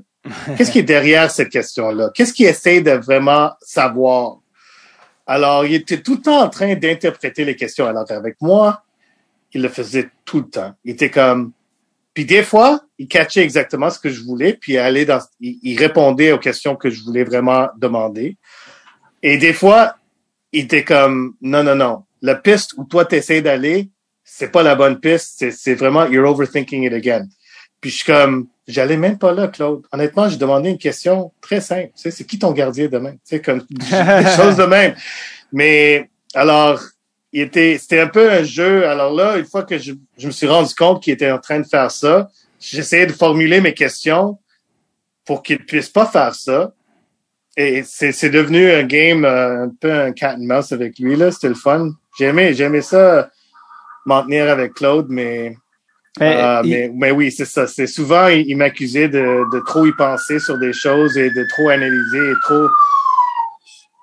Qu'est-ce 0.57 0.71
qui 0.71 0.79
est 0.79 0.83
derrière 0.83 1.31
cette 1.31 1.49
question-là? 1.49 2.11
Qu'est-ce 2.13 2.33
qu'il 2.33 2.45
essaie 2.45 2.81
de 2.81 2.91
vraiment 2.91 3.51
savoir? 3.61 4.37
Alors 5.25 5.65
il 5.65 5.73
était 5.73 6.01
tout 6.01 6.15
le 6.15 6.21
temps 6.21 6.41
en 6.41 6.49
train 6.49 6.75
d'interpréter 6.75 7.45
les 7.45 7.55
questions. 7.55 7.87
Alors 7.87 8.05
avec 8.11 8.35
moi, 8.41 8.83
il 9.53 9.61
le 9.61 9.69
faisait 9.69 10.09
tout 10.25 10.39
le 10.39 10.49
temps. 10.49 10.73
Il 10.83 10.91
était 10.91 11.09
comme, 11.09 11.53
puis 12.13 12.25
des 12.25 12.43
fois, 12.43 12.81
il 12.97 13.07
catchait 13.07 13.41
exactement 13.41 13.89
ce 13.89 13.99
que 13.99 14.09
je 14.09 14.21
voulais, 14.21 14.53
puis 14.53 14.73
il 14.73 14.77
allait 14.77 15.05
dans, 15.05 15.19
il, 15.39 15.77
répondait 15.77 16.31
aux 16.31 16.39
questions 16.39 16.75
que 16.75 16.89
je 16.89 17.03
voulais 17.03 17.23
vraiment 17.23 17.69
demander. 17.77 18.37
Et 19.23 19.37
des 19.37 19.53
fois, 19.53 19.95
il 20.51 20.65
était 20.65 20.83
comme, 20.83 21.35
non, 21.41 21.63
non, 21.63 21.75
non, 21.75 22.03
la 22.21 22.35
piste 22.35 22.73
où 22.77 22.83
toi 22.83 23.05
t'essaies 23.05 23.41
d'aller, 23.41 23.89
c'est 24.23 24.51
pas 24.51 24.63
la 24.63 24.75
bonne 24.75 24.99
piste, 24.99 25.49
c'est 25.51 25.75
vraiment, 25.75 26.05
you're 26.05 26.27
overthinking 26.27 26.85
it 26.85 26.93
again. 26.93 27.27
Puis 27.81 27.89
je 27.89 27.95
suis 27.97 28.05
comme, 28.05 28.47
j'allais 28.67 28.97
même 28.97 29.17
pas 29.17 29.33
là, 29.33 29.47
Claude. 29.47 29.81
Honnêtement, 29.91 30.29
j'ai 30.29 30.37
demandé 30.37 30.69
une 30.69 30.77
question 30.77 31.33
très 31.41 31.59
simple. 31.59 31.89
Tu 31.95 32.03
sais, 32.03 32.11
c'est 32.11 32.23
qui 32.23 32.39
ton 32.39 32.51
gardien 32.51 32.87
demain? 32.87 33.13
Tu 33.13 33.19
sais, 33.23 33.41
comme, 33.41 33.65
des 33.69 34.35
choses 34.35 34.55
de 34.55 34.65
même. 34.65 34.95
Mais, 35.51 36.09
alors, 36.33 36.79
il 37.33 37.41
était, 37.41 37.77
c'était 37.79 37.99
un 37.99 38.07
peu 38.07 38.31
un 38.31 38.43
jeu. 38.43 38.87
Alors 38.87 39.13
là, 39.13 39.37
une 39.37 39.45
fois 39.45 39.63
que 39.63 39.77
je, 39.77 39.93
je 40.17 40.27
me 40.27 40.31
suis 40.31 40.47
rendu 40.47 40.73
compte 40.75 41.03
qu'il 41.03 41.13
était 41.13 41.31
en 41.31 41.39
train 41.39 41.59
de 41.59 41.67
faire 41.67 41.91
ça, 41.91 42.29
j'essayais 42.59 43.07
de 43.07 43.13
formuler 43.13 43.61
mes 43.61 43.73
questions 43.73 44.37
pour 45.25 45.43
qu'il 45.43 45.65
puisse 45.65 45.89
pas 45.89 46.05
faire 46.05 46.35
ça. 46.35 46.73
Et 47.57 47.83
c'est, 47.83 48.29
devenu 48.29 48.71
un 48.71 48.83
game, 48.83 49.25
euh, 49.25 49.65
un 49.65 49.69
peu 49.69 49.91
un 49.91 50.13
cat 50.13 50.35
and 50.35 50.45
mouse 50.45 50.71
avec 50.71 50.99
lui, 50.99 51.15
là. 51.15 51.31
C'était 51.31 51.49
le 51.49 51.55
fun. 51.55 51.91
J'aimais, 52.17 52.53
j'aimais 52.53 52.81
ça, 52.81 53.29
m'en 54.05 54.23
tenir 54.23 54.49
avec 54.49 54.73
Claude, 54.73 55.07
mais, 55.09 55.57
euh, 56.21 56.61
il- 56.63 56.69
mais, 56.71 56.91
mais 56.93 57.11
oui, 57.11 57.31
c'est 57.31 57.45
ça. 57.45 57.67
C'est 57.67 57.87
souvent, 57.87 58.27
il, 58.27 58.45
il 58.47 58.57
m'accusait 58.57 59.07
de, 59.07 59.49
de 59.51 59.59
trop 59.65 59.85
y 59.85 59.93
penser 59.93 60.39
sur 60.39 60.57
des 60.57 60.73
choses 60.73 61.17
et 61.17 61.29
de 61.29 61.45
trop 61.49 61.69
analyser 61.69 62.31
et 62.31 62.35
trop. 62.43 62.67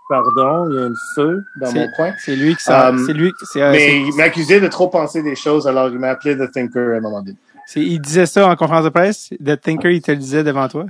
Pardon, 0.08 0.70
il 0.70 0.76
y 0.76 0.78
a 0.78 0.84
un 0.86 0.94
feu 1.14 1.44
dans 1.60 1.70
mon 1.72 1.88
coin. 1.92 2.14
C'est 2.18 2.34
lui 2.34 2.56
qui 2.56 2.62
s'en- 2.62 2.88
Um, 2.90 2.98
c'est 3.06 3.12
lui, 3.12 3.32
euh, 3.56 3.72
Mais 3.72 4.00
il 4.00 4.14
m'accusait 4.16 4.60
de 4.60 4.68
trop 4.68 4.88
penser 4.88 5.22
des 5.22 5.36
choses, 5.36 5.68
alors 5.68 5.88
il 5.88 5.98
m'a 5.98 6.08
appelé 6.08 6.34
The 6.36 6.50
Thinker 6.50 6.94
à 6.94 6.96
un 6.96 7.00
moment 7.00 7.20
donné. 7.20 7.36
il 7.76 8.00
disait 8.00 8.24
ça 8.24 8.48
en 8.48 8.56
conférence 8.56 8.84
de 8.84 8.88
presse? 8.88 9.28
The 9.44 9.60
Thinker, 9.60 9.90
il 9.90 10.00
te 10.00 10.10
le 10.10 10.16
disait 10.16 10.42
devant 10.42 10.66
toi? 10.68 10.86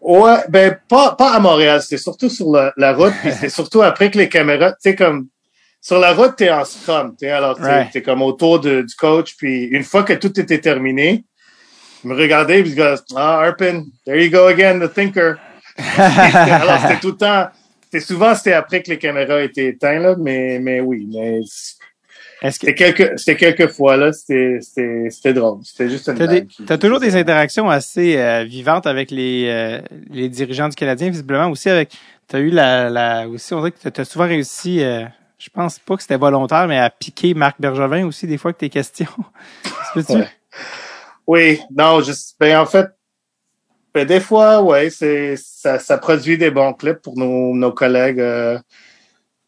Ouais, 0.00 0.38
ben 0.48 0.76
pas, 0.88 1.14
pas 1.16 1.32
à 1.32 1.40
Montréal, 1.40 1.80
c'était 1.82 1.98
surtout 1.98 2.28
sur 2.30 2.50
la, 2.50 2.72
la 2.76 2.94
route, 2.94 3.12
puis 3.22 3.32
c'était 3.32 3.48
surtout 3.50 3.82
après 3.82 4.10
que 4.10 4.18
les 4.18 4.28
caméras, 4.28 4.72
tu 4.72 4.76
sais, 4.80 4.94
comme 4.94 5.28
sur 5.86 5.98
la 5.98 6.14
route, 6.14 6.34
t'es 6.36 6.50
en 6.50 6.64
scrum, 6.64 7.10
tu 7.10 7.26
sais, 7.26 7.30
alors 7.30 7.56
t'es 7.84 7.90
t'es 7.92 8.00
comme 8.02 8.22
autour 8.22 8.58
de, 8.58 8.80
du 8.80 8.94
coach, 8.94 9.34
puis 9.36 9.64
une 9.64 9.82
fois 9.84 10.02
que 10.02 10.14
tout 10.14 10.40
était 10.40 10.58
terminé, 10.58 11.24
il 12.02 12.08
me 12.10 12.14
regardait, 12.16 12.62
puis 12.62 12.70
il 12.72 12.76
me 12.82 12.96
dit, 12.96 13.02
ah, 13.16 13.40
Arpin, 13.40 13.84
there 14.06 14.18
you 14.18 14.30
go 14.30 14.46
again, 14.46 14.80
the 14.80 14.90
thinker. 14.90 15.34
alors 15.98 16.80
c'était 16.80 17.00
tout 17.00 17.08
le 17.10 17.16
temps, 17.18 17.48
c'était 17.82 18.00
souvent, 18.00 18.34
c'était 18.34 18.54
après 18.54 18.82
que 18.82 18.88
les 18.92 18.98
caméras 18.98 19.42
étaient 19.42 19.66
éteintes, 19.66 20.02
là, 20.02 20.16
mais, 20.18 20.58
mais 20.58 20.80
oui, 20.80 21.06
mais 21.12 21.40
que 22.40 22.50
c'était 22.50 22.74
quelques, 22.74 23.18
c'était 23.18 23.36
quelques 23.36 23.70
fois, 23.70 23.98
là, 23.98 24.10
c'était, 24.14 24.60
c'était, 24.62 25.08
c'était 25.10 25.34
drôle, 25.34 25.58
c'était 25.64 25.90
juste 25.90 26.08
une 26.08 26.14
t'as, 26.14 26.26
des, 26.26 26.40
blague 26.40 26.46
qui- 26.48 26.64
t'as 26.64 26.78
toujours 26.78 27.00
des 27.00 27.14
interactions 27.14 27.68
assez 27.68 28.16
euh, 28.16 28.44
vivantes 28.44 28.86
avec 28.86 29.10
les, 29.10 29.48
euh, 29.48 29.80
les 30.10 30.30
dirigeants 30.30 30.70
du 30.70 30.76
Canadien, 30.76 31.10
visiblement 31.10 31.50
aussi 31.50 31.68
avec. 31.68 31.90
T'as 32.26 32.38
eu 32.38 32.48
la, 32.48 32.88
la 32.88 33.28
aussi, 33.28 33.52
on 33.52 33.58
dirait 33.58 33.72
que 33.72 33.86
t'as 33.86 34.04
souvent 34.06 34.26
réussi. 34.26 34.82
euh, 34.82 35.04
je 35.44 35.50
pense 35.50 35.78
pas 35.78 35.96
que 35.96 36.00
c'était 36.00 36.16
volontaire, 36.16 36.66
mais 36.66 36.78
à 36.78 36.88
piquer 36.88 37.34
Marc 37.34 37.60
Bergevin 37.60 38.06
aussi 38.06 38.26
des 38.26 38.38
fois 38.38 38.54
que 38.54 38.58
tes 38.58 38.70
questions. 38.70 39.06
Ouais. 39.96 40.28
Oui, 41.24 41.60
non, 41.70 42.00
juste, 42.00 42.34
ben, 42.40 42.58
en 42.58 42.66
fait, 42.66 42.88
ben, 43.94 44.04
des 44.04 44.18
fois, 44.18 44.60
ouais, 44.60 44.90
c'est, 44.90 45.36
ça, 45.36 45.78
ça 45.78 45.98
produit 45.98 46.36
des 46.36 46.50
bons 46.50 46.72
clips 46.72 47.00
pour 47.00 47.16
nos, 47.16 47.54
nos 47.54 47.70
collègues, 47.70 48.18
euh, 48.18 48.58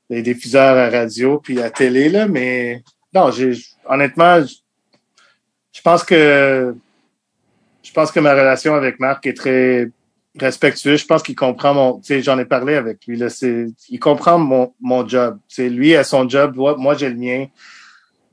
les 0.08 0.22
diffuseurs 0.22 0.76
à 0.76 0.88
radio 0.88 1.40
puis 1.40 1.60
à 1.60 1.68
télé, 1.70 2.08
là, 2.08 2.28
mais 2.28 2.84
non, 3.12 3.32
j'ai, 3.32 3.54
honnêtement, 3.86 4.40
je, 4.40 4.54
je 5.72 5.82
pense 5.82 6.04
que, 6.04 6.76
je 7.82 7.92
pense 7.92 8.12
que 8.12 8.20
ma 8.20 8.34
relation 8.34 8.74
avec 8.74 9.00
Marc 9.00 9.26
est 9.26 9.36
très 9.36 9.90
respectueuse. 10.38 11.00
Je 11.00 11.06
pense 11.06 11.22
qu'il 11.22 11.34
comprend 11.34 11.74
mon, 11.74 12.00
tu 12.00 12.06
sais, 12.06 12.22
j'en 12.22 12.38
ai 12.38 12.44
parlé 12.44 12.74
avec 12.74 13.06
lui, 13.06 13.16
là, 13.16 13.28
c'est, 13.28 13.66
il 13.88 13.98
comprend 13.98 14.38
mon, 14.38 14.74
mon 14.80 15.06
job. 15.06 15.38
C'est 15.48 15.68
lui 15.68 15.94
a 15.96 16.04
son 16.04 16.28
job, 16.28 16.56
moi, 16.56 16.94
j'ai 16.94 17.08
le 17.08 17.16
mien. 17.16 17.46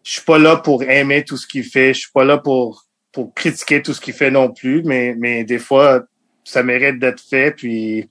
Je 0.03 0.13
suis 0.13 0.21
pas 0.21 0.37
là 0.37 0.57
pour 0.57 0.83
aimer 0.83 1.23
tout 1.23 1.37
ce 1.37 1.47
qu'il 1.47 1.63
fait. 1.63 1.93
Je 1.93 2.01
suis 2.01 2.11
pas 2.11 2.25
là 2.25 2.37
pour, 2.37 2.85
pour 3.11 3.33
critiquer 3.33 3.81
tout 3.81 3.93
ce 3.93 4.01
qu'il 4.01 4.13
fait 4.13 4.31
non 4.31 4.51
plus, 4.51 4.83
mais, 4.83 5.15
mais 5.17 5.43
des 5.43 5.59
fois, 5.59 6.03
ça 6.43 6.63
mérite 6.63 6.99
d'être 6.99 7.21
fait, 7.21 7.51
puis 7.55 8.09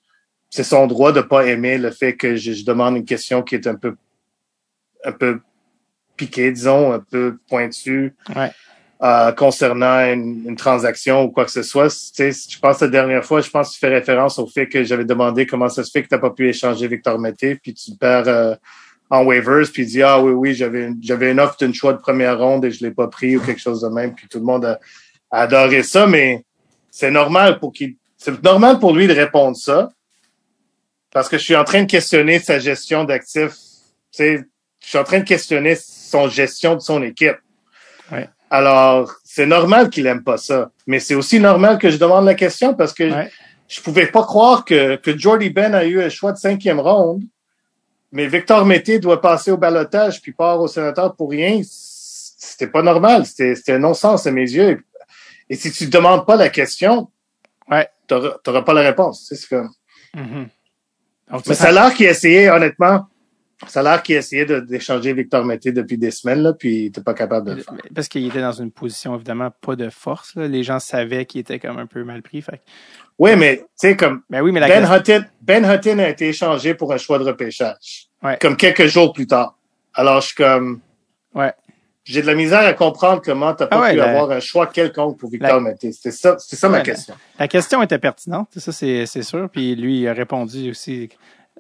c'est 0.49 0.65
son 0.65 0.87
droit 0.87 1.13
de 1.13 1.21
pas 1.21 1.47
aimer 1.47 1.79
le 1.79 1.91
fait 1.91 2.17
que 2.17 2.37
je, 2.37 2.53
je 2.53 2.65
demande 2.65 2.97
une 2.97 3.05
question 3.05 3.43
qui 3.43 3.55
est 3.55 3.67
un 3.67 3.75
peu, 3.75 3.97
un 5.05 5.13
peu 5.13 5.41
piquée, 6.17 6.53
disons, 6.53 6.93
un 6.93 7.01
peu 7.01 7.39
pointue, 7.49 8.15
Ouais. 8.35 8.51
Euh, 9.03 9.33
concernant 9.33 9.99
une, 10.13 10.45
une 10.47 10.57
transaction 10.57 11.25
ou 11.25 11.31
quoi 11.31 11.45
que 11.45 11.51
ce 11.51 11.65
soit. 11.65 11.89
Tu 12.15 12.33
je 12.33 12.59
pense 12.61 12.81
la 12.81 12.89
dernière 12.89 13.25
fois, 13.25 13.41
je 13.41 13.51
pense 13.51 13.71
que 13.71 13.75
tu 13.75 13.81
fais 13.81 13.89
référence 13.89 14.39
au 14.39 14.47
fait 14.47 14.69
que 14.69 14.85
j'avais 14.85 15.05
demandé 15.05 15.45
comment 15.45 15.69
ça 15.69 15.83
se 15.83 15.91
fait 15.91 16.05
que 16.05 16.09
tu 16.09 16.15
n'as 16.15 16.21
pas 16.21 16.31
pu 16.31 16.49
échanger 16.49 16.87
Victor 16.87 17.19
Mété, 17.19 17.57
puis 17.57 17.75
tu 17.75 17.91
perds 17.99 18.29
euh, 18.29 18.55
en 19.11 19.25
waivers, 19.25 19.67
puis 19.73 19.83
il 19.83 19.87
dit 19.87 20.03
Ah 20.03 20.21
oui, 20.21 20.33
oui, 20.33 20.55
j'avais 20.55 20.85
une, 20.85 20.99
j'avais 21.03 21.33
une 21.33 21.41
offre 21.41 21.57
d'une 21.57 21.75
choix 21.75 21.93
de 21.93 21.99
première 21.99 22.39
ronde 22.39 22.65
et 22.65 22.71
je 22.71 22.85
l'ai 22.85 22.93
pas 22.93 23.09
pris 23.09 23.37
ou 23.37 23.41
quelque 23.41 23.61
chose 23.61 23.81
de 23.81 23.89
même, 23.89 24.15
puis 24.15 24.29
tout 24.29 24.39
le 24.39 24.45
monde 24.45 24.65
a, 24.65 24.79
adoré 25.33 25.83
ça, 25.83 26.07
mais 26.07 26.45
c'est 26.91 27.11
normal 27.11 27.59
pour 27.59 27.73
qu'il. 27.73 27.97
C'est 28.17 28.41
normal 28.45 28.79
pour 28.79 28.95
lui 28.95 29.09
de 29.09 29.15
répondre 29.15 29.57
ça. 29.57 29.91
Parce 31.11 31.29
que 31.29 31.39
je 31.39 31.43
suis 31.43 31.57
en 31.57 31.65
train 31.65 31.83
de 31.83 31.91
questionner 31.91 32.39
sa 32.39 32.61
gestion 32.61 33.03
d'actifs. 33.03 33.57
Tu 34.13 34.49
je 34.79 34.89
suis 34.89 34.99
en 34.99 35.05
train 35.05 35.19
de 35.21 35.25
questionner 35.25 35.77
son 35.77 36.29
gestion 36.29 36.75
de 36.75 36.81
son 36.81 37.03
équipe. 37.03 37.37
Ouais. 38.11 38.29
Alors, 38.57 39.15
c'est 39.25 39.47
normal 39.47 39.89
qu'il 39.89 40.07
aime 40.07 40.23
pas 40.23 40.37
ça. 40.37 40.71
Mais 40.87 41.01
c'est 41.01 41.15
aussi 41.15 41.41
normal 41.41 41.79
que 41.79 41.89
je 41.89 41.97
demande 41.97 42.27
la 42.27 42.35
question 42.35 42.75
parce 42.75 42.93
que 42.93 43.05
Ouais. 43.11 43.31
je 43.67 43.81
pouvais 43.81 44.07
pas 44.09 44.25
croire 44.25 44.67
que, 44.67 44.97
que 44.97 45.17
Jordy 45.17 45.49
Ben 45.49 45.75
a 45.75 45.85
eu 45.87 46.03
un 46.03 46.11
choix 46.11 46.33
de 46.33 46.37
cinquième 46.37 46.79
ronde, 46.79 47.23
mais 48.13 48.27
Victor 48.27 48.67
Mété 48.67 48.99
doit 48.99 49.23
passer 49.23 49.51
au 49.53 49.57
balotage 49.57 50.21
puis 50.21 50.33
part 50.33 50.61
au 50.61 50.69
sénateur 50.69 51.17
pour 51.17 51.31
rien. 51.31 51.63
C'était 51.65 52.67
pas 52.67 52.83
normal. 52.83 53.25
C'était, 53.25 53.55
c'était 53.55 53.73
un 53.73 53.79
non-sens 53.79 54.27
à 54.27 54.31
mes 54.31 54.43
yeux. 54.51 54.85
Et 55.49 55.57
si 55.57 55.73
tu 55.73 55.87
demandes 55.87 56.27
pas 56.27 56.37
la 56.37 56.51
question, 56.51 57.09
Ouais. 57.71 57.89
t'auras, 58.07 58.35
t'auras 58.45 58.63
pas 58.63 58.75
la 58.75 58.83
réponse. 58.83 59.27
Tu 59.29 59.37
C'est 59.37 59.49
comme, 59.49 59.71
Mhm. 60.15 60.49
Donc, 61.33 61.47
mais 61.47 61.55
ça- 61.55 61.69
a 61.69 61.73
l'air 61.73 61.95
qu'il 61.95 62.05
essayait, 62.05 62.51
honnêtement, 62.51 63.07
ça 63.69 63.81
a 63.81 63.83
l'air 63.83 64.03
qu'il 64.03 64.17
essayait 64.17 64.45
d'échanger 64.63 65.13
Victor 65.13 65.45
Mété 65.45 65.73
depuis 65.73 65.97
des 65.99 66.11
semaines, 66.11 66.41
là, 66.43 66.53
puis 66.53 66.75
il 66.77 66.87
était 66.87 67.01
pas 67.01 67.15
capable 67.15 67.49
de 67.49 67.55
le 67.55 67.63
faire. 67.63 67.75
Parce 67.95 68.09
qu'il 68.09 68.27
était 68.27 68.41
dans 68.41 68.53
une 68.53 68.71
position, 68.71 69.15
évidemment, 69.15 69.51
pas 69.61 69.77
de 69.77 69.89
force. 69.91 70.35
là. 70.37 70.49
Les 70.49 70.63
gens 70.63 70.79
savaient 70.79 71.25
qu'il 71.27 71.41
était 71.41 71.59
comme 71.59 71.79
un 71.79 71.87
peu 71.87 72.05
mal 72.05 72.23
pris. 72.23 72.43
Fait. 72.43 72.61
Oui, 73.19 73.37
mais, 73.37 73.59
tu 73.59 73.65
sais, 73.77 73.97
comme, 73.97 74.23
Ben 74.31 74.41
oui, 74.43 74.53
mais 74.53 74.61
la 74.61 74.69
Ben 74.69 74.81
question- 74.87 74.97
Hutton, 75.19 75.25
Ben 75.43 75.65
Hutton 75.65 75.99
a 76.01 76.09
été 76.09 76.29
échangé 76.29 76.75
pour 76.75 76.93
un 76.93 76.97
choix 76.99 77.19
de 77.19 77.25
repêchage. 77.25 78.09
Ouais. 78.23 78.37
Comme 78.41 78.57
quelques 78.57 78.87
jours 78.87 79.13
plus 79.13 79.27
tard. 79.27 79.57
Alors, 79.95 80.21
je 80.21 80.27
suis 80.29 80.37
comme, 80.37 80.81
Ouais. 81.35 81.53
j'ai 82.05 82.23
de 82.23 82.27
la 82.27 82.35
misère 82.35 82.61
à 82.67 82.73
comprendre 82.73 83.23
comment 83.25 83.55
tu 83.55 83.63
n'as 83.63 83.67
pas 83.69 83.77
Ah 83.77 83.81
ouais, 83.83 83.91
pu 83.93 83.97
la- 83.99 84.11
avoir 84.11 84.31
un 84.31 84.41
choix 84.41 84.67
quelconque 84.67 85.19
pour 85.19 85.31
Victor 85.31 85.55
La- 85.55 85.61
Mété. 85.61 85.93
C'était 85.93 86.11
ça, 86.11 86.37
ça 86.39 86.69
ma 86.69 86.81
question. 86.81 87.15
La 87.39 87.47
question 87.49 87.83
était 87.83 87.99
pertinente, 87.99 88.49
ça 88.57 88.73
c'est 88.73 89.07
c'est 89.07 89.23
sûr. 89.23 89.49
Puis 89.51 89.75
lui 89.77 90.01
il 90.01 90.09
a 90.09 90.13
répondu 90.15 90.71
aussi 90.71 91.11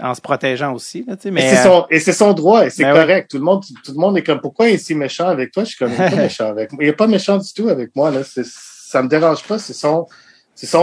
en 0.02 0.14
se 0.14 0.20
protégeant 0.20 0.74
aussi. 0.74 1.04
Là, 1.06 1.14
mais 1.30 1.46
et 1.90 2.00
c'est 2.00 2.12
son, 2.12 2.32
droit, 2.32 2.66
et 2.66 2.70
c'est 2.70 2.82
Ben 2.82 2.92
oui. 2.92 2.98
correct. 3.00 3.30
Tout 3.30 3.38
le 3.38 3.44
monde, 3.44 3.62
tout 3.84 3.92
le 3.92 3.98
monde 3.98 4.18
est 4.18 4.22
comme, 4.24 4.40
pourquoi 4.40 4.68
il 4.68 4.74
est 4.74 4.78
si 4.78 4.94
méchant 4.96 5.28
avec 5.28 5.52
toi? 5.52 5.62
Je 5.62 5.68
suis 5.70 5.78
comme, 5.78 5.92
il 5.96 6.00
est 6.02 6.10
pas 6.10 6.16
méchant 6.28 6.48
avec 6.48 6.72
moi. 6.72 6.82
Il 6.82 6.88
est 6.88 6.92
pas 6.92 7.06
méchant 7.06 7.38
du 7.38 7.52
tout 7.54 7.68
avec 7.68 7.94
moi, 7.94 8.10
là. 8.10 8.20
Ça 8.24 9.02
me 9.02 9.08
dérange 9.08 9.44
pas. 9.44 9.58
C'est 9.58 9.72
son, 9.74 10.06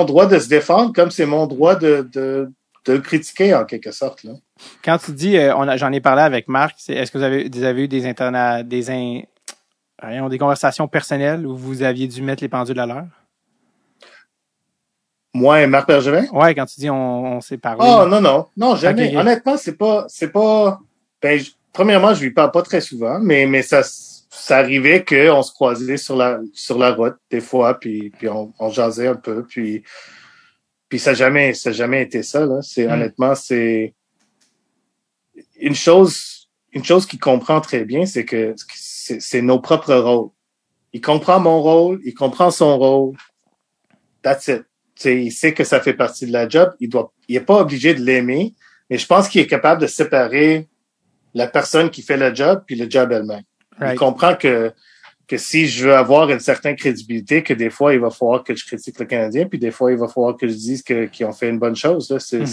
droit 0.05 0.25
de 0.25 0.39
se 0.39 0.47
défendre 0.47 0.93
comme 0.93 1.11
c'est 1.11 1.25
mon 1.25 1.45
droit 1.47 1.75
de, 1.75 2.07
de, 2.13 2.49
de 2.85 2.93
le 2.93 2.99
critiquer, 2.99 3.53
en 3.53 3.65
quelque 3.65 3.91
sorte, 3.91 4.23
là. 4.23 4.31
quand 4.83 4.97
tu 4.97 5.11
dis, 5.11 5.37
euh, 5.37 5.53
on 5.55 5.67
a- 5.67 5.75
j'en 5.77 5.91
ai 5.91 5.99
parlé 6.01 6.21
avec 6.21 6.47
Marc, 6.47 6.77
est-ce 6.87 7.11
que 7.11 7.17
vous 7.17 7.23
avez, 7.23 7.49
vous 7.53 7.63
avez 7.63 7.83
eu 7.83 7.87
des 7.89 8.05
interna, 8.07 8.63
des 8.63 8.89
in- 8.89 9.21
des 10.29 10.37
conversations 10.37 10.87
personnelles 10.87 11.45
où 11.45 11.55
vous 11.57 11.83
aviez 11.83 12.07
dû 12.07 12.21
mettre 12.21 12.41
les 12.41 12.47
pendules 12.49 12.79
à 12.79 12.85
l'heure? 12.85 13.05
Moi 15.33 15.61
et 15.61 15.67
Marc 15.67 15.87
Bergevin? 15.87 16.25
Ouais, 16.31 16.55
quand 16.55 16.65
tu 16.65 16.79
dis 16.79 16.89
on, 16.89 17.37
on 17.37 17.41
s'est 17.41 17.57
parlé. 17.57 17.85
Oh, 17.87 18.05
non, 18.07 18.19
non. 18.21 18.47
Non, 18.57 18.75
jamais. 18.75 19.15
Honnêtement, 19.15 19.57
c'est 19.57 19.77
pas, 19.77 20.05
c'est 20.07 20.31
pas, 20.31 20.79
ben, 21.21 21.39
je- 21.39 21.51
premièrement, 21.71 22.13
je 22.13 22.23
lui 22.23 22.31
parle 22.31 22.51
pas 22.51 22.63
très 22.63 22.81
souvent, 22.81 23.19
mais, 23.19 23.45
mais 23.45 23.61
ça, 23.61 23.81
ça 23.83 24.57
arrivait 24.57 25.05
qu'on 25.05 25.43
se 25.43 25.51
croisait 25.51 25.97
sur 25.97 26.15
la, 26.15 26.39
sur 26.53 26.77
la 26.79 26.91
route, 26.93 27.15
des 27.29 27.41
fois, 27.41 27.79
puis, 27.79 28.09
puis 28.17 28.27
on, 28.27 28.51
on 28.59 28.69
jasait 28.69 29.07
un 29.07 29.15
peu, 29.15 29.43
puis, 29.45 29.83
puis 30.87 30.97
ça 30.97 31.13
jamais, 31.13 31.53
ça 31.53 31.71
jamais 31.71 32.01
été 32.01 32.23
ça, 32.23 32.45
là. 32.45 32.61
C'est, 32.63 32.87
Mm. 32.87 32.91
honnêtement, 32.91 33.35
c'est 33.35 33.93
une 35.59 35.75
chose, 35.75 36.49
une 36.71 36.83
chose 36.83 37.05
qu'il 37.05 37.19
comprend 37.19 37.61
très 37.61 37.85
bien, 37.85 38.05
c'est 38.07 38.25
que 38.25 38.55
c'est, 38.75 39.21
c'est 39.21 39.41
nos 39.43 39.59
propres 39.59 39.93
rôles. 39.95 40.29
Il 40.93 41.01
comprend 41.01 41.39
mon 41.39 41.61
rôle, 41.61 41.99
il 42.03 42.13
comprend 42.15 42.49
son 42.49 42.77
rôle. 42.79 43.15
That's 44.23 44.47
it. 44.47 44.63
Il 45.05 45.31
sait 45.31 45.53
que 45.53 45.63
ça 45.63 45.79
fait 45.79 45.93
partie 45.93 46.25
de 46.25 46.33
la 46.33 46.47
job. 46.47 46.73
Il 46.79 46.89
doit, 46.89 47.13
il 47.27 47.35
est 47.35 47.41
pas 47.41 47.57
obligé 47.61 47.93
de 47.93 48.01
l'aimer, 48.01 48.53
mais 48.89 48.97
je 48.97 49.05
pense 49.05 49.29
qu'il 49.29 49.41
est 49.41 49.47
capable 49.47 49.81
de 49.81 49.87
séparer 49.87 50.67
la 51.33 51.47
personne 51.47 51.89
qui 51.89 52.01
fait 52.01 52.17
le 52.17 52.33
job 52.33 52.63
puis 52.65 52.75
le 52.75 52.89
job 52.89 53.11
elle-même. 53.11 53.43
Right. 53.79 53.95
Il 53.95 53.99
comprend 53.99 54.35
que 54.35 54.73
que 55.27 55.37
si 55.37 55.67
je 55.67 55.85
veux 55.85 55.95
avoir 55.95 56.31
une 56.31 56.39
certaine 56.39 56.75
crédibilité, 56.75 57.43
que 57.43 57.53
des 57.53 57.69
fois 57.69 57.93
il 57.93 57.99
va 57.99 58.09
falloir 58.09 58.43
que 58.43 58.55
je 58.55 58.65
critique 58.65 58.99
le 58.99 59.05
Canadien, 59.05 59.45
puis 59.45 59.59
des 59.59 59.69
fois 59.69 59.91
il 59.91 59.97
va 59.97 60.07
falloir 60.07 60.35
que 60.35 60.47
je 60.47 60.53
dise 60.53 60.81
que 60.81 61.05
qu'ils 61.05 61.27
ont 61.27 61.33
fait 61.33 61.49
une 61.49 61.59
bonne 61.59 61.75
chose. 61.75 62.09
Là, 62.09 62.19
c'est 62.19 62.45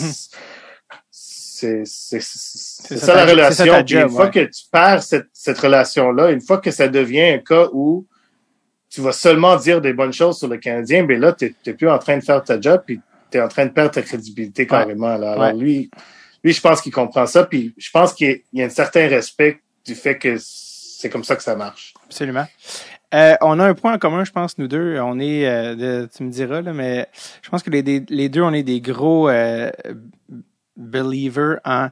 ça 1.87 3.15
la 3.15 3.25
relation. 3.25 3.65
ça 3.65 3.85
job, 3.85 4.11
une 4.11 4.15
fois 4.15 4.27
ouais. 4.27 4.31
que 4.31 4.41
tu 4.41 4.65
perds 4.71 5.03
cette 5.03 5.29
cette 5.33 5.59
relation 5.59 6.13
là, 6.13 6.31
une 6.31 6.43
fois 6.43 6.59
que 6.59 6.71
ça 6.71 6.87
devient 6.87 7.23
un 7.23 7.39
cas 7.39 7.69
où 7.73 8.07
tu 8.97 9.03
vas 9.03 9.13
seulement 9.13 9.57
dire 9.57 9.83
des 9.83 9.93
bonnes 9.93 10.13
choses 10.15 10.39
sur 10.39 10.49
le 10.49 10.57
Canadien, 10.57 11.05
ben 11.05 11.21
là, 11.21 11.35
tu 11.35 11.55
n'es 11.67 11.75
plus 11.75 11.89
en 11.91 11.99
train 11.99 12.17
de 12.17 12.25
faire 12.25 12.43
ta 12.43 12.59
job, 12.59 12.83
puis 12.87 12.99
tu 13.31 13.37
es 13.37 13.41
en 13.43 13.49
train 13.49 13.67
de 13.67 13.71
perdre 13.71 13.91
ta 13.91 14.01
crédibilité 14.01 14.67
carrément. 14.67 15.19
Là. 15.19 15.33
Alors 15.33 15.39
Ouais. 15.45 15.53
lui, 15.55 15.91
lui, 16.43 16.53
je 16.55 16.61
pense 16.63 16.81
qu'il 16.81 16.93
comprend 16.93 17.27
ça, 17.27 17.45
puis 17.45 17.75
je 17.77 17.91
pense 17.91 18.15
qu'il 18.15 18.41
y 18.55 18.63
a- 18.63 18.65
un 18.67 18.71
certain 18.71 19.07
respect 19.09 19.61
du 19.85 19.95
fait 19.95 20.17
que 20.17 20.37
c'est 20.39 21.11
comme 21.11 21.25
ça 21.25 21.37
que 21.37 21.43
ça 21.43 21.55
marche. 21.57 21.93
Absolument. 22.07 22.47
Euh, 23.15 23.37
on 23.43 23.61
a 23.61 23.67
un 23.67 23.75
point 23.75 23.93
en 23.95 23.99
commun, 23.99 24.25
je 24.25 24.33
pense, 24.33 24.57
nous 24.57 24.67
deux. 24.67 24.99
On 24.99 25.21
est, 25.21 25.47
euh, 25.47 25.75
de- 25.75 26.09
tu 26.17 26.23
me 26.23 26.31
diras, 26.31 26.63
là, 26.63 26.73
mais 26.73 27.07
je 27.43 27.51
pense 27.51 27.63
que 27.63 27.69
les, 27.71 28.29
deux, 28.31 28.41
on 28.43 28.53
est 28.55 28.63
des 28.63 28.81
gros 28.81 29.29
euh, 29.29 29.71
believers 30.77 31.59
en 31.65 31.89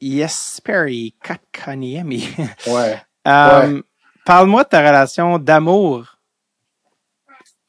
Jesperi 0.00 1.14
Kotkaniemi. 1.24 2.28
Ouais. 2.66 3.00
Euh, 3.28 3.80
Parle-moi 4.24 4.64
de 4.64 4.68
ta 4.68 4.80
relation 4.80 5.38
d'amour 5.38 6.11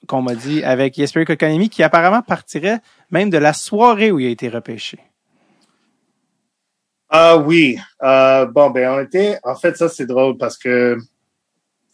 qu'on 0.07 0.21
m'a 0.21 0.35
dit 0.35 0.63
avec 0.63 0.95
Jesperi 0.95 1.25
Kotkaniemi, 1.25 1.69
qui 1.69 1.83
apparemment 1.83 2.21
partirait 2.21 2.79
même 3.11 3.29
de 3.29 3.37
la 3.37 3.53
soirée 3.53 4.11
où 4.11 4.19
il 4.19 4.27
a 4.27 4.29
été 4.29 4.49
repêché. 4.49 4.99
Ah 7.09 7.37
oui. 7.37 7.77
Euh, 8.01 8.45
bon, 8.45 8.71
ben 8.71 8.89
on 8.89 8.99
était. 8.99 9.39
En 9.43 9.55
fait, 9.55 9.77
ça, 9.77 9.87
c'est 9.87 10.05
drôle 10.05 10.37
parce 10.37 10.57
que. 10.57 10.97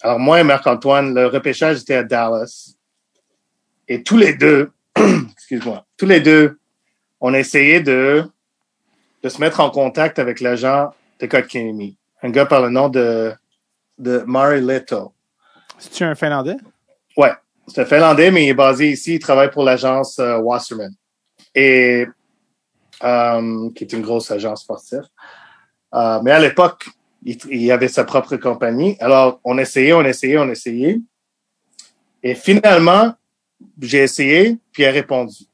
Alors, 0.02 0.18
moi 0.18 0.40
et 0.40 0.44
Marc-Antoine, 0.44 1.14
le 1.14 1.28
repêchage 1.28 1.82
était 1.82 1.96
à 1.96 2.04
Dallas. 2.04 2.76
Et 3.90 4.02
tous 4.02 4.16
les 4.16 4.34
deux, 4.34 4.72
excuse-moi, 5.34 5.86
tous 5.98 6.06
les 6.06 6.22
deux, 6.22 6.58
on 7.20 7.34
a 7.34 7.40
essayé 7.40 7.82
de, 7.82 8.24
de 9.22 9.30
se 9.30 9.42
mettre 9.42 9.60
en 9.60 9.70
contact 9.70 10.20
avec 10.20 10.40
l'agent 10.40 10.92
de 11.20 11.26
Kotkaniemi. 11.26 11.98
Un 12.24 12.30
gars 12.30 12.46
par 12.46 12.62
le 12.62 12.70
nom 12.70 12.88
de, 12.88 13.34
de 13.98 14.24
Mari 14.26 14.62
Leto. 14.62 15.12
C'est-tu 15.80 16.04
un 16.04 16.16
Finlandais? 16.16 16.58
Ouais, 17.18 17.34
c'est 17.70 17.82
un 17.82 17.86
Finlandais, 17.86 18.32
mais 18.32 18.46
il 18.46 18.50
est 18.50 18.54
basé 18.54 18.90
ici. 18.90 19.16
Il 19.16 19.20
travaille 19.20 19.52
pour 19.52 19.64
l'agence 19.64 20.20
euh, 20.20 20.38
Wasserman. 20.38 20.92
Euh, 21.58 22.06
qui 23.76 23.84
est 23.84 23.94
une 23.94 24.02
grosse 24.02 24.30
agence 24.32 24.62
sportive. 24.62 25.08
Euh, 25.94 26.20
mais 26.22 26.32
à 26.32 26.40
l'époque, 26.40 26.90
il, 27.24 27.72
avait 27.72 27.88
sa 27.88 28.04
propre 28.04 28.36
compagnie. 28.36 28.98
Alors, 29.00 29.40
on 29.44 29.58
essayait, 29.58 29.94
on 29.94 30.04
essayait, 30.04 30.38
on 30.38 30.50
essayait. 30.50 31.00
Et 32.22 32.36
finalement, 32.36 33.14
j'ai 33.82 34.00
essayé, 34.00 34.58
puis 34.72 34.84
il 34.84 34.86
a 34.86 34.92
répondu. 34.92 35.46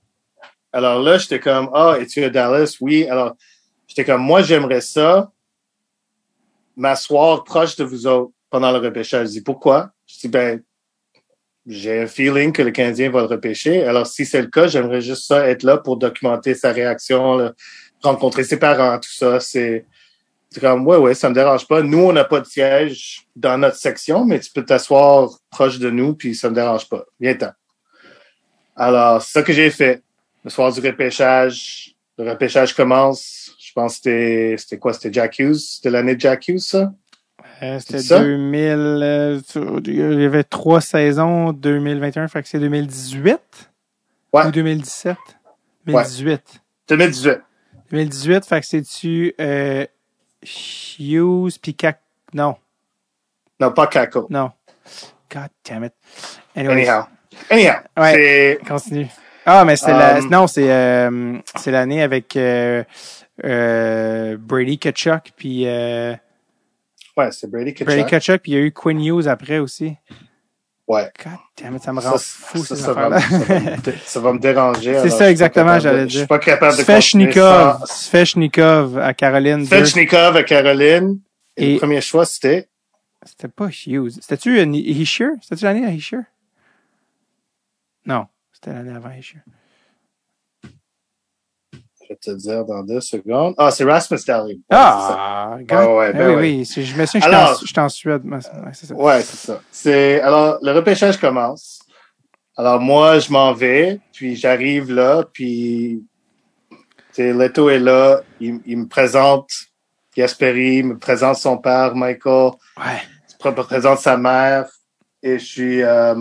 Alors 0.74 1.02
là, 1.02 1.18
j'étais 1.18 1.40
comme, 1.40 1.70
ah, 1.74 1.98
es-tu 2.00 2.24
à 2.24 2.30
Dallas? 2.30 2.78
Oui. 2.82 3.08
Alors, 3.08 3.36
j'étais 3.88 4.04
comme, 4.04 4.22
moi, 4.22 4.42
j'aimerais 4.42 4.82
ça 4.82 5.32
m'asseoir 6.76 7.44
proche 7.44 7.76
de 7.76 7.84
vous 7.84 8.08
autres 8.08 8.34
pendant 8.50 8.72
le 8.72 8.80
repêchage. 8.80 9.28
Je 9.28 9.32
dis, 9.34 9.42
pourquoi? 9.42 9.92
Je 10.08 10.20
dis, 10.20 10.28
ben, 10.28 10.62
j'ai 11.68 12.02
un 12.02 12.08
feeling 12.08 12.52
que 12.52 12.62
le 12.62 12.72
Canadien 12.72 13.10
va 13.10 13.22
le 13.22 13.28
repêcher. 13.28 13.84
Alors, 13.86 14.06
si 14.06 14.26
c'est 14.26 14.42
le 14.42 14.48
cas, 14.48 14.68
j'aimerais 14.68 15.02
juste 15.02 15.28
ça 15.28 15.48
être 15.48 15.64
là 15.64 15.78
pour 15.78 15.98
documenter 15.98 16.54
sa 16.54 16.72
réaction, 16.72 17.52
rencontrer 18.02 18.44
ses 18.44 18.58
parents, 18.58 19.00
tout 19.00 19.12
ça. 19.12 19.40
C'est 19.40 19.86
comme, 20.62 20.88
ouais, 20.88 20.98
ouais, 20.98 21.14
ça 21.14 21.30
me 21.30 21.36
dérange 21.36 21.68
pas. 21.68 21.82
Nous, 21.82 21.98
on 22.00 22.14
n'a 22.14 22.24
pas 22.24 22.40
de 22.40 22.46
siège 22.46 23.28
dans 23.36 23.58
notre 23.58 23.78
section, 23.78 24.26
mais 24.26 24.40
tu 24.40 24.52
peux 24.52 24.64
t'asseoir 24.64 25.30
proche 25.50 25.80
de 25.80 25.90
nous, 25.90 26.14
puis 26.14 26.36
ça 26.36 26.50
me 26.50 26.56
dérange 26.56 26.88
pas. 26.88 27.04
Viens-t'en. 27.20 27.52
Alors, 28.76 29.22
c'est 29.22 29.32
ça 29.32 29.44
que 29.44 29.54
j'ai 29.54 29.70
fait. 29.70 30.02
Le 30.44 30.50
soir 30.50 30.72
du 30.72 30.80
repêchage, 30.80 31.96
le 32.18 32.30
repêchage 32.30 32.74
commence. 32.74 33.56
Je 33.60 33.72
pense 33.74 33.94
que 33.94 33.98
c'était, 33.98 34.56
c'était 34.58 34.78
quoi? 34.78 34.94
C'était 34.94 35.12
Jack 35.12 35.40
Hughes? 35.40 35.60
C'était 35.60 35.90
l'année 35.90 36.16
de 36.16 36.22
Jack 36.22 36.48
Hughes, 36.48 36.60
ça? 36.60 36.94
Euh, 37.64 37.80
C'était 37.80 38.00
C'est 38.00 38.08
ça? 38.08 38.20
2000. 38.20 38.74
euh, 39.04 39.40
il 39.86 40.22
y 40.22 40.26
avait 40.26 40.44
trois 40.44 40.82
saisons, 40.82 41.54
2021, 41.54 42.28
fait 42.28 42.42
que 42.44 42.48
c'est 42.50 42.60
2018 42.60 43.40
Ouais. 44.34 44.46
ou 44.48 44.52
2017? 44.52 45.16
2018. 45.86 46.42
2018. 46.90 47.40
2018, 47.92 48.46
fait 48.46 48.60
que 48.62 48.68
c'est-tu 48.68 49.34
euh, 49.40 49.86
Hughes 51.00 51.54
puis 51.62 51.74
Cac... 51.76 52.02
Non, 52.34 52.56
Non, 53.60 53.72
pas 53.72 53.88
Kako. 53.88 54.28
non. 54.30 54.52
God 55.32 55.48
damn 55.68 55.84
it. 55.86 55.94
Anyways, 56.56 56.82
Anyhow. 56.88 57.04
Anyhow. 57.50 57.76
Ouais. 57.98 58.60
Continue. 58.68 59.08
Ah, 59.46 59.64
mais 59.64 59.76
c'est 59.78 59.92
la... 59.92 60.20
Um, 60.20 60.30
Non, 60.30 60.48
c'est 60.48 60.72
euh, 60.72 61.38
c'est 61.56 61.72
l'année 61.72 62.02
avec 62.02 62.36
euh, 62.36 62.84
euh, 63.44 64.38
Brady 64.40 64.78
Kachuk 64.80 65.32
puis 65.38 65.64
euh, 65.68 66.16
ouais, 67.18 67.32
c'est 67.32 67.50
Brady 67.50 67.74
Kachuk. 67.74 67.86
Brady 67.88 68.10
Kachuk 68.10 68.42
puis 68.42 68.52
il 68.54 68.56
y 68.56 68.58
a 68.58 68.62
eu 68.62 68.72
Quinn 68.72 69.00
Hughes 69.04 69.28
après 69.28 69.60
aussi. 69.60 69.96
Ouais. 70.88 71.10
God 71.24 71.34
damn 71.58 71.76
it, 71.76 71.82
ça 71.82 71.92
me 71.94 72.00
rend 72.00 72.12
ça, 72.12 72.20
fou 72.20 72.64
ça, 72.64 72.76
ces 72.76 72.84
ça 72.84 72.94
va, 72.94 73.20
ça 74.06 74.20
va 74.20 74.34
me 74.34 74.38
déranger. 74.40 75.00
C'est 75.02 75.10
ça 75.10 75.26
je 75.26 75.32
exactement, 75.32 75.80
j'allais 75.80 76.02
Je 76.04 76.08
dire. 76.10 76.18
suis 76.20 76.28
pas 76.28 76.38
capable 76.38 76.78
de 76.78 76.84
Svechnikov, 76.84 77.86
Svechnikov 77.88 79.00
à 79.00 79.14
Caroline. 79.16 79.66
sans- 79.66 79.78
Svechnikov 79.84 80.36
à 80.38 80.44
Caroline. 80.44 81.20
Et, 81.58 81.70
Et- 81.70 81.74
le 81.74 81.80
premier 81.80 82.02
choix, 82.02 82.26
c'était? 82.26 82.70
C'était 83.26 83.48
pas 83.48 83.70
Hughes. 83.88 84.12
C'était-tu 84.22 84.62
une 84.62 84.76
Hischier? 84.76 85.30
C'était-tu 85.42 85.64
l'année 85.66 85.86
à 85.86 85.90
Hischier? 85.90 86.20
Non, 88.06 88.28
c'était 88.54 88.72
l'année 88.74 88.94
avant 88.96 89.10
Hischier. 89.10 89.40
Je 92.08 92.14
vais 92.14 92.18
te 92.18 92.32
dire 92.32 92.66
dans 92.66 92.84
deux 92.84 93.02
secondes. 93.02 93.56
Ah, 93.58 93.72
c'est 93.72 93.84
Rasmus 93.84 94.20
Dahlin. 94.28 94.46
Ouais, 94.48 94.56
Ah. 94.70 95.58
Ah 95.70 95.94
ouais, 95.94 96.14
ben 96.14 96.30
oui, 96.30 96.36
ouais. 96.36 96.42
oui. 96.42 96.66
c'est- 96.66 96.84
Je 96.84 96.96
me 96.96 97.06
souviens 97.06 97.22
que 97.22 97.66
j'étais 97.66 97.82
en- 97.82 97.90
Suède. 97.90 98.22
ouais, 98.26 98.38
c'est 98.42 98.52
ça. 98.52 98.64
c'est 98.74 98.86
ça. 98.88 98.96
Ouais, 98.96 99.22
c'est 99.22 99.38
ça. 99.48 99.62
C'est, 99.72 100.22
alors, 100.22 100.58
le 100.62 100.72
repêchage 100.72 101.18
commence. 101.18 101.80
Alors, 102.58 102.80
moi, 102.80 103.20
je 103.20 103.32
m'en 103.32 103.54
vais, 103.54 104.00
puis 104.14 104.36
j'arrive 104.36 104.92
là, 104.92 105.24
puis, 105.34 106.04
tu 106.70 106.78
sais, 107.12 107.34
Leto 107.34 107.70
est 107.70 107.80
là, 107.80 108.22
il, 108.40 108.60
il 108.66 108.78
me 108.78 108.88
présente 108.88 109.50
Gasperi, 110.16 110.78
il 110.78 110.86
me 110.86 110.98
présente 110.98 111.36
son 111.38 111.58
père, 111.58 111.96
Michael. 111.96 112.52
Ouais. 112.78 113.02
il 113.44 113.50
me 113.52 113.56
présente 113.64 114.00
sa 114.00 114.16
mère 114.18 114.66
et 115.22 115.38
je 115.38 115.46
suis 115.46 115.84
euh, 115.84 116.16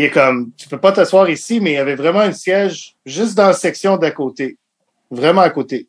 il 0.00 0.04
est 0.04 0.10
comme 0.10 0.50
tu 0.56 0.68
peux 0.68 0.78
pas 0.78 0.92
t'asseoir 0.92 1.28
ici 1.28 1.60
mais 1.60 1.72
il 1.72 1.74
y 1.74 1.78
avait 1.78 1.94
vraiment 1.94 2.20
un 2.20 2.32
siège 2.32 2.96
juste 3.04 3.34
dans 3.34 3.48
la 3.48 3.52
section 3.52 3.96
d'à 3.96 4.10
côté. 4.10 4.56
Vraiment 5.10 5.42
à 5.42 5.50
côté. 5.50 5.88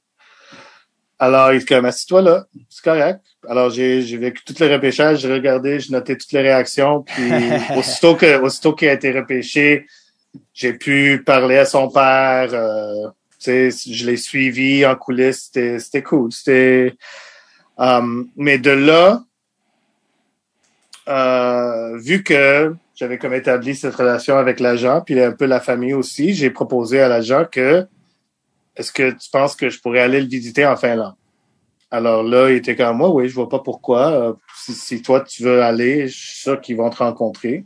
Alors, 1.19 1.53
il 1.53 1.61
est 1.61 1.67
comme, 1.67 1.85
assis-toi 1.85 2.23
là, 2.23 2.47
c'est 2.67 2.83
correct. 2.83 3.19
Alors, 3.47 3.69
j'ai, 3.69 4.01
j'ai 4.01 4.17
vécu 4.17 4.43
tout 4.43 4.55
le 4.59 4.73
repêchage, 4.73 5.19
j'ai 5.19 5.31
regardé, 5.31 5.79
j'ai 5.79 5.93
noté 5.93 6.17
toutes 6.17 6.31
les 6.31 6.41
réactions, 6.41 7.03
puis 7.03 7.31
aussitôt 7.77 8.15
que, 8.15 8.41
aussitôt 8.41 8.73
qu'il 8.73 8.89
a 8.89 8.93
été 8.93 9.11
repêché, 9.11 9.85
j'ai 10.51 10.73
pu 10.73 11.21
parler 11.23 11.57
à 11.57 11.65
son 11.65 11.89
père, 11.91 12.49
euh, 12.53 13.07
tu 13.39 13.69
sais, 13.69 13.93
je 13.93 14.05
l'ai 14.07 14.17
suivi 14.17 14.83
en 14.83 14.95
coulisses, 14.95 15.43
c'était, 15.45 15.77
c'était 15.77 16.01
cool, 16.01 16.31
c'était, 16.31 16.95
euh, 17.79 18.23
mais 18.35 18.57
de 18.57 18.71
là, 18.71 19.23
euh, 21.07 21.99
vu 21.99 22.23
que 22.23 22.73
j'avais 23.01 23.17
comme 23.17 23.33
établi 23.33 23.75
cette 23.75 23.95
relation 23.95 24.37
avec 24.37 24.59
l'agent, 24.59 25.01
puis 25.01 25.19
un 25.19 25.31
peu 25.31 25.47
la 25.47 25.59
famille 25.59 25.95
aussi, 25.95 26.35
j'ai 26.35 26.51
proposé 26.51 27.01
à 27.01 27.07
l'agent 27.07 27.45
que 27.51 27.87
est-ce 28.75 28.91
que 28.91 29.09
tu 29.09 29.27
penses 29.31 29.55
que 29.55 29.71
je 29.71 29.81
pourrais 29.81 30.01
aller 30.01 30.21
le 30.21 30.27
visiter 30.27 30.67
en 30.67 30.77
Finlande? 30.77 31.15
Alors 31.89 32.21
là, 32.21 32.51
il 32.51 32.57
était 32.57 32.75
comme 32.75 32.97
moi, 32.97 33.09
oui, 33.09 33.27
je 33.27 33.33
vois 33.33 33.49
pas 33.49 33.57
pourquoi. 33.57 34.11
Euh, 34.11 34.33
si, 34.55 35.01
toi 35.01 35.21
tu 35.21 35.41
veux 35.41 35.63
aller, 35.63 36.07
je 36.09 36.15
suis 36.15 36.41
sûr 36.41 36.61
qu'ils 36.61 36.77
vont 36.77 36.91
te 36.91 36.97
rencontrer. 36.97 37.65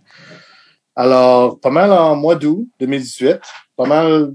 Alors, 0.95 1.59
pas 1.59 1.69
mal 1.69 1.91
en 1.91 2.15
mois 2.15 2.35
d'août 2.35 2.69
2018, 2.79 3.41
pas 3.75 3.85
mal 3.85 4.33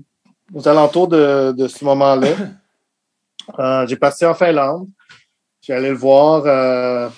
aux 0.52 0.68
alentours 0.68 1.08
de, 1.08 1.52
de 1.52 1.66
ce 1.66 1.82
moment-là, 1.86 2.28
euh, 3.58 3.86
j'ai 3.86 3.96
passé 3.96 4.26
en 4.26 4.34
Finlande. 4.34 4.86
J'ai 5.62 5.72
allé 5.72 5.88
le 5.88 5.96
voir 5.96 6.42
euh, 6.44 7.08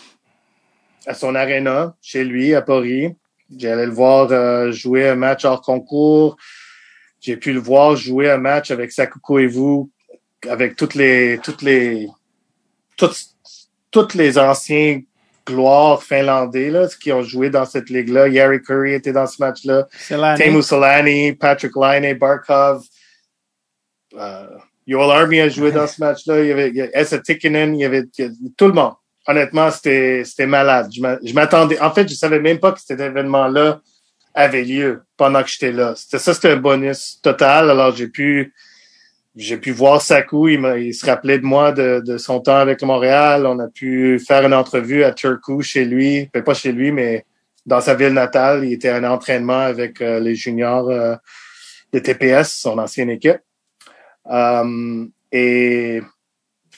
à 1.04 1.14
son 1.14 1.34
aréna, 1.34 1.96
chez 2.00 2.22
lui, 2.22 2.54
à 2.54 2.62
Paris. 2.62 3.16
Allé 3.60 3.86
le 3.86 3.92
voir 3.92 4.30
euh, 4.30 4.72
jouer 4.72 5.08
un 5.08 5.14
match 5.14 5.44
hors 5.44 5.60
concours. 5.60 6.36
J'ai 7.20 7.36
pu 7.36 7.52
le 7.52 7.60
voir 7.60 7.96
jouer 7.96 8.30
un 8.30 8.38
match 8.38 8.70
avec 8.70 8.90
Sakuko 8.90 9.38
et 9.38 9.46
vous, 9.46 9.90
avec 10.48 10.76
toutes 10.76 10.94
les, 10.94 11.38
toutes 11.42 11.62
les, 11.62 12.08
toutes, 12.96 13.16
toutes 13.90 14.14
les 14.14 14.38
anciens 14.38 15.00
gloires 15.46 16.02
finlandais 16.02 16.70
là, 16.70 16.88
qui 17.00 17.12
ont 17.12 17.22
joué 17.22 17.50
dans 17.50 17.64
cette 17.64 17.90
ligue-là. 17.90 18.28
Yari 18.28 18.60
Curry 18.62 18.94
était 18.94 19.12
dans 19.12 19.26
ce 19.26 19.40
match-là. 19.40 19.86
Teemu 20.36 20.62
Solani, 20.62 21.32
Patrick 21.32 21.72
Laine, 21.76 22.16
Barkov. 22.18 22.84
Euh, 24.14 24.46
Yoel 24.86 25.10
Army 25.10 25.40
a 25.40 25.48
joué 25.48 25.70
dans 25.72 25.86
ce 25.86 26.00
match-là. 26.00 26.40
Il 26.40 26.48
y 26.48 26.52
avait, 26.52 26.68
il 26.68 26.76
y 26.76 26.80
avait 26.80 26.90
Essa 26.92 27.18
Tikkinen, 27.18 27.74
il 27.74 27.80
y 27.80 27.84
avait 27.84 28.04
tout 28.56 28.66
le 28.66 28.72
monde. 28.72 28.94
Honnêtement, 29.26 29.70
c'était, 29.70 30.24
malade. 30.46 30.90
Je 30.92 31.32
m'attendais. 31.32 31.78
En 31.80 31.92
fait, 31.92 32.08
je 32.08 32.14
savais 32.14 32.40
même 32.40 32.58
pas 32.58 32.72
que 32.72 32.80
cet 32.80 32.98
événement-là 32.98 33.80
avait 34.34 34.64
lieu 34.64 35.02
pendant 35.16 35.42
que 35.42 35.48
j'étais 35.48 35.72
là. 35.72 35.94
C'était 35.96 36.18
ça, 36.18 36.34
c'était 36.34 36.50
un 36.50 36.56
bonus 36.56 37.20
total. 37.22 37.70
Alors, 37.70 37.94
j'ai 37.94 38.08
pu, 38.08 38.52
j'ai 39.36 39.58
pu 39.58 39.70
voir 39.70 40.02
Sakou. 40.02 40.48
Il, 40.48 40.60
il 40.78 40.94
se 40.94 41.06
rappelait 41.06 41.38
de 41.38 41.44
moi 41.44 41.70
de, 41.70 42.02
de, 42.04 42.18
son 42.18 42.40
temps 42.40 42.56
avec 42.56 42.82
Montréal. 42.82 43.46
On 43.46 43.58
a 43.60 43.68
pu 43.68 44.18
faire 44.18 44.44
une 44.44 44.54
entrevue 44.54 45.04
à 45.04 45.12
Turku 45.12 45.62
chez 45.62 45.84
lui. 45.84 46.28
Ben, 46.34 46.42
pas 46.42 46.54
chez 46.54 46.72
lui, 46.72 46.90
mais 46.90 47.24
dans 47.66 47.80
sa 47.80 47.94
ville 47.94 48.12
natale. 48.12 48.64
Il 48.64 48.72
était 48.72 48.90
un 48.90 49.04
entraînement 49.04 49.60
avec 49.60 50.00
euh, 50.00 50.20
les 50.20 50.34
juniors 50.34 50.88
euh, 50.88 51.14
de 51.92 51.98
TPS, 51.98 52.52
son 52.52 52.78
ancienne 52.78 53.10
équipe. 53.10 53.40
Um, 54.24 55.10
et, 55.30 56.00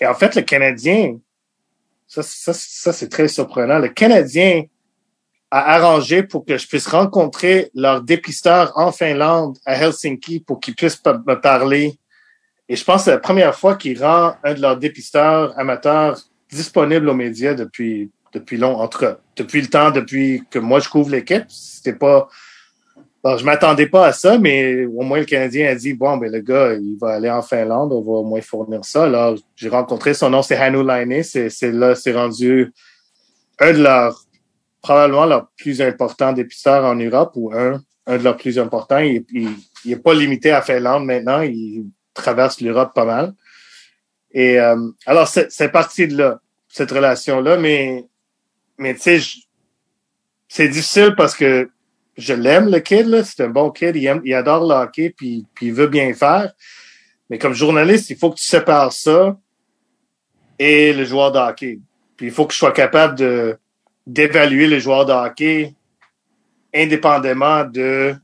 et, 0.00 0.06
en 0.06 0.14
fait, 0.14 0.34
le 0.34 0.42
Canadien, 0.42 1.18
ça, 2.22 2.52
ça, 2.52 2.52
ça 2.52 2.92
c'est 2.92 3.08
très 3.08 3.28
surprenant. 3.28 3.78
Le 3.78 3.88
Canadien 3.88 4.64
a 5.50 5.74
arrangé 5.76 6.22
pour 6.22 6.44
que 6.44 6.58
je 6.58 6.66
puisse 6.66 6.88
rencontrer 6.88 7.70
leur 7.74 8.02
dépisteur 8.02 8.72
en 8.76 8.90
Finlande, 8.92 9.58
à 9.64 9.76
Helsinki, 9.76 10.40
pour 10.40 10.60
qu'ils 10.60 10.74
puissent 10.74 11.00
me 11.04 11.34
parler. 11.34 11.98
Et 12.68 12.76
je 12.76 12.84
pense 12.84 13.02
que 13.02 13.04
c'est 13.04 13.10
la 13.10 13.18
première 13.18 13.54
fois 13.54 13.76
qu'ils 13.76 14.02
rend 14.02 14.34
un 14.42 14.54
de 14.54 14.60
leurs 14.60 14.76
dépisteurs 14.76 15.56
amateurs 15.58 16.18
disponible 16.50 17.08
aux 17.08 17.14
médias 17.14 17.54
depuis 17.54 18.10
depuis 18.32 18.62
entre 18.64 19.20
depuis 19.36 19.60
le 19.60 19.68
temps, 19.68 19.90
depuis 19.92 20.42
que 20.50 20.58
moi 20.58 20.80
je 20.80 20.88
couvre 20.88 21.10
l'équipe. 21.10 21.44
C'était 21.48 21.92
pas 21.92 22.28
Bon, 23.24 23.38
je 23.38 23.44
m'attendais 23.46 23.86
pas 23.86 24.08
à 24.08 24.12
ça, 24.12 24.36
mais 24.36 24.84
au 24.84 25.00
moins 25.00 25.18
le 25.18 25.24
Canadien 25.24 25.70
a 25.70 25.74
dit 25.74 25.94
bon, 25.94 26.18
ben 26.18 26.30
le 26.30 26.40
gars, 26.40 26.74
il 26.74 26.98
va 27.00 27.14
aller 27.14 27.30
en 27.30 27.40
Finlande, 27.40 27.90
on 27.90 28.02
va 28.02 28.18
au 28.18 28.22
moins 28.22 28.42
fournir 28.42 28.84
ça. 28.84 29.04
Alors, 29.04 29.34
j'ai 29.56 29.70
rencontré 29.70 30.12
son 30.12 30.28
nom, 30.28 30.42
c'est 30.42 30.56
Hanu 30.56 30.84
Laine. 30.84 31.22
C'est, 31.22 31.72
là, 31.72 31.94
c'est 31.94 32.12
rendu 32.12 32.70
un 33.60 33.72
de 33.72 33.82
leurs 33.82 34.20
probablement 34.82 35.24
leur 35.24 35.48
plus 35.56 35.80
important 35.80 36.34
dépisteurs 36.34 36.84
en 36.84 36.96
Europe 36.96 37.32
ou 37.36 37.50
un, 37.54 37.80
un 38.06 38.18
de 38.18 38.22
leurs 38.22 38.36
plus 38.36 38.58
importants. 38.58 38.98
Il, 38.98 39.24
il, 39.32 39.48
il 39.86 39.92
est 39.92 39.96
pas 39.96 40.12
limité 40.12 40.50
à 40.50 40.60
Finlande 40.60 41.06
maintenant, 41.06 41.40
il 41.40 41.86
traverse 42.12 42.60
l'Europe 42.60 42.92
pas 42.94 43.06
mal. 43.06 43.32
Et 44.32 44.60
euh, 44.60 44.76
alors, 45.06 45.28
c'est, 45.28 45.50
c'est 45.50 45.70
parti 45.70 46.08
de 46.08 46.18
là, 46.18 46.40
cette 46.68 46.90
relation-là, 46.90 47.56
mais 47.56 48.04
mais 48.76 48.92
tu 48.92 49.00
sais, 49.00 49.20
c'est 50.46 50.68
difficile 50.68 51.14
parce 51.16 51.34
que 51.34 51.70
je 52.16 52.34
l'aime, 52.34 52.70
le 52.70 52.78
kid, 52.80 53.22
c'est 53.24 53.42
un 53.44 53.48
bon 53.48 53.70
kid, 53.70 53.96
il, 53.96 54.06
aime, 54.06 54.20
il 54.24 54.34
adore 54.34 54.66
le 54.66 54.74
hockey, 54.74 55.10
puis, 55.16 55.46
puis 55.54 55.66
il 55.66 55.74
veut 55.74 55.88
bien 55.88 56.12
faire. 56.14 56.52
Mais 57.30 57.38
comme 57.38 57.54
journaliste, 57.54 58.10
il 58.10 58.16
faut 58.16 58.30
que 58.30 58.36
tu 58.36 58.44
sépares 58.44 58.92
ça 58.92 59.36
et 60.58 60.92
le 60.92 61.04
joueur 61.04 61.32
de 61.32 61.38
hockey. 61.38 61.80
Puis 62.16 62.26
il 62.26 62.32
faut 62.32 62.46
que 62.46 62.52
je 62.52 62.58
sois 62.58 62.72
capable 62.72 63.18
de 63.18 63.58
d'évaluer 64.06 64.66
le 64.66 64.78
joueur 64.78 65.06
de 65.06 65.12
hockey 65.12 65.72
indépendamment 66.74 67.64
de 67.64 68.14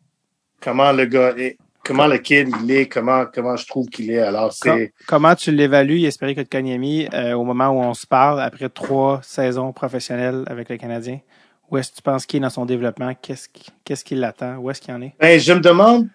comment 0.60 0.92
le 0.92 1.06
gars 1.06 1.32
est, 1.38 1.56
comment 1.84 2.06
le 2.06 2.18
kid 2.18 2.50
il 2.62 2.70
est, 2.70 2.86
comment 2.86 3.24
comment 3.26 3.56
je 3.56 3.66
trouve 3.66 3.86
qu'il 3.86 4.10
est. 4.10 4.20
Alors 4.20 4.52
c'est 4.52 4.92
comment 5.06 5.34
tu 5.34 5.50
l'évalues, 5.52 6.04
Espérer 6.04 6.34
que 6.34 6.42
Kanyemi 6.42 7.08
euh, 7.14 7.32
au 7.32 7.44
moment 7.44 7.68
où 7.68 7.80
on 7.80 7.94
se 7.94 8.06
parle 8.06 8.40
après 8.40 8.68
trois 8.68 9.20
saisons 9.22 9.72
professionnelles 9.72 10.44
avec 10.46 10.68
le 10.68 10.76
Canadien? 10.76 11.20
Où 11.70 11.78
est-ce 11.78 11.90
que 11.90 11.96
tu 11.96 12.02
penses 12.02 12.26
qu'il 12.26 12.38
est 12.38 12.40
dans 12.40 12.50
son 12.50 12.66
développement? 12.66 13.14
Qu'est-ce 13.14 13.48
qu'est-ce 13.84 14.04
qui 14.04 14.14
l'attend? 14.14 14.56
Où 14.56 14.70
est-ce 14.70 14.80
qu'il 14.80 14.92
en 14.92 15.02
est? 15.02 15.14
Ben, 15.20 15.38
je 15.38 15.52
me 15.52 15.60
demande, 15.60 16.08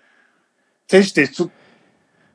tu 0.87 0.97
sais, 0.97 1.03
j'étais 1.03 1.27
tout, 1.27 1.49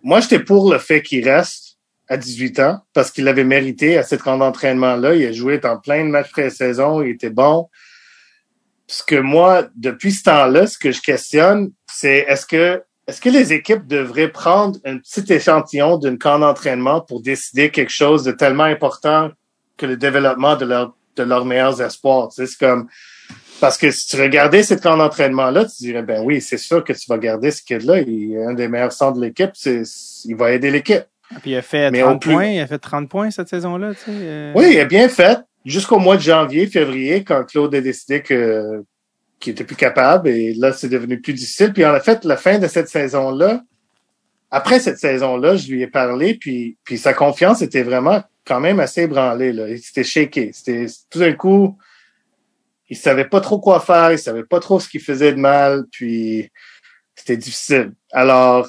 moi, 0.02 0.20
j'étais 0.20 0.38
pour 0.38 0.72
le 0.72 0.78
fait 0.78 1.02
qu'il 1.02 1.28
reste 1.28 1.78
à 2.08 2.16
18 2.16 2.58
ans 2.60 2.80
parce 2.94 3.10
qu'il 3.10 3.28
avait 3.28 3.44
mérité 3.44 3.98
à 3.98 4.02
cette 4.02 4.20
grande 4.20 4.42
entraînement-là. 4.42 5.14
Il 5.14 5.26
a 5.26 5.32
joué 5.32 5.58
dans 5.58 5.78
plein 5.78 6.04
de 6.04 6.10
matchs 6.10 6.30
pré-saison. 6.30 7.02
Il 7.02 7.10
était 7.10 7.30
bon. 7.30 7.68
Ce 8.86 9.02
que 9.02 9.16
moi, 9.16 9.68
depuis 9.76 10.12
ce 10.12 10.24
temps-là, 10.24 10.66
ce 10.66 10.78
que 10.78 10.90
je 10.90 11.00
questionne, 11.00 11.70
c'est 11.86 12.24
est-ce 12.28 12.46
que 12.46 12.82
est-ce 13.06 13.20
que 13.20 13.28
les 13.28 13.52
équipes 13.52 13.86
devraient 13.88 14.30
prendre 14.30 14.78
un 14.84 14.98
petit 14.98 15.32
échantillon 15.32 15.98
d'une 15.98 16.16
camp 16.16 16.38
d'entraînement 16.38 17.00
pour 17.00 17.20
décider 17.20 17.70
quelque 17.70 17.90
chose 17.90 18.22
de 18.22 18.30
tellement 18.30 18.64
important 18.64 19.30
que 19.76 19.86
le 19.86 19.96
développement 19.96 20.54
de 20.56 20.64
leur 20.64 20.94
de 21.16 21.22
leurs 21.22 21.44
meilleurs 21.44 21.80
espoirs? 21.82 22.30
C'est 22.32 22.56
comme 22.56 22.88
parce 23.60 23.76
que 23.76 23.90
si 23.90 24.06
tu 24.08 24.20
regardais 24.20 24.62
cette 24.62 24.82
camp 24.82 24.96
d'entraînement-là, 24.96 25.64
tu 25.66 25.84
dirais 25.84 26.02
ben 26.02 26.22
oui, 26.22 26.40
c'est 26.40 26.58
sûr 26.58 26.82
que 26.82 26.92
tu 26.92 27.06
vas 27.08 27.18
garder 27.18 27.50
ce 27.50 27.62
kid-là. 27.62 28.00
Il 28.00 28.34
est 28.34 28.44
un 28.44 28.54
des 28.54 28.68
meilleurs 28.68 28.92
centres 28.92 29.18
de 29.18 29.24
l'équipe. 29.24 29.50
Il 30.24 30.36
va 30.36 30.52
aider 30.52 30.70
l'équipe. 30.70 31.04
Ah, 31.32 31.38
puis 31.40 31.52
il 31.52 31.56
a 31.56 31.62
fait 31.62 31.90
Mais 31.90 32.00
30 32.00 32.22
points. 32.22 32.46
Il 32.46 32.60
a 32.60 32.66
fait 32.66 32.78
30 32.78 33.08
points 33.08 33.30
cette 33.30 33.48
saison-là. 33.48 33.94
Tu 33.94 34.00
sais, 34.00 34.10
euh... 34.10 34.52
Oui, 34.56 34.70
il 34.72 34.80
a 34.80 34.84
bien 34.84 35.08
fait. 35.08 35.38
Jusqu'au 35.64 35.98
mois 35.98 36.16
de 36.16 36.22
janvier, 36.22 36.66
février, 36.66 37.22
quand 37.22 37.44
Claude 37.44 37.74
a 37.74 37.80
décidé 37.80 38.22
que 38.22 38.82
qu'il 39.38 39.52
était 39.52 39.64
plus 39.64 39.76
capable, 39.76 40.28
et 40.28 40.52
là, 40.52 40.72
c'est 40.72 40.88
devenu 40.88 41.18
plus 41.18 41.32
difficile. 41.32 41.72
Puis 41.72 41.84
en 41.84 41.98
fait, 41.98 42.24
la 42.26 42.36
fin 42.36 42.58
de 42.58 42.66
cette 42.66 42.88
saison-là, 42.88 43.62
après 44.50 44.80
cette 44.80 44.98
saison-là, 44.98 45.56
je 45.56 45.70
lui 45.70 45.82
ai 45.82 45.86
parlé, 45.86 46.34
puis, 46.34 46.76
puis 46.84 46.98
sa 46.98 47.14
confiance 47.14 47.62
était 47.62 47.82
vraiment 47.82 48.22
quand 48.44 48.60
même 48.60 48.80
assez 48.80 49.02
ébranlé. 49.02 49.52
Là. 49.52 49.68
Il 49.68 49.78
s'était 49.78 50.04
shaké. 50.04 50.50
C'était 50.52 50.86
tout 51.08 51.20
d'un 51.20 51.32
coup, 51.32 51.78
il 52.90 52.96
savait 52.96 53.24
pas 53.24 53.40
trop 53.40 53.60
quoi 53.60 53.80
faire, 53.80 54.12
il 54.12 54.18
savait 54.18 54.44
pas 54.44 54.60
trop 54.60 54.80
ce 54.80 54.88
qui 54.88 54.98
faisait 54.98 55.32
de 55.32 55.38
mal, 55.38 55.84
puis 55.90 56.50
c'était 57.14 57.36
difficile. 57.36 57.92
Alors, 58.12 58.68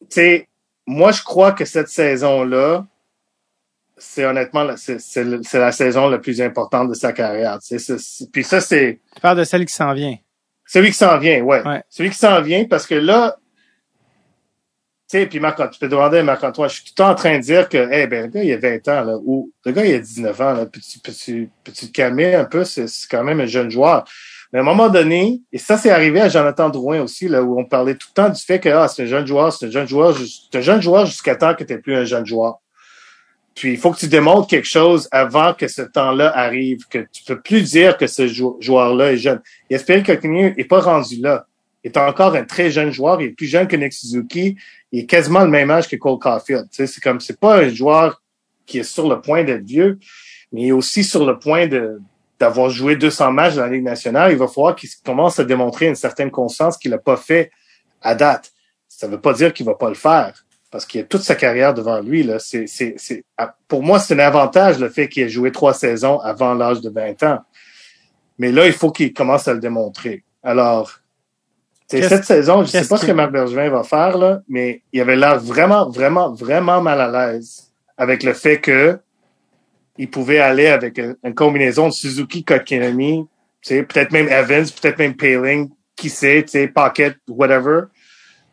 tu 0.00 0.06
sais, 0.08 0.48
moi 0.86 1.12
je 1.12 1.22
crois 1.22 1.52
que 1.52 1.66
cette 1.66 1.88
saison-là, 1.88 2.86
c'est 3.96 4.24
honnêtement 4.24 4.74
c'est 4.76 5.54
la 5.54 5.72
saison 5.72 6.08
la 6.08 6.18
plus 6.18 6.40
importante 6.40 6.88
de 6.88 6.94
sa 6.94 7.12
carrière. 7.12 7.58
puis 8.32 8.44
ça 8.44 8.60
c'est. 8.60 9.00
Tu 9.14 9.20
parles 9.20 9.38
de 9.38 9.44
celle 9.44 9.66
qui 9.66 9.74
s'en 9.74 9.92
vient. 9.92 10.16
Celui 10.66 10.88
qui 10.88 10.96
s'en 10.96 11.18
vient, 11.18 11.42
ouais. 11.42 11.62
ouais. 11.62 11.82
Celui 11.90 12.10
qui 12.10 12.16
s'en 12.16 12.40
vient 12.40 12.64
parce 12.64 12.86
que 12.86 12.94
là, 12.94 13.36
tu 13.36 13.43
puis 15.28 15.40
Marc, 15.40 15.70
tu 15.70 15.78
peux 15.78 15.88
demander 15.88 16.18
à 16.18 16.22
Marc-Antoine, 16.22 16.68
je 16.68 16.74
suis 16.74 16.84
tout 16.84 16.92
le 16.98 17.04
temps 17.04 17.10
en 17.10 17.14
train 17.14 17.38
de 17.38 17.42
dire 17.42 17.68
que, 17.68 17.88
eh 17.92 18.06
ben, 18.06 18.22
le 18.22 18.28
gars, 18.28 18.42
il 18.42 18.52
a 18.52 18.58
20 18.58 18.88
ans, 18.88 19.04
là, 19.04 19.16
ou 19.24 19.52
le 19.64 19.72
gars, 19.72 19.84
il 19.84 19.94
a 19.94 19.98
19 19.98 20.40
ans, 20.40 20.52
là, 20.52 20.66
peux-tu, 20.66 20.98
peux-tu, 20.98 21.50
te 21.64 21.92
calmer 21.92 22.34
un 22.34 22.44
peu? 22.44 22.64
C'est, 22.64 22.86
quand 23.10 23.22
même 23.22 23.40
un 23.40 23.46
jeune 23.46 23.70
joueur. 23.70 24.04
Mais 24.52 24.58
à 24.58 24.62
un 24.62 24.64
moment 24.64 24.88
donné, 24.88 25.40
et 25.52 25.58
ça, 25.58 25.78
c'est 25.78 25.90
arrivé 25.90 26.20
à 26.20 26.28
Jonathan 26.28 26.68
Drouin 26.68 27.00
aussi, 27.00 27.28
là, 27.28 27.42
où 27.42 27.58
on 27.58 27.64
parlait 27.64 27.94
tout 27.94 28.08
le 28.10 28.14
temps 28.14 28.28
du 28.28 28.40
fait 28.40 28.58
que, 28.58 28.68
ah, 28.68 28.88
c'est 28.88 29.04
un 29.04 29.06
jeune 29.06 29.26
joueur, 29.26 29.52
c'est 29.52 29.66
un 29.66 29.70
jeune 29.70 29.88
joueur, 29.88 30.16
c'est 30.16 30.58
un 30.58 30.62
jeune 30.62 30.82
joueur 30.82 31.06
jusqu'à 31.06 31.36
temps 31.36 31.54
que 31.54 31.64
tu 31.64 31.80
plus 31.80 31.94
un 31.94 32.04
jeune 32.04 32.26
joueur. 32.26 32.58
Puis, 33.54 33.72
il 33.72 33.78
faut 33.78 33.92
que 33.92 33.98
tu 33.98 34.08
démontres 34.08 34.48
quelque 34.48 34.66
chose 34.66 35.08
avant 35.12 35.54
que 35.54 35.68
ce 35.68 35.82
temps-là 35.82 36.36
arrive, 36.36 36.88
que 36.90 37.06
tu 37.12 37.22
peux 37.24 37.40
plus 37.40 37.62
dire 37.62 37.96
que 37.96 38.08
ce 38.08 38.26
joueur-là 38.26 39.12
est 39.12 39.16
jeune. 39.16 39.40
Et 39.70 39.76
espérer 39.76 40.02
que 40.02 40.12
est 40.12 40.64
pas 40.64 40.80
rendu 40.80 41.20
là. 41.20 41.46
Est 41.84 41.96
encore 41.96 42.34
un 42.34 42.44
très 42.44 42.70
jeune 42.70 42.90
joueur. 42.90 43.20
Il 43.20 43.28
est 43.28 43.30
plus 43.30 43.46
jeune 43.46 43.68
que 43.68 43.76
Nick 43.76 43.92
Suzuki. 43.92 44.56
Il 44.90 45.00
est 45.00 45.06
quasiment 45.06 45.40
le 45.40 45.50
même 45.50 45.70
âge 45.70 45.88
que 45.88 45.96
Cole 45.96 46.18
Caulfield. 46.18 46.66
C'est 46.70 47.00
comme, 47.00 47.20
c'est 47.20 47.38
pas 47.38 47.58
un 47.58 47.68
joueur 47.68 48.22
qui 48.66 48.78
est 48.78 48.84
sur 48.84 49.08
le 49.08 49.20
point 49.20 49.44
d'être 49.44 49.64
vieux, 49.64 49.98
mais 50.52 50.62
il 50.62 50.68
est 50.68 50.72
aussi 50.72 51.04
sur 51.04 51.26
le 51.26 51.38
point 51.38 51.66
de, 51.66 52.00
d'avoir 52.38 52.70
joué 52.70 52.96
200 52.96 53.32
matchs 53.32 53.54
dans 53.54 53.62
la 53.62 53.68
Ligue 53.68 53.84
nationale. 53.84 54.32
Il 54.32 54.38
va 54.38 54.48
falloir 54.48 54.74
qu'il 54.74 54.88
commence 55.04 55.38
à 55.38 55.44
démontrer 55.44 55.86
une 55.86 55.94
certaine 55.94 56.30
conscience 56.30 56.78
qu'il 56.78 56.90
n'a 56.90 56.98
pas 56.98 57.16
fait 57.16 57.50
à 58.00 58.14
date. 58.14 58.52
Ça 58.88 59.06
veut 59.06 59.20
pas 59.20 59.34
dire 59.34 59.52
qu'il 59.52 59.66
va 59.66 59.74
pas 59.74 59.88
le 59.88 59.94
faire 59.94 60.44
parce 60.70 60.86
qu'il 60.86 61.00
a 61.00 61.04
toute 61.04 61.22
sa 61.22 61.34
carrière 61.34 61.74
devant 61.74 62.00
lui. 62.00 62.22
Là. 62.22 62.38
C'est, 62.38 62.66
c'est, 62.66 62.94
c'est, 62.96 63.24
pour 63.68 63.82
moi, 63.82 63.98
c'est 63.98 64.14
un 64.14 64.18
avantage 64.20 64.78
le 64.78 64.88
fait 64.88 65.08
qu'il 65.08 65.22
ait 65.22 65.28
joué 65.28 65.52
trois 65.52 65.74
saisons 65.74 66.18
avant 66.20 66.54
l'âge 66.54 66.80
de 66.80 66.90
20 66.90 67.22
ans. 67.24 67.40
Mais 68.38 68.50
là, 68.50 68.66
il 68.66 68.72
faut 68.72 68.90
qu'il 68.90 69.12
commence 69.12 69.46
à 69.46 69.54
le 69.54 69.60
démontrer. 69.60 70.24
Alors, 70.42 71.00
cette 71.88 72.24
saison, 72.24 72.64
je 72.64 72.76
ne 72.76 72.82
sais 72.82 72.88
pas 72.88 72.96
ce 72.96 73.06
que 73.06 73.12
Marc 73.12 73.32
Bergevin 73.32 73.68
va 73.68 73.82
faire, 73.82 74.16
là, 74.16 74.40
mais 74.48 74.82
il 74.92 75.00
avait 75.00 75.16
l'air 75.16 75.38
vraiment, 75.38 75.88
vraiment, 75.88 76.32
vraiment 76.32 76.80
mal 76.80 77.00
à 77.00 77.32
l'aise 77.32 77.72
avec 77.96 78.22
le 78.22 78.32
fait 78.32 78.60
que 78.60 78.98
il 79.96 80.10
pouvait 80.10 80.40
aller 80.40 80.66
avec 80.66 80.98
une, 80.98 81.34
combinaison 81.34 81.88
de 81.88 81.92
Suzuki, 81.92 82.42
Kotkaniemi, 82.42 83.28
peut-être 83.64 84.10
même 84.10 84.28
Evans, 84.28 84.64
peut-être 84.64 84.98
même 84.98 85.14
Paling, 85.14 85.70
qui 85.94 86.08
sait, 86.10 86.44
Pocket, 86.74 87.16
whatever. 87.28 87.82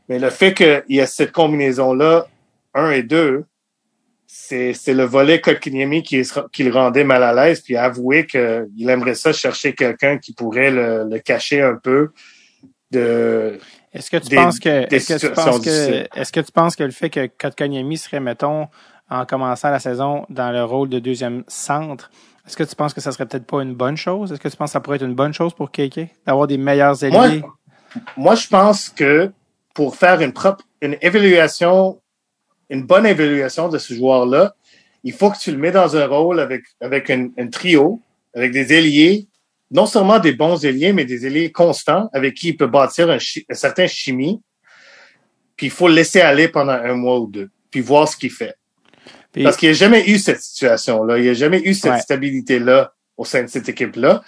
Mais 0.08 0.20
le 0.20 0.30
fait 0.30 0.54
qu'il 0.54 0.84
y 0.90 1.02
a 1.02 1.08
cette 1.08 1.32
combinaison-là, 1.32 2.28
un 2.76 2.92
et 2.92 3.02
deux, 3.02 3.46
c'est, 4.28 4.74
le 4.88 5.04
volet 5.04 5.42
Kotkaniemi 5.42 6.04
qui, 6.04 6.22
qui 6.52 6.64
le 6.64 6.72
rendait 6.72 7.04
mal 7.04 7.24
à 7.24 7.34
l'aise, 7.34 7.62
puis 7.62 7.76
avouer 7.76 8.28
qu'il 8.28 8.90
aimerait 8.90 9.16
ça 9.16 9.34
chercher 9.34 9.74
quelqu'un 9.74 10.20
qui 10.20 10.34
pourrait 10.34 10.70
le, 10.70 11.08
le 11.10 11.20
cacher 11.20 11.62
un 11.62 11.76
peu 11.76 12.12
de. 12.92 13.60
Est-ce 13.94 14.10
que 14.10 14.18
tu 14.18 14.36
penses 14.36 14.60
que 14.60 14.94
est-ce 14.94 15.14
que 15.14 15.20
tu 15.20 15.32
penses 15.32 15.60
que 15.60 16.20
est-ce 16.20 16.32
que 16.32 16.40
tu 16.40 16.52
penses 16.52 16.76
que 16.76 16.84
le 16.84 16.92
fait 16.92 17.10
que 17.10 17.28
Kotkaniemi 17.28 17.98
serait 17.98 18.20
mettons 18.20 18.68
en 19.10 19.26
commençant 19.26 19.70
la 19.70 19.80
saison 19.80 20.26
dans 20.30 20.52
le 20.52 20.64
rôle 20.64 20.88
de 20.88 21.00
deuxième 21.00 21.44
centre, 21.48 22.10
est-ce 22.48 22.56
que 22.56 22.64
tu 22.64 22.76
penses 22.76 22.94
que 22.94 23.02
ça 23.02 23.12
serait 23.12 23.26
peut-être 23.26 23.46
pas 23.46 23.62
une 23.62 23.76
bonne 23.76 23.98
chose? 23.98 24.32
Est-ce 24.32 24.40
que 24.40 24.48
tu 24.48 24.56
penses 24.56 24.70
que 24.70 24.74
ça 24.74 24.80
pourrait 24.80 24.96
être 24.96 25.06
une 25.06 25.16
bonne 25.16 25.34
chose 25.34 25.54
pour 25.54 25.72
KK 25.72 26.08
d'avoir 26.26 26.48
des 26.48 26.58
meilleurs 26.58 27.04
ailiers? 27.04 27.42
moi, 27.42 27.58
moi, 28.16 28.36
je 28.36 28.48
pense 28.48 28.90
que 28.90 29.32
pour 29.74 29.96
faire 29.96 30.22
une 30.22 30.34
propre 30.34 30.64
une 30.82 30.98
évaluation 31.02 32.00
une 32.70 32.84
bonne 32.84 33.06
évaluation 33.06 33.68
de 33.68 33.78
ce 33.78 33.94
joueur-là, 33.94 34.56
il 35.04 35.12
faut 35.12 35.30
que 35.30 35.38
tu 35.38 35.52
le 35.52 35.58
mets 35.58 35.72
dans 35.72 35.98
un 35.98 36.08
rôle 36.08 36.40
avec 36.40 36.64
avec 36.80 37.10
un, 37.10 37.30
un 37.38 37.48
trio 37.48 38.02
avec 38.34 38.54
des 38.54 38.74
ailiers 38.74 39.28
non 39.72 39.86
seulement 39.86 40.20
des 40.20 40.34
bons 40.34 40.64
ailiers, 40.66 40.92
mais 40.92 41.06
des 41.06 41.26
ailiers 41.26 41.52
constants 41.52 42.10
avec 42.14 42.36
qui 42.36 42.50
il 42.50 42.58
peut 42.58 42.68
bâtir 42.68 43.10
un, 43.10 43.18
certain 43.52 43.88
chimie. 43.88 44.42
Puis 45.56 45.68
il 45.68 45.72
faut 45.72 45.88
le 45.88 45.94
laisser 45.94 46.20
aller 46.20 46.50
pendant 46.50 46.74
un 46.74 46.94
mois 46.94 47.20
ou 47.20 47.28
deux, 47.28 47.50
puis 47.70 47.80
voir 47.80 48.08
ce 48.08 48.18
qu'il 48.18 48.32
fait. 48.32 48.56
Parce 49.44 49.56
qu'il 49.56 49.70
n'y 49.70 49.76
a 49.76 49.78
jamais 49.78 50.10
eu 50.10 50.20
cette 50.20 50.42
situation-là. 50.42 51.18
Il 51.18 51.24
n'y 51.24 51.30
a 51.30 51.34
jamais 51.34 51.62
eu 51.64 51.74
cette 51.74 52.02
stabilité-là 52.02 52.94
au 53.16 53.24
sein 53.24 53.44
de 53.44 53.48
cette 53.48 53.70
équipe-là. 53.70 54.24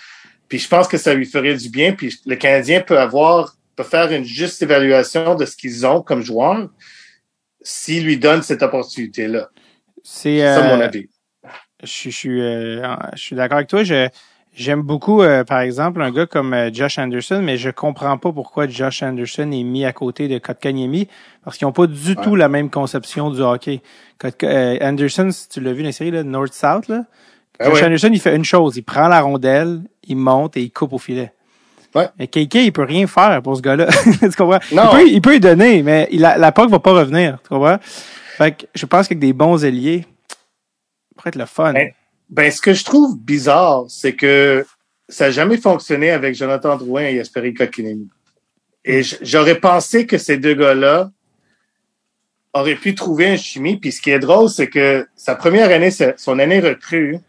Puis 0.48 0.60
je 0.60 0.68
pense 0.70 0.88
que 0.88 0.98
ça 0.98 1.14
lui 1.14 1.26
ferait 1.26 1.56
du 1.56 1.70
bien. 1.70 1.92
Puis 1.92 2.18
le 2.26 2.38
Canadien 2.38 2.80
peut 2.80 2.98
avoir, 2.98 3.58
peut 3.76 3.84
faire 3.84 4.10
une 4.14 4.24
juste 4.24 4.62
évaluation 4.62 5.36
de 5.36 5.46
ce 5.46 5.58
qu'ils 5.58 5.86
ont 5.86 6.02
comme 6.02 6.22
joueurs 6.22 6.70
s'il 7.62 8.06
lui 8.06 8.18
donne 8.18 8.44
cette 8.44 8.62
opportunité-là. 8.62 9.50
C'est 10.04 10.40
ça 10.40 10.62
mon 10.64 10.80
euh, 10.80 10.86
avis. 10.86 11.10
Je, 11.82 11.88
je, 11.88 12.10
suis, 12.10 12.42
euh, 12.42 12.86
je 13.14 13.22
suis 13.22 13.36
d'accord 13.36 13.58
avec 13.58 13.70
toi. 13.70 13.84
Je, 13.84 14.08
J'aime 14.56 14.84
beaucoup, 14.84 15.24
euh, 15.24 15.44
par 15.44 15.62
exemple, 15.62 16.00
un 16.02 16.12
gars 16.12 16.28
comme 16.28 16.54
euh, 16.54 16.70
Josh 16.72 17.00
Anderson, 17.00 17.42
mais 17.44 17.58
je 17.58 17.72
comprends 17.72 18.20
pas 18.20 18.32
pourquoi 18.32 18.68
Josh 18.68 19.02
Anderson 19.02 19.52
est 19.52 19.64
mis 19.64 19.84
à 19.84 19.94
côté 19.94 20.28
de 20.28 20.38
Kotkaniemi, 20.38 21.08
parce 21.44 21.58
qu'ils 21.58 21.66
ont 21.66 21.72
pas 21.72 21.88
du 21.88 22.16
tout 22.18 22.36
la 22.36 22.50
même 22.50 22.70
conception 22.70 23.32
du 23.32 23.42
hockey. 23.42 23.82
Euh, 24.44 24.78
Anderson, 24.80 25.30
si 25.32 25.50
tu 25.50 25.60
l'as 25.60 25.74
vu 25.74 25.82
dans 25.82 25.90
la 25.90 25.92
série, 25.92 26.12
là, 26.12 26.24
North-South, 26.24 26.88
là, 26.88 27.06
ah 27.60 27.70
Josh 27.70 27.82
Anderson, 27.82 28.10
il 28.14 28.20
fait 28.20 28.36
une 28.36 28.46
chose, 28.46 28.78
il 28.78 28.84
prend 28.84 29.08
la 29.08 29.22
rondelle, 29.22 29.82
il 30.04 30.18
monte 30.18 30.56
et 30.56 30.62
il 30.62 30.72
coupe 30.72 30.94
au 30.94 31.00
filet. 31.00 31.34
Ouais. 31.96 32.10
Mais 32.20 32.28
KK, 32.28 32.56
il 32.56 32.72
peut 32.72 32.84
rien 32.84 33.08
faire 33.08 33.42
pour 33.42 33.58
ce 33.58 33.62
gars-là. 33.62 33.88
tu 34.20 34.30
comprends? 34.32 34.60
Non. 34.72 34.84
Il, 34.84 34.90
peut, 34.90 35.10
il 35.10 35.22
peut 35.22 35.36
y 35.36 35.40
donner, 35.40 35.82
mais 35.82 36.08
il 36.12 36.22
la, 36.22 36.38
la 36.38 36.52
POC 36.52 36.70
va 36.70 36.80
pas 36.80 36.94
revenir. 36.94 37.40
Tu 37.44 37.50
comprends? 37.50 37.78
Fait 37.82 38.52
que 38.52 38.66
je 38.74 38.86
pense 38.86 39.08
qu'avec 39.08 39.20
des 39.20 39.34
bons 39.34 39.64
ailiers, 39.64 40.06
ça 40.30 40.36
pourrait 41.16 41.30
être 41.30 41.36
le 41.38 41.46
fun. 41.46 41.74
Ben, 41.74 41.92
ce 42.38 42.62
que 42.62 42.74
je 42.74 42.84
trouve 42.84 43.20
bizarre, 43.20 43.86
c'est 43.90 44.16
que 44.16 44.66
ça 45.10 45.26
n'a 45.26 45.32
jamais 45.32 45.58
fonctionné 45.58 46.12
avec 46.12 46.36
Jonathan 46.36 46.78
Drouin 46.78 47.04
et 47.04 47.16
Jesperi 47.16 47.54
Kotkaniemi. 47.54 48.10
Et 48.86 49.02
j'aurais 49.22 49.60
pensé 49.60 50.06
que 50.06 50.18
ces 50.18 50.38
deux 50.38 50.56
gars-là 50.56 51.12
auraient 52.54 52.76
pu 52.76 52.96
trouver 52.96 53.28
un 53.28 53.38
chimie. 53.38 53.78
Puis 53.78 53.92
ce 53.92 54.02
qui 54.02 54.12
est 54.12 54.20
drôle, 54.20 54.50
c'est 54.50 54.68
que 54.68 55.08
sa 55.16 55.36
première 55.36 55.72
année, 55.72 55.92
son 56.18 56.40
année 56.40 56.60
recrue, 56.60 57.20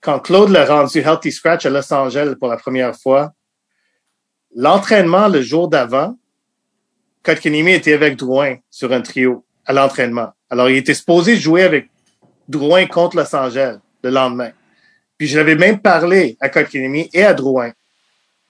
quand 0.00 0.18
Claude 0.20 0.50
l'a 0.50 0.64
rendu 0.64 0.98
Healthy 0.98 1.32
Scratch 1.32 1.66
à 1.66 1.70
Los 1.70 1.92
Angeles 1.92 2.34
pour 2.38 2.48
la 2.48 2.56
première 2.56 2.96
fois, 2.96 3.32
l'entraînement 4.54 5.28
le 5.28 5.42
jour 5.42 5.68
d'avant, 5.68 6.16
Kotkaniemi 7.22 7.72
était 7.72 7.92
avec 7.92 8.16
Drouin 8.16 8.56
sur 8.70 8.92
un 8.92 9.02
trio 9.02 9.44
à 9.66 9.72
l'entraînement. 9.74 10.30
Alors, 10.48 10.70
il 10.70 10.76
était 10.76 10.94
supposé 10.94 11.36
jouer 11.36 11.62
avec 11.62 11.89
Drouin 12.50 12.86
contre 12.86 13.16
Los 13.16 13.34
Angeles 13.34 13.78
le 14.02 14.10
lendemain. 14.10 14.50
Puis 15.18 15.28
je 15.28 15.38
l'avais 15.38 15.54
même 15.54 15.78
parlé 15.80 16.36
à 16.40 16.48
Kotkaniemi 16.48 17.10
et 17.12 17.24
à 17.24 17.34
Drouin 17.34 17.72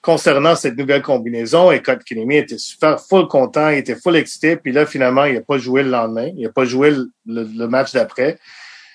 concernant 0.02 0.56
cette 0.56 0.76
nouvelle 0.78 1.02
combinaison 1.02 1.70
et 1.70 1.82
Kotkaniemi 1.82 2.36
était 2.36 2.58
super 2.58 3.00
full 3.00 3.28
content, 3.28 3.68
il 3.68 3.78
était 3.78 3.96
full 3.96 4.16
excité, 4.16 4.56
puis 4.56 4.72
là 4.72 4.86
finalement 4.86 5.24
il 5.24 5.34
n'a 5.34 5.40
pas 5.42 5.58
joué 5.58 5.82
le 5.82 5.90
lendemain, 5.90 6.30
il 6.36 6.44
n'a 6.44 6.52
pas 6.52 6.64
joué 6.64 6.94
le, 7.26 7.66
match 7.66 7.92
d'après. 7.92 8.38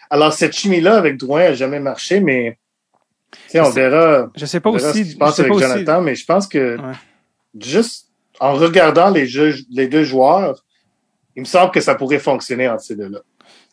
Alors 0.10 0.34
cette 0.34 0.54
chimie-là 0.54 0.98
avec 0.98 1.18
Drouin 1.18 1.42
n'a 1.42 1.54
jamais 1.54 1.80
marché, 1.80 2.20
mais 2.20 2.58
on 3.54 3.70
verra. 3.70 4.32
Je 4.36 4.46
sais 4.46 4.60
pas 4.60 4.70
aussi. 4.72 4.86
Ce 4.86 4.94
qui 4.94 5.06
se 5.12 5.18
passe 5.18 5.40
avec 5.40 5.54
Jonathan, 5.54 6.02
mais 6.02 6.16
je 6.16 6.26
pense 6.26 6.48
que 6.48 6.78
juste 7.60 8.08
en 8.40 8.54
regardant 8.54 9.10
les, 9.10 9.28
les 9.70 9.88
deux 9.88 10.04
joueurs, 10.04 10.64
il 11.36 11.42
me 11.42 11.46
semble 11.46 11.72
que 11.72 11.82
ça 11.82 11.96
pourrait 11.96 12.20
fonctionner 12.20 12.68
entre 12.68 12.82
ces 12.82 12.96
deux-là. 12.96 13.20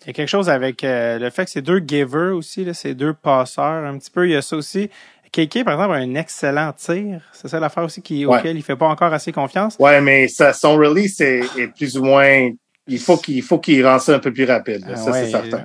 Il 0.04 0.08
y 0.08 0.10
a 0.10 0.12
quelque 0.12 0.28
chose 0.28 0.50
avec 0.50 0.84
euh, 0.84 1.18
le 1.18 1.30
fait 1.30 1.44
que 1.44 1.50
c'est 1.50 1.62
deux 1.62 1.78
givers 1.78 2.34
aussi, 2.34 2.64
là, 2.64 2.74
c'est 2.74 2.94
deux 2.94 3.14
passeurs 3.14 3.84
un 3.84 3.98
petit 3.98 4.10
peu. 4.10 4.26
Il 4.26 4.32
y 4.32 4.36
a 4.36 4.42
ça 4.42 4.56
aussi. 4.56 4.90
KK, 5.32 5.64
par 5.64 5.74
exemple, 5.74 5.94
a 5.94 5.96
un 5.96 6.14
excellent 6.14 6.72
tir. 6.72 7.22
C'est 7.32 7.48
ça 7.48 7.58
l'affaire 7.58 7.84
aussi 7.84 8.02
qui, 8.02 8.26
auquel 8.26 8.56
il 8.56 8.62
fait 8.62 8.76
pas 8.76 8.86
encore 8.86 9.12
assez 9.14 9.32
confiance. 9.32 9.76
Ouais, 9.78 10.00
mais 10.00 10.28
ça, 10.28 10.52
son 10.52 10.76
release 10.76 11.20
est, 11.20 11.40
est 11.58 11.68
plus 11.68 11.96
ou 11.96 12.04
moins. 12.04 12.50
Il 12.86 12.98
faut 12.98 13.16
qu'il 13.16 13.42
faut 13.42 13.58
qu'il 13.58 13.86
rende 13.86 14.00
ça 14.00 14.14
un 14.14 14.18
peu 14.18 14.32
plus 14.32 14.44
rapide. 14.44 14.84
Ah 14.86 14.96
ça, 14.96 15.12
c'est 15.14 15.30
certain. 15.30 15.64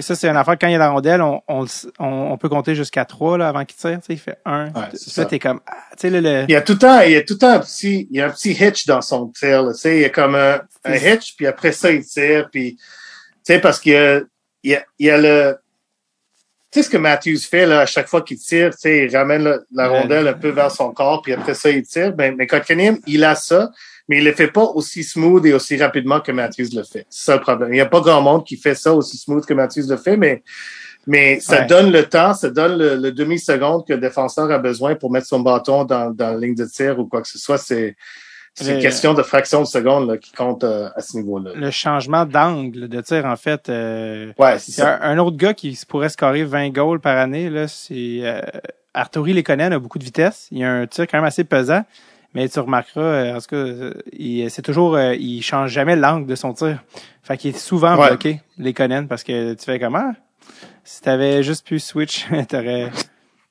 ça, 0.00 0.14
c'est 0.14 0.28
une 0.28 0.36
affaire. 0.36 0.56
Quand 0.58 0.68
il 0.68 0.72
y 0.72 0.76
a 0.76 0.78
la 0.78 0.88
rondelle, 0.88 1.20
on, 1.20 1.42
on, 1.46 1.66
on 1.98 2.38
peut 2.38 2.48
compter 2.48 2.74
jusqu'à 2.74 3.04
trois 3.04 3.36
là, 3.36 3.48
avant 3.48 3.66
qu'il 3.66 3.76
tire. 3.76 3.98
Tu 3.98 4.06
sais, 4.06 4.12
il 4.14 4.18
fait 4.18 4.38
un. 4.46 4.68
Ouais, 4.68 4.88
ça, 4.94 5.26
t'es 5.26 5.38
comme. 5.38 5.60
Ah, 5.66 5.74
tu 5.98 6.08
sais, 6.08 6.20
le, 6.20 6.44
Il 6.48 6.52
y 6.52 6.56
a 6.56 6.62
tout 6.62 6.72
le 6.72 6.78
temps, 6.78 7.00
il 7.00 7.12
y 7.12 7.16
a 7.16 7.22
tout 7.22 7.34
le 7.34 7.38
temps 7.38 7.50
un 7.50 7.60
petit, 7.60 8.08
il 8.10 8.16
y 8.16 8.22
a 8.22 8.26
un 8.26 8.30
petit 8.30 8.52
hitch 8.52 8.86
dans 8.86 9.02
son 9.02 9.26
tir. 9.26 9.62
Là, 9.62 9.74
tu 9.74 9.80
sais, 9.80 9.96
il 9.96 10.02
y 10.02 10.06
a 10.06 10.10
comme 10.10 10.36
un, 10.36 10.62
un 10.84 10.94
hitch, 10.94 11.36
puis 11.36 11.46
après 11.46 11.72
ça, 11.72 11.90
il 11.90 12.02
tire, 12.06 12.48
puis 12.50 12.78
tu 13.44 13.52
sais, 13.54 13.60
parce 13.60 13.80
qu'il 13.80 13.92
y 14.64 14.74
a, 14.74 14.84
y 14.98 15.10
a 15.10 15.18
le. 15.18 15.56
Tu 16.70 16.78
sais 16.78 16.82
ce 16.84 16.90
que 16.90 16.98
Matthews 16.98 17.40
fait 17.50 17.66
là, 17.66 17.80
à 17.80 17.86
chaque 17.86 18.06
fois 18.06 18.22
qu'il 18.22 18.38
tire, 18.38 18.70
tu 18.70 18.82
sais, 18.82 19.06
il 19.06 19.16
ramène 19.16 19.58
la, 19.72 19.88
rondelle 19.88 20.28
un 20.28 20.34
peu 20.34 20.50
vers 20.50 20.70
son 20.70 20.92
corps, 20.92 21.20
puis 21.20 21.32
après 21.32 21.54
ça, 21.54 21.68
il 21.68 21.82
tire. 21.82 22.12
Ben, 22.12 22.36
mais 22.36 22.46
Kotkaniemi, 22.46 23.00
il 23.08 23.24
a 23.24 23.34
ça, 23.34 23.70
mais 24.08 24.18
il 24.18 24.24
le 24.24 24.32
fait 24.32 24.48
pas 24.48 24.62
aussi 24.62 25.02
smooth 25.02 25.44
et 25.46 25.52
aussi 25.52 25.76
rapidement 25.76 26.20
que 26.20 26.30
Matthews 26.30 26.68
le 26.72 26.84
fait. 26.84 27.06
C'est 27.10 27.24
ça 27.24 27.34
le 27.34 27.40
problème. 27.40 27.70
Il 27.72 27.76
n'y 27.76 27.80
a 27.80 27.86
pas 27.86 28.00
grand 28.00 28.22
monde 28.22 28.46
qui 28.46 28.56
fait 28.56 28.76
ça 28.76 28.94
aussi 28.94 29.16
smooth 29.16 29.44
que 29.44 29.54
Matthews 29.54 29.88
le 29.88 29.96
fait, 29.96 30.16
mais 30.16 30.42
mais 31.06 31.40
ça 31.40 31.62
donne 31.62 31.90
le 31.90 32.04
temps, 32.04 32.34
ça 32.34 32.50
donne 32.50 32.76
le, 32.76 33.10
demi-seconde 33.10 33.86
que 33.86 33.94
le 33.94 34.00
défenseur 34.00 34.50
a 34.50 34.58
besoin 34.58 34.94
pour 34.94 35.10
mettre 35.10 35.26
son 35.26 35.40
bâton 35.40 35.84
dans, 35.84 36.10
dans 36.10 36.32
la 36.32 36.36
ligne 36.36 36.54
de 36.54 36.66
tir 36.66 36.98
ou 36.98 37.06
quoi 37.06 37.22
que 37.22 37.28
ce 37.28 37.38
soit. 37.38 37.58
C'est 37.58 37.96
c'est 38.54 38.74
une 38.74 38.82
question 38.82 39.14
de 39.14 39.22
fraction 39.22 39.60
de 39.60 39.66
seconde 39.66 40.08
là, 40.08 40.18
qui 40.18 40.32
compte 40.32 40.64
euh, 40.64 40.88
à 40.94 41.00
ce 41.00 41.16
niveau-là. 41.16 41.52
Le 41.54 41.70
changement 41.70 42.26
d'angle 42.26 42.88
de 42.88 43.00
tir, 43.00 43.24
en 43.24 43.36
fait. 43.36 43.68
Euh, 43.68 44.32
ouais, 44.38 44.58
c'est 44.58 44.72
ça. 44.72 44.98
Un, 45.02 45.18
autre 45.18 45.36
gars 45.36 45.54
qui 45.54 45.78
pourrait 45.88 46.08
scorer 46.08 46.44
20 46.44 46.70
goals 46.70 47.00
par 47.00 47.16
année, 47.16 47.48
là, 47.48 47.68
c'est 47.68 48.20
euh, 48.22 48.40
Arturi 48.92 49.32
Lekonen 49.32 49.72
a 49.72 49.78
beaucoup 49.78 49.98
de 49.98 50.04
vitesse. 50.04 50.48
Il 50.50 50.62
a 50.64 50.72
un 50.72 50.86
tir 50.86 51.06
quand 51.06 51.18
même 51.18 51.24
assez 51.24 51.44
pesant. 51.44 51.84
Mais 52.32 52.48
tu 52.48 52.60
remarqueras, 52.60 53.00
euh, 53.00 53.36
en 53.36 53.40
tout 53.40 53.46
cas, 53.48 54.48
c'est 54.50 54.62
toujours, 54.62 55.00
il 55.00 55.42
change 55.42 55.70
jamais 55.70 55.96
l'angle 55.96 56.26
de 56.26 56.34
son 56.36 56.52
tir. 56.52 56.78
Fait 57.22 57.36
qu'il 57.36 57.54
est 57.54 57.58
souvent 57.58 57.96
bloqué, 57.96 58.40
Lekonen, 58.56 59.08
parce 59.08 59.24
que 59.24 59.54
tu 59.54 59.64
fais 59.64 59.80
comment? 59.80 60.14
Si 60.84 61.00
t'avais 61.00 61.42
juste 61.42 61.66
pu 61.66 61.80
switch, 61.80 62.26
t'aurais 62.48 62.90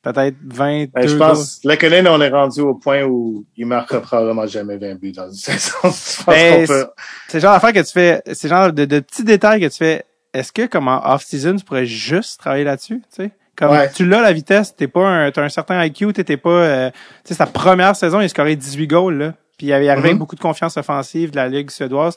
peut-être 0.01 0.35
20. 0.45 0.85
Ben, 0.93 1.07
je 1.07 1.15
pense, 1.15 1.59
Lekonen, 1.63 2.07
on 2.07 2.21
est 2.21 2.29
rendu 2.29 2.61
au 2.61 2.75
point 2.75 3.03
où 3.03 3.45
il 3.57 3.65
marquera 3.65 3.99
probablement 4.01 4.47
jamais 4.47 4.77
20 4.77 4.95
buts 4.95 5.11
dans 5.11 5.27
une 5.29 5.33
saison. 5.35 5.77
Ben, 6.27 6.65
c'est 7.27 7.39
genre 7.39 7.53
d'affaire 7.53 7.73
que 7.73 7.79
tu 7.85 7.91
fais, 7.91 8.21
c'est 8.33 8.47
genre 8.49 8.71
de, 8.71 8.85
de, 8.85 8.99
petits 8.99 9.23
détails 9.23 9.61
que 9.61 9.67
tu 9.67 9.77
fais. 9.77 10.05
Est-ce 10.33 10.51
que, 10.51 10.67
comme 10.67 10.87
en 10.87 11.01
off-season, 11.13 11.55
tu 11.55 11.65
pourrais 11.65 11.85
juste 11.87 12.39
travailler 12.39 12.63
là-dessus, 12.63 13.01
tu 13.15 13.23
sais? 13.23 13.31
Comme 13.55 13.71
Ouais. 13.71 13.89
tu 13.91 14.05
l'as 14.05 14.21
la 14.21 14.31
vitesse, 14.31 14.73
t'es 14.75 14.87
pas 14.87 15.05
un, 15.05 15.31
t'as 15.31 15.43
un 15.43 15.49
certain 15.49 15.83
IQ, 15.83 16.13
t'étais 16.13 16.37
pas, 16.37 16.49
euh, 16.49 16.89
tu 17.25 17.29
sais, 17.29 17.33
sa 17.33 17.45
première 17.45 17.95
saison, 17.95 18.21
il 18.21 18.29
scoré 18.29 18.55
18 18.55 18.87
goals, 18.87 19.17
là. 19.17 19.33
Puis 19.57 19.67
il 19.67 19.73
avait 19.73 19.89
arrivé 19.89 20.05
avec 20.07 20.13
Mhm. 20.13 20.19
beaucoup 20.19 20.35
de 20.37 20.39
confiance 20.39 20.77
offensive 20.77 21.31
de 21.31 21.35
la 21.35 21.49
Ligue 21.49 21.69
suédoise. 21.69 22.15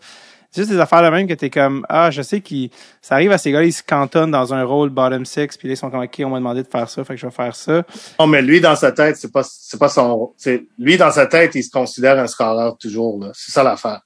C'est 0.53 0.61
juste 0.61 0.71
des 0.71 0.79
affaires 0.79 1.03
de 1.03 1.09
même 1.09 1.27
que 1.27 1.33
t'es 1.33 1.49
comme, 1.49 1.87
ah, 1.89 2.11
je 2.11 2.21
sais 2.21 2.43
qu'il, 2.43 2.71
ça 3.01 3.15
arrive 3.15 3.33
à 3.33 3.39
ces 3.39 3.51
gars, 3.51 3.63
ils 3.63 3.73
se 3.73 3.83
cantonnent 3.83 4.31
dans 4.31 4.53
un 4.53 4.65
rôle 4.65 4.91
bottom 4.91 5.25
six, 5.25 5.57
puis 5.57 5.67
là, 5.67 5.75
ils 5.75 5.77
sont 5.79 5.91
comme, 5.91 6.03
ok, 6.03 6.23
on 6.25 6.29
m'a 6.29 6.37
demandé 6.37 6.63
de 6.63 6.69
faire 6.69 6.91
ça, 6.91 7.03
fait 7.05 7.15
que 7.15 7.21
je 7.21 7.27
vais 7.27 7.33
faire 7.33 7.57
ça. 7.57 7.83
Non, 8.21 8.27
mais 8.27 8.43
lui, 8.43 8.61
dans 8.61 8.77
sa 8.77 8.93
tête, 8.93 9.17
c'est 9.17 9.33
pas, 9.33 9.43
c'est 9.45 9.79
pas 9.79 9.89
son, 9.89 10.35
c'est, 10.37 10.67
lui, 10.79 10.99
dans 10.99 11.11
sa 11.11 11.27
tête, 11.27 11.55
il 11.55 11.65
se 11.65 11.71
considère 11.71 12.19
un 12.19 12.27
scoreur 12.27 12.77
toujours, 12.77 13.19
là. 13.19 13.31
C'est 13.33 13.51
ça 13.51 13.63
l'affaire. 13.63 14.03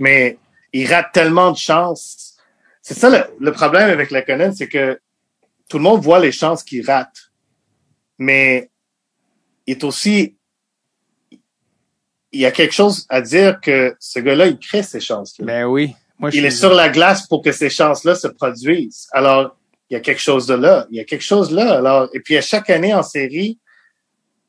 Mais 0.00 0.36
il 0.72 0.92
rate 0.92 1.12
tellement 1.12 1.52
de 1.52 1.56
chances. 1.56 2.34
C'est 2.82 2.94
ça 2.94 3.08
le, 3.08 3.24
le 3.38 3.52
problème 3.52 3.88
avec 3.88 4.10
Lekonen, 4.10 4.52
c'est 4.52 4.68
que 4.68 4.98
tout 5.68 5.78
le 5.78 5.84
monde 5.84 6.02
voit 6.02 6.18
les 6.18 6.32
chances 6.32 6.64
qu'il 6.64 6.84
rate. 6.84 7.30
Mais 8.18 8.68
il 9.66 9.76
est 9.76 9.84
aussi, 9.84 10.36
il 12.34 12.40
y 12.40 12.46
a 12.46 12.50
quelque 12.50 12.74
chose 12.74 13.06
à 13.08 13.20
dire 13.20 13.60
que 13.60 13.94
ce 13.98 14.18
gars-là, 14.18 14.46
il 14.46 14.58
crée 14.58 14.82
ses 14.82 15.00
chances-là. 15.00 15.46
Ben 15.46 15.64
oui. 15.64 15.94
Moi, 16.18 16.30
je 16.30 16.38
Il 16.38 16.44
est 16.44 16.50
sur 16.50 16.72
la 16.74 16.88
glace 16.88 17.26
pour 17.26 17.42
que 17.42 17.52
ces 17.52 17.70
chances-là 17.70 18.14
se 18.14 18.28
produisent. 18.28 19.08
Alors, 19.12 19.56
il 19.90 19.94
y 19.94 19.96
a 19.96 20.00
quelque 20.00 20.20
chose 20.20 20.46
de 20.46 20.54
là. 20.54 20.86
Il 20.90 20.96
y 20.96 21.00
a 21.00 21.04
quelque 21.04 21.24
chose 21.24 21.50
là. 21.52 21.78
Alors, 21.78 22.08
et 22.12 22.20
puis 22.20 22.36
à 22.36 22.40
chaque 22.40 22.70
année 22.70 22.94
en 22.94 23.02
série, 23.02 23.58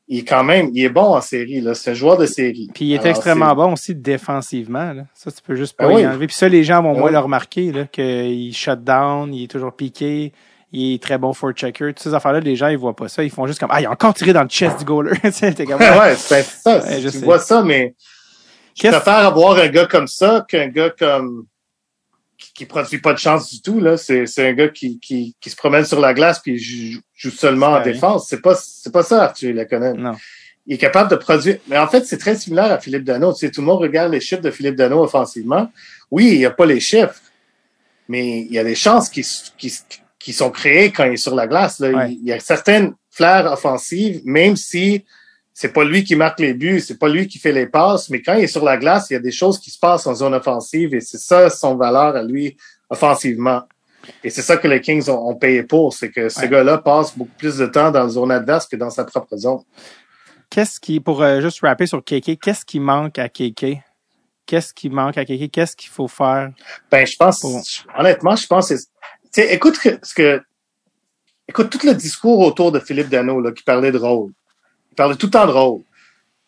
il 0.08 0.18
est 0.20 0.24
quand 0.24 0.44
même, 0.44 0.70
il 0.72 0.84
est 0.84 0.88
bon 0.88 1.14
en 1.16 1.20
série. 1.20 1.60
Là, 1.60 1.74
c'est 1.74 1.90
un 1.90 1.94
joueur 1.94 2.16
de 2.16 2.26
série. 2.26 2.68
Puis 2.74 2.86
il 2.86 2.92
est 2.94 2.98
Alors, 2.98 3.08
extrêmement 3.08 3.54
bon 3.54 3.72
aussi 3.72 3.94
défensivement. 3.94 4.92
Là. 4.92 5.02
Ça, 5.14 5.30
tu 5.32 5.42
peux 5.42 5.56
juste 5.56 5.76
pas 5.76 5.86
Ben 5.88 5.92
y 5.92 5.96
oui. 5.96 6.06
enlever. 6.06 6.26
Puis 6.28 6.36
ça, 6.36 6.48
les 6.48 6.62
gens 6.64 6.82
vont 6.82 6.92
Ben 6.92 7.00
moins 7.00 7.08
oui. 7.08 7.14
le 7.14 7.18
remarquer, 7.18 7.72
là, 7.72 7.86
qu'il 7.86 8.54
shut 8.54 8.82
down, 8.84 9.34
il 9.34 9.44
est 9.44 9.50
toujours 9.50 9.74
piqué, 9.74 10.32
il 10.76 10.94
est 10.94 11.02
très 11.02 11.16
bon 11.16 11.32
for 11.32 11.52
checker. 11.52 11.86
Toutes 11.88 12.00
ces 12.00 12.12
affaires-là, 12.14 12.40
les 12.40 12.54
gens, 12.54 12.68
ils 12.68 12.76
voient 12.76 12.94
pas 12.94 13.08
ça. 13.08 13.24
Ils 13.24 13.30
font 13.30 13.46
juste 13.46 13.58
comme, 13.58 13.70
ah, 13.72 13.80
il 13.80 13.86
a 13.86 13.90
encore 13.90 14.12
tiré 14.12 14.32
dans 14.34 14.42
le 14.42 14.48
chest 14.48 14.78
du 14.78 14.84
goaler. 14.84 15.16
Comme, 15.22 15.80
Ouais, 15.80 15.98
ouais, 15.98 16.16
c'est 16.16 16.42
ça. 16.42 16.78
Ouais, 16.80 17.00
je 17.00 17.08
tu 17.08 17.18
sais. 17.18 17.24
vois 17.24 17.38
ça, 17.38 17.62
mais 17.62 17.94
je 18.74 18.88
préfère 18.88 19.26
avoir 19.26 19.56
un 19.56 19.68
gars 19.68 19.86
comme 19.86 20.06
ça 20.06 20.44
qu'un 20.46 20.68
gars 20.68 20.90
comme 20.90 21.46
qui, 22.36 22.52
qui 22.52 22.66
produit 22.66 22.98
pas 22.98 23.14
de 23.14 23.18
chance 23.18 23.50
du 23.50 23.62
tout. 23.62 23.80
Là, 23.80 23.96
c'est 23.96 24.26
c'est 24.26 24.46
un 24.48 24.52
gars 24.52 24.68
qui, 24.68 25.00
qui, 25.00 25.34
qui 25.40 25.48
se 25.48 25.56
promène 25.56 25.86
sur 25.86 25.98
la 25.98 26.12
glace 26.12 26.40
puis 26.40 26.58
joue, 26.58 27.00
joue 27.14 27.30
seulement 27.30 27.68
en 27.68 27.80
défense. 27.80 28.28
C'est 28.28 28.42
pas 28.42 28.54
c'est 28.54 28.92
pas 28.92 29.02
ça, 29.02 29.24
Arthur 29.24 29.54
Lekonen. 29.54 29.96
Non. 29.96 30.12
il 30.66 30.74
est 30.74 30.78
capable 30.78 31.10
de 31.10 31.16
produire. 31.16 31.56
Mais 31.68 31.78
en 31.78 31.86
fait, 31.88 32.04
c'est 32.04 32.18
très 32.18 32.36
similaire 32.36 32.70
à 32.70 32.78
Philippe 32.78 33.04
Dano. 33.04 33.32
Tu 33.32 33.38
sais, 33.46 33.50
tout 33.50 33.62
le 33.62 33.66
monde 33.66 33.80
regarde 33.80 34.12
les 34.12 34.20
chiffres 34.20 34.42
de 34.42 34.50
Philippe 34.50 34.76
Dano 34.76 35.02
offensivement. 35.02 35.72
Oui, 36.10 36.32
il 36.32 36.38
n'y 36.38 36.44
a 36.44 36.50
pas 36.50 36.66
les 36.66 36.80
chiffres, 36.80 37.20
mais 38.08 38.40
il 38.42 38.52
y 38.52 38.58
a 38.58 38.64
des 38.64 38.74
chances 38.74 39.08
qui, 39.08 39.26
qui, 39.56 39.72
qui 40.26 40.32
sont 40.32 40.50
créées 40.50 40.90
quand 40.90 41.04
il 41.04 41.12
est 41.12 41.18
sur 41.18 41.36
la 41.36 41.46
glace. 41.46 41.78
Là. 41.78 41.90
Ouais. 41.90 42.10
Il, 42.10 42.26
y 42.26 42.32
a 42.32 42.40
certaines 42.40 42.94
flairs 43.12 43.46
offensives, 43.52 44.22
même 44.24 44.56
si 44.56 45.04
c'est 45.54 45.72
pas 45.72 45.84
lui 45.84 46.02
qui 46.02 46.16
marque 46.16 46.40
les 46.40 46.52
buts, 46.52 46.80
c'est 46.80 46.98
pas 46.98 47.08
lui 47.08 47.28
qui 47.28 47.38
fait 47.38 47.52
les 47.52 47.66
passes, 47.68 48.10
mais 48.10 48.20
quand 48.20 48.34
il 48.34 48.42
est 48.42 48.48
sur 48.48 48.64
la 48.64 48.76
glace, 48.76 49.06
il 49.08 49.12
y 49.12 49.16
a 49.16 49.20
des 49.20 49.30
choses 49.30 49.60
qui 49.60 49.70
se 49.70 49.78
passent 49.78 50.04
en 50.08 50.16
zone 50.16 50.34
offensive 50.34 50.96
et 50.96 51.00
c'est 51.00 51.18
ça 51.18 51.48
son 51.48 51.76
valeur 51.76 52.16
à 52.16 52.24
lui 52.24 52.56
offensivement. 52.90 53.62
Et 54.24 54.30
c'est 54.30 54.42
ça 54.42 54.56
que 54.56 54.66
les 54.66 54.80
Kings 54.80 55.08
ont, 55.08 55.28
ont 55.30 55.36
payé 55.36 55.62
pour, 55.62 55.94
c'est 55.94 56.10
que 56.10 56.28
ce 56.28 56.40
Ouais. 56.40 56.48
gars-là 56.48 56.78
passe 56.78 57.16
beaucoup 57.16 57.36
plus 57.38 57.58
de 57.58 57.66
temps 57.66 57.92
dans 57.92 58.02
la 58.02 58.08
zone 58.08 58.32
adverse 58.32 58.66
que 58.66 58.74
dans 58.74 58.90
sa 58.90 59.04
propre 59.04 59.36
zone. 59.36 59.60
Qu'est-ce 60.50 60.80
qui, 60.80 60.98
pour 60.98 61.22
euh, 61.22 61.40
juste 61.40 61.60
rapper 61.60 61.86
sur 61.86 62.02
KK, 62.02 62.36
qu'est-ce 62.42 62.64
qui 62.64 62.80
manque 62.80 63.20
à 63.20 63.28
KK? 63.28 63.78
Qu'est-ce 64.46 64.72
qui 64.72 64.88
manque 64.88 65.18
à 65.18 65.24
KK? 65.24 65.50
Qu'est-ce 65.50 65.76
qu'il 65.76 65.90
faut 65.90 66.08
faire? 66.08 66.50
Ben, 66.90 67.06
je 67.06 67.16
pense, 67.16 67.44
honnêtement, 67.98 68.34
je 68.36 68.46
pense, 68.46 68.68
que 68.68 68.74
sais, 69.40 69.54
écoute 69.54 69.78
ce 70.02 70.14
que, 70.14 70.42
écoute 71.48 71.70
tout 71.70 71.86
le 71.86 71.94
discours 71.94 72.40
autour 72.40 72.72
de 72.72 72.80
Philippe 72.80 73.08
Dano, 73.08 73.40
là, 73.40 73.52
qui 73.52 73.62
parlait 73.62 73.92
de 73.92 73.98
rôle. 73.98 74.32
Il 74.92 74.94
parlait 74.94 75.16
tout 75.16 75.26
le 75.26 75.30
temps 75.32 75.46
de 75.46 75.52
rôle. 75.52 75.82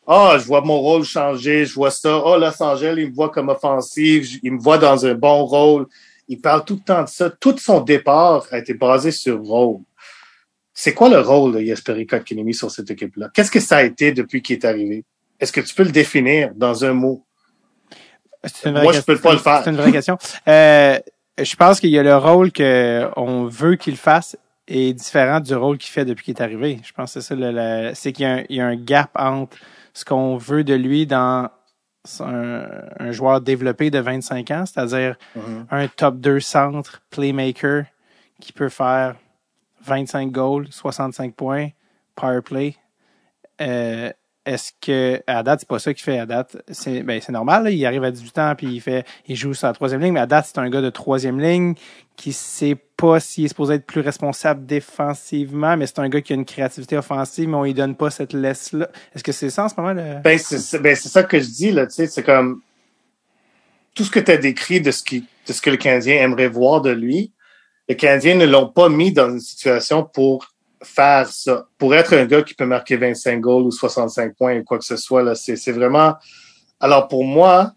Ah, 0.06 0.36
je 0.39 0.44
vois 0.44 0.62
mon 0.62 0.78
rôle 0.81 1.05
changer, 1.05 1.66
je 1.66 1.74
vois 1.74 1.90
ça. 1.90 2.23
Ah, 2.24 2.39
Los 2.39 2.62
Angeles, 2.62 2.94
il 2.97 3.10
me 3.10 3.15
voit 3.15 3.28
comme 3.28 3.51
offensive, 3.51 4.27
il 4.43 4.52
me 4.52 4.59
voit 4.59 4.78
dans 4.78 5.05
un 5.05 5.15
bon 5.15 5.44
rôle. 5.44 5.86
Il 6.28 6.40
parle 6.40 6.65
tout 6.65 6.74
le 6.77 6.81
temps 6.81 7.02
de 7.05 7.09
ça. 7.09 7.31
Tout 7.31 7.56
son 7.59 7.81
départ 7.81 8.47
a 8.51 8.59
été 8.59 8.74
basé 8.74 9.10
sur 9.10 9.40
rôle. 9.43 9.81
C'est 10.73 10.94
quoi 10.94 11.09
le 11.09 11.20
rôle 11.20 11.55
de 11.55 11.60
Jesperi 11.60 12.06
Kotkaniemi 12.06 12.55
sur 12.55 12.70
cette 12.70 12.90
équipe-là? 12.90 13.31
Qu'est-ce 13.35 13.51
que 13.51 13.60
ça 13.60 13.78
a 13.78 13.82
été 13.82 14.12
depuis 14.12 14.40
qu'il 14.43 14.56
est 14.56 14.65
arrivé? 14.65 15.05
Est-ce 15.40 15.52
que 15.52 15.60
tu 15.60 15.74
peux 15.74 15.85
le 15.85 15.90
définir 15.90 16.52
dans 16.55 16.85
un 16.85 16.93
mot? 16.93 17.24
Moi, 18.43 18.48
je 18.65 18.98
question- 18.98 19.02
peux 19.02 19.19
pas 19.19 19.32
le 19.32 19.39
faire. 19.39 19.62
C'est 19.65 19.70
une 19.70 19.77
vraie 19.77 19.93
question. 19.93 20.16
Euh, 20.47 20.98
je 21.39 21.56
pense 21.56 21.81
qu'il 21.81 21.90
y 21.90 21.98
a 21.98 22.02
le 22.02 22.16
rôle 22.16 22.52
que 22.52 23.09
on 23.16 23.44
veut 23.44 23.77
qu'il 23.77 23.97
fasse 23.97 24.36
est 24.66 24.93
différent 24.93 25.40
du 25.40 25.55
rôle 25.55 25.78
qu'il 25.78 25.90
fait 25.93 26.05
depuis 26.05 26.24
qu'il 26.24 26.35
est 26.36 26.43
arrivé. 26.43 26.81
Je 26.85 26.93
pense 26.93 27.15
que 27.15 27.20
c'est 27.20 27.35
ça. 27.36 27.94
c'est 27.94 28.12
qu'il 28.12 28.24
y, 28.24 28.28
a 28.28 28.32
un- 28.35 28.44
il 28.48 28.56
y 28.56 28.60
a 28.60 28.66
un 28.66 28.77
gap 28.77 29.10
entre 29.15 29.56
ce 29.94 30.05
qu'on 30.05 30.36
veut 30.36 30.62
de 30.65 30.74
lui 30.74 31.06
dans 31.06 31.48
un, 32.20 32.66
un 32.98 33.10
joueur 33.12 33.40
développé 33.40 33.90
de 33.90 33.98
25 33.98 34.51
ans, 34.51 34.65
c'est-à-dire 34.66 35.16
Mhm. 35.35 35.66
un 35.70 35.89
top 35.89 36.16
2 36.19 36.40
centre, 36.40 37.02
playmaker, 37.10 37.85
qui 38.40 38.52
peut 38.52 38.69
faire 38.69 39.16
25 39.85 40.31
goals, 40.31 40.66
65 40.70 41.35
points, 41.35 41.69
power 42.15 42.43
play. 42.43 42.77
Euh, 43.60 44.10
est-ce 44.49 44.73
que 44.81 45.23
à 45.27 45.43
date 45.43 45.61
c'est 45.61 45.69
pas 45.69 45.79
ça 45.79 45.93
qu'il 45.93 46.03
fait 46.03 46.19
à 46.19 46.27
date? 46.27 46.57
C'est 46.70 47.03
ben 47.03 47.20
c'est 47.20 47.33
normal 47.33 47.65
là, 47.65 47.70
il 47.70 47.85
arrive 47.85 48.05
à 48.05 48.11
18 48.11 48.39
ans 48.39 48.55
puis 48.57 48.66
il 48.66 48.81
fait 48.81 49.07
il 49.27 49.37
joue 49.37 49.55
sur 49.55 49.66
la 49.66 49.73
troisième 49.73 50.01
ligne 50.01 50.12
mais 50.12 50.20
à 50.20 50.27
date 50.27 50.47
c'est 50.47 50.59
un 50.59 50.70
gars 50.70 50.81
de 50.81 50.91
troisième 50.91 51.41
ligne 51.41 51.75
qui 52.16 52.33
sait 52.33 52.77
pas 52.97 53.20
s'il 53.20 53.45
est 53.45 53.49
supposé 53.49 53.75
être 53.75 53.87
plus 53.87 54.01
responsable 54.01 54.66
défensivement 54.66 55.77
mais 55.77 55.87
c'est 55.87 56.01
un 56.01 56.09
gars 56.09 56.20
qui 56.20 56.33
a 56.33 56.37
une 56.37 56.45
créativité 56.45 56.97
offensive 56.97 57.49
mais 57.49 57.57
on 57.57 57.65
lui 57.65 57.75
donne 57.75 57.95
pas 57.95 58.11
cette 58.11 58.33
laisse 58.33 58.73
là 58.73 58.89
est-ce 59.15 59.23
que 59.23 59.33
c'est 59.33 59.51
ça 59.51 59.65
en 59.65 59.69
ce 59.69 59.75
moment 59.77 59.93
le... 59.93 60.20
Ben, 60.23 60.39
c'est 60.39 60.81
ben, 60.81 60.97
ça 60.97 61.23
que 61.23 61.39
je 61.39 61.47
dis, 61.47 61.70
là, 61.70 61.87
tu 61.87 61.95
sais, 61.95 62.07
c'est 62.07 62.23
comme 62.23 62.61
tout 63.95 64.05
ce 64.05 64.11
que 64.11 64.20
tu 64.20 64.31
as 64.31 64.37
décrit 64.37 64.81
de 64.81 64.91
ce, 64.91 65.03
qui, 65.03 65.25
de 65.47 65.53
ce 65.53 65.61
que 65.61 65.70
le 65.70 65.77
Canadien 65.77 66.16
aimerait 66.23 66.49
voir 66.49 66.81
de 66.81 66.91
lui, 66.91 67.33
les 67.89 67.97
Canadiens 67.97 68.37
ne 68.37 68.47
l'ont 68.47 68.69
pas 68.69 68.89
mis 68.89 69.12
dans 69.12 69.31
une 69.31 69.41
situation 69.41 70.05
pour 70.05 70.55
faire 70.82 71.28
ça, 71.28 71.66
pour 71.78 71.94
être 71.94 72.14
un 72.14 72.24
gars 72.26 72.42
qui 72.42 72.55
peut 72.55 72.66
marquer 72.66 72.96
25 72.96 73.40
goals 73.40 73.64
ou 73.64 73.70
65 73.70 74.34
points 74.36 74.59
ou 74.59 74.64
quoi 74.64 74.78
que 74.78 74.84
ce 74.84 74.96
soit. 74.96 75.22
Là, 75.22 75.34
c'est, 75.34 75.56
c'est 75.56 75.72
vraiment. 75.72 76.14
Alors 76.80 77.09
pour 77.09 77.24
moi, 77.24 77.72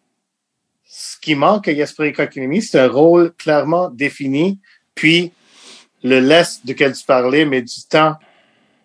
ce 0.85 1.17
qui 1.19 1.35
manque 1.35 1.67
à 1.67 1.73
Jesper 1.73 2.11
Kotkaniemi, 2.11 2.61
c'est 2.61 2.79
un 2.79 2.89
rôle 2.89 3.33
clairement 3.33 3.89
défini, 3.89 4.59
puis 4.93 5.31
le 6.03 6.19
laisse 6.19 6.65
duquel 6.65 6.93
tu 6.93 7.05
parlais, 7.05 7.45
mais 7.45 7.61
du 7.61 7.83
temps 7.89 8.15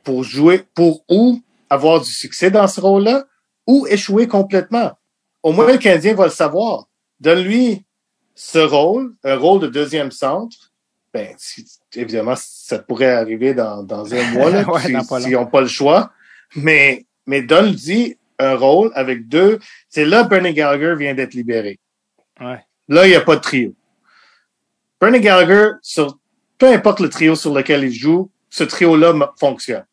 pour 0.05 0.23
jouer, 0.23 0.65
pour 0.75 1.03
ou 1.09 1.43
avoir 1.69 2.01
du 2.01 2.11
succès 2.11 2.51
dans 2.51 2.69
ce 2.69 2.81
rôle-là, 2.81 3.25
ou 3.67 3.87
échouer 3.89 4.29
complètement. 4.29 4.93
Au 5.43 5.53
moins, 5.53 5.73
le 5.73 5.79
Canadien 5.79 6.15
va 6.15 6.25
le 6.25 6.31
savoir. 6.31 6.87
Donne-lui 7.19 7.85
ce 8.35 8.59
rôle, 8.59 9.15
un 9.25 9.37
rôle 9.37 9.61
de 9.61 9.67
deuxième 9.67 10.13
centre. 10.13 10.73
Ben, 11.17 11.35
si- 11.39 11.65
évidemment, 11.95 12.35
ça 12.37 12.79
pourrait 12.79 13.11
arriver 13.13 13.55
dans, 13.55 13.83
dans 13.83 14.13
un 14.13 14.31
mois, 14.33 14.51
là, 14.51 14.65
Ouais, 14.69 14.81
si- 14.83 14.93
dans 14.93 15.05
pas 15.05 15.21
s'ils 15.21 15.33
n'ont 15.33 15.47
pas 15.47 15.63
le 15.63 15.67
choix. 15.67 16.11
Mais, 16.57 17.07
mais 17.27 17.41
donne-lui 17.43 18.19
un 18.39 18.55
rôle 18.55 18.91
avec 18.95 19.29
deux. 19.29 19.59
C'est 19.89 20.05
là 20.05 20.25
Bernie 20.25 20.53
Gallagher 20.53 20.95
vient 20.99 21.15
d'être 21.15 21.33
libéré. 21.35 21.79
ouais 22.41 22.61
Là, 22.89 23.07
il 23.07 23.11
n'y 23.11 23.17
a 23.17 23.23
pas 23.23 23.37
de 23.37 23.41
trio. 23.41 23.75
Bernie 25.01 25.21
Gallagher, 25.21 25.73
sur, 25.83 26.19
peu 26.59 26.67
importe 26.73 27.01
le 27.01 27.09
trio 27.09 27.35
sur 27.35 27.55
lequel 27.55 27.85
il 27.85 27.93
joue, 27.93 28.31
ce 28.51 28.65
trio-là 28.65 29.15
fonctionne. 29.41 29.85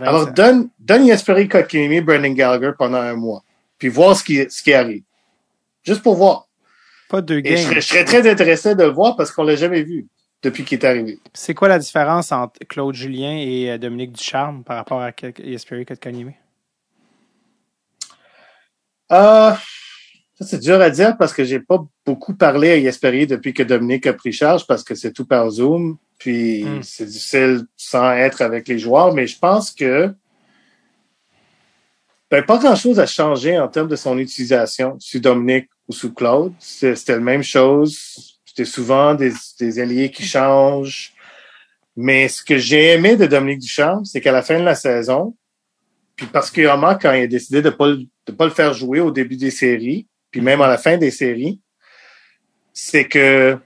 Alors, 0.00 0.26
25. 0.26 0.34
donne, 0.34 0.70
donne 0.78 1.06
Jesperi 1.06 1.48
Kotkaniemi, 1.48 2.00
Brendan 2.00 2.34
Gallagher 2.34 2.72
pendant 2.78 2.98
un 2.98 3.14
mois. 3.14 3.42
Puis 3.78 3.88
voir 3.88 4.16
ce 4.16 4.22
qui, 4.24 4.44
ce 4.48 4.62
qui 4.62 4.72
arrive. 4.72 5.02
Juste 5.84 6.02
pour 6.02 6.14
voir. 6.16 6.48
pas 7.08 7.22
deux 7.22 7.38
Et 7.38 7.44
je 7.44 7.54
games 7.54 7.64
serais, 7.64 7.80
je 7.80 7.86
serais 7.86 8.04
très 8.04 8.30
intéressé 8.30 8.74
de 8.74 8.82
le 8.84 8.90
voir 8.90 9.16
parce 9.16 9.30
qu'on 9.30 9.42
l'a 9.44 9.56
jamais 9.56 9.82
vu 9.82 10.06
depuis 10.42 10.64
qu'il 10.64 10.78
est 10.78 10.84
arrivé. 10.84 11.18
c'est 11.34 11.54
quoi 11.54 11.68
la 11.68 11.78
différence 11.78 12.30
entre 12.32 12.60
Claude 12.68 12.94
Julien 12.94 13.36
et 13.38 13.70
euh, 13.70 13.78
Dominique 13.78 14.12
Ducharme 14.12 14.62
par 14.64 14.76
rapport 14.76 15.00
à 15.00 15.10
Jesperi 15.44 15.84
Kotkaniemi 15.84 16.32
Euh, 19.10 19.52
ça, 20.34 20.44
c'est 20.44 20.58
dur 20.60 20.80
à 20.80 20.90
dire 20.90 21.16
parce 21.16 21.32
que 21.32 21.44
j'ai 21.44 21.60
pas 21.60 21.84
beaucoup 22.06 22.34
parlé 22.34 22.70
à 22.70 22.80
Jesperi 22.80 23.26
depuis 23.26 23.52
que 23.54 23.62
Dominique 23.62 24.06
a 24.06 24.12
pris 24.12 24.32
charge 24.32 24.66
parce 24.66 24.84
que 24.84 24.94
c'est 24.94 25.12
tout 25.12 25.24
par 25.26 25.50
Zoom. 25.50 25.96
Puis 26.18 26.64
Mm. 26.64 26.82
c'est 26.82 27.06
difficile 27.06 27.62
sans 27.76 28.12
être 28.12 28.42
avec 28.42 28.68
les 28.68 28.78
joueurs, 28.78 29.14
mais 29.14 29.26
je 29.26 29.38
pense 29.38 29.70
que 29.70 30.12
ben, 32.30 32.44
pas 32.44 32.58
grand 32.58 32.76
chose 32.76 33.00
a 33.00 33.06
changé 33.06 33.58
en 33.58 33.68
termes 33.68 33.88
de 33.88 33.96
son 33.96 34.18
utilisation 34.18 34.96
sous 35.00 35.18
Dominique 35.20 35.70
ou 35.88 35.92
sous 35.92 36.12
Claude. 36.12 36.52
C'était 36.58 37.14
la 37.14 37.20
même 37.20 37.42
chose. 37.42 38.37
C'était 38.58 38.70
souvent 38.70 39.14
des, 39.14 39.78
alliés 39.78 40.10
qui 40.10 40.26
changent. 40.26 41.12
Mais 41.94 42.26
ce 42.26 42.42
que 42.42 42.58
j'ai 42.58 42.94
aimé 42.94 43.14
de 43.14 43.26
Dominique 43.26 43.60
Duchamp, 43.60 44.02
c'est 44.02 44.20
qu'à 44.20 44.32
la 44.32 44.42
fin 44.42 44.58
de 44.58 44.64
la 44.64 44.74
saison, 44.74 45.36
puis 46.16 46.26
particulièrement 46.26 46.98
quand 47.00 47.12
il 47.12 47.22
a 47.22 47.26
décidé 47.28 47.62
de 47.62 47.70
de 47.70 48.32
pas 48.32 48.44
le 48.44 48.50
faire 48.50 48.74
jouer 48.74 48.98
au 48.98 49.12
début 49.12 49.36
des 49.36 49.52
séries, 49.52 50.08
puis 50.32 50.40
même 50.40 50.60
à 50.60 50.66
la 50.66 50.76
fin 50.76 50.96
des 50.96 51.12
séries, 51.12 51.60
c'est 52.72 53.04
que 53.04 53.56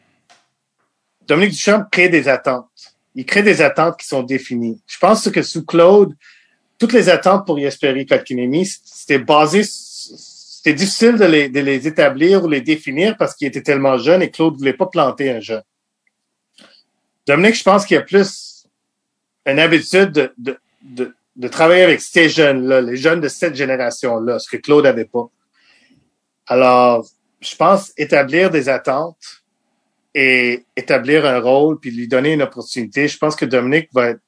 Dominique 1.26 1.52
Duchamp 1.52 1.86
crée 1.90 2.10
des 2.10 2.28
attentes. 2.28 2.68
il 3.14 3.24
crée 3.24 3.42
des 3.42 3.62
attentes 3.62 3.98
qui 3.98 4.06
sont 4.06 4.22
définies. 4.22 4.82
Je 4.86 4.98
pense 4.98 5.30
que 5.30 5.40
sous 5.40 5.64
Claude, 5.64 6.14
toutes 6.78 6.92
les 6.92 7.08
attentes 7.08 7.46
pour 7.46 7.58
Jesperi 7.58 8.04
Kotkaniemi, 8.04 8.66
c'était 8.66 9.18
basé, 9.18 9.62
c'était 10.62 10.76
difficile 10.76 11.16
de 11.16 11.24
les, 11.24 11.48
de 11.48 11.58
les 11.58 11.88
établir 11.88 12.44
ou 12.44 12.48
les 12.48 12.60
définir 12.60 13.16
parce 13.16 13.34
qu'il 13.34 13.48
était 13.48 13.62
tellement 13.62 13.98
jeune 13.98 14.22
et 14.22 14.30
Claude 14.30 14.56
voulait 14.56 14.72
pas 14.72 14.86
planter 14.86 15.28
un 15.28 15.40
jeune. 15.40 15.64
Dominique, 17.26 17.56
je 17.56 17.64
pense 17.64 17.84
qu'il 17.84 17.96
y 17.96 17.98
a 17.98 18.02
plus 18.02 18.68
une 19.44 19.58
habitude 19.58 20.12
de, 20.12 20.32
de, 20.38 20.56
de, 20.82 21.16
de 21.34 21.48
travailler 21.48 21.82
avec 21.82 22.00
ces 22.00 22.28
jeunes-là, 22.28 22.80
les 22.80 22.96
jeunes 22.96 23.20
de 23.20 23.26
cette 23.26 23.56
génération-là, 23.56 24.38
ce 24.38 24.48
que 24.48 24.56
Claude 24.56 24.86
avait 24.86 25.04
pas. 25.04 25.28
Alors, 26.46 27.04
je 27.40 27.56
pense 27.56 27.92
établir 27.96 28.48
des 28.48 28.68
attentes 28.68 29.42
et 30.14 30.64
établir 30.76 31.26
un 31.26 31.40
rôle 31.40 31.80
puis 31.80 31.90
lui 31.90 32.06
donner 32.06 32.34
une 32.34 32.42
opportunité. 32.42 33.08
Je 33.08 33.18
pense 33.18 33.34
que 33.34 33.46
Dominique 33.46 33.88
va 33.92 34.10
être, 34.10 34.20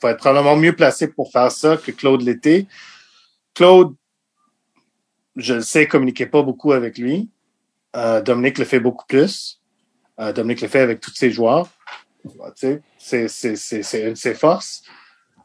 va 0.00 0.12
être 0.12 0.18
probablement 0.18 0.54
mieux 0.54 0.76
placé 0.76 1.08
pour 1.08 1.32
faire 1.32 1.50
ça 1.50 1.76
que 1.76 1.90
Claude 1.90 2.22
l'était. 2.22 2.66
Claude, 3.54 3.96
je 5.38 5.54
le 5.54 5.60
sais, 5.62 5.86
communiquait 5.86 6.26
pas 6.26 6.42
beaucoup 6.42 6.72
avec 6.72 6.98
lui. 6.98 7.30
Euh, 7.96 8.20
Dominique 8.20 8.58
le 8.58 8.64
fait 8.64 8.80
beaucoup 8.80 9.06
plus. 9.06 9.60
Euh, 10.20 10.32
Dominique 10.32 10.60
le 10.60 10.68
fait 10.68 10.80
avec 10.80 11.00
tous 11.00 11.14
ses 11.14 11.30
joueurs. 11.30 11.68
C'est 12.48 12.82
une 13.08 14.10
de 14.10 14.14
ses 14.14 14.34
forces. 14.34 14.82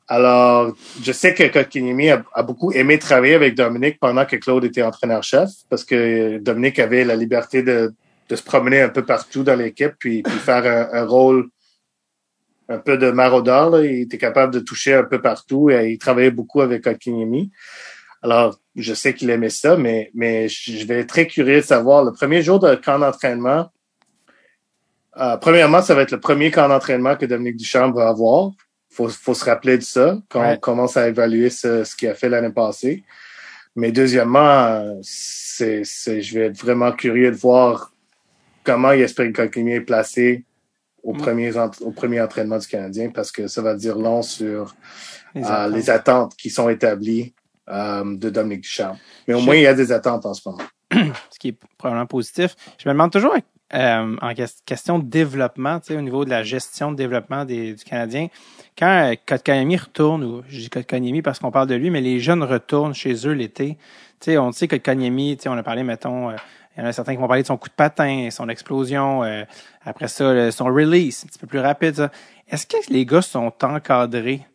Alors, 0.07 0.75
je 1.01 1.11
sais 1.11 1.33
que 1.33 1.43
Kotkaniemi 1.47 2.09
a, 2.09 2.43
beaucoup 2.43 2.71
aimé 2.73 2.99
travailler 2.99 3.35
avec 3.35 3.55
Dominique 3.55 3.99
pendant 3.99 4.25
que 4.25 4.35
Claude 4.35 4.65
était 4.65 4.83
entraîneur-chef, 4.83 5.49
parce 5.69 5.85
que 5.85 6.39
Dominique 6.39 6.79
avait 6.79 7.05
la 7.05 7.15
liberté 7.15 7.63
de, 7.63 7.93
se 8.29 8.41
promener 8.41 8.81
un 8.81 8.89
peu 8.89 9.05
partout 9.05 9.43
dans 9.43 9.55
l'équipe, 9.55 9.93
puis, 9.99 10.23
faire 10.43 10.65
un, 10.91 11.05
rôle 11.05 11.47
un 12.67 12.79
peu 12.79 12.97
de 12.97 13.11
maraudeur. 13.11 13.83
Il 13.83 14.01
était 14.01 14.17
capable 14.17 14.53
de 14.53 14.59
toucher 14.59 14.95
un 14.95 15.03
peu 15.03 15.21
partout 15.21 15.69
et 15.69 15.91
il 15.91 15.97
travaillait 15.99 16.31
beaucoup 16.31 16.61
avec 16.61 16.83
Kotkaniemi. 16.83 17.51
Alors, 18.23 18.57
je 18.75 18.93
sais 18.93 19.13
qu'il 19.13 19.29
aimait 19.29 19.49
ça, 19.49 19.75
mais, 19.75 20.09
mais 20.15 20.47
je 20.47 20.85
vais 20.87 21.01
être 21.01 21.09
très 21.09 21.27
curieux 21.27 21.57
de 21.57 21.65
savoir. 21.65 22.03
Le 22.03 22.13
premier 22.13 22.41
jour 22.41 22.59
de 22.59 22.73
camp 22.75 22.97
d'entraînement, 22.97 23.69
euh, 25.17 25.37
premièrement, 25.37 25.81
ça 25.81 25.93
va 25.93 26.01
être 26.01 26.11
le 26.11 26.19
premier 26.19 26.49
camp 26.49 26.69
d'entraînement 26.69 27.15
que 27.15 27.25
Dominique 27.25 27.57
Duchamp 27.57 27.91
va 27.91 28.07
avoir 28.07 28.51
faut, 28.89 29.09
faut 29.09 29.33
se 29.33 29.45
rappeler 29.45 29.77
de 29.77 29.83
ça 29.83 30.17
quand 30.29 30.41
ouais. 30.41 30.53
on 30.53 30.57
commence 30.57 30.97
à 30.97 31.07
évaluer 31.07 31.49
ce, 31.49 31.83
ce 31.83 31.95
qu'il 31.95 32.09
a 32.09 32.13
fait 32.13 32.29
l'année 32.29 32.51
passée. 32.51 33.03
Mais 33.75 33.91
deuxièmement, 33.91 34.99
c'est, 35.01 35.81
c'est, 35.83 36.21
je 36.21 36.37
vais 36.37 36.45
être 36.47 36.57
vraiment 36.57 36.91
curieux 36.91 37.31
de 37.31 37.35
voir 37.35 37.91
comment 38.63 38.93
Jesper 38.93 39.31
Kotkaniemi 39.31 39.73
est 39.73 39.81
placé 39.81 40.45
au, 41.01 41.13
mm. 41.13 41.17
premier, 41.17 41.51
au 41.81 41.91
premier 41.91 42.21
entraînement 42.21 42.59
du 42.59 42.67
Canadien 42.67 43.09
parce 43.09 43.31
que 43.31 43.47
ça 43.47 43.61
va 43.61 43.73
dire 43.73 43.97
long 43.97 44.21
sur 44.21 44.75
les, 45.33 45.43
euh, 45.43 45.67
les 45.69 45.89
attentes 45.89 46.35
qui 46.35 46.51
sont 46.51 46.69
établies 46.69 47.33
euh, 47.69 48.17
de 48.17 48.29
Dominique 48.29 48.61
Duchamp. 48.61 48.97
Mais 49.27 49.33
au 49.33 49.39
je... 49.39 49.45
moins, 49.45 49.55
il 49.55 49.63
y 49.63 49.67
a 49.67 49.73
des 49.73 49.91
attentes 49.91 50.25
en 50.25 50.33
ce 50.33 50.47
moment. 50.47 50.63
ce 51.29 51.39
qui 51.39 51.49
est 51.49 51.57
probablement 51.77 52.05
positif. 52.05 52.55
Je 52.77 52.87
me 52.87 52.93
demande 52.93 53.11
toujours 53.11 53.35
euh, 53.73 54.15
en 54.21 54.33
question 54.65 54.99
de 54.99 55.05
développement, 55.05 55.79
au 55.89 56.01
niveau 56.01 56.25
de 56.25 56.29
la 56.29 56.43
gestion 56.43 56.91
de 56.91 56.97
développement 56.97 57.43
des, 57.43 57.73
du 57.73 57.83
Canadien, 57.83 58.27
quand 58.77 59.11
euh, 59.11 59.15
Kotkaniemi 59.25 59.77
retourne, 59.77 60.23
ou 60.23 60.43
je 60.47 60.59
dis 60.59 60.69
Kotkaniemi 60.69 61.21
parce 61.21 61.39
qu'on 61.39 61.51
parle 61.51 61.67
de 61.67 61.75
lui, 61.75 61.89
mais 61.89 62.01
les 62.01 62.19
jeunes 62.19 62.43
retournent 62.43 62.93
chez 62.93 63.27
eux 63.27 63.31
l'été. 63.31 63.77
sais, 64.19 64.37
on 64.37 64.51
sait 64.51 64.67
que 64.67 64.75
Kotkaniemi, 64.75 65.39
on 65.47 65.57
a 65.57 65.63
parlé, 65.63 65.83
mettons, 65.83 66.29
euh, 66.29 66.35
il 66.75 66.81
y 66.81 66.85
en 66.85 66.89
a 66.89 66.93
certains 66.93 67.13
qui 67.13 67.19
vont 67.19 67.27
parler 67.27 67.43
de 67.43 67.47
son 67.47 67.57
coup 67.57 67.69
de 67.69 67.73
patin, 67.73 68.29
son 68.31 68.49
explosion, 68.49 69.23
euh, 69.23 69.43
après 69.83 70.07
ça, 70.07 70.51
son 70.51 70.65
release, 70.65 71.23
un 71.23 71.27
petit 71.27 71.39
peu 71.39 71.47
plus 71.47 71.59
rapide. 71.59 72.09
Est-ce 72.47 72.67
que 72.67 72.77
les 72.89 73.05
gars 73.05 73.21
sont 73.21 73.51
encadrés? 73.61 74.45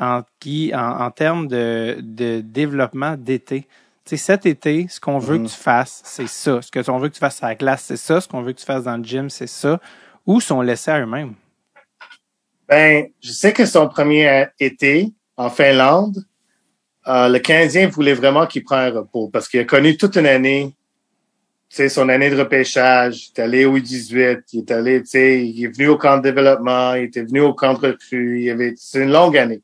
En, 0.00 0.22
qui, 0.40 0.72
en, 0.74 1.02
en 1.02 1.10
termes 1.10 1.46
de, 1.46 1.98
de 2.00 2.40
développement 2.40 3.16
d'été? 3.16 3.66
sais, 4.10 4.16
cet 4.16 4.46
été, 4.46 4.86
ce 4.88 5.00
qu'on 5.00 5.18
veut 5.18 5.38
-hmm. 5.38 5.44
que 5.44 5.48
tu 5.48 5.56
fasses, 5.56 6.02
c'est 6.04 6.28
ça. 6.28 6.60
Ce 6.62 6.70
qu'on 6.70 6.98
veut 6.98 7.08
que 7.08 7.14
tu 7.14 7.20
fasses 7.20 7.42
à 7.42 7.48
la 7.48 7.54
glace, 7.54 7.84
c'est 7.86 7.96
ça. 7.96 8.20
Ce 8.20 8.28
qu'on 8.28 8.42
veut 8.42 8.52
que 8.52 8.60
tu 8.60 8.66
fasses 8.66 8.84
dans 8.84 8.96
le 8.96 9.04
gym, 9.04 9.30
c'est 9.30 9.46
ça. 9.46 9.80
Ou 10.26 10.40
sont 10.40 10.60
laissés 10.62 10.90
à 10.90 11.00
eux-mêmes? 11.00 11.34
Ben, 12.68 13.06
je 13.22 13.32
sais 13.32 13.52
que 13.52 13.66
son 13.66 13.88
premier 13.88 14.46
été 14.58 15.12
en 15.36 15.50
Finlande, 15.50 16.24
euh, 17.06 17.28
le 17.28 17.38
Canadien 17.38 17.88
voulait 17.88 18.14
vraiment 18.14 18.46
qu'il 18.46 18.62
prenne 18.62 18.92
un 18.92 18.98
repos 19.00 19.28
parce 19.28 19.48
qu'il 19.48 19.60
a 19.60 19.64
connu 19.64 19.96
toute 19.96 20.16
une 20.16 20.26
année, 20.26 20.72
tu 21.68 21.76
sais, 21.76 21.88
son 21.88 22.08
année 22.08 22.30
de 22.30 22.36
repêchage, 22.36 23.28
il 23.28 23.40
est 23.40 23.42
allé 23.42 23.64
au 23.64 23.76
U18, 23.78 24.42
il 24.52 24.60
est 24.60 24.70
allé, 24.70 25.00
tu 25.02 25.10
sais, 25.10 25.46
il 25.46 25.64
est 25.64 25.68
venu 25.68 25.88
au 25.88 25.96
camp 25.96 26.18
de 26.18 26.22
développement, 26.22 26.94
il 26.94 27.04
était 27.04 27.22
venu 27.22 27.40
au 27.40 27.54
camp 27.54 27.74
de 27.74 27.86
recrue, 27.88 28.42
il 28.42 28.50
avait, 28.50 28.74
c'est 28.76 29.02
une 29.02 29.12
longue 29.12 29.36
année. 29.36 29.62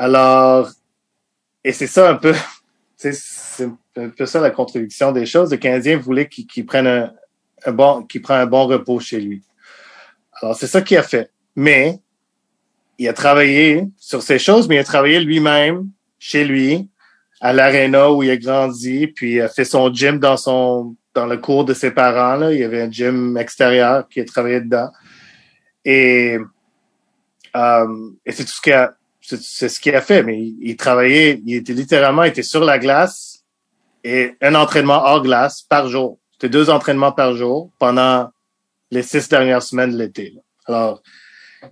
Alors, 0.00 0.70
et 1.62 1.72
c'est 1.72 1.86
ça 1.86 2.08
un 2.08 2.14
peu, 2.14 2.34
c'est 2.96 3.68
un 3.96 4.08
peu 4.08 4.24
ça 4.24 4.40
la 4.40 4.48
contradiction 4.48 5.12
des 5.12 5.26
choses. 5.26 5.50
Le 5.50 5.58
Canadien 5.58 5.98
voulait 5.98 6.26
qu'il 6.26 6.46
qu 6.46 6.64
prenne 6.64 6.86
un, 6.86 7.12
un 7.66 7.72
bon, 7.72 8.04
qu'il 8.04 8.22
prenne 8.22 8.40
un 8.40 8.46
bon 8.46 8.66
repos 8.66 8.98
chez 8.98 9.20
lui. 9.20 9.42
Alors, 10.40 10.56
c'est 10.56 10.68
ça 10.68 10.80
qu'il 10.80 10.96
a 10.96 11.02
fait. 11.02 11.30
Mais 11.54 12.00
il 12.96 13.06
a 13.08 13.12
travaillé 13.12 13.88
sur 13.98 14.22
ces 14.22 14.38
choses, 14.38 14.68
mais 14.68 14.76
il 14.76 14.78
a 14.78 14.84
travaillé 14.84 15.20
lui-même, 15.20 15.90
chez 16.18 16.46
lui, 16.46 16.88
à 17.42 17.52
l'aréna 17.52 18.10
où 18.10 18.22
il 18.22 18.30
a 18.30 18.38
grandi, 18.38 19.06
puis 19.06 19.34
il 19.34 19.40
a 19.42 19.50
fait 19.50 19.66
son 19.66 19.92
gym 19.92 20.18
dans 20.18 20.38
son 20.38 20.96
dans 21.12 21.26
le 21.26 21.36
cours 21.36 21.66
de 21.66 21.74
ses 21.74 21.90
parents. 21.90 22.36
Là. 22.36 22.54
Il 22.54 22.60
y 22.60 22.64
avait 22.64 22.80
un 22.80 22.90
gym 22.90 23.36
extérieur 23.36 24.08
qui 24.08 24.20
a 24.20 24.24
travaillé 24.24 24.62
dedans. 24.62 24.90
Et, 25.84 26.38
euh, 27.54 28.10
et 28.24 28.32
c'est 28.32 28.44
tout 28.44 28.52
ce 28.52 28.62
qu'il 28.62 28.72
a 28.72 28.94
c'est 29.36 29.68
ce 29.68 29.80
qu'il 29.80 29.94
a 29.94 30.00
fait, 30.00 30.22
mais 30.22 30.38
il, 30.38 30.56
il, 30.60 30.76
travaillait, 30.76 31.40
il 31.44 31.56
était 31.56 31.72
littéralement, 31.72 32.24
il 32.24 32.28
était 32.28 32.42
sur 32.42 32.64
la 32.64 32.78
glace 32.78 33.44
et 34.04 34.34
un 34.40 34.54
entraînement 34.54 35.02
hors 35.04 35.22
glace 35.22 35.62
par 35.62 35.88
jour. 35.88 36.18
C'était 36.32 36.48
deux 36.48 36.70
entraînements 36.70 37.12
par 37.12 37.36
jour 37.36 37.70
pendant 37.78 38.30
les 38.90 39.02
six 39.02 39.28
dernières 39.28 39.62
semaines 39.62 39.92
de 39.92 39.98
l'été. 39.98 40.34
Alors, 40.66 41.02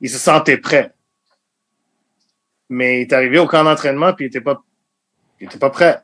il 0.00 0.10
se 0.10 0.18
sentait 0.18 0.58
prêt. 0.58 0.92
Mais 2.68 2.98
il 2.98 3.00
est 3.02 3.12
arrivé 3.12 3.38
au 3.38 3.46
camp 3.46 3.64
d'entraînement 3.64 4.12
puis 4.12 4.26
il 4.26 4.28
était 4.28 4.40
pas, 4.40 4.62
il 5.40 5.46
était 5.46 5.58
pas 5.58 5.70
prêt. 5.70 6.02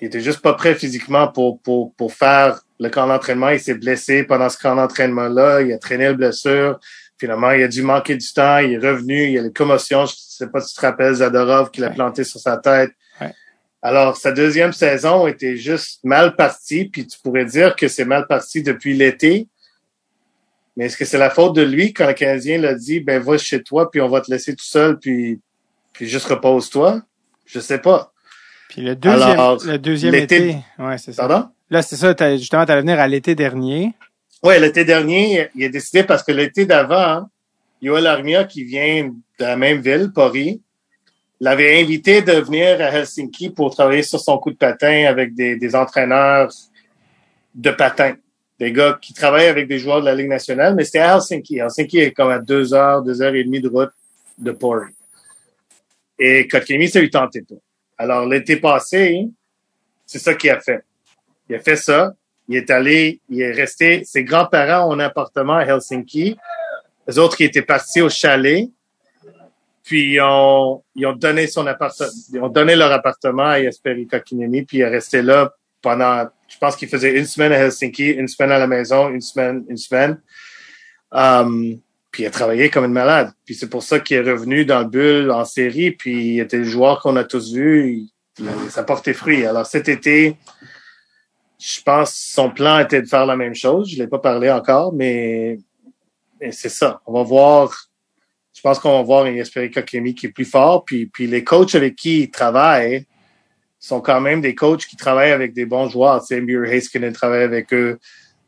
Il 0.00 0.06
était 0.06 0.20
juste 0.20 0.40
pas 0.40 0.54
prêt 0.54 0.74
physiquement 0.74 1.28
pour, 1.28 1.60
pour, 1.60 1.94
pour 1.94 2.12
faire 2.12 2.60
le 2.80 2.88
camp 2.88 3.06
d'entraînement. 3.06 3.50
Il 3.50 3.60
s'est 3.60 3.74
blessé 3.74 4.24
pendant 4.24 4.48
ce 4.48 4.58
camp 4.58 4.74
d'entraînement-là. 4.74 5.62
Il 5.62 5.72
a 5.72 5.78
traîné 5.78 6.08
le 6.08 6.14
blessure. 6.14 6.80
Finalement, 7.18 7.52
il 7.52 7.62
a 7.62 7.68
dû 7.68 7.82
manquer 7.82 8.16
du 8.16 8.32
temps. 8.32 8.58
Il 8.58 8.72
est 8.72 8.78
revenu. 8.78 9.24
Il 9.24 9.32
y 9.32 9.38
a 9.38 9.42
les 9.42 9.52
commotions. 9.52 10.06
Je 10.06 10.14
sais 10.16 10.48
pas 10.48 10.60
si 10.60 10.74
tu 10.74 10.80
te 10.80 10.86
rappelles 10.86 11.14
Zadorov 11.14 11.70
qui 11.70 11.80
l'a 11.80 11.88
ouais. 11.88 11.94
planté 11.94 12.24
sur 12.24 12.40
sa 12.40 12.56
tête. 12.56 12.90
Ouais. 13.20 13.32
Alors, 13.82 14.16
sa 14.16 14.32
deuxième 14.32 14.72
saison 14.72 15.26
était 15.26 15.56
juste 15.56 16.02
mal 16.04 16.36
partie. 16.36 16.86
Puis 16.86 17.06
tu 17.06 17.18
pourrais 17.22 17.44
dire 17.44 17.76
que 17.76 17.88
c'est 17.88 18.04
mal 18.04 18.26
parti 18.26 18.62
depuis 18.62 18.94
l'été. 18.94 19.48
Mais 20.76 20.86
est-ce 20.86 20.96
que 20.96 21.04
c'est 21.04 21.18
la 21.18 21.30
faute 21.30 21.54
de 21.54 21.62
lui 21.62 21.92
quand 21.92 22.06
le 22.06 22.14
Canadien 22.14 22.58
l'a 22.58 22.74
dit, 22.74 23.00
ben 23.00 23.22
va 23.22 23.38
chez 23.38 23.62
toi, 23.62 23.90
puis 23.90 24.00
on 24.00 24.08
va 24.08 24.20
te 24.20 24.30
laisser 24.30 24.56
tout 24.56 24.64
seul, 24.64 24.98
puis, 24.98 25.40
puis 25.92 26.08
juste 26.08 26.26
repose-toi? 26.26 27.02
Je 27.46 27.60
sais 27.60 27.78
pas. 27.78 28.12
Puis 28.70 28.82
le 28.82 28.96
deuxième, 28.96 29.30
Alors, 29.30 29.64
le 29.64 29.78
deuxième 29.78 30.14
été, 30.14 30.56
ouais, 30.78 30.98
c'est 30.98 31.12
ça. 31.12 31.28
Pardon? 31.28 31.48
Là, 31.70 31.82
c'est 31.82 31.96
ça, 31.96 32.14
justement, 32.36 32.66
tu 32.66 32.72
allais 32.72 32.80
venir 32.80 32.98
à 32.98 33.06
l'été 33.06 33.34
dernier. 33.34 33.92
Oui, 34.44 34.60
l'été 34.60 34.84
dernier, 34.84 35.48
il 35.54 35.64
a 35.64 35.68
décidé 35.70 36.04
parce 36.04 36.22
que 36.22 36.30
l'été 36.30 36.66
d'avant, 36.66 37.30
Yoel 37.80 38.06
Armia, 38.06 38.44
qui 38.44 38.62
vient 38.62 39.04
de 39.06 39.42
la 39.42 39.56
même 39.56 39.80
ville, 39.80 40.12
Paris, 40.14 40.60
l'avait 41.40 41.80
invité 41.80 42.20
de 42.20 42.32
venir 42.32 42.78
à 42.78 42.90
Helsinki 42.90 43.48
pour 43.48 43.74
travailler 43.74 44.02
sur 44.02 44.20
son 44.20 44.36
coup 44.36 44.50
de 44.50 44.58
patin 44.58 45.06
avec 45.06 45.34
des, 45.34 45.56
des 45.56 45.74
entraîneurs 45.74 46.52
de 47.54 47.70
patin 47.70 48.16
des 48.58 48.70
gars 48.70 48.98
qui 49.00 49.14
travaillent 49.14 49.46
avec 49.46 49.66
des 49.66 49.78
joueurs 49.78 50.00
de 50.00 50.04
la 50.04 50.14
Ligue 50.14 50.28
nationale, 50.28 50.74
mais 50.74 50.84
c'était 50.84 50.98
à 50.98 51.14
Helsinki. 51.14 51.60
Helsinki 51.60 52.00
est 52.00 52.12
comme 52.12 52.30
à 52.30 52.38
deux 52.38 52.74
heures, 52.74 53.02
deux 53.02 53.22
heures 53.22 53.34
et 53.34 53.44
demie 53.44 53.62
de 53.62 53.68
route 53.70 53.92
de 54.36 54.52
Pori. 54.52 54.92
Et 56.18 56.46
Kotkemi, 56.48 56.90
ça 56.90 57.00
lui 57.00 57.08
tentait 57.08 57.40
pas. 57.40 57.54
Alors, 57.96 58.26
l'été 58.26 58.56
passé, 58.56 59.26
c'est 60.04 60.18
ça 60.18 60.34
qu'il 60.34 60.50
a 60.50 60.60
fait. 60.60 60.84
Il 61.48 61.56
a 61.56 61.60
fait 61.60 61.76
ça. 61.76 62.14
Il 62.48 62.56
est 62.56 62.70
allé, 62.70 63.20
il 63.28 63.40
est 63.40 63.52
resté, 63.52 64.02
ses 64.04 64.24
grands-parents 64.24 64.88
ont 64.90 64.94
un 64.94 65.00
appartement 65.00 65.54
à 65.54 65.64
Helsinki. 65.64 66.36
Les 67.06 67.18
autres 67.18 67.36
qui 67.36 67.44
étaient 67.44 67.62
partis 67.62 68.00
au 68.00 68.08
chalet. 68.08 68.68
Puis, 69.82 70.14
ils 70.14 70.20
ont, 70.20 70.82
ils 70.94 71.06
ont 71.06 71.12
donné 71.12 71.46
son 71.46 71.66
appartement, 71.66 72.08
ils 72.32 72.40
ont 72.40 72.48
donné 72.48 72.74
leur 72.74 72.90
appartement 72.90 73.44
à 73.44 73.62
Jesperi 73.62 74.06
Kotkaniemi, 74.06 74.62
puis 74.62 74.78
il 74.78 74.80
est 74.80 74.88
resté 74.88 75.20
là 75.20 75.52
pendant 75.82 76.26
je 76.48 76.58
pense 76.58 76.76
qu'il 76.76 76.88
faisait 76.88 77.18
une 77.18 77.26
semaine 77.26 77.52
à 77.52 77.56
Helsinki, 77.56 78.10
une 78.10 78.28
semaine 78.28 78.52
à 78.52 78.58
la 78.58 78.66
maison, 78.66 79.10
une 79.10 79.20
semaine, 79.20 79.64
une 79.68 79.76
semaine. 79.76 80.20
Um, 81.10 81.80
puis 82.10 82.22
il 82.22 82.26
a 82.26 82.30
travaillé 82.30 82.70
comme 82.70 82.84
une 82.84 82.92
malade. 82.92 83.32
Puis 83.44 83.56
c'est 83.56 83.68
pour 83.68 83.82
ça 83.82 83.98
qu'il 83.98 84.16
est 84.16 84.30
revenu 84.30 84.64
dans 84.64 84.80
le 84.80 84.84
bulle 84.86 85.30
en 85.32 85.44
série. 85.44 85.90
Puis 85.90 86.34
il 86.34 86.40
était 86.40 86.58
le 86.58 86.64
joueur 86.64 87.00
qu'on 87.00 87.16
a 87.16 87.24
tous 87.24 87.52
vu. 87.52 88.04
Ça 88.68 88.84
portait 88.84 89.14
fruit. 89.14 89.44
Alors 89.44 89.66
cet 89.66 89.88
été, 89.88 90.36
je 91.66 91.80
pense 91.82 92.14
son 92.14 92.50
plan 92.50 92.78
était 92.78 93.00
de 93.00 93.06
faire 93.06 93.24
la 93.24 93.36
même 93.36 93.54
chose. 93.54 93.90
Je 93.90 93.96
l'ai 93.96 94.06
pas 94.06 94.18
parlé 94.18 94.50
encore, 94.50 94.92
mais 94.92 95.58
et 96.40 96.52
c'est 96.52 96.68
ça. 96.68 97.00
On 97.06 97.12
va 97.14 97.22
voir. 97.22 97.88
Je 98.54 98.60
pense 98.60 98.78
qu'on 98.78 98.98
va 98.98 99.02
voir 99.02 99.24
un 99.24 99.32
Jesperi 99.32 99.70
Kotkaniemi 99.70 100.14
qui 100.14 100.26
est 100.26 100.30
plus 100.30 100.44
fort. 100.44 100.84
Puis, 100.84 101.06
puis 101.06 101.26
les 101.26 101.42
coachs 101.42 101.74
avec 101.74 101.96
qui 101.96 102.24
il 102.24 102.30
travaille 102.30 103.06
sont 103.78 104.00
quand 104.00 104.20
même 104.20 104.42
des 104.42 104.54
coachs 104.54 104.84
qui 104.84 104.96
travaillent 104.96 105.32
avec 105.32 105.54
des 105.54 105.64
bons 105.64 105.88
joueurs. 105.88 106.22
Sais, 106.22 106.40
Muir 106.40 106.70
Haskinen 106.70 107.12
travaille 107.12 107.42
avec 107.42 107.72
eux. 107.72 107.98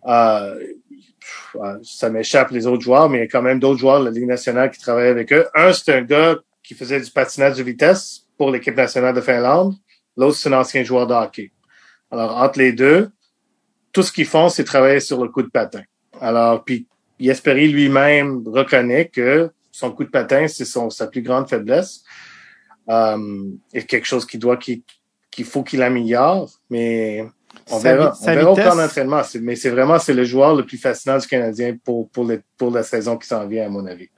Euh, 0.07 0.59
ça 1.83 2.11
m'échappe 2.11 2.51
les 2.51 2.67
autres 2.67 2.83
joueurs, 2.83 3.09
mais 3.09 3.19
il 3.19 3.21
y 3.23 3.25
a 3.25 3.29
quand 3.29 3.43
même 3.43 3.59
d'autres 3.59 3.81
joueurs 3.81 4.01
de 4.01 4.07
la 4.07 4.11
Ligue 4.11 4.27
nationale 4.27 4.71
qui 4.71 4.79
travaillent 4.79 5.09
avec 5.09 5.33
eux. 5.33 5.47
Un, 5.55 5.73
c'est 5.73 5.95
un 5.95 6.03
gars 6.03 6.37
qui 6.63 6.75
faisait 6.75 7.01
du 7.01 7.11
patinage 7.11 7.57
de 7.57 7.63
vitesse 7.63 8.27
pour 8.37 8.51
l'équipe 8.51 8.77
nationale 8.77 9.15
de 9.15 9.23
Finlande. 9.23 9.75
L'autre, 10.17 10.37
c'est 10.37 10.51
un 10.51 10.61
ancien 10.61 10.85
joueur 10.85 11.07
de 11.07 11.15
hockey. 11.15 11.51
Alors, 12.11 12.37
entre 12.37 12.59
les 12.59 12.73
deux, 12.73 13.11
tout 13.93 14.03
ce 14.03 14.13
qu'ils 14.13 14.27
font, 14.27 14.49
c'est 14.49 14.65
travailler 14.65 15.01
sur 15.01 15.23
le 15.23 15.31
coup 15.31 15.43
de 15.43 15.49
patin. 15.49 15.83
Alors, 16.21 16.65
puis 16.65 16.87
Jesperi 17.19 17.69
lui-même 17.69 18.43
reconnaît 18.47 19.09
que 19.09 19.51
son 19.73 19.91
coup 19.91 20.05
de 20.05 20.11
patin, 20.11 20.49
c'est 20.49 20.65
son 20.65 20.91
sa 20.91 21.07
plus 21.07 21.23
grande 21.23 21.49
faiblesse. 21.49 22.03
Euh, 22.89 23.51
et 23.73 23.83
quelque 23.83 24.07
chose 24.07 24.25
qui 24.25 24.39
doit 24.39 24.57
qu'il 24.57 25.45
faut 25.45 25.63
qu'il 25.63 25.83
améliore, 25.83 26.49
mais 26.71 27.27
on 27.71 27.79
verra, 27.79 28.15
on 28.21 28.25
verra 28.25 28.53
au 28.53 28.55
plan 28.55 28.77
d'entraînement. 28.77 29.23
Mais 29.41 29.57
c'est 29.57 29.71
vraiment 29.71 29.99
c'est 29.99 30.15
le 30.15 30.25
joueur 30.25 30.55
le 30.55 30.65
plus 30.65 30.79
fascinant 30.79 31.19
du 31.19 31.27
Canadien 31.27 31.77
pour 31.85 32.09
pour, 32.11 32.25
les, 32.25 32.41
pour 32.57 32.71
la 32.71 32.83
saison 32.83 33.17
qui 33.17 33.27
s'en 33.27 33.47
vient 33.47 33.67
à 33.67 33.69
mon 33.69 33.87
avis. 33.87 34.09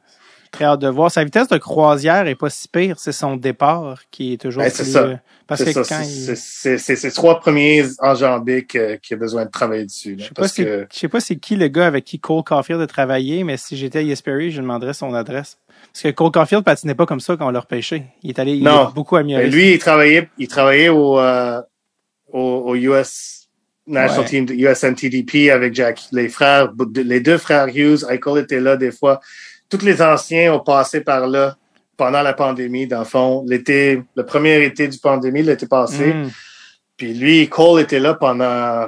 Très 0.50 0.64
hâte 0.64 0.80
de 0.80 0.88
voir. 0.88 1.10
Sa 1.10 1.24
vitesse 1.24 1.48
de 1.48 1.58
croisière 1.58 2.26
est 2.26 2.34
pas 2.34 2.50
si 2.50 2.68
pire. 2.68 2.98
C'est 2.98 3.12
son 3.12 3.36
départ 3.36 4.02
qui 4.10 4.34
est 4.34 4.36
toujours 4.38 4.62
ben, 4.62 4.72
plus... 4.72 4.84
Ça. 4.84 5.02
Euh, 5.02 5.16
parce 5.46 5.62
que 5.62 5.70
quand 5.70 6.02
il... 6.02 6.36
C'est 6.36 6.78
ses 6.78 7.10
trois 7.12 7.40
premiers 7.40 7.84
enjambés 8.00 8.66
qui 8.66 8.78
a 8.78 9.16
besoin 9.16 9.44
de 9.44 9.50
travailler 9.50 9.84
dessus. 9.84 10.16
je 10.18 10.24
sais 10.24 10.30
pas, 10.34 10.48
si, 10.48 10.62
je 10.62 10.86
sais 10.90 11.08
pas 11.08 11.20
c'est 11.20 11.36
qui 11.36 11.56
le 11.56 11.68
gars 11.68 11.86
avec 11.86 12.04
qui 12.04 12.18
Cole 12.18 12.42
Caulfield 12.44 12.80
a 12.80 12.86
travaillé, 12.86 13.44
mais 13.44 13.56
si 13.56 13.76
j'étais 13.76 14.00
à 14.00 14.02
Yesperi, 14.02 14.50
je 14.50 14.60
demanderais 14.60 14.94
son 14.94 15.14
adresse. 15.14 15.58
Parce 15.92 16.02
que 16.02 16.10
Cole 16.10 16.32
Caulfield 16.32 16.64
patinait 16.64 16.94
pas 16.94 17.06
comme 17.06 17.20
ça 17.20 17.36
quand 17.36 17.46
on 17.46 17.50
l'a 17.50 17.60
repêché. 17.60 18.04
Il 18.22 18.30
est 18.30 18.38
allé 18.38 18.54
il 18.56 18.64
non. 18.64 18.90
beaucoup 18.94 19.16
amélioré. 19.16 19.44
Ben, 19.44 19.52
lui, 19.52 19.72
il 19.74 19.78
travaillait, 19.78 20.28
il 20.38 20.48
travaillait 20.48 20.88
au, 20.88 21.18
euh, 21.18 21.60
au, 22.32 22.40
au 22.66 22.74
US 22.74 23.38
National 23.88 24.20
ouais. 24.20 24.26
Team 24.26 24.46
USNTDP 24.50 25.50
avec 25.50 25.74
Jack, 25.74 26.00
les 26.12 26.28
frères, 26.28 26.72
les 26.94 27.20
deux 27.20 27.38
frères 27.38 27.68
Hughes. 27.68 28.04
Eichel 28.08 28.38
était 28.38 28.60
là 28.60 28.76
des 28.76 28.92
fois 28.92 29.20
tous 29.68 29.84
les 29.84 30.00
anciens 30.02 30.54
ont 30.54 30.60
passé 30.60 31.00
par 31.00 31.26
là 31.26 31.56
pendant 31.96 32.22
la 32.22 32.32
pandémie, 32.32 32.86
dans 32.86 33.00
le 33.00 33.04
fond. 33.04 33.44
L'été, 33.46 34.02
le 34.14 34.24
premier 34.24 34.64
été 34.64 34.88
du 34.88 34.98
pandémie, 34.98 35.42
l'été 35.42 35.66
passé. 35.66 36.14
Mm. 36.14 36.30
Puis 36.96 37.14
lui, 37.14 37.48
Cole 37.48 37.82
était 37.82 37.98
là 38.00 38.14
pendant, 38.14 38.86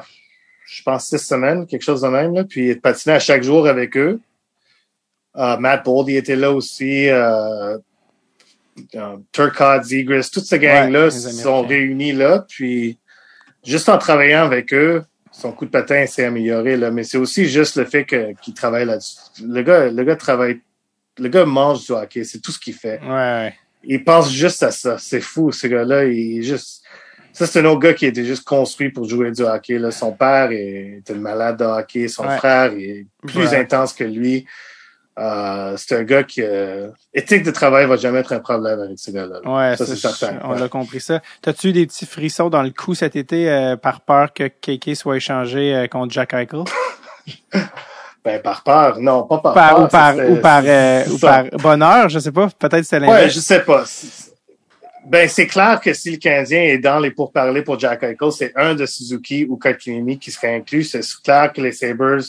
je 0.65 0.83
pense, 0.83 1.07
six 1.07 1.19
semaines, 1.19 1.67
quelque 1.67 1.83
chose 1.83 2.03
de 2.03 2.09
même. 2.09 2.35
Là. 2.35 2.45
Puis 2.45 2.71
il 2.71 2.81
patinait 2.81 3.17
à 3.17 3.21
chaque 3.21 3.43
jour 3.43 3.67
avec 3.67 3.97
eux. 3.97 4.21
Uh, 5.37 5.57
Matt 5.59 5.85
Boldy 5.85 6.17
était 6.17 6.37
là 6.37 6.51
aussi. 6.51 7.07
Uh, 7.07 7.79
uh, 8.95 9.19
Turcotte, 9.33 9.85
Zegras, 9.85 10.29
toute 10.33 10.45
cette 10.45 10.61
gang-là 10.61 11.05
ouais, 11.05 11.11
sont 11.11 11.63
réunis 11.63 12.13
là. 12.13 12.45
Puis 12.49 12.99
juste 13.65 13.89
en 13.89 13.99
travaillant 13.99 14.45
avec 14.45 14.73
eux, 14.73 15.05
son 15.31 15.53
coup 15.53 15.67
de 15.67 15.71
patin 15.71 16.07
s'est 16.07 16.25
amélioré. 16.25 16.77
Là. 16.77 16.91
Mais 16.91 17.05
c'est 17.05 17.19
aussi 17.19 17.47
juste 17.47 17.77
le 17.77 17.85
fait 17.85 18.05
qu'il 18.05 18.55
travaille 18.55 18.87
là-dessus. 18.87 19.19
Le 19.45 19.63
gars, 19.63 19.89
le 19.89 20.03
gars 20.05 20.17
travaille 20.17 20.61
le 21.21 21.29
gars 21.29 21.45
mange 21.45 21.85
du 21.85 21.93
hockey, 21.93 22.25
c'est 22.25 22.41
tout 22.41 22.53
ce 22.53 22.59
qu'il 22.59 22.75
fait. 22.75 23.01
Ouais. 23.03 23.55
Il 23.85 24.05
pense 24.05 24.31
juste 24.31 24.63
à 24.63 24.71
ça. 24.71 24.99
C'est 24.99 25.21
fou, 25.21 25.53
ce 25.53 25.67
gars-là. 25.67 26.05
Il 26.05 26.39
est 26.39 26.43
juste. 26.43 26.83
Ça, 27.33 27.47
c'est 27.47 27.61
un 27.61 27.65
autre 27.67 27.81
gars 27.81 27.95
qui 27.95 28.07
était 28.07 28.25
juste 28.25 28.45
construit 28.45 28.91
pour 28.91 29.09
jouer 29.09 29.31
du 29.31 29.43
hockey. 29.43 29.79
Là. 29.79 29.91
Son 29.91 30.13
père 30.13 30.51
était 30.51 31.15
malade 31.15 31.59
de 31.59 31.65
hockey. 31.65 32.09
Son 32.09 32.27
ouais. 32.27 32.37
frère 32.37 32.73
est 32.73 33.07
plus 33.27 33.49
ouais. 33.49 33.57
intense 33.57 33.93
que 33.93 34.05
lui. 34.05 34.47
Euh, 35.19 35.75
c'est 35.77 35.97
un 35.97 36.03
gars 36.03 36.23
qui 36.23 36.41
euh, 36.43 36.89
éthique 37.13 37.43
de 37.43 37.51
travail 37.51 37.87
va 37.87 37.97
jamais 37.97 38.21
être 38.21 38.33
un 38.33 38.41
problème 38.41 38.81
avec 38.81 38.99
ce 38.99 39.11
gars-là. 39.11 39.41
Ouais, 39.45 39.77
ça 39.77 39.85
c'est 39.85 39.97
certain. 39.97 40.39
On 40.45 40.55
ouais. 40.55 40.63
a 40.63 40.69
compris 40.69 41.01
ça. 41.01 41.21
T'as-tu 41.43 41.69
eu 41.69 41.73
des 41.73 41.87
petits 41.87 42.07
frissons 42.07 42.49
dans 42.49 42.63
le 42.63 42.71
cou 42.71 42.95
cet 42.95 43.17
été 43.17 43.51
euh, 43.51 43.77
par 43.77 44.01
peur 44.01 44.33
que 44.33 44.49
KK 44.49 44.97
soit 44.97 45.17
échangé 45.17 45.75
euh, 45.75 45.87
contre 45.89 46.13
Jack 46.13 46.33
Eichel? 46.33 46.65
Ben, 48.23 48.41
par 48.41 48.63
peur. 48.63 49.01
Non, 49.01 49.23
pas 49.25 49.39
par, 49.39 49.55
par 49.55 49.75
peur. 49.75 49.83
Ou 49.83 49.89
par, 49.89 50.17
ou 50.31 50.37
par, 50.37 50.63
euh, 50.67 51.05
ou 51.11 51.19
par 51.19 51.45
bonheur, 51.59 52.09
je 52.09 52.19
sais 52.19 52.33
pas. 52.33 52.49
Peut-être 52.59 52.85
c'est 52.85 53.01
l'inverse. 53.01 53.23
Ouais, 53.23 53.31
je 53.31 53.41
sais 53.41 53.61
pas. 53.61 53.85
Ben, 55.07 55.29
c'est 55.29 55.47
clair 55.47 55.81
que 55.81 55.95
si 55.95 56.11
le 56.13 56.17
Canadien 56.19 56.63
est 56.63 56.79
dans 56.79 56.99
les 56.99 57.11
pourparlers 57.11 57.63
pour 57.63 57.79
Jack 57.79 58.03
Eichel, 58.03 58.33
c'est 58.33 58.53
un 58.57 58.75
de 58.75 58.85
Suzuki 58.85 59.47
ou 59.49 59.57
Kotkaniemi 59.57 60.19
qui 60.19 60.31
serait 60.31 60.55
inclus. 60.55 60.85
C'est 60.85 61.01
clair 61.25 61.53
que 61.53 61.63
les 61.63 61.73
Sabres 61.73 62.23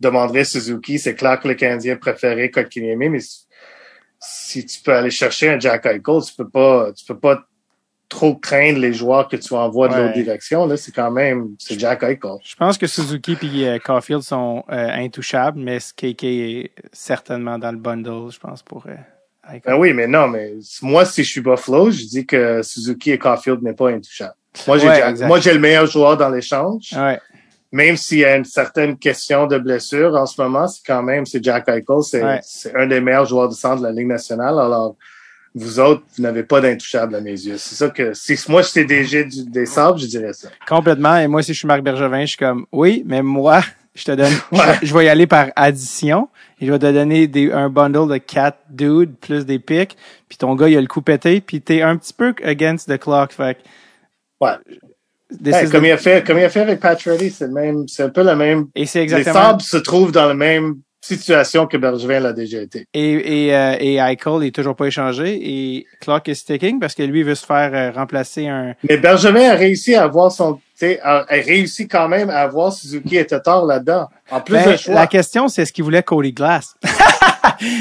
demanderaient 0.00 0.44
Suzuki. 0.44 0.98
C'est 0.98 1.14
clair 1.14 1.38
que 1.38 1.46
le 1.46 1.54
Canadien 1.54 1.96
préférait 1.96 2.50
Kotkaniemi, 2.50 3.08
mais 3.08 3.20
si 4.20 4.66
tu 4.66 4.80
peux 4.80 4.92
aller 4.92 5.10
chercher 5.10 5.50
un 5.50 5.60
Jack 5.60 5.86
Eichel, 5.86 6.02
tu 6.02 6.34
peux 6.36 6.48
pas, 6.48 6.92
tu 6.92 7.04
peux 7.04 7.18
pas 7.18 7.44
trop 8.08 8.34
craindre 8.34 8.78
les 8.78 8.92
joueurs 8.94 9.28
que 9.28 9.36
tu 9.36 9.52
envoies 9.54 9.88
de 9.88 9.92
Ouais. 9.94 10.00
l'autre 10.02 10.14
direction. 10.14 10.66
Là, 10.66 10.76
c'est 10.76 10.92
quand 10.92 11.10
même, 11.10 11.48
c'est 11.58 11.78
Jack 11.78 12.02
Eichel. 12.02 12.38
Je 12.42 12.54
pense 12.56 12.78
que 12.78 12.86
Suzuki 12.86 13.36
et 13.62 13.68
euh, 13.68 13.78
Caulfield 13.78 14.22
sont 14.22 14.64
euh, 14.70 14.88
intouchables, 14.92 15.60
mais 15.60 15.78
KK 15.78 16.24
est 16.24 16.70
certainement 16.92 17.58
dans 17.58 17.70
le 17.72 17.78
bundle, 17.78 18.30
je 18.32 18.38
pense, 18.38 18.62
pour 18.62 18.84
euh, 18.86 18.94
Eichel. 19.48 19.62
Ben 19.66 19.76
oui, 19.76 19.92
mais 19.92 20.06
non, 20.06 20.26
mais 20.28 20.54
moi, 20.82 21.04
si 21.04 21.22
je 21.22 21.30
suis 21.30 21.40
Buffalo, 21.42 21.90
je 21.90 22.04
dis 22.04 22.24
que 22.26 22.62
Suzuki 22.62 23.10
et 23.12 23.18
Caulfield 23.18 23.62
n'est 23.62 23.74
pas 23.74 23.90
intouchable. 23.90 24.34
Moi, 24.66 24.78
j'ai 24.78 24.88
Ouais, 24.88 24.96
Jack- 24.96 25.10
exact. 25.10 25.26
moi, 25.28 25.40
j'ai 25.40 25.52
le 25.52 25.60
meilleur 25.60 25.86
joueur 25.86 26.16
dans 26.16 26.30
l'échange. 26.30 26.92
Ouais. 26.96 27.20
Même 27.70 27.98
s'il 27.98 28.20
y 28.20 28.24
a 28.24 28.34
une 28.36 28.46
certaine 28.46 28.96
question 28.96 29.46
de 29.46 29.58
blessure 29.58 30.14
en 30.16 30.24
ce 30.24 30.40
moment, 30.40 30.66
c'est 30.66 30.80
quand 30.86 31.02
même, 31.02 31.26
c'est 31.26 31.44
Jack 31.44 31.68
Eichel. 31.68 32.40
C'est, 32.42 32.74
un 32.74 32.86
des 32.86 33.00
meilleurs 33.02 33.26
joueurs 33.26 33.50
du 33.50 33.54
centre 33.54 33.82
de 33.82 33.86
la 33.86 33.92
Ligue 33.92 34.06
nationale. 34.06 34.58
Alors, 34.58 34.96
vous 35.54 35.80
autres, 35.80 36.02
vous 36.16 36.22
n'avez 36.22 36.42
pas 36.44 36.60
d'intouchable 36.60 37.14
à 37.14 37.20
mes 37.20 37.32
yeux. 37.32 37.56
C'est 37.58 37.74
ça 37.74 37.88
que, 37.90 38.12
si 38.14 38.36
moi, 38.48 38.62
j'étais 38.62 38.84
DG 38.84 39.24
du, 39.24 39.44
des 39.44 39.66
Sabres, 39.66 39.98
je 39.98 40.06
dirais 40.06 40.32
ça. 40.32 40.48
Complètement. 40.68 41.16
Et 41.18 41.26
moi, 41.28 41.42
si 41.42 41.52
je 41.52 41.58
suis 41.58 41.66
Marc 41.68 41.82
Bergevin, 41.82 42.20
je 42.22 42.26
suis 42.26 42.36
comme, 42.36 42.66
oui, 42.72 43.02
mais 43.06 43.22
moi, 43.22 43.60
je 43.94 44.04
te 44.04 44.12
donne, 44.12 44.32
Ouais. 44.52 44.58
je, 44.82 44.86
je 44.86 44.94
vais 44.94 45.06
y 45.06 45.08
aller 45.08 45.26
par 45.26 45.48
addition. 45.56 46.28
Et 46.60 46.66
je 46.66 46.72
vais 46.72 46.78
te 46.78 46.90
donner 46.92 47.26
des, 47.28 47.52
un 47.52 47.68
bundle 47.70 48.08
de 48.12 48.18
quatre 48.18 48.58
dudes 48.70 49.16
plus 49.16 49.46
des 49.46 49.58
pics. 49.58 49.96
Puis 50.28 50.38
ton 50.38 50.54
gars, 50.54 50.68
il 50.68 50.76
a 50.76 50.80
le 50.80 50.86
coup 50.88 51.02
pété. 51.02 51.40
Puis 51.40 51.60
t'es 51.60 51.82
un 51.82 51.96
petit 51.96 52.12
peu 52.12 52.34
against 52.44 52.88
the 52.88 52.98
clock. 52.98 53.32
Fait 53.32 53.54
que, 53.54 53.60
Ouais. 54.40 54.52
Hey, 55.44 55.68
comme, 55.68 55.82
the- 55.82 55.86
il 55.86 55.90
a 55.92 55.98
fait, 55.98 56.26
comme 56.26 56.38
il 56.38 56.44
a 56.44 56.48
fait 56.48 56.60
avec 56.60 56.80
Pat 56.80 56.98
c'est 56.98 57.40
le 57.42 57.48
même, 57.52 57.86
c'est 57.86 58.02
un 58.04 58.08
peu 58.08 58.22
la 58.22 58.34
même. 58.34 58.68
et 58.74 58.86
c'est 58.86 59.00
Les 59.00 59.04
exactement. 59.04 59.34
Sabres 59.34 59.60
se 59.60 59.76
trouvent 59.76 60.10
dans 60.12 60.26
la 60.26 60.32
même 60.34 60.76
situation 61.00 61.66
que 61.66 61.76
Bergevin 61.76 62.20
l'a 62.20 62.32
déjà 62.32 62.60
été. 62.60 62.86
Et, 62.94 63.46
et, 63.46 63.54
euh, 63.56 63.76
et 63.78 63.96
Eichel 63.96 64.42
est 64.44 64.54
toujours 64.54 64.76
pas 64.76 64.86
échangé. 64.86 65.38
Et 65.40 65.86
clock 66.00 66.28
is 66.28 66.44
ticking 66.44 66.80
parce 66.80 66.94
que 66.94 67.02
lui 67.02 67.22
veut 67.22 67.34
se 67.34 67.46
faire 67.46 67.70
euh, 67.74 67.90
remplacer 67.92 68.48
un. 68.48 68.74
Mais 68.88 68.96
Bergevin 68.98 69.50
a 69.50 69.54
réussi 69.54 69.94
à 69.94 70.02
avoir 70.04 70.32
son, 70.32 70.60
a, 71.02 71.18
a 71.20 71.24
réussi 71.34 71.86
quand 71.88 72.08
même 72.08 72.30
à 72.30 72.38
avoir 72.40 72.72
Suzuki 72.72 73.16
était 73.16 73.40
tort 73.40 73.64
là-dedans. 73.66 74.08
En 74.30 74.40
plus 74.40 74.54
Ben, 74.54 74.72
de 74.72 74.76
choix. 74.76 74.94
la 74.94 75.06
question, 75.06 75.48
c'est 75.48 75.62
est-ce 75.62 75.72
qu'il 75.72 75.84
voulait 75.84 76.02
Cody 76.02 76.32
Glass? 76.32 76.74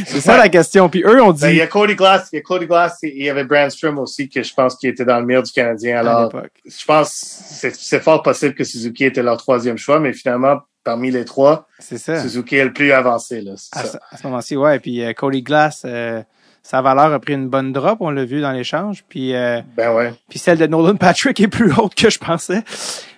c'est 0.05 0.21
ça 0.21 0.37
la 0.37 0.49
question. 0.49 0.89
Puis 0.89 1.03
eux 1.03 1.21
ont 1.21 1.31
dit 1.33 1.41
Ben, 1.41 1.49
il 1.49 1.57
y 1.57 1.61
a 1.61 1.67
Cody 1.67 1.95
Glass, 1.95 2.29
il 2.31 2.37
y 2.37 2.39
a 2.39 2.41
Cody 2.41 2.65
Glass, 2.67 2.97
et 3.03 3.13
il 3.17 3.25
y 3.25 3.29
avait 3.29 3.43
Brandstrom 3.43 3.99
aussi, 3.99 4.29
que 4.29 4.41
je 4.43 4.53
pense 4.53 4.75
qu'il 4.75 4.89
était 4.89 5.05
dans 5.05 5.19
le 5.19 5.25
mire 5.25 5.43
du 5.43 5.51
Canadien. 5.51 5.97
à 5.97 5.99
Alors, 6.01 6.23
l'époque. 6.33 6.51
je 6.65 6.85
pense 6.85 7.09
c'est 7.11 8.01
fort 8.01 8.21
possible 8.23 8.53
que 8.53 8.63
Suzuki 8.63 9.05
était 9.05 9.23
leur 9.23 9.37
troisième 9.37 9.77
choix, 9.77 9.99
mais 9.99 10.13
finalement, 10.13 10.59
parmi 10.88 11.11
les 11.11 11.25
trois, 11.25 11.67
ça. 11.80 12.22
Suzuki 12.22 12.56
est 12.56 12.64
le 12.64 12.72
plus 12.72 12.93
avancé, 12.93 13.41
là. 13.41 13.51
À, 13.74 13.83
ça. 13.83 13.83
ce- 13.91 13.98
à 14.11 14.17
ce 14.17 14.25
moment-ci, 14.25 14.56
ouais. 14.56 14.80
Puis 14.80 15.03
euh, 15.03 15.11
Cody 15.11 15.41
Glass, 15.43 15.83
euh, 15.85 16.24
sa 16.64 16.82
valeur 16.82 17.11
a 17.11 17.19
pris 17.19 17.33
une 17.33 17.49
bonne 17.49 17.74
drop, 17.74 17.98
on 17.99 18.09
l'a 18.09 18.24
vu 18.24 18.40
dans 18.40 18.53
l'échange. 18.53 19.03
Puis, 19.09 19.35
euh, 19.35 19.59
Ben 19.75 19.93
ouais. 19.93 20.14
puis 20.30 20.40
celle 20.40 20.57
de 20.57 20.66
Nolan 20.67 20.95
Patrick 20.95 21.38
est 21.41 21.49
plus 21.49 21.74
haute 21.77 21.93
que 21.93 22.09
je 22.09 22.17
pensais. 22.19 22.64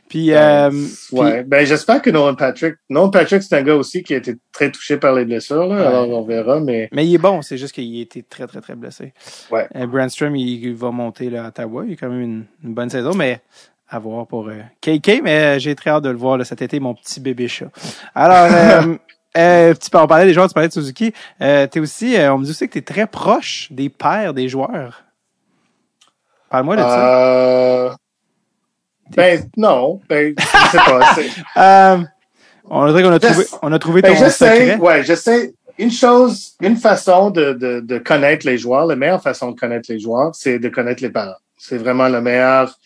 Puis, 0.07 0.33
euh, 0.33 0.71
ouais. 1.11 1.43
Ben, 1.43 1.63
j'espère 1.67 2.01
que 2.01 2.09
Nolan 2.09 2.33
Patrick, 2.33 2.77
Nolan 2.89 3.11
Patrick, 3.11 3.43
c'est 3.43 3.55
un 3.55 3.61
gars 3.61 3.75
aussi 3.75 4.01
qui 4.01 4.15
a 4.15 4.17
été 4.17 4.33
très 4.51 4.71
touché 4.71 4.97
par 4.97 5.13
les 5.13 5.23
blessures, 5.25 5.67
là. 5.67 5.75
Ouais. 5.75 5.85
Alors, 5.85 6.09
on 6.09 6.23
verra, 6.23 6.59
mais 6.59 6.89
mais 6.91 7.05
il 7.05 7.13
est 7.13 7.19
bon, 7.19 7.43
c'est 7.43 7.57
juste 7.57 7.75
qu'il 7.75 7.95
a 7.99 8.01
été 8.01 8.23
très, 8.23 8.47
très, 8.47 8.59
très 8.61 8.75
blessé. 8.75 9.13
Ouais. 9.51 9.67
Brandstrom, 9.85 10.35
il, 10.35 10.65
il 10.65 10.73
va 10.73 10.89
monter 10.89 11.29
là, 11.29 11.45
à 11.45 11.47
Ottawa. 11.49 11.83
Il 11.87 11.93
a 11.93 11.95
quand 11.95 12.09
même 12.09 12.21
une, 12.21 12.45
une 12.63 12.73
bonne 12.73 12.89
saison, 12.89 13.13
mais 13.13 13.41
à 13.89 13.99
voir 13.99 14.27
pour 14.27 14.47
euh, 14.49 14.59
KK. 14.81 15.21
Mais 15.23 15.39
euh, 15.55 15.59
j'ai 15.59 15.75
très 15.75 15.89
hâte 15.89 16.03
de 16.03 16.09
le 16.09 16.17
voir 16.17 16.37
là, 16.37 16.45
cet 16.45 16.61
été, 16.61 16.79
mon 16.79 16.93
petit 16.93 17.19
bébé 17.19 17.47
chat. 17.47 17.67
Alors, 18.15 18.47
euh, 18.53 18.95
euh, 19.37 19.73
tu 19.73 19.89
on 19.95 20.07
parlait 20.07 20.25
des 20.25 20.33
joueurs, 20.33 20.47
tu 20.47 20.53
parlais 20.53 20.67
de 20.69 20.73
Suzuki. 20.73 21.13
Euh, 21.41 21.67
t'es 21.67 21.79
aussi, 21.79 22.15
euh, 22.17 22.33
on 22.33 22.37
me 22.39 22.45
dit 22.45 22.51
aussi 22.51 22.67
que 22.67 22.73
tu 22.73 22.79
es 22.79 22.81
très 22.81 23.07
proche 23.07 23.67
des 23.71 23.89
pères 23.89 24.33
des 24.33 24.47
joueurs. 24.49 25.03
Parle-moi 26.49 26.75
de 26.77 26.81
ça. 26.81 27.17
euh, 27.87 27.89
ben, 29.15 29.43
non. 29.57 30.01
Ben, 30.09 30.33
je 30.37 30.45
sais 30.71 30.77
pas. 30.77 31.15
Euh, 31.57 31.97
on 32.71 32.87
dirait 32.87 33.01
qu'on 33.03 33.09
a 33.09 33.13
Je- 33.19 33.27
trouvé, 33.27 33.45
on 33.63 33.71
a 33.71 33.79
trouvé 33.79 34.01
Ben, 34.01 34.13
ton 34.13 34.19
j'essaie, 34.19 34.59
secret. 34.59 34.77
ouais, 34.77 35.03
j'essaie. 35.03 35.53
Une 35.79 35.91
chose, 35.91 36.55
une 36.61 36.75
façon 36.75 37.29
de, 37.31 37.53
de, 37.53 37.79
de 37.79 37.97
connaître 37.99 38.45
les 38.45 38.57
joueurs, 38.57 38.85
la 38.85 38.95
meilleure 38.97 39.21
façon 39.23 39.51
de 39.51 39.59
connaître 39.59 39.89
les 39.91 39.97
joueurs, 39.99 40.35
c'est 40.35 40.59
de 40.59 40.67
connaître 40.69 41.01
les 41.01 41.09
parents. 41.09 41.37
C'est 41.57 41.77
vraiment 41.77 42.07
la 42.09 42.19
meilleure 42.21 42.77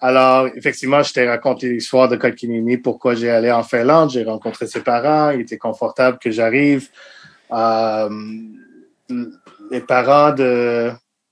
Alors, 0.00 0.46
effectivement, 0.54 1.02
je 1.02 1.12
t'ai 1.12 1.28
raconté 1.28 1.68
l'histoire 1.68 2.08
de 2.08 2.16
Kotkiniemi, 2.16 2.76
pourquoi 2.76 3.14
j'ai 3.14 3.30
allé 3.30 3.50
en 3.50 3.64
Finlande. 3.64 4.10
J'ai 4.10 4.22
rencontré 4.22 4.66
ses 4.66 4.80
parents. 4.80 5.30
Il 5.30 5.40
était 5.40 5.58
confortable 5.58 6.18
que 6.18 6.30
j'arrive. 6.30 6.88
Euh, 7.52 8.08
les 9.70 9.80
parents 9.80 10.32
de... 10.32 10.90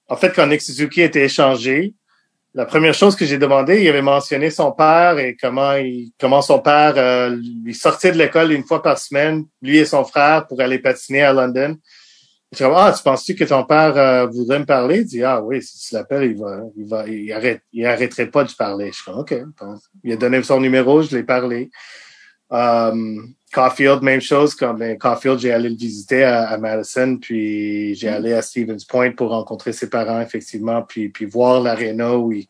En 0.09 0.17
fait, 0.17 0.33
quand 0.35 0.47
Nick 0.47 0.63
Suzuki 0.63 1.03
était 1.03 1.25
échangé, 1.25 1.95
la 2.55 2.65
première 2.65 2.95
chose 2.95 3.15
que 3.15 3.27
j'ai 3.27 3.39
demandé, 3.39 3.83
il 3.83 3.89
avait 3.89 4.03
mentionné 4.03 4.51
son 4.51 4.73
père 4.73 5.19
et 5.19 5.37
comment 5.39 5.75
il, 5.75 6.11
comment 6.19 6.41
son 6.41 6.59
père 6.61 6.95
euh, 6.97 7.37
lui 7.63 7.75
sortait 7.75 8.13
de 8.13 8.19
l'école 8.19 8.51
une 8.51 8.65
fois 8.65 8.83
par 8.83 8.99
semaine, 8.99 9.45
lui 9.61 9.77
et 9.77 9.85
son 9.85 10.05
frère, 10.05 10.47
pour 10.47 10.61
aller 10.61 10.79
patiner 10.79 11.23
à 11.23 11.35
London. 11.35 11.77
Dis, 12.53 12.63
ah, 12.63 12.95
tu 12.97 13.03
penses-tu 13.03 13.35
que 13.35 13.45
ton 13.45 13.65
père 13.65 13.97
euh, 13.97 14.27
voudrait 14.27 14.61
me 14.61 14.65
parler? 14.65 14.99
Il 14.99 15.05
dit, 15.05 15.23
ah 15.23 15.43
oui, 15.43 15.61
si 15.63 15.89
tu 15.89 15.95
l'appelles, 15.95 16.31
il 16.31 16.39
va, 16.39 16.61
il 16.77 16.87
va, 16.87 17.09
il 17.09 17.33
arrête, 17.33 17.63
il 17.73 17.85
arrêterait 17.85 18.31
pas 18.31 18.45
de 18.45 18.53
parler. 18.53 18.93
Je 18.93 19.11
dis, 19.11 19.19
OK. 19.19 19.35
Il 20.05 20.13
a 20.13 20.17
donné 20.17 20.43
son 20.43 20.61
numéro, 20.61 21.03
je 21.03 21.17
l'ai 21.17 21.25
parlé. 21.25 21.71
Um, 22.49 23.35
Caulfield, 23.53 24.03
même 24.03 24.21
chose. 24.21 24.55
Comme 24.55 24.79
ben, 24.79 24.97
Caulfield, 24.97 25.41
j'ai 25.41 25.53
allé 25.53 25.71
le 25.71 25.77
visiter 25.77 26.23
à, 26.23 26.49
à 26.49 26.59
Madison, 26.59 27.17
puis 27.17 27.95
j'ai 27.97 28.09
allé 28.09 28.33
à 28.33 28.43
Stevens 28.43 28.85
Point 28.89 29.13
pour 29.13 29.31
rencontrer 29.31 29.73
ses 29.73 29.91
parents, 29.91 30.21
effectivement, 30.21 30.83
puis, 30.83 31.09
puis 31.09 31.27
voir 31.27 31.61
l'aréna 31.61 32.17
où 32.17 32.31
il, 32.33 32.47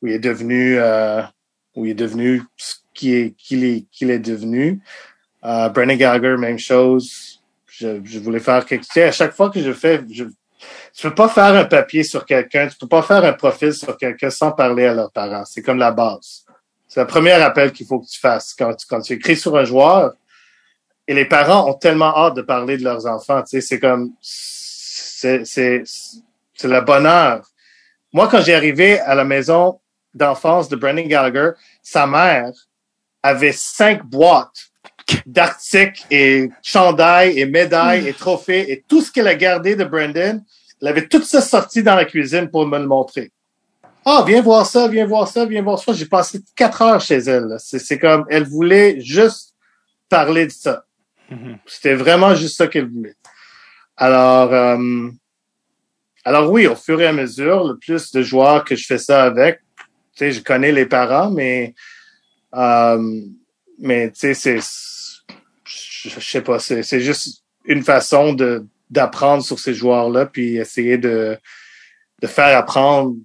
où 0.00 0.06
il 0.06 0.12
est 0.12 0.18
devenu, 0.20 0.76
euh, 0.78 1.22
où 1.74 1.86
il 1.86 1.90
est 1.90 1.94
devenu 1.94 2.42
ce 2.56 2.76
qu'il 2.94 3.14
est, 3.14 3.30
qu'il 3.36 3.64
est, 3.64 3.86
qu'il 3.90 4.10
est 4.10 4.20
devenu. 4.20 4.80
Uh, 5.42 5.68
Brennan 5.74 5.96
Gallagher, 5.96 6.36
même 6.38 6.58
chose. 6.58 7.33
Je, 7.78 8.00
je 8.04 8.18
voulais 8.18 8.40
faire 8.40 8.64
quelque 8.64 8.84
chose. 8.84 9.02
À 9.02 9.12
chaque 9.12 9.34
fois 9.34 9.50
que 9.50 9.60
je 9.60 9.72
fais, 9.72 10.00
je, 10.10 10.24
tu 10.24 11.08
peux 11.08 11.14
pas 11.14 11.28
faire 11.28 11.54
un 11.54 11.64
papier 11.64 12.04
sur 12.04 12.24
quelqu'un, 12.24 12.68
tu 12.68 12.76
peux 12.76 12.88
pas 12.88 13.02
faire 13.02 13.24
un 13.24 13.32
profil 13.32 13.72
sur 13.72 13.96
quelqu'un 13.96 14.30
sans 14.30 14.52
parler 14.52 14.86
à 14.86 14.94
leurs 14.94 15.10
parents. 15.10 15.44
C'est 15.44 15.62
comme 15.62 15.78
la 15.78 15.90
base. 15.90 16.44
C'est 16.86 17.00
le 17.00 17.06
premier 17.06 17.32
appel 17.32 17.72
qu'il 17.72 17.86
faut 17.86 18.00
que 18.00 18.06
tu 18.06 18.20
fasses. 18.20 18.54
Quand 18.56 18.74
tu, 18.74 18.86
quand 18.86 19.00
tu 19.00 19.14
écris 19.14 19.36
sur 19.36 19.56
un 19.56 19.64
joueur, 19.64 20.12
et 21.06 21.14
les 21.14 21.26
parents 21.26 21.68
ont 21.68 21.74
tellement 21.74 22.16
hâte 22.16 22.34
de 22.34 22.42
parler 22.42 22.78
de 22.78 22.84
leurs 22.84 23.06
enfants, 23.06 23.42
tu 23.42 23.50
sais, 23.50 23.60
c'est 23.60 23.80
comme, 23.80 24.12
c'est, 24.20 25.44
c'est, 25.44 25.82
c'est 25.84 26.68
le 26.68 26.80
bonheur. 26.80 27.44
Moi, 28.12 28.28
quand 28.28 28.40
j'ai 28.40 28.54
arrivé 28.54 29.00
à 29.00 29.14
la 29.14 29.24
maison 29.24 29.80
d'enfance 30.14 30.68
de 30.68 30.76
Brendan 30.76 31.06
Gallagher, 31.08 31.50
sa 31.82 32.06
mère 32.06 32.52
avait 33.22 33.52
cinq 33.52 34.04
boîtes 34.04 34.70
d'articles 35.26 36.04
et 36.10 36.50
chandails 36.62 37.38
et 37.38 37.46
médailles 37.46 38.08
et 38.08 38.12
trophées 38.12 38.70
et 38.72 38.84
tout 38.86 39.00
ce 39.00 39.10
qu'elle 39.10 39.28
a 39.28 39.34
gardé 39.34 39.76
de 39.76 39.84
Brendan. 39.84 40.42
Elle 40.80 40.88
avait 40.88 41.06
tout 41.06 41.22
ça 41.22 41.40
sorti 41.40 41.82
dans 41.82 41.94
la 41.94 42.04
cuisine 42.04 42.50
pour 42.50 42.66
me 42.66 42.78
le 42.78 42.86
montrer. 42.86 43.30
Ah, 44.06 44.22
viens 44.26 44.42
voir 44.42 44.66
ça, 44.66 44.86
viens 44.86 45.06
voir 45.06 45.26
ça, 45.28 45.46
viens 45.46 45.62
voir 45.62 45.78
ça. 45.78 45.92
J'ai 45.94 46.06
passé 46.06 46.40
quatre 46.54 46.82
heures 46.82 47.00
chez 47.00 47.16
elle. 47.16 47.56
C'est, 47.58 47.98
comme, 47.98 48.26
elle 48.28 48.44
voulait 48.44 49.00
juste 49.00 49.54
parler 50.08 50.46
de 50.46 50.52
ça. 50.52 50.84
Mhm. 51.30 51.58
C'était 51.66 51.94
vraiment 51.94 52.34
juste 52.34 52.58
ça 52.58 52.66
qu'elle 52.66 52.88
voulait. 52.88 53.16
Alors, 53.96 54.52
euh, 54.52 55.08
alors 56.24 56.50
oui, 56.50 56.66
au 56.66 56.76
fur 56.76 57.00
et 57.00 57.06
à 57.06 57.12
mesure, 57.12 57.64
le 57.64 57.78
plus 57.78 58.10
de 58.12 58.22
joueurs 58.22 58.64
que 58.64 58.76
je 58.76 58.84
fais 58.86 58.98
ça 58.98 59.22
avec, 59.22 59.60
tu 59.78 60.18
sais, 60.18 60.32
je 60.32 60.42
connais 60.42 60.72
les 60.72 60.86
parents, 60.86 61.30
mais, 61.30 61.74
euh, 62.54 63.20
mais 63.78 64.10
tu 64.10 64.18
sais, 64.18 64.34
c'est, 64.34 64.58
je, 66.08 66.20
je 66.20 66.30
sais 66.30 66.42
pas, 66.42 66.58
c'est, 66.58 67.00
juste 67.00 67.42
une 67.64 67.82
façon 67.82 68.32
de 68.32 68.66
d'apprendre 68.90 69.42
sur 69.42 69.58
ces 69.58 69.74
joueurs-là, 69.74 70.26
puis 70.26 70.56
essayer 70.56 70.98
de 70.98 71.38
de 72.22 72.26
faire 72.26 72.56
apprendre 72.56 73.16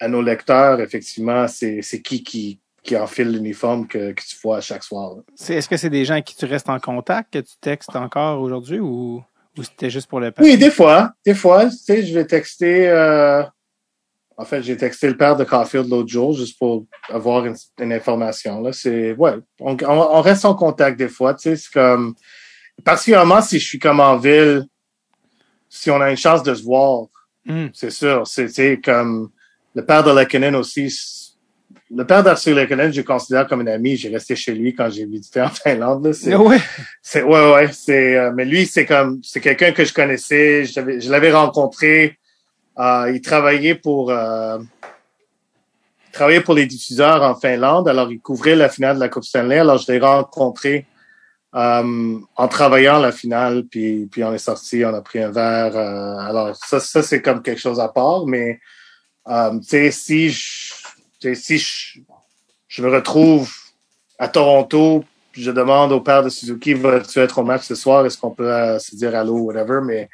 à 0.00 0.08
nos 0.08 0.22
lecteurs, 0.22 0.80
effectivement, 0.80 1.48
c'est, 1.48 1.82
c'est 1.82 2.00
qui 2.00 2.22
qui 2.22 2.60
qui 2.82 2.96
enfile 2.98 3.32
l'uniforme 3.32 3.86
que, 3.86 4.12
que 4.12 4.22
tu 4.22 4.36
vois 4.42 4.58
à 4.58 4.60
chaque 4.60 4.84
soir. 4.84 5.16
Est-ce 5.48 5.68
que 5.70 5.76
c'est 5.78 5.88
des 5.88 6.04
gens 6.04 6.14
avec 6.14 6.26
qui 6.26 6.36
tu 6.36 6.44
restes 6.44 6.68
en 6.68 6.78
contact, 6.78 7.32
que 7.32 7.38
tu 7.38 7.54
textes 7.58 7.96
encore 7.96 8.42
aujourd'hui 8.42 8.78
ou, 8.78 9.24
ou 9.56 9.62
c'était 9.62 9.88
juste 9.88 10.06
pour 10.06 10.20
le 10.20 10.30
Oui, 10.38 10.58
des 10.58 10.70
fois. 10.70 11.14
Des 11.24 11.34
fois, 11.34 11.64
tu 11.70 11.76
sais, 11.76 12.04
je 12.04 12.12
vais 12.12 12.26
texter. 12.26 12.88
Euh... 12.88 13.42
En 14.36 14.44
fait, 14.44 14.62
j'ai 14.62 14.76
texté 14.76 15.06
le 15.08 15.16
père 15.16 15.36
de 15.36 15.44
Caulfield 15.44 15.88
l'autre 15.88 16.08
jour 16.08 16.32
juste 16.36 16.58
pour 16.58 16.86
avoir 17.08 17.46
une, 17.46 17.54
une 17.80 17.92
information. 17.92 18.60
Là, 18.60 18.72
c'est 18.72 19.12
ouais, 19.12 19.34
on, 19.60 19.76
on, 19.86 20.20
reste 20.20 20.44
en 20.44 20.54
contact 20.54 20.98
des 20.98 21.08
fois. 21.08 21.34
Tu 21.34 21.42
sais, 21.50 21.56
c'est 21.56 21.72
comme 21.72 22.14
particulièrement 22.84 23.40
si 23.40 23.60
je 23.60 23.64
suis 23.64 23.78
comme 23.78 24.00
en 24.00 24.16
ville, 24.16 24.64
si 25.68 25.90
on 25.90 26.00
a 26.00 26.10
une 26.10 26.16
chance 26.16 26.42
de 26.42 26.54
se 26.54 26.62
voir, 26.62 27.06
Hmm. 27.46 27.66
c'est 27.74 27.90
sûr. 27.90 28.26
C'est 28.26 28.46
tu 28.46 28.54
sais, 28.54 28.80
comme 28.82 29.28
le 29.74 29.84
père 29.84 30.02
de 30.02 30.10
Lekkonen 30.10 30.54
aussi. 30.56 30.88
Le 31.94 32.06
père 32.06 32.22
d'Arthur 32.22 32.54
Lekkonen, 32.56 32.90
je 32.90 33.02
le 33.02 33.06
considère 33.06 33.46
comme 33.46 33.60
un 33.60 33.66
ami. 33.66 33.98
J'ai 33.98 34.08
resté 34.08 34.34
chez 34.34 34.54
lui 34.54 34.74
quand 34.74 34.88
j'ai 34.88 35.04
visité 35.04 35.42
en 35.42 35.50
Finlande. 35.50 36.06
Là. 36.06 36.12
C'est- 36.14 36.34
Oui. 36.34 36.56
c'est 37.02 37.22
ouais 37.22 37.52
ouais, 37.52 37.68
c'est 37.70 38.16
euh, 38.16 38.32
mais 38.34 38.46
lui 38.46 38.64
c'est 38.64 38.86
comme 38.86 39.20
c'est 39.22 39.42
quelqu'un 39.42 39.72
que 39.72 39.84
je 39.84 39.92
connaissais, 39.92 40.64
je 40.64 41.10
l'avais 41.10 41.32
rencontré, 41.32 42.16
euh, 42.78 43.12
il 43.14 43.20
travaillait 43.20 43.74
pour 43.74 44.10
euh, 44.10 44.58
il 46.08 46.12
travaillait 46.12 46.40
pour 46.40 46.54
les 46.54 46.66
diffuseurs 46.66 47.22
en 47.22 47.34
Finlande, 47.34 47.88
alors 47.88 48.10
il 48.10 48.20
couvrait 48.20 48.56
la 48.56 48.68
finale 48.68 48.96
de 48.96 49.00
la 49.00 49.08
Coupe 49.08 49.24
Stanley, 49.24 49.58
alors 49.58 49.78
je 49.78 49.90
l'ai 49.90 49.98
rencontré 49.98 50.86
euh, 51.54 52.18
en 52.36 52.48
travaillant 52.48 52.98
la 52.98 53.12
finale 53.12 53.64
puis 53.64 54.06
puis 54.10 54.24
on 54.24 54.32
est 54.32 54.38
sorti, 54.38 54.84
on 54.84 54.94
a 54.94 55.02
pris 55.02 55.22
un 55.22 55.30
verre 55.30 55.76
alors 55.76 56.56
ça 56.56 56.80
ça 56.80 57.02
c'est 57.02 57.22
comme 57.22 57.42
quelque 57.42 57.60
chose 57.60 57.78
à 57.78 57.88
part 57.88 58.26
mais 58.26 58.60
tu 59.26 59.62
sais 59.62 59.90
si 59.90 60.30
je 60.30 61.34
si 61.34 61.58
je, 61.58 62.00
je 62.68 62.82
me 62.82 62.90
retrouve 62.90 63.50
à 64.18 64.28
Toronto 64.28 65.04
je 65.36 65.50
demande 65.50 65.92
au 65.92 66.00
père 66.00 66.22
de 66.22 66.28
Suzuki, 66.28 66.74
vas-tu 66.74 67.18
être 67.18 67.38
au 67.38 67.44
match 67.44 67.64
ce 67.64 67.74
soir? 67.74 68.06
Est-ce 68.06 68.16
qu'on 68.16 68.30
peut 68.30 68.78
se 68.78 68.94
dire 68.94 69.14
allô, 69.14 69.38
whatever? 69.38 69.80
Mais 69.84 70.08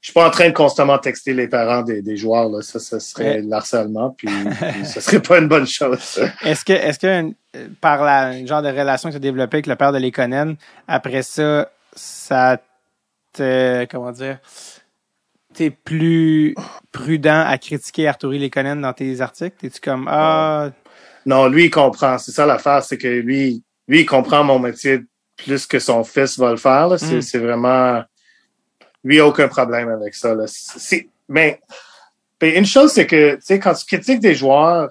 je 0.00 0.06
suis 0.08 0.14
pas 0.14 0.26
en 0.26 0.30
train 0.30 0.48
de 0.48 0.54
constamment 0.54 0.98
texter 0.98 1.34
les 1.34 1.46
parents 1.46 1.82
des, 1.82 2.00
des 2.00 2.16
joueurs. 2.16 2.48
Là. 2.48 2.62
Ça, 2.62 2.78
ça 2.78 2.98
serait 3.00 3.42
de 3.42 3.50
l'harcèlement, 3.50 4.10
puis, 4.16 4.28
puis 4.72 4.86
ce 4.86 5.00
serait 5.00 5.20
pas 5.20 5.38
une 5.38 5.48
bonne 5.48 5.66
chose. 5.66 6.18
Est-ce 6.42 6.64
que, 6.64 6.72
est-ce 6.72 6.98
que 6.98 7.06
euh, 7.56 7.68
par 7.80 8.02
la 8.02 8.38
le 8.38 8.46
genre 8.46 8.62
de 8.62 8.68
relation 8.68 9.08
que 9.10 9.14
tu 9.14 9.16
as 9.18 9.20
développée 9.20 9.56
avec 9.56 9.66
le 9.66 9.76
père 9.76 9.92
de 9.92 9.98
Lekonen, 9.98 10.56
après 10.88 11.22
ça, 11.22 11.70
ça 11.94 12.58
te, 13.32 13.84
comment 13.86 14.12
dire, 14.12 14.38
t'es 15.52 15.70
plus 15.70 16.54
prudent 16.92 17.44
à 17.46 17.58
critiquer 17.58 18.08
Arturi 18.08 18.38
Lekonen 18.38 18.80
dans 18.80 18.92
tes 18.92 19.20
articles? 19.20 19.56
T'es-tu 19.60 19.80
comme, 19.80 20.08
ah, 20.10 20.70
Non, 21.26 21.48
lui, 21.48 21.66
il 21.66 21.70
comprend. 21.70 22.16
C'est 22.18 22.32
ça 22.32 22.46
l'affaire, 22.46 22.82
c'est 22.82 22.96
que 22.98 23.08
lui, 23.08 23.62
lui, 23.86 24.00
il 24.00 24.06
comprend 24.06 24.44
mon 24.44 24.58
métier 24.58 25.00
plus 25.36 25.66
que 25.66 25.78
son 25.78 26.04
fils 26.04 26.38
va 26.38 26.50
le 26.50 26.56
faire. 26.56 26.88
là. 26.88 26.98
C'est 26.98 27.16
Mm. 27.16 27.22
c'est 27.22 27.38
vraiment... 27.38 28.02
Lui, 29.04 29.20
a 29.20 29.26
aucun 29.26 29.48
problème 29.48 29.88
avec 29.88 30.14
ça. 30.14 30.34
Là. 30.34 30.44
Mais, 31.28 31.60
mais 32.40 32.56
une 32.56 32.66
chose, 32.66 32.92
c'est 32.92 33.06
que, 33.06 33.38
quand 33.58 33.74
tu 33.74 33.84
critiques 33.86 34.20
des 34.20 34.34
joueurs, 34.34 34.90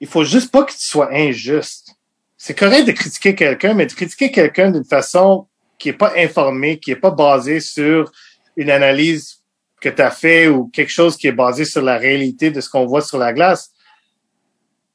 il 0.00 0.06
faut 0.06 0.24
juste 0.24 0.50
pas 0.50 0.64
que 0.64 0.72
tu 0.72 0.78
sois 0.78 1.12
injuste. 1.12 1.94
C'est 2.36 2.58
correct 2.58 2.84
de 2.84 2.92
critiquer 2.92 3.34
quelqu'un, 3.34 3.74
mais 3.74 3.86
de 3.86 3.92
critiquer 3.92 4.30
quelqu'un 4.30 4.70
d'une 4.70 4.84
façon 4.84 5.46
qui 5.78 5.90
est 5.90 5.94
pas 5.94 6.12
informée, 6.16 6.78
qui 6.78 6.90
est 6.90 6.96
pas 6.96 7.10
basée 7.10 7.60
sur 7.60 8.10
une 8.56 8.70
analyse 8.70 9.42
que 9.80 9.88
tu 9.88 10.02
as 10.02 10.10
fait 10.10 10.48
ou 10.48 10.68
quelque 10.68 10.92
chose 10.92 11.16
qui 11.16 11.26
est 11.26 11.32
basé 11.32 11.64
sur 11.64 11.82
la 11.82 11.98
réalité 11.98 12.50
de 12.50 12.60
ce 12.60 12.68
qu'on 12.68 12.86
voit 12.86 13.02
sur 13.02 13.18
la 13.18 13.32
glace. 13.32 13.72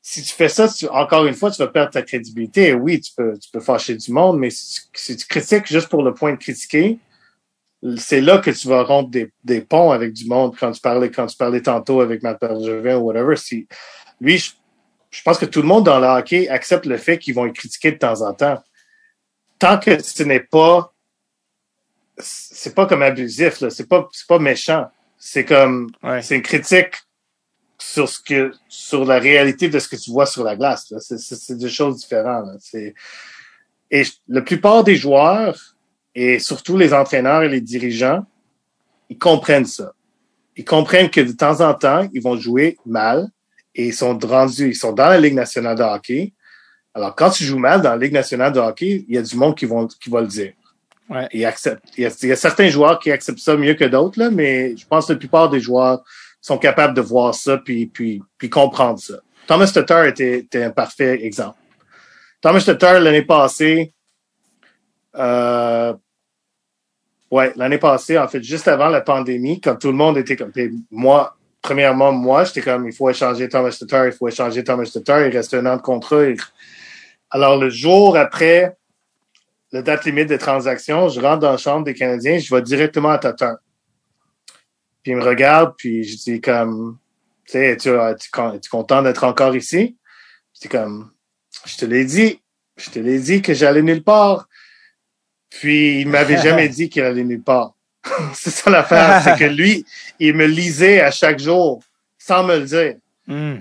Si 0.02 0.24
tu 0.24 0.34
fais 0.34 0.50
ça, 0.50 0.68
encore 0.92 1.26
une 1.26 1.36
fois, 1.36 1.52
tu 1.52 1.60
vas 1.60 1.68
perdre 1.68 1.92
ta 1.92 2.02
crédibilité. 2.02 2.74
Oui, 2.74 3.00
tu 3.00 3.11
peux, 3.16 3.38
tu 3.38 3.52
peux 3.52 3.60
fâcher 3.60 3.95
du 3.95 4.11
monde, 4.11 4.40
mais 4.40 4.50
si 4.50 5.16
tu 5.16 5.26
critiques 5.28 5.68
juste 5.68 5.90
pour 5.90 6.02
le 6.02 6.14
point 6.14 6.32
de 6.32 6.38
critiquer, 6.38 6.98
c'est 7.98 8.22
là 8.22 8.38
que 8.38 8.51
tu 8.51 8.68
vas 8.68 8.84
rompre 8.84 9.10
des, 9.10 9.32
des 9.43 9.61
ponts 9.61 9.92
avec 9.92 10.14
du 10.14 10.26
monde 10.26 10.56
quand 10.60 10.72
tu 10.72 10.82
parlais, 10.82 11.10
quand 11.10 11.26
tu 11.26 11.35
parlais 11.35 11.61
tantôt 11.61 12.01
avec 12.01 12.22
Matt 12.22 12.40
Bergevin 12.40 12.98
ou 12.98 13.08
whatever. 13.08 13.35
Si, 13.35 13.68
lui, 14.19 14.38
je, 14.38 14.51
je 15.10 15.22
pense 15.24 15.38
que 15.38 15.45
tout 15.45 15.61
le 15.61 15.68
monde 15.68 15.85
dans 15.85 16.00
le 16.00 16.08
hockey 16.08 16.48
accepte 16.48 16.85
le 16.85 16.98
fait 16.98 17.18
qu'ils 17.18 17.34
vont 17.34 17.45
y 17.45 17.53
critiquer 17.53 17.92
de 17.92 17.98
temps 17.98 18.22
en 18.22 18.34
temps. 18.34 18.61
Tant 19.58 19.80
que 19.80 20.01
ce 20.01 20.24
n'est 20.24 20.40
pas, 20.42 20.93
c'est 22.18 22.76
pas 22.76 22.85
comme 22.85 23.01
abusif, 23.01 23.61
là. 23.61 23.69
C'est 23.69 23.88
pas, 23.88 24.08
c'est 24.11 24.27
pas 24.27 24.40
méchant. 24.40 24.90
C'est 25.18 25.45
comme, 25.45 25.92
ouais. 26.03 26.22
c'est 26.22 26.35
une 26.35 26.42
critique 26.42 26.95
sur 27.80 28.08
ce 28.08 28.19
que, 28.19 28.53
sur 28.69 29.06
la 29.06 29.19
réalité 29.19 29.69
de 29.69 29.80
ce 29.80 29.88
que 29.88 29.95
tu 29.95 30.11
vois 30.11 30.26
sur 30.27 30.43
la 30.43 30.56
glace. 30.56 30.93
C'est, 31.00 31.19
c'est, 31.19 31.35
c'est 31.35 31.56
deux 31.58 31.69
choses 31.69 31.98
différentes. 31.98 32.45
là. 32.45 32.53
C'est, 32.60 32.93
et 33.92 34.03
la 34.27 34.42
plupart 34.42 34.84
des 34.84 34.95
joueurs 34.95 35.70
et 36.16 36.40
surtout 36.40 36.78
les 36.78 36.94
entraîneurs 36.94 37.44
et 37.44 37.50
les 37.50 37.62
dirigeants, 37.62 38.26
ils 39.10 39.18
comprennent 39.18 39.66
ça. 39.66 39.94
Ils 40.56 40.66
comprennent 40.66 41.10
que 41.10 41.22
de 41.22 41.32
temps 41.32 41.62
en 41.62 41.74
temps, 41.74 42.08
ils 42.14 42.22
vont 42.22 42.38
jouer 42.38 42.78
mal 42.86 43.30
et 43.76 43.88
ils 43.88 43.94
sont 43.94 44.18
rendus, 44.18 44.70
ils 44.70 44.76
sont 44.76 44.92
dans 44.92 45.08
la 45.08 45.20
Ligue 45.20 45.34
nationale 45.34 45.78
de 45.78 45.84
hockey. 45.84 46.34
Alors, 46.94 47.16
quand 47.16 47.30
tu 47.30 47.46
joues 47.46 47.60
mal 47.60 47.82
dans 47.82 47.92
la 47.92 47.98
Ligue 47.98 48.14
nationale 48.14 48.52
de 48.52 48.60
hockey, 48.60 49.06
il 49.08 49.16
y 49.16 49.18
a 49.18 49.22
du 49.22 49.36
monde 49.36 49.56
qui 49.56 49.66
vont, 49.66 49.88
qui 49.88 50.10
va 50.10 50.22
le 50.22 50.28
dire. 50.28 50.54
Ouais. 51.10 51.28
Ils 51.34 51.46
acceptent. 51.46 51.84
Il 51.98 52.04
y, 52.04 52.06
a, 52.06 52.10
il 52.22 52.30
y 52.30 52.32
a 52.32 52.36
certains 52.36 52.70
joueurs 52.70 53.00
qui 53.00 53.12
acceptent 53.12 53.40
ça 53.40 53.56
mieux 53.56 53.74
que 53.74 53.86
d'autres, 53.86 54.20
là, 54.20 54.30
mais 54.30 54.76
je 54.76 54.86
pense 54.86 55.08
que 55.08 55.14
la 55.14 55.20
plupart 55.20 55.50
des 55.50 55.60
joueurs 55.60 56.04
sont 56.42 56.58
capables 56.58 56.94
de 56.94 57.02
voir 57.02 57.36
ça 57.36 57.58
puis, 57.58 57.86
puis, 57.86 58.22
puis 58.38 58.50
comprendre 58.50 59.00
ça. 59.00 59.16
Thomas 59.48 59.72
Tatar 59.74 60.06
était, 60.06 60.40
était 60.40 60.64
un 60.64 60.70
parfait 60.70 61.24
exemple. 61.24 61.58
Thomas 62.42 62.62
Tatar, 62.66 63.00
l'année 63.00 63.24
passée, 63.24 63.94
euh, 65.16 65.94
ouais, 67.32 67.53
l'année 67.56 67.77
passée, 67.77 68.18
en 68.18 68.27
fait, 68.27 68.43
juste 68.43 68.68
avant 68.68 68.90
la 68.90 69.01
pandémie, 69.01 69.60
quand 69.60 69.76
tout 69.76 69.88
le 69.88 69.98
monde 69.98 70.18
était 70.18 70.35
comme, 70.35 70.51
moi, 70.92 71.35
premièrement, 71.61 72.11
moi, 72.11 72.43
j'étais 72.43 72.61
comme, 72.61 72.88
il 72.88 72.93
faut 72.93 73.10
échanger 73.10 73.50
Thomas 73.50 73.76
Tatar, 73.77 74.08
il 74.08 74.11
faut 74.11 74.27
échanger 74.27 74.64
Thomas 74.64 74.90
Tatar, 74.93 75.26
il 75.26 75.35
reste 75.35 75.53
un 75.53 75.66
an 75.66 75.77
de 75.77 75.82
contrat. 75.82 76.26
Alors, 77.30 77.58
le 77.58 77.69
jour 77.69 78.18
après 78.18 78.76
la 79.72 79.82
date 79.82 80.03
limite 80.06 80.30
de 80.30 80.38
transaction, 80.38 81.08
je 81.08 81.22
rentre 81.22 81.40
dans 81.40 81.51
la 81.51 81.58
chambre 81.58 81.85
des 81.85 81.93
Canadiens, 81.93 82.38
je 82.38 82.53
vais 82.53 82.61
directement 82.61 83.10
à 83.10 83.18
Tatar. 83.18 83.56
Puis 85.01 85.14
il 85.14 85.18
me 85.18 85.24
regarde, 85.24 85.74
puis 85.77 86.03
je 86.03 86.18
dis 86.18 86.42
comme, 86.42 86.98
tu 87.45 87.53
sais, 87.53 87.77
tu 87.77 87.90
es 87.90 88.69
content 88.69 89.01
d'être 89.01 89.24
encore 89.24 89.56
ici? 89.56 89.98
Dis 90.61 90.68
comme, 90.68 91.11
je 91.66 91.77
te 91.77 91.85
l'ai 91.85 92.06
dit, 92.06 92.40
je 92.76 92.90
te 92.92 93.00
l'ai 93.00 93.19
dit 93.19 93.42
que 93.42 93.53
j'allais 93.53 93.82
nulle 93.82 94.03
part. 94.03 94.48
Puis 95.52 96.02
il 96.02 96.08
m'avait 96.08 96.38
jamais 96.42 96.68
dit 96.68 96.90
qu'il 96.90 97.04
allait 97.04 97.24
nulle 97.24 97.44
part. 97.44 97.74
c'est 98.34 98.50
ça 98.50 98.72
l'affaire, 98.72 99.22
c'est 99.24 99.38
que 99.38 99.50
lui, 99.50 99.86
il 100.20 100.34
me 100.34 100.48
lisait 100.48 101.02
à 101.02 101.12
chaque 101.12 101.40
jour 101.40 101.84
sans 102.18 102.44
me 102.44 102.58
le 102.58 102.66
dire. 102.66 102.96
Hmm. 103.28 103.58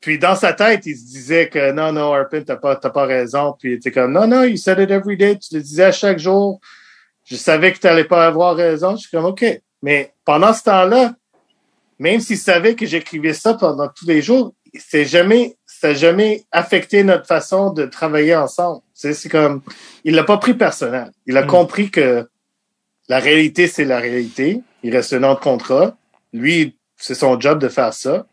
Puis 0.00 0.18
dans 0.18 0.36
sa 0.36 0.52
tête, 0.52 0.86
il 0.86 0.96
se 0.96 1.04
disait 1.04 1.48
que 1.48 1.72
non, 1.72 1.92
non, 1.92 2.12
Arpin, 2.12 2.42
t'as 2.42 2.56
pas, 2.56 2.76
t'as 2.76 2.90
pas 2.90 3.06
raison. 3.06 3.54
Puis 3.58 3.72
il 3.72 3.74
était 3.74 3.90
comme 3.90 4.12
non, 4.12 4.26
non, 4.26 4.44
you 4.44 4.56
said 4.56 4.78
it 4.78 4.90
every 4.90 5.16
day, 5.16 5.36
tu 5.38 5.54
le 5.54 5.62
disais 5.62 5.84
à 5.84 5.92
chaque 5.92 6.18
jour. 6.18 6.60
Je 7.24 7.36
savais 7.36 7.72
que 7.72 7.78
tu 7.78 7.86
n'allais 7.86 8.04
pas 8.04 8.26
avoir 8.26 8.56
raison. 8.56 8.92
Je 8.96 9.02
suis 9.02 9.10
comme 9.10 9.24
OK. 9.24 9.44
Mais 9.82 10.12
pendant 10.24 10.52
ce 10.52 10.62
temps-là, 10.64 11.14
même 11.98 12.20
s'il 12.20 12.38
savait 12.38 12.74
que 12.74 12.86
j'écrivais 12.86 13.34
ça 13.34 13.54
pendant 13.54 13.88
tous 13.88 14.06
les 14.06 14.22
jours, 14.22 14.54
c'est 14.74 15.04
jamais, 15.04 15.56
ça 15.66 15.88
n'a 15.88 15.94
jamais 15.94 16.44
affecté 16.52 17.02
notre 17.02 17.26
façon 17.26 17.72
de 17.72 17.84
travailler 17.86 18.36
ensemble. 18.36 18.80
C'est, 19.00 19.28
comme, 19.28 19.62
il 20.02 20.16
l'a 20.16 20.24
pas 20.24 20.38
pris 20.38 20.54
personnel. 20.54 21.12
Il 21.26 21.36
a 21.36 21.44
Mm. 21.44 21.46
compris 21.46 21.88
que 21.90 22.28
la 23.08 23.20
réalité, 23.20 23.68
c'est 23.68 23.84
la 23.84 24.00
réalité. 24.00 24.60
Il 24.82 24.94
reste 24.94 25.12
un 25.12 25.22
an 25.22 25.34
de 25.34 25.38
contrat. 25.38 25.96
Lui, 26.32 26.76
c'est 26.96 27.14
son 27.14 27.38
job 27.38 27.60
de 27.60 27.68
faire 27.68 27.94
ça. 27.94 28.26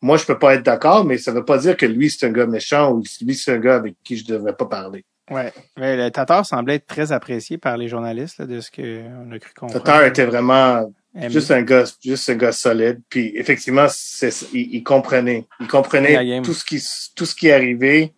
Moi, 0.00 0.16
je 0.16 0.24
peux 0.24 0.38
pas 0.38 0.54
être 0.54 0.62
d'accord, 0.62 1.04
mais 1.04 1.18
ça 1.18 1.32
veut 1.32 1.44
pas 1.44 1.58
dire 1.58 1.76
que 1.76 1.84
lui, 1.86 2.10
c'est 2.10 2.26
un 2.26 2.30
gars 2.30 2.46
méchant 2.46 2.92
ou 2.92 3.02
lui, 3.22 3.34
c'est 3.34 3.54
un 3.54 3.58
gars 3.58 3.74
avec 3.74 3.96
qui 4.04 4.16
je 4.16 4.24
devrais 4.24 4.54
pas 4.54 4.66
parler. 4.66 5.04
Ouais. 5.30 5.52
Mais 5.76 5.96
le 5.96 6.10
Tatar 6.10 6.46
semblait 6.46 6.76
être 6.76 6.86
très 6.86 7.10
apprécié 7.10 7.58
par 7.58 7.76
les 7.76 7.88
journalistes, 7.88 8.38
là, 8.38 8.46
de 8.46 8.60
ce 8.60 8.70
qu'on 8.70 9.32
a 9.32 9.38
cru 9.40 9.52
comprendre. 9.58 9.82
Tatar 9.84 10.04
était 10.04 10.26
vraiment 10.26 10.92
Aimé. 11.16 11.28
juste 11.30 11.50
un 11.50 11.62
gars, 11.62 11.84
juste 12.04 12.28
un 12.30 12.34
gars 12.36 12.52
solide. 12.52 13.00
Puis 13.08 13.32
effectivement, 13.34 13.86
c'est, 13.88 14.30
il, 14.52 14.76
il 14.76 14.84
comprenait, 14.84 15.44
il 15.58 15.66
comprenait 15.66 16.40
tout 16.42 16.54
ce 16.54 16.64
qui, 16.64 16.80
tout 17.16 17.26
ce 17.26 17.34
qui 17.34 17.50
arrivait. 17.50 18.12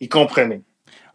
Il 0.00 0.08
comprenait. 0.08 0.60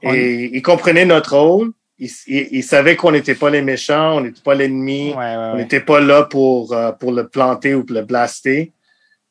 On- 0.03 0.14
Et 0.14 0.49
il 0.53 0.61
comprenait 0.61 1.06
notre 1.06 1.38
rôle. 1.38 1.72
Il, 1.99 2.09
il- 2.27 2.48
il 2.51 2.64
savait 2.64 2.95
qu'on 2.95 3.11
n'était 3.11 3.35
pas 3.35 3.49
les 3.49 3.61
méchants, 3.61 4.17
on 4.17 4.22
n'était 4.22 4.41
pas 4.41 4.56
l'ennemi, 4.56 5.09
Ouais, 5.11 5.15
ouais, 5.17 5.35
on 5.53 5.57
n'était 5.57 5.80
pas 5.80 5.99
là 5.99 6.23
pour 6.23 6.73
euh, 6.73 6.91
pour 6.91 7.11
le 7.11 7.27
planter 7.27 7.75
ou 7.75 7.83
pour 7.85 7.95
le 7.95 8.03
blaster. 8.03 8.73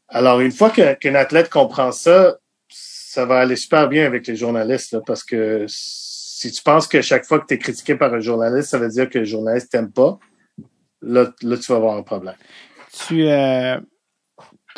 Alors 0.08 0.40
une 0.40 0.52
fois 0.52 0.70
qu'un 0.70 1.14
athlète 1.14 1.50
comprend 1.50 1.90
ça, 1.92 2.36
ça 2.68 3.24
va 3.26 3.40
aller 3.40 3.56
super 3.56 3.88
bien 3.88 4.06
avec 4.06 4.26
les 4.26 4.36
journalistes 4.36 4.92
là, 4.92 5.00
parce 5.06 5.24
que 5.24 5.64
si 5.68 6.50
tu 6.50 6.62
penses 6.62 6.86
que 6.86 7.02
chaque 7.02 7.24
fois 7.24 7.40
que 7.40 7.46
tu 7.46 7.54
es 7.54 7.58
critiqué 7.58 7.94
par 7.94 8.12
un 8.14 8.20
journaliste, 8.20 8.70
ça 8.70 8.78
veut 8.78 8.88
dire 8.88 9.08
que 9.10 9.18
le 9.18 9.24
journaliste 9.24 9.70
t'aime 9.70 9.90
pas, 9.92 10.18
là, 11.02 11.30
là 11.42 11.56
tu 11.58 11.70
vas 11.72 11.76
avoir 11.78 11.96
un 11.96 12.02
problème. 12.02 12.34
Tu, 13.06 13.26
euh, 13.26 13.78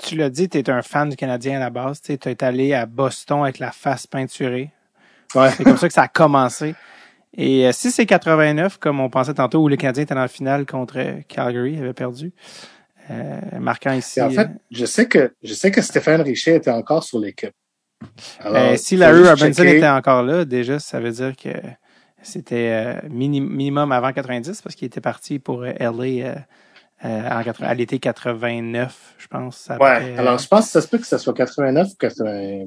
tu 0.03 0.17
l'as 0.17 0.31
dit, 0.31 0.49
tu 0.49 0.59
es 0.59 0.71
un 0.71 0.83
fan 0.83 1.09
du 1.11 1.17
Canadien 1.17 1.57
à 1.57 1.61
la 1.61 1.71
base. 1.71 2.01
Tu 2.01 2.13
es 2.13 2.45
allé 2.45 2.75
à 2.75 2.87
Boston 2.87 3.43
avec 3.43 3.59
la 3.59 3.73
face 3.73 4.07
peinturée. 4.07 4.71
Ouais. 5.35 5.51
C'est 5.51 5.65
comme 5.65 5.77
ça 5.77 5.89
que 5.89 5.95
ça 5.95 6.03
a 6.03 6.09
commencé. 6.09 6.75
Et 7.37 7.67
euh, 7.67 7.73
si 7.73 7.91
c'est 7.91 8.07
89, 8.07 8.79
comme 8.79 9.01
on 9.01 9.11
pensait 9.11 9.35
tantôt, 9.35 9.63
où 9.63 9.69
le 9.69 9.77
Canadien 9.77 10.05
était 10.05 10.15
dans 10.15 10.21
la 10.21 10.29
finale 10.29 10.67
contre 10.67 10.99
euh, 10.99 11.21
Calgary, 11.27 11.73
il 11.75 11.81
avait 11.81 11.93
perdu, 11.93 12.33
euh, 13.11 13.41
marquant 13.59 13.93
ici. 13.93 14.21
Et 14.21 14.23
en 14.23 14.31
fait, 14.31 14.43
euh, 14.47 14.59
je 14.71 14.87
sais 14.87 15.07
que 15.09 15.35
je 15.43 15.53
sais 15.53 15.71
que 15.71 15.83
Stéphane 15.83 16.21
Richer 16.21 16.55
était 16.55 16.71
encore 16.71 17.03
sur 17.03 17.19
l'équipe. 17.19 17.53
Ben, 18.45 18.77
si 18.77 18.97
Larry 18.97 19.23
Robinson 19.29 19.63
était 19.79 19.89
encore 19.89 20.23
là, 20.23 20.45
déjà, 20.45 20.79
ça 20.79 21.01
veut 21.01 21.11
dire 21.11 21.35
que 21.37 21.49
c'était 22.23 22.71
euh, 23.05 23.09
mini- 23.09 23.41
minimum 23.41 23.93
avant 23.93 24.13
90 24.13 24.63
parce 24.63 24.75
qu'il 24.75 24.87
était 24.87 25.01
parti 25.01 25.39
pour 25.39 25.65
LA 25.65 25.75
euh, 25.81 26.35
euh, 27.05 27.29
en 27.31 27.43
80 27.43 27.67
à 27.67 27.75
l'été 27.75 27.99
89, 27.99 29.15
je 29.19 29.27
pense. 29.27 29.67
Ouais, 29.71 29.75
après, 29.75 30.17
alors 30.19 30.39
je 30.39 30.47
pense 30.47 30.67
que 30.67 30.71
ça 30.71 30.81
se 30.81 30.89
peut 30.89 30.99
que 30.99 31.07
ça 31.07 31.19
soit 31.19 31.35
89 31.35 31.89
ou 31.89 31.97
80. 31.99 32.65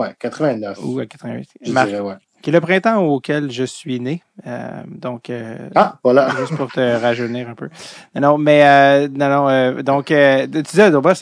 Ouais, 0.00 0.14
89. 0.18 0.78
ou 0.82 0.98
à 1.00 1.06
88. 1.06 1.48
je 1.60 1.72
Mar- 1.72 1.86
dirais, 1.86 2.00
ouais. 2.00 2.14
qui 2.42 2.50
est 2.50 2.52
le 2.52 2.60
printemps 2.60 2.98
auquel 3.04 3.50
je 3.50 3.64
suis 3.64 4.00
né. 4.00 4.22
Euh, 4.46 4.82
donc, 4.86 5.28
euh, 5.30 5.68
Ah, 5.74 5.98
voilà. 6.02 6.28
juste 6.38 6.56
pour 6.56 6.70
te 6.72 6.80
rajeunir 7.00 7.48
un 7.48 7.54
peu. 7.54 7.68
Non, 8.14 8.20
non 8.22 8.38
mais 8.38 8.64
euh, 8.66 9.08
non, 9.08 9.28
non. 9.28 9.48
euh, 9.48 9.82
donc, 9.82 10.10
euh, 10.10 10.46
tu 10.46 10.62
disais, 10.62 10.84
à 10.84 10.90
la 10.90 11.00
base, 11.00 11.18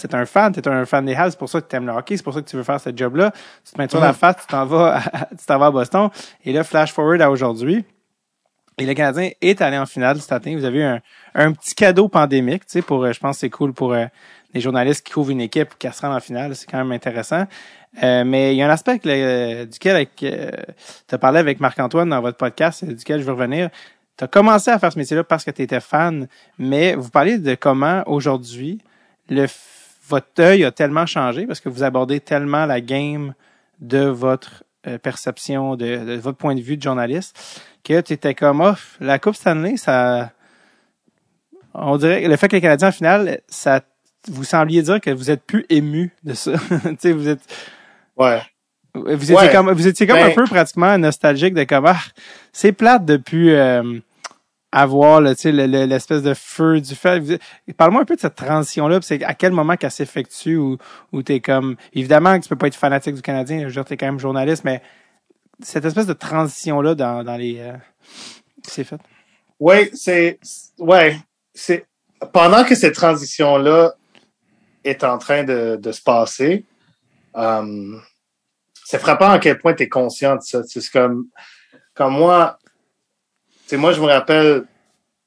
c'est 0.00 0.14
un 0.14 0.26
fan, 0.26 0.52
t'es 0.52 0.66
un 0.68 0.84
fan 0.86 1.04
des 1.04 1.14
Habs, 1.14 1.30
c'est 1.30 1.38
pour 1.38 1.48
ça 1.48 1.60
que 1.60 1.68
tu 1.68 1.74
aimes 1.76 1.86
le 1.86 1.92
hockey, 1.92 2.16
c'est 2.16 2.22
pour 2.22 2.34
ça 2.34 2.40
que 2.42 2.48
tu 2.48 2.56
veux 2.56 2.62
faire 2.62 2.80
ce 2.80 2.90
job-là. 2.94 3.32
Tu 3.64 3.72
te 3.72 3.78
mets 3.80 3.88
sur 3.88 4.00
la 4.00 4.12
face, 4.12 4.36
tu 4.42 4.46
t'en 4.46 4.64
vas, 4.66 4.96
à, 4.96 5.00
tu 5.38 5.44
t'en 5.46 5.58
vas 5.58 5.66
à 5.66 5.70
Boston. 5.70 6.08
Et 6.44 6.52
là, 6.52 6.62
flash 6.64 6.92
forward 6.92 7.20
à 7.20 7.30
aujourd'hui. 7.30 7.84
Et 8.78 8.86
le 8.86 8.94
Canadien 8.94 9.30
est 9.40 9.60
allé 9.62 9.78
en 9.78 9.86
finale 9.86 10.20
cet 10.20 10.32
année. 10.32 10.56
Vous 10.56 10.64
avez 10.64 10.80
eu 10.80 10.82
un, 10.82 11.00
un 11.34 11.52
petit 11.52 11.74
cadeau 11.76 12.08
pandémique, 12.08 12.66
tu 12.66 12.72
sais, 12.72 12.82
pour, 12.82 13.04
euh, 13.04 13.12
je 13.12 13.20
pense, 13.20 13.36
que 13.36 13.40
c'est 13.40 13.50
cool 13.50 13.72
pour 13.72 13.94
les 13.94 14.60
journalistes 14.60 15.06
qui 15.06 15.12
couvrent 15.12 15.30
une 15.30 15.40
équipe 15.40 15.78
qui 15.78 15.88
se 15.92 16.00
rend 16.00 16.14
en 16.14 16.18
finale. 16.20 16.56
C'est 16.56 16.68
quand 16.68 16.78
même 16.78 16.90
intéressant. 16.92 17.44
Euh, 18.02 18.24
mais 18.24 18.54
il 18.54 18.58
y 18.58 18.62
a 18.62 18.66
un 18.66 18.70
aspect 18.70 19.00
le- 19.04 19.66
duquel 19.66 20.06
euh, 20.24 20.50
tu 21.08 21.14
as 21.14 21.18
parlé 21.18 21.38
avec 21.38 21.60
Marc-Antoine 21.60 22.08
dans 22.08 22.20
votre 22.20 22.36
podcast, 22.36 22.82
euh, 22.82 22.92
duquel 22.92 23.20
je 23.20 23.24
veux 23.24 23.32
revenir. 23.32 23.70
Tu 24.16 24.24
as 24.24 24.28
commencé 24.28 24.70
à 24.70 24.78
faire 24.78 24.92
ce 24.92 24.98
métier-là 24.98 25.24
parce 25.24 25.44
que 25.44 25.50
tu 25.50 25.62
étais 25.62 25.80
fan, 25.80 26.28
mais 26.58 26.94
vous 26.94 27.10
parlez 27.10 27.38
de 27.38 27.54
comment 27.54 28.02
aujourd'hui 28.06 28.80
le 29.28 29.46
votre 30.06 30.26
œil 30.38 30.64
a 30.64 30.70
tellement 30.70 31.06
changé 31.06 31.46
parce 31.46 31.60
que 31.60 31.70
vous 31.70 31.82
abordez 31.82 32.20
tellement 32.20 32.66
la 32.66 32.80
game 32.80 33.34
de 33.80 34.04
votre 34.04 34.64
euh, 34.86 34.98
perception, 34.98 35.76
de, 35.76 36.16
votre 36.16 36.36
point 36.36 36.54
de 36.54 36.60
vue 36.60 36.76
de 36.76 36.82
journaliste, 36.82 37.62
que 37.82 38.00
tu 38.00 38.12
étais 38.12 38.34
comme 38.34 38.60
off. 38.60 38.96
La 39.00 39.18
Coupe 39.18 39.34
Stanley, 39.34 39.76
ça. 39.76 40.32
On 41.72 41.96
dirait 41.96 42.28
le 42.28 42.36
fait 42.36 42.48
que 42.48 42.56
les 42.56 42.62
Canadiens 42.62 42.88
en 42.88 42.92
finale, 42.92 43.40
ça 43.48 43.80
vous 44.28 44.44
sembliez 44.44 44.82
dire 44.82 45.00
que 45.00 45.10
vous 45.10 45.30
êtes 45.30 45.42
plus 45.42 45.66
ému 45.68 46.12
de 46.22 46.34
ça. 46.34 46.52
vous 47.02 47.28
êtes 47.28 47.42
Ouais. 48.16 48.40
vous 48.94 49.24
étiez 49.32 49.34
Ouais. 49.34 49.52
comme 49.52 49.70
vous 49.72 49.86
étiez 49.88 50.06
comme 50.06 50.16
Ben- 50.18 50.30
un 50.30 50.34
peu 50.34 50.44
pratiquement 50.44 50.96
nostalgique 50.98 51.54
de 51.54 51.64
comme 51.64 51.86
ah, 51.86 51.96
c'est 52.52 52.72
plate 52.72 53.04
depuis 53.04 53.50
euh, 53.52 53.98
avoir 54.70 55.20
sais, 55.36 55.52
le- 55.52 55.66
le- 55.66 55.84
l'espèce 55.86 56.22
de 56.22 56.34
feu 56.34 56.80
du 56.80 56.94
fait. 56.94 57.40
Parle-moi 57.76 58.02
un 58.02 58.04
peu 58.04 58.16
de 58.16 58.20
cette 58.20 58.34
transition-là, 58.36 58.98
c'est 59.02 59.22
à 59.24 59.34
quel 59.34 59.52
moment 59.52 59.76
qu'elle 59.76 59.90
s'effectue 59.90 60.56
ou 60.56 60.78
où 61.12 61.22
t'es 61.22 61.40
comme 61.40 61.76
évidemment 61.92 62.36
que 62.38 62.42
tu 62.44 62.48
peux 62.48 62.56
pas 62.56 62.66
être 62.68 62.74
fanatique 62.76 63.14
du 63.14 63.22
Canadien, 63.22 63.60
je 63.60 63.64
veux 63.66 63.72
dire 63.72 63.84
t'es 63.84 63.96
quand 63.96 64.06
même 64.06 64.18
journaliste, 64.20 64.64
mais 64.64 64.80
cette 65.62 65.84
espèce 65.84 66.06
de 66.06 66.12
transition-là 66.12 66.94
dans, 66.94 67.22
dans 67.24 67.36
les 67.36 67.58
euh, 67.60 67.72
qui 68.62 68.70
s'est 68.70 68.84
faite? 68.84 69.00
Oui, 69.60 69.90
c'est. 69.94 70.38
Ouais. 70.78 71.16
C'est. 71.54 71.86
Pendant 72.32 72.64
que 72.64 72.74
cette 72.74 72.94
transition-là 72.94 73.94
est 74.82 75.04
en 75.04 75.18
train 75.18 75.44
de, 75.44 75.78
de 75.80 75.92
se 75.92 76.02
passer, 76.02 76.64
euh, 77.36 77.96
c'est 78.84 78.98
frappant 78.98 79.30
à 79.30 79.38
quel 79.38 79.58
point 79.58 79.74
tu 79.74 79.84
es 79.84 79.88
conscient 79.88 80.36
de 80.36 80.42
ça. 80.42 80.62
C'est 80.64 80.88
comme. 80.90 81.28
Comme 81.94 82.14
moi. 82.14 82.58
Tu 83.66 83.76
moi, 83.76 83.92
je 83.92 84.00
me 84.00 84.06
rappelle, 84.06 84.64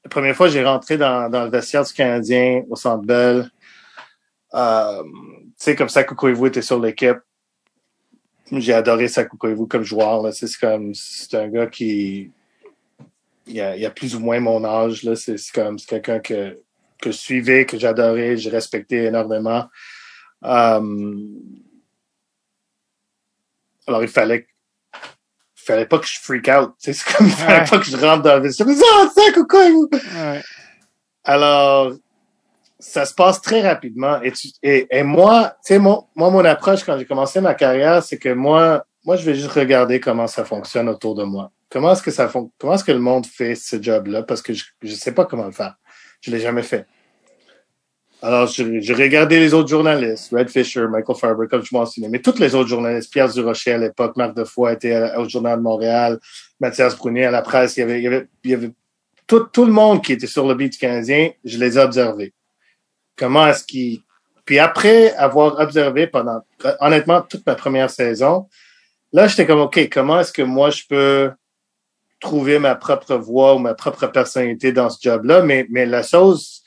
la 0.04 0.10
première 0.10 0.36
fois 0.36 0.48
j'ai 0.48 0.64
rentré 0.64 0.96
dans, 0.96 1.28
dans 1.28 1.44
le 1.44 1.50
vestiaire 1.50 1.84
du 1.84 1.92
Canadien 1.92 2.62
au 2.70 2.76
Centre 2.76 3.04
Bell, 3.04 3.50
euh, 4.54 5.02
tu 5.02 5.52
sais, 5.56 5.74
comme 5.74 5.88
ça, 5.88 6.02
était 6.02 6.62
sur 6.62 6.80
l'équipe. 6.80 7.18
J'ai 8.52 8.72
adoré 8.72 9.08
Sakou 9.08 9.36
Koivu 9.36 9.66
comme 9.66 9.82
joueur. 9.82 10.32
C'est 10.32 10.48
comme 10.58 10.94
c'est 10.94 11.34
un 11.34 11.48
gars 11.48 11.66
qui 11.66 12.30
il 13.46 13.60
a, 13.60 13.72
a 13.86 13.90
plus 13.90 14.14
ou 14.14 14.20
moins 14.20 14.40
mon 14.40 14.64
âge. 14.64 15.06
C'est 15.14 15.36
comme 15.52 15.78
c'est 15.78 15.88
quelqu'un 15.88 16.20
que, 16.20 16.58
que 17.00 17.10
je 17.10 17.16
suivais, 17.16 17.66
que 17.66 17.78
j'adorais, 17.78 18.36
je 18.36 18.48
respectais 18.50 19.04
énormément. 19.06 19.68
Euh, 20.44 21.16
alors 23.88 24.02
il 24.02 24.08
fallait 24.08 24.46
il 24.94 25.70
fallait 25.74 25.86
pas 25.86 25.98
que 25.98 26.06
je 26.06 26.18
freak 26.20 26.48
out. 26.48 26.70
tu 26.82 26.92
sais, 26.92 26.92
C'est 26.94 27.14
comme 27.16 27.26
il 27.26 27.32
fallait 27.32 27.60
Ouais. 27.60 27.68
pas 27.68 27.78
que 27.78 27.84
je 27.84 27.96
rentre 27.96 28.22
dans 28.22 28.36
le 28.36 28.42
vestiaire. 28.42 28.66
Ah, 28.70 29.08
Sakou 29.14 29.44
Koivu! 29.46 29.86
Ouais. 29.92 30.42
Alors, 31.24 31.92
ça 32.78 33.04
se 33.04 33.12
passe 33.14 33.40
très 33.42 33.60
rapidement. 33.60 34.22
Et, 34.22 34.32
tu- 34.32 34.48
et, 34.62 34.86
et 34.90 35.02
moi, 35.02 35.56
tu 35.66 35.74
sais, 35.74 35.78
mon, 35.78 36.06
moi, 36.14 36.30
mon 36.30 36.44
approche 36.44 36.84
quand 36.84 36.96
j'ai 36.98 37.04
commencé 37.04 37.40
ma 37.40 37.54
carrière, 37.54 38.02
c'est 38.02 38.18
que 38.18 38.30
moi, 38.32 38.84
moi, 39.04 39.16
je 39.16 39.24
vais 39.26 39.34
juste 39.34 39.50
regarder 39.50 40.00
comment 40.00 40.26
ça 40.26 40.44
fonctionne 40.44 40.88
autour 40.88 41.14
de 41.14 41.24
moi. 41.24 41.50
Comment 41.70 41.92
est-ce 41.92 42.02
que 42.02 42.10
ça 42.10 42.28
fon- 42.28 42.50
comment 42.58 42.74
est-ce 42.74 42.84
que 42.84 42.92
le 42.92 42.98
monde 43.00 43.26
fait 43.26 43.54
ce 43.54 43.80
job-là? 43.82 44.22
Parce 44.22 44.40
que 44.40 44.54
je, 44.54 44.64
je 44.82 44.94
sais 44.94 45.12
pas 45.12 45.26
comment 45.26 45.44
le 45.44 45.52
faire. 45.52 45.74
Je 46.22 46.30
l'ai 46.30 46.40
jamais 46.40 46.62
fait. 46.62 46.86
Alors, 48.20 48.48
j'ai 48.48 48.94
regardé 48.94 49.38
les 49.38 49.54
autres 49.54 49.68
journalistes, 49.68 50.30
Red 50.32 50.50
Fisher, 50.50 50.86
Michael 50.88 51.16
Farber, 51.16 51.46
comme 51.48 51.62
je 51.62 51.72
mentionnais, 51.72 52.08
mais 52.08 52.20
tous 52.20 52.38
les 52.40 52.52
autres 52.52 52.68
journalistes, 52.68 53.12
Pierre 53.12 53.28
Durocher 53.32 53.72
à 53.72 53.78
l'époque, 53.78 54.16
Marc 54.16 54.34
Defoy 54.34 54.72
était 54.72 55.14
au 55.16 55.28
Journal 55.28 55.56
de 55.58 55.62
Montréal, 55.62 56.18
Mathias 56.58 56.96
Brunier 56.96 57.26
à 57.26 57.30
la 57.30 57.42
presse, 57.42 57.76
il 57.76 57.80
y 57.80 58.54
avait, 58.54 58.72
tout, 59.28 59.64
le 59.64 59.70
monde 59.70 60.02
qui 60.02 60.14
était 60.14 60.26
sur 60.26 60.48
le 60.48 60.54
beat 60.54 60.76
canadien, 60.78 61.30
je 61.44 61.58
les 61.58 61.78
ai 61.78 61.80
observés. 61.80 62.32
Comment 63.16 63.46
est-ce 63.46 63.64
qu'ils... 63.64 64.00
Puis 64.44 64.58
après 64.58 65.14
avoir 65.14 65.60
observé 65.60 66.08
pendant, 66.08 66.40
honnêtement, 66.80 67.20
toute 67.20 67.46
ma 67.46 67.54
première 67.54 67.90
saison, 67.90 68.48
là, 69.12 69.28
j'étais 69.28 69.46
comme, 69.46 69.60
OK, 69.60 69.88
comment 69.92 70.18
est-ce 70.18 70.32
que 70.32 70.42
moi, 70.42 70.70
je 70.70 70.82
peux 70.88 71.30
trouver 72.18 72.58
ma 72.58 72.74
propre 72.74 73.14
voix 73.14 73.54
ou 73.54 73.58
ma 73.58 73.74
propre 73.74 74.08
personnalité 74.08 74.72
dans 74.72 74.90
ce 74.90 74.98
job-là? 75.00 75.42
Mais, 75.42 75.66
mais 75.70 75.86
la 75.86 76.02
chose 76.02 76.62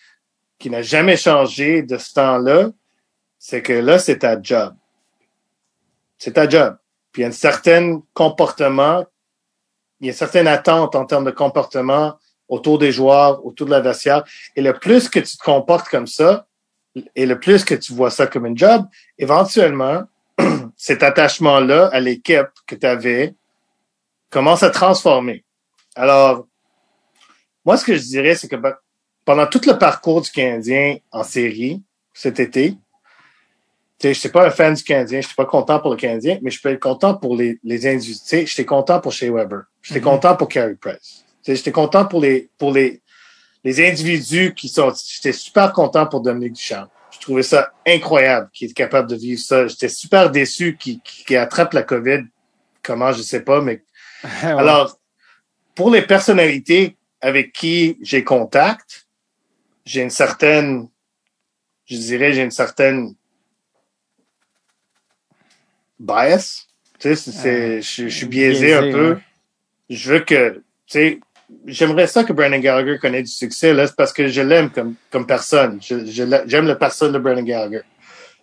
qui 0.62 0.70
n'a 0.70 0.84
jamais 0.84 1.18
changé 1.18 1.82
de 1.82 1.98
ce 1.98 2.14
temps-là, 2.14 2.70
c'est 3.40 3.64
que 3.64 3.74
là, 3.74 3.98
c'est 3.98 4.20
ta 4.20 4.40
job. 4.42 4.76
C'est 6.18 6.34
ta 6.34 6.48
job. 6.48 6.78
Puis 7.12 7.22
il 7.22 7.24
y 7.24 7.26
a 7.26 7.30
un 7.30 7.34
certain 7.34 8.02
comportement, 8.14 9.06
il 10.00 10.08
y 10.08 10.10
a 10.10 10.14
une 10.14 10.18
certaine 10.18 10.48
attente 10.48 10.96
en 10.96 11.06
termes 11.06 11.26
de 11.26 11.32
comportement 11.32 12.14
autour 12.48 12.78
des 12.78 12.92
joueurs, 12.92 13.44
autour 13.46 13.66
de 13.66 13.72
la 13.72 13.82
vestiaire. 13.82 14.24
Et 14.56 14.62
le 14.62 14.74
plus 14.74 15.10
que 15.10 15.20
tu 15.20 15.36
te 15.36 15.44
comportes 15.44 15.90
comme 15.90 16.08
ça, 16.08 16.46
et 17.16 17.26
le 17.26 17.40
plus 17.40 17.66
que 17.66 17.74
tu 17.74 17.94
vois 17.94 18.12
ça 18.12 18.28
comme 18.28 18.46
un 18.46 18.56
job, 18.56 18.86
éventuellement, 19.18 20.04
cet 20.78 21.02
attachement-là 21.02 21.90
à 21.92 22.00
l'équipe 22.00 22.50
que 22.68 22.76
tu 22.76 22.86
avais 22.86 23.34
commence 24.30 24.62
à 24.62 24.70
transformer. 24.70 25.44
Alors, 25.96 26.46
moi, 27.66 27.78
ce 27.78 27.86
que 27.86 27.96
je 27.96 28.04
dirais, 28.04 28.36
c'est 28.36 28.48
que 28.48 28.56
ben, 28.56 28.76
pendant 29.32 29.48
tout 29.48 29.62
le 29.66 29.78
parcours 29.78 30.22
du 30.22 30.30
Canadien 30.30 30.98
en 31.10 31.24
série 31.24 31.82
cet 32.14 32.42
été, 32.42 32.76
je 34.04 34.10
ne 34.10 34.14
suis 34.14 34.28
pas 34.28 34.46
un 34.46 34.50
fan 34.50 34.74
du 34.74 34.84
Canadien, 34.84 35.22
je 35.22 35.28
suis 35.28 35.38
pas 35.38 35.46
content 35.46 35.80
pour 35.80 35.92
le 35.92 35.96
Canadien, 35.96 36.38
mais 36.42 36.52
je 36.52 36.62
peux 36.62 36.68
être 36.68 36.82
content 36.82 37.16
pour 37.16 37.38
les, 37.38 37.58
les 37.64 37.88
individus. 37.88 38.46
J'étais 38.46 38.66
content 38.66 39.00
pour 39.00 39.14
Shea 39.14 39.32
Weber. 39.32 39.62
J'étais 39.82 40.02
mm-hmm. 40.02 40.04
content 40.04 40.36
pour 40.36 40.50
Carey 40.50 40.76
Price. 40.76 41.24
J'étais 41.48 41.72
content 41.72 42.04
pour 42.04 42.20
les 42.20 42.50
pour 42.58 42.74
les, 42.74 43.02
les 43.64 43.88
individus 43.88 44.54
qui 44.54 44.68
sont. 44.68 44.92
J'étais 45.08 45.32
super 45.32 45.72
content 45.72 46.08
pour 46.08 46.20
Dominique 46.20 46.56
Duchamp. 46.56 46.90
Je 47.12 47.20
trouvais 47.20 47.44
ça 47.44 47.72
incroyable 47.88 48.50
qu'il 48.52 48.70
est 48.70 48.74
capable 48.74 49.10
de 49.10 49.16
vivre 49.16 49.40
ça. 49.40 49.66
J'étais 49.66 49.88
super 49.88 50.30
déçu 50.30 50.78
qu'il 50.78 51.38
attrape 51.38 51.72
la 51.72 51.84
COVID. 51.84 52.26
Comment, 52.84 53.14
je 53.14 53.22
sais 53.22 53.46
pas, 53.46 53.62
mais. 53.62 53.82
Alors, 54.44 55.00
pour 55.74 55.90
les 55.90 56.02
personnalités 56.02 56.98
avec 57.22 57.54
qui 57.54 57.98
j'ai 58.02 58.26
contact, 58.26 59.01
j'ai 59.86 60.02
une 60.02 60.10
certaine, 60.10 60.88
je 61.86 61.98
dirais, 61.98 62.34
j'ai 62.34 62.44
une 62.44 62.52
certaine 62.52 63.16
bias. 66.00 66.68
Tu 67.00 67.16
sais, 67.16 67.32
c'est, 67.32 67.82
je, 67.82 68.08
suis 68.08 68.28
biaisé, 68.28 68.74
un 68.74 68.92
peu. 68.92 69.18
Je 69.90 70.14
veux 70.14 70.20
que, 70.20 70.56
tu 70.56 70.62
sais, 70.88 71.20
j'aimerais 71.66 72.08
ça 72.08 72.24
que 72.24 72.34
Brandon 72.34 72.60
Gallagher 72.60 72.98
connaisse 73.00 73.30
du 73.30 73.36
succès, 73.36 73.74
là, 73.74 73.88
c'est 73.88 73.96
parce 73.96 74.14
que 74.14 74.28
je 74.28 74.42
l'aime 74.42 74.70
comme, 74.70 74.96
comme 75.10 75.26
personne. 75.26 75.80
Je, 75.82 76.06
j'aime 76.46 76.68
la 76.68 76.76
personne 76.76 77.12
de 77.12 77.20
Brandon 77.20 77.44
Gallagher. 77.44 77.82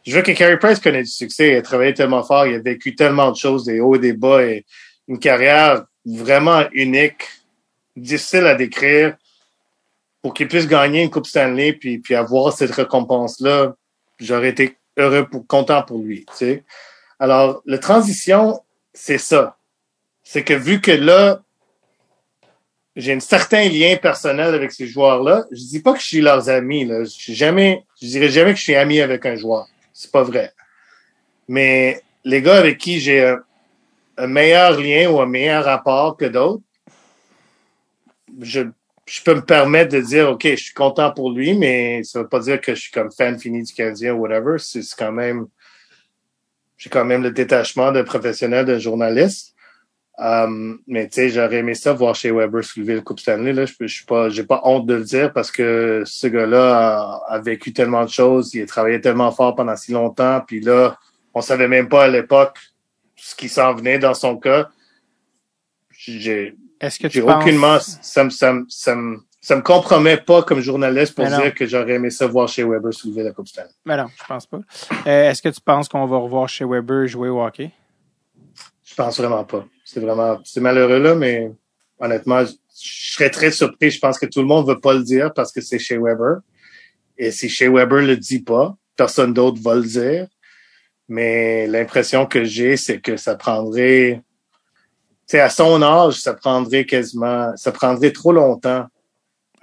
Je 0.04 0.14
veux 0.14 0.22
que 0.22 0.32
Carey 0.32 0.58
Price 0.58 0.80
connaisse 0.80 1.08
du 1.08 1.14
succès. 1.14 1.50
Il 1.50 1.56
a 1.56 1.62
travaillé 1.62 1.94
tellement 1.94 2.22
fort, 2.22 2.46
il 2.46 2.54
a 2.54 2.58
vécu 2.58 2.94
tellement 2.94 3.30
de 3.30 3.36
choses, 3.36 3.64
des 3.64 3.80
hauts 3.80 3.96
et 3.96 3.98
des 3.98 4.12
bas, 4.12 4.42
et 4.42 4.64
une 5.06 5.18
carrière 5.18 5.84
vraiment 6.04 6.64
unique, 6.72 7.24
difficile 7.96 8.46
à 8.46 8.54
décrire 8.54 9.16
pour 10.28 10.34
qu'il 10.34 10.46
puisse 10.46 10.66
gagner 10.66 11.04
une 11.04 11.08
Coupe 11.08 11.26
Stanley 11.26 11.72
puis, 11.72 12.00
puis 12.00 12.14
avoir 12.14 12.52
cette 12.52 12.72
récompense-là, 12.72 13.74
j'aurais 14.18 14.50
été 14.50 14.76
heureux 14.98 15.26
pour, 15.26 15.46
content 15.46 15.82
pour 15.82 16.00
lui, 16.00 16.26
tu 16.26 16.34
sais. 16.36 16.64
Alors, 17.18 17.62
la 17.64 17.78
transition, 17.78 18.60
c'est 18.92 19.16
ça. 19.16 19.56
C'est 20.22 20.44
que 20.44 20.52
vu 20.52 20.82
que 20.82 20.90
là, 20.90 21.40
j'ai 22.94 23.14
un 23.14 23.20
certain 23.20 23.70
lien 23.70 23.96
personnel 23.96 24.54
avec 24.54 24.70
ces 24.70 24.86
joueurs-là, 24.86 25.46
je 25.50 25.62
dis 25.62 25.80
pas 25.80 25.94
que 25.94 26.00
je 26.00 26.04
suis 26.04 26.20
leurs 26.20 26.50
amis. 26.50 26.86
Je 26.86 27.04
suis 27.04 27.34
jamais, 27.34 27.86
je 27.98 28.08
dirais 28.08 28.28
jamais 28.28 28.52
que 28.52 28.58
je 28.58 28.64
suis 28.64 28.76
ami 28.76 29.00
avec 29.00 29.24
un 29.24 29.34
joueur. 29.34 29.66
C'est 29.94 30.12
pas 30.12 30.24
vrai. 30.24 30.52
Mais 31.48 32.02
les 32.24 32.42
gars 32.42 32.58
avec 32.58 32.76
qui 32.76 33.00
j'ai 33.00 33.24
un, 33.24 33.38
un 34.18 34.26
meilleur 34.26 34.78
lien 34.78 35.08
ou 35.08 35.22
un 35.22 35.26
meilleur 35.26 35.64
rapport 35.64 36.18
que 36.18 36.26
d'autres, 36.26 36.62
je 38.42 38.68
je 39.08 39.22
peux 39.22 39.34
me 39.34 39.40
permettre 39.40 39.92
de 39.92 40.00
dire, 40.00 40.30
OK, 40.30 40.42
je 40.44 40.56
suis 40.56 40.74
content 40.74 41.10
pour 41.10 41.32
lui, 41.32 41.56
mais 41.56 42.02
ça 42.04 42.20
veut 42.20 42.28
pas 42.28 42.40
dire 42.40 42.60
que 42.60 42.74
je 42.74 42.80
suis 42.82 42.92
comme 42.92 43.10
fan 43.10 43.38
fini 43.38 43.62
du 43.62 43.72
Canadien 43.72 44.12
ou 44.14 44.18
whatever. 44.18 44.58
C'est 44.58 44.82
quand 44.98 45.12
même, 45.12 45.46
j'ai 46.76 46.90
quand 46.90 47.06
même 47.06 47.22
le 47.22 47.30
détachement 47.30 47.90
d'un 47.90 48.04
professionnel, 48.04 48.66
d'un 48.66 48.78
journaliste. 48.78 49.54
Um, 50.18 50.80
mais 50.86 51.08
tu 51.08 51.14
sais, 51.14 51.30
j'aurais 51.30 51.58
aimé 51.58 51.74
ça 51.74 51.92
voir 51.92 52.14
chez 52.14 52.32
Weber 52.32 52.62
soulever 52.62 52.96
le 52.96 53.00
Coupe 53.00 53.20
Stanley. 53.20 53.52
Là, 53.52 53.64
je, 53.64 53.72
je 53.80 53.86
suis 53.86 54.04
pas, 54.04 54.28
j'ai 54.28 54.44
pas 54.44 54.60
honte 54.64 54.84
de 54.84 54.94
le 54.94 55.04
dire 55.04 55.32
parce 55.32 55.50
que 55.50 56.02
ce 56.04 56.26
gars-là 56.26 57.22
a, 57.28 57.34
a, 57.34 57.38
vécu 57.38 57.72
tellement 57.72 58.04
de 58.04 58.10
choses, 58.10 58.52
il 58.52 58.62
a 58.62 58.66
travaillé 58.66 59.00
tellement 59.00 59.30
fort 59.30 59.54
pendant 59.54 59.76
si 59.76 59.92
longtemps, 59.92 60.42
puis 60.44 60.60
là, 60.60 60.98
on 61.34 61.40
savait 61.40 61.68
même 61.68 61.88
pas 61.88 62.04
à 62.04 62.08
l'époque 62.08 62.58
ce 63.14 63.36
qui 63.36 63.48
s'en 63.48 63.74
venait 63.74 63.98
dans 63.98 64.14
son 64.14 64.36
cas. 64.36 64.68
J'ai, 65.90 66.56
est-ce 66.80 66.98
que 66.98 67.06
tu 67.08 67.22
penses... 67.22 67.42
aucunement, 67.42 67.78
ça 67.80 68.24
me, 68.24 68.30
ça, 68.30 68.52
me, 68.52 68.64
ça, 68.68 68.94
me, 68.94 69.18
ça 69.40 69.56
me 69.56 69.62
compromet 69.62 70.16
pas 70.16 70.42
comme 70.42 70.60
journaliste 70.60 71.14
pour 71.14 71.26
dire 71.26 71.54
que 71.54 71.66
j'aurais 71.66 71.94
aimé 71.94 72.10
ça 72.10 72.26
voir 72.26 72.48
chez 72.48 72.64
Weber 72.64 72.92
soulever 72.92 73.22
la 73.22 73.32
Coupe 73.32 73.48
Stanley. 73.48 73.70
Mais 73.84 73.96
non, 73.96 74.06
je 74.16 74.24
pense 74.26 74.46
pas. 74.46 74.60
Euh, 75.06 75.30
est-ce 75.30 75.42
que 75.42 75.48
tu 75.48 75.60
penses 75.60 75.88
qu'on 75.88 76.06
va 76.06 76.16
revoir 76.18 76.48
chez 76.48 76.64
Weber 76.64 77.06
jouer 77.06 77.28
au 77.28 77.42
hockey? 77.42 77.70
Je 78.84 78.94
pense 78.94 79.18
vraiment 79.18 79.44
pas. 79.44 79.64
C'est 79.84 80.00
vraiment, 80.00 80.38
c'est 80.44 80.60
malheureux 80.60 81.00
là, 81.00 81.14
mais 81.14 81.50
honnêtement, 81.98 82.44
je, 82.44 82.52
serais 82.74 83.30
très 83.30 83.50
surpris. 83.50 83.90
Je 83.90 83.98
pense 83.98 84.18
que 84.18 84.26
tout 84.26 84.40
le 84.40 84.46
monde 84.46 84.68
veut 84.68 84.80
pas 84.80 84.94
le 84.94 85.02
dire 85.02 85.32
parce 85.32 85.52
que 85.52 85.60
c'est 85.60 85.78
chez 85.78 85.98
Weber. 85.98 86.40
Et 87.16 87.30
si 87.30 87.48
chez 87.48 87.68
Weber 87.68 88.02
le 88.02 88.16
dit 88.16 88.42
pas, 88.42 88.76
personne 88.96 89.32
d'autre 89.32 89.60
va 89.62 89.76
le 89.76 89.82
dire. 89.82 90.26
Mais 91.08 91.66
l'impression 91.66 92.26
que 92.26 92.44
j'ai, 92.44 92.76
c'est 92.76 93.00
que 93.00 93.16
ça 93.16 93.34
prendrait 93.34 94.22
sais, 95.28 95.40
à 95.40 95.50
son 95.50 95.82
âge, 95.82 96.14
ça 96.14 96.34
prendrait 96.34 96.84
quasiment, 96.84 97.56
ça 97.56 97.72
prendrait 97.72 98.12
trop 98.12 98.32
longtemps. 98.32 98.86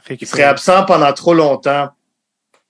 Il 0.09 0.27
serait 0.27 0.43
absent 0.43 0.85
pendant 0.85 1.11
trop 1.13 1.33
longtemps 1.33 1.89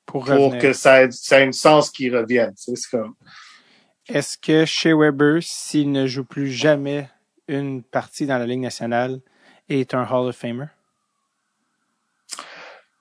pour, 0.06 0.26
que 0.26 0.72
ça 0.72 1.04
ait, 1.04 1.12
ça 1.12 1.42
ait 1.42 1.44
une 1.44 1.54
sens 1.54 1.90
qu'il 1.90 2.16
revienne. 2.16 2.54
C'est 2.56 2.74
comme. 2.90 3.16
Est-ce 4.08 4.38
que 4.38 4.66
chez 4.66 4.94
Weber, 4.94 5.42
s'il 5.42 5.92
ne 5.92 6.08
joue 6.08 6.24
plus 6.24 6.52
jamais 6.52 7.10
une 7.48 7.84
partie 7.84 8.26
dans 8.26 8.38
la 8.38 8.46
Ligue 8.46 8.62
nationale, 8.62 9.20
est 9.68 9.94
un 9.94 10.04
Hall 10.04 10.30
of 10.30 10.36
Famer? 10.36 10.68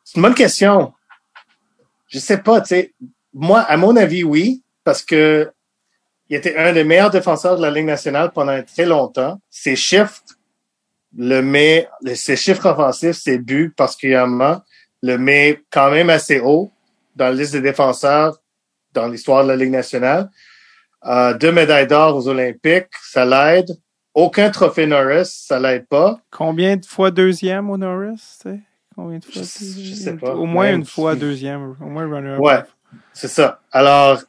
C'est 0.02 0.16
une 0.16 0.22
bonne 0.22 0.34
question. 0.34 0.92
Je 2.08 2.18
sais 2.18 2.38
pas, 2.38 2.60
tu 2.60 2.68
sais. 2.68 2.94
Moi, 3.32 3.60
à 3.60 3.76
mon 3.76 3.96
avis, 3.96 4.24
oui, 4.24 4.62
parce 4.82 5.02
que 5.02 5.52
il 6.30 6.36
était 6.36 6.56
un 6.56 6.72
des 6.72 6.84
meilleurs 6.84 7.10
défenseurs 7.10 7.56
de 7.56 7.62
la 7.62 7.70
Ligue 7.70 7.86
nationale 7.86 8.30
pendant 8.32 8.60
très 8.62 8.86
longtemps. 8.86 9.40
Ses 9.50 9.76
chiffres 9.76 10.22
le 11.16 11.40
met, 11.42 11.88
ses 12.14 12.36
chiffres 12.36 12.66
offensifs, 12.66 13.16
ses 13.16 13.38
buts 13.38 13.72
particulièrement, 13.76 14.62
le 15.02 15.18
met 15.18 15.62
quand 15.70 15.90
même 15.90 16.10
assez 16.10 16.40
haut 16.40 16.72
dans 17.14 17.26
la 17.26 17.32
liste 17.32 17.52
des 17.52 17.60
défenseurs 17.60 18.38
dans 18.92 19.08
l'histoire 19.08 19.44
de 19.44 19.48
la 19.48 19.56
Ligue 19.56 19.70
nationale. 19.70 20.30
Euh, 21.04 21.34
deux 21.34 21.52
médailles 21.52 21.86
d'or 21.86 22.16
aux 22.16 22.28
Olympiques, 22.28 22.88
ça 23.02 23.24
l'aide. 23.26 23.70
Aucun 24.14 24.48
trophée 24.50 24.86
Norris, 24.86 25.26
ça 25.26 25.58
l'aide 25.58 25.86
pas. 25.88 26.20
Combien 26.30 26.76
de 26.76 26.86
fois 26.86 27.10
deuxième 27.10 27.68
au 27.68 27.76
Norris? 27.76 28.38
Combien 28.94 29.18
de 29.18 29.24
fois? 29.24 29.42
Je, 29.42 29.94
sais 29.94 30.16
pas. 30.16 30.34
Au 30.34 30.46
moins 30.46 30.72
une 30.72 30.84
fois 30.84 31.14
deuxième. 31.16 31.76
Au 31.80 31.86
moins 31.86 32.08
runner-up. 32.08 32.40
Ouais, 32.40 32.62
c'est 33.12 33.28
ça. 33.28 33.60
Alors, 33.72 34.22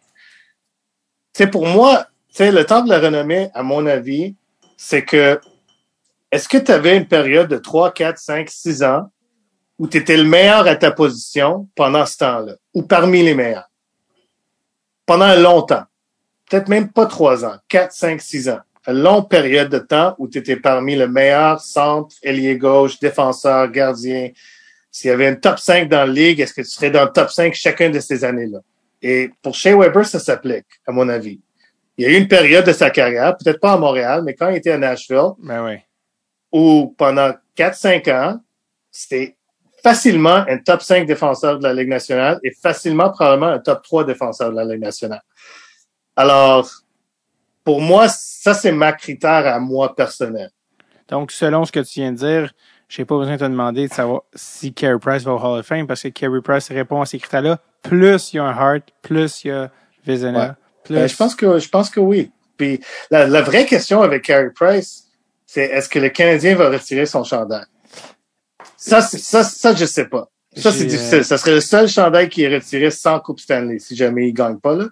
c'est 1.35 1.47
pour 1.47 1.65
moi, 1.67 2.07
c'est 2.29 2.49
le 2.49 2.65
temps 2.65 2.81
de 2.81 2.87
la 2.89 2.97
renommée, 2.97 3.49
à 3.53 3.61
mon 3.61 3.85
avis, 3.87 4.35
c'est 4.77 5.03
que 5.03 5.37
est-ce 6.31 6.47
que 6.47 6.57
tu 6.57 6.71
avais 6.71 6.95
une 6.95 7.09
période 7.09 7.49
de 7.49 7.57
3, 7.57 7.91
4, 7.91 8.17
5, 8.17 8.49
6 8.49 8.83
ans 8.83 9.11
où 9.77 9.85
tu 9.85 9.97
étais 9.97 10.15
le 10.15 10.23
meilleur 10.23 10.65
à 10.65 10.77
ta 10.77 10.91
position 10.91 11.67
pendant 11.75 12.05
ce 12.05 12.19
temps-là, 12.19 12.53
ou 12.73 12.83
parmi 12.83 13.21
les 13.21 13.35
meilleurs? 13.35 13.69
Pendant 15.05 15.25
un 15.25 15.35
long 15.35 15.61
temps. 15.63 15.83
Peut-être 16.49 16.69
même 16.69 16.89
pas 16.89 17.05
3 17.05 17.43
ans, 17.43 17.57
4, 17.67 17.91
5, 17.91 18.21
6 18.21 18.47
ans. 18.47 18.61
Une 18.87 19.01
longue 19.01 19.27
période 19.27 19.69
de 19.69 19.79
temps 19.79 20.15
où 20.17 20.29
tu 20.29 20.37
étais 20.37 20.55
parmi 20.55 20.95
le 20.95 21.09
meilleur 21.09 21.59
centre, 21.59 22.15
ailier 22.23 22.57
gauche, 22.57 22.97
défenseur, 22.97 23.69
gardien. 23.71 24.29
S'il 24.89 25.09
y 25.09 25.13
avait 25.13 25.27
une 25.27 25.41
top 25.41 25.59
5 25.59 25.89
dans 25.89 26.05
la 26.05 26.13
ligue, 26.13 26.39
est-ce 26.39 26.53
que 26.53 26.61
tu 26.61 26.69
serais 26.69 26.91
dans 26.91 27.03
le 27.03 27.11
top 27.11 27.29
5 27.29 27.53
chacune 27.53 27.91
de 27.91 27.99
ces 27.99 28.23
années-là? 28.23 28.59
Et 29.07 29.29
pour 29.43 29.53
Shea 29.53 29.77
Weber, 29.77 30.03
ça 30.03 30.17
s'applique, 30.17 30.65
à 30.87 30.91
mon 30.91 31.07
avis. 31.09 31.39
Il 31.95 32.07
y 32.07 32.07
a 32.07 32.11
eu 32.11 32.19
une 32.19 32.27
période 32.27 32.65
de 32.65 32.71
sa 32.71 32.89
carrière, 32.89 33.37
peut-être 33.37 33.59
pas 33.59 33.73
à 33.73 33.77
Montréal, 33.77 34.23
mais 34.25 34.33
quand 34.33 34.49
il 34.49 34.55
était 34.55 34.71
à 34.71 34.79
Nashville, 34.79 35.33
ben 35.37 35.63
oui. 35.63 35.75
où 36.51 36.95
pendant 36.97 37.31
4-5 37.55 38.11
ans, 38.11 38.39
c'était 38.89 39.37
facilement 39.83 40.43
un 40.49 40.57
top 40.57 40.81
5 40.81 41.05
défenseur 41.05 41.59
de 41.59 41.63
la 41.65 41.73
Ligue 41.75 41.89
nationale 41.89 42.39
et 42.43 42.49
facilement 42.49 43.11
probablement 43.11 43.51
un 43.51 43.59
top 43.59 43.83
3 43.83 44.05
défenseur 44.05 44.49
de 44.49 44.55
la 44.55 44.65
Ligue 44.65 44.81
nationale. 44.81 45.21
Alors, 46.15 46.67
pour 47.63 47.81
moi, 47.81 48.07
ça, 48.09 48.55
c'est 48.55 48.71
ma 48.71 48.91
critère 48.91 49.45
à 49.45 49.59
moi 49.59 49.95
personnel. 49.95 50.49
Donc, 51.09 51.31
selon 51.31 51.63
ce 51.63 51.71
que 51.71 51.81
tu 51.81 51.99
viens 51.99 52.11
de 52.11 52.17
dire, 52.17 52.53
j'ai 52.89 53.05
pas 53.05 53.17
besoin 53.19 53.35
de 53.35 53.39
te 53.39 53.43
demander 53.43 53.87
de 53.87 53.93
savoir 53.93 54.23
si 54.33 54.73
Carey 54.73 54.97
Price 54.99 55.21
va 55.21 55.33
au 55.33 55.37
Hall 55.37 55.59
of 55.59 55.65
Fame 55.67 55.85
parce 55.85 56.01
que 56.01 56.07
Carey 56.07 56.41
Price 56.41 56.69
répond 56.69 57.01
à 57.01 57.05
ces 57.05 57.19
critères-là. 57.19 57.59
Plus 57.87 58.33
il 58.33 58.37
y 58.37 58.39
a 58.39 58.43
un 58.43 58.51
Hart, 58.57 58.83
plus 59.01 59.43
il 59.43 59.47
y 59.47 59.51
a 59.51 59.71
Ouais. 60.07 60.17
plus. 60.83 60.95
Ben, 60.95 61.07
je 61.07 61.15
pense 61.15 61.33
que 61.35 61.57
je 61.59 61.67
pense 61.69 61.89
que 61.89 61.99
oui. 61.99 62.31
Puis 62.57 62.79
la, 63.11 63.27
la 63.27 63.41
vraie 63.41 63.65
question 63.65 64.01
avec 64.01 64.23
Carey 64.23 64.49
Price, 64.53 65.05
c'est 65.47 65.63
est-ce 65.63 65.89
que 65.89 65.99
le 65.99 66.09
Canadien 66.09 66.55
va 66.55 66.69
retirer 66.69 67.05
son 67.05 67.23
chandail? 67.23 67.65
Ça, 68.77 69.01
ça, 69.01 69.43
ça, 69.43 69.73
je 69.73 69.85
sais 69.85 70.05
pas. 70.05 70.29
Ça, 70.55 70.71
c'est 70.71 70.79
J'ai, 70.79 70.85
difficile. 70.85 71.19
euh, 71.19 71.23
Ça 71.23 71.37
serait 71.37 71.51
le 71.55 71.61
seul 71.61 71.87
chandail 71.87 72.29
qui 72.29 72.43
est 72.43 72.53
retiré 72.53 72.91
sans 72.91 73.19
Coupe 73.19 73.39
Stanley, 73.39 73.79
si 73.79 73.95
jamais 73.95 74.27
il 74.29 74.33
gagne 74.33 74.57
pas, 74.59 74.75
là. 74.75 74.85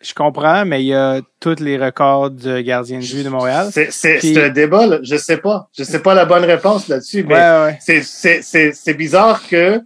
Je 0.00 0.12
comprends, 0.14 0.64
mais 0.64 0.82
il 0.82 0.88
y 0.88 0.94
a 0.94 1.20
tous 1.40 1.60
les 1.60 1.78
records 1.78 2.30
de 2.32 2.60
gardien 2.60 2.98
de 2.98 3.04
but 3.04 3.22
de 3.24 3.28
Montréal. 3.28 3.70
C'est, 3.72 4.18
Puis- 4.18 4.38
un 4.38 4.48
débat, 4.50 4.86
là. 4.86 4.98
Je 5.02 5.16
sais 5.16 5.36
pas. 5.38 5.68
Je 5.76 5.82
sais 5.84 6.00
pas 6.00 6.12
la 6.14 6.24
bonne 6.24 6.44
réponse 6.44 6.88
là-dessus, 6.88 7.24
mais 7.24 7.34
Ouais, 7.34 7.64
ouais. 7.64 7.78
c'est, 7.80 8.02
c'est, 8.02 8.42
c'est, 8.42 8.72
c'est 8.72 8.94
bizarre 8.94 9.40
que 9.48 9.80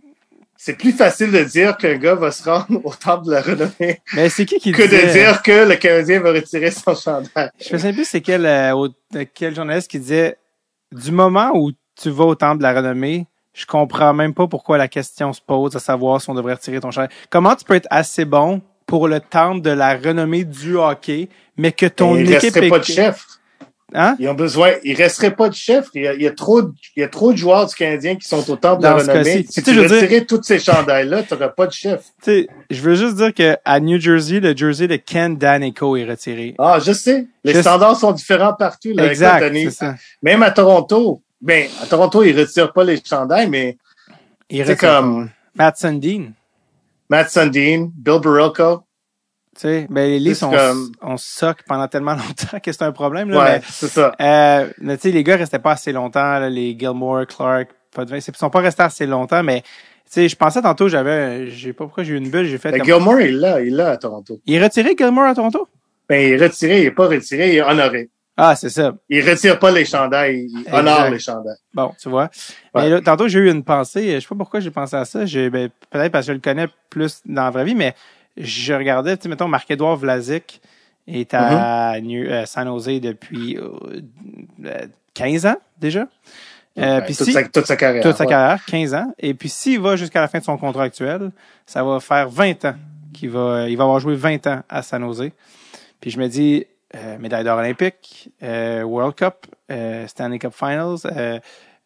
c'est 0.63 0.75
plus 0.77 0.93
facile 0.93 1.33
de 1.33 1.43
dire 1.43 1.75
qu'un 1.79 1.97
gars 1.97 2.15
va 2.15 2.31
se 2.31 2.45
rendre 2.45 2.85
au 2.85 2.93
temple 2.95 3.27
de 3.29 3.33
la 3.33 3.41
renommée 3.41 4.01
Mais 4.13 4.29
c'est 4.29 4.45
qui 4.45 4.59
qui 4.59 4.73
que 4.73 4.83
disait... 4.83 5.07
de 5.07 5.13
dire 5.13 5.43
que 5.43 5.67
le 5.67 5.77
Canadien 5.77 6.21
va 6.21 6.33
retirer 6.33 6.71
son 6.71 6.95
chandail. 6.95 7.51
Je 7.59 7.73
me 7.73 7.79
souviens 7.79 7.95
plus 7.95 8.05
c'est 8.05 8.21
quel, 8.21 8.45
euh, 8.45 8.89
euh, 9.17 9.25
quel 9.33 9.55
journaliste 9.55 9.91
qui 9.91 9.99
disait 9.99 10.37
du 10.93 11.13
moment 11.13 11.53
où 11.55 11.71
tu 12.01 12.11
vas 12.11 12.25
au 12.25 12.35
temple 12.35 12.59
de 12.59 12.63
la 12.65 12.75
renommée, 12.75 13.27
je 13.55 13.65
comprends 13.65 14.13
même 14.13 14.35
pas 14.35 14.47
pourquoi 14.49 14.77
la 14.77 14.89
question 14.89 15.33
se 15.33 15.41
pose 15.41 15.75
à 15.77 15.81
savoir 15.81 16.21
si 16.21 16.29
on 16.29 16.35
devrait 16.35 16.55
retirer 16.55 16.79
ton 16.79 16.91
chandail. 16.91 17.11
Comment 17.31 17.57
tu 17.57 17.65
peux 17.65 17.75
être 17.75 17.89
assez 17.91 18.27
bon 18.27 18.61
pour 18.87 19.09
le 19.09 19.21
temple 19.21 19.63
de 19.63 19.71
la 19.71 19.97
renommée 19.97 20.45
du 20.45 20.77
hockey, 20.77 21.31
mais 21.57 21.73
que 21.73 21.87
ton 21.87 22.17
il 22.17 22.31
équipe 22.35 22.57
est- 22.57 22.69
pas 22.69 22.81
de 22.81 22.85
chef. 22.85 23.25
Hein? 23.93 24.17
Ils 24.21 24.29
ont 24.29 24.35
besoin, 24.35 24.71
il 24.85 24.95
resterait 24.95 25.35
pas 25.35 25.49
de 25.49 25.55
chef. 25.55 25.89
Il 25.95 26.03
y 26.03 26.07
a, 26.07 26.15
il 26.15 26.23
y 26.23 26.27
a 26.27 26.31
trop, 26.33 26.63
de- 26.63 26.73
il 26.97 27.01
y 27.01 27.03
a 27.03 27.09
trop 27.09 27.33
de 27.33 27.37
joueurs 27.37 27.67
du 27.67 27.75
Canadien 27.75 28.15
qui 28.17 28.29
sont 28.29 28.49
au 28.51 28.57
temple 28.57 28.83
de 28.83 28.89
Dans 28.89 28.97
la 28.97 29.05
ce 29.05 29.11
renommée. 29.11 29.47
Si 29.49 29.63
Tu 29.63 29.73
veux 29.73 29.87
dire- 29.87 29.97
retirais 30.01 30.25
tous 30.25 30.43
ces 30.43 30.59
chandails-là, 30.61 31.25
tu 31.25 31.35
n'auras 31.35 31.49
pas 31.49 31.67
de 31.67 31.73
chef. 31.73 32.01
Tu 32.23 32.31
sais, 32.31 32.49
je 32.71 32.81
veux 32.83 32.95
juste 32.95 33.17
dire 33.17 33.35
que 33.35 33.57
à 33.65 33.81
New 33.81 33.99
Jersey, 34.01 34.39
le 34.41 34.57
jersey 34.57 34.87
de 34.87 34.97
Ken 34.97 35.37
Danico 35.37 35.97
est 35.97 36.05
retiré. 36.05 36.55
Ah, 36.59 36.79
je 36.85 36.93
sais. 36.93 37.27
Les 37.43 37.55
Je- 37.55 37.61
standards 37.63 37.97
sont 37.97 38.13
différents 38.13 38.55
partout. 38.55 38.91
Là, 38.95 39.07
exact, 39.07 39.71
ça. 39.71 39.95
Même 40.23 40.43
à 40.43 40.51
Toronto. 40.53 41.21
Ben, 41.41 41.69
à 41.83 41.87
Toronto, 41.87 42.23
ils 42.23 42.39
retirent 42.39 42.73
pas 42.73 42.85
les 42.85 43.01
chandails, 43.05 43.49
mais 43.49 43.77
c'est 44.51 44.77
comme. 44.79 45.31
Matt 45.57 45.79
Sundin. 45.79 46.33
Matt 47.09 47.29
Sundin, 47.31 47.91
Bill 47.97 48.21
Barilko. 48.23 48.83
Tu 49.57 49.63
sais, 49.63 49.87
ben 49.91 50.09
les 50.23 50.35
C'est 50.35 50.45
on, 50.45 50.51
comme- 50.53 50.93
on 51.03 51.17
soque 51.17 51.63
pendant 51.67 51.89
tellement 51.89 52.15
longtemps 52.15 52.61
que 52.63 52.73
c'est 52.73 52.83
un 52.83 52.93
problème. 52.93 53.31
Là, 53.31 53.39
Ouais, 53.39 53.61
c'est 53.69 53.89
ça. 53.89 54.13
Euh, 54.21 54.69
mais 54.81 54.97
tu 54.97 55.03
sais, 55.03 55.11
les 55.11 55.25
gars 55.25 55.37
restaient 55.37 55.59
pas 55.59 55.73
assez 55.73 55.93
longtemps, 55.93 56.39
là, 56.39 56.49
les 56.49 56.77
Gilmore, 56.79 57.27
Clark, 57.27 57.69
Potvin, 57.93 58.19
ils 58.19 58.37
sont 58.37 58.51
pas 58.51 58.61
restés 58.61 58.85
assez 58.85 59.07
longtemps, 59.07 59.43
mais 59.43 59.63
tu 59.63 59.67
sais, 60.15 60.29
je 60.29 60.37
pensais 60.37 60.63
tantôt, 60.63 60.89
j'avais, 60.89 61.49
j'ai 61.51 61.73
pas 61.73 61.85
pourquoi 61.85 62.05
j'ai 62.05 62.15
eu 62.15 62.17
une 62.17 62.31
bulle, 62.31 62.47
j'ai 62.47 62.59
fait 62.59 62.71
Ben, 62.71 62.79
comme... 62.79 62.87
Gilmore, 62.87 63.21
il 63.21 63.27
est 63.29 63.33
là, 63.33 63.61
il 63.61 63.69
est 63.69 63.77
là 63.77 63.91
à 63.91 63.97
Toronto. 63.97 64.41
Il 64.47 64.55
est 64.55 64.63
retiré 64.63 64.95
Gilmore 64.97 65.25
à 65.25 65.35
Toronto? 65.35 65.67
Ben, 66.09 66.21
il 66.29 66.33
est 66.41 66.45
retiré, 66.47 66.81
il 66.83 66.87
est 66.87 66.91
pas 66.93 67.09
retiré, 67.09 67.49
il 67.51 67.57
est 67.57 67.63
honoré. 67.63 68.09
Ah, 68.37 68.57
c'est 68.57 68.71
ça. 68.71 68.95
Il 69.11 69.29
retire 69.29 69.59
pas 69.59 69.71
les 69.71 69.85
chandails, 69.85 70.47
il 70.49 70.61
Exact. 70.61 70.75
honore 70.79 71.11
les 71.11 71.19
chandails. 71.19 71.57
Bon, 71.75 71.93
tu 72.01 72.09
vois. 72.09 72.31
Ouais. 72.75 72.83
Mais 72.83 72.89
là, 72.89 73.01
tantôt, 73.03 73.29
j'ai 73.29 73.41
eu 73.41 73.51
une 73.51 73.65
pensée, 73.65 74.15
je 74.15 74.21
sais 74.21 74.27
pas 74.29 74.35
pourquoi 74.37 74.61
j'ai 74.61 74.71
pensé 74.71 74.97
à 74.97 75.05
ça, 75.05 75.27
j'ai, 75.27 75.51
ben, 75.51 75.69
peut-être 75.91 76.11
parce 76.13 76.25
que 76.27 76.33
je 76.33 76.35
le 76.35 76.41
connais 76.41 76.67
plus 76.89 77.21
dans 77.27 77.45
la 77.45 77.51
vraie 77.51 77.65
vie, 77.65 77.75
mais 77.75 77.95
je 78.37 78.73
regardais, 78.75 79.17
tu 79.17 79.25
sais, 79.25 79.29
mettons, 79.29 79.49
Marc-Édouard 79.49 79.97
Vlasic 79.97 80.61
est 81.07 81.35
à. 81.35 82.01
New- 82.01 82.27
euh, 82.29 82.47
San 82.47 82.67
Jose 82.67 83.01
depuis 83.01 83.57
euh, 83.59 83.69
euh, 84.65 84.87
15 85.15 85.47
ans, 85.47 85.57
déjà. 85.79 86.07
Euh, 86.79 87.01
toute, 87.07 87.17
si- 87.25 87.33
sa, 87.33 87.43
toute 87.49 87.67
sa 87.67 87.77
carrière. 87.77 88.03
toute 88.03 88.17
sa 88.17 88.25
ouais. 88.25 88.31
carrière, 88.31 88.65
15 88.65 88.95
ans. 88.95 89.13
Et 89.19 89.35
puis 89.35 89.49
s'il 89.49 89.81
va 89.81 89.97
jusqu'à 89.97 90.21
la 90.21 90.29
fin 90.29 90.39
de 90.39 90.45
son 90.45 90.57
contrat 90.57 90.85
actuel, 90.85 91.31
ça 91.67 91.83
va 91.83 91.99
faire 92.01 92.29
20 92.29 92.65
ans 92.65 92.75
qu'il 93.13 93.31
va, 93.31 93.69
il 93.69 93.77
va 93.77 93.85
avoir 93.85 93.99
joué 93.99 94.15
20 94.15 94.47
ans 94.47 94.63
à 94.69 94.83
San 94.83 95.03
Jose. 95.03 95.31
Puis 96.01 96.11
je 96.13 96.19
me 96.19 96.29
dis, 96.29 96.65
euh, 96.95 97.19
médaille 97.19 97.43
d'or 97.45 97.59
olympique, 97.59 98.31
euh, 98.43 98.83
World 98.85 99.17
Cup, 99.17 99.47
euh, 99.71 100.07
Stanley 100.07 100.39
Cup 100.39 100.53
Finals, 100.55 100.99
euh, 101.07 101.39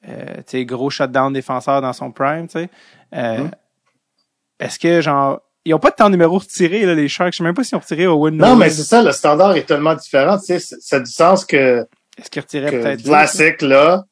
euh, 0.06 0.64
gros 0.64 0.90
shutdown 0.90 1.32
défenseur 1.32 1.80
dans 1.80 1.92
son 1.94 2.10
prime, 2.12 2.46
tu 2.46 2.58
sais. 2.60 2.68
Euh, 3.14 3.38
Mhm. 3.38 3.50
Est-ce 4.60 4.78
que, 4.78 5.00
genre, 5.00 5.40
ils 5.64 5.74
ont 5.74 5.78
pas 5.78 5.90
de 5.90 5.96
temps 5.96 6.10
numéro 6.10 6.38
retiré, 6.38 6.84
là, 6.84 6.94
les 6.94 7.08
Sharks. 7.08 7.32
Je 7.32 7.38
sais 7.38 7.44
même 7.44 7.54
pas 7.54 7.64
s'ils 7.64 7.76
ont 7.76 7.80
retiré 7.80 8.06
au 8.06 8.14
Win. 8.16 8.36
Non, 8.36 8.56
mais 8.56 8.70
c'est 8.70 8.82
ça, 8.82 9.02
le 9.02 9.12
standard 9.12 9.56
est 9.56 9.64
tellement 9.66 9.94
différent. 9.94 10.38
Tu 10.38 10.58
sais, 10.58 10.76
ça 10.80 10.96
a 10.96 11.00
du 11.00 11.10
sens 11.10 11.44
que, 11.44 11.86
Est-ce 12.18 12.30
qu'ils 12.30 12.42
retiraient 12.42 12.70
que 12.70 12.76
peut-être 12.76 13.02
Vlasic, 13.02 13.62
là, 13.62 14.04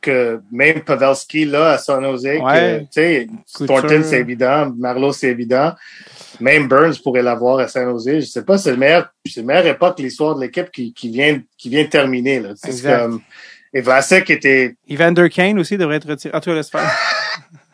que 0.00 0.40
même 0.52 0.82
Pavelski, 0.82 1.44
là, 1.44 1.70
à 1.72 1.78
San 1.78 2.02
Jose, 2.04 2.24
Ouais. 2.24 2.40
que, 2.40 2.78
tu 2.80 2.86
sais. 2.92 3.66
Thornton, 3.66 4.02
c'est 4.04 4.20
évident, 4.20 4.72
Marlowe, 4.78 5.12
c'est 5.12 5.28
évident. 5.28 5.72
Même 6.40 6.68
Burns 6.68 6.98
pourrait 7.02 7.22
l'avoir 7.22 7.58
à 7.58 7.66
San 7.68 7.84
Jose. 7.90 8.20
Je 8.20 8.26
sais 8.26 8.44
pas, 8.44 8.58
c'est 8.58 8.70
le 8.70 8.76
meilleur, 8.76 9.08
c'est 9.26 9.40
la 9.40 9.46
meilleure 9.46 9.66
époque, 9.66 9.98
l'histoire 9.98 10.36
de 10.36 10.42
l'équipe 10.42 10.70
qui, 10.70 10.92
qui 10.92 11.08
vient, 11.10 11.40
qui 11.56 11.68
vient 11.68 11.82
de 11.82 11.88
terminer, 11.88 12.38
là. 12.40 12.50
C'est 12.54 12.68
Exact. 12.68 12.98
comme, 13.00 13.20
et 13.74 13.80
Vlasic 13.80 14.30
était, 14.30 14.76
Evander 14.88 15.28
Kane 15.30 15.58
aussi 15.58 15.76
devrait 15.76 15.96
être 15.96 16.08
retiré. 16.08 16.34
En 16.34 16.40
tout 16.40 16.50
cas, 16.50 16.56
laisse 16.56 16.70
faire. 16.70 16.90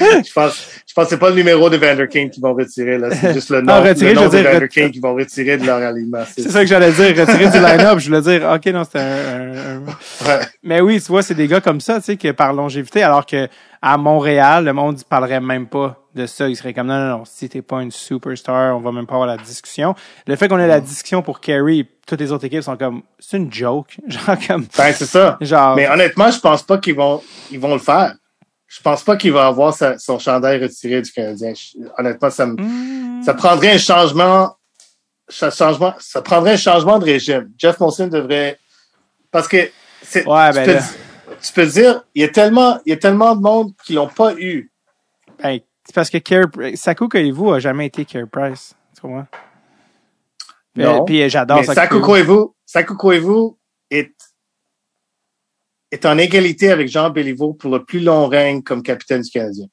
je 0.26 0.32
pense, 0.32 0.66
je 0.86 0.94
pense 0.94 1.04
que 1.04 1.10
c'est 1.10 1.18
pas 1.18 1.30
le 1.30 1.36
numéro 1.36 1.68
de 1.70 1.76
Vander 1.76 2.08
Kane 2.08 2.30
qui 2.30 2.40
vont 2.40 2.54
retirer, 2.54 2.98
là. 2.98 3.08
C'est 3.14 3.32
juste 3.34 3.50
le 3.50 3.60
nom, 3.62 3.72
Ah, 3.74 3.80
retirer, 3.80 4.10
le 4.14 4.16
nom 4.16 4.22
je 4.22 4.28
veux 4.28 4.38
de 4.38 4.42
dire, 4.42 4.52
Vander 4.52 4.64
ret- 4.64 4.68
Kane 4.68 4.90
qui 4.90 5.00
vont 5.00 5.14
retirer 5.14 5.56
de 5.58 5.66
leur 5.66 5.82
alignement. 5.82 6.24
C'est 6.36 6.50
ça 6.50 6.60
que 6.60 6.66
j'allais 6.66 6.92
dire, 6.92 7.08
retirer 7.26 7.48
du 7.50 7.58
line-up. 7.58 7.98
Je 7.98 8.06
voulais 8.08 8.22
dire, 8.22 8.50
OK, 8.54 8.66
non, 8.66 8.84
c'était 8.84 8.98
un, 9.00 9.02
un- 9.04 9.76
un- 9.76 9.80
Ouais. 10.26 10.40
Mais 10.62 10.80
oui, 10.80 11.00
tu 11.00 11.06
vois, 11.08 11.22
c'est 11.22 11.34
des 11.34 11.46
gars 11.48 11.60
comme 11.60 11.80
ça, 11.80 11.98
tu 12.00 12.06
sais, 12.06 12.16
que 12.16 12.30
par 12.32 12.52
longévité, 12.52 13.02
alors 13.02 13.24
que 13.26 13.48
à 13.82 13.96
Montréal, 13.96 14.64
le 14.66 14.72
monde 14.74 14.98
ne 14.98 15.02
parlerait 15.02 15.40
même 15.40 15.66
pas 15.66 15.96
de 16.14 16.26
ça. 16.26 16.48
Il 16.48 16.56
serait 16.56 16.74
comme, 16.74 16.88
non, 16.88 16.98
non, 16.98 17.18
non, 17.18 17.24
si 17.24 17.48
t'es 17.48 17.62
pas 17.62 17.80
une 17.80 17.90
superstar, 17.90 18.76
on 18.76 18.80
va 18.80 18.92
même 18.92 19.06
pas 19.06 19.14
avoir 19.14 19.28
la 19.28 19.38
discussion. 19.38 19.94
Le 20.26 20.36
fait 20.36 20.48
qu'on 20.48 20.58
ait 20.58 20.66
la 20.66 20.80
discussion 20.80 21.22
pour 21.22 21.40
Kerry, 21.40 21.86
toutes 22.06 22.20
les 22.20 22.30
autres 22.32 22.44
équipes 22.44 22.62
sont 22.62 22.76
comme, 22.76 23.02
c'est 23.18 23.38
une 23.38 23.50
joke. 23.50 23.96
Genre, 24.08 24.36
comme, 24.46 24.66
Ben, 24.76 24.92
c'est 24.92 25.06
ça. 25.06 25.38
genre, 25.40 25.76
Mais 25.76 25.88
honnêtement, 25.88 26.30
je 26.30 26.40
pense 26.40 26.62
pas 26.62 26.76
qu'ils 26.76 26.94
vont, 26.96 27.22
ils 27.50 27.58
vont 27.60 27.72
le 27.72 27.80
faire. 27.80 28.14
Je 28.72 28.80
pense 28.82 29.02
pas 29.02 29.16
qu'il 29.16 29.32
va 29.32 29.48
avoir 29.48 29.74
sa- 29.74 29.98
son 29.98 30.20
chandail 30.20 30.62
retiré 30.62 31.02
du 31.02 31.10
Canadien. 31.10 31.52
Je- 31.54 31.76
honnêtement, 31.98 32.30
ça 32.30 32.46
me, 32.46 32.54
hmm, 32.54 33.22
ça 33.24 33.34
prendrait 33.34 33.72
un 33.72 33.78
changement, 33.78 34.56
ça, 35.28 35.50
changement, 35.50 35.92
ça 35.98 36.22
prendrait 36.22 36.52
un 36.52 36.56
changement 36.56 37.00
de 37.00 37.04
régime. 37.04 37.50
Jeff 37.58 37.80
Molson 37.80 38.06
devrait, 38.06 38.60
parce 39.32 39.48
que 39.48 39.56
Ouais, 39.56 39.70
tu, 40.12 40.24
ben 40.24 40.64
peux, 40.64 41.34
tu 41.42 41.52
peux 41.52 41.66
dire, 41.66 42.04
il 42.14 42.22
y 42.22 42.24
a 42.24 42.28
tellement, 42.28 42.80
il 42.86 42.90
y 42.90 42.92
a 42.92 42.96
tellement 42.96 43.34
de 43.34 43.40
monde 43.42 43.72
qui 43.84 43.94
l'ont 43.94 44.06
pas 44.08 44.34
eu. 44.34 44.70
ben, 45.42 45.58
c'est 45.84 45.94
parce 45.94 46.08
que 46.10 46.18
Carey, 46.18 46.76
Saku 46.76 47.08
Koivu 47.08 47.52
a 47.52 47.58
jamais 47.58 47.86
été 47.86 48.04
Carey 48.04 48.26
Price. 48.30 48.74
Tu 48.94 49.00
comprends? 49.00 49.26
Puis, 50.74 50.84
Non. 50.84 51.04
puis 51.04 51.28
j'adore 51.28 51.64
Saku 51.64 52.00
Koivu, 52.00 52.50
Saku 52.64 52.96
Koivu 52.96 53.56
est, 53.90 54.12
est 55.90 56.06
en 56.06 56.18
égalité 56.18 56.70
avec 56.70 56.88
Jean 56.88 57.10
Béliveau 57.10 57.52
pour 57.52 57.70
le 57.72 57.84
plus 57.84 58.00
long 58.00 58.26
règne 58.28 58.62
comme 58.62 58.82
capitaine 58.82 59.22
du 59.22 59.30
Canadien. 59.30 59.66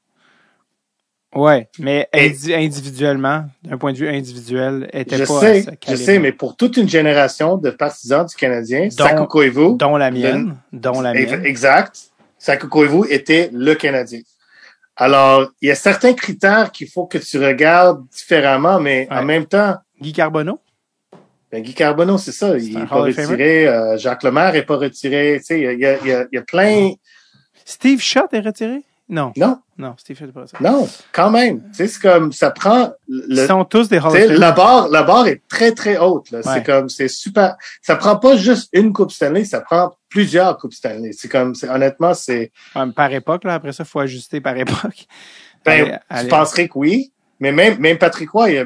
Ouais, 1.36 1.70
mais 1.78 2.08
indi- 2.14 2.54
individuellement, 2.54 3.46
d'un 3.62 3.78
point 3.78 3.92
de 3.92 3.98
vue 3.98 4.08
individuel, 4.08 4.90
était 4.94 5.18
Je 5.18 5.26
pas 5.26 5.40
sais, 5.42 5.66
je 5.88 5.96
sais, 5.96 6.20
mais 6.20 6.32
pour 6.32 6.56
toute 6.56 6.78
une 6.78 6.88
génération 6.90 7.58
de 7.58 7.70
partisans 7.70 8.26
du 8.26 8.34
Canadien, 8.36 8.88
Koivu, 9.30 9.76
dont 9.78 9.98
la 9.98 10.10
mienne, 10.10 10.58
dont 10.72 11.02
la 11.02 11.14
mienne. 11.14 11.46
exact, 11.46 12.12
Saku 12.40 12.68
Koivu 12.70 13.02
était 13.12 13.50
le 13.54 13.76
Canadien. 13.76 14.22
Alors, 14.96 15.52
il 15.62 15.68
y 15.68 15.72
a 15.72 15.76
certains 15.76 16.14
critères 16.14 16.72
qu'il 16.72 16.90
faut 16.90 17.06
que 17.06 17.20
tu 17.20 17.38
regardes 17.38 18.08
différemment, 18.10 18.80
mais 18.80 19.08
Ouais. 19.12 19.18
en 19.18 19.24
même 19.24 19.46
temps, 19.46 19.76
Guy 20.02 20.14
Carbonneau, 20.14 20.60
ben, 21.52 21.62
Guy 21.64 21.74
Carbonneau, 21.74 22.18
c'est 22.18 22.32
ça, 22.32 22.58
il 22.58 22.78
n'est 22.78 22.86
pas 22.86 22.96
retiré, 22.98 23.68
euh, 23.68 23.98
Jacques 23.98 24.24
Lemaire 24.24 24.54
n'est 24.54 24.64
pas 24.64 24.78
retiré, 24.78 25.38
tu 25.40 25.46
sais, 25.46 25.60
il 25.60 25.64
y 25.64 25.68
a, 25.68 25.72
il 25.74 25.80
y 26.08 26.12
a- 26.12 26.26
il 26.32 26.36
y 26.36 26.38
a- 26.38 26.42
plein, 26.42 26.92
Steve 27.66 28.02
Schott 28.02 28.34
est 28.34 28.40
retiré? 28.42 28.84
Non, 29.10 29.32
non, 29.38 29.60
non, 29.78 29.96
Steve 29.98 30.18
Schott 30.18 30.28
est 30.30 30.34
pas 30.34 30.42
retiré. 30.42 30.62
non, 30.64 30.86
quand 31.14 31.30
même, 31.30 31.62
tu 31.70 31.76
sais, 31.76 31.88
c'est 31.88 32.02
comme, 32.02 32.34
ça 32.34 32.52
prend, 32.52 32.92
Ils 33.08 33.24
le, 33.30 33.48
sont 33.48 33.64
tous 33.64 33.88
des 33.88 34.00
Hall 34.00 34.08
of 34.08 34.30
la 34.38 34.52
barre, 34.52 34.90
la 34.90 35.04
barre 35.04 35.28
est 35.28 35.42
très, 35.48 35.72
très 35.72 35.98
haute. 35.98 36.30
Là. 36.32 36.40
Ouais. 36.40 36.44
C'est 36.56 36.64
comme, 36.66 36.90
c'est 36.90 37.08
super. 37.08 37.56
Ça 37.82 37.96
prend 37.96 38.18
pas 38.18 38.36
juste 38.36 38.68
une 38.74 38.92
Coupe 38.92 39.12
Stanley, 39.14 39.46
ça 39.46 39.62
prend 39.62 39.94
plusieurs 40.10 40.58
Coupes 40.58 40.74
Stanley. 40.74 41.12
C'est 41.14 41.30
comme, 41.30 41.56
c'est, 41.56 41.70
honnêtement, 41.70 42.14
c'est, 42.14 42.52
Ouais, 42.76 42.92
par 42.94 43.14
époque, 43.14 43.46
là, 43.46 43.54
après 43.54 43.72
ça, 43.72 43.84
il 43.84 43.90
faut 43.90 44.00
ajuster 44.02 44.42
par 44.42 44.58
époque. 44.58 45.06
ben, 45.66 45.84
Allez, 45.86 45.92
je 45.92 45.98
allez. 46.18 46.28
penserais 46.30 46.68
que 46.68 46.74
oui. 46.78 47.14
Mais 47.40 47.54
même, 47.54 47.78
même 47.80 47.98
Patrick 47.98 48.32
Roy, 48.32 48.52
il 48.52 48.58
a 48.58 48.64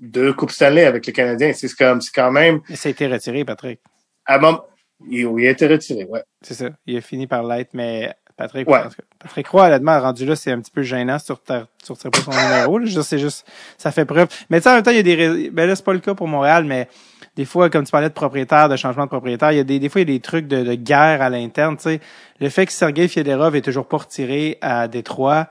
deux 0.00 0.32
Coupes 0.32 0.50
Stanley 0.50 0.84
avec 0.84 1.06
les 1.06 1.12
Canadiens. 1.12 1.52
C'est 1.52 1.72
comme, 1.76 2.00
c'est 2.00 2.12
quand 2.14 2.30
même, 2.32 2.60
Mais 2.68 2.76
ça 2.76 2.88
a 2.88 2.92
été 2.92 3.06
retiré, 3.06 3.44
Patrick. 3.44 3.80
à 4.26 4.36
un 4.36 4.38
moment, 4.38 4.64
il, 5.08 5.28
il 5.38 5.46
a 5.46 5.50
été 5.50 5.66
retiré, 5.66 6.04
ouais. 6.04 6.22
C'est 6.42 6.54
ça. 6.54 6.70
Il 6.86 6.96
a 6.96 7.00
fini 7.00 7.26
par 7.26 7.42
l'être, 7.42 7.70
mais 7.74 8.12
Patrick, 8.36 8.68
Ouais. 8.68 8.80
Patrick 9.18 9.46
Roy, 9.48 9.66
honnêtement, 9.66 10.00
rendu 10.00 10.24
là, 10.24 10.34
c'est 10.34 10.50
un 10.50 10.60
petit 10.60 10.70
peu 10.70 10.82
gênant 10.82 11.18
sur 11.18 11.42
ta, 11.42 11.66
sur 11.82 11.96
pas 11.98 12.20
son 12.20 12.30
numéro. 12.30 12.78
là. 12.78 13.02
C'est 13.02 13.18
juste, 13.18 13.46
ça 13.76 13.92
fait 13.92 14.06
preuve. 14.06 14.28
Mais 14.48 14.58
tu 14.60 14.64
sais, 14.64 14.70
en 14.70 14.74
même 14.74 14.82
temps, 14.82 14.90
il 14.90 14.96
y 14.96 15.00
a 15.00 15.02
des, 15.02 15.50
ben 15.50 15.66
là, 15.68 15.76
c'est 15.76 15.84
pas 15.84 15.92
le 15.92 15.98
cas 15.98 16.14
pour 16.14 16.26
Montréal, 16.28 16.64
mais 16.64 16.88
des 17.36 17.44
fois, 17.44 17.68
comme 17.68 17.84
tu 17.84 17.90
parlais 17.90 18.08
de 18.08 18.14
propriétaire, 18.14 18.70
de 18.70 18.76
changement 18.76 19.04
de 19.04 19.10
propriétaire, 19.10 19.52
il 19.52 19.56
y 19.58 19.60
a 19.60 19.64
des, 19.64 19.78
des 19.78 19.88
fois, 19.90 20.00
il 20.00 20.08
y 20.08 20.12
a 20.12 20.16
des 20.16 20.20
trucs 20.22 20.46
de, 20.48 20.62
de 20.62 20.74
guerre 20.74 21.20
à 21.20 21.28
l'interne, 21.28 21.76
tu 21.76 21.82
sais. 21.82 22.00
Le 22.40 22.48
fait 22.48 22.64
que 22.64 22.72
Sergei 22.72 23.08
Fedorov 23.08 23.54
est 23.56 23.60
toujours 23.60 23.86
pas 23.86 23.98
retiré 23.98 24.56
à 24.62 24.88
Détroit, 24.88 25.48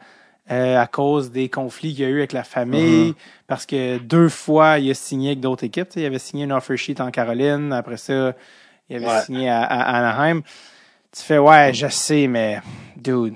euh, 0.51 0.77
à 0.79 0.87
cause 0.87 1.31
des 1.31 1.47
conflits 1.49 1.93
qu'il 1.93 2.03
y 2.03 2.07
a 2.07 2.09
eu 2.09 2.17
avec 2.19 2.33
la 2.33 2.43
famille, 2.43 3.13
parce 3.47 3.65
que 3.65 3.97
deux 3.99 4.29
fois, 4.29 4.79
il 4.79 4.89
a 4.91 4.93
signé 4.93 5.29
avec 5.29 5.39
d'autres 5.41 5.63
équipes. 5.63 5.89
Il 5.95 6.05
avait 6.05 6.17
signé 6.19 6.45
un 6.45 6.51
offer 6.51 6.75
sheet 6.77 6.99
en 7.01 7.11
Caroline, 7.11 7.71
après 7.73 7.97
ça, 7.97 8.33
il 8.89 8.95
avait 8.97 9.05
Ouais. 9.05 9.21
signé 9.25 9.49
à, 9.49 9.61
à 9.61 9.97
Anaheim. 9.97 10.41
Tu 11.15 11.23
fais, 11.23 11.37
ouais, 11.37 11.71
je 11.73 11.87
sais, 11.87 12.27
mais, 12.27 12.59
dude, 12.95 13.33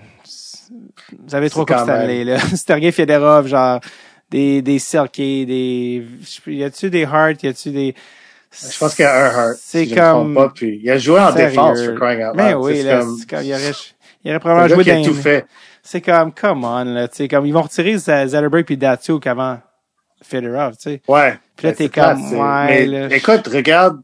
vous 1.20 1.36
avez 1.36 1.50
trop 1.50 1.66
quand 1.66 1.84
Stanley, 1.84 2.24
là. 2.24 2.38
Sergei 2.56 2.92
Fedorov, 2.92 3.48
genre, 3.48 3.80
des, 4.30 4.62
des 4.62 4.80
Selke, 4.80 5.18
des, 5.18 6.04
y 6.48 6.64
a-tu 6.64 6.90
des 6.90 7.04
Hart, 7.06 7.42
y 7.44 7.48
a-tu 7.48 7.70
des, 7.72 7.94
Je 8.52 8.78
pense 8.80 8.96
qu'il 8.96 9.04
y 9.06 9.08
a 9.08 9.16
un 9.16 9.30
Hart. 9.30 9.58
C'est 9.60 9.86
si 9.86 9.94
comme- 9.96 10.34
Pas, 10.34 10.50
puis 10.54 10.80
il 10.84 10.90
a 10.90 10.98
joué 10.98 11.20
en 11.20 11.32
Sérieux. 11.32 11.50
défense, 11.50 11.86
for 11.86 11.96
crying 11.96 12.24
out 12.24 12.34
Mais 12.36 12.54
oui, 12.56 12.82
là, 12.84 13.00
comme- 13.00 13.18
c'est 13.20 13.30
comme, 13.30 13.44
il 13.44 13.54
aurait, 13.54 13.72
il 14.24 14.30
aurait 14.32 14.40
probablement 14.40 14.76
joué 14.76 14.84
qui 14.84 14.92
a 14.92 14.96
dans 14.96 15.04
tout 15.04 15.14
fait. 15.14 15.46
C'est 15.86 16.00
comme, 16.02 16.34
come 16.34 16.64
on, 16.64 16.86
là, 16.86 17.08
tu 17.10 17.18
sais, 17.18 17.28
comme, 17.28 17.46
ils 17.46 17.54
vont 17.54 17.62
retirer 17.64 17.96
Z- 17.98 18.28
Zetterberg 18.30 18.66
puis 18.66 18.78
Datsuk 18.78 19.28
avant 19.28 19.60
Fedorov, 20.22 20.78
tu 20.78 20.84
sais. 20.84 21.02
Ouais. 21.10 21.38
Puis 21.58 21.68
là, 21.68 21.72
Ben, 21.74 21.76
t'es 21.76 21.90
clair, 21.90 22.14
comme, 22.14 22.40
ouais, 22.40 22.88
mais. 22.88 23.18
Écoute, 23.18 23.48
regarde. 23.48 23.98
Tu 23.98 24.04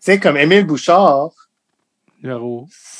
sais, 0.00 0.18
comme 0.18 0.36
Émile 0.38 0.64
Bouchard, 0.64 1.30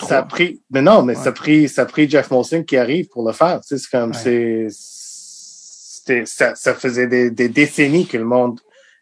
ça 0.00 0.18
a 0.18 0.22
pris, 0.24 0.60
mais 0.70 0.82
non, 0.82 1.02
mais 1.02 1.16
Ouais. 1.16 1.22
ça 1.22 1.30
a 1.30 1.32
pris, 1.32 1.68
ça 1.68 1.82
a 1.82 1.86
pris 1.86 2.08
Jeff 2.08 2.30
Molson 2.30 2.62
qui 2.62 2.76
arrive 2.76 3.08
pour 3.08 3.26
le 3.26 3.32
faire. 3.32 3.60
Tu 3.62 3.68
sais, 3.68 3.78
c'est 3.78 3.90
comme, 3.90 4.10
Ouais. 4.10 4.16
c'est, 4.16 4.66
c'était, 4.70 6.26
ça, 6.26 6.54
ça 6.54 6.74
faisait 6.74 7.06
des, 7.06 7.30
des 7.30 7.48
décennies 7.48 8.06
que 8.06 8.16
le 8.18 8.24
monde 8.24 8.60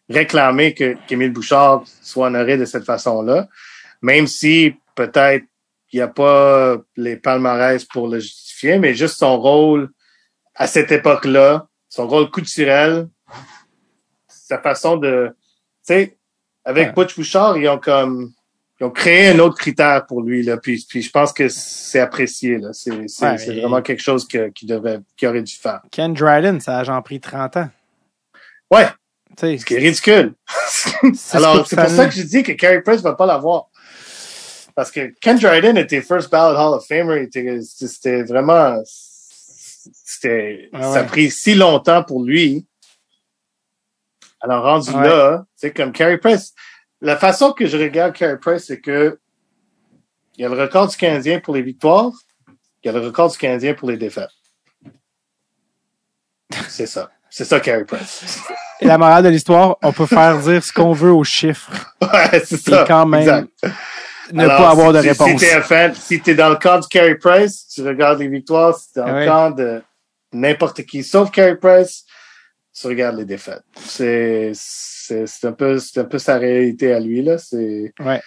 réclamait 0.09 0.73
que, 0.75 0.97
qu'Émile 1.07 1.33
Bouchard 1.33 1.83
soit 2.03 2.29
honoré 2.29 2.57
de 2.57 2.65
cette 2.65 2.85
façon-là. 2.85 3.49
Même 4.03 4.27
si, 4.27 4.75
peut-être, 4.95 5.45
il 5.93 5.97
n'y 5.97 6.03
a 6.03 6.09
pas 6.09 6.77
les 6.97 7.17
palmarès 7.17 7.85
pour 7.85 8.09
le 8.09 8.21
mais 8.65 8.95
juste 8.95 9.19
son 9.19 9.39
rôle 9.41 9.91
à 10.55 10.67
cette 10.67 10.91
époque-là, 10.93 11.67
son 11.89 12.09
rôle 12.09 12.31
culturel, 12.31 13.09
sa 14.29 14.59
façon 14.61 14.97
de, 14.97 15.29
tu 15.87 15.95
sais, 15.95 16.17
avec 16.65 16.89
Ouais. 16.89 16.93
Butch 16.95 17.17
Bouchard, 17.17 17.57
ils 17.59 17.69
ont 17.69 17.79
comme, 17.79 18.33
ils 18.81 18.85
ont 18.85 18.91
créé 18.91 19.29
un 19.29 19.39
autre 19.39 19.57
critère 19.57 20.07
pour 20.07 20.23
lui 20.23 20.43
là 20.43 20.57
puis, 20.59 20.85
puis 20.89 21.01
je 21.03 21.11
pense 21.11 21.33
que 21.33 21.49
c'est 21.49 22.01
apprécié 22.01 22.59
là 22.59 22.73
c'est 22.73 22.91
Ouais, 22.93 23.37
vraiment 23.61 23.81
quelque 23.81 24.03
chose 24.03 24.27
que 24.29 24.49
qui 24.49 24.67
devrait 24.67 25.01
qui 25.17 25.27
aurait 25.27 25.43
dû 25.43 25.55
faire 25.55 25.81
Ken 25.91 26.13
Dryden, 26.13 26.61
ça 26.61 26.79
a 26.79 26.85
genre 26.85 27.03
pris 27.03 27.19
30 27.21 27.57
ans. 27.57 27.71
ouais 28.71 28.87
Tu 29.31 29.41
sais. 29.41 29.59
ce 29.59 29.65
qui 29.65 29.75
est 29.75 29.79
ridicule 29.79 30.35
c'est 31.15 31.37
alors 31.39 31.67
c'est 31.67 31.77
pour 31.77 31.89
ça 31.89 32.07
que 32.07 32.15
je 32.15 32.23
dis 32.23 32.43
que 32.43 32.53
Carey 32.53 32.83
Price 32.83 33.01
va 33.01 33.15
pas 33.15 33.25
l'avoir 33.27 33.67
parce 34.77 34.93
que 34.93 35.13
Ken 35.21 35.37
Dryden 35.39 35.77
était 35.79 36.03
first 36.03 36.31
ballot 36.31 36.57
Hall 36.57 36.75
of 36.75 36.87
Famer 36.87 37.27
c'était 37.33 38.23
vraiment 38.23 38.79
c'était 40.05 40.69
Ouais, 40.73 40.83
ça 40.83 41.01
a 41.01 41.05
pris 41.05 41.31
si 41.31 41.55
longtemps 41.55 42.05
pour 42.05 42.23
lui. 42.23 42.67
Alors 44.41 44.63
rendu 44.63 44.91
Ouais. 44.91 45.09
là 45.09 45.45
c'est 45.57 45.73
comme 45.73 45.93
Carey 45.93 46.19
Price. 46.19 46.53
La 47.01 47.17
façon 47.17 47.53
que 47.53 47.67
je 47.67 47.77
regarde 47.77 48.13
Carey 48.15 48.39
Price 48.39 48.65
c'est 48.67 48.81
que 48.81 49.19
il 50.37 50.43
y 50.43 50.45
a 50.45 50.49
le 50.49 50.61
record 50.61 50.89
du 50.89 50.97
Canadien 50.97 51.41
pour 51.41 51.55
les 51.55 51.63
victoires 51.63 52.13
il 52.83 52.87
y 52.87 52.89
a 52.91 52.93
le 52.93 53.01
record 53.05 53.31
du 53.33 53.39
Canadien 53.39 53.75
pour 53.75 53.91
les 53.91 53.97
défaites. 53.97 54.29
C'est 56.69 56.87
ça. 56.87 57.11
C'est 57.31 57.45
ça 57.45 57.61
Carey 57.61 57.85
Price. 57.85 58.43
Et 58.81 58.87
la 58.87 58.99
morale 58.99 59.25
de 59.25 59.31
l'histoire, 59.31 59.77
on 59.83 59.93
peut 59.93 60.07
faire 60.07 60.39
dire 60.39 60.63
ce 60.63 60.73
qu'on 60.73 60.93
veut 60.93 61.13
aux 61.13 61.25
chiffres. 61.25 61.71
Ouais 62.03 62.43
c'est 62.45 62.69
et 62.69 62.71
ça. 62.71 62.85
quand 62.87 63.07
même 63.07 63.21
exact. 63.23 63.49
Ne 64.33 64.43
Alors, 64.43 64.59
pas 64.59 64.71
avoir 64.71 64.93
de 64.93 64.99
réponse. 64.99 65.29
Si 65.31 65.37
t'es 65.37 65.53
un 65.53 65.63
fan, 65.63 65.95
si 65.95 66.21
t'es 66.21 66.35
dans 66.35 66.51
le 66.51 66.57
camp 66.57 66.81
du 66.81 66.89
Carey 66.89 67.17
Price, 67.17 67.69
tu 67.69 67.87
regardes 67.87 68.21
les 68.21 68.29
victoires. 68.29 68.77
Si 68.77 68.93
t'es 68.93 69.01
dans 69.01 69.19
le 69.19 69.27
camp 69.27 69.51
de 69.51 69.83
n'importe 70.33 70.83
qui, 70.85 71.03
sauf 71.03 71.31
Carey 71.31 71.57
Price, 71.57 72.05
tu 72.79 72.87
regardes 72.87 73.17
les 73.17 73.25
défaites. 73.25 73.63
C'est, 73.77 74.53
c'est, 74.55 75.27
c'est 75.27 75.47
un 75.47 75.53
peu, 75.53 75.79
c'est 75.79 76.01
un 76.01 76.05
peu 76.05 76.19
sa 76.19 76.39
réalité 76.39 76.93
à 76.93 77.01
lui, 77.01 77.23
là. 77.23 77.39
C'est, 77.39 77.93
Ouais. 78.01 78.21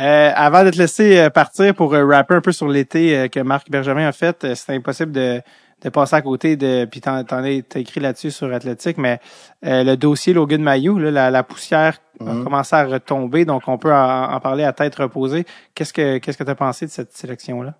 Euh, 0.00 0.32
avant 0.34 0.64
de 0.64 0.70
te 0.70 0.78
laisser 0.78 1.18
euh, 1.18 1.30
partir 1.30 1.72
pour 1.72 1.94
euh, 1.94 2.04
rapper 2.04 2.34
un 2.34 2.40
peu 2.40 2.50
sur 2.50 2.66
l'été 2.66 3.28
que 3.30 3.38
Marc 3.38 3.70
Benjamin 3.70 4.08
a 4.08 4.12
fait, 4.12 4.54
c'est 4.54 4.72
impossible 4.72 5.12
de, 5.12 5.40
de 5.84 5.90
passer 5.90 6.16
à 6.16 6.22
côté 6.22 6.56
de. 6.56 6.86
Puis 6.90 7.00
t'en, 7.00 7.22
t'en 7.24 7.44
as 7.44 7.62
t'as 7.62 7.80
écrit 7.80 8.00
là-dessus 8.00 8.30
sur 8.30 8.52
Athlétique, 8.52 8.96
mais 8.98 9.20
euh, 9.64 9.84
le 9.84 9.96
dossier 9.96 10.32
Logan 10.32 10.62
Mayou, 10.62 10.98
là, 10.98 11.10
la, 11.10 11.30
la 11.30 11.42
poussière 11.42 12.00
a 12.20 12.24
Mhm. 12.32 12.44
commencé 12.44 12.74
à 12.76 12.84
retomber, 12.84 13.44
donc 13.44 13.64
on 13.66 13.76
peut 13.76 13.92
en, 13.92 14.32
en 14.32 14.40
parler 14.40 14.62
à 14.64 14.72
tête 14.72 14.94
reposée. 14.94 15.44
Qu'est-ce 15.74 15.92
que 15.92 16.18
qu'est-ce 16.18 16.38
que 16.38 16.44
t'as 16.44 16.54
pensé 16.54 16.86
de 16.86 16.90
cette 16.90 17.12
sélection-là? 17.12 17.74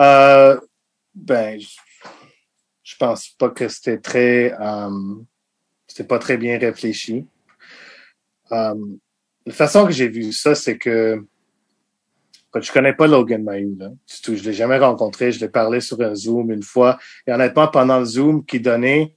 euh, 0.00 0.58
ben, 1.14 1.58
je, 2.82 2.96
pense 2.98 3.28
pas 3.28 3.50
que 3.50 3.68
c'était 3.68 3.98
très, 3.98 4.52
euh, 4.60 4.90
c'était 5.86 6.04
pas 6.04 6.18
très 6.18 6.36
bien 6.36 6.58
réfléchi. 6.58 7.26
Euh, 8.52 8.74
la 9.46 9.52
façon 9.52 9.86
que 9.86 9.92
j'ai 9.92 10.08
vu 10.08 10.32
ça, 10.32 10.54
c'est 10.54 10.76
que 10.78 11.24
je 12.60 12.72
connais 12.72 12.92
pas 12.92 13.06
Logan 13.06 13.42
Mayou, 13.42 13.76
là, 13.78 13.90
du. 14.24 14.36
Je 14.36 14.44
l'ai 14.44 14.52
jamais 14.52 14.78
rencontré. 14.78 15.32
Je 15.32 15.40
l'ai 15.40 15.48
parlé 15.48 15.80
sur 15.80 16.00
un 16.00 16.14
Zoom 16.14 16.50
une 16.50 16.62
fois. 16.62 16.98
Et 17.26 17.32
honnêtement, 17.32 17.68
pendant 17.68 17.98
le 17.98 18.04
Zoom 18.04 18.44
qu'il 18.44 18.62
donnait, 18.62 19.14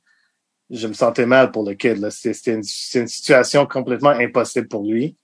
je 0.70 0.88
me 0.88 0.94
sentais 0.94 1.26
mal 1.26 1.52
pour 1.52 1.68
le 1.68 1.74
kid. 1.74 2.10
C'était 2.10 2.54
une, 2.54 2.64
une 2.96 3.08
situation 3.08 3.66
complètement 3.66 4.10
impossible 4.10 4.68
pour 4.68 4.84
lui. 4.84 5.16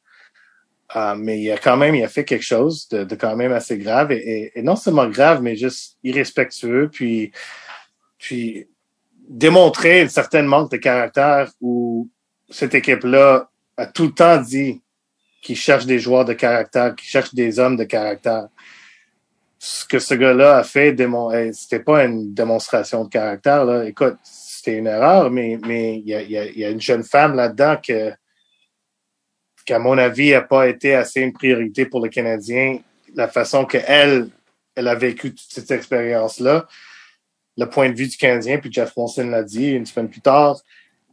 Euh, 0.95 1.15
mais 1.15 1.41
il 1.41 1.51
a 1.51 1.57
quand 1.57 1.77
même, 1.77 1.95
il 1.95 2.03
a 2.03 2.07
fait 2.07 2.23
quelque 2.23 2.43
chose 2.43 2.87
de, 2.89 3.15
quand 3.15 3.35
même 3.35 3.51
assez 3.51 3.77
grave 3.77 4.11
et, 4.11 4.51
non 4.61 4.75
seulement 4.75 5.07
grave, 5.07 5.41
mais 5.41 5.55
juste 5.55 5.97
irrespectueux. 6.03 6.89
Puis, 6.91 7.31
puis 8.17 8.67
démontrer 9.27 10.01
une 10.01 10.09
certaine 10.09 10.45
manque 10.45 10.71
de 10.71 10.77
caractère 10.77 11.51
où 11.59 12.09
cette 12.49 12.75
équipe-là 12.75 13.49
a 13.77 13.87
tout 13.87 14.05
le 14.05 14.11
temps 14.11 14.39
dit 14.39 14.81
qu'il 15.45 15.55
cherche 15.55 15.85
des 15.85 15.99
joueurs 15.99 16.25
de 16.25 16.33
caractère, 16.33 16.95
qu'il 16.95 17.07
cherche 17.07 17.35
des 17.35 17.59
hommes 17.59 17.77
de 17.77 17.83
caractère. 17.83 18.47
Ce 19.59 19.85
que 19.85 19.99
ce 19.99 20.15
gars-là 20.15 20.57
a 20.57 20.63
fait, 20.63 20.95
eh, 20.99 21.53
c'était 21.53 21.83
pas 21.83 22.03
une 22.05 22.33
démonstration 22.33 23.03
de 23.03 23.09
caractère. 23.09 23.83
Écoute, 23.83 24.17
c'était 24.23 24.79
une 24.79 24.87
erreur, 24.87 25.29
mais 25.29 25.59
il 25.63 26.07
y 26.07 26.65
a, 26.65 26.69
une 26.69 26.81
jeune 26.81 27.03
femme 27.03 27.35
là-dedans 27.35 27.77
que 27.77 28.11
qu'à 29.67 29.77
mon 29.77 29.97
avis 29.99 30.31
n'a 30.31 30.41
pas 30.41 30.67
été 30.67 30.95
assez 30.95 31.21
une 31.21 31.33
priorité 31.33 31.85
pour 31.85 32.01
le 32.01 32.09
Canadien. 32.09 32.79
La 33.13 33.27
façon 33.27 33.65
qu'elle 33.65 34.29
elle 34.75 34.87
a 34.87 34.95
vécu 34.95 35.29
toute 35.29 35.51
cette 35.51 35.71
expérience-là, 35.71 36.67
le 37.57 37.65
point 37.69 37.89
de 37.89 37.95
vue 37.95 38.07
du 38.07 38.17
Canadien, 38.17 38.57
puis 38.57 38.71
Jeff 38.71 38.97
Monson 38.97 39.27
l'a 39.27 39.43
dit 39.43 39.69
une 39.69 39.85
semaine 39.85 40.09
plus 40.09 40.21
tard, 40.21 40.57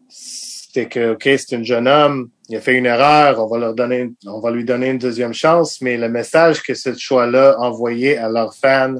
c'était 0.09 0.89
que, 0.89 1.12
OK, 1.12 1.23
c'est 1.25 1.55
un 1.55 1.62
jeune 1.62 1.86
homme, 1.86 2.31
il 2.52 2.56
a 2.56 2.60
fait 2.60 2.74
une 2.74 2.84
erreur, 2.84 3.39
on 3.39 4.40
va 4.40 4.50
lui 4.50 4.64
donner 4.66 4.90
une 4.90 4.98
deuxième 4.98 5.32
chance, 5.32 5.81
mais 5.81 5.97
le 5.97 6.10
message 6.10 6.62
que 6.62 6.74
ce 6.74 6.94
choix-là 6.94 7.56
envoyait 7.58 8.18
à 8.18 8.28
leurs 8.28 8.55
fans, 8.55 8.97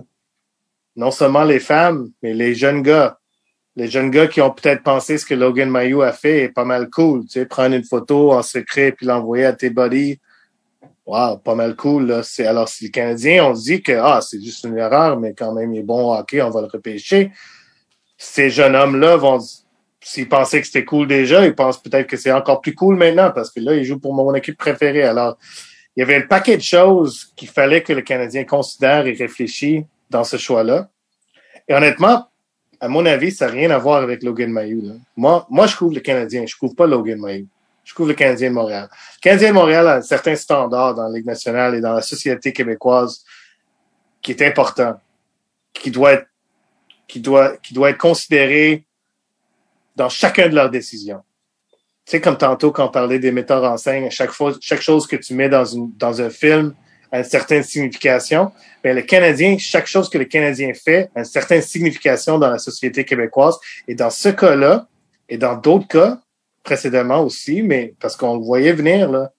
non 0.97 1.11
seulement 1.11 1.45
les 1.45 1.61
femmes, 1.61 2.09
mais 2.23 2.33
les 2.33 2.55
jeunes 2.55 2.81
gars, 2.81 3.19
les 3.77 3.89
jeunes 3.89 4.11
gars 4.11 4.27
qui 4.27 4.41
ont 4.41 4.53
peut-être 4.53 4.83
pensé 4.83 5.19
ce 5.19 5.27
que 5.27 5.35
Logan 5.35 5.69
Mayou 5.69 6.01
a 6.01 6.13
fait 6.13 6.45
est 6.45 6.49
pas 6.49 6.65
mal 6.65 6.89
cool, 6.89 7.25
tu 7.25 7.41
sais, 7.41 7.45
prendre 7.45 7.77
une 7.77 7.85
photo 7.85 8.33
en 8.33 8.41
secret 8.41 8.93
puis 8.93 9.05
l'envoyer 9.05 9.45
à 9.45 9.53
tes 9.53 9.69
buddies. 9.69 10.19
Wow, 11.05 11.37
pas 11.37 11.55
mal 11.55 11.77
cool, 11.77 12.07
là. 12.07 12.23
C'est, 12.23 12.47
alors, 12.47 12.71
si 12.71 12.87
le 12.87 12.91
Canadien, 12.91 13.45
on 13.45 13.53
dit 13.53 13.83
que, 13.83 13.93
ah, 13.93 14.23
c'est 14.23 14.41
juste 14.41 14.65
une 14.65 14.79
erreur, 14.79 15.21
mais 15.21 15.35
quand 15.35 15.53
même, 15.53 15.75
il 15.75 15.81
est 15.81 15.83
bon 15.83 16.11
au 16.11 16.15
hockey, 16.15 16.41
on 16.41 16.49
va 16.49 16.63
le 16.63 16.69
repêcher. 16.69 17.31
Ces 18.17 18.49
jeunes 18.49 18.77
hommes-là 18.77 19.17
vont, 19.17 19.41
s'ils 20.03 20.29
pensaient 20.29 20.61
que 20.61 20.67
c'était 20.67 20.85
cool 20.85 21.07
déjà, 21.07 21.47
ils 21.47 21.55
pensent 21.55 21.81
peut-être 21.81 22.09
que 22.09 22.17
c'est 22.17 22.33
encore 22.33 22.61
plus 22.61 22.75
cool 22.75 22.97
maintenant 22.97 23.31
parce 23.31 23.51
que 23.51 23.61
là, 23.61 23.75
ils 23.75 23.85
jouent 23.85 24.01
pour 24.01 24.15
mon 24.15 24.35
équipe 24.35 24.59
préférée. 24.59 25.05
Alors, 25.05 25.39
il 25.97 26.01
y 26.01 26.03
avait 26.03 26.17
un 26.17 26.27
paquet 26.27 26.57
de 26.57 26.63
choses 26.63 27.33
qu'il 27.37 27.49
fallait 27.49 27.83
que 27.83 27.93
le 27.93 28.03
Canadien 28.03 28.45
considère 28.45 29.07
et 29.07 29.13
réfléchisse 29.13 29.85
dans 30.11 30.25
ce 30.25 30.37
choix-là. 30.37 30.89
Et 31.69 31.75
honnêtement, 31.75 32.29
à 32.81 32.89
mon 32.89 33.07
avis, 33.07 33.31
ça 33.31 33.47
n'a 33.47 33.53
rien 33.53 33.71
à 33.71 33.79
voir 33.79 34.03
avec 34.03 34.23
Logan 34.25 34.51
Mayou. 34.51 34.83
là. 34.83 34.95
Moi, 35.17 35.47
moi, 35.49 35.67
je 35.69 35.77
couvre 35.77 35.95
le 35.95 36.01
Canadien, 36.01 36.45
je 36.47 36.57
couvre 36.57 36.75
pas 36.75 36.87
Logan 36.87 37.19
Mayou. 37.21 37.47
Je 37.85 37.95
couvre 37.95 38.09
le 38.09 38.15
Canadien 38.15 38.51
de 38.51 38.55
Montréal. 38.55 38.89
Le 39.17 39.21
Canadien 39.21 39.49
de 39.49 39.55
Montréal 39.55 39.89
a 39.89 39.95
un 39.97 40.03
certain 40.03 40.35
standard 40.35 40.95
dans 40.95 41.09
la 41.09 41.17
Ligue 41.17 41.27
nationale 41.27 41.75
et 41.77 41.81
dans 41.81 41.93
la 41.93 42.03
société 42.03 42.53
québécoise 42.53 43.25
qui 44.21 44.33
est 44.33 44.43
important, 44.43 45.01
qui 45.73 45.91
doit 45.91 46.13
être, 46.13 46.27
qui 47.09 47.21
doit, 47.21 47.57
qui 47.57 47.75
doit 47.75 47.91
être 47.91 47.99
considéré 47.99 48.85
dans 49.97 50.09
chacun 50.09 50.49
de 50.49 50.55
leurs 50.55 50.71
décisions. 50.71 51.23
Tu 52.05 52.13
sais, 52.13 52.21
comme 52.21 52.37
tantôt, 52.37 52.73
quand 52.73 52.87
on 52.87 52.91
parlait 52.91 53.19
des 53.19 53.31
metteurs 53.31 53.65
en 53.65 53.77
scène, 53.77 54.11
chaque 54.11 54.33
fois, 54.33 54.53
chaque 54.61 54.81
chose 54.81 55.07
que 55.07 55.17
tu 55.17 55.35
mets 55.35 55.49
dans 55.49 55.65
une, 55.65 55.93
dans 55.97 56.21
un 56.21 56.31
film 56.31 56.75
a 57.13 57.19
une 57.19 57.25
certaine 57.25 57.63
signification. 57.63 58.51
Mais 58.83 58.95
le 58.95 59.03
Canadien, 59.03 59.57
chaque 59.59 59.87
chose 59.87 60.09
que 60.09 60.19
le 60.19 60.25
Canadien 60.25 60.73
fait 60.75 61.11
a 61.15 61.21
une 61.21 61.25
certaine 61.25 61.63
signification 61.63 62.39
dans 62.39 62.51
la 62.51 62.59
société 62.59 63.05
québécoise. 63.05 63.57
Et 63.87 63.95
dans 63.95 64.11
ce 64.11 64.31
cas-là, 64.31 64.89
et 65.29 65.39
dans 65.39 65.55
d'autres 65.55 65.87
cas, 65.87 66.19
précédemment 66.63 67.21
aussi, 67.21 67.63
mais 67.63 67.95
parce 68.01 68.17
qu'on 68.17 68.39
le 68.39 68.45
voyait 68.45 68.73
venir, 68.73 69.11
là. 69.11 69.31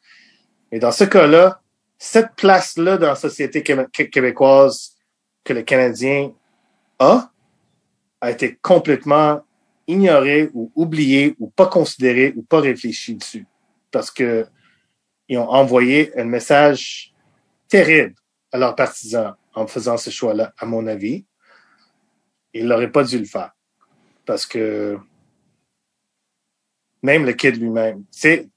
Mais 0.72 0.80
dans 0.80 0.92
ce 0.92 1.04
cas-là, 1.04 1.62
cette 1.98 2.36
place-là 2.36 2.98
dans 2.98 3.08
la 3.08 3.16
société 3.16 3.64
québécoise 3.64 4.94
que 5.44 5.54
le 5.54 5.62
Canadien 5.62 6.32
a, 7.00 7.30
a 8.22 8.32
été 8.32 8.58
complètement 8.62 9.42
ignorée 9.88 10.50
ou 10.54 10.72
oubliée 10.76 11.36
ou 11.40 11.50
pas 11.50 11.68
considérée 11.68 12.34
ou 12.36 12.44
pas 12.44 12.60
réfléchie 12.62 13.16
dessus. 13.16 13.46
Parce 13.92 14.10
que 14.10 14.46
ils 15.30 15.38
ont 15.38 15.50
envoyé 15.50 16.18
un 16.20 16.26
message 16.26 17.14
terrible 17.68 18.16
à 18.52 18.58
leurs 18.58 18.76
partisans 18.76 19.36
en 19.56 19.68
faisant 19.68 19.98
ce 19.98 20.10
choix-là, 20.10 20.54
à 20.58 20.66
mon 20.66 20.86
avis. 20.88 21.26
Ils 22.54 22.68
n'auraient 22.68 22.92
pas 22.92 23.04
dû 23.04 23.18
le 23.18 23.26
faire. 23.26 23.52
Parce 24.26 24.46
que 24.46 24.98
même 27.02 27.26
le 27.26 27.34
kid 27.34 27.60
lui-même, 27.60 28.04
c'est 28.12 28.50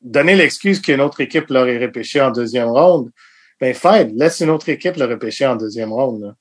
donner 0.00 0.36
l'excuse 0.36 0.80
qu'une 0.80 1.00
autre 1.00 1.20
équipe 1.20 1.48
l'aurait 1.48 1.78
repêché 1.78 2.20
en 2.20 2.30
deuxième 2.30 2.68
ronde. 2.68 3.10
Ben, 3.60 3.74
fine, 3.74 4.16
laisse 4.16 4.40
une 4.40 4.50
autre 4.50 4.68
équipe 4.68 4.96
le 4.96 5.06
repêcher 5.06 5.46
en 5.46 5.56
deuxième 5.56 5.92
ronde. 5.92 6.34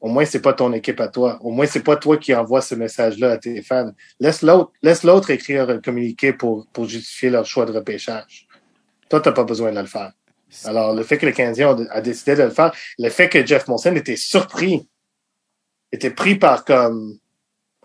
Au 0.00 0.08
moins, 0.08 0.24
c'est 0.24 0.40
pas 0.40 0.54
ton 0.54 0.72
équipe 0.72 1.00
à 1.00 1.08
toi. 1.08 1.38
Au 1.42 1.50
moins, 1.50 1.66
c'est 1.66 1.82
pas 1.82 1.96
toi 1.96 2.16
qui 2.16 2.34
envoie 2.34 2.62
ce 2.62 2.74
message-là 2.74 3.32
à 3.32 3.38
tes 3.38 3.60
fans. 3.62 3.92
Laisse 4.18 4.40
l'autre, 4.42 4.72
laisse 4.82 5.04
l'autre 5.04 5.30
écrire 5.30 5.68
un 5.68 5.78
communiqué 5.78 6.32
pour, 6.32 6.66
pour 6.72 6.86
justifier 6.88 7.28
leur 7.28 7.44
choix 7.44 7.66
de 7.66 7.72
repêchage. 7.72 8.48
Toi, 9.10 9.20
t'as 9.20 9.32
pas 9.32 9.44
besoin 9.44 9.72
de 9.72 9.80
le 9.80 9.86
faire. 9.86 10.12
Alors, 10.64 10.94
le 10.94 11.02
fait 11.02 11.18
que 11.18 11.26
le 11.26 11.32
Canadien 11.32 11.76
a 11.90 12.00
décidé 12.00 12.34
de 12.34 12.44
le 12.44 12.50
faire, 12.50 12.74
le 12.98 13.08
fait 13.10 13.28
que 13.28 13.44
Jeff 13.44 13.68
Monson 13.68 13.94
était 13.94 14.16
surpris, 14.16 14.88
était 15.92 16.10
pris 16.10 16.36
par 16.36 16.64
comme, 16.64 17.18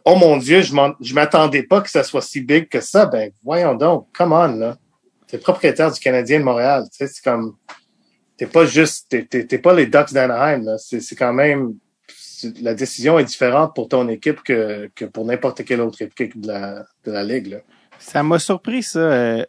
oh 0.06 0.16
mon 0.16 0.38
Dieu, 0.38 0.62
je 0.62 1.14
m'attendais 1.14 1.64
pas 1.64 1.82
que 1.82 1.90
ça 1.90 2.04
soit 2.04 2.22
si 2.22 2.42
big 2.42 2.70
que 2.70 2.80
ça. 2.80 3.08
Ben, 3.08 3.32
voyons 3.44 3.76
donc, 3.76 4.08
come 4.14 4.32
on, 4.32 4.56
là. 4.56 4.78
T'es 5.28 5.38
propriétaire 5.38 5.92
du 5.92 6.00
Canadien 6.00 6.40
de 6.40 6.46
Montréal. 6.46 6.84
Tu 6.92 6.98
sais, 6.98 7.08
c'est 7.08 7.24
comme, 7.24 7.58
t'es 8.38 8.46
pas 8.46 8.66
juste, 8.66 9.10
t'es 9.10 9.58
pas 9.58 9.74
les 9.74 9.88
Ducks 9.88 10.14
d'Anaheim, 10.14 10.64
là. 10.64 10.78
C'est 10.78 11.16
quand 11.16 11.34
même, 11.34 11.76
la 12.62 12.74
décision 12.74 13.20
est 13.20 13.24
différente 13.24 13.76
pour 13.76 13.88
ton 13.88 14.08
équipe 14.10 14.42
que, 14.44 14.90
que 14.96 15.06
pour 15.06 15.26
n'importe 15.26 15.64
quelle 15.66 15.82
autre 15.82 16.02
équipe 16.02 16.40
de 16.40 16.48
la, 16.48 16.86
de 17.06 17.12
la 17.12 17.24
ligue, 17.24 17.48
là. 17.48 17.58
Ça 18.00 18.24
m'a 18.24 18.40
surpris, 18.40 18.84
ça. 18.84 19.00
Euh, 19.00 19.46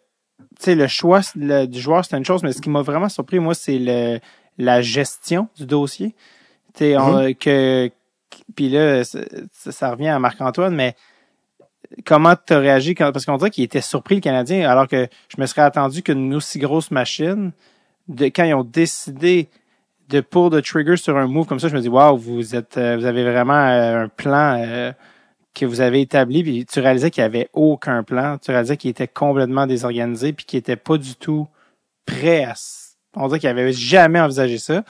tu 0.58 0.64
sais, 0.64 0.74
le 0.74 0.86
choix 0.86 1.20
du 1.34 1.80
joueur, 1.80 2.04
c'est 2.04 2.16
une 2.16 2.24
chose, 2.24 2.42
mais 2.42 2.52
ce 2.52 2.60
qui 2.60 2.70
m'a 2.70 2.82
vraiment 2.82 3.08
surpris, 3.08 3.38
moi, 3.38 3.54
c'est 3.54 3.78
le, 3.78 4.20
la 4.58 4.80
gestion 4.80 5.48
du 5.56 5.66
dossier. 5.66 6.14
Mm-hmm. 6.78 7.36
que, 7.36 7.90
puis 8.54 8.68
là, 8.68 9.02
ça, 9.52 9.90
revient 9.90 10.08
à 10.08 10.18
Marc-Antoine, 10.18 10.74
mais 10.74 10.94
comment 12.04 12.34
tu 12.36 12.52
as 12.52 12.58
réagi 12.58 12.94
quand, 12.94 13.12
parce 13.12 13.24
qu'on 13.24 13.36
dirait 13.36 13.50
qu'il 13.50 13.64
était 13.64 13.80
surpris, 13.80 14.16
le 14.16 14.20
Canadien, 14.20 14.68
alors 14.68 14.86
que 14.88 15.08
je 15.34 15.40
me 15.40 15.46
serais 15.46 15.62
attendu 15.62 16.02
qu'une 16.02 16.34
aussi 16.34 16.58
grosse 16.58 16.90
machine, 16.90 17.52
de, 18.08 18.26
quand 18.26 18.44
ils 18.44 18.54
ont 18.54 18.64
décidé 18.64 19.48
de 20.08 20.20
pull 20.20 20.50
the 20.50 20.62
trigger 20.62 20.96
sur 20.96 21.16
un 21.16 21.26
move 21.26 21.46
comme 21.46 21.60
ça, 21.60 21.68
je 21.68 21.74
me 21.74 21.80
dis, 21.80 21.88
waouh, 21.88 22.16
vous 22.16 22.54
êtes, 22.54 22.76
euh, 22.76 22.96
vous 22.96 23.06
avez 23.06 23.24
vraiment 23.24 23.54
euh, 23.54 24.04
un 24.04 24.08
plan, 24.08 24.56
euh, 24.58 24.92
que 25.54 25.64
vous 25.64 25.80
avez 25.80 26.02
établi, 26.02 26.42
puis 26.42 26.66
tu 26.66 26.80
réalisais 26.80 27.10
qu'il 27.10 27.22
n'y 27.22 27.26
avait 27.26 27.48
aucun 27.52 28.02
plan, 28.02 28.36
tu 28.38 28.50
réalisais 28.50 28.76
qu'il 28.76 28.90
était 28.90 29.08
complètement 29.08 29.66
désorganisé, 29.66 30.32
puis 30.32 30.44
qu'il 30.44 30.58
était 30.58 30.76
pas 30.76 30.98
du 30.98 31.16
tout 31.16 31.48
prêt 32.04 32.44
à... 32.44 32.54
On 33.16 33.28
dirait 33.28 33.40
qu'il 33.40 33.48
avait 33.48 33.72
jamais 33.72 34.20
envisagé 34.20 34.58
ça. 34.58 34.84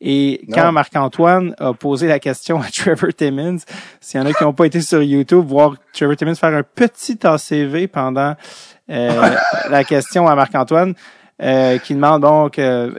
Et 0.00 0.42
quand 0.52 0.70
Marc-Antoine 0.70 1.54
a 1.58 1.72
posé 1.72 2.06
la 2.06 2.18
question 2.18 2.60
à 2.60 2.66
Trevor 2.72 3.12
Timmons, 3.16 3.58
s'il 4.00 4.20
y 4.20 4.22
en 4.22 4.26
a 4.26 4.32
qui 4.32 4.44
n'ont 4.44 4.52
pas 4.52 4.66
été 4.66 4.80
sur 4.80 5.02
YouTube, 5.02 5.44
voir 5.46 5.74
Trevor 5.92 6.16
Timmons 6.16 6.34
faire 6.34 6.54
un 6.54 6.62
petit 6.62 7.18
ACV 7.24 7.88
pendant 7.88 8.34
euh, 8.90 9.36
la 9.70 9.84
question 9.84 10.28
à 10.28 10.34
Marc-Antoine, 10.36 10.94
euh, 11.42 11.78
qui 11.78 11.94
demande 11.94 12.22
donc, 12.22 12.58
euh, 12.58 12.92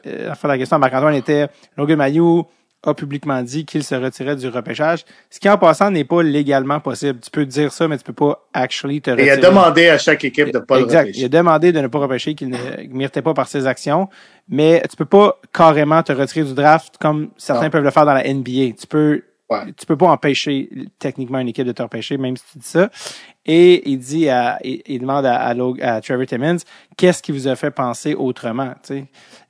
la 0.44 0.58
question 0.58 0.78
à 0.78 0.80
Marc-Antoine 0.80 1.16
était 1.16 1.48
Logan 1.78 1.98
Mayou, 1.98 2.46
a 2.84 2.94
publiquement 2.94 3.42
dit 3.42 3.66
qu'il 3.66 3.84
se 3.84 3.96
retirait 3.96 4.36
du 4.36 4.48
repêchage, 4.48 5.04
ce 5.30 5.40
qui 5.40 5.50
en 5.50 5.58
passant 5.58 5.92
n'est 5.92 6.06
pas 6.06 6.24
légalement 6.24 6.80
possible. 6.80 7.20
Tu 7.20 7.30
peux 7.30 7.46
dire 7.46 7.74
ça, 7.74 7.88
mais 7.88 7.98
tu 7.98 8.04
peux 8.04 8.14
pas 8.14 8.48
actually 8.54 9.02
te 9.02 9.12
retirer. 9.12 9.30
Et 9.30 9.34
il 9.34 9.46
a 9.46 9.50
demandé 9.50 9.90
à 9.90 9.98
chaque 9.98 10.24
équipe 10.24 10.52
de 10.52 10.60
pas 10.60 10.80
le 10.80 10.86
repêcher. 10.86 11.20
Il 11.20 11.26
a 11.26 11.30
demandé 11.30 11.72
de 11.72 11.80
ne 11.82 11.88
pas 11.88 12.00
repêcher, 12.00 12.36
qu'il 12.36 12.50
ne 12.50 12.58
méritait 12.90 13.22
pas 13.22 13.34
par 13.34 13.48
ses 13.48 13.68
actions, 13.68 14.08
mais 14.48 14.82
tu 14.90 14.96
peux 14.96 15.06
pas 15.06 15.38
carrément 15.54 16.02
te 16.04 16.14
retirer 16.14 16.46
du 16.46 16.54
draft 16.54 16.96
comme 17.00 17.30
certains 17.38 17.70
peuvent 17.70 17.84
le 17.84 17.92
faire 17.92 18.06
dans 18.06 18.14
la 18.14 18.34
NBA. 18.34 18.76
Tu 18.80 18.88
peux 18.88 19.24
Tu 19.78 19.86
peux 19.86 19.98
pas 19.98 20.08
empêcher 20.08 20.70
techniquement 21.00 21.40
une 21.40 21.50
équipe 21.50 21.68
de 21.68 21.72
te 21.74 21.82
repêcher, 21.82 22.18
même 22.18 22.38
si 22.38 22.44
tu 22.54 22.60
dis 22.60 22.68
ça. 22.68 22.90
Et 23.52 23.90
il 23.90 23.98
dit 23.98 24.30
à, 24.30 24.60
il, 24.64 25.00
demande 25.00 25.26
à, 25.26 25.48
à, 25.48 26.02
Trevor 26.02 26.28
Timmons, 26.28 26.58
qu'est-ce 26.96 27.24
qui 27.24 27.32
vous 27.32 27.48
a 27.48 27.56
fait 27.56 27.72
penser 27.72 28.14
autrement, 28.14 28.76
tu 28.84 28.94
sais? 28.94 29.06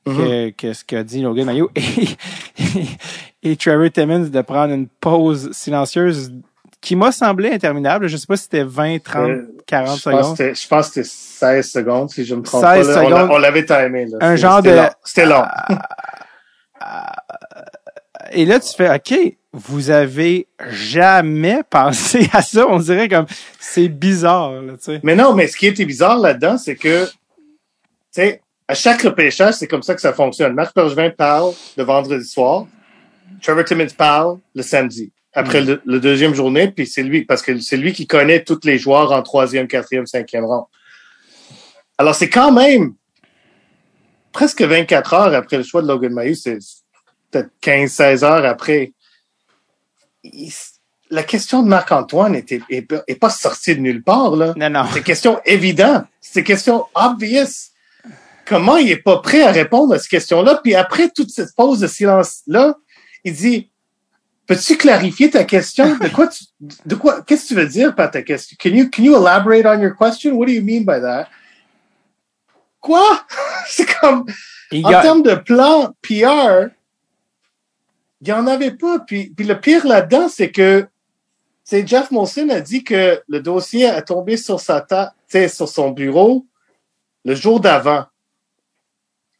Mm-hmm. 0.07 0.55
que, 0.55 0.71
ce 0.71 0.85
qu'a 0.85 1.03
dit 1.03 1.21
Logan 1.21 1.45
Mayo. 1.45 1.69
Et, 3.43 3.57
Trevor 3.57 3.91
Timmons 3.91 4.29
de 4.29 4.41
prendre 4.41 4.73
une 4.73 4.87
pause 4.87 5.51
silencieuse 5.51 6.31
qui 6.79 6.95
m'a 6.95 7.11
semblé 7.11 7.51
interminable. 7.51 8.07
Je 8.07 8.15
sais 8.15 8.25
pas 8.25 8.37
si 8.37 8.43
c'était 8.43 8.63
20, 8.63 9.03
30, 9.03 9.31
40 9.67 9.97
secondes. 9.97 10.37
je 10.37 10.67
pense 10.69 10.91
que 10.91 11.03
c'était 11.03 11.09
16 11.59 11.69
secondes, 11.69 12.09
si 12.09 12.23
je 12.23 12.35
me 12.35 12.41
trompe 12.41 12.61
pas. 12.61 12.81
Secondes, 12.81 13.29
on 13.29 13.37
l'avait 13.37 13.65
timé. 13.65 14.05
Là. 14.05 14.17
Un 14.21 14.37
genre 14.37 14.61
de... 14.61 14.77
C'était 15.03 15.25
long. 15.25 15.43
et 18.31 18.45
là, 18.45 18.59
tu 18.59 18.73
fais, 18.75 18.93
OK, 18.93 19.37
vous 19.53 19.89
avez 19.89 20.47
jamais 20.69 21.61
pensé 21.69 22.29
à 22.33 22.41
ça. 22.41 22.67
On 22.67 22.79
dirait 22.79 23.09
comme, 23.09 23.25
c'est 23.59 23.87
bizarre. 23.87 24.51
Là, 24.51 24.73
mais 25.03 25.15
non, 25.15 25.33
mais 25.33 25.47
ce 25.47 25.57
qui 25.57 25.67
était 25.67 25.85
bizarre 25.85 26.19
là-dedans, 26.19 26.57
c'est 26.57 26.75
que, 26.75 27.05
tu 27.05 27.11
sais, 28.11 28.41
à 28.67 28.75
chaque 28.75 29.01
repêchage, 29.01 29.55
c'est 29.55 29.67
comme 29.67 29.83
ça 29.83 29.95
que 29.95 30.01
ça 30.01 30.13
fonctionne. 30.13 30.53
Marc 30.53 30.75
Bergevin 30.75 31.09
parle 31.09 31.53
le 31.75 31.83
vendredi 31.83 32.25
soir. 32.25 32.67
Trevor 33.41 33.65
Timmons 33.65 33.87
parle 33.97 34.39
le 34.53 34.61
samedi, 34.61 35.11
après 35.33 35.61
mm. 35.61 35.81
le, 35.85 35.99
deuxième 35.99 36.33
journée, 36.33 36.69
puis 36.69 36.85
c'est 36.85 37.03
lui, 37.03 37.25
parce 37.25 37.41
que 37.41 37.57
c'est 37.59 37.77
lui 37.77 37.93
qui 37.93 38.05
connaît 38.05 38.43
tous 38.43 38.59
les 38.63 38.77
joueurs 38.77 39.11
en 39.11 39.21
troisième, 39.21 39.67
quatrième, 39.67 40.05
cinquième 40.05 40.45
rang. 40.45 40.69
Alors, 41.97 42.15
c'est 42.15 42.29
quand 42.29 42.51
même 42.51 42.93
presque 44.31 44.61
24 44.61 45.13
heures 45.13 45.33
après 45.33 45.57
le 45.57 45.63
choix 45.63 45.81
de 45.81 45.87
Logan 45.87 46.15
c'est 46.35 46.59
peut-être 47.31 47.49
15, 47.61 47.91
16 47.91 48.23
heures 48.23 48.45
après. 48.45 48.93
la 51.09 51.23
question 51.23 51.63
de 51.63 51.67
Marc-Antoine 51.67 52.35
était, 52.35 52.61
est, 52.69 53.19
pas 53.19 53.29
sortie 53.29 53.75
de 53.75 53.81
nulle 53.81 54.03
part, 54.03 54.35
là. 54.35 54.53
Non, 54.55 54.69
non. 54.69 54.85
C'est 54.91 54.99
une 54.99 55.03
question 55.03 55.39
évidente. 55.45 56.05
C'est 56.21 56.39
une 56.39 56.45
question 56.45 56.85
obvious 56.93 57.69
comment 58.49 58.77
il 58.77 58.89
est 58.89 58.97
pas 58.97 59.19
prêt 59.19 59.43
à 59.43 59.51
répondre 59.51 59.93
à 59.93 59.99
cette 59.99 60.09
question-là? 60.09 60.59
Puis 60.63 60.75
après 60.75 61.09
toute 61.09 61.29
cette 61.29 61.55
pause 61.55 61.79
de 61.79 61.87
silence-là, 61.87 62.75
il 63.23 63.33
dit, 63.33 63.71
peux-tu 64.47 64.75
clarifier 64.75 65.29
ta 65.29 65.43
question? 65.43 65.95
De 65.97 66.09
quoi 66.09 66.27
de 66.59 66.95
quoi, 66.95 67.21
qu'est-ce 67.21 67.43
que 67.43 67.47
tu 67.49 67.55
veux 67.55 67.67
dire 67.67 67.95
par 67.95 68.09
ta 68.09 68.23
question? 68.23 68.57
Can 68.59 68.75
you, 68.75 68.89
can 68.89 69.03
you 69.03 69.15
elaborate 69.15 69.65
on 69.65 69.79
your 69.79 69.95
question? 69.95 70.33
What 70.33 70.47
do 70.47 70.51
you 70.51 70.63
mean 70.63 70.83
by 70.83 70.99
that? 70.99 71.27
Quoi? 72.81 73.23
C'est 73.67 73.87
comme, 73.99 74.25
en 74.83 74.89
termes 75.01 75.21
de 75.21 75.35
plan 75.35 75.93
PR, 76.01 76.73
il 78.21 78.25
n'y 78.25 78.33
en 78.33 78.47
avait 78.47 78.71
pas. 78.71 78.99
Puis, 78.99 79.29
puis 79.29 79.45
le 79.45 79.59
pire 79.59 79.85
là-dedans, 79.85 80.27
c'est 80.29 80.51
que 80.51 80.87
c'est 81.63 81.87
Jeff 81.87 82.11
Molson 82.11 82.49
a 82.49 82.61
dit 82.61 82.83
que 82.83 83.21
le 83.27 83.41
dossier 83.41 83.85
a 83.85 84.01
tombé 84.01 84.37
sur 84.37 84.59
sa 84.59 84.81
table, 84.81 85.11
sur 85.29 85.69
son 85.69 85.91
bureau 85.91 86.45
le 87.25 87.35
jour 87.35 87.59
d'avant. 87.59 88.05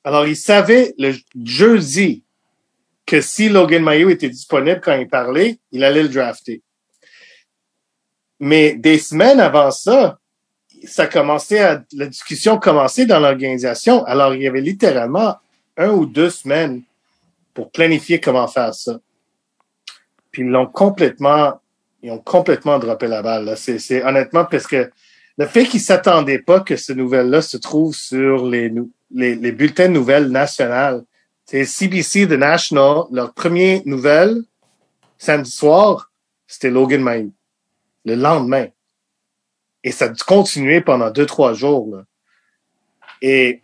Alors, 0.04 0.28
il 0.28 0.36
savait 0.36 0.94
le 0.98 1.16
jeudi 1.44 2.24
que 3.06 3.22
si 3.22 3.50
Logan 3.50 3.84
Mayo 3.84 4.10
était 4.10 4.30
disponible 4.30 4.80
quand 4.82 4.96
il 4.96 5.08
parlait, 5.08 5.60
il 5.72 5.84
allait 5.84 6.04
le 6.04 6.10
drafter. 6.10 6.62
Mais 8.40 8.76
des 8.76 9.00
semaines 9.00 9.40
avant 9.40 9.72
ça, 9.72 10.20
ça 10.86 11.08
commençait 11.08 11.80
la 11.92 12.06
discussion 12.06 12.58
commençait 12.58 13.06
dans 13.06 13.20
l'organisation. 13.20 14.06
Alors, 14.06 14.36
il 14.36 14.44
y 14.44 14.48
avait 14.48 14.62
littéralement 14.62 15.38
un 15.76 15.90
ou 15.90 16.06
deux 16.06 16.30
semaines 16.30 16.84
pour 17.60 17.72
planifier 17.72 18.22
comment 18.22 18.48
faire 18.48 18.74
ça. 18.74 19.02
Puis 20.32 20.44
ils 20.44 20.48
l'ont 20.48 20.66
complètement, 20.66 21.60
ils 22.02 22.10
ont 22.10 22.18
complètement 22.18 22.80
droppé 22.80 23.08
la 23.08 23.22
balle. 23.22 23.54
C'est 23.58 24.02
honnêtement 24.02 24.46
parce 24.46 24.66
que 24.66 24.90
le 25.38 25.46
fait 25.46 25.66
qu'ils 25.66 25.82
s'attendaient 25.82 26.40
pas 26.40 26.62
que 26.62 26.78
ce 26.78 26.94
nouvelle-là 26.94 27.42
se 27.42 27.58
trouve 27.58 27.94
sur 27.94 28.46
les, 28.46 28.72
les, 29.12 29.52
bulletins 29.52 29.90
de 29.90 29.94
nouvelles 29.94 30.30
nationales. 30.30 31.04
C'est 31.44 31.66
CBC 31.66 32.30
The 32.30 32.40
National, 32.40 33.04
leur 33.12 33.34
première 33.34 33.82
nouvelle, 33.86 34.38
samedi 35.18 35.52
soir, 35.52 36.14
c'était 36.48 36.70
Logan 36.70 37.02
Mayou. 37.02 37.34
Le 38.06 38.16
lendemain. 38.16 38.68
Et 39.84 39.92
ça 39.92 40.06
a 40.06 40.14
continué 40.26 40.80
pendant 40.80 41.12
deux, 41.12 41.26
trois 41.26 41.52
jours. 41.52 42.04
Et 43.22 43.62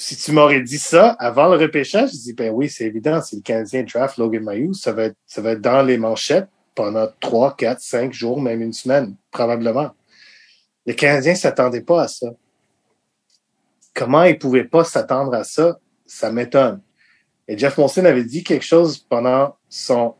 si 0.00 0.16
tu 0.16 0.32
m'aurais 0.32 0.62
dit 0.62 0.78
ça 0.78 1.10
avant 1.18 1.48
le 1.48 1.58
repêchage, 1.58 2.12
je 2.12 2.16
dis, 2.16 2.32
ben 2.32 2.50
oui, 2.54 2.70
c'est 2.70 2.84
évident, 2.86 3.20
si 3.20 3.36
le 3.36 3.42
Canadien 3.42 3.82
draft 3.82 4.16
Logan 4.16 4.42
Mayou, 4.42 4.72
ça 4.72 4.92
va 4.92 5.04
être, 5.04 5.16
ça 5.26 5.42
va 5.42 5.50
être 5.50 5.60
dans 5.60 5.82
les 5.82 5.98
manchettes 5.98 6.48
pendant 6.74 7.06
trois, 7.20 7.54
quatre, 7.54 7.82
cinq 7.82 8.10
jours, 8.10 8.40
même 8.40 8.62
une 8.62 8.72
semaine, 8.72 9.14
probablement. 9.30 9.90
Les 10.86 10.94
Canadiens 10.94 11.34
s'attendaient 11.34 11.82
pas 11.82 12.04
à 12.04 12.08
ça. 12.08 12.28
Comment 13.92 14.22
ils 14.22 14.38
pouvaient 14.38 14.64
pas 14.64 14.84
s'attendre 14.84 15.34
à 15.34 15.44
ça? 15.44 15.78
Ça 16.06 16.32
m'étonne. 16.32 16.80
Et 17.46 17.58
Jeff 17.58 17.76
Monson 17.76 18.06
avait 18.06 18.24
dit 18.24 18.42
quelque 18.42 18.64
chose 18.64 18.96
pendant 18.96 19.54
son, 19.68 20.14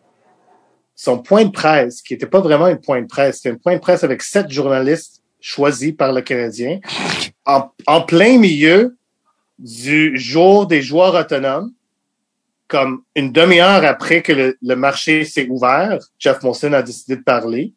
son 0.94 1.20
point 1.20 1.46
de 1.46 1.52
presse, 1.52 2.02
qui 2.02 2.12
n'était 2.12 2.26
pas 2.26 2.40
vraiment 2.40 2.66
un 2.66 2.76
point 2.76 3.00
de 3.00 3.06
presse, 3.06 3.36
c'était 3.36 3.54
un 3.54 3.58
point 3.58 3.76
de 3.76 3.80
presse 3.80 4.04
avec 4.04 4.20
sept 4.20 4.50
journalistes 4.50 5.22
choisis 5.40 5.92
par 5.92 6.12
le 6.12 6.20
Canadien, 6.20 6.80
en, 7.46 7.70
en 7.86 8.02
plein 8.02 8.36
milieu 8.36 8.98
du 9.60 10.18
jour 10.18 10.66
des 10.66 10.82
joueurs 10.82 11.14
autonomes, 11.14 11.72
comme 12.66 13.02
une 13.14 13.30
demi-heure 13.30 13.84
après 13.84 14.22
que 14.22 14.56
le, 14.60 14.76
marché 14.76 15.24
s'est 15.24 15.46
ouvert, 15.48 15.98
Jeff 16.18 16.42
Monson 16.42 16.72
a 16.72 16.82
décidé 16.82 17.16
de 17.16 17.22
parler. 17.22 17.74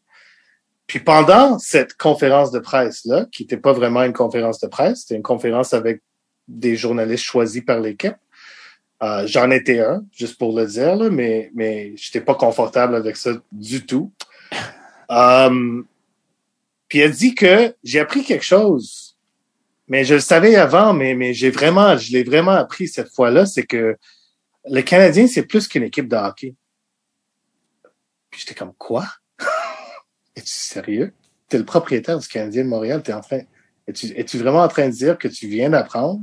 Puis 0.88 1.00
pendant 1.00 1.60
cette 1.60 1.96
conférence 1.96 2.52
de 2.52 2.60
presse-là, 2.60 3.26
qui 3.32 3.44
n'était 3.44 3.58
pas 3.58 3.74
vraiment 3.74 4.04
une 4.04 4.14
conférence 4.14 4.60
de 4.60 4.68
presse, 4.68 5.02
c'était 5.02 5.16
une 5.16 5.24
conférence 5.24 5.74
avec 5.74 6.02
des 6.48 6.76
journalistes 6.76 7.24
choisis 7.24 7.64
par 7.64 7.80
l'équipe, 7.80 8.16
euh, 9.02 9.28
j'en 9.28 9.52
étais 9.52 9.80
un, 9.80 10.06
juste 10.14 10.38
pour 10.38 10.58
le 10.58 10.66
dire, 10.66 10.96
mais, 11.12 11.52
mais 11.54 11.94
j'étais 11.98 12.22
pas 12.22 12.36
confortable 12.36 12.96
avec 12.96 13.18
ça 13.18 13.32
du 13.52 13.86
tout. 13.86 14.14
Um, 15.10 15.86
puis 16.88 17.00
elle 17.00 17.12
dit 17.12 17.36
que 17.36 17.76
j'ai 17.84 18.00
appris 18.00 18.24
quelque 18.24 18.46
chose, 18.46 19.03
mais 19.94 20.06
je 20.06 20.16
le 20.16 20.22
savais 20.22 20.56
avant, 20.56 20.92
mais, 20.92 21.14
mais 21.14 21.36
j'ai 21.36 21.52
vraiment, 21.52 21.96
je 21.96 22.12
l'ai 22.14 22.24
vraiment 22.24 22.54
appris 22.54 22.88
cette 22.88 23.14
fois-là, 23.14 23.46
c'est 23.46 23.62
que 23.62 23.96
le 24.68 24.82
Canadien, 24.82 25.28
c'est 25.28 25.44
plus 25.44 25.68
qu'une 25.68 25.84
équipe 25.84 26.08
de 26.08 26.16
hockey. 26.16 26.56
Puis 28.32 28.42
j'étais 28.42 28.56
comme, 28.56 28.74
quoi? 28.74 29.06
Es-tu 30.36 30.48
sérieux? 30.48 31.14
T'es 31.48 31.60
le 31.60 31.64
propriétaire 31.64 32.18
du 32.18 32.28
Canadien 32.28 32.64
de 32.64 32.70
Montréal, 32.70 33.04
t'es 33.04 33.14
en 33.14 33.22
train, 33.22 33.42
es-tu, 33.88 34.08
es-tu 34.18 34.40
vraiment 34.40 34.64
en 34.64 34.68
train 34.68 34.88
de 34.88 34.94
dire 34.94 35.16
que 35.16 35.28
tu 35.28 35.48
viens 35.48 35.70
d'apprendre, 35.70 36.22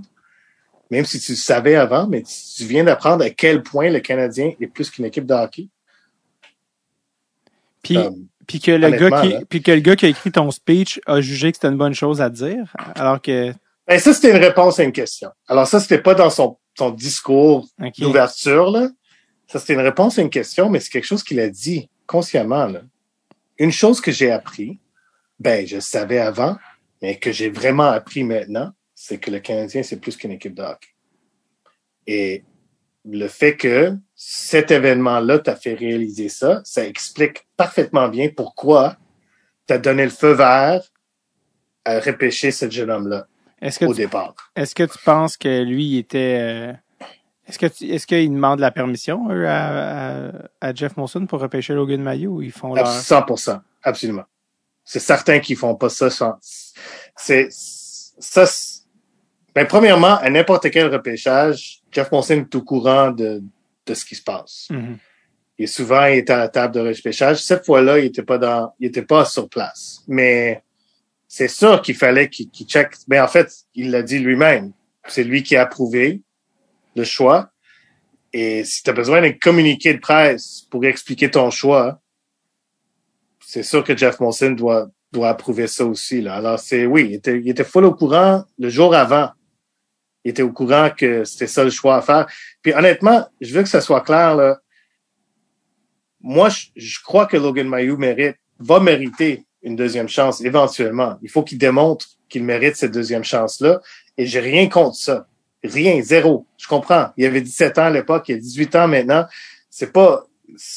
même 0.91 1.05
si 1.05 1.21
tu 1.21 1.31
le 1.31 1.39
savais 1.39 1.77
avant, 1.77 2.09
mais 2.09 2.25
tu 2.25 2.65
viens 2.65 2.83
d'apprendre 2.83 3.25
à 3.25 3.31
quel 3.31 3.63
point 3.63 3.89
le 3.89 4.01
Canadien 4.01 4.53
est 4.61 4.67
plus 4.67 4.91
qu'une 4.91 5.05
équipe 5.05 5.27
de 5.27 5.35
hockey? 5.35 5.69
Puis, 7.85 7.99
puis 8.51 8.59
que 8.59 8.73
le 8.73 8.91
gars 8.91 9.23
qui, 9.23 9.45
puis 9.49 9.63
que 9.63 9.71
le 9.71 9.79
gars 9.79 9.95
qui 9.95 10.07
a 10.07 10.09
écrit 10.09 10.33
ton 10.33 10.51
speech 10.51 11.01
a 11.07 11.21
jugé 11.21 11.53
que 11.53 11.57
c'était 11.57 11.69
une 11.69 11.79
bonne 11.79 11.95
chose 11.95 12.21
à 12.21 12.29
dire, 12.29 12.75
alors 12.97 13.23
que, 13.23 13.53
Ben, 13.87 13.97
ça, 14.01 14.13
c'était 14.13 14.33
une 14.33 14.43
réponse 14.43 14.81
à 14.81 14.83
une 14.83 14.91
question. 14.91 15.31
Alors, 15.47 15.69
ça, 15.69 15.79
c'était 15.79 16.03
pas 16.03 16.15
dans 16.15 16.31
son, 16.31 16.59
son 16.77 16.91
discours 16.91 17.69
d'ouverture, 17.99 18.73
là. 18.73 18.89
Ça, 19.47 19.61
c'était 19.61 19.75
une 19.75 19.81
réponse 19.81 20.19
à 20.19 20.23
une 20.23 20.31
question, 20.31 20.69
mais 20.69 20.81
c'est 20.81 20.91
quelque 20.91 21.07
chose 21.07 21.23
qu'il 21.23 21.39
a 21.39 21.49
dit 21.49 21.89
consciemment, 22.07 22.67
là. 22.67 22.81
Une 23.57 23.71
chose 23.71 24.01
que 24.01 24.11
j'ai 24.11 24.33
appris, 24.33 24.81
ben, 25.39 25.65
je 25.65 25.77
le 25.77 25.81
savais 25.81 26.19
avant, 26.19 26.57
mais 27.01 27.19
que 27.19 27.31
j'ai 27.31 27.51
vraiment 27.51 27.91
appris 27.91 28.25
maintenant, 28.25 28.73
c'est 28.97 29.19
que 29.19 29.31
le 29.31 29.39
Canadien, 29.39 29.85
c'est 29.85 30.01
plus 30.01 30.17
qu'une 30.17 30.33
équipe 30.33 30.55
de 30.55 30.63
hockey. 30.63 30.89
Et 32.09 32.43
le 33.05 33.29
fait 33.29 33.57
que 33.57 33.95
cet 34.15 34.71
événement-là 34.71 35.39
t'a 35.39 35.57
fait 35.57 35.75
réaliser 35.75 36.29
ça, 36.29 36.61
ça 36.65 36.87
explique 36.87 37.47
parfaitement 37.57 38.09
bien 38.09 38.29
pourquoi 38.29 38.97
t'as 39.67 39.79
donné 39.79 40.05
le 40.05 40.11
feu 40.11 40.33
vert 40.33 40.83
à 41.85 42.01
repêcher 42.01 42.51
ce 42.51 42.69
jeune 42.69 42.91
homme-là 42.91 43.27
Est-ce 43.63 43.79
que 43.79 43.87
au 43.87 43.95
tu, 43.95 44.03
départ. 44.03 44.35
est-ce 44.55 44.75
que 44.75 44.83
tu 44.83 44.99
penses 45.05 45.37
que 45.37 45.63
lui 45.63 45.87
il 45.87 45.99
était, 45.99 46.39
euh, 46.41 46.73
est-ce 47.49 47.59
que 47.59 47.67
tu, 47.67 47.87
est-ce 47.87 48.07
qu'il 48.07 48.31
demande 48.31 48.61
la 48.61 48.71
permission, 48.71 49.31
eux, 49.31 49.49
à, 49.49 50.29
à, 50.29 50.33
à 50.61 50.75
Jeff 50.75 50.97
Monson 50.97 51.27
pour 51.27 51.41
repêcher 51.41 51.73
Logan 51.75 52.03
Mayo 52.03 52.33
ou 52.33 52.43
ils 52.43 52.53
font 52.53 52.75
leur, 52.75 52.87
100%, 52.87 53.61
absolument. 53.83 54.25
C'est 54.85 55.01
certain 55.01 55.39
qu'ils 55.41 55.57
font 55.57 55.77
pas 55.77 55.89
ça 55.89 56.11
sans. 56.11 56.35
C'est 57.17 57.49
ça. 57.51 58.45
Ben, 59.55 59.67
premièrement, 59.67 60.19
à 60.19 60.31
n'importe 60.31 60.71
quel 60.71 60.93
repêchage, 60.93 61.80
Jeff 61.93 62.11
Monson 62.13 62.35
est 62.35 62.55
au 62.55 62.63
courant 62.63 63.11
de, 63.11 63.43
de 63.87 63.95
ce 63.95 64.05
qui 64.05 64.15
se 64.15 64.23
passe. 64.23 64.69
Mhm. 64.71 64.99
Et 65.59 65.67
souvent, 65.67 66.07
il 66.07 66.19
est 66.19 66.31
à 66.31 66.39
la 66.39 66.49
table 66.49 66.75
de 66.75 66.81
repêchage. 66.81 67.43
Cette 67.43 67.67
fois-là, 67.67 67.99
il 67.99 68.07
était 68.07 68.23
pas 68.23 68.39
dans, 68.39 68.73
il 68.81 68.87
était 68.87 69.03
pas 69.03 69.27
sur 69.27 69.49
place. 69.49 70.03
Mais 70.09 70.63
c'est 71.29 71.49
sûr 71.49 71.83
qu'il 71.83 71.95
fallait 71.95 72.31
qu'il 72.31 72.49
qu'il 72.49 72.67
check. 72.67 72.95
Mais 73.09 73.21
en 73.21 73.29
fait, 73.29 73.53
il 73.75 73.91
l'a 73.91 74.03
dit 74.03 74.19
lui-même. 74.19 74.73
C'est 75.07 75.25
lui 75.25 75.43
qui 75.43 75.57
a 75.57 75.63
approuvé 75.63 76.23
le 76.97 77.05
choix. 77.05 77.51
Et 78.33 78.65
si 78.65 78.83
tu 78.83 78.91
as 78.91 78.93
besoin 78.93 79.21
d'un 79.21 79.33
communiqué 79.33 79.93
de 79.93 79.99
presse 79.99 80.67
pour 80.71 80.85
expliquer 80.85 81.31
ton 81.31 81.51
choix, 81.51 82.01
c'est 83.45 83.63
sûr 83.63 83.85
que 83.85 83.97
Jeff 83.97 84.19
Monson 84.21 84.53
doit, 84.53 84.89
doit 85.13 85.29
approuver 85.29 85.67
ça 85.67 85.85
aussi. 85.85 86.23
Là. 86.23 86.37
Alors, 86.37 86.59
c'est 86.59 86.87
oui, 86.87 87.07
il 87.11 87.15
était, 87.17 87.39
il 87.39 87.49
était 87.49 87.65
full 87.65 87.85
au 87.85 87.95
courant 87.95 88.45
le 88.59 88.69
jour 88.71 88.95
avant. 88.95 89.31
Il 90.25 90.31
était 90.31 90.43
au 90.43 90.53
courant 90.53 90.91
que 90.91 91.25
c'était 91.25 91.47
ça 91.47 91.65
le 91.65 91.71
choix 91.71 91.97
à 91.97 92.03
faire. 92.03 92.27
Puis 92.63 92.75
honnêtement, 92.75 93.27
je 93.41 93.55
veux 93.55 93.63
que 93.63 93.69
ça 93.69 93.81
soit 93.81 94.03
clair. 94.03 94.37
Là. 94.37 94.61
Moi, 96.21 96.49
je, 96.51 96.67
je 96.77 97.01
crois 97.03 97.27
que 97.27 97.37
Logan 97.37 97.69
Mayou 97.69 97.97
mérite, 97.97 98.37
va 98.59 98.79
mériter 98.79 99.45
une 99.63 99.77
deuxième 99.77 100.09
chance 100.09 100.41
éventuellement. 100.43 101.17
Il 101.23 101.31
faut 101.31 101.43
qu'il 101.43 101.59
démontre 101.59 102.07
qu'il 102.29 102.45
mérite 102.45 102.77
cette 102.77 102.93
deuxième 102.93 103.25
chance-là. 103.25 103.81
Et 104.17 104.27
j'ai 104.27 104.41
rien 104.41 104.69
contre 104.69 104.97
ça. 104.97 105.27
Rien, 105.63 106.01
zéro. 106.03 106.47
Je 106.57 106.67
comprends. 106.67 107.09
Il 107.17 107.27
avait 107.27 107.41
17 107.41 107.79
ans 107.79 107.85
à 107.87 107.91
l'époque, 107.91 108.29
il 108.29 108.37
a 108.37 108.39
18 108.39 108.77
ans 108.77 108.89
maintenant. 108.89 109.27
C'est 109.69 109.93
pas, 109.93 110.27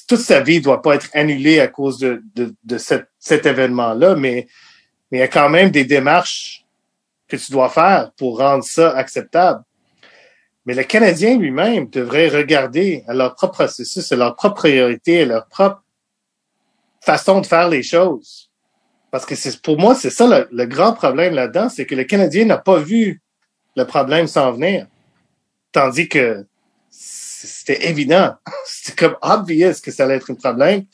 toute 0.07 0.19
sa 0.19 0.41
vie 0.41 0.61
doit 0.61 0.81
pas 0.81 0.95
être 0.95 1.09
annulée 1.13 1.59
à 1.59 1.67
cause 1.67 1.99
de, 1.99 2.21
de, 2.35 2.53
de 2.63 2.77
cet, 2.77 3.07
cet 3.19 3.45
événement-là, 3.45 4.15
mais, 4.15 4.47
mais 5.11 5.19
il 5.19 5.21
y 5.21 5.23
a 5.23 5.27
quand 5.27 5.49
même 5.49 5.71
des 5.71 5.85
démarches 5.85 6.62
que 7.37 7.45
tu 7.45 7.51
dois 7.51 7.69
faire 7.69 8.11
pour 8.17 8.37
rendre 8.39 8.63
ça 8.63 8.91
acceptable. 8.95 9.63
Mais 10.65 10.73
le 10.73 10.83
Canadien 10.83 11.37
lui-même 11.37 11.89
devrait 11.89 12.29
regarder 12.29 13.03
à 13.07 13.13
leur 13.13 13.35
propre 13.35 13.53
processus, 13.55 14.11
à 14.11 14.15
leur 14.15 14.35
propre 14.35 14.55
priorité, 14.55 15.23
à 15.23 15.25
leur 15.25 15.47
propre 15.47 15.83
façon 17.01 17.41
de 17.41 17.45
faire 17.45 17.67
les 17.69 17.83
choses. 17.83 18.49
Parce 19.11 19.25
que 19.25 19.35
c'est, 19.35 19.61
pour 19.61 19.77
moi, 19.77 19.93
c'est 19.93 20.09
ça 20.09 20.25
le, 20.25 20.47
le 20.51 20.65
grand 20.65 20.93
problème 20.93 21.33
là-dedans, 21.35 21.69
c'est 21.69 21.85
que 21.85 21.95
le 21.95 22.03
Canadien 22.05 22.45
n'a 22.45 22.57
pas 22.57 22.77
vu 22.77 23.21
le 23.75 23.85
problème 23.85 24.27
s'en 24.27 24.51
venir. 24.53 24.87
Tandis 25.71 26.07
que 26.07 26.45
c'était 26.89 27.89
évident. 27.89 28.35
C'était 28.65 28.95
comme 29.07 29.17
obvious 29.21 29.73
que 29.83 29.91
ça 29.91 30.03
allait 30.05 30.15
être 30.15 30.31
un 30.31 30.35
problème. 30.35 30.85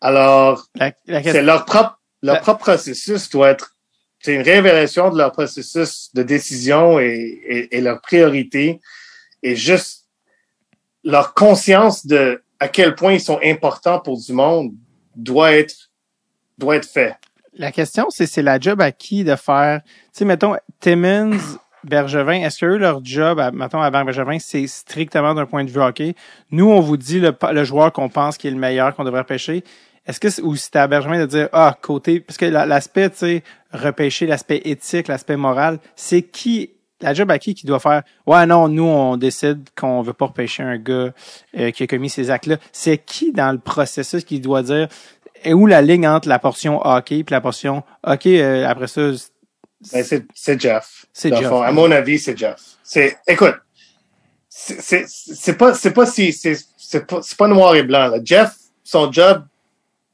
Alors, 0.00 0.66
La, 0.74 0.92
la 1.06 1.22
c'est 1.22 1.42
leur 1.42 1.64
propre, 1.66 2.00
leur 2.22 2.36
La- 2.36 2.40
propre 2.40 2.60
processus 2.60 3.28
doit 3.30 3.50
être, 3.50 3.73
c'est 4.24 4.34
une 4.34 4.42
révélation 4.42 5.10
de 5.10 5.18
leur 5.18 5.32
processus 5.32 6.08
de 6.14 6.22
décision 6.22 6.98
et, 6.98 7.42
et, 7.46 7.76
et 7.76 7.80
leur 7.82 8.00
priorité 8.00 8.80
et 9.42 9.54
juste 9.54 10.06
leur 11.04 11.34
conscience 11.34 12.06
de 12.06 12.42
à 12.58 12.68
quel 12.68 12.94
point 12.94 13.12
ils 13.12 13.20
sont 13.20 13.38
importants 13.44 14.00
pour 14.00 14.18
du 14.18 14.32
monde 14.32 14.72
doit 15.14 15.52
être, 15.52 15.90
doit 16.56 16.76
être 16.76 16.88
fait. 16.88 17.14
la 17.52 17.70
question, 17.70 18.06
c'est, 18.08 18.26
c'est 18.26 18.40
la 18.40 18.58
job 18.58 18.80
à 18.80 18.92
qui 18.92 19.24
de 19.24 19.36
faire, 19.36 19.82
tu 19.82 19.90
sais, 20.12 20.24
mettons, 20.24 20.56
Timmons, 20.80 21.38
Bergevin, 21.84 22.40
est-ce 22.40 22.60
que 22.60 22.66
eux, 22.66 22.78
leur 22.78 23.04
job, 23.04 23.42
mettons, 23.52 23.82
à 23.82 23.90
Bergevin, 23.90 24.38
c'est 24.38 24.66
strictement 24.66 25.34
d'un 25.34 25.44
point 25.44 25.64
de 25.64 25.70
vue 25.70 25.82
hockey? 25.82 26.14
Nous, 26.50 26.70
on 26.70 26.80
vous 26.80 26.96
dit 26.96 27.20
le, 27.20 27.36
le 27.52 27.64
joueur 27.64 27.92
qu'on 27.92 28.08
pense 28.08 28.38
qui 28.38 28.48
est 28.48 28.50
le 28.50 28.56
meilleur, 28.56 28.96
qu'on 28.96 29.04
devrait 29.04 29.24
pêcher. 29.24 29.62
Est-ce 30.06 30.20
que, 30.20 30.28
c'est- 30.28 30.42
ou 30.42 30.54
c'est 30.56 30.76
à 30.76 30.86
Bergevin 30.86 31.18
de 31.20 31.26
dire, 31.26 31.48
ah, 31.52 31.76
côté, 31.80 32.20
parce 32.20 32.36
que 32.36 32.44
la- 32.44 32.66
l'aspect, 32.66 33.10
tu 33.10 33.16
sais, 33.16 33.42
repêcher, 33.72 34.26
l'aspect 34.26 34.60
éthique, 34.64 35.08
l'aspect 35.08 35.36
moral, 35.36 35.78
c'est 35.96 36.22
qui, 36.22 36.70
la 37.00 37.14
job 37.14 37.30
à 37.30 37.38
qui 37.38 37.54
qui 37.54 37.66
doit 37.66 37.80
faire, 37.80 38.02
ouais, 38.26 38.44
non, 38.46 38.68
nous, 38.68 38.84
on 38.84 39.16
décide 39.16 39.68
qu'on 39.76 40.02
veut 40.02 40.12
pas 40.12 40.26
repêcher 40.26 40.62
un 40.62 40.76
gars 40.78 41.12
euh, 41.58 41.70
qui 41.70 41.82
a 41.82 41.86
commis 41.86 42.10
ces 42.10 42.30
actes-là. 42.30 42.58
C'est 42.72 42.98
qui 42.98 43.32
dans 43.32 43.52
le 43.52 43.58
processus 43.58 44.24
qui 44.24 44.40
doit 44.40 44.62
dire, 44.62 44.88
et 45.42 45.52
où 45.54 45.66
la 45.66 45.82
ligne 45.82 46.06
entre 46.06 46.28
la 46.28 46.38
portion 46.38 46.80
hockey 46.86 47.24
puis 47.24 47.32
la 47.34 47.40
portion 47.40 47.82
hockey 48.02 48.40
euh, 48.42 48.66
après 48.68 48.86
ça 48.86 49.02
Ben, 49.92 50.02
c'est, 50.04 50.24
c'est 50.34 50.58
Jeff. 50.60 51.04
C'est 51.12 51.34
Jeff. 51.34 51.48
fond, 51.48 51.60
à 51.62 51.72
mon 51.72 51.90
avis, 51.90 52.18
c'est 52.18 52.36
Jeff. 52.36 52.56
C'est, 52.82 53.18
écoute, 53.26 53.54
c'est, 54.48 54.80
c'est, 54.80 55.04
c'est 55.08 55.54
pas, 55.56 55.74
c'est 55.74 55.90
pas 55.92 56.06
si, 56.06 56.32
c'est, 56.32 56.56
c'est 56.78 57.06
pas, 57.06 57.20
c'est 57.22 57.36
pas 57.36 57.48
noir 57.48 57.74
et 57.74 57.82
blanc, 57.82 58.06
là. 58.08 58.18
Jeff, 58.24 58.54
son 58.82 59.10
job, 59.10 59.44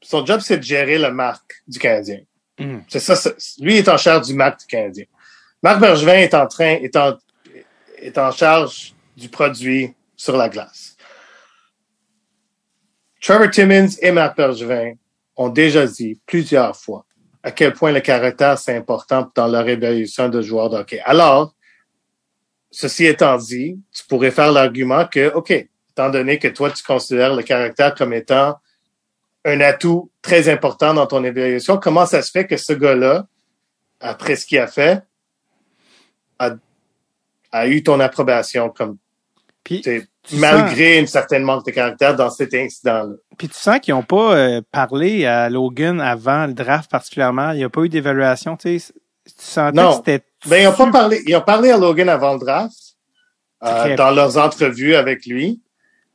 son 0.01 0.25
job, 0.25 0.41
c'est 0.43 0.57
de 0.57 0.63
gérer 0.63 0.97
la 0.97 1.11
marque 1.11 1.63
du 1.67 1.79
Canadien. 1.79 2.19
Hmm. 2.59 2.79
C'est 2.87 2.99
ça, 2.99 3.31
lui 3.59 3.77
est 3.77 3.87
en 3.87 3.97
charge 3.97 4.27
du 4.27 4.33
marque 4.33 4.61
du 4.61 4.65
Canadien. 4.65 5.05
Marc 5.63 5.79
Bergevin 5.79 6.17
est 6.17 6.33
en 6.33 6.47
train, 6.47 6.75
est 6.75 6.95
en, 6.95 7.17
est 7.97 8.17
en 8.17 8.31
charge 8.31 8.93
du 9.15 9.29
produit 9.29 9.93
sur 10.15 10.35
la 10.35 10.49
glace. 10.49 10.97
Trevor 13.21 13.51
Timmons 13.51 13.89
et 14.01 14.11
Marc 14.11 14.35
Bergevin 14.35 14.93
ont 15.35 15.49
déjà 15.49 15.85
dit 15.85 16.19
plusieurs 16.25 16.75
fois 16.75 17.05
à 17.43 17.51
quel 17.51 17.73
point 17.73 17.91
le 17.91 18.01
caractère 18.01 18.57
c'est 18.57 18.75
important 18.75 19.31
dans 19.35 19.47
leur 19.47 19.67
évaluation 19.67 20.29
de 20.29 20.41
joueurs 20.41 20.69
de 20.69 20.77
hockey. 20.77 21.01
Alors, 21.05 21.53
ceci 22.69 23.05
étant 23.05 23.37
dit, 23.37 23.79
tu 23.91 24.03
pourrais 24.07 24.31
faire 24.31 24.51
l'argument 24.51 25.05
que, 25.05 25.33
OK, 25.33 25.51
étant 25.51 26.09
donné 26.09 26.37
que 26.37 26.47
toi, 26.47 26.71
tu 26.71 26.83
considères 26.83 27.35
le 27.35 27.43
caractère 27.43 27.95
comme 27.95 28.13
étant 28.13 28.55
un 29.45 29.59
atout 29.61 30.11
très 30.21 30.49
important 30.49 30.93
dans 30.93 31.07
ton 31.07 31.23
évaluation, 31.23 31.77
comment 31.77 32.05
ça 32.05 32.21
se 32.21 32.31
fait 32.31 32.45
que 32.45 32.57
ce 32.57 32.73
gars-là, 32.73 33.25
après 33.99 34.35
ce 34.35 34.45
qu'il 34.45 34.59
a 34.59 34.67
fait, 34.67 35.01
a, 36.39 36.51
a 37.51 37.67
eu 37.67 37.83
ton 37.83 37.99
approbation 37.99 38.69
comme 38.69 38.97
Puis, 39.63 39.83
malgré 40.33 40.99
une 40.99 41.07
certaine 41.07 41.43
manque 41.43 41.65
de 41.65 41.71
caractère 41.71 42.15
dans 42.15 42.29
cet 42.29 42.53
incident-là? 42.53 43.15
puis 43.37 43.49
tu 43.49 43.57
sens 43.57 43.79
qu'ils 43.79 43.93
n'ont 43.95 44.03
pas 44.03 44.35
euh, 44.35 44.61
parlé 44.71 45.25
à 45.25 45.49
Logan 45.49 45.99
avant 45.99 46.45
le 46.45 46.53
draft 46.53 46.89
particulièrement. 46.91 47.51
Il 47.51 47.57
n'y 47.57 47.63
a 47.63 47.69
pas 47.69 47.81
eu 47.81 47.89
d'évaluation. 47.89 48.55
Tu 48.55 48.79
sais, 48.79 48.93
tu 49.25 49.33
sentais 49.37 49.81
Non. 49.81 49.89
que 49.91 49.95
c'était. 49.97 50.25
Ben, 50.47 50.61
ils 50.63 50.67
ont 50.67 50.73
pas 50.73 50.91
parlé, 50.91 51.23
ils 51.25 51.35
ont 51.35 51.41
parlé 51.41 51.71
à 51.71 51.77
Logan 51.77 52.09
avant 52.09 52.33
le 52.33 52.39
draft, 52.39 52.75
euh, 53.63 53.95
dans 53.95 54.11
leurs 54.11 54.37
entrevues 54.37 54.95
avec 54.95 55.25
lui. 55.25 55.59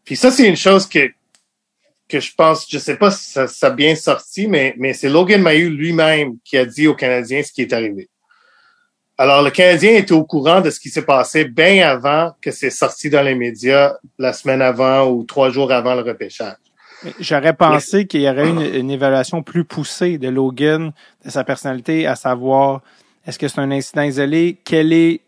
Puis 0.05 0.15
ça, 0.17 0.31
c'est 0.31 0.47
une 0.49 0.57
chose 0.57 0.87
que, 0.89 1.11
que 2.09 2.21
je 2.21 2.33
pense, 2.35 2.67
je 2.69 2.79
sais 2.79 2.97
pas 2.97 3.11
si 3.11 3.31
ça, 3.31 3.47
ça 3.47 3.69
a 3.69 3.71
bien 3.71 3.95
sorti, 3.95 4.47
mais, 4.47 4.75
mais 4.79 4.93
c'est 4.93 5.09
Logan 5.09 5.43
Mayu 5.43 5.71
lui-même 5.71 6.37
qui 6.45 6.57
a 6.57 6.65
dit 6.65 6.87
aux 6.87 6.95
Canadiens 6.95 7.43
ce 7.43 7.53
qui 7.53 7.63
est 7.63 7.73
arrivé. 7.73 8.09
Alors, 9.19 9.43
le 9.43 9.51
Canadien 9.51 9.93
était 9.93 10.13
au 10.13 10.25
courant 10.25 10.61
de 10.61 10.69
ce 10.71 10.79
qui 10.79 10.91
s'est 10.91 11.05
passé 11.05 11.47
bien 11.47 11.89
avant 11.89 12.33
que 12.41 12.51
c'est 12.51 12.71
sorti 12.71 13.09
dans 13.09 13.23
les 13.23 13.35
médias 13.35 13.95
la 14.19 14.33
semaine 14.33 14.61
avant 14.61 15.09
ou 15.09 15.25
trois 15.25 15.51
jours 15.51 15.73
avant 15.73 15.95
le 15.95 16.03
repêchage. 16.03 16.57
J'aurais 17.19 17.55
pensé 17.55 18.07
qu'il 18.07 18.23
y 18.23 18.29
aurait 18.29 18.49
une, 18.49 18.61
une 18.61 18.91
évaluation 18.91 19.43
plus 19.43 19.65
poussée 19.65 20.19
de 20.19 20.29
Logan, 20.29 20.93
de 21.25 21.31
sa 21.31 21.45
personnalité, 21.45 22.07
à 22.07 22.15
savoir 22.15 22.83
est-ce 23.27 23.39
que 23.39 23.49
c'est 23.49 23.61
un 23.61 23.71
incident 23.71 24.03
isolé, 24.03 24.59
quelle 24.65 24.93
est 24.93 25.21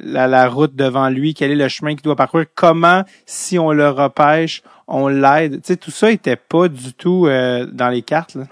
la, 0.00 0.26
la 0.26 0.48
route 0.48 0.76
devant 0.76 1.08
lui, 1.08 1.34
quel 1.34 1.50
est 1.50 1.56
le 1.56 1.68
chemin 1.68 1.94
qu'il 1.94 2.02
doit 2.02 2.16
parcourir, 2.16 2.46
comment, 2.54 3.04
si 3.26 3.58
on 3.58 3.72
le 3.72 3.88
repêche, 3.88 4.62
on 4.90 5.08
l'aide. 5.08 5.62
Tu 5.62 5.68
sais, 5.68 5.76
tout 5.76 5.90
ça 5.90 6.10
était 6.10 6.36
pas 6.36 6.68
du 6.68 6.92
tout 6.92 7.26
euh, 7.26 7.66
dans 7.66 7.88
les 7.88 8.02
cartes. 8.02 8.34
Là. 8.34 8.44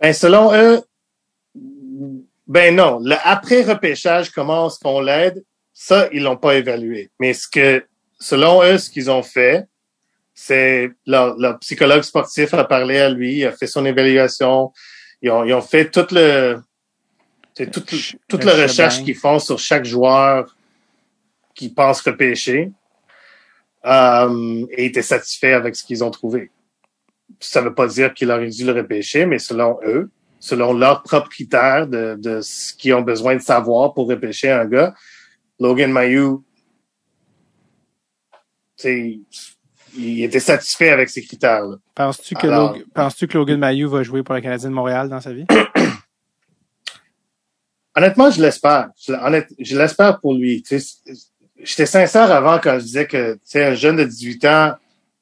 Ben, 0.00 0.12
selon 0.14 0.54
eux, 0.54 0.80
ben 2.46 2.74
non. 2.74 3.00
Le 3.02 3.16
après-repêchage, 3.22 4.30
comment 4.30 4.68
est-ce 4.68 4.78
qu'on 4.78 5.00
l'aide? 5.00 5.44
Ça, 5.74 6.08
ils 6.12 6.22
l'ont 6.22 6.36
pas 6.36 6.54
évalué. 6.54 7.10
Mais 7.18 7.32
ce 7.32 7.46
que, 7.48 7.84
selon 8.18 8.62
eux, 8.62 8.78
ce 8.78 8.88
qu'ils 8.88 9.10
ont 9.10 9.22
fait, 9.22 9.66
c'est 10.34 10.90
leur, 11.06 11.36
leur 11.38 11.58
psychologue 11.58 12.02
sportif 12.02 12.54
a 12.54 12.64
parlé 12.64 12.98
à 12.98 13.10
lui, 13.10 13.38
il 13.38 13.46
a 13.46 13.52
fait 13.52 13.66
son 13.66 13.84
évaluation. 13.84 14.72
Ils 15.20 15.30
ont, 15.30 15.44
ils 15.44 15.52
ont 15.52 15.60
fait 15.60 15.90
tout 15.90 16.06
le, 16.12 16.60
toute, 17.54 18.16
toute 18.28 18.44
la 18.44 18.54
recherche 18.54 19.02
qu'ils 19.04 19.16
font 19.16 19.38
sur 19.38 19.58
chaque 19.58 19.84
joueur 19.84 20.56
qui 21.54 21.68
pense 21.68 22.00
repêcher. 22.00 22.72
Euh, 23.86 24.66
et 24.72 24.86
étaient 24.86 25.00
satisfaits 25.02 25.54
avec 25.54 25.74
ce 25.74 25.84
qu'ils 25.84 26.04
ont 26.04 26.10
trouvé. 26.10 26.50
Ça 27.38 27.62
veut 27.62 27.74
pas 27.74 27.86
dire 27.86 28.12
qu'il 28.12 28.30
aurait 28.30 28.48
dû 28.50 28.64
le 28.66 28.72
repêcher, 28.72 29.24
mais 29.24 29.38
selon 29.38 29.78
eux, 29.86 30.10
selon 30.38 30.74
leurs 30.74 31.02
propres 31.02 31.30
critères 31.30 31.86
de, 31.86 32.16
de 32.18 32.40
ce 32.42 32.74
qu'ils 32.74 32.92
ont 32.94 33.00
besoin 33.02 33.36
de 33.36 33.40
savoir 33.40 33.94
pour 33.94 34.06
repêcher 34.08 34.50
un 34.50 34.66
gars, 34.66 34.94
Logan 35.58 35.92
Mayu, 35.92 36.38
c'est, 38.76 39.18
il 39.96 40.24
était 40.24 40.40
satisfait 40.40 40.90
avec 40.90 41.08
ces 41.08 41.22
critères-là. 41.22 41.76
Penses-tu 41.94 42.34
que, 42.34 42.46
Alors- 42.46 42.74
Log- 42.74 42.84
penses-tu 42.94 43.26
que 43.28 43.38
Logan 43.38 43.58
Mayou 43.58 43.88
va 43.88 44.02
jouer 44.02 44.22
pour 44.22 44.34
le 44.34 44.40
Canadien 44.42 44.68
de 44.70 44.74
Montréal 44.74 45.08
dans 45.08 45.20
sa 45.20 45.32
vie? 45.32 45.46
Honnêtement, 47.96 48.30
je 48.30 48.40
l'espère. 48.40 48.90
Je, 48.96 49.76
l'espère 49.76 50.20
pour 50.20 50.34
lui. 50.34 50.62
J'étais 51.62 51.86
sincère 51.86 52.30
avant 52.32 52.58
quand 52.58 52.78
je 52.78 52.84
disais 52.84 53.06
que 53.06 53.38
sais, 53.44 53.64
un 53.64 53.74
jeune 53.74 53.96
de 53.96 54.04
18 54.04 54.44
ans 54.46 54.74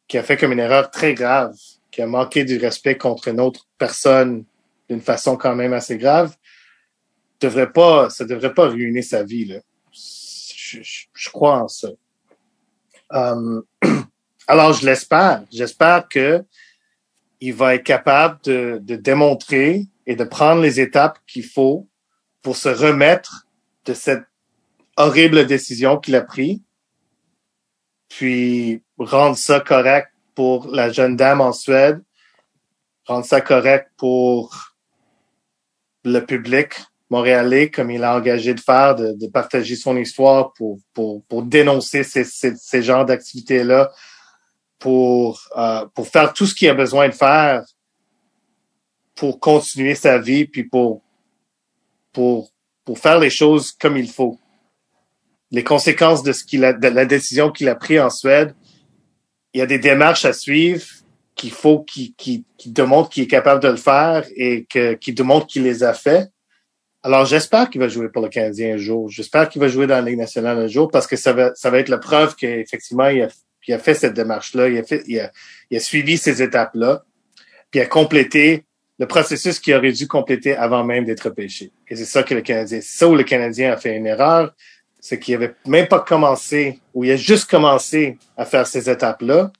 qui 0.07 0.18
a 0.18 0.23
fait 0.23 0.36
comme 0.36 0.52
une 0.52 0.58
erreur 0.60 0.91
très 0.91 1.15
grave, 1.15 1.55
qui 1.91 2.00
a 2.02 2.07
manqué 2.07 2.44
du 2.44 2.57
respect 2.58 2.97
contre 2.97 3.28
une 3.28 3.41
autre 3.41 3.67
personne 3.76 4.44
d'une 4.89 5.00
façon 5.00 5.36
quand 5.36 5.55
même 5.55 5.73
assez 5.73 5.99
grave, 5.99 6.34
devrait 7.41 7.73
pas, 7.73 8.08
ça 8.10 8.25
devrait 8.25 8.55
pas 8.55 8.68
ruiner 8.68 9.02
sa 9.02 9.23
vie. 9.23 9.44
Là. 9.47 9.57
Je, 9.92 10.83
je- 10.83 11.07
je 11.12 11.31
crois 11.31 11.58
en 11.62 11.68
ça. 11.68 11.89
Euh, 13.12 13.60
alors, 14.47 14.73
je 14.73 14.86
l'espère. 14.86 15.44
J'espère 15.52 16.08
que 16.08 16.44
il 17.41 17.55
va 17.55 17.75
être 17.75 17.84
capable 17.84 18.41
de, 18.44 18.78
de 18.83 18.97
démontrer 18.97 19.86
et 20.07 20.17
de 20.17 20.25
prendre 20.25 20.60
les 20.62 20.81
étapes 20.81 21.18
qu'il 21.26 21.44
faut 21.44 21.86
pour 22.42 22.57
se 22.57 22.68
remettre 22.68 23.47
de 23.84 23.94
cette 23.94 24.25
horrible 24.99 25.47
décision 25.47 25.97
qu'il 25.97 26.17
a 26.17 26.23
prise, 26.23 26.60
puis 28.09 28.83
rendre 28.99 29.36
ça 29.36 29.60
correct 29.60 30.09
pour 30.35 30.68
la 30.68 30.91
jeune 30.91 31.17
dame 31.17 31.41
en 31.41 31.52
Suède, 31.52 32.02
rendre 33.07 33.25
ça 33.25 33.41
correct 33.41 33.91
pour 33.97 34.75
le 36.05 36.20
public 36.20 36.75
montréalais, 37.10 37.70
comme 37.70 37.91
il 37.91 38.05
a 38.05 38.15
engagé 38.15 38.52
de 38.52 38.60
faire, 38.60 38.94
de, 38.94 39.27
partager 39.28 39.77
son 39.77 39.97
histoire 39.97 40.52
pour, 40.52 40.78
pour, 40.93 41.25
pour 41.25 41.43
dénoncer 41.43 42.05
ces, 42.05 42.25
ces, 42.25 42.55
ces 42.57 42.83
genres 42.83 43.07
d'activités-là, 43.07 43.91
pour, 44.78 45.41
euh, 45.57 45.86
pour 45.94 46.07
faire 46.09 46.33
tout 46.33 46.47
ce 46.47 46.55
qu'il 46.55 46.68
a 46.68 46.75
besoin 46.75 47.09
de 47.09 47.15
faire 47.15 47.65
pour 49.15 49.41
continuer 49.41 49.94
sa 49.94 50.18
vie, 50.18 50.44
puis 50.44 50.65
pour, 50.65 51.02
pour, 52.12 52.51
pour 52.85 52.99
faire 52.99 53.18
les 53.18 53.31
choses 53.31 53.73
comme 53.73 53.97
il 53.97 54.09
faut. 54.09 54.39
Les 55.51 55.65
conséquences 55.65 56.23
de 56.23 56.33
ce 56.33 56.44
qu'il 56.44 56.65
a, 56.65 56.73
de 56.73 56.89
la 56.89 57.07
décision 57.07 57.51
qu'il 57.51 57.68
a 57.68 57.75
prise 57.75 58.01
en 58.01 58.10
Suède, 58.10 58.55
il 59.55 59.59
y 59.59 59.62
a 59.62 59.67
des 59.67 59.78
démarches 59.78 60.25
à 60.25 60.33
suivre 60.33 60.85
qu'il 61.35 61.52
faut 61.52 61.81
qu'il 61.81 62.15
qu'il 62.15 62.43
qu'il 62.59 62.73
démontre 62.73 63.09
qu'il 63.09 63.23
est 63.23 63.28
capable 63.28 63.62
de 63.62 63.68
le 63.68 63.77
faire 63.77 64.27
et 64.36 64.67
qu'il 64.67 65.15
démontre 65.15 65.47
qu'il 65.47 65.62
les 65.62 65.83
a 65.83 65.94
fait. 65.94 66.28
Alors 67.02 67.25
j'espère 67.25 67.70
qu'il 67.70 67.81
va 67.81 67.89
jouer 67.89 68.09
pour 68.09 68.23
le 68.23 68.28
Canadien 68.28 68.75
un 68.75 68.77
jour. 68.77 69.09
J'espère 69.09 69.49
qu'il 69.49 69.60
va 69.60 69.68
jouer 69.68 69.86
dans 69.86 69.94
la 69.94 70.02
Ligue 70.02 70.18
nationale 70.18 70.59
un 70.59 70.67
jour 70.67 70.91
parce 70.91 71.07
que 71.07 71.17
ça 71.17 71.33
va 71.33 71.55
ça 71.55 71.70
va 71.70 71.78
être 71.78 71.89
la 71.89 71.99
preuve 71.99 72.35
qu'effectivement 72.35 73.09
il 73.09 73.23
a, 73.23 73.28
il 73.67 73.75
a 73.75 73.78
fait 73.78 73.94
cette 73.94 74.15
démarche-là, 74.15 74.68
il 74.68 74.78
a 74.78 74.83
fait 74.83 75.02
il 75.07 75.20
a, 75.20 75.31
il 75.70 75.77
a 75.77 75.81
suivi 75.81 76.18
ces 76.18 76.43
étapes-là, 76.43 77.05
puis 77.70 77.81
il 77.81 77.83
a 77.83 77.86
complété 77.86 78.65
le 78.99 79.07
processus 79.07 79.60
qu'il 79.60 79.75
aurait 79.75 79.93
dû 79.93 80.09
compléter 80.09 80.57
avant 80.57 80.85
même 80.85 81.05
d'être 81.05 81.31
pêché. 81.31 81.70
Et 81.86 81.94
c'est 81.94 82.05
ça 82.05 82.25
que 82.25 82.35
le 82.35 82.41
Canadien, 82.41 82.81
ça 82.83 83.09
où 83.09 83.15
le 83.15 83.23
Canadien 83.23 83.73
a 83.73 83.77
fait 83.77 83.97
une 83.97 84.07
erreur, 84.07 84.52
c'est 85.01 85.18
qu'il 85.18 85.35
avait 85.35 85.55
même 85.67 85.89
pas 85.89 86.01
commencé, 86.01 86.81
ou 86.94 87.05
il 87.05 87.12
a 87.12 87.17
juste 87.17 87.49
commencé 87.49 88.18
à 88.36 88.44
faire 88.44 88.67
ces 88.67 88.91
étapes-là, 88.91 89.52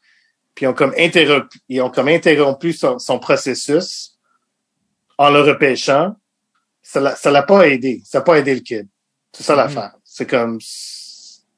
puis 0.55 0.65
ils 0.65 0.69
ont 0.69 0.75
comme 0.75 0.95
interrompu, 0.99 1.59
ils 1.69 1.81
ont 1.81 1.91
comme 1.91 2.09
interrompu 2.09 2.73
son, 2.73 2.99
son 2.99 3.19
processus 3.19 4.19
en 5.17 5.31
le 5.31 5.41
repêchant. 5.41 6.17
Ça 6.83 7.01
l'a, 7.01 7.15
ça 7.15 7.31
l'a 7.31 7.43
pas 7.43 7.69
aidé. 7.69 8.03
Ça 8.05 8.19
n'a 8.19 8.25
pas 8.25 8.39
aidé 8.39 8.55
le 8.55 8.61
kid. 8.61 8.89
C'est 9.33 9.43
ça 9.43 9.55
l'affaire. 9.55 9.95
C'est 10.03 10.27
comme, 10.27 10.59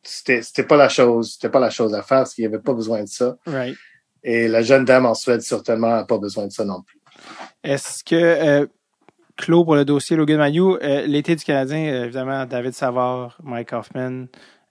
c'était, 0.03 0.43
c'était 0.43 0.65
pas 0.65 0.77
la 0.77 0.89
chose, 0.89 1.35
c'était 1.35 1.49
pas 1.49 1.61
la 1.61 1.71
chose 1.71 1.95
à 1.95 2.03
faire, 2.03 2.19
parce 2.19 2.35
qu'il 2.35 2.45
avait 2.45 2.59
pas 2.59 2.75
besoin 2.75 3.03
de 3.03 3.09
ça. 3.09 3.37
Right. 3.47 3.77
Et 4.23 4.49
la 4.49 4.63
jeune 4.63 4.85
dame 4.85 5.07
en 5.07 5.15
Suède, 5.15 5.41
certainement, 5.41 5.91
n'a 5.91 6.05
pas 6.05 6.19
besoin 6.19 6.47
de 6.47 6.53
ça 6.53 6.65
non 6.65 6.83
plus. 6.83 7.01
Est-ce 7.63 8.05
que, 8.05 8.17
euh, 8.17 8.67
Clos 9.41 9.65
pour 9.65 9.75
le 9.75 9.85
dossier 9.85 10.17
Logan 10.17 10.39
Mayou, 10.39 10.77
euh, 10.77 11.07
l'été 11.07 11.35
du 11.35 11.43
Canadien, 11.43 11.79
euh, 11.79 12.05
évidemment, 12.05 12.45
David 12.45 12.75
Savard, 12.75 13.39
Mike 13.43 13.73
Hoffman, 13.73 14.27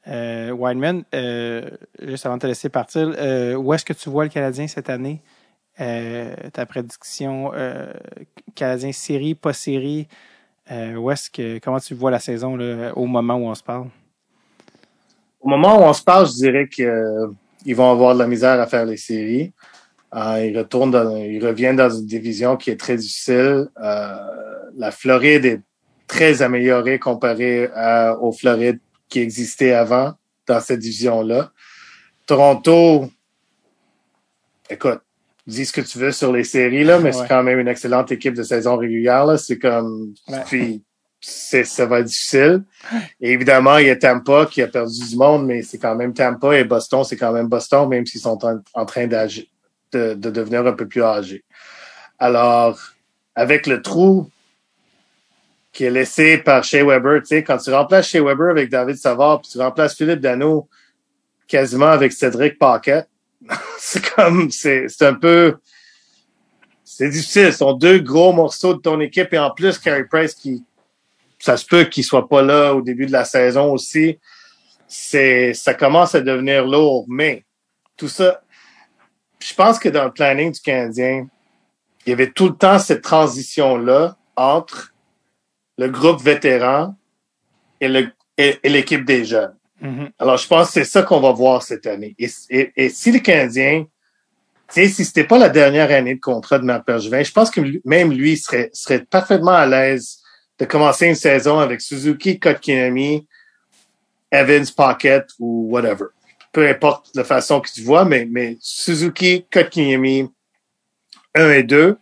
euh, 0.07 0.51
Wineman, 0.51 1.03
euh, 1.13 1.69
juste 2.01 2.25
avant 2.27 2.37
de 2.37 2.41
te 2.41 2.47
laisser 2.47 2.69
partir, 2.69 3.07
où 3.57 3.73
est-ce 3.73 3.83
que 3.83 3.93
tu 3.93 4.09
vois 4.09 4.23
le 4.25 4.29
Canadien 4.29 4.67
cette 4.67 4.89
année? 4.89 5.21
Ta 5.77 6.65
prédiction, 6.67 7.51
Canadien 8.53 8.91
série, 8.91 9.33
pas 9.33 9.53
série, 9.53 10.07
où 10.69 11.09
est-ce 11.09 11.29
que, 11.29 11.59
comment 11.59 11.79
tu 11.79 11.95
vois 11.95 12.11
la 12.11 12.19
saison 12.19 12.57
au 12.95 13.05
moment 13.05 13.35
où 13.35 13.47
on 13.47 13.55
se 13.55 13.63
parle? 13.63 13.87
Au 15.39 15.47
moment 15.47 15.79
où 15.79 15.83
on 15.83 15.93
se 15.93 16.03
parle, 16.03 16.27
je 16.27 16.33
dirais 16.33 16.67
qu'ils 16.67 17.75
vont 17.75 17.91
avoir 17.91 18.13
de 18.13 18.19
la 18.19 18.27
misère 18.27 18.59
à 18.59 18.67
faire 18.67 18.85
les 18.85 18.97
séries. 18.97 19.53
Euh, 20.15 20.45
ils 20.45 20.57
retournent 20.57 20.91
dans, 20.91 21.03
dans 21.03 21.89
une 21.89 22.05
division 22.05 22.57
qui 22.57 22.71
est 22.71 22.79
très 22.79 22.95
difficile. 22.95 23.67
La 24.77 24.91
Floride 24.91 25.45
est 25.45 25.61
très 26.07 26.41
améliorée 26.41 26.99
comparée 26.99 27.69
à, 27.75 28.17
aux 28.19 28.31
Florides 28.31 28.79
qui 29.07 29.19
existaient 29.19 29.73
avant 29.73 30.13
dans 30.47 30.59
cette 30.59 30.79
division-là. 30.79 31.51
Toronto, 32.25 33.09
écoute, 34.69 34.99
dis 35.47 35.65
ce 35.65 35.73
que 35.73 35.81
tu 35.81 35.97
veux 35.97 36.11
sur 36.11 36.31
les 36.31 36.43
séries, 36.43 36.83
là, 36.83 36.99
mais 36.99 37.15
Ouais. 37.15 37.21
c'est 37.21 37.27
quand 37.27 37.43
même 37.43 37.59
une 37.59 37.67
excellente 37.67 38.11
équipe 38.11 38.33
de 38.35 38.43
saison 38.43 38.77
régulière. 38.77 39.25
Là. 39.25 39.37
C'est 39.37 39.57
comme 39.57 40.13
Ouais. 40.27 40.43
puis 40.45 40.83
c'est, 41.21 41.63
ça 41.63 41.85
va 41.85 41.99
être 41.99 42.05
difficile. 42.05 42.63
Et 43.19 43.31
évidemment, 43.33 43.77
il 43.77 43.87
y 43.87 43.89
a 43.89 43.95
Tampa 43.95 44.45
qui 44.49 44.61
a 44.61 44.67
perdu 44.67 45.07
du 45.09 45.15
monde, 45.17 45.45
mais 45.47 45.63
c'est 45.63 45.77
quand 45.77 45.95
même 45.95 46.13
Tampa 46.13 46.57
et 46.57 46.63
Boston, 46.63 47.03
c'est 47.03 47.17
quand 47.17 47.33
même 47.33 47.47
Boston, 47.47 47.89
même 47.89 48.05
s'ils 48.05 48.21
sont 48.21 48.43
en, 48.45 48.59
en 48.73 48.85
train 48.85 49.05
d'agir 49.07 49.45
de, 49.91 50.13
de 50.13 50.29
devenir 50.29 50.65
un 50.65 50.73
peu 50.73 50.87
plus 50.87 51.01
âgés. 51.03 51.43
Alors, 52.19 52.79
avec 53.35 53.65
le 53.67 53.81
trou 53.81 54.29
qui 55.71 55.85
est 55.85 55.91
laissé 55.91 56.37
par 56.37 56.63
Shea 56.63 56.83
Weber. 56.83 57.21
Tu 57.21 57.27
sais, 57.27 57.43
quand 57.43 57.57
tu 57.57 57.71
remplaces 57.71 58.07
Shea 58.07 58.21
Weber 58.21 58.49
avec 58.49 58.69
David 58.69 58.97
Savard, 58.97 59.41
puis 59.41 59.51
tu 59.51 59.59
remplaces 59.59 59.95
Philippe 59.95 60.19
Dano 60.19 60.67
quasiment 61.47 61.87
avec 61.87 62.11
Cédric 62.11 62.57
Paquet, 62.59 63.05
c'est 63.77 64.03
comme, 64.13 64.51
c'est, 64.51 64.87
c'est 64.87 65.05
un 65.05 65.13
peu, 65.13 65.57
c'est 66.83 67.09
difficile. 67.09 67.51
Ce 67.51 67.59
sont 67.59 67.73
deux 67.73 67.99
gros 67.99 68.33
morceaux 68.33 68.73
de 68.73 68.79
ton 68.79 68.99
équipe 68.99 69.33
et 69.33 69.39
en 69.39 69.51
plus, 69.51 69.77
Carey 69.77 70.05
Price 70.05 70.33
qui, 70.33 70.63
ça 71.39 71.55
se 71.57 71.65
peut 71.65 71.85
qu'il 71.85 72.03
soit 72.03 72.27
pas 72.27 72.41
là 72.41 72.73
au 72.73 72.81
début 72.81 73.05
de 73.05 73.11
la 73.11 73.25
saison 73.25 73.71
aussi. 73.71 74.19
C'est, 74.87 75.53
ça 75.53 75.73
commence 75.73 76.15
à 76.15 76.21
devenir 76.21 76.65
lourd, 76.65 77.05
mais 77.07 77.45
tout 77.95 78.07
ça, 78.07 78.41
je 79.39 79.53
pense 79.53 79.79
que 79.79 79.89
dans 79.89 80.05
le 80.05 80.11
planning 80.11 80.51
du 80.51 80.59
Canadien, 80.59 81.27
il 82.05 82.09
y 82.09 82.13
avait 82.13 82.31
tout 82.31 82.49
le 82.49 82.55
temps 82.55 82.79
cette 82.79 83.03
transition-là 83.03 84.17
entre 84.35 84.93
le 85.79 85.87
groupe 85.87 86.21
vétéran 86.21 86.93
et 87.79 87.87
le, 87.87 88.11
et, 88.37 88.59
et 88.61 88.69
l'équipe 88.69 89.05
des 89.05 89.23
jeunes. 89.23 89.55
Mhm. 89.79 90.09
Alors, 90.19 90.35
je 90.35 90.45
pense 90.45 90.67
que 90.67 90.73
c'est 90.73 90.83
ça 90.83 91.03
qu'on 91.03 91.21
va 91.21 91.31
voir 91.31 91.63
cette 91.63 91.87
année. 91.87 92.15
Et, 92.19 92.29
et, 92.49 92.73
et 92.75 92.89
si 92.89 93.13
le 93.13 93.19
Canadien, 93.19 93.85
tu 94.67 94.73
sais, 94.73 94.87
si 94.89 95.05
c'était 95.05 95.23
pas 95.23 95.37
la 95.37 95.47
dernière 95.47 95.89
année 95.89 96.15
de 96.15 96.19
contrat 96.19 96.59
de 96.59 96.65
Marc 96.65 96.85
Bergevin, 96.85 97.23
je 97.23 97.31
pense 97.31 97.49
que 97.49 97.61
même 97.85 98.11
lui 98.11 98.35
serait, 98.35 98.69
serait 98.73 99.05
parfaitement 99.05 99.53
à 99.53 99.65
l'aise 99.65 100.19
de 100.59 100.65
commencer 100.65 101.07
une 101.07 101.15
saison 101.15 101.59
avec 101.59 101.79
Suzuki, 101.79 102.39
Kotkinami, 102.39 103.25
Evans, 104.31 104.65
Pocket 104.75 105.29
ou 105.39 105.69
whatever. 105.71 106.07
Peu 106.51 106.67
importe 106.67 107.09
la 107.15 107.23
façon 107.23 107.61
que 107.61 107.71
tu 107.71 107.83
vois, 107.83 108.03
mais, 108.03 108.27
mais 108.29 108.57
Suzuki, 108.59 109.45
Kotkinami, 109.49 110.29
1 111.35 111.49
et 111.51 111.63
2, 111.63 111.97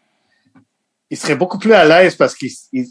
il 1.11 1.17
serait 1.17 1.35
beaucoup 1.35 1.59
plus 1.59 1.73
à 1.73 1.85
l'aise 1.85 2.15
parce 2.15 2.33
qu'il 2.33 2.49
il, 2.73 2.87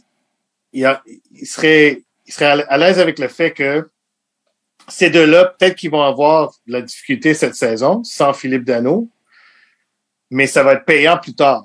il, 0.77 1.47
serait, 1.47 2.03
il 2.27 2.33
serait 2.33 2.47
à 2.47 2.67
à 2.69 2.79
l'aise 2.79 2.99
avec 2.99 3.19
le 3.19 3.29
fait 3.29 3.53
que 3.53 3.89
ces 4.89 5.11
deux-là, 5.11 5.47
peut-être 5.47 5.77
qu'ils 5.77 5.91
vont 5.91 6.03
avoir 6.03 6.53
de 6.67 6.73
la 6.73 6.83
difficulté 6.83 7.35
cette 7.35 7.55
saison 7.55 8.05
sans 8.05 8.33
Philippe 8.33 8.65
Dano, 8.65 9.09
mais 10.31 10.47
ça 10.47 10.63
va 10.63 10.75
être 10.75 10.85
payant 10.85 11.19
plus 11.19 11.35
tard. 11.35 11.65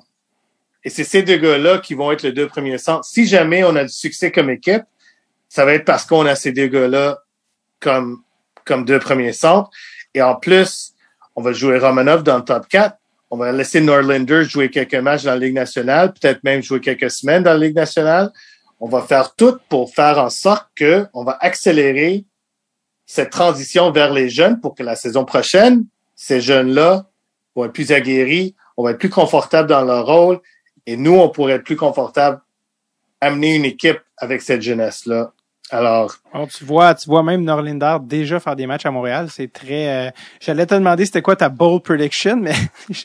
Et 0.84 0.90
c'est 0.90 1.04
ces 1.04 1.22
deux 1.22 1.36
gars-là 1.36 1.78
qui 1.78 1.94
vont 1.94 2.10
être 2.10 2.22
les 2.22 2.32
deux 2.32 2.48
premiers 2.48 2.78
centres. 2.78 3.04
Si 3.04 3.26
jamais 3.26 3.62
on 3.62 3.76
a 3.76 3.84
du 3.84 3.92
succès 3.92 4.32
comme 4.32 4.50
équipe, 4.50 4.82
ça 5.48 5.64
va 5.64 5.74
être 5.74 5.84
parce 5.84 6.04
qu'on 6.04 6.26
a 6.26 6.34
ces 6.34 6.52
deux 6.52 6.66
gars-là 6.66 7.20
comme, 7.78 8.22
comme 8.64 8.84
deux 8.84 8.98
premiers 8.98 9.32
centres. 9.32 9.70
Et 10.14 10.22
en 10.22 10.34
plus, 10.34 10.94
on 11.36 11.42
va 11.42 11.52
jouer 11.52 11.78
Romanov 11.78 12.22
dans 12.24 12.38
le 12.38 12.44
top 12.44 12.66
4. 12.68 12.96
On 13.30 13.36
va 13.36 13.52
laisser 13.52 13.80
Norlander 13.80 14.44
jouer 14.44 14.70
quelques 14.70 14.94
matchs 14.94 15.22
dans 15.22 15.32
la 15.32 15.38
Ligue 15.38 15.54
nationale, 15.54 16.12
peut-être 16.12 16.42
même 16.44 16.62
jouer 16.62 16.80
quelques 16.80 17.10
semaines 17.10 17.42
dans 17.42 17.52
la 17.52 17.66
Ligue 17.66 17.76
nationale. 17.76 18.30
On 18.84 18.88
va 18.88 19.00
faire 19.00 19.36
tout 19.36 19.58
pour 19.68 19.94
faire 19.94 20.18
en 20.18 20.28
sorte 20.28 20.66
que 20.74 21.06
on 21.14 21.22
va 21.22 21.38
accélérer 21.40 22.24
cette 23.06 23.30
transition 23.30 23.92
vers 23.92 24.12
les 24.12 24.28
jeunes 24.28 24.60
pour 24.60 24.74
que 24.74 24.82
la 24.82 24.96
saison 24.96 25.24
prochaine, 25.24 25.86
ces 26.16 26.40
jeunes-là 26.40 27.08
vont 27.54 27.66
être 27.66 27.72
plus 27.72 27.92
aguerris, 27.92 28.56
on 28.76 28.82
va 28.82 28.90
être 28.90 28.98
plus 28.98 29.08
confortable 29.08 29.68
dans 29.68 29.84
leur 29.84 30.04
rôle 30.04 30.40
et 30.86 30.96
nous, 30.96 31.14
on 31.14 31.28
pourrait 31.28 31.52
être 31.54 31.64
plus 31.64 31.76
confortable 31.76 32.40
amener 33.20 33.54
une 33.54 33.64
équipe 33.64 34.00
avec 34.16 34.42
cette 34.42 34.62
jeunesse-là. 34.62 35.32
Alors, 35.72 36.14
Alors, 36.32 36.48
tu 36.48 36.64
vois, 36.64 36.94
tu 36.94 37.08
vois 37.08 37.22
même 37.22 37.42
Norlinder 37.44 37.96
déjà 38.02 38.38
faire 38.38 38.54
des 38.54 38.66
matchs 38.66 38.84
à 38.86 38.90
Montréal. 38.90 39.28
C'est 39.30 39.50
très. 39.52 39.88
euh, 39.88 40.10
J'allais 40.40 40.66
te 40.66 40.74
demander 40.74 41.06
c'était 41.06 41.22
quoi 41.22 41.34
ta 41.34 41.48
bold 41.48 41.82
prediction, 41.82 42.36
mais 42.36 42.52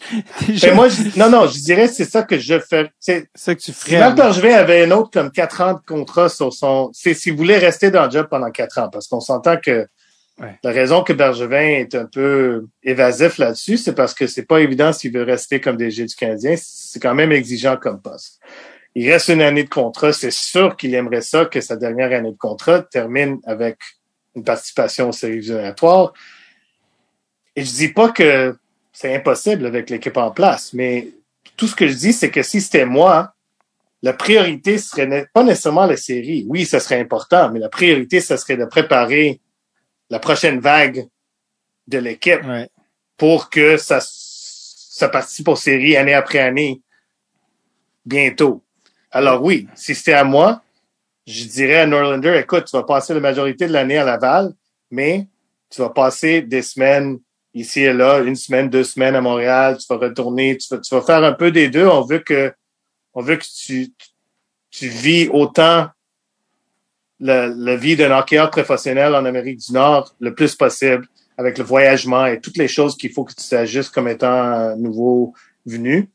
déjà, 0.47 0.67
mais 0.69 0.75
moi, 0.75 0.89
je- 0.89 1.17
non, 1.19 1.29
non, 1.29 1.47
je 1.47 1.59
dirais 1.59 1.87
c'est 1.87 2.05
ça 2.05 2.23
que 2.23 2.37
je 2.37 2.59
fais. 2.59 2.91
C'est 2.99 3.29
ça 3.33 3.55
que 3.55 3.61
tu 3.61 3.71
ferais. 3.71 3.99
Marc 3.99 4.15
Bergevin 4.17 4.53
avait 4.55 4.83
un 4.85 4.91
autre 4.91 5.09
comme 5.11 5.31
quatre 5.31 5.61
ans 5.61 5.73
de 5.73 5.79
contrat 5.87 6.29
sur 6.29 6.51
son, 6.53 6.89
c'est 6.93 7.13
s'il 7.13 7.35
voulait 7.35 7.57
rester 7.57 7.89
dans 7.89 8.05
le 8.05 8.11
job 8.11 8.27
pendant 8.29 8.51
quatre 8.51 8.77
ans, 8.79 8.89
parce 8.91 9.07
qu'on 9.07 9.21
s'entend 9.21 9.57
que 9.57 9.87
Ouais. 10.39 10.55
la 10.63 10.69
raison 10.69 11.01
que 11.01 11.13
Bergevin 11.13 11.57
est 11.79 11.95
un 11.95 12.05
peu 12.05 12.67
évasif 12.83 13.39
là-dessus, 13.39 13.77
c'est 13.77 13.93
parce 13.95 14.13
que 14.13 14.27
c'est 14.27 14.45
pas 14.45 14.59
évident 14.59 14.93
s'il 14.93 15.11
veut 15.11 15.23
rester 15.23 15.59
comme 15.59 15.77
DG 15.77 16.05
du 16.05 16.13
Canadien. 16.15 16.53
C'est 16.61 16.99
quand 16.99 17.15
même 17.15 17.31
exigeant 17.31 17.75
comme 17.75 17.99
poste. 17.99 18.39
Il 18.99 19.11
reste 19.11 19.27
une 19.27 19.43
année 19.43 19.63
de 19.63 19.69
contrat. 19.69 20.11
C'est 20.11 20.31
sûr 20.31 20.75
qu'il 20.75 20.95
aimerait 20.95 21.21
ça 21.21 21.45
que 21.45 21.61
sa 21.61 21.75
dernière 21.75 22.11
année 22.11 22.31
de 22.31 22.37
contrat 22.37 22.81
termine 22.81 23.39
avec 23.45 23.77
une 24.35 24.43
participation 24.43 25.09
aux 25.09 25.11
séries 25.11 25.37
éliminatoires. 25.37 26.13
Et 27.55 27.63
je 27.63 27.71
dis 27.73 27.89
pas 27.89 28.09
que 28.09 28.57
c'est 28.91 29.13
impossible 29.15 29.67
avec 29.67 29.91
l'équipe 29.91 30.17
en 30.17 30.31
place, 30.31 30.73
mais 30.73 31.09
tout 31.57 31.67
ce 31.67 31.75
que 31.75 31.87
je 31.87 31.93
dis, 31.93 32.11
c'est 32.11 32.31
que 32.31 32.41
si 32.41 32.59
c'était 32.59 32.87
moi, 32.87 33.35
la 34.01 34.13
priorité 34.13 34.79
serait 34.79 35.27
pas 35.31 35.43
nécessairement 35.43 35.85
la 35.85 35.95
série. 35.95 36.47
Oui, 36.49 36.65
ça 36.65 36.79
serait 36.79 36.99
important, 36.99 37.51
mais 37.51 37.59
la 37.59 37.69
priorité, 37.69 38.19
ça 38.19 38.35
serait 38.35 38.57
de 38.57 38.65
préparer 38.65 39.39
la 40.09 40.17
prochaine 40.17 40.59
vague 40.59 41.05
de 41.85 41.99
l'équipe 41.99 42.43
Ouais. 42.43 42.67
pour 43.15 43.51
que 43.51 43.77
ça, 43.77 43.99
ça 44.01 45.07
participe 45.07 45.49
aux 45.49 45.55
séries 45.55 45.95
année 45.95 46.15
après 46.15 46.39
année 46.39 46.81
bientôt. 48.03 48.63
Alors 49.17 49.43
oui, 49.43 49.67
si 49.73 49.95
c'était 49.95 50.13
à 50.13 50.23
moi, 50.23 50.61
je 51.25 51.45
dirais 51.45 51.77
à 51.77 51.87
Norlander, 51.87 52.39
écoute, 52.39 52.65
tu 52.65 52.77
vas 52.77 52.83
passer 52.83 53.15
la 53.15 53.19
majorité 53.19 53.65
de 53.65 53.73
l'année 53.73 53.97
à 53.97 54.05
Laval, 54.05 54.53
mais 54.91 55.25
tu 55.71 55.81
vas 55.81 55.89
passer 55.89 56.43
des 56.43 56.61
semaines 56.61 57.17
ici 57.55 57.81
et 57.81 57.93
là, 57.93 58.19
une 58.19 58.35
semaine, 58.35 58.69
deux 58.69 58.83
semaines 58.83 59.15
à 59.15 59.21
Montréal, 59.21 59.79
tu 59.79 59.87
vas 59.89 59.97
retourner, 59.97 60.55
tu 60.57 60.67
vas, 60.91 61.01
faire 61.01 61.23
un 61.23 61.33
peu 61.33 61.49
des 61.49 61.67
deux. 61.67 61.87
On 61.87 62.03
veut 62.03 62.19
que, 62.19 62.53
on 63.15 63.23
veut 63.23 63.37
que 63.37 63.45
tu, 63.65 63.91
vis 64.87 65.29
autant 65.29 65.87
la, 67.19 67.75
vie 67.75 67.95
d'un 67.95 68.15
hockeyeur 68.15 68.51
professionnel 68.51 69.15
en 69.15 69.25
Amérique 69.25 69.57
du 69.57 69.73
Nord 69.73 70.13
le 70.19 70.35
plus 70.35 70.53
possible 70.53 71.07
avec 71.39 71.57
le 71.57 71.63
voyagement 71.63 72.27
et 72.27 72.39
toutes 72.39 72.57
les 72.57 72.67
choses 72.67 72.95
qu'il 72.95 73.11
faut 73.11 73.23
que 73.23 73.33
tu 73.33 73.49
t'ajustes 73.49 73.91
comme 73.91 74.09
étant 74.09 74.75
nouveau 74.75 75.33
venu. 75.65 76.07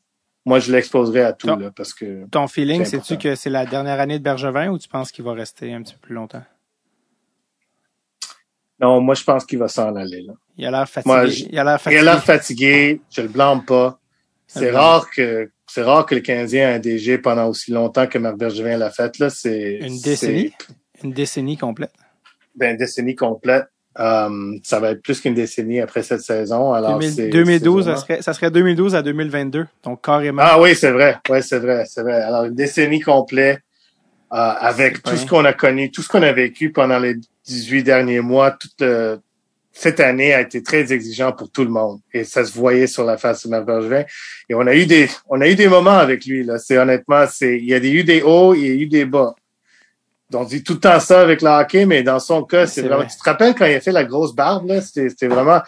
Moi, 0.45 0.59
je 0.59 0.73
l'exposerai 0.73 1.23
à 1.23 1.33
tout, 1.33 1.47
là, 1.47 1.71
parce 1.75 1.95
que 1.95 2.27
Ton 2.29 2.49
feeling, 2.49 2.83
important. 2.83 3.17
que 3.17 3.35
c'est 3.37 3.51
la 3.51 3.65
dernière 3.65 4.01
année 4.01 4.19
de 4.19 4.25
Bergevin 4.25 4.69
ou 4.71 4.79
tu 4.79 4.89
penses 4.89 5.13
qu'il 5.13 5.25
va 5.25 5.35
rester 5.35 5.73
un 5.73 5.83
petit 5.83 5.95
peu 5.95 6.01
plus 6.01 6.15
longtemps? 6.15 6.43
non, 8.81 9.01
moi, 9.01 9.15
je 9.15 9.23
pense 9.23 9.45
qu'il 9.45 9.59
va 9.61 9.69
s'en 9.69 9.95
aller, 9.95 10.23
là. 10.23 10.33
Il 10.57 10.67
a 10.67 10.71
l'air 10.73 10.89
fatigué. 10.89 11.15
Moi, 11.15 11.27
je- 11.27 11.45
il 11.51 11.59
a 11.59 11.65
l'air 11.65 11.81
fatigué. 11.81 12.09
a 12.09 12.21
fatigué, 12.21 13.01
je 13.11 13.23
le 13.23 13.29
blâme 13.29 13.65
pas. 13.65 14.01
C'est 14.49 14.71
Mhm. 14.71 14.77
rare 14.77 15.11
que, 15.11 15.51
c'est 15.69 15.83
rare 15.83 16.05
que 16.05 16.15
le 16.17 16.21
Canadien 16.21 16.71
ait 16.71 16.75
un 16.75 16.79
DG 16.81 17.19
pendant 17.19 17.47
aussi 17.49 17.71
longtemps 17.71 18.07
que 18.09 18.19
Marc 18.19 18.37
Bergevin 18.37 18.77
l'a 18.77 18.91
fait, 18.91 19.19
là. 19.19 19.31
C'est, 19.31 19.79
Une 19.81 20.01
décennie? 20.01 20.53
Une 21.05 21.13
décennie 21.13 21.57
complète. 21.57 21.93
ben, 22.57 22.73
une 22.73 22.77
décennie 22.77 23.15
complète. 23.15 23.67
Um, 23.99 24.59
ça 24.63 24.81
va 24.81 24.93
être 24.93 25.03
plus 25.03 25.21
qu'une 25.21 25.35
décennie 25.35 25.81
après 25.81 26.03
cette 26.03 26.23
saison. 26.23 26.73
Alors, 26.73 26.99
2000 26.99 27.13
c'est- 27.15 27.29
2012, 27.29 27.85
c'est 27.85 27.91
ça 27.91 27.97
serait, 27.97 28.23
ça 28.23 28.33
serait 28.33 28.51
2012 28.51 28.95
à 28.95 29.03
2022. 29.03 29.67
Donc, 29.85 30.03
carrément. 30.03 30.43
Ah 30.45 30.59
oui, 30.61 30.75
c'est 30.75 30.91
vrai. 30.93 31.19
Ouais, 31.29 31.43
c'est 31.43 31.59
vrai, 31.59 31.85
c'est 31.87 32.03
vrai. 32.03 32.15
Alors, 32.23 32.45
une 32.45 32.55
décennie 32.55 33.01
complète, 33.01 33.61
euh, 34.33 34.37
avec 34.37 35.03
tout 35.03 35.11
bien. 35.13 35.21
ce 35.21 35.27
qu'on 35.27 35.45
a 35.45 35.53
connu, 35.53 35.91
tout 35.91 36.01
ce 36.01 36.09
qu'on 36.09 36.23
a 36.23 36.33
vécu 36.33 36.71
pendant 36.73 36.99
les 36.99 37.17
18 37.45 37.83
derniers 37.83 38.21
mois, 38.21 38.53
toute 38.53 38.81
euh, 38.81 39.19
cette 39.75 40.01
année 40.01 40.33
a 40.33 40.41
été 40.41 40.63
très 40.63 40.91
exigeant 40.93 41.33
pour 41.33 41.51
tout 41.51 41.65
le 41.65 41.71
monde. 41.71 41.99
Et 42.15 42.25
ça 42.25 42.45
se 42.47 42.53
voyait 42.55 42.87
sur 42.87 43.05
la 43.05 43.19
face 43.19 43.45
de 43.45 43.51
Marc 43.51 43.67
Bergevin. 43.67 44.05
Et 44.49 44.55
on 44.55 44.67
a 44.67 44.75
eu 44.75 44.87
des, 44.87 45.09
on 45.29 45.39
a 45.43 45.49
eu 45.49 45.55
des 45.55 45.69
moments 45.69 45.99
avec 45.99 46.25
lui, 46.25 46.45
là. 46.45 46.59
C'est 46.59 46.79
honnêtement, 46.79 47.25
c'est, 47.31 47.59
il 47.59 47.65
y 47.67 47.75
a 47.75 47.79
eu 47.79 48.05
des 48.05 48.23
hauts, 48.23 48.55
il 48.55 48.67
y 48.67 48.71
a 48.71 48.75
eu 48.75 48.87
des 48.87 49.05
bas. 49.05 49.35
On 50.35 50.45
dit 50.45 50.63
tout 50.63 50.75
le 50.75 50.81
temps 50.81 51.01
ça 51.01 51.21
avec 51.21 51.43
le 51.43 51.49
hockey, 51.49 51.85
mais 51.87 52.03
dans 52.03 52.19
son 52.19 52.43
cas, 52.43 52.67
c'est 52.67 52.83
vraiment, 52.83 52.99
vrai. 52.99 53.09
tu 53.09 53.17
te 53.17 53.25
rappelles 53.25 53.55
quand 53.55 53.67
il 53.67 53.75
a 53.75 53.81
fait 53.81 53.93
la 53.93 54.05
grosse 54.05 54.35
barbe, 54.35 54.67
là? 54.69 54.81
C'était, 54.81 55.27
vraiment, 55.29 55.61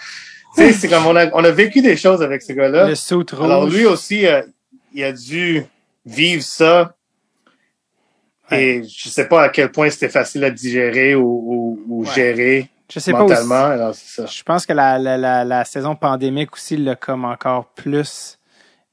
tu 0.57 0.63
sais, 0.63 0.73
c'est 0.73 0.89
comme 0.89 1.07
on 1.07 1.17
a, 1.17 1.27
on 1.33 1.45
a 1.45 1.51
vécu 1.51 1.81
des 1.83 1.97
choses 1.97 2.23
avec 2.23 2.43
ce 2.43 2.53
gars-là. 2.53 2.89
Le 2.89 2.95
saut 2.95 3.25
rouge. 3.33 3.45
Alors 3.45 3.67
lui 3.67 3.85
aussi, 3.87 4.27
euh, 4.27 4.43
il 4.93 5.05
a 5.05 5.13
dû 5.13 5.65
vivre 6.07 6.43
ça. 6.43 6.95
Et 8.51 8.83
je 8.85 9.09
sais 9.09 9.27
pas 9.27 9.43
à 9.45 9.49
quel 9.49 9.73
point 9.73 9.89
c'était 9.91 10.09
facile 10.11 10.45
à 10.45 10.51
digérer 10.51 11.15
ou, 11.15 11.25
ou, 11.25 11.81
ou 11.89 12.05
Ouais. 12.05 12.15
gérer 12.15 12.69
je 12.93 13.01
sais 13.01 13.13
pas 13.13 13.23
aussi. 13.25 13.31
mentalement. 13.33 13.65
Alors 13.65 13.95
ça. 13.95 14.27
Je 14.27 14.43
pense 14.43 14.67
que 14.67 14.75
la, 14.75 14.99
la, 14.99 15.17
la, 15.17 15.45
la 15.45 15.65
saison 15.65 15.97
pandémique 15.97 16.53
aussi 16.53 16.77
l'a 16.77 16.95
comme 16.95 17.25
encore 17.25 17.65
plus. 17.75 18.39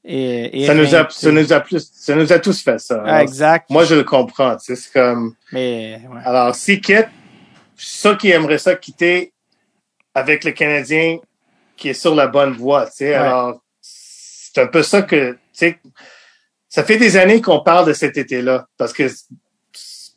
Et, 0.03 0.65
Ça 0.65 0.73
nous 0.73 0.95
a, 0.95 1.07
ça 1.09 1.31
nous 1.31 1.53
a 1.53 1.59
plus, 1.59 1.91
ça 1.93 2.15
nous 2.15 2.33
a 2.33 2.39
tous 2.39 2.61
fait 2.63 2.79
ça. 2.79 3.03
Ah, 3.05 3.09
Alors, 3.09 3.21
exact. 3.21 3.69
Moi, 3.69 3.85
je 3.85 3.95
le 3.95 4.03
comprends. 4.03 4.55
Tu 4.57 4.65
sais, 4.65 4.75
c'est 4.75 4.91
comme. 4.93 5.35
Mais 5.51 6.01
ouais. 6.09 6.21
Alors, 6.25 6.55
s'il 6.55 6.81
quitte, 6.81 7.09
sûr 7.75 8.17
qu'il 8.17 8.31
aimerait 8.31 8.57
ça 8.57 8.75
quitter 8.75 9.33
avec 10.13 10.43
le 10.43 10.51
Canadien 10.51 11.19
qui 11.77 11.89
est 11.89 11.93
sur 11.93 12.15
la 12.15 12.27
bonne 12.27 12.53
voie. 12.53 12.85
Tu 12.87 12.97
sais, 12.97 13.13
alors 13.13 13.61
c'est 13.81 14.61
un 14.61 14.67
peu 14.67 14.83
ça 14.83 15.01
que, 15.01 15.31
tu 15.31 15.37
sais, 15.53 15.79
ça 16.67 16.83
fait 16.83 16.97
des 16.97 17.17
années 17.17 17.41
qu'on 17.41 17.61
parle 17.61 17.87
de 17.87 17.93
cet 17.93 18.17
été-là 18.17 18.67
parce 18.77 18.93
que 18.93 19.07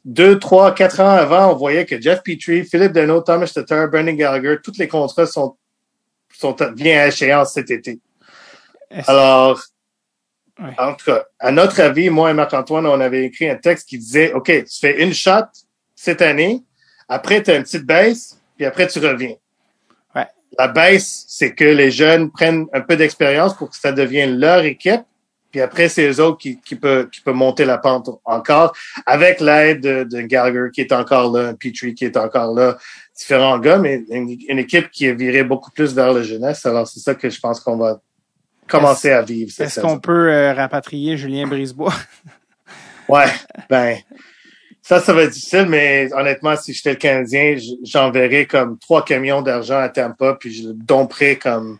deux, 0.04 0.38
trois, 0.38 0.74
quatre 0.74 1.00
ans 1.00 1.08
avant, 1.08 1.52
on 1.52 1.56
voyait 1.56 1.86
que 1.86 2.00
Jeff 2.00 2.22
Petrie, 2.22 2.64
Philippe 2.64 2.92
Deneau, 2.92 3.22
Thomas 3.22 3.50
Tatar, 3.52 3.88
Brendan 3.88 4.16
Gallagher, 4.16 4.56
tous 4.62 4.76
les 4.78 4.88
contrats 4.88 5.26
sont 5.26 5.56
sont 6.36 6.56
bien 6.74 7.00
à 7.00 7.06
échéance 7.06 7.52
cet 7.52 7.70
été. 7.70 8.00
Alors, 9.06 9.62
Ouais. 10.60 10.74
En 10.78 10.94
tout 10.94 11.06
cas, 11.06 11.24
à 11.40 11.50
notre 11.50 11.80
avis, 11.80 12.10
moi 12.10 12.30
et 12.30 12.34
Marc-Antoine, 12.34 12.86
on 12.86 13.00
avait 13.00 13.24
écrit 13.24 13.48
un 13.48 13.56
texte 13.56 13.88
qui 13.88 13.98
disait, 13.98 14.32
OK, 14.32 14.46
tu 14.46 14.78
fais 14.80 15.02
une 15.02 15.12
shot 15.12 15.48
cette 15.96 16.22
année, 16.22 16.62
après 17.08 17.42
tu 17.42 17.50
as 17.50 17.56
une 17.56 17.64
petite 17.64 17.84
baisse, 17.84 18.38
puis 18.56 18.64
après 18.64 18.86
tu 18.86 19.00
reviens. 19.00 19.34
Ouais. 20.14 20.26
La 20.56 20.68
baisse, 20.68 21.24
c'est 21.28 21.54
que 21.54 21.64
les 21.64 21.90
jeunes 21.90 22.30
prennent 22.30 22.66
un 22.72 22.80
peu 22.82 22.96
d'expérience 22.96 23.56
pour 23.56 23.70
que 23.70 23.76
ça 23.76 23.90
devienne 23.90 24.38
leur 24.38 24.60
équipe, 24.60 25.02
puis 25.54 25.60
après, 25.60 25.88
c'est 25.88 26.10
eux 26.10 26.20
autres 26.20 26.38
qui, 26.38 26.60
qui 26.60 26.74
peuvent 26.74 27.08
qui 27.10 27.20
peuvent 27.20 27.36
monter 27.36 27.64
la 27.64 27.78
pente 27.78 28.10
encore, 28.24 28.72
avec 29.06 29.38
l'aide 29.38 29.82
de, 29.82 30.02
de 30.02 30.20
Gallagher 30.22 30.70
qui 30.72 30.80
est 30.80 30.90
encore 30.90 31.30
là, 31.30 31.54
Petrie 31.54 31.94
qui 31.94 32.04
est 32.04 32.16
encore 32.16 32.52
là, 32.52 32.76
différents 33.16 33.60
gars, 33.60 33.78
mais 33.78 34.02
une, 34.10 34.36
une 34.48 34.58
équipe 34.58 34.90
qui 34.90 35.06
est 35.06 35.14
virée 35.14 35.44
beaucoup 35.44 35.70
plus 35.70 35.94
vers 35.94 36.12
la 36.12 36.24
jeunesse. 36.24 36.66
Alors, 36.66 36.88
c'est 36.88 36.98
ça 36.98 37.14
que 37.14 37.30
je 37.30 37.38
pense 37.38 37.60
qu'on 37.60 37.76
va 37.76 38.00
commencer 38.68 39.10
à 39.10 39.22
vivre. 39.22 39.50
cette 39.52 39.68
Est-ce 39.68 39.80
qu'on 39.80 39.98
peut 39.98 40.32
euh, 40.32 40.52
rapatrier 40.52 41.16
Julien 41.16 41.46
Brisebois? 41.46 41.94
Ouais, 43.06 43.26
ben, 43.68 43.98
ça, 44.80 44.98
ça 44.98 45.12
va 45.12 45.24
être 45.24 45.32
difficile, 45.32 45.66
mais 45.68 46.10
honnêtement, 46.14 46.56
si 46.56 46.72
j'étais 46.72 46.92
le 46.92 46.96
Canadien, 46.96 47.54
j'enverrais 47.82 48.46
comme 48.46 48.78
trois 48.78 49.04
camions 49.04 49.42
d'argent 49.42 49.78
à 49.78 49.90
Tampa, 49.90 50.38
puis 50.40 50.54
je 50.54 50.68
le 50.68 50.72
domperais 50.74 51.36
comme, 51.36 51.78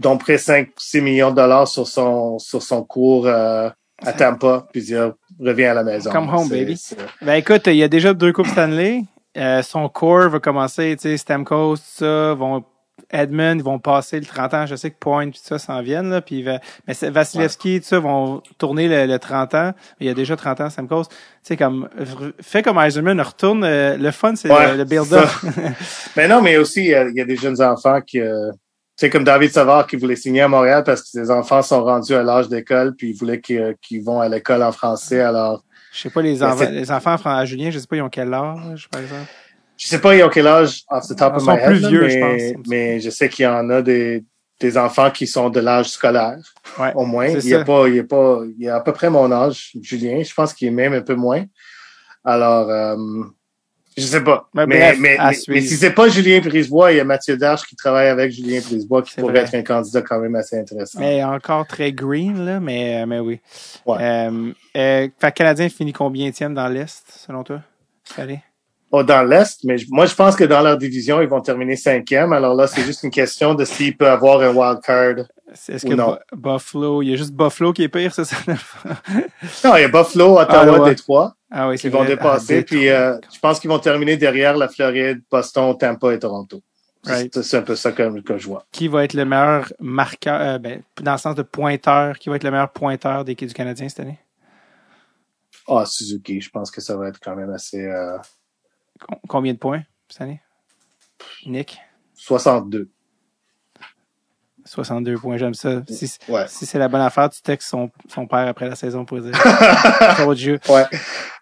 domperais 0.00 0.36
5, 0.36 0.70
6 0.76 1.00
millions 1.00 1.30
de 1.30 1.36
dollars 1.36 1.68
sur 1.68 1.86
son, 1.86 2.40
sur 2.40 2.60
son 2.60 2.82
cours, 2.82 3.28
euh, 3.28 3.70
à 4.04 4.12
Tampa, 4.12 4.66
puis 4.72 4.82
dire, 4.82 5.12
reviens 5.40 5.70
à 5.70 5.74
la 5.74 5.84
maison. 5.84 6.10
Come 6.10 6.28
home, 6.28 6.48
baby. 6.48 6.80
Ben 7.22 7.34
écoute, 7.34 7.66
il 7.66 7.76
y 7.76 7.82
a 7.82 7.88
déjà 7.88 8.12
deux 8.12 8.32
Coupes 8.32 8.48
Stanley. 8.48 9.04
Euh, 9.36 9.62
son 9.62 9.88
core 9.88 10.28
va 10.28 10.38
commencer, 10.38 10.94
tu 10.96 11.08
sais, 11.08 11.16
Stamkos, 11.16 11.76
tout 11.76 11.82
ça, 11.84 12.34
vont 12.34 12.64
Edmund, 13.14 13.60
ils 13.60 13.64
vont 13.64 13.78
passer 13.78 14.18
le 14.18 14.26
30 14.26 14.54
ans. 14.54 14.66
Je 14.66 14.74
sais 14.76 14.90
que 14.90 14.98
Point, 14.98 15.30
tout 15.30 15.38
ça 15.42 15.58
s'en 15.58 15.80
viennent, 15.82 16.10
là. 16.10 16.20
Puis, 16.20 16.42
va- 16.42 16.58
mais 16.86 16.94
c'est- 16.94 17.10
Vasilevski, 17.10 17.80
tout 17.80 17.86
ça, 17.86 17.98
vont 18.00 18.42
tourner 18.58 18.88
le, 18.88 19.06
le 19.12 19.18
30 19.18 19.54
ans. 19.54 19.72
Il 20.00 20.06
y 20.06 20.10
a 20.10 20.14
déjà 20.14 20.36
30 20.36 20.60
ans, 20.60 20.70
Stamkos. 20.70 21.04
Tu 21.04 21.10
sais, 21.42 21.56
comme, 21.56 21.88
fait 22.40 22.62
comme 22.62 22.78
Eisenman, 22.78 23.20
retourne. 23.20 23.64
euh, 23.64 23.96
le 23.96 24.10
fun, 24.10 24.34
c'est 24.36 24.50
Ouais, 24.50 24.72
le, 24.72 24.78
le 24.78 24.84
build-up. 24.84 25.28
Mais 26.16 26.28
non, 26.28 26.42
mais 26.42 26.56
aussi, 26.56 26.80
il 26.80 26.86
y 26.90 26.94
a, 26.94 27.08
il 27.08 27.14
y 27.16 27.20
a 27.20 27.24
des 27.24 27.36
jeunes 27.36 27.60
enfants 27.62 28.00
qui, 28.00 28.20
euh, 28.20 28.50
sais, 28.96 29.10
comme 29.10 29.24
David 29.24 29.50
Savard 29.50 29.86
qui 29.86 29.96
voulait 29.96 30.16
signer 30.16 30.42
à 30.42 30.48
Montréal 30.48 30.82
parce 30.84 31.02
que 31.02 31.08
ses 31.08 31.30
enfants 31.30 31.62
sont 31.62 31.82
rendus 31.84 32.14
à 32.14 32.22
l'âge 32.22 32.48
d'école, 32.48 32.94
puis 32.96 33.10
il 33.10 33.16
voulait 33.16 33.40
qu'ils 33.40 33.60
euh, 33.60 33.74
vont 34.04 34.20
à 34.20 34.28
l'école 34.28 34.62
en 34.62 34.72
français. 34.72 35.20
Alors, 35.20 35.62
Je 35.92 36.00
sais 36.02 36.10
pas, 36.10 36.22
les, 36.22 36.42
enfants, 36.42 36.56
c'est- 36.58 36.70
les 36.70 36.90
enfants 36.90 37.16
à 37.24 37.44
Julien, 37.44 37.70
je 37.70 37.78
sais 37.78 37.86
pas, 37.86 37.96
ils 37.96 38.02
ont 38.02 38.08
quel 38.08 38.32
âge, 38.32 38.88
par 38.90 39.00
exemple? 39.00 39.30
Je 39.76 39.86
sais 39.86 40.00
pas, 40.00 40.14
ils 40.14 40.22
ont 40.22 40.28
quel 40.28 40.46
âge 40.46 40.82
off 40.88 41.06
the 41.08 41.16
top 41.16 41.32
Ils 41.34 41.36
of 41.36 41.42
sont 41.44 41.52
my 41.52 41.58
head, 41.58 41.66
plus 41.66 41.80
là, 41.80 41.88
vieux, 41.88 42.00
mais, 42.02 42.10
je 42.10 42.18
pense. 42.54 42.66
mais 42.68 43.00
je 43.00 43.10
sais 43.10 43.28
qu'il 43.28 43.44
y 43.44 43.48
en 43.48 43.68
a 43.70 43.82
des, 43.82 44.24
des 44.60 44.78
enfants 44.78 45.10
qui 45.10 45.26
sont 45.26 45.50
de 45.50 45.60
l'âge 45.60 45.88
scolaire, 45.90 46.38
Ouais. 46.78 46.92
au 46.94 47.04
moins. 47.04 47.26
Il 47.28 47.44
y 47.48 47.54
a 47.54 47.58
ça. 47.58 47.64
pas, 47.64 47.88
il 47.88 47.98
a 48.00 48.04
pas, 48.04 48.40
il 48.58 48.68
a 48.68 48.76
à 48.76 48.80
peu 48.80 48.92
près 48.92 49.10
mon 49.10 49.30
âge, 49.32 49.72
Julien. 49.82 50.22
Je 50.22 50.32
pense 50.34 50.54
qu'il 50.54 50.68
est 50.68 50.72
même 50.72 50.92
un 50.94 51.02
peu 51.02 51.14
moins. 51.14 51.44
Alors, 52.24 52.70
euh, 52.70 52.96
je 53.96 54.02
sais 54.02 54.22
pas. 54.24 54.48
Mais 54.54 54.66
Mais, 54.66 54.96
mais, 54.98 55.18
mais, 55.48 55.60
si 55.60 55.76
c'est 55.76 55.92
pas 55.92 56.08
Julien 56.08 56.40
Brisebois, 56.40 56.92
il 56.92 56.96
y 56.96 57.00
a 57.00 57.04
Mathieu 57.04 57.36
Darche 57.36 57.64
qui 57.66 57.76
travaille 57.76 58.08
avec 58.08 58.32
Julien 58.32 58.60
Brisebois 58.60 59.02
qui 59.02 59.14
pourrait 59.16 59.32
vrai. 59.34 59.42
être 59.42 59.54
un 59.54 59.62
candidat 59.62 60.02
quand 60.02 60.18
même 60.18 60.34
assez 60.34 60.58
intéressant. 60.58 60.98
Mais 61.00 61.22
encore 61.22 61.66
très 61.66 61.92
green, 61.92 62.44
là, 62.44 62.60
mais, 62.60 63.04
mais 63.06 63.20
oui. 63.20 63.40
Ouais. 63.86 63.98
Euh, 64.00 64.52
euh, 64.76 65.08
fait 65.18 65.32
Canadien 65.32 65.68
finit 65.68 65.92
combien 65.92 66.30
dans 66.50 66.68
l'Est, 66.68 67.04
selon 67.08 67.44
toi? 67.44 67.60
Oh, 68.18 68.22
dans 69.02 69.24
l'Est, 69.28 69.60
mais 69.64 69.76
moi, 69.90 70.06
je 70.06 70.14
pense 70.14 70.36
que 70.36 70.44
dans 70.44 70.60
leur 70.60 70.76
division, 70.78 71.20
ils 71.20 71.28
vont 71.28 71.40
terminer 71.40 71.74
cinquième. 71.76 72.32
Alors 72.32 72.54
là, 72.54 72.66
c'est 72.66 72.82
juste 72.82 73.02
une 73.02 73.10
question 73.10 73.54
de 73.54 73.64
s'il 73.64 73.96
peut 73.96 74.08
avoir 74.08 74.40
un 74.42 74.54
wild 74.54 74.80
card. 74.82 75.26
Est-ce 75.68 75.86
que 75.86 75.94
non. 75.94 76.16
Bu- 76.32 76.52
Buffalo, 76.52 77.02
il 77.02 77.10
y 77.10 77.12
a 77.14 77.16
juste 77.16 77.32
Buffalo 77.32 77.72
qui 77.72 77.82
est 77.82 77.88
pire, 77.88 78.14
c'est 78.14 78.24
ça? 78.24 78.36
Non, 79.64 79.76
il 79.76 79.80
y 79.80 79.84
a 79.84 79.88
Buffalo, 79.88 80.38
Ottawa, 80.38 80.46
Ah, 80.76 80.80
ouais. 80.82 80.90
Détroit. 80.90 81.34
ah 81.50 81.68
oui, 81.68 81.78
c'est 81.78 81.88
qui 81.88 81.92
vont 81.92 82.00
vrai. 82.00 82.08
dépasser. 82.08 82.58
Ah, 82.60 82.64
puis 82.64 82.88
euh, 82.88 83.16
je 83.32 83.38
pense 83.40 83.60
qu'ils 83.60 83.70
vont 83.70 83.78
terminer 83.78 84.16
derrière 84.16 84.56
la 84.56 84.68
Floride, 84.68 85.22
Boston, 85.30 85.76
Tampa 85.78 86.12
et 86.12 86.18
Toronto. 86.18 86.60
C'est- 87.04 87.12
Right. 87.12 87.42
C'est 87.42 87.58
un 87.58 87.62
peu 87.62 87.76
ça 87.76 87.92
que, 87.92 88.20
que 88.22 88.38
je 88.38 88.46
vois. 88.46 88.64
Qui 88.72 88.88
va 88.88 89.04
être 89.04 89.12
le 89.12 89.24
meilleur 89.26 89.70
marqueur, 89.78 90.40
euh, 90.40 90.58
ben, 90.58 90.80
dans 91.02 91.12
le 91.12 91.18
sens 91.18 91.34
de 91.34 91.42
pointeur, 91.42 92.18
qui 92.18 92.30
va 92.30 92.36
être 92.36 92.44
le 92.44 92.50
meilleur 92.50 92.70
pointeur 92.72 93.24
des 93.26 93.34
du 93.34 93.52
Canadien 93.52 93.88
cette 93.90 94.00
année? 94.00 94.18
Ah, 95.68 95.84
Suzuki, 95.86 96.40
je 96.40 96.50
pense 96.50 96.70
que 96.70 96.80
ça 96.80 96.96
va 96.96 97.08
être 97.08 97.20
quand 97.22 97.36
même 97.36 97.50
assez... 97.50 97.84
euh, 97.86 98.16
Combien 99.28 99.52
de 99.52 99.58
points 99.58 99.82
cette 100.08 100.22
année? 100.22 100.40
Nick? 101.46 101.78
62. 102.14 102.88
62 104.66 105.16
points, 105.18 105.36
j'aime 105.36 105.52
ça. 105.52 105.82
Si, 105.88 106.16
Ouais. 106.28 106.44
si 106.48 106.64
c'est 106.64 106.78
la 106.78 106.88
bonne 106.88 107.02
affaire, 107.02 107.28
tu 107.28 107.42
textes 107.42 107.68
son, 107.68 107.90
son 108.08 108.26
père 108.26 108.48
après 108.48 108.66
la 108.68 108.74
saison 108.74 109.04
pour 109.04 109.20
dire 109.20 109.32
Trop 110.16 110.32
de 110.34 110.38
jeu. 110.38 110.58
Ouais. 110.68 110.84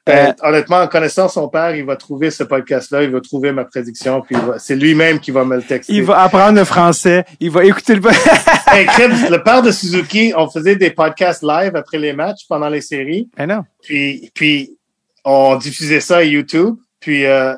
Euh, 0.09 0.13
Euh, 0.31 0.33
honnêtement, 0.43 0.79
en 0.79 0.89
connaissant 0.89 1.29
son 1.29 1.49
père, 1.49 1.77
il 1.77 1.85
va 1.85 1.95
trouver 1.95 2.33
ce 2.33 2.43
podcast-là, 2.43 3.05
il 3.05 3.11
va 3.11 3.21
trouver 3.21 3.53
ma 3.53 3.65
prédiction, 3.65 4.21
puis 4.21 4.35
c'est 4.59 4.75
lui-même 4.75 5.21
qui 5.21 5.31
va 5.31 5.45
me 5.45 5.55
le 5.55 5.63
texter. 5.63 5.93
Il 5.93 6.03
va 6.03 6.23
apprendre 6.23 6.59
le 6.59 6.65
français, 6.65 7.25
il 7.39 7.53
va 7.53 7.65
écouter 7.65 7.95
le 7.95 8.01
Hey, 8.67 8.87
le 9.31 9.37
père 9.45 9.63
de 9.63 9.71
Suzuki, 9.71 10.33
on 10.37 10.51
faisait 10.51 10.75
des 10.75 10.91
podcasts 10.91 11.45
live 11.45 11.77
après 11.77 11.99
les 11.99 12.13
matchs 12.15 12.49
pendant 12.49 12.69
les 12.69 12.81
séries. 12.81 13.31
Mais 13.39 13.47
non. 13.47 13.63
Puis, 13.85 14.33
puis 14.35 14.77
on 15.25 15.55
diffusait 15.55 16.01
ça 16.01 16.17
à 16.17 16.23
YouTube. 16.25 16.75
Puis 17.03 17.27
euh, 17.27 17.55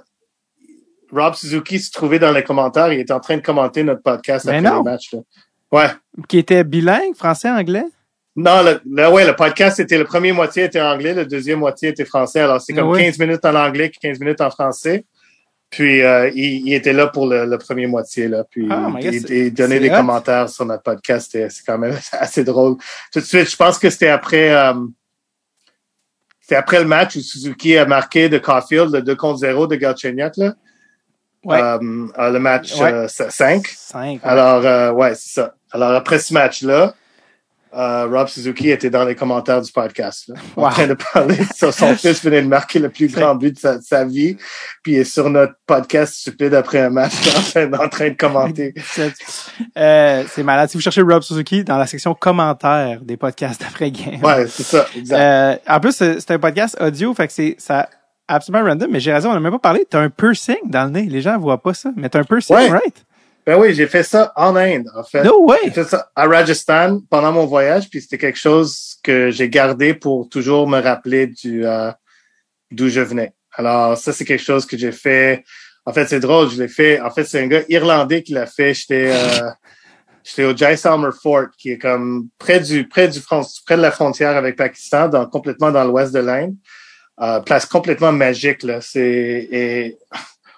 Rob 1.13 1.35
Suzuki 1.35 1.79
se 1.79 1.93
trouvait 1.93 2.19
dans 2.19 2.33
les 2.33 2.43
commentaires. 2.43 2.93
Il 2.93 2.99
était 2.99 3.13
en 3.13 3.21
train 3.21 3.37
de 3.37 3.43
commenter 3.43 3.85
notre 3.85 4.03
podcast 4.03 4.47
Mais 4.47 4.57
après 4.59 4.71
non. 4.71 4.79
les 4.83 4.91
matchs. 4.91 5.13
Là. 5.13 5.21
Ouais. 5.71 5.87
Qui 6.29 6.39
était 6.39 6.65
bilingue, 6.65 7.15
français-anglais? 7.15 7.85
Non, 8.37 8.63
le, 8.65 8.81
le- 8.85 9.09
ouais, 9.11 9.25
le 9.25 9.37
podcast, 9.37 9.77
c'était 9.77 9.97
le 9.99 10.05
premier 10.05 10.33
moitié 10.33 10.65
était 10.65 10.81
anglais, 10.81 11.15
le 11.15 11.25
deuxième 11.25 11.61
moitié 11.61 11.91
était 11.91 12.05
français. 12.05 12.41
Alors, 12.41 12.61
c'est 12.61 12.73
comme 12.73 12.89
Ah 12.89 12.91
ouais. 12.91 13.05
15 13.05 13.19
minutes 13.21 13.45
en 13.45 13.55
anglais, 13.55 13.93
15 14.01 14.19
minutes 14.19 14.41
en 14.41 14.51
français. 14.51 15.05
Puis, 15.71 16.03
euh, 16.03 16.29
il, 16.35 16.67
il 16.69 16.75
était 16.75 16.93
là 16.93 17.07
pour 17.09 17.27
le, 17.29 17.47
le 17.47 17.59
premier 17.59 17.87
moitié, 17.87 18.27
là. 18.29 18.45
Puis, 18.49 18.67
Ah, 18.71 18.89
God, 18.93 19.05
il, 19.31 19.53
donnait 19.55 19.79
des 19.79 19.91
hot. 19.91 19.97
commentaires 19.97 20.49
sur 20.49 20.65
notre 20.65 20.83
podcast. 20.83 21.31
C'est 21.33 21.65
quand 21.67 21.79
même 21.79 21.97
assez 22.13 22.43
drôle. 22.43 22.77
Tout 23.13 23.21
de 23.21 23.25
suite, 23.25 23.49
je 23.51 23.57
pense 23.57 23.79
que 23.79 23.89
c'était 23.91 24.09
après, 24.09 24.51
euh, 24.53 24.73
c'était 26.45 26.57
après 26.57 26.79
le 26.79 26.85
match 26.85 27.17
où 27.17 27.21
Suzuki 27.21 27.75
a 27.79 27.87
marqué 27.87 28.29
de 28.29 28.37
Caulfield, 28.37 28.93
le 28.93 29.01
2 29.01 29.17
contre 29.17 29.39
0 29.39 29.67
de 29.67 29.77
Galchenyuk, 29.77 30.37
là. 30.37 30.53
Ouais. 31.43 31.59
Euh, 31.59 32.07
euh, 32.19 32.31
le 32.31 32.39
match 32.39 32.79
Ouais. 32.79 32.93
euh, 32.93 33.09
5. 33.09 33.67
Cinq. 33.67 34.21
Alors, 34.23 34.63
euh, 34.67 34.91
ouais, 34.93 35.15
c'est 35.15 35.41
ça. 35.41 35.55
Alors, 35.73 35.93
après 35.93 36.19
ce 36.19 36.35
match-là, 36.35 36.93
euh, 37.77 38.07
Rob 38.07 38.29
Suzuki 38.29 38.71
était 38.71 38.91
dans 38.91 39.05
les 39.05 39.15
commentaires 39.15 39.61
du 39.61 39.71
podcast, 39.73 40.29
là, 40.29 40.35
Wow. 40.57 40.67
en 40.67 40.71
train 40.71 40.87
de 40.87 40.95
parler 41.13 41.39
son 41.57 41.73
fils 41.97 42.23
venait 42.25 42.43
de 42.43 42.49
marquer 42.49 42.79
le 42.79 42.89
plus 42.89 43.09
grand 43.13 43.35
but 43.35 43.55
de 43.55 43.59
sa, 43.59 43.79
de 43.79 43.83
sa 43.83 44.05
vie, 44.05 44.37
puis 44.83 44.93
il 44.93 44.99
est 44.99 45.05
sur 45.05 45.29
notre 45.31 45.55
podcast 45.67 46.15
stupide 46.15 46.55
après 46.55 46.81
un 46.81 46.91
match 46.91 47.13
en 47.37 47.41
train, 47.43 47.73
en 47.85 47.89
train 47.89 48.09
de 48.11 48.15
commenter. 48.15 48.75
C'est 48.85 49.13
euh, 49.77 50.25
c'est 50.29 50.43
malade. 50.43 50.69
Si 50.71 50.77
vous 50.77 50.83
cherchez 50.83 51.03
Rob 51.03 51.23
Suzuki 51.23 51.65
dans 51.65 51.77
la 51.79 51.87
section 51.87 52.15
commentaires 52.15 53.01
des 53.03 53.17
podcasts 53.17 53.61
d'après 53.61 53.91
game. 53.91 54.23
Ouais, 54.23 54.47
c'est 54.49 54.63
ça, 54.65 54.87
exact. 54.97 55.19
Euh, 55.19 55.57
en 55.69 55.81
plus, 55.81 55.93
c'est 55.93 56.21
c'est 56.21 56.31
un 56.33 56.39
podcast 56.39 56.77
audio, 56.81 57.13
fait 57.15 57.27
que 57.27 57.33
c'est 57.33 57.57
ça 57.59 57.89
absolument 58.27 58.65
random, 58.67 58.89
mais 58.91 59.01
j'ai 59.01 59.13
raison, 59.13 59.31
on 59.31 59.35
n'a 59.35 59.41
même 59.41 59.53
pas 59.53 59.59
parlé. 59.59 59.85
T'as 59.89 60.01
un 60.01 60.09
piercing 60.09 60.57
dans 60.65 60.85
le 60.85 60.91
nez. 60.91 61.03
Les 61.03 61.21
gens 61.21 61.37
voient 61.39 61.61
pas 61.63 61.75
ça, 61.75 61.91
mais 61.97 62.09
t'as 62.09 62.21
un 62.21 62.25
piercing, 62.25 62.57
Ouais. 62.57 62.71
right? 62.71 63.05
Ben 63.47 63.59
oui, 63.59 63.75
j'ai 63.75 63.87
fait 63.87 64.03
ça 64.03 64.33
en 64.37 64.57
Inde, 64.57 64.91
en 64.95 65.05
fait. 65.05 65.23
No 65.23 65.45
way! 65.47 65.59
J'ai 65.65 65.71
fait 65.71 65.85
ça 65.85 66.11
à 66.15 66.27
Rajasthan 66.27 67.01
pendant 67.11 67.33
mon 67.33 67.45
voyage, 67.45 67.91
puis 67.91 68.01
c'était 68.01 68.17
quelque 68.17 68.39
chose 68.39 68.97
que 69.03 69.31
j'ai 69.31 69.51
gardé 69.51 69.93
pour 69.93 70.29
toujours 70.31 70.67
me 70.67 70.81
rappeler 70.81 71.27
du 71.27 71.67
euh, 71.67 71.91
d'où 72.71 72.89
je 72.89 73.01
venais. 73.01 73.35
Alors 73.53 73.99
ça, 73.99 74.13
c'est 74.13 74.25
quelque 74.25 74.43
chose 74.43 74.65
que 74.65 74.79
j'ai 74.79 74.93
fait. 74.93 75.45
En 75.85 75.93
fait, 75.93 76.07
c'est 76.07 76.21
drôle, 76.21 76.51
je 76.51 76.63
l'ai 76.63 76.69
fait. 76.69 77.01
En 77.01 77.11
fait, 77.11 77.25
c'est 77.25 77.43
un 77.43 77.47
gars 77.47 77.63
irlandais 77.69 78.23
qui 78.23 78.33
l'a 78.33 78.47
fait. 78.47 78.73
J'étais 78.73 79.13
euh, 79.13 79.51
j'étais 80.25 80.45
au 80.45 80.57
Jaisalmer 80.57 81.11
Fort, 81.23 81.49
qui 81.59 81.73
est 81.73 81.79
comme 81.79 82.29
près 82.39 82.61
du 82.61 82.89
près 82.89 83.09
du 83.09 83.21
front, 83.21 83.43
près 83.67 83.77
de 83.77 83.83
la 83.83 83.91
frontière 83.91 84.37
avec 84.37 84.57
Pakistan, 84.57 85.09
dans 85.09 85.27
complètement 85.27 85.71
dans 85.71 85.85
l'ouest 85.85 86.15
de 86.15 86.21
l'Inde. 86.21 86.55
Euh, 87.21 87.41
place 87.41 87.67
complètement 87.67 88.11
magique 88.11 88.63
là. 88.63 88.81
C'est 88.81 89.49
et 89.53 89.99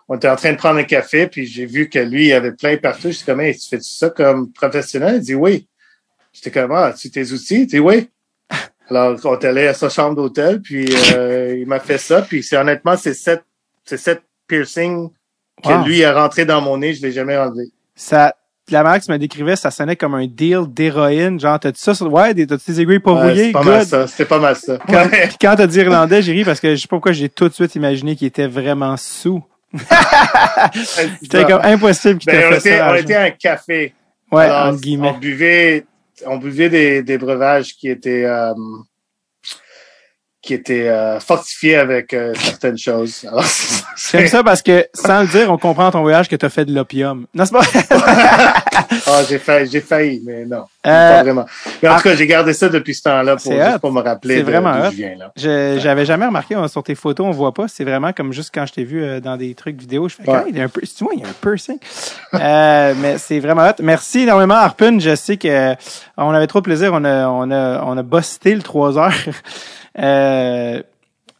on 0.08 0.16
était 0.16 0.28
en 0.28 0.36
train 0.36 0.52
de 0.52 0.56
prendre 0.56 0.78
un 0.78 0.84
café, 0.84 1.26
puis 1.26 1.46
j'ai 1.46 1.66
vu 1.66 1.88
que 1.88 1.98
lui, 1.98 2.28
il 2.28 2.32
avait 2.32 2.52
plein 2.52 2.76
partout. 2.76 3.10
J'étais 3.10 3.24
comme, 3.24 3.40
hey, 3.40 3.56
tu 3.56 3.68
fais 3.68 3.78
ça 3.80 4.10
comme 4.10 4.52
professionnel? 4.52 5.16
Il 5.16 5.20
dit 5.22 5.34
oui. 5.34 5.66
J'étais 6.32 6.50
comme, 6.50 6.72
ah, 6.72 6.92
tu 6.96 7.10
tes 7.10 7.32
outils? 7.32 7.62
Il 7.62 7.66
dit 7.66 7.78
oui. 7.80 8.08
Alors, 8.88 9.18
on 9.24 9.38
est 9.38 9.44
allé 9.44 9.66
à 9.66 9.74
sa 9.74 9.88
chambre 9.88 10.14
d'hôtel, 10.16 10.60
puis 10.62 10.86
euh, 11.14 11.56
il 11.58 11.66
m'a 11.66 11.80
fait 11.80 11.98
ça. 11.98 12.22
Puis 12.22 12.42
c'est 12.42 12.56
honnêtement, 12.56 12.96
c'est 12.96 13.14
sept, 13.14 13.42
c'est 13.84 13.96
sept 13.96 14.22
piercings 14.46 15.10
que 15.64 15.68
Wow. 15.70 15.84
lui 15.86 16.04
a 16.04 16.12
rentré 16.12 16.44
dans 16.44 16.60
mon 16.60 16.76
nez. 16.76 16.92
Je 16.94 17.02
l'ai 17.02 17.12
jamais 17.12 17.36
enlevé. 17.36 17.64
Ça, 17.94 18.36
la 18.70 18.82
manière 18.82 19.00
que 19.00 19.06
tu 19.06 19.10
me 19.12 19.16
décrivais, 19.18 19.56
ça 19.56 19.70
sonnait 19.70 19.96
comme 19.96 20.14
un 20.14 20.26
deal 20.26 20.64
d'héroïne. 20.68 21.40
Genre, 21.40 21.58
t'as-tu 21.58 21.80
ça 21.80 21.94
sur, 21.94 22.12
ouais, 22.12 22.34
t'as-tu 22.34 22.70
des 22.72 22.80
aiguilles 22.82 22.98
pas 23.00 23.12
Ouais, 23.14 23.30
rouillées? 23.30 23.44
c'est 23.46 23.52
pas 23.52 23.62
mal 23.64 23.86
ça. 23.86 24.06
C'était 24.06 24.24
pas 24.26 24.38
mal 24.38 24.54
ça. 24.54 24.78
Puis 24.86 25.36
quand 25.40 25.54
t'as 25.56 25.66
dit 25.66 25.78
irlandais, 25.78 26.20
j'ai 26.20 26.32
ri 26.32 26.44
parce 26.44 26.60
que 26.60 26.74
je 26.74 26.80
sais 26.82 26.86
pas 26.88 26.96
pourquoi 26.96 27.12
j'ai 27.12 27.28
tout 27.30 27.48
de 27.48 27.54
suite 27.54 27.74
imaginé 27.74 28.14
qu'il 28.16 28.26
était 28.26 28.46
vraiment 28.46 28.96
sous. 28.98 29.42
C'était 31.22 31.44
comme 31.44 31.60
impossible 31.62 32.18
qu'il 32.20 32.32
Ben, 32.32 32.44
on 32.48 32.50
fait 32.52 32.58
était, 32.58 32.78
ça. 32.78 32.90
on 32.90 32.94
était 32.94 33.14
à 33.14 33.22
un 33.24 33.30
café. 33.30 33.94
Ouais, 34.32 34.44
Alors, 34.44 34.66
entre 34.72 34.80
guillemets. 34.80 35.08
on 35.14 35.18
buvait 35.18 35.84
on 36.26 36.36
buvait 36.38 36.68
des, 36.70 37.02
des 37.02 37.18
breuvages 37.18 37.74
qui 37.74 37.88
étaient 37.90 38.24
euh, 38.24 38.54
qui 40.46 40.54
étaient 40.54 40.88
euh, 40.88 41.20
fortifiés 41.20 41.76
avec 41.76 42.14
euh, 42.14 42.32
certaines 42.38 42.78
choses. 42.78 43.26
J'aime 44.10 44.28
ça 44.28 44.42
parce 44.42 44.62
que, 44.62 44.86
sans 44.94 45.22
le 45.22 45.26
dire, 45.26 45.50
on 45.50 45.58
comprend 45.58 45.90
ton 45.90 46.00
voyage 46.02 46.28
que 46.28 46.36
tu 46.36 46.46
as 46.46 46.48
fait 46.48 46.64
de 46.64 46.74
l'opium. 46.74 47.26
Non, 47.34 47.44
c'est 47.44 47.88
pas... 47.88 47.94
Ah, 49.08 49.22
j'ai 49.28 49.38
failli, 49.38 49.70
j'ai 49.70 49.80
failli, 49.80 50.22
mais 50.24 50.44
non, 50.44 50.64
Euh, 50.86 51.16
pas 51.16 51.22
vraiment. 51.22 51.46
Mais 51.82 51.88
en 51.88 51.96
tout 51.96 52.02
cas, 52.02 52.14
j'ai 52.16 52.26
gardé 52.26 52.52
ça 52.52 52.68
depuis 52.68 52.94
ce 52.94 53.02
temps-là 53.02 53.36
pour, 53.36 53.52
juste 53.52 53.78
pour 53.78 53.92
me 53.92 54.00
rappeler 54.00 54.42
d'où 54.42 54.50
je 54.50 54.96
viens. 54.96 55.14
Là. 55.18 55.32
Je- 55.36 55.78
J'avais 55.80 56.04
jamais 56.04 56.26
remarqué 56.26 56.56
on- 56.56 56.68
sur 56.68 56.82
tes 56.82 56.94
photos, 56.94 57.26
on 57.26 57.30
voit 57.30 57.52
pas. 57.54 57.68
C'est 57.68 57.84
vraiment 57.84 58.12
comme 58.12 58.32
juste 58.32 58.50
quand 58.54 58.66
je 58.66 58.72
t'ai 58.74 58.84
vu 58.84 59.02
euh, 59.02 59.20
dans 59.20 59.36
des 59.36 59.54
trucs 59.54 59.78
vidéo, 59.80 60.08
je 60.08 60.16
fais 60.16 60.28
Ouais. 60.30 60.38
Hey, 60.38 60.44
il 60.50 60.56
y 60.58 60.60
a 60.60 60.64
un 60.64 60.68
peu, 60.68 60.80
tu 60.82 61.04
vois, 61.04 61.14
il 61.14 61.20
y 61.20 61.24
a 61.24 61.28
un 61.28 61.32
piercing. 61.40 61.78
euh, 62.34 62.94
mais 63.00 63.18
c'est 63.18 63.38
vraiment 63.40 63.62
hot. 63.68 63.80
Merci 63.82 64.20
énormément, 64.20 64.54
Harpun. 64.54 64.98
Je 64.98 65.14
sais 65.14 65.36
que 65.36 65.48
euh, 65.48 65.74
on 66.16 66.30
avait 66.30 66.46
trop 66.46 66.60
de 66.60 66.64
plaisir. 66.64 66.90
On 66.92 67.04
a, 67.04 67.28
on 67.28 67.50
a, 67.50 67.82
on 67.84 67.96
a 67.96 68.02
busté 68.02 68.54
le 68.54 68.62
3 68.62 68.98
heures. 68.98 69.12
Euh, 69.98 70.82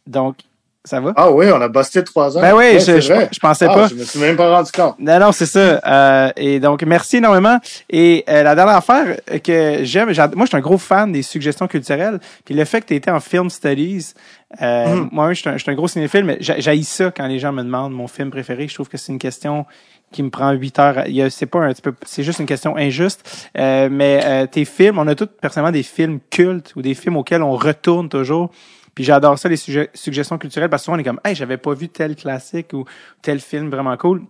donc, 0.05 0.37
ça 0.83 1.01
va? 1.01 1.11
Ah 1.17 1.29
oui, 1.29 1.47
on 1.53 1.59
a 1.59 1.67
busté 1.67 2.01
trois 2.01 2.37
heures. 2.37 2.41
Ben 2.41 2.53
oui, 2.53 2.75
Ouais, 2.75 2.79
je, 2.79 3.01
je, 3.01 3.39
pensais 3.41 3.67
Ah, 3.69 3.73
pas. 3.73 3.87
Je 3.89 3.95
me 3.95 4.03
suis 4.05 4.19
même 4.19 4.37
pas 4.37 4.49
rendu 4.55 4.71
compte. 4.71 4.95
Non, 4.99 5.19
non, 5.19 5.31
c'est 5.33 5.45
ça. 5.45 5.81
Euh, 5.85 6.31
et 6.37 6.61
donc, 6.61 6.81
merci 6.83 7.17
énormément. 7.17 7.59
Et 7.89 8.23
euh, 8.29 8.41
la 8.43 8.55
dernière 8.55 8.77
affaire 8.77 9.17
que 9.43 9.79
j'aime, 9.83 10.13
j'a- 10.13 10.29
moi, 10.29 10.45
je 10.45 10.49
suis 10.49 10.57
un 10.57 10.61
gros 10.61 10.77
fan 10.77 11.11
des 11.11 11.23
suggestions 11.23 11.67
culturelles. 11.67 12.19
Puis 12.45 12.55
le 12.55 12.63
fait 12.63 12.79
que 12.79 12.85
tu 12.85 12.95
été 12.95 13.11
en 13.11 13.19
film 13.19 13.49
studies, 13.49 14.13
euh, 14.61 14.85
Mhm. 14.95 15.09
moi, 15.11 15.33
je 15.33 15.41
suis, 15.41 15.49
un, 15.71 15.73
gros 15.75 15.89
cinéphile, 15.89 16.23
mais 16.23 16.37
j'haïs 16.39 16.85
ça 16.85 17.11
quand 17.11 17.27
les 17.27 17.39
gens 17.39 17.51
me 17.51 17.63
demandent 17.63 17.91
mon 17.93 18.07
film 18.07 18.29
préféré. 18.31 18.69
Je 18.69 18.73
trouve 18.73 18.87
que 18.87 18.97
c'est 18.97 19.11
une 19.11 19.19
question 19.19 19.65
qui 20.11 20.23
me 20.23 20.29
prend 20.29 20.51
huit 20.51 20.77
heures. 20.79 21.03
C'est 21.29 21.45
pas 21.45 21.59
un 21.59 21.73
petit 21.73 21.81
peu, 21.81 21.93
c'est 22.05 22.23
juste 22.23 22.39
une 22.39 22.45
question 22.45 22.75
injuste. 22.77 23.49
Euh, 23.57 23.89
mais 23.91 24.21
euh, 24.23 24.47
tes 24.47 24.65
films, 24.65 24.99
on 24.99 25.07
a 25.07 25.15
tous 25.15 25.27
personnellement 25.41 25.71
des 25.71 25.83
films 25.83 26.19
cultes 26.29 26.73
ou 26.75 26.81
des 26.81 26.93
films 26.93 27.17
auxquels 27.17 27.43
on 27.43 27.55
retourne 27.55 28.09
toujours. 28.09 28.51
Puis 28.95 29.03
j'adore 29.03 29.37
ça, 29.37 29.47
les 29.47 29.57
sujets- 29.57 29.91
suggestions 29.93 30.37
culturelles, 30.37 30.69
parce 30.69 30.81
que 30.81 30.85
souvent 30.85 30.97
on 30.97 30.99
est 30.99 31.03
comme, 31.03 31.19
hey, 31.23 31.35
j'avais 31.35 31.57
pas 31.57 31.73
vu 31.73 31.87
tel 31.89 32.15
classique 32.15 32.73
ou 32.73 32.85
tel 33.21 33.39
film 33.39 33.69
vraiment 33.69 33.95
cool. 33.97 34.23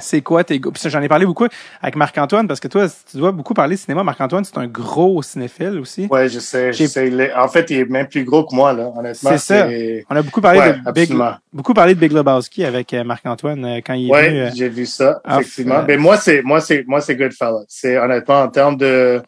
C'est 0.00 0.20
quoi 0.22 0.44
tes 0.44 0.58
goûts? 0.58 0.72
J'en 0.84 1.02
ai 1.02 1.08
parlé 1.08 1.26
beaucoup 1.26 1.46
avec 1.80 1.96
Marc-Antoine, 1.96 2.48
parce 2.48 2.60
que 2.60 2.68
toi, 2.68 2.86
tu 3.10 3.16
dois 3.16 3.32
beaucoup 3.32 3.54
parler 3.54 3.76
de 3.76 3.80
cinéma. 3.80 4.02
Marc-Antoine, 4.02 4.44
c'est 4.44 4.58
un 4.58 4.66
gros 4.66 5.22
cinéphile 5.22 5.78
aussi. 5.78 6.06
Ouais, 6.10 6.28
je 6.28 6.38
sais, 6.38 6.72
je 6.72 7.38
En 7.38 7.48
fait, 7.48 7.70
il 7.70 7.78
est 7.78 7.84
même 7.84 8.08
plus 8.08 8.24
gros 8.24 8.44
que 8.44 8.54
moi, 8.54 8.72
là, 8.72 8.90
honnêtement. 8.96 9.30
C'est 9.30 9.38
ça. 9.38 9.68
On 10.10 10.16
a 10.16 10.22
beaucoup 10.22 10.40
parlé 10.40 10.60
Ouais, 10.60 10.72
de 10.72 10.72
Big, 10.72 10.86
absolument. 10.86 11.34
beaucoup 11.52 11.74
parlé 11.74 11.94
de 11.94 12.00
Big 12.00 12.12
Lebowski 12.12 12.64
avec 12.64 12.92
euh, 12.94 13.04
Marc-Antoine 13.04 13.64
euh, 13.64 13.76
quand 13.84 13.94
il 13.94 14.08
est 14.08 14.12
Ouais, 14.12 14.28
venu. 14.28 14.40
euh, 14.40 14.50
j'ai 14.54 14.68
vu 14.68 14.86
ça, 14.86 15.20
effectivement. 15.28 15.76
euh, 15.76 15.84
Mais 15.86 15.96
moi, 15.96 16.16
c'est, 16.16 16.42
moi, 16.42 16.60
c'est, 16.60 16.84
moi, 16.86 17.00
c'est 17.00 17.16
Goodfellas. 17.16 17.64
C'est 17.68 17.98
honnêtement 17.98 18.40
en 18.42 18.48
termes 18.48 18.76
de, 18.76 19.22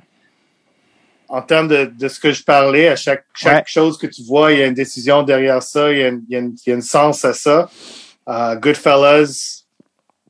en 1.29 1.43
termes 1.43 1.69
de, 1.69 1.85
de 1.99 2.09
ce 2.09 2.19
que 2.21 2.33
je 2.33 2.43
parlais, 2.45 2.89
à 2.89 2.97
chaque, 2.97 3.25
chaque 3.35 3.55
Ouais. 3.57 3.63
chose 3.67 3.97
que 3.99 4.07
tu 4.07 4.23
vois, 4.25 4.53
il 4.53 4.59
y 4.59 4.63
a 4.63 4.67
une 4.67 4.75
décision 4.75 5.23
derrière 5.23 5.63
ça, 5.63 5.91
il 5.93 5.99
y 5.99 6.03
a 6.03 6.09
une, 6.09 6.23
il 6.29 6.33
y 6.33 6.37
a 6.37 6.41
une, 6.41 6.55
il 6.67 6.69
y 6.71 6.73
a 6.73 6.75
une 6.77 6.83
sens 6.83 7.25
à 7.25 7.33
ça. 7.33 7.71
Uh, 8.29 8.57
Goodfellas, 8.61 9.62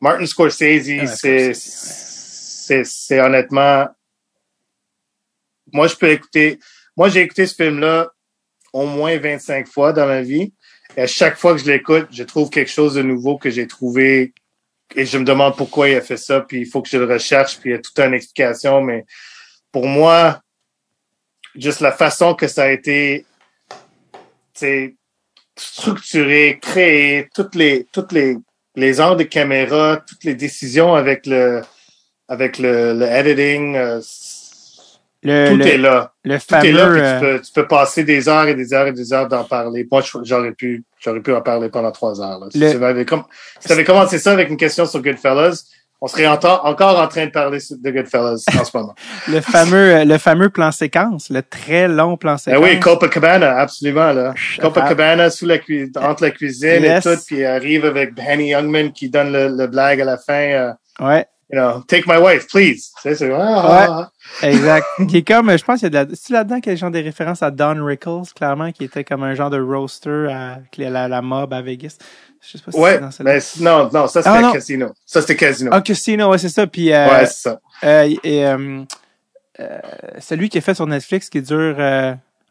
Martin 0.03 0.27
Scorsese, 0.27 0.91
Ah, 1.01 1.07
c'est, 1.07 1.55
c'est, 1.55 2.85
c'est 2.85 3.21
honnêtement, 3.21 3.87
moi, 5.73 5.87
je 5.87 5.95
peux 5.95 6.11
écouter, 6.11 6.59
moi, 6.97 7.09
j'ai 7.09 7.21
écouté 7.21 7.47
ce 7.47 7.55
film-là 7.55 8.11
au 8.73 8.85
moins 8.85 9.17
25 9.17 9.69
fois 9.69 9.93
dans 9.93 10.07
ma 10.07 10.21
vie. 10.21 10.53
Et 10.97 11.03
à 11.03 11.07
chaque 11.07 11.39
fois 11.39 11.55
que 11.55 11.61
je 11.61 11.71
l'écoute, 11.71 12.09
je 12.11 12.25
trouve 12.25 12.51
quelque 12.51 12.71
chose 12.71 12.95
de 12.95 13.03
nouveau 13.03 13.39
que 13.39 13.49
j'ai 13.49 13.69
trouvé. 13.69 14.35
Et 14.97 15.07
je 15.07 15.17
me 15.19 15.25
demande 15.25 15.57
pourquoi 15.57 15.89
il 15.89 15.95
a 15.95 16.01
fait 16.01 16.17
ça, 16.17 16.41
puis 16.41 16.63
il 16.63 16.67
faut 16.67 16.83
que 16.83 16.89
je 16.89 16.99
le 16.99 17.07
recherche, 17.07 17.59
puis 17.59 17.71
il 17.71 17.73
y 17.75 17.77
a 17.77 17.79
toute 17.79 17.99
une 17.99 18.13
explication, 18.13 18.83
mais 18.83 19.07
pour 19.71 19.87
moi, 19.87 20.43
juste 21.55 21.81
la 21.81 21.93
façon 21.93 22.35
que 22.35 22.49
ça 22.49 22.65
a 22.65 22.71
été 22.71 23.25
structuré, 25.57 26.59
créé, 26.61 27.29
toutes 27.35 27.55
les 27.55 27.87
toutes 27.93 28.13
les 28.13 28.37
les 28.76 29.01
angles 29.01 29.18
de 29.18 29.25
caméra, 29.25 30.02
toutes 30.07 30.25
les 30.25 30.34
décisions 30.34 30.94
avec 30.94 31.26
le 31.26 31.62
avec 32.28 32.59
le, 32.59 32.94
le 32.94 33.05
editing, 33.07 33.76
euh, 33.76 34.01
le, 35.23 35.51
tout 35.51 35.57
le, 35.57 35.67
est 35.67 35.76
là. 35.78 36.12
le 36.25 36.39
Tout 36.39 36.55
est 36.55 36.73
là, 36.73 36.84
fameux. 36.86 36.94
puis 36.94 37.02
euh, 37.02 37.18
tu, 37.18 37.20
peux, 37.20 37.41
tu 37.42 37.52
peux 37.52 37.67
passer 37.68 38.05
des 38.05 38.28
heures 38.28 38.49
et 38.49 38.55
des 38.55 38.73
heures 38.73 38.86
et 38.86 38.92
des 38.92 39.12
heures 39.12 39.28
d'en 39.28 39.44
parler. 39.44 39.86
Moi, 39.91 40.02
j'aurais 40.25 40.52
pu, 40.52 40.83
j'aurais 40.99 41.20
pu 41.20 41.33
en 41.33 41.42
parler 41.42 41.68
pendant 41.68 41.92
trois 41.92 42.20
heures. 42.20 42.39
Là. 42.41 42.47
Si 42.51 42.59
Le- 42.59 42.70
tu 42.73 42.84
avais 42.84 43.05
com- 43.05 43.25
si 43.60 43.67
tu 43.67 43.73
avais 43.73 43.84
commencé 43.84 44.18
ça 44.18 44.33
avec 44.33 44.49
une 44.49 44.57
question 44.57 44.86
sur 44.86 45.02
Goodfellas, 45.02 45.65
on 46.05 46.09
serait 46.09 46.27
en- 46.27 46.35
encore 46.35 46.99
en 47.01 47.07
train 47.07 47.27
de 47.27 47.31
parler 47.31 47.59
de 47.71 47.91
Goodfellas 47.93 48.45
en 48.59 48.65
ce 48.65 48.77
moment. 48.77 48.95
le 49.29 49.41
fameux, 49.41 49.95
euh, 49.95 50.05
le 50.05 50.19
fameux 50.19 50.51
plan 50.51 50.73
séquence, 50.73 51.31
le 51.31 51.43
très 51.43 51.87
long 51.87 52.17
plan 52.17 52.33
Ben 52.33 52.39
séquence. 52.39 52.61
oui, 52.65 52.81
Copacabana, 52.81 53.57
absolument. 53.59 54.13
Là. 54.13 54.35
Copacabana 54.61 55.31
sous 55.31 55.47
la 55.47 55.59
entre 56.01 56.25
la 56.25 56.31
cuisine 56.33 56.83
Yes. 56.83 57.07
et 57.07 57.15
tout, 57.17 57.23
puis 57.25 57.37
il 57.39 57.45
arrive 57.47 57.85
avec 57.85 58.11
Henny 58.19 58.51
Youngman 58.51 58.91
qui 58.93 59.09
donne 59.09 59.33
le, 59.33 59.49
le 59.49 59.67
blague 59.69 60.01
à 60.01 60.05
la 60.05 60.19
fin. 60.19 60.33
euh, 60.35 60.73
Ouais, 61.01 61.25
you 61.53 61.59
know, 61.59 61.83
take 61.87 62.07
my 62.07 62.19
wife, 62.19 62.49
please. 62.49 62.91
Sais, 63.03 63.15
c'est 63.15 63.31
ah, 63.33 63.39
ah, 63.65 64.11
ah. 64.43 64.47
exact. 64.49 64.87
qui 65.09 65.19
est 65.19 65.27
comme, 65.27 65.51
je 65.57 65.65
pense 65.65 65.81
qu'il 65.81 65.93
y 65.93 65.97
a 65.97 66.05
de 66.05 66.11
la, 66.11 66.17
c'est 66.17 66.33
là-dedans 66.33 66.61
qu'il 66.61 66.73
y 66.73 66.75
a 66.75 66.77
genre 66.77 66.91
des 66.91 67.03
références 67.03 67.43
à 67.43 67.51
Don 67.51 67.85
Rickles, 67.85 68.33
clairement, 68.35 68.73
qui 68.73 68.85
était 68.85 69.05
comme 69.05 69.23
un 69.23 69.35
genre 69.35 69.51
de 69.51 69.61
roaster 69.61 70.29
à 70.33 70.59
la, 70.79 71.23
mob 71.23 71.53
à 71.53 71.61
Vegas. 71.63 71.97
Je 72.41 72.59
sais 72.59 72.65
pas 72.65 72.73
si 72.73 72.79
Ouais, 72.79 72.95
c'est 72.95 73.01
dans 73.01 73.11
celle-là. 73.11 73.33
mais 73.35 73.41
c- 73.41 73.63
non, 73.63 73.91
non, 73.93 74.09
ça 74.09 74.21
Ah, 74.25 74.33
c'était 74.33 74.43
non. 74.43 74.53
Casino. 74.53 74.93
Ça 75.07 75.21
c'était 75.21 75.37
Casino. 75.37 75.71
Ah, 75.73 75.81
Casino, 75.81 76.31
ouais, 76.31 76.39
c'est 76.39 76.49
ça. 76.49 76.67
Puis, 76.67 76.93
euh, 76.93 77.09
ouais, 77.09 77.27
c'est 77.27 77.49
ça. 77.51 77.61
euh, 77.85 78.15
et, 78.25 78.47
euh, 78.47 78.83
euh, 79.61 79.79
celui 80.19 80.49
qui 80.49 80.59
est 80.59 80.63
fait 80.63 80.75
sur 80.75 80.87
Netflix 80.87 81.29
qui 81.29 81.41
dure 81.43 81.77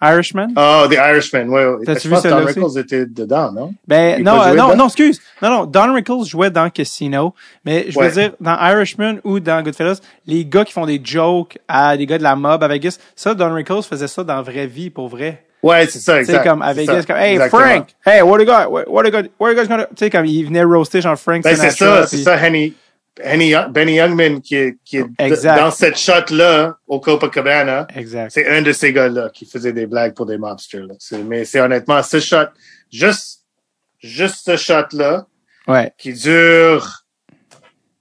Irishman? 0.02 0.48
Oh, 0.58 0.88
The 0.90 0.96
Irishman, 0.96 1.48
ouais. 1.50 1.66
ouais. 1.66 1.86
T'as-tu 1.86 2.08
vu 2.08 2.16
Don 2.24 2.46
Rickles 2.46 2.80
était 2.80 3.06
dedans, 3.06 3.52
non? 3.52 3.74
Ben 3.88 4.16
Il 4.20 4.24
non, 4.24 4.42
euh, 4.42 4.48
non, 4.56 4.70
dedans? 4.70 4.76
non, 4.76 4.86
excuse. 4.88 5.22
Non, 5.42 5.50
non, 5.50 5.66
Don 5.66 5.94
Rickles 5.94 6.26
jouait 6.26 6.50
dans 6.50 6.70
Casino, 6.70 7.34
mais 7.66 7.86
je 7.90 7.98
veux 8.00 8.06
Ouais. 8.06 8.12
dire 8.12 8.32
dans 8.40 8.58
Irishman 8.60 9.20
ou 9.24 9.40
dans 9.40 9.62
Goodfellas, 9.62 10.00
les 10.26 10.44
gars 10.46 10.66
qui 10.66 10.74
font 10.74 10.86
des 10.86 11.00
jokes 11.04 11.58
à 11.68 11.96
des 11.98 12.06
gars 12.06 12.18
de 12.18 12.24
la 12.24 12.36
mob 12.36 12.64
à 12.64 12.68
Vegas, 12.68 12.98
ça 13.16 13.34
Don 13.36 13.54
Rickles 13.54 13.84
faisait 13.84 14.08
ça 14.08 14.24
dans 14.24 14.36
la 14.38 14.42
vraie 14.42 14.68
vie 14.68 14.90
pour 14.90 15.08
vrai. 15.08 15.44
Ouais, 15.64 15.86
c'est 15.86 16.00
ça, 16.00 16.20
exact. 16.20 16.42
sais 16.44 16.50
comme 16.50 16.64
à 16.64 16.70
c'est 16.74 16.80
Vegas 16.80 17.04
comme 17.06 17.18
hey 17.18 17.34
exactement. 17.34 17.62
Frank, 17.62 17.88
hey 18.04 18.22
what 18.24 18.40
a 18.40 18.46
guy, 18.46 18.66
what, 18.88 19.06
a 19.06 19.12
guy, 19.12 19.30
what 19.40 19.50
a 19.52 19.54
guy's 19.54 19.68
gonna, 19.68 19.86
tu 19.86 19.92
sais 19.98 20.10
comme 20.10 20.26
il 20.26 20.44
venait 20.46 20.64
roaster 20.64 21.02
genre 21.02 21.16
Frank 21.16 21.44
Ben, 21.44 21.56
c'est 21.56 21.70
ça, 21.70 22.08
c'est 22.08 22.18
ça, 22.18 22.36
Henny, 22.36 22.74
Benny 23.70 23.94
Youngman 23.96 24.42
qui 24.42 24.56
est, 24.56 24.78
qui 24.86 24.98
est 24.98 25.04
d- 25.04 25.10
Exact. 25.20 25.58
dans 25.58 25.72
cette 25.72 25.98
shot-là, 25.98 26.78
au 26.88 27.00
Copacabana. 27.00 27.88
Exact. 27.96 28.32
C'est 28.32 28.48
un 28.48 28.62
de 28.62 28.72
ces 28.72 28.92
gars-là 28.94 29.30
qui 29.34 29.46
faisait 29.46 29.74
des 29.74 29.86
blagues 29.88 30.14
pour 30.14 30.26
des 30.26 30.38
mobsters, 30.38 30.86
là. 30.86 30.96
Mais 31.26 31.46
c'est 31.46 31.60
honnêtement, 31.62 32.02
ce 32.04 32.20
shot, 32.20 32.48
juste, 32.92 33.42
juste 34.00 34.46
ce 34.46 34.58
shot-là, 34.58 35.26
Ouais. 35.68 35.94
qui 35.98 36.14
dure 36.14 37.04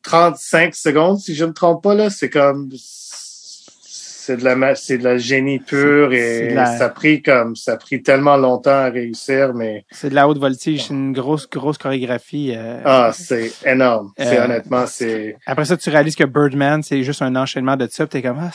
35 0.03 0.75
secondes, 0.75 1.19
si 1.19 1.35
je 1.35 1.45
me 1.45 1.53
trompe 1.53 1.83
pas, 1.83 1.95
là, 1.95 2.11
c'est 2.11 2.31
comme, 2.31 2.71
c'est 4.31 4.37
de 4.37 4.45
la, 4.45 4.75
c'est 4.77 4.99
de 4.99 5.05
la 5.05 5.19
génie 5.19 5.59
pure 5.59 6.13
et 6.13 6.55
la- 6.55 6.79
ça 6.79 6.85
a 6.85 6.89
pris 6.89 7.21
comme, 7.21 7.57
ça 7.57 7.73
a 7.73 7.77
pris 7.77 8.01
tellement 8.03 8.37
longtemps 8.37 8.71
à 8.71 8.89
réussir, 8.91 9.53
mais, 9.55 9.85
C'est 9.91 10.11
de 10.11 10.15
la 10.15 10.29
haute 10.29 10.39
voltige, 10.39 10.85
c'est 10.87 10.95
une 10.95 11.13
grosse 11.13 11.49
grosse 11.51 11.79
chorégraphie. 11.79 12.53
euh. 12.57 12.81
ah, 12.85 13.11
c'est 13.13 13.51
énorme. 13.67 14.13
C'est 14.17 14.39
Euh, 14.39 14.45
honnêtement, 14.45 14.87
c'est, 14.87 15.37
Après 15.47 15.65
ça, 15.65 15.77
tu 15.77 15.91
réalises 15.91 16.15
que 16.15 16.25
Birdman, 16.25 16.83
c'est 16.83 17.03
juste 17.03 17.23
un 17.23 17.35
enchaînement 17.35 17.77
de 17.77 17.89
ça, 17.91 18.07
t'es 18.07 18.23
comme 18.23 18.39
ah, 18.41 18.51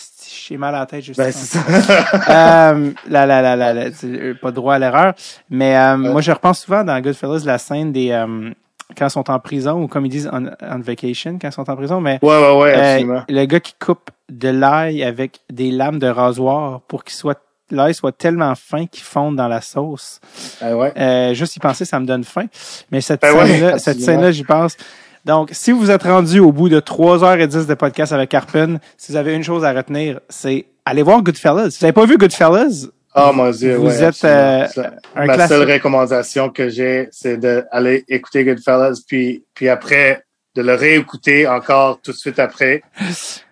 j'ai 0.47 0.57
mal 0.57 0.73
à 0.75 0.79
la 0.79 0.85
tête 0.85 1.03
juste 1.03 1.19
ben, 1.19 1.31
c'est 1.31 1.57
ça. 1.57 1.59
euh, 2.73 2.91
la, 3.09 3.25
la, 3.25 3.55
la- 3.55 3.91
c'est, 3.91 4.07
euh, 4.07 4.33
pas 4.41 4.51
droit 4.51 4.75
à 4.75 4.79
l'erreur. 4.79 5.13
Mais 5.49 5.77
euh, 5.77 5.97
moi, 5.97 6.21
je 6.21 6.31
repense 6.31 6.61
souvent 6.61 6.83
dans 6.83 6.99
Goodfellas 7.01 7.43
la 7.45 7.57
scène 7.57 7.91
des 7.91 8.11
euh, 8.11 8.51
quand 8.97 9.07
ils 9.07 9.11
sont 9.11 9.29
en 9.29 9.39
prison 9.39 9.81
ou 9.83 9.87
comme 9.87 10.05
ils 10.05 10.09
disent 10.09 10.29
on, 10.31 10.45
on 10.61 10.79
vacation 10.79 11.37
quand 11.39 11.49
ils 11.49 11.53
sont 11.53 11.69
en 11.69 11.75
prison. 11.75 12.01
Mais 12.01 12.19
ouais, 12.21 12.29
ouais, 12.29 12.61
ouais, 12.61 12.73
euh, 12.75 12.93
absolument. 12.93 13.23
le 13.27 13.45
gars 13.45 13.59
qui 13.59 13.73
coupe 13.79 14.11
de 14.29 14.49
l'ail 14.49 15.03
avec 15.03 15.39
des 15.51 15.71
lames 15.71 15.99
de 15.99 16.07
rasoir 16.07 16.81
pour 16.81 17.03
qu'il 17.03 17.15
soit 17.15 17.39
l'ail 17.71 17.93
soit 17.95 18.11
tellement 18.11 18.53
fin 18.55 18.85
qu'il 18.85 19.03
fonde 19.03 19.35
dans 19.35 19.47
la 19.47 19.61
sauce. 19.61 20.19
Ah 20.61 20.75
ouais. 20.75 20.93
Euh, 20.97 21.33
juste 21.33 21.55
y 21.55 21.59
penser, 21.59 21.83
ça 21.85 21.99
me 21.99 22.05
donne 22.05 22.23
faim. 22.23 22.45
Mais 22.91 23.01
cette 23.01 23.21
Ben 23.21 23.33
ouais, 23.35 23.47
scène-là, 23.47 23.79
cette 23.79 23.99
scène-là, 24.01 24.31
j'y 24.31 24.43
pense. 24.43 24.77
Donc, 25.25 25.49
si 25.51 25.71
vous 25.71 25.89
êtes 25.89 26.03
rendu 26.03 26.39
au 26.39 26.51
bout 26.51 26.69
de 26.69 26.79
3h10 26.79 27.65
de 27.65 27.73
podcast 27.73 28.13
avec 28.13 28.29
Carpen, 28.29 28.79
si 28.97 29.11
vous 29.11 29.17
avez 29.17 29.33
une 29.33 29.43
chose 29.43 29.65
à 29.65 29.73
retenir, 29.73 30.19
c'est 30.29 30.67
aller 30.85 31.01
voir 31.01 31.23
Goodfellas. 31.23 31.71
Si 31.71 31.79
vous 31.79 31.85
n'avez 31.85 31.93
pas 31.93 32.05
vu 32.05 32.17
Goodfellas, 32.17 32.87
Oh 33.17 33.31
mon 33.33 33.49
dieu, 33.51 33.75
Vous 33.77 33.87
ouais, 33.87 34.03
êtes, 34.03 34.23
euh, 34.25 34.67
un 35.15 35.25
Ma 35.25 35.33
classique. 35.35 35.55
seule 35.57 35.71
recommandation 35.71 36.49
que 36.49 36.67
j'ai, 36.69 37.07
c'est 37.11 37.37
d'aller 37.37 38.03
écouter 38.09 38.43
Goodfellas, 38.43 39.01
puis, 39.07 39.45
puis 39.53 39.69
après, 39.69 40.23
de 40.55 40.61
le 40.61 40.73
réécouter 40.73 41.47
encore 41.47 41.99
tout 42.01 42.11
de 42.11 42.17
suite 42.17 42.39
après 42.39 42.81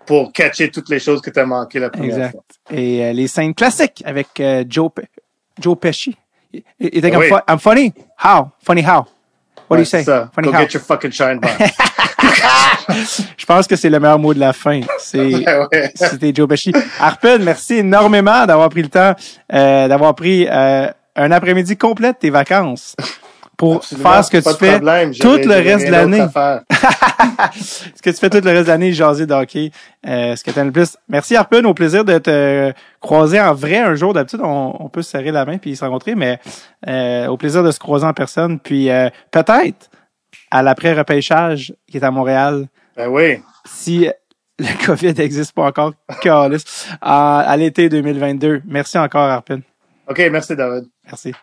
pour 0.05 0.33
catcher 0.33 0.69
toutes 0.69 0.89
les 0.89 0.99
choses 0.99 1.21
que 1.21 1.29
tu 1.29 1.39
as 1.39 1.45
manquées 1.45 1.79
la 1.79 1.89
première 1.89 2.15
Exact. 2.17 2.31
fois. 2.31 2.43
Et 2.77 3.03
euh, 3.05 3.13
les 3.13 3.27
scènes 3.27 3.53
classiques 3.53 4.03
avec 4.05 4.27
euh, 4.39 4.63
Joe, 4.67 4.89
Pe- 4.93 5.01
Joe 5.61 5.77
Pesci. 5.79 6.15
Il 6.51 6.61
il 6.79 6.97
était 6.97 7.09
comme, 7.11 7.21
Oui. 7.21 7.27
fu- 7.29 7.51
I'm 7.51 7.59
funny? 7.59 7.93
How? 8.23 8.49
Funny 8.63 8.81
how? 8.83 9.05
What 9.69 9.77
do 9.77 9.79
you 9.79 9.85
say? 9.85 10.03
ça. 10.03 10.29
Funny 10.35 10.47
Go 10.49 10.53
how? 10.55 10.59
get 10.61 10.73
your 10.73 10.83
fucking 10.83 11.11
shine 11.11 11.39
box. 11.39 11.55
Je 13.37 13.45
pense 13.45 13.67
que 13.67 13.75
c'est 13.75 13.89
le 13.89 13.99
meilleur 13.99 14.19
mot 14.19 14.33
de 14.33 14.39
la 14.39 14.53
fin. 14.53 14.81
C'est 14.99 15.17
ouais. 15.73 15.91
c'était 15.95 16.33
Joe 16.33 16.47
Pesci. 16.47 16.73
Arpin, 16.99 17.37
merci 17.39 17.75
énormément 17.75 18.45
d'avoir 18.45 18.69
pris 18.69 18.81
le 18.81 18.89
temps, 18.89 19.13
euh, 19.53 19.87
d'avoir 19.87 20.15
pris 20.15 20.47
euh, 20.49 20.87
un 21.15 21.31
après-midi 21.31 21.77
complet 21.77 22.13
de 22.13 22.17
tes 22.17 22.29
vacances 22.29 22.95
pour 23.57 23.77
Absolument, 23.77 24.11
faire 24.11 24.25
ce 24.25 24.31
que 24.31 24.37
tu 24.37 24.57
fais 24.57 24.71
problème, 24.73 25.13
tout 25.13 25.37
le 25.37 25.53
reste 25.53 25.85
de 25.85 25.91
l'année. 25.91 26.19
ce 27.55 28.01
que 28.01 28.09
tu 28.09 28.17
fais 28.17 28.29
tout 28.29 28.41
le 28.43 28.51
reste 28.51 28.63
de 28.63 28.69
l'année, 28.69 28.93
jaser 28.93 29.25
de 29.25 29.33
hockey, 29.33 29.71
euh, 30.07 30.35
ce 30.35 30.43
que 30.43 30.51
t'aimes 30.51 30.67
le 30.67 30.71
plus. 30.71 30.97
Merci 31.07 31.35
Arpin, 31.35 31.63
au 31.63 31.73
plaisir 31.73 32.03
de 32.03 32.17
te 32.17 32.73
croiser 32.99 33.39
en 33.39 33.53
vrai 33.53 33.77
un 33.77 33.95
jour. 33.95 34.13
D'habitude, 34.13 34.41
on, 34.43 34.75
on 34.79 34.89
peut 34.89 35.01
se 35.01 35.11
serrer 35.11 35.31
la 35.31 35.45
main 35.45 35.57
puis 35.57 35.75
se 35.75 35.85
rencontrer, 35.85 36.15
mais 36.15 36.39
euh, 36.87 37.27
au 37.27 37.37
plaisir 37.37 37.63
de 37.63 37.71
se 37.71 37.79
croiser 37.79 38.05
en 38.05 38.13
personne. 38.13 38.59
Puis 38.59 38.89
euh, 38.89 39.09
peut-être 39.31 39.89
à 40.51 40.61
l'après-repêchage 40.63 41.73
qui 41.89 41.97
est 41.97 42.03
à 42.03 42.11
Montréal, 42.11 42.67
Ben 42.95 43.07
oui. 43.07 43.39
si 43.65 44.07
le 44.59 44.85
COVID 44.85 45.13
n'existe 45.13 45.53
pas 45.53 45.65
encore, 45.65 45.93
à, 47.01 47.39
à 47.39 47.57
l'été 47.57 47.89
2022. 47.89 48.61
Merci 48.65 48.97
encore 48.97 49.29
Arpin. 49.29 49.59
OK, 50.07 50.19
merci, 50.31 50.55
David. 50.55 50.85
Merci. 51.05 51.33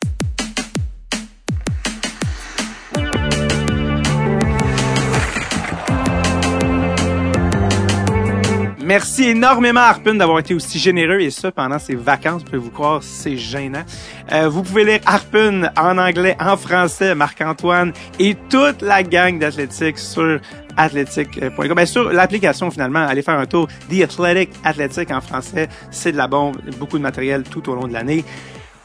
Merci 8.90 9.28
énormément 9.28 9.78
Arpin 9.78 10.16
d'avoir 10.16 10.40
été 10.40 10.52
aussi 10.52 10.80
généreux 10.80 11.20
et 11.20 11.30
ça 11.30 11.52
pendant 11.52 11.78
ses 11.78 11.94
vacances. 11.94 12.42
Vous 12.42 12.46
pouvez 12.46 12.58
vous 12.58 12.70
croire, 12.72 13.00
c'est 13.04 13.36
gênant. 13.36 13.84
Euh, 14.32 14.48
vous 14.48 14.64
pouvez 14.64 14.84
lire 14.84 14.98
Arpin 15.06 15.70
en 15.78 15.96
anglais, 15.96 16.36
en 16.40 16.56
français, 16.56 17.14
Marc-Antoine 17.14 17.92
et 18.18 18.34
toute 18.48 18.82
la 18.82 19.04
gang 19.04 19.38
d'athlétique 19.38 19.96
sur 19.96 20.40
athletic.com. 20.76 21.72
Ben, 21.72 21.86
sur 21.86 22.12
l'application 22.12 22.68
finalement, 22.72 23.06
allez 23.06 23.22
faire 23.22 23.38
un 23.38 23.46
tour. 23.46 23.68
The 23.88 24.02
Athletic 24.02 24.50
Athletic 24.64 25.12
en 25.12 25.20
français, 25.20 25.68
c'est 25.92 26.10
de 26.10 26.16
la 26.16 26.26
bombe. 26.26 26.56
Beaucoup 26.80 26.98
de 26.98 27.04
matériel 27.04 27.44
tout 27.44 27.70
au 27.70 27.76
long 27.76 27.86
de 27.86 27.92
l'année. 27.92 28.24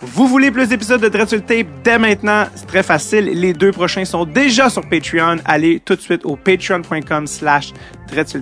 Vous 0.02 0.28
voulez 0.28 0.52
plus 0.52 0.68
d'épisodes 0.68 1.02
de 1.02 1.08
Dread 1.08 1.28
sur 1.28 1.38
le 1.38 1.44
Tape 1.44 1.68
dès 1.84 1.98
maintenant? 1.98 2.46
C'est 2.54 2.68
très 2.68 2.84
facile. 2.84 3.26
Les 3.26 3.54
deux 3.54 3.72
prochains 3.72 4.04
sont 4.04 4.26
déjà 4.26 4.70
sur 4.70 4.88
Patreon. 4.88 5.38
Allez 5.46 5.80
tout 5.80 5.96
de 5.96 6.02
suite 6.02 6.26
au 6.26 6.36
patreon.com 6.36 7.28
slash 7.28 7.74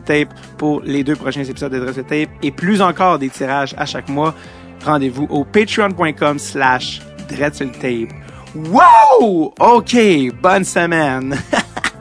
Tape 0.06 0.34
pour 0.58 0.82
les 0.82 1.04
deux 1.04 1.16
prochains 1.16 1.44
épisodes 1.44 1.72
de 1.72 1.80
Dread 1.80 2.08
Tape 2.08 2.30
et 2.42 2.52
plus 2.52 2.82
encore 2.82 3.20
des 3.20 3.30
tirages 3.30 3.76
à 3.78 3.86
chaque 3.86 4.10
mois. 4.10 4.34
Rendez-vous 4.84 5.28
au 5.30 5.46
patreon.com 5.46 6.40
slash 6.40 7.02
Tape. 7.28 8.10
Wow! 8.56 9.54
OK, 9.60 9.96
bonne 10.42 10.64
semaine! 10.64 11.38